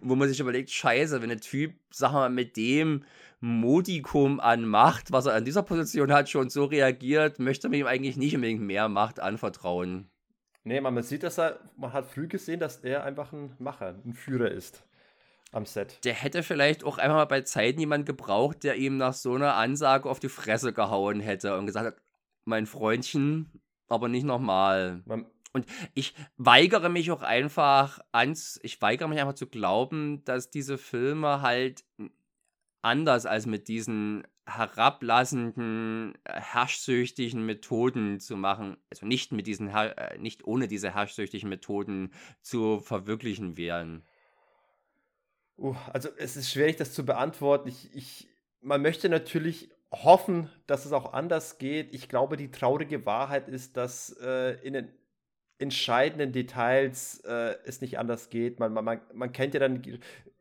Wo 0.00 0.14
man 0.14 0.28
sich 0.28 0.40
überlegt, 0.40 0.70
scheiße, 0.70 1.20
wenn 1.20 1.28
der 1.28 1.40
Typ, 1.40 1.74
sag 1.90 2.12
mal, 2.12 2.30
mit 2.30 2.56
dem 2.56 3.04
Modikum 3.40 4.40
an 4.40 4.64
Macht, 4.64 5.12
was 5.12 5.26
er 5.26 5.34
an 5.34 5.44
dieser 5.44 5.62
Position 5.62 6.12
hat, 6.12 6.30
schon 6.30 6.48
so 6.48 6.64
reagiert, 6.64 7.38
möchte 7.38 7.68
man 7.68 7.78
ihm 7.78 7.86
eigentlich 7.86 8.16
nicht 8.16 8.34
unbedingt 8.34 8.62
mehr 8.62 8.88
Macht 8.88 9.20
anvertrauen. 9.20 10.08
Nee, 10.64 10.80
man 10.80 11.02
sieht, 11.02 11.22
dass 11.22 11.38
er, 11.38 11.60
man 11.76 11.92
hat 11.92 12.06
früh 12.06 12.26
gesehen, 12.26 12.58
dass 12.58 12.78
er 12.78 13.04
einfach 13.04 13.32
ein 13.32 13.54
Macher, 13.58 13.96
ein 14.04 14.14
Führer 14.14 14.50
ist 14.50 14.82
am 15.52 15.66
Set. 15.66 16.04
Der 16.04 16.14
hätte 16.14 16.42
vielleicht 16.42 16.84
auch 16.84 16.98
einfach 16.98 17.16
mal 17.16 17.24
bei 17.26 17.42
Zeiten 17.42 17.78
jemand 17.78 18.06
gebraucht, 18.06 18.64
der 18.64 18.76
ihm 18.76 18.96
nach 18.96 19.12
so 19.12 19.34
einer 19.34 19.54
Ansage 19.54 20.08
auf 20.08 20.20
die 20.20 20.28
Fresse 20.28 20.72
gehauen 20.72 21.20
hätte 21.20 21.56
und 21.56 21.66
gesagt 21.66 21.86
hat, 21.86 22.02
mein 22.44 22.66
Freundchen, 22.66 23.50
aber 23.88 24.08
nicht 24.08 24.24
nochmal. 24.24 25.02
Man, 25.04 25.26
und 25.54 25.66
ich 25.94 26.14
weigere 26.36 26.88
mich 26.88 27.10
auch 27.12 27.22
einfach 27.22 28.00
ans, 28.12 28.58
ich 28.62 28.82
weigere 28.82 29.08
mich 29.08 29.20
einfach 29.20 29.34
zu 29.34 29.46
glauben, 29.46 30.24
dass 30.24 30.50
diese 30.50 30.78
Filme 30.78 31.42
halt 31.42 31.84
anders 32.82 33.24
als 33.24 33.46
mit 33.46 33.68
diesen 33.68 34.26
herablassenden, 34.46 36.18
herrschsüchtigen 36.24 37.46
Methoden 37.46 38.20
zu 38.20 38.36
machen, 38.36 38.76
also 38.90 39.06
nicht 39.06 39.32
mit 39.32 39.46
diesen, 39.46 39.68
äh, 39.68 40.18
nicht 40.18 40.44
ohne 40.44 40.68
diese 40.68 40.92
herrschsüchtigen 40.92 41.48
Methoden 41.48 42.12
zu 42.42 42.80
verwirklichen 42.80 43.56
wären. 43.56 44.04
Uh, 45.56 45.76
also 45.92 46.10
es 46.18 46.36
ist 46.36 46.50
schwierig, 46.50 46.76
das 46.76 46.92
zu 46.92 47.06
beantworten. 47.06 47.68
Ich, 47.68 47.94
ich, 47.94 48.28
man 48.60 48.82
möchte 48.82 49.08
natürlich 49.08 49.70
hoffen, 49.92 50.50
dass 50.66 50.84
es 50.84 50.92
auch 50.92 51.12
anders 51.12 51.58
geht. 51.58 51.94
Ich 51.94 52.08
glaube, 52.08 52.36
die 52.36 52.50
traurige 52.50 53.06
Wahrheit 53.06 53.48
ist, 53.48 53.76
dass 53.76 54.10
äh, 54.20 54.58
in 54.62 54.74
den 54.74 54.92
entscheidenden 55.58 56.32
Details 56.32 57.20
äh, 57.20 57.54
es 57.64 57.80
nicht 57.80 57.98
anders 57.98 58.30
geht. 58.30 58.58
Man, 58.58 58.72
man, 58.72 59.00
man 59.12 59.32
kennt 59.32 59.54
ja 59.54 59.60
dann, 59.60 59.82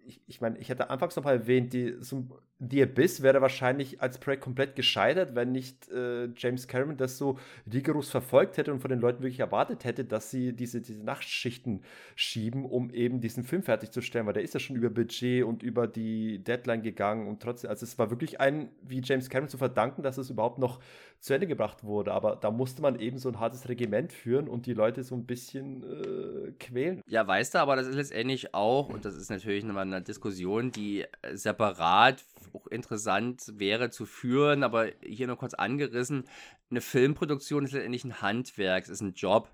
ich, 0.05 0.21
ich 0.27 0.41
meine, 0.41 0.57
ich 0.57 0.69
hatte 0.69 0.89
anfangs 0.89 1.15
noch 1.15 1.23
mal 1.23 1.33
erwähnt, 1.33 1.73
die, 1.73 1.95
so, 1.99 2.27
The 2.69 2.83
Abyss 2.83 3.21
wäre 3.21 3.41
wahrscheinlich 3.41 4.01
als 4.01 4.17
Projekt 4.19 4.43
komplett 4.43 4.75
gescheitert, 4.75 5.35
wenn 5.35 5.51
nicht 5.51 5.89
äh, 5.89 6.29
James 6.35 6.67
Cameron 6.67 6.97
das 6.97 7.17
so 7.17 7.37
rigoros 7.71 8.09
verfolgt 8.09 8.57
hätte 8.57 8.71
und 8.71 8.79
von 8.79 8.89
den 8.89 8.99
Leuten 8.99 9.21
wirklich 9.21 9.39
erwartet 9.39 9.83
hätte, 9.83 10.05
dass 10.05 10.31
sie 10.31 10.53
diese, 10.53 10.81
diese 10.81 11.03
Nachtschichten 11.03 11.83
schieben, 12.15 12.65
um 12.65 12.89
eben 12.91 13.19
diesen 13.19 13.43
Film 13.43 13.63
fertigzustellen, 13.63 14.25
weil 14.27 14.33
der 14.33 14.43
ist 14.43 14.53
ja 14.53 14.59
schon 14.59 14.75
über 14.75 14.89
Budget 14.89 15.43
und 15.43 15.61
über 15.63 15.87
die 15.87 16.43
Deadline 16.43 16.83
gegangen 16.83 17.27
und 17.27 17.41
trotzdem, 17.41 17.69
also 17.69 17.85
es 17.85 17.97
war 17.99 18.09
wirklich 18.09 18.39
ein, 18.39 18.69
wie 18.81 19.01
James 19.03 19.29
Cameron 19.29 19.49
zu 19.49 19.57
verdanken, 19.57 20.03
dass 20.03 20.17
es 20.17 20.29
überhaupt 20.29 20.59
noch 20.59 20.79
zu 21.23 21.33
Ende 21.33 21.47
gebracht 21.47 21.85
wurde, 21.85 22.11
aber 22.11 22.35
da 22.35 22.51
musste 22.51 22.81
man 22.81 22.99
eben 22.99 23.17
so 23.17 23.29
ein 23.29 23.39
hartes 23.39 23.69
Regiment 23.69 24.11
führen 24.11 24.49
und 24.49 24.65
die 24.65 24.73
Leute 24.73 25.03
so 25.03 25.15
ein 25.15 25.25
bisschen 25.25 25.81
äh, 25.81 26.51
quälen. 26.59 27.01
Ja, 27.07 27.25
weißt 27.25 27.53
du, 27.53 27.59
aber 27.59 27.77
das 27.77 27.87
ist 27.87 27.95
letztendlich 27.95 28.53
auch, 28.53 28.89
und 28.89 29.05
das 29.05 29.15
ist 29.15 29.29
natürlich 29.29 29.63
nochmal 29.63 29.85
eine 29.85 30.01
Diskussion, 30.01 30.73
die 30.73 31.05
separat 31.31 32.25
auch 32.51 32.67
interessant 32.67 33.41
wäre 33.55 33.89
zu 33.89 34.05
führen, 34.05 34.63
aber 34.63 34.89
hier 35.01 35.27
nur 35.27 35.37
kurz 35.37 35.53
angerissen. 35.53 36.25
Eine 36.69 36.81
Filmproduktion 36.81 37.63
ist 37.63 37.71
letztendlich 37.71 38.03
ein 38.03 38.21
Handwerk, 38.21 38.83
es 38.83 38.89
ist 38.89 39.01
ein 39.01 39.13
Job. 39.13 39.49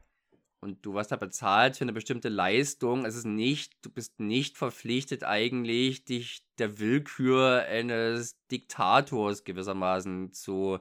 Und 0.62 0.84
du 0.86 0.96
wirst 0.96 1.12
da 1.12 1.18
bezahlt 1.18 1.78
für 1.78 1.86
eine 1.86 1.94
bestimmte 1.94 2.30
Leistung. 2.30 3.06
Es 3.06 3.16
ist 3.16 3.26
nicht, 3.26 3.78
du 3.86 3.92
bist 3.92 4.20
nicht 4.20 4.58
verpflichtet 4.58 5.24
eigentlich, 5.24 6.04
dich 6.04 6.44
der 6.58 6.80
Willkür 6.80 7.64
eines 7.70 8.36
Diktators 8.48 9.46
gewissermaßen 9.46 10.34
zu 10.34 10.80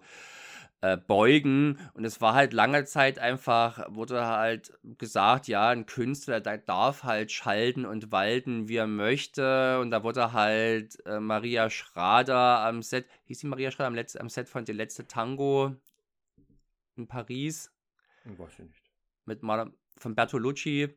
äh, 0.81 0.97
beugen. 0.97 1.79
Und 1.95 2.05
es 2.05 2.21
war 2.21 2.35
halt 2.35 2.53
lange 2.53 2.85
Zeit 2.85 3.19
einfach, 3.19 3.85
wurde 3.89 4.27
halt 4.27 4.73
gesagt, 4.99 5.49
ja, 5.49 5.69
ein 5.69 5.87
Künstler, 5.87 6.41
der 6.41 6.59
darf 6.59 7.03
halt 7.05 7.33
schalten 7.33 7.85
und 7.85 8.13
walten, 8.13 8.69
wie 8.69 8.77
er 8.77 8.87
möchte. 8.87 9.81
Und 9.81 9.91
da 9.91 10.03
wurde 10.05 10.33
halt 10.33 11.05
äh, 11.07 11.21
Maria 11.21 11.71
Schrader 11.71 12.61
am 12.61 12.83
Set, 12.83 13.07
hieß 13.25 13.41
die 13.41 13.47
Maria 13.47 13.71
Schrader 13.71 13.89
am, 13.89 13.95
Letz-, 13.95 14.17
am 14.17 14.29
Set 14.29 14.49
von 14.49 14.65
Der 14.65 14.75
letzte 14.75 15.07
Tango 15.07 15.75
in 16.97 17.07
Paris? 17.07 17.73
Weiß 18.25 18.53
ich 18.53 18.67
nicht. 18.67 18.83
Mit 19.25 19.43
Madame 19.43 19.73
von 19.99 20.15
Bertolucci 20.15 20.89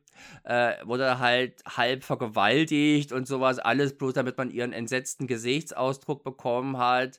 äh, 0.44 0.86
wurde 0.86 1.18
halt 1.18 1.62
halb 1.64 2.04
vergewaltigt 2.04 3.12
und 3.12 3.26
sowas, 3.26 3.58
alles 3.58 3.96
bloß 3.96 4.14
damit 4.14 4.38
man 4.38 4.50
ihren 4.50 4.72
entsetzten 4.72 5.26
Gesichtsausdruck 5.26 6.24
bekommen 6.24 6.78
hat 6.78 7.18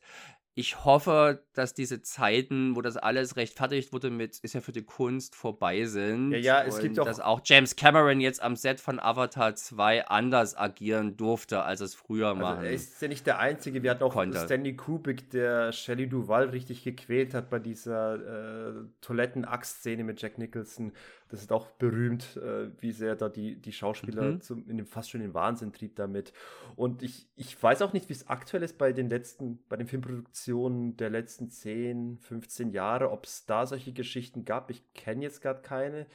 ich 0.56 0.86
hoffe, 0.86 1.44
dass 1.54 1.74
diese 1.74 2.04
Zeiten, 2.04 2.76
wo 2.76 2.82
das 2.82 2.96
alles 2.96 3.38
rechtfertigt 3.38 3.92
wurde 3.92 4.12
mit, 4.12 4.38
ist 4.40 4.54
ja 4.54 4.62
für 4.62 4.72
die 4.72 4.84
Kunst 4.84 5.36
vorbei 5.36 5.86
sind. 5.86 6.32
Ja, 6.32 6.38
ja, 6.38 6.64
es 6.64 6.80
gibt 6.80 7.00
auch. 7.00 7.06
Dass 7.06 7.20
auch 7.20 7.42
James 7.44 7.76
Cameron 7.76 8.22
jetzt 8.22 8.42
am 8.42 8.56
Set 8.56 8.80
von 8.80 9.00
Avatar 9.00 9.56
2 9.56 10.06
anders 10.08 10.56
agieren 10.56 11.18
durfte, 11.18 11.64
als 11.64 11.82
es 11.82 11.96
früher 11.96 12.30
also 12.30 12.42
machen. 12.42 12.66
Er 12.66 12.72
ist 12.72 13.02
ja 13.02 13.08
nicht 13.08 13.26
der 13.26 13.40
Einzige. 13.40 13.82
Wir 13.82 13.92
hatten 13.92 14.04
auch 14.04 14.14
konnte. 14.14 14.38
Stanley 14.38 14.76
Kubrick, 14.76 15.32
der 15.32 15.72
Shelley 15.72 16.08
Duval 16.08 16.50
richtig 16.50 16.84
gequält 16.84 17.34
hat 17.34 17.50
bei 17.50 17.58
dieser 17.58 18.16
äh, 18.16 18.74
Toiletten-Axt-Szene 19.02 20.04
mit 20.04 20.22
Jack 20.22 20.38
Nicholson. 20.38 20.92
Das 21.30 21.42
ist 21.42 21.52
auch 21.52 21.68
berühmt, 21.72 22.38
äh, 22.38 22.70
wie 22.80 22.92
sehr 22.92 23.16
da 23.16 23.30
die, 23.30 23.56
die 23.56 23.72
Schauspieler 23.72 24.24
mhm. 24.24 24.42
zum, 24.42 24.70
in 24.70 24.78
dem 24.78 24.86
fast 24.86 25.10
schon 25.10 25.22
den 25.22 25.34
Wahnsinn 25.34 25.74
trieb 25.74 25.96
damit. 25.96 26.34
Und 26.76 27.04
ich, 27.04 27.28
ich 27.36 27.62
weiß 27.62 27.82
auch 27.82 27.94
nicht, 27.94 28.10
wie 28.10 28.14
es 28.14 28.28
aktuell 28.28 28.64
ist 28.64 28.78
bei 28.78 28.94
den 28.94 29.10
letzten, 29.10 29.64
bei 29.68 29.76
den 29.76 29.88
Filmproduktionen 29.88 30.98
der 30.98 31.10
letzten 31.10 31.50
10, 31.50 32.20
15 32.20 32.72
Jahre, 32.72 33.12
ob 33.12 33.26
es 33.26 33.46
da 33.46 33.66
solche 33.66 33.94
Geschichten 33.94 34.46
gab. 34.46 34.70
Ich 34.70 34.94
kenne 34.94 35.24
jetzt 35.24 35.42
gerade 35.42 35.62
keine. 35.62 36.08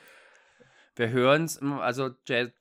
Wir 0.98 1.10
hören 1.10 1.44
es, 1.44 1.62
also 1.62 2.10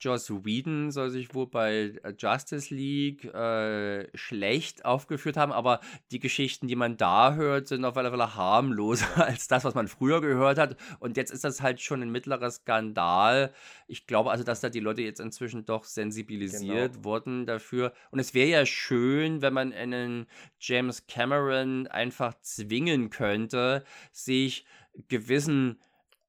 Joss 0.00 0.30
Whedon 0.30 0.92
soll 0.92 1.10
sich 1.10 1.34
wohl 1.34 1.48
bei 1.48 1.98
äh, 2.02 2.14
Justice 2.16 2.72
League 2.72 3.24
äh, 3.24 4.16
schlecht 4.16 4.84
aufgeführt 4.84 5.36
haben, 5.36 5.50
aber 5.50 5.80
die 6.12 6.20
Geschichten, 6.20 6.68
die 6.68 6.76
man 6.76 6.96
da 6.96 7.34
hört, 7.34 7.66
sind 7.66 7.84
auf 7.84 7.96
alle 7.96 8.10
Fälle 8.10 8.36
harmloser 8.36 9.06
als 9.26 9.48
das, 9.48 9.64
was 9.64 9.74
man 9.74 9.88
früher 9.88 10.20
gehört 10.20 10.58
hat. 10.58 10.76
Und 11.00 11.16
jetzt 11.16 11.32
ist 11.32 11.44
das 11.44 11.62
halt 11.62 11.80
schon 11.80 12.00
ein 12.00 12.10
mittlerer 12.10 12.50
Skandal. 12.50 13.52
Ich 13.88 14.06
glaube 14.06 14.30
also, 14.30 14.44
dass 14.44 14.60
da 14.60 14.68
die 14.68 14.80
Leute 14.80 15.02
jetzt 15.02 15.20
inzwischen 15.20 15.64
doch 15.64 15.84
sensibilisiert 15.84 16.92
genau. 16.92 17.04
wurden 17.04 17.46
dafür. 17.46 17.92
Und 18.10 18.20
es 18.20 18.34
wäre 18.34 18.48
ja 18.48 18.66
schön, 18.66 19.42
wenn 19.42 19.52
man 19.52 19.72
einen 19.72 20.26
James 20.60 21.06
Cameron 21.08 21.88
einfach 21.88 22.34
zwingen 22.40 23.10
könnte, 23.10 23.84
sich 24.12 24.64
gewissen 25.08 25.78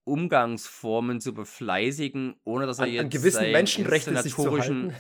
Umgangsformen 0.10 1.22
zu 1.22 1.34
befleißigen, 1.34 2.36
ohne 2.44 2.66
dass 2.66 2.80
er 2.80 2.86
an, 2.86 2.92
jetzt 2.92 3.04
an 3.04 3.10
gewissen 3.10 3.52
Menschenrechten 3.52 4.18
sich 4.18 4.36
zu 4.36 4.52
halten. 4.52 4.94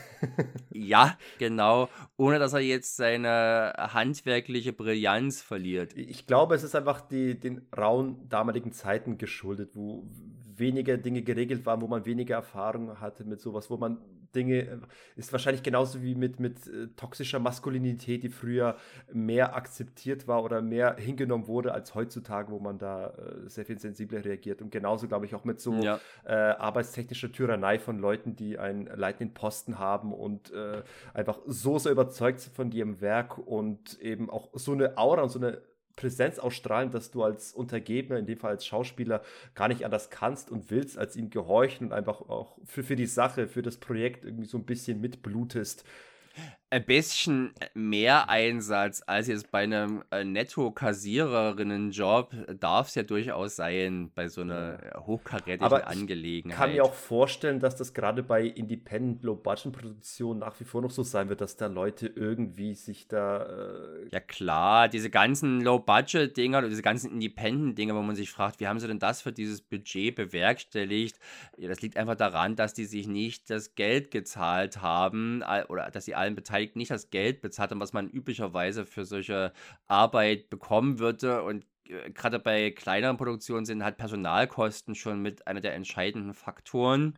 ja, 0.71 1.17
genau, 1.37 1.89
ohne 2.17 2.39
dass 2.39 2.53
er 2.53 2.59
jetzt 2.59 2.95
seine 2.95 3.73
handwerkliche 3.77 4.73
Brillanz 4.73 5.41
verliert. 5.41 5.93
Ich 5.95 6.27
glaube, 6.27 6.55
es 6.55 6.63
ist 6.63 6.75
einfach 6.75 7.01
die, 7.01 7.39
den 7.39 7.67
rauen 7.75 8.29
damaligen 8.29 8.71
Zeiten 8.71 9.17
geschuldet, 9.17 9.71
wo 9.73 10.07
weniger 10.59 10.97
Dinge 10.97 11.21
geregelt 11.21 11.65
waren, 11.65 11.81
wo 11.81 11.87
man 11.87 12.05
weniger 12.05 12.35
Erfahrung 12.35 12.99
hatte 12.99 13.23
mit 13.23 13.41
sowas, 13.41 13.69
wo 13.69 13.77
man 13.77 13.97
Dinge, 14.35 14.59
äh, 14.59 14.77
ist 15.15 15.31
wahrscheinlich 15.31 15.63
genauso 15.63 16.01
wie 16.01 16.15
mit, 16.15 16.39
mit 16.39 16.67
äh, 16.67 16.87
toxischer 16.95 17.39
Maskulinität, 17.39 18.23
die 18.23 18.29
früher 18.29 18.77
mehr 19.11 19.55
akzeptiert 19.55 20.27
war 20.27 20.43
oder 20.43 20.61
mehr 20.61 20.95
hingenommen 20.97 21.47
wurde 21.47 21.73
als 21.73 21.95
heutzutage, 21.95 22.51
wo 22.51 22.59
man 22.59 22.77
da 22.77 23.07
äh, 23.07 23.49
sehr 23.49 23.65
viel 23.65 23.79
sensibler 23.79 24.23
reagiert. 24.23 24.61
Und 24.61 24.71
genauso, 24.71 25.07
glaube 25.07 25.25
ich, 25.25 25.35
auch 25.35 25.45
mit 25.45 25.59
so 25.59 25.73
ja. 25.75 25.99
äh, 26.25 26.33
arbeitstechnischer 26.33 27.31
Tyrannei 27.31 27.79
von 27.79 27.99
Leuten, 27.99 28.35
die 28.35 28.57
einen 28.57 28.85
leitenden 28.85 29.33
Posten 29.33 29.79
haben 29.79 30.13
und 30.13 30.51
äh, 30.51 30.83
einfach 31.13 31.39
so 31.45 31.79
sehr 31.79 31.91
überzeugt 31.91 32.41
sind 32.41 32.55
von 32.55 32.71
ihrem 32.71 33.01
Werk 33.01 33.37
und 33.37 33.99
eben 33.99 34.29
auch 34.29 34.49
so 34.53 34.73
eine 34.73 34.97
Aura 34.97 35.23
und 35.23 35.29
so 35.29 35.39
eine 35.39 35.61
Präsenz 35.99 36.39
ausstrahlen, 36.39 36.91
dass 36.91 37.11
du 37.11 37.23
als 37.23 37.51
Untergebener, 37.51 38.17
in 38.17 38.25
dem 38.25 38.37
Fall 38.37 38.51
als 38.51 38.65
Schauspieler, 38.65 39.21
gar 39.53 39.67
nicht 39.67 39.83
anders 39.83 40.09
kannst 40.09 40.49
und 40.49 40.71
willst, 40.71 40.97
als 40.97 41.17
ihm 41.17 41.29
gehorchen 41.29 41.87
und 41.87 41.93
einfach 41.93 42.21
auch 42.21 42.57
für, 42.63 42.83
für 42.83 42.95
die 42.95 43.05
Sache, 43.05 43.49
für 43.49 43.61
das 43.61 43.75
Projekt 43.75 44.23
irgendwie 44.23 44.47
so 44.47 44.57
ein 44.57 44.65
bisschen 44.65 45.01
mitblutest 45.01 45.83
ein 46.71 46.85
bisschen 46.85 47.51
mehr 47.73 48.29
Einsatz 48.29 49.01
als 49.07 49.25
jetzt 49.27 49.49
bei 49.49 49.63
einem 49.63 50.03
äh, 50.11 50.23
Netto-Kassiererinnen-Job 50.23 52.31
darf 52.59 52.89
es 52.89 52.95
ja 52.95 53.01
durchaus 53.01 53.55
sein 53.55 54.11
bei 54.13 54.27
so 54.27 54.41
einer 54.41 54.77
hochkarätigen 54.97 55.65
Aber 55.65 55.87
Angelegenheit. 55.87 56.53
Ich 56.53 56.59
kann 56.59 56.73
mir 56.73 56.83
auch 56.83 56.93
vorstellen, 56.93 57.59
dass 57.59 57.75
das 57.75 57.95
gerade 57.95 58.21
bei 58.21 58.43
Independent 58.43 59.23
Low-Budget-Produktionen 59.23 60.41
nach 60.41 60.59
wie 60.59 60.63
vor 60.63 60.83
noch 60.83 60.91
so 60.91 61.01
sein 61.01 61.27
wird, 61.29 61.41
dass 61.41 61.55
da 61.55 61.65
Leute 61.65 62.05
irgendwie 62.05 62.75
sich 62.75 63.07
da. 63.07 63.45
Äh 63.45 64.09
ja, 64.11 64.19
klar, 64.19 64.89
diese 64.89 65.09
ganzen 65.09 65.61
Low-Budget-Dinger 65.61 66.59
oder 66.59 66.69
diese 66.69 66.83
ganzen 66.83 67.13
Independent-Dinger, 67.13 67.95
wo 67.95 68.03
man 68.03 68.15
sich 68.15 68.29
fragt, 68.29 68.59
wie 68.59 68.67
haben 68.67 68.79
sie 68.79 68.85
denn 68.87 68.99
das 68.99 69.23
für 69.23 69.31
dieses 69.31 69.61
Budget 69.61 70.13
bewerkstelligt? 70.13 71.17
Ja, 71.57 71.67
das 71.67 71.81
liegt 71.81 71.97
einfach 71.97 72.13
daran, 72.15 72.55
dass 72.55 72.75
die 72.75 72.85
sich 72.85 73.07
nicht 73.07 73.49
das 73.49 73.73
Geld 73.73 74.11
gezahlt 74.11 74.83
haben 74.83 75.43
oder 75.69 75.89
dass 75.89 76.05
sie 76.05 76.13
allen 76.13 76.35
Beteiligten 76.35 76.58
Beteiligten 76.59 76.79
nicht 76.79 76.91
das 76.91 77.09
Geld 77.09 77.41
bezahlt 77.41 77.71
haben, 77.71 77.79
was 77.79 77.93
man 77.93 78.09
üblicherweise 78.09 78.85
für 78.85 79.05
solche 79.05 79.53
Arbeit 79.87 80.49
bekommen 80.49 80.99
würde. 80.99 81.43
Und 81.43 81.65
äh, 81.87 82.11
gerade 82.11 82.39
bei 82.39 82.71
kleineren 82.71 83.17
Produktionen 83.17 83.65
sind 83.65 83.83
halt 83.83 83.97
Personalkosten 83.97 84.95
schon 84.95 85.21
mit 85.21 85.47
einer 85.47 85.61
der 85.61 85.73
entscheidenden 85.75 86.33
Faktoren. 86.33 87.17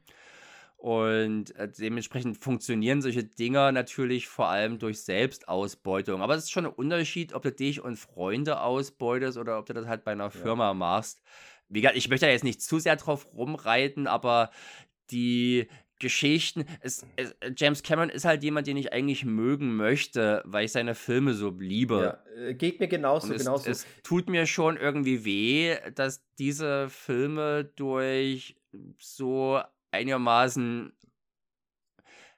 Und 0.77 1.55
äh, 1.55 1.69
dementsprechend 1.69 2.37
funktionieren 2.37 3.01
solche 3.01 3.23
Dinger 3.23 3.71
natürlich 3.71 4.27
vor 4.27 4.47
allem 4.47 4.79
durch 4.79 5.01
Selbstausbeutung. 5.01 6.21
Aber 6.21 6.35
es 6.35 6.45
ist 6.45 6.51
schon 6.51 6.65
ein 6.65 6.73
Unterschied, 6.73 7.33
ob 7.33 7.43
du 7.43 7.51
dich 7.51 7.81
und 7.81 7.97
Freunde 7.97 8.61
ausbeutest 8.61 9.37
oder 9.37 9.57
ob 9.57 9.65
du 9.65 9.73
das 9.73 9.87
halt 9.87 10.03
bei 10.03 10.11
einer 10.11 10.31
Firma 10.31 10.69
ja. 10.69 10.73
machst. 10.73 11.21
Wie 11.69 11.81
gesagt, 11.81 11.97
ich 11.97 12.09
möchte 12.09 12.25
da 12.25 12.31
jetzt 12.31 12.43
nicht 12.43 12.61
zu 12.61 12.79
sehr 12.79 12.95
drauf 12.95 13.27
rumreiten, 13.33 14.07
aber 14.07 14.51
die 15.11 15.67
Geschichten. 16.01 16.65
Es, 16.81 17.05
es, 17.15 17.33
James 17.55 17.83
Cameron 17.83 18.09
ist 18.09 18.25
halt 18.25 18.43
jemand, 18.43 18.67
den 18.67 18.75
ich 18.75 18.91
eigentlich 18.91 19.23
mögen 19.23 19.75
möchte, 19.75 20.41
weil 20.45 20.65
ich 20.65 20.73
seine 20.73 20.95
Filme 20.95 21.33
so 21.33 21.55
liebe. 21.57 22.19
Ja, 22.35 22.43
äh, 22.43 22.53
geht 22.53 22.79
mir 22.79 22.87
genauso, 22.87 23.31
es, 23.33 23.43
genauso. 23.43 23.69
Es 23.69 23.85
tut 24.03 24.29
mir 24.29 24.45
schon 24.45 24.75
irgendwie 24.75 25.23
weh, 25.23 25.77
dass 25.95 26.23
diese 26.37 26.89
Filme 26.89 27.65
durch 27.75 28.57
so 28.97 29.61
einigermaßen 29.91 30.91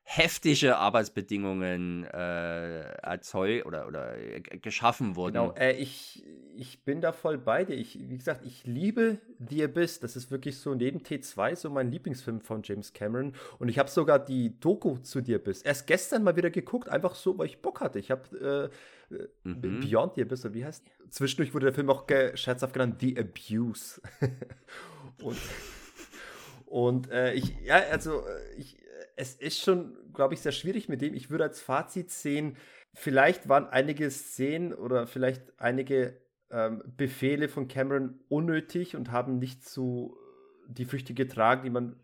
heftige 0.06 0.78
Arbeitsbedingungen 0.78 2.04
äh, 2.04 2.82
erzeugt 2.98 3.66
oder, 3.66 3.88
oder 3.88 4.18
äh, 4.18 4.42
geschaffen 4.42 5.16
wurden. 5.16 5.34
Genau, 5.34 5.54
äh, 5.54 5.74
ich, 5.74 6.26
ich 6.56 6.84
bin 6.84 7.00
da 7.02 7.14
voll 7.14 7.38
bei 7.38 7.64
dir. 7.64 7.76
Ich, 7.76 7.98
wie 7.98 8.18
gesagt, 8.18 8.46
ich 8.46 8.66
liebe 8.66 9.20
The 9.40 9.64
Abyss. 9.64 10.00
Das 10.02 10.16
ist 10.16 10.30
wirklich 10.30 10.58
so 10.60 10.76
neben 10.76 11.00
T2 11.00 11.56
so 11.56 11.70
mein 11.70 11.90
Lieblingsfilm 11.90 12.42
von 12.42 12.62
James 12.64 12.92
Cameron. 12.94 13.34
Und 13.60 13.70
ich 13.70 13.80
habe 13.80 13.90
sogar 13.90 14.20
die 14.20 14.60
Doku 14.60 14.98
zu 14.98 15.24
The 15.24 15.36
Abyss 15.36 15.62
erst 15.62 15.88
gestern 15.88 16.24
mal 16.24 16.36
wieder 16.36 16.50
geguckt, 16.52 16.90
einfach 16.90 17.16
so, 17.16 17.38
weil 17.38 17.48
ich 17.48 17.62
Bock 17.62 17.80
hatte. 17.80 17.98
Ich 17.98 18.12
habe 18.12 18.72
äh, 19.10 19.16
äh, 19.16 19.28
mhm. 19.44 19.80
Beyond 19.80 20.16
The 20.16 20.24
Abyss, 20.24 20.46
oder 20.46 20.54
wie 20.54 20.66
heißt 20.66 20.84
Zwischendurch 21.10 21.54
wurde 21.54 21.68
der 21.68 21.74
Film 21.74 21.90
auch 21.90 22.06
scherzhaft 22.36 22.74
genannt 22.74 22.98
The 23.00 23.18
Abuse. 23.18 24.02
und 25.24 25.38
und 26.66 27.12
äh, 27.12 27.34
ich, 27.34 27.56
ja, 27.64 27.76
also 27.92 28.24
ich, 28.58 28.83
es 29.16 29.36
ist 29.36 29.60
schon, 29.60 29.96
glaube 30.14 30.34
ich, 30.34 30.42
sehr 30.42 30.52
schwierig 30.52 30.90
mit 30.90 31.02
dem. 31.02 31.14
Ich 31.14 31.30
würde 31.30 31.46
als 31.46 31.62
Fazit 31.62 32.12
sehen, 32.12 32.58
vielleicht 32.94 33.50
waren 33.50 33.68
einige 33.68 34.10
Szenen 34.10 34.74
oder 34.74 35.08
vielleicht 35.08 35.60
einige 35.60 36.18
ähm, 36.50 36.84
Befehle 36.98 37.50
von 37.50 37.68
Cameron 37.68 38.20
unnötig 38.30 38.96
und 38.96 39.12
haben 39.12 39.40
nicht 39.40 39.68
so 39.68 40.18
die 40.68 40.86
Früchte 40.86 41.14
getragen, 41.14 41.64
die 41.64 41.70
man 41.70 41.96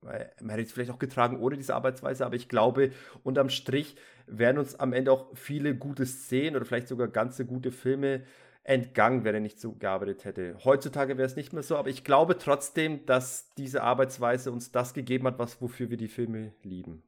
man 0.00 0.50
hätte 0.50 0.62
es 0.62 0.72
vielleicht 0.72 0.90
auch 0.92 0.98
getragen 0.98 1.40
ohne 1.40 1.56
diese 1.56 1.74
Arbeitsweise, 1.74 2.24
aber 2.24 2.36
ich 2.36 2.48
glaube, 2.48 2.92
unterm 3.24 3.50
Strich 3.50 3.96
werden 4.26 4.58
uns 4.58 4.76
am 4.76 4.92
Ende 4.92 5.10
auch 5.10 5.36
viele 5.36 5.74
gute 5.74 6.06
Szenen 6.06 6.56
oder 6.56 6.64
vielleicht 6.64 6.88
sogar 6.88 7.08
ganze 7.08 7.44
gute 7.46 7.72
Filme 7.72 8.22
entgangen, 8.64 9.24
wenn 9.24 9.34
er 9.34 9.40
nicht 9.40 9.60
so 9.60 9.72
gearbeitet 9.72 10.24
hätte. 10.24 10.58
Heutzutage 10.64 11.16
wäre 11.16 11.26
es 11.26 11.36
nicht 11.36 11.52
mehr 11.52 11.62
so, 11.62 11.76
aber 11.76 11.88
ich 11.88 12.04
glaube 12.04 12.36
trotzdem, 12.38 13.06
dass 13.06 13.48
diese 13.56 13.82
Arbeitsweise 13.82 14.52
uns 14.52 14.72
das 14.72 14.94
gegeben 14.94 15.26
hat, 15.26 15.38
was, 15.38 15.60
wofür 15.60 15.90
wir 15.90 15.96
die 15.96 16.08
Filme 16.08 16.52
lieben. 16.62 17.02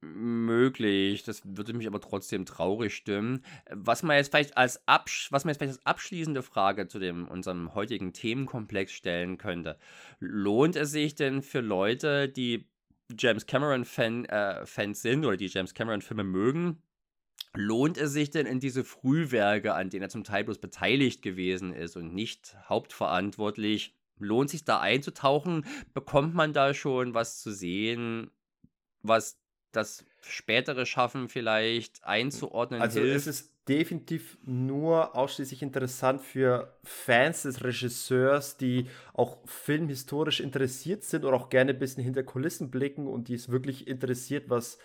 Möglich, 0.00 1.24
das 1.24 1.42
würde 1.44 1.72
mich 1.72 1.88
aber 1.88 2.00
trotzdem 2.00 2.46
traurig 2.46 2.94
stimmen. 2.94 3.44
Was 3.68 4.04
man 4.04 4.16
jetzt 4.16 4.30
vielleicht 4.30 4.56
als, 4.56 4.86
Absch 4.86 5.32
was 5.32 5.44
man 5.44 5.50
jetzt 5.50 5.58
vielleicht 5.58 5.74
als 5.78 5.86
abschließende 5.86 6.42
Frage 6.42 6.86
zu 6.86 7.00
dem, 7.00 7.26
unserem 7.26 7.74
heutigen 7.74 8.12
Themenkomplex 8.12 8.92
stellen 8.92 9.38
könnte. 9.38 9.76
Lohnt 10.20 10.76
es 10.76 10.92
sich 10.92 11.16
denn 11.16 11.42
für 11.42 11.60
Leute, 11.60 12.28
die 12.28 12.68
James 13.18 13.46
Cameron-Fans 13.46 14.28
äh, 14.28 14.94
sind 14.94 15.24
oder 15.24 15.36
die 15.36 15.46
James 15.46 15.74
Cameron-Filme 15.74 16.24
mögen, 16.24 16.80
lohnt 17.54 17.96
es 17.98 18.12
sich 18.12 18.30
denn 18.30 18.46
in 18.46 18.60
diese 18.60 18.84
Frühwerke, 18.84 19.74
an 19.74 19.90
denen 19.90 20.02
er 20.02 20.08
zum 20.08 20.24
Teil 20.24 20.44
bloß 20.44 20.58
beteiligt 20.58 21.22
gewesen 21.22 21.72
ist 21.72 21.96
und 21.96 22.14
nicht 22.14 22.56
hauptverantwortlich, 22.68 23.94
lohnt 24.18 24.50
sich 24.50 24.64
da 24.64 24.80
einzutauchen? 24.80 25.64
Bekommt 25.94 26.34
man 26.34 26.52
da 26.52 26.74
schon 26.74 27.14
was 27.14 27.40
zu 27.40 27.50
sehen, 27.52 28.30
was 29.02 29.40
das 29.72 30.04
spätere 30.22 30.86
Schaffen 30.86 31.28
vielleicht 31.28 32.04
einzuordnen 32.04 32.80
also 32.80 33.00
hilft? 33.00 33.14
Also 33.14 33.30
es 33.30 33.40
ist 33.40 33.52
definitiv 33.68 34.38
nur 34.44 35.14
ausschließlich 35.14 35.62
interessant 35.62 36.22
für 36.22 36.78
Fans 36.82 37.42
des 37.42 37.62
Regisseurs, 37.62 38.56
die 38.56 38.86
auch 39.12 39.38
filmhistorisch 39.46 40.40
interessiert 40.40 41.04
sind 41.04 41.24
oder 41.24 41.36
auch 41.36 41.50
gerne 41.50 41.72
ein 41.72 41.78
bisschen 41.78 42.02
hinter 42.02 42.22
Kulissen 42.22 42.70
blicken 42.70 43.06
und 43.06 43.28
die 43.28 43.34
es 43.34 43.50
wirklich 43.50 43.86
interessiert, 43.86 44.48
was 44.48 44.78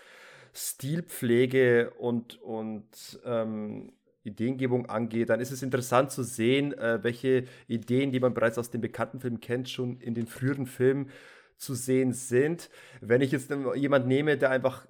Stilpflege 0.54 1.90
und, 1.98 2.40
und 2.40 3.20
ähm, 3.24 3.92
Ideengebung 4.22 4.86
angeht, 4.86 5.28
dann 5.28 5.40
ist 5.40 5.50
es 5.50 5.62
interessant 5.62 6.10
zu 6.10 6.22
sehen, 6.22 6.72
äh, 6.72 7.02
welche 7.02 7.44
Ideen, 7.68 8.12
die 8.12 8.20
man 8.20 8.34
bereits 8.34 8.58
aus 8.58 8.70
den 8.70 8.80
bekannten 8.80 9.20
Filmen 9.20 9.40
kennt, 9.40 9.68
schon 9.68 10.00
in 10.00 10.14
den 10.14 10.26
früheren 10.26 10.66
Filmen 10.66 11.10
zu 11.56 11.74
sehen 11.74 12.12
sind. 12.12 12.70
Wenn 13.00 13.20
ich 13.20 13.32
jetzt 13.32 13.50
jemand 13.76 14.06
nehme, 14.06 14.38
der 14.38 14.50
einfach 14.50 14.86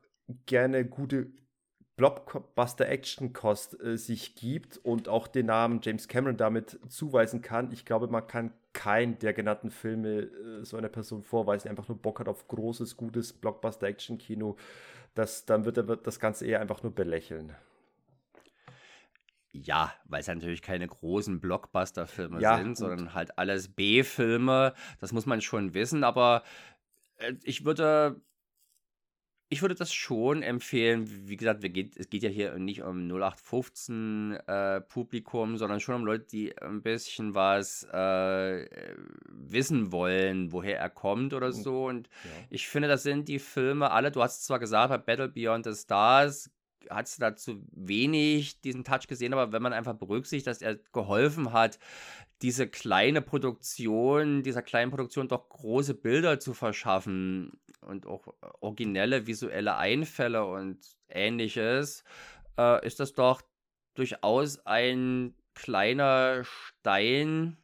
gerne 0.47 0.85
gute 0.85 1.27
Blockbuster-Action-Kost 1.97 3.81
äh, 3.81 3.97
sich 3.97 4.35
gibt 4.35 4.79
und 4.79 5.09
auch 5.09 5.29
den 5.29 5.47
Namen 5.47 5.81
James 5.83 6.09
Cameron 6.09 6.37
damit 6.37 6.79
zuweisen 6.89 7.41
kann, 7.41 7.73
ich 7.73 7.85
glaube, 7.85 8.09
man 8.09 8.27
kann 8.27 8.53
keinen 8.73 9.19
der 9.21 9.33
genannten 9.33 9.71
Filme 9.71 10.23
äh, 10.23 10.65
so 10.65 10.77
einer 10.77 10.89
Person 10.89 11.23
vorweisen, 11.23 11.65
die 11.65 11.71
einfach 11.71 11.89
nur 11.89 11.99
Bock 11.99 12.19
hat 12.21 12.29
auf 12.29 12.49
großes, 12.49 12.97
gutes 12.97 13.33
Blockbuster-Action-Kino 13.33 14.57
das, 15.15 15.45
dann 15.45 15.65
wird 15.65 15.77
er 15.77 15.85
das 15.97 16.19
Ganze 16.21 16.47
eher 16.47 16.61
einfach 16.61 16.83
nur 16.83 16.95
belächeln. 16.95 17.55
Ja, 19.53 19.95
weil 20.07 20.21
es 20.21 20.27
natürlich 20.27 20.63
keine 20.63 20.89
großen 20.89 21.41
Blockbuster-Filme 21.41 22.41
ja, 22.41 22.57
sind, 22.57 22.71
gut. 22.71 22.77
sondern 22.77 23.15
halt 23.15 23.39
alles 23.39 23.69
B-Filme. 23.69 24.75
Das 24.99 25.13
muss 25.13 25.27
man 25.27 25.41
schon 25.41 25.75
wissen, 25.75 26.03
aber 26.03 26.43
äh, 27.19 27.35
ich 27.45 27.65
würde 27.65 28.21
ich 29.49 29.63
würde 29.63 29.75
das 29.75 29.93
schon 29.93 30.43
empfehlen. 30.43 31.29
Wie 31.29 31.37
gesagt, 31.37 31.61
geht, 31.73 31.97
es 31.97 32.09
geht 32.09 32.23
ja 32.23 32.29
hier 32.29 32.59
nicht 32.59 32.83
um 32.83 33.07
0815 33.09 34.39
äh, 34.47 34.81
Publikum, 34.81 35.57
sondern 35.57 35.81
schon 35.81 35.97
um 35.97 36.05
Leute, 36.05 36.27
die 36.31 36.57
ein 36.59 36.83
bisschen 36.83 37.35
was 37.35 37.85
äh, 37.93 38.67
wissen 39.29 39.93
wollen, 39.93 40.53
woher 40.53 40.79
er 40.79 40.91
kommt 40.91 41.35
oder 41.35 41.49
hm, 41.49 41.53
so. 41.53 41.87
Und 41.87 42.09
ja. 42.25 42.31
ich 42.51 42.69
finde, 42.69 42.89
das 42.89 43.03
sind 43.03 43.29
die 43.29 43.39
Filme 43.39 43.91
alle. 43.91 44.11
Du 44.11 44.23
hast 44.23 44.45
zwar 44.45 44.59
gesagt, 44.59 44.89
bei 44.89 44.99
Battle 44.99 45.29
Beyond 45.29 45.67
the 45.67 45.75
Stars 45.75 46.51
hat 46.91 47.07
es 47.07 47.17
dazu 47.17 47.65
wenig 47.73 48.61
diesen 48.61 48.85
Touch 48.85 49.07
gesehen, 49.09 49.33
aber 49.33 49.53
wenn 49.53 49.63
man 49.63 49.73
einfach 49.73 49.95
berücksichtigt, 49.95 50.47
dass 50.47 50.63
er 50.63 50.77
geholfen 50.93 51.53
hat, 51.53 51.79
diese 52.43 52.69
kleine 52.69 53.23
Produktion, 53.23 54.43
dieser 54.43 54.63
kleinen 54.63 54.91
Produktion 54.91 55.29
doch 55.29 55.49
große 55.49 55.95
Bilder 55.95 56.41
zu 56.41 56.55
verschaffen, 56.55 57.53
und 57.85 58.07
auch 58.07 58.27
originelle 58.61 59.27
visuelle 59.27 59.77
Einfälle 59.77 60.45
und 60.45 60.79
ähnliches, 61.09 62.05
äh, 62.59 62.85
ist 62.87 63.01
das 63.01 63.13
doch 63.13 63.43
durchaus 63.95 64.65
ein 64.67 65.35
kleiner 65.55 66.43
Stein 66.45 67.57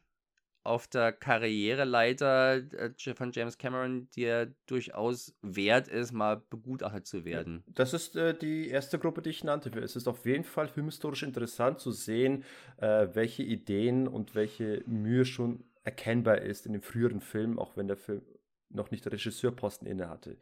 auf 0.63 0.87
der 0.87 1.11
Karriereleiter 1.11 2.57
äh, 2.57 3.13
von 3.15 3.31
James 3.31 3.57
Cameron, 3.57 4.07
der 4.15 4.53
durchaus 4.67 5.35
wert 5.41 5.87
ist, 5.87 6.11
mal 6.11 6.41
begutachtet 6.49 7.07
zu 7.07 7.25
werden. 7.25 7.63
Das 7.67 7.93
ist 7.93 8.15
äh, 8.15 8.37
die 8.37 8.69
erste 8.69 8.99
Gruppe, 8.99 9.21
die 9.21 9.31
ich 9.31 9.43
nannte. 9.43 9.69
Es 9.79 9.95
ist 9.95 10.07
auf 10.07 10.25
jeden 10.25 10.43
Fall 10.43 10.67
filmhistorisch 10.67 11.23
interessant 11.23 11.79
zu 11.79 11.91
sehen, 11.91 12.43
äh, 12.77 13.07
welche 13.13 13.43
Ideen 13.43 14.07
und 14.07 14.35
welche 14.35 14.83
Mühe 14.85 15.25
schon 15.25 15.63
erkennbar 15.83 16.39
ist 16.41 16.65
in 16.65 16.73
den 16.73 16.81
früheren 16.81 17.21
Filmen, 17.21 17.57
auch 17.57 17.75
wenn 17.75 17.87
der 17.87 17.97
Film 17.97 18.21
noch 18.69 18.91
nicht 18.91 19.05
Regisseurposten 19.07 19.87
inne 19.87 20.09
hatte. 20.09 20.37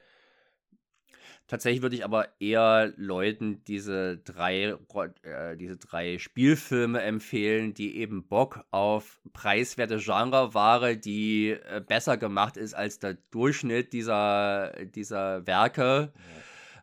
Tatsächlich 1.47 1.81
würde 1.81 1.95
ich 1.95 2.05
aber 2.05 2.27
eher 2.39 2.93
Leuten 2.95 3.63
diese 3.63 4.17
drei, 4.17 4.75
äh, 5.23 5.57
diese 5.57 5.77
drei 5.77 6.19
Spielfilme 6.19 7.01
empfehlen, 7.01 7.73
die 7.73 7.97
eben 7.97 8.27
Bock 8.27 8.65
auf 8.69 9.19
preiswerte 9.33 9.97
Genreware, 9.97 10.95
die 10.95 11.49
äh, 11.49 11.81
besser 11.85 12.17
gemacht 12.17 12.55
ist 12.55 12.75
als 12.75 12.99
der 12.99 13.15
Durchschnitt 13.31 13.93
dieser, 13.93 14.73
dieser 14.85 15.47
Werke. 15.47 16.13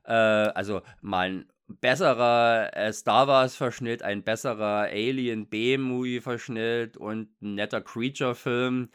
Ja. 0.06 0.48
Äh, 0.48 0.50
also 0.50 0.82
mal 1.00 1.30
ein 1.30 1.44
besserer 1.68 2.70
äh, 2.76 2.92
Star 2.92 3.26
Wars-Verschnitt, 3.28 4.02
ein 4.02 4.22
besserer 4.22 4.88
Alien 4.90 5.48
B-Movie-Verschnitt 5.48 6.96
und 6.96 7.30
ein 7.42 7.54
netter 7.54 7.80
Creature-Film. 7.80 8.90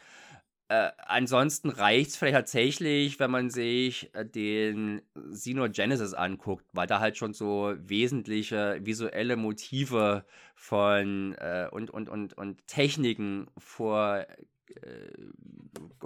Äh, 0.72 0.92
ansonsten 1.06 1.68
reicht 1.68 2.10
es 2.10 2.16
vielleicht 2.16 2.34
tatsächlich, 2.34 3.20
wenn 3.20 3.30
man 3.30 3.50
sich 3.50 4.08
äh, 4.14 4.24
den 4.24 5.02
Xenogenesis 5.30 6.14
anguckt, 6.14 6.64
weil 6.72 6.86
da 6.86 6.98
halt 6.98 7.18
schon 7.18 7.34
so 7.34 7.74
wesentliche 7.76 8.80
visuelle 8.80 9.36
Motive 9.36 10.24
von 10.54 11.34
äh, 11.34 11.68
und, 11.70 11.90
und, 11.90 12.08
und, 12.08 12.32
und 12.38 12.66
Techniken 12.66 13.48
vor 13.58 14.24
äh, 14.68 15.12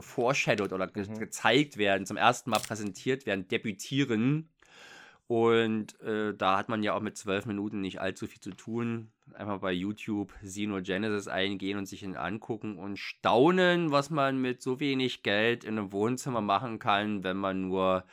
foreshadowed 0.00 0.72
oder 0.72 0.88
ge 0.88 1.06
mhm. 1.06 1.20
gezeigt 1.20 1.76
werden, 1.76 2.04
zum 2.04 2.16
ersten 2.16 2.50
Mal 2.50 2.58
präsentiert 2.58 3.24
werden, 3.24 3.46
debütieren. 3.46 4.48
Und 5.28 6.00
äh, 6.00 6.34
da 6.34 6.58
hat 6.58 6.68
man 6.68 6.82
ja 6.82 6.94
auch 6.94 7.02
mit 7.02 7.16
zwölf 7.16 7.46
Minuten 7.46 7.80
nicht 7.80 8.00
allzu 8.00 8.26
viel 8.26 8.40
zu 8.40 8.50
tun. 8.50 9.12
Einfach 9.34 9.60
bei 9.60 9.72
YouTube 9.72 10.32
Xenogenesis 10.42 11.28
eingehen 11.28 11.78
und 11.78 11.86
sich 11.86 12.02
ihn 12.02 12.16
angucken 12.16 12.78
und 12.78 12.98
staunen, 12.98 13.90
was 13.90 14.10
man 14.10 14.40
mit 14.40 14.62
so 14.62 14.80
wenig 14.80 15.22
Geld 15.22 15.64
in 15.64 15.78
einem 15.78 15.92
Wohnzimmer 15.92 16.40
machen 16.40 16.78
kann, 16.78 17.24
wenn 17.24 17.36
man 17.36 17.68
nur 17.68 18.05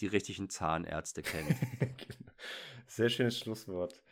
die 0.00 0.06
richtigen 0.06 0.48
Zahnärzte 0.48 1.22
kennt. 1.22 1.48
Genau. 1.78 2.32
Sehr 2.86 3.08
schönes 3.10 3.38
Schlusswort. 3.38 4.02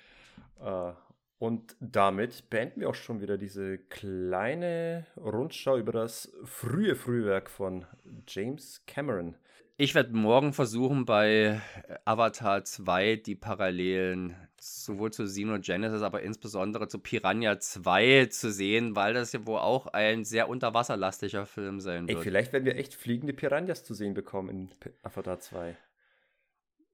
Uh, 0.60 0.92
und 1.38 1.76
damit 1.80 2.48
beenden 2.50 2.80
wir 2.80 2.88
auch 2.88 2.94
schon 2.94 3.20
wieder 3.20 3.36
diese 3.36 3.78
kleine 3.78 5.06
Rundschau 5.16 5.76
über 5.76 5.92
das 5.92 6.32
frühe 6.44 6.96
Frühwerk 6.96 7.50
von 7.50 7.84
James 8.26 8.82
Cameron. 8.86 9.36
Ich 9.76 9.94
werde 9.94 10.16
morgen 10.16 10.54
versuchen, 10.54 11.04
bei 11.04 11.60
Avatar 12.06 12.64
2 12.64 13.16
die 13.16 13.34
Parallelen 13.34 14.34
sowohl 14.60 15.12
zu 15.12 15.24
Xenogenesis, 15.24 16.02
aber 16.02 16.22
insbesondere 16.22 16.88
zu 16.88 16.98
Piranha 16.98 17.58
2 17.58 18.26
zu 18.26 18.50
sehen, 18.50 18.96
weil 18.96 19.14
das 19.14 19.32
ja 19.32 19.46
wohl 19.46 19.58
auch 19.58 19.86
ein 19.88 20.24
sehr 20.24 20.48
unterwasserlastiger 20.48 21.46
Film 21.46 21.80
sein 21.80 22.08
wird. 22.08 22.18
Ey, 22.18 22.22
vielleicht 22.22 22.52
werden 22.52 22.64
wir 22.64 22.76
echt 22.76 22.94
fliegende 22.94 23.32
Piranhas 23.32 23.84
zu 23.84 23.94
sehen 23.94 24.14
bekommen 24.14 24.48
in 24.48 24.92
Avatar 25.02 25.38
2. 25.38 25.76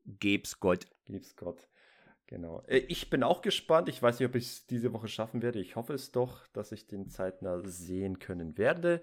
Geb's 0.05 0.61
Gott. 0.61 0.87
Geb's 1.07 1.37
Gott. 1.37 1.69
Genau. 2.27 2.63
Äh, 2.67 2.79
ich 2.89 3.11
bin 3.11 3.23
auch 3.23 3.43
gespannt. 3.43 3.89
Ich 3.89 4.03
weiß 4.03 4.19
nicht, 4.19 4.29
ob 4.29 4.35
ich 4.35 4.47
es 4.47 4.67
diese 4.67 4.93
Woche 4.93 5.09
schaffen 5.09 5.43
werde. 5.43 5.61
Ich 5.61 5.77
hoffe 5.77 5.95
es 5.95 6.13
doch, 6.13 6.47
dass 6.49 6.73
ich 6.73 6.87
den 6.87 7.09
zeitnah 7.09 7.61
sehen 7.65 8.19
können 8.19 8.57
werde. 8.59 9.03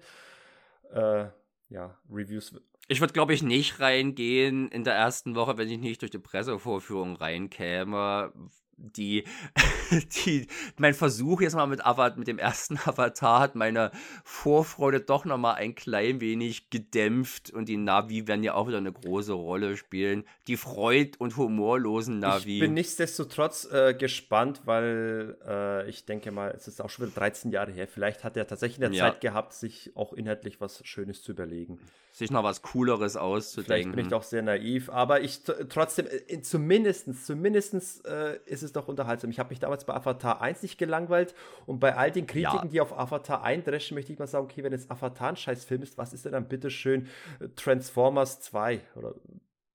Äh, 0.92 1.26
ja, 1.68 1.96
Reviews 2.10 2.60
ich 2.90 3.00
würde, 3.00 3.12
glaube 3.12 3.32
ich, 3.32 3.44
nicht 3.44 3.78
reingehen 3.78 4.68
in 4.68 4.82
der 4.82 4.94
ersten 4.94 5.36
Woche, 5.36 5.56
wenn 5.56 5.70
ich 5.70 5.78
nicht 5.78 6.02
durch 6.02 6.10
die 6.10 6.18
Pressevorführung 6.18 7.14
reinkäme, 7.14 8.32
die, 8.76 9.22
die, 10.26 10.48
mein 10.76 10.94
Versuch 10.94 11.40
jetzt 11.40 11.54
mal 11.54 11.68
mit, 11.68 11.86
Avatar, 11.86 12.18
mit 12.18 12.26
dem 12.26 12.40
ersten 12.40 12.78
Avatar 12.84 13.38
hat 13.38 13.54
meine 13.54 13.92
Vorfreude 14.24 15.00
doch 15.00 15.24
nochmal 15.24 15.54
ein 15.54 15.76
klein 15.76 16.20
wenig 16.20 16.68
gedämpft 16.70 17.50
und 17.50 17.68
die 17.68 17.76
Navi 17.76 18.26
werden 18.26 18.42
ja 18.42 18.54
auch 18.54 18.66
wieder 18.66 18.78
eine 18.78 18.92
große 18.92 19.34
Rolle 19.34 19.76
spielen. 19.76 20.24
Die 20.48 20.56
freud- 20.56 21.16
und 21.18 21.36
humorlosen 21.36 22.18
Navi. 22.18 22.54
Ich 22.54 22.60
bin 22.60 22.74
nichtsdestotrotz 22.74 23.70
äh, 23.70 23.94
gespannt, 23.94 24.62
weil 24.64 25.36
äh, 25.46 25.88
ich 25.88 26.06
denke 26.06 26.32
mal, 26.32 26.50
es 26.56 26.66
ist 26.66 26.82
auch 26.82 26.90
schon 26.90 27.06
wieder 27.06 27.20
13 27.20 27.52
Jahre 27.52 27.70
her. 27.70 27.86
Vielleicht 27.86 28.24
hat 28.24 28.36
er 28.36 28.48
tatsächlich 28.48 28.78
in 28.78 28.90
der 28.90 28.98
ja. 28.98 29.04
Zeit 29.04 29.20
gehabt, 29.20 29.52
sich 29.52 29.92
auch 29.94 30.12
inhaltlich 30.12 30.60
was 30.60 30.84
Schönes 30.84 31.22
zu 31.22 31.30
überlegen 31.30 31.78
sich 32.20 32.30
noch 32.30 32.44
was 32.44 32.62
Cooleres 32.62 33.16
auszudenken. 33.16 33.64
Vielleicht 33.64 33.96
bin 33.96 34.04
ich 34.04 34.10
doch 34.10 34.22
sehr 34.22 34.42
naiv, 34.42 34.88
aber 34.90 35.20
ich 35.22 35.42
trotzdem, 35.42 36.06
äh, 36.06 36.40
zumindestens, 36.42 37.26
zumindestens 37.26 38.00
äh, 38.02 38.38
ist 38.46 38.62
es 38.62 38.72
doch 38.72 38.86
unterhaltsam. 38.86 39.30
Ich 39.30 39.40
habe 39.40 39.50
mich 39.50 39.58
damals 39.58 39.84
bei 39.84 39.94
Avatar 39.94 40.40
1 40.40 40.62
nicht 40.62 40.78
gelangweilt 40.78 41.34
und 41.66 41.80
bei 41.80 41.96
all 41.96 42.12
den 42.12 42.26
Kritiken, 42.26 42.66
ja. 42.66 42.68
die 42.68 42.80
auf 42.80 42.96
Avatar 42.96 43.42
eindreschen, 43.42 43.96
möchte 43.96 44.12
ich 44.12 44.18
mal 44.18 44.28
sagen, 44.28 44.44
okay, 44.44 44.62
wenn 44.62 44.72
jetzt 44.72 44.90
Avatar 44.90 45.30
ein 45.30 45.36
Scheißfilm 45.36 45.82
ist, 45.82 45.98
was 45.98 46.12
ist 46.12 46.24
denn 46.24 46.32
dann 46.32 46.46
bitte 46.46 46.70
schön 46.70 47.08
äh, 47.40 47.48
Transformers 47.56 48.40
2 48.40 48.80
oder 48.94 49.14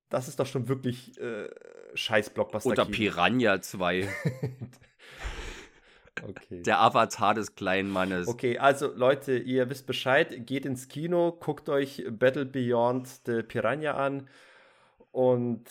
das 0.10 0.28
ist 0.28 0.40
doch 0.40 0.46
schon 0.46 0.70
wirklich 0.70 1.20
äh, 1.20 1.50
scheiß 1.96 2.30
Blockbuster. 2.30 2.70
Oder 2.70 2.86
Piranha 2.86 3.60
2. 3.60 4.08
Okay. 6.24 6.62
Der 6.64 6.80
Avatar 6.82 7.34
des 7.34 7.56
kleinen 7.56 7.90
Mannes. 7.90 8.28
Okay, 8.28 8.58
also 8.58 8.94
Leute, 8.96 9.38
ihr 9.38 9.70
wisst 9.70 9.88
Bescheid, 9.88 10.46
geht 10.46 10.66
ins 10.66 10.88
Kino, 10.88 11.32
guckt 11.40 11.70
euch 11.70 12.04
Battle 12.10 12.46
Beyond 12.46 13.08
the 13.26 13.44
Piranha 13.44 13.92
an 13.92 14.28
und 15.12 15.66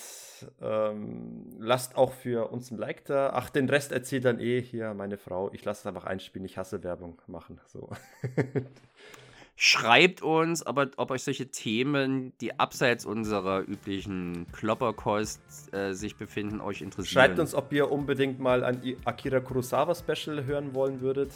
ähm, 0.62 1.50
lasst 1.58 1.96
auch 1.96 2.12
für 2.12 2.50
uns 2.50 2.70
ein 2.70 2.78
Like 2.78 3.04
da. 3.04 3.30
Ach, 3.34 3.50
den 3.50 3.68
Rest 3.68 3.92
erzählt 3.92 4.24
dann 4.24 4.40
eh 4.40 4.60
hier 4.62 4.94
meine 4.94 5.18
Frau. 5.18 5.50
Ich 5.52 5.64
lasse 5.64 5.80
es 5.80 5.86
einfach 5.86 6.04
einspielen, 6.04 6.46
ich 6.46 6.56
hasse 6.56 6.82
Werbung 6.82 7.20
machen. 7.26 7.60
So. 7.66 7.90
Schreibt 9.56 10.20
uns, 10.20 10.64
aber 10.64 10.90
ob 10.96 11.12
euch 11.12 11.22
solche 11.22 11.48
Themen, 11.48 12.32
die 12.40 12.58
abseits 12.58 13.06
unserer 13.06 13.60
üblichen 13.60 14.46
Klopperkost 14.50 15.72
äh, 15.72 15.92
sich 15.92 16.16
befinden, 16.16 16.60
euch 16.60 16.82
interessieren. 16.82 17.12
Schreibt 17.12 17.38
uns, 17.38 17.54
ob 17.54 17.72
ihr 17.72 17.90
unbedingt 17.90 18.40
mal 18.40 18.64
ein 18.64 18.80
Akira 19.04 19.38
Kurosawa 19.38 19.94
Special 19.94 20.44
hören 20.44 20.74
wollen 20.74 21.00
würdet. 21.00 21.30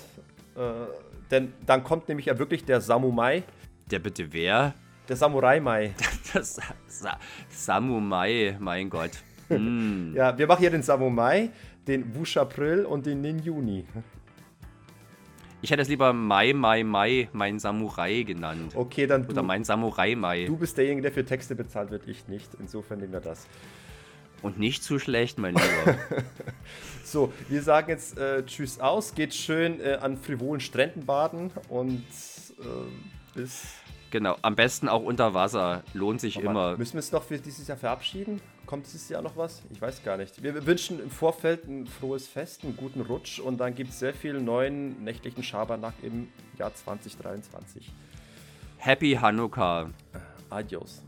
Äh, 0.56 0.60
denn 1.30 1.52
dann 1.64 1.84
kommt 1.84 2.08
nämlich 2.08 2.26
ja 2.26 2.38
wirklich 2.38 2.64
der 2.64 2.80
Samurai. 2.80 3.44
Der 3.88 4.00
bitte 4.00 4.32
wer? 4.32 4.74
Der 5.08 5.16
Samurai 5.16 5.60
Mai. 5.60 5.94
das 6.34 6.58
Sa 6.88 7.18
Samurai, 7.48 8.56
mein 8.58 8.90
Gott. 8.90 9.12
Mm. 9.48 10.12
ja, 10.16 10.36
wir 10.36 10.46
machen 10.48 10.60
hier 10.60 10.70
den 10.70 10.82
Samurai, 10.82 11.50
den 11.86 12.14
Wush 12.16 12.36
April 12.36 12.84
und 12.84 13.06
den 13.06 13.20
Nin 13.20 13.38
Juni. 13.38 13.84
Ich 15.60 15.70
hätte 15.70 15.82
es 15.82 15.88
lieber 15.88 16.12
Mai, 16.12 16.52
Mai, 16.52 16.84
Mai, 16.84 17.28
mein 17.32 17.58
Samurai 17.58 18.22
genannt. 18.22 18.74
Okay, 18.76 19.06
dann 19.06 19.26
du. 19.26 19.32
Oder 19.32 19.42
mein 19.42 19.64
Samurai 19.64 20.14
Mai. 20.14 20.44
Du 20.44 20.56
bist 20.56 20.76
derjenige, 20.76 21.02
der 21.02 21.12
für 21.12 21.24
Texte 21.24 21.56
bezahlt 21.56 21.90
wird, 21.90 22.06
ich 22.06 22.28
nicht. 22.28 22.50
Insofern 22.60 23.00
nehmen 23.00 23.12
wir 23.12 23.20
das. 23.20 23.46
Und 24.40 24.58
nicht 24.58 24.84
zu 24.84 25.00
schlecht, 25.00 25.38
mein 25.38 25.54
Lieber. 25.54 25.98
so, 27.04 27.32
wir 27.48 27.62
sagen 27.62 27.90
jetzt 27.90 28.16
äh, 28.18 28.44
Tschüss 28.46 28.78
aus. 28.78 29.16
Geht 29.16 29.34
schön 29.34 29.80
äh, 29.80 29.98
an 30.00 30.16
frivolen 30.16 30.60
Stränden 30.60 31.04
baden 31.06 31.50
und 31.68 32.04
äh, 32.60 33.34
bis. 33.34 33.66
Genau, 34.10 34.36
am 34.42 34.54
besten 34.54 34.88
auch 34.88 35.02
unter 35.02 35.34
Wasser. 35.34 35.82
Lohnt 35.92 36.20
sich 36.20 36.38
Aber 36.38 36.50
immer. 36.50 36.76
Müssen 36.76 36.94
wir 36.94 37.00
es 37.00 37.10
noch 37.10 37.24
für 37.24 37.38
dieses 37.38 37.66
Jahr 37.66 37.76
verabschieden? 37.76 38.40
Kommt 38.68 38.86
dieses 38.86 39.08
Jahr 39.08 39.22
noch 39.22 39.36
was? 39.36 39.62
Ich 39.70 39.80
weiß 39.80 40.04
gar 40.04 40.18
nicht. 40.18 40.42
Wir 40.42 40.66
wünschen 40.66 41.00
im 41.00 41.10
Vorfeld 41.10 41.66
ein 41.66 41.86
frohes 41.86 42.28
Fest, 42.28 42.64
einen 42.64 42.76
guten 42.76 43.00
Rutsch 43.00 43.40
und 43.40 43.56
dann 43.58 43.74
gibt 43.74 43.88
es 43.90 43.98
sehr 43.98 44.12
viel 44.12 44.38
neuen 44.40 45.02
nächtlichen 45.02 45.42
Schabernack 45.42 45.94
im 46.02 46.28
Jahr 46.58 46.74
2023. 46.74 47.90
Happy 48.76 49.14
Hanukkah. 49.14 49.88
Adios. 50.50 51.02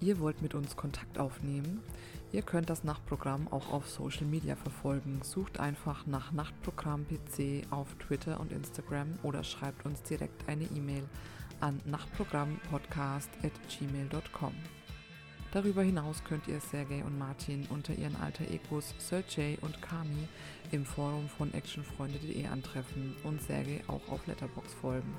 Ihr 0.00 0.20
wollt 0.20 0.40
mit 0.40 0.54
uns 0.54 0.76
Kontakt 0.76 1.18
aufnehmen? 1.18 1.82
Ihr 2.30 2.42
könnt 2.42 2.70
das 2.70 2.84
Nachtprogramm 2.84 3.48
auch 3.50 3.72
auf 3.72 3.90
Social 3.90 4.26
Media 4.26 4.54
verfolgen. 4.54 5.20
Sucht 5.24 5.58
einfach 5.58 6.06
nach 6.06 6.30
Nachtprogramm 6.30 7.06
PC 7.06 7.64
auf 7.70 7.92
Twitter 7.96 8.38
und 8.38 8.52
Instagram 8.52 9.18
oder 9.24 9.42
schreibt 9.42 9.84
uns 9.84 10.00
direkt 10.02 10.48
eine 10.48 10.62
E-Mail 10.64 11.02
an 11.60 11.80
nachtprogrammpodcast.gmail.com. 11.86 14.54
Darüber 15.54 15.82
hinaus 15.84 16.24
könnt 16.24 16.48
ihr 16.48 16.58
Sergej 16.58 17.04
und 17.04 17.16
Martin 17.16 17.64
unter 17.70 17.94
ihren 17.94 18.16
alter 18.16 18.42
Egos 18.50 18.92
Sergej 18.98 19.56
und 19.60 19.80
Kami 19.80 20.26
im 20.72 20.84
Forum 20.84 21.28
von 21.28 21.54
actionfreunde.de 21.54 22.44
antreffen 22.48 23.14
und 23.22 23.40
Sergej 23.40 23.80
auch 23.86 24.08
auf 24.08 24.26
Letterbox 24.26 24.74
folgen. 24.74 25.14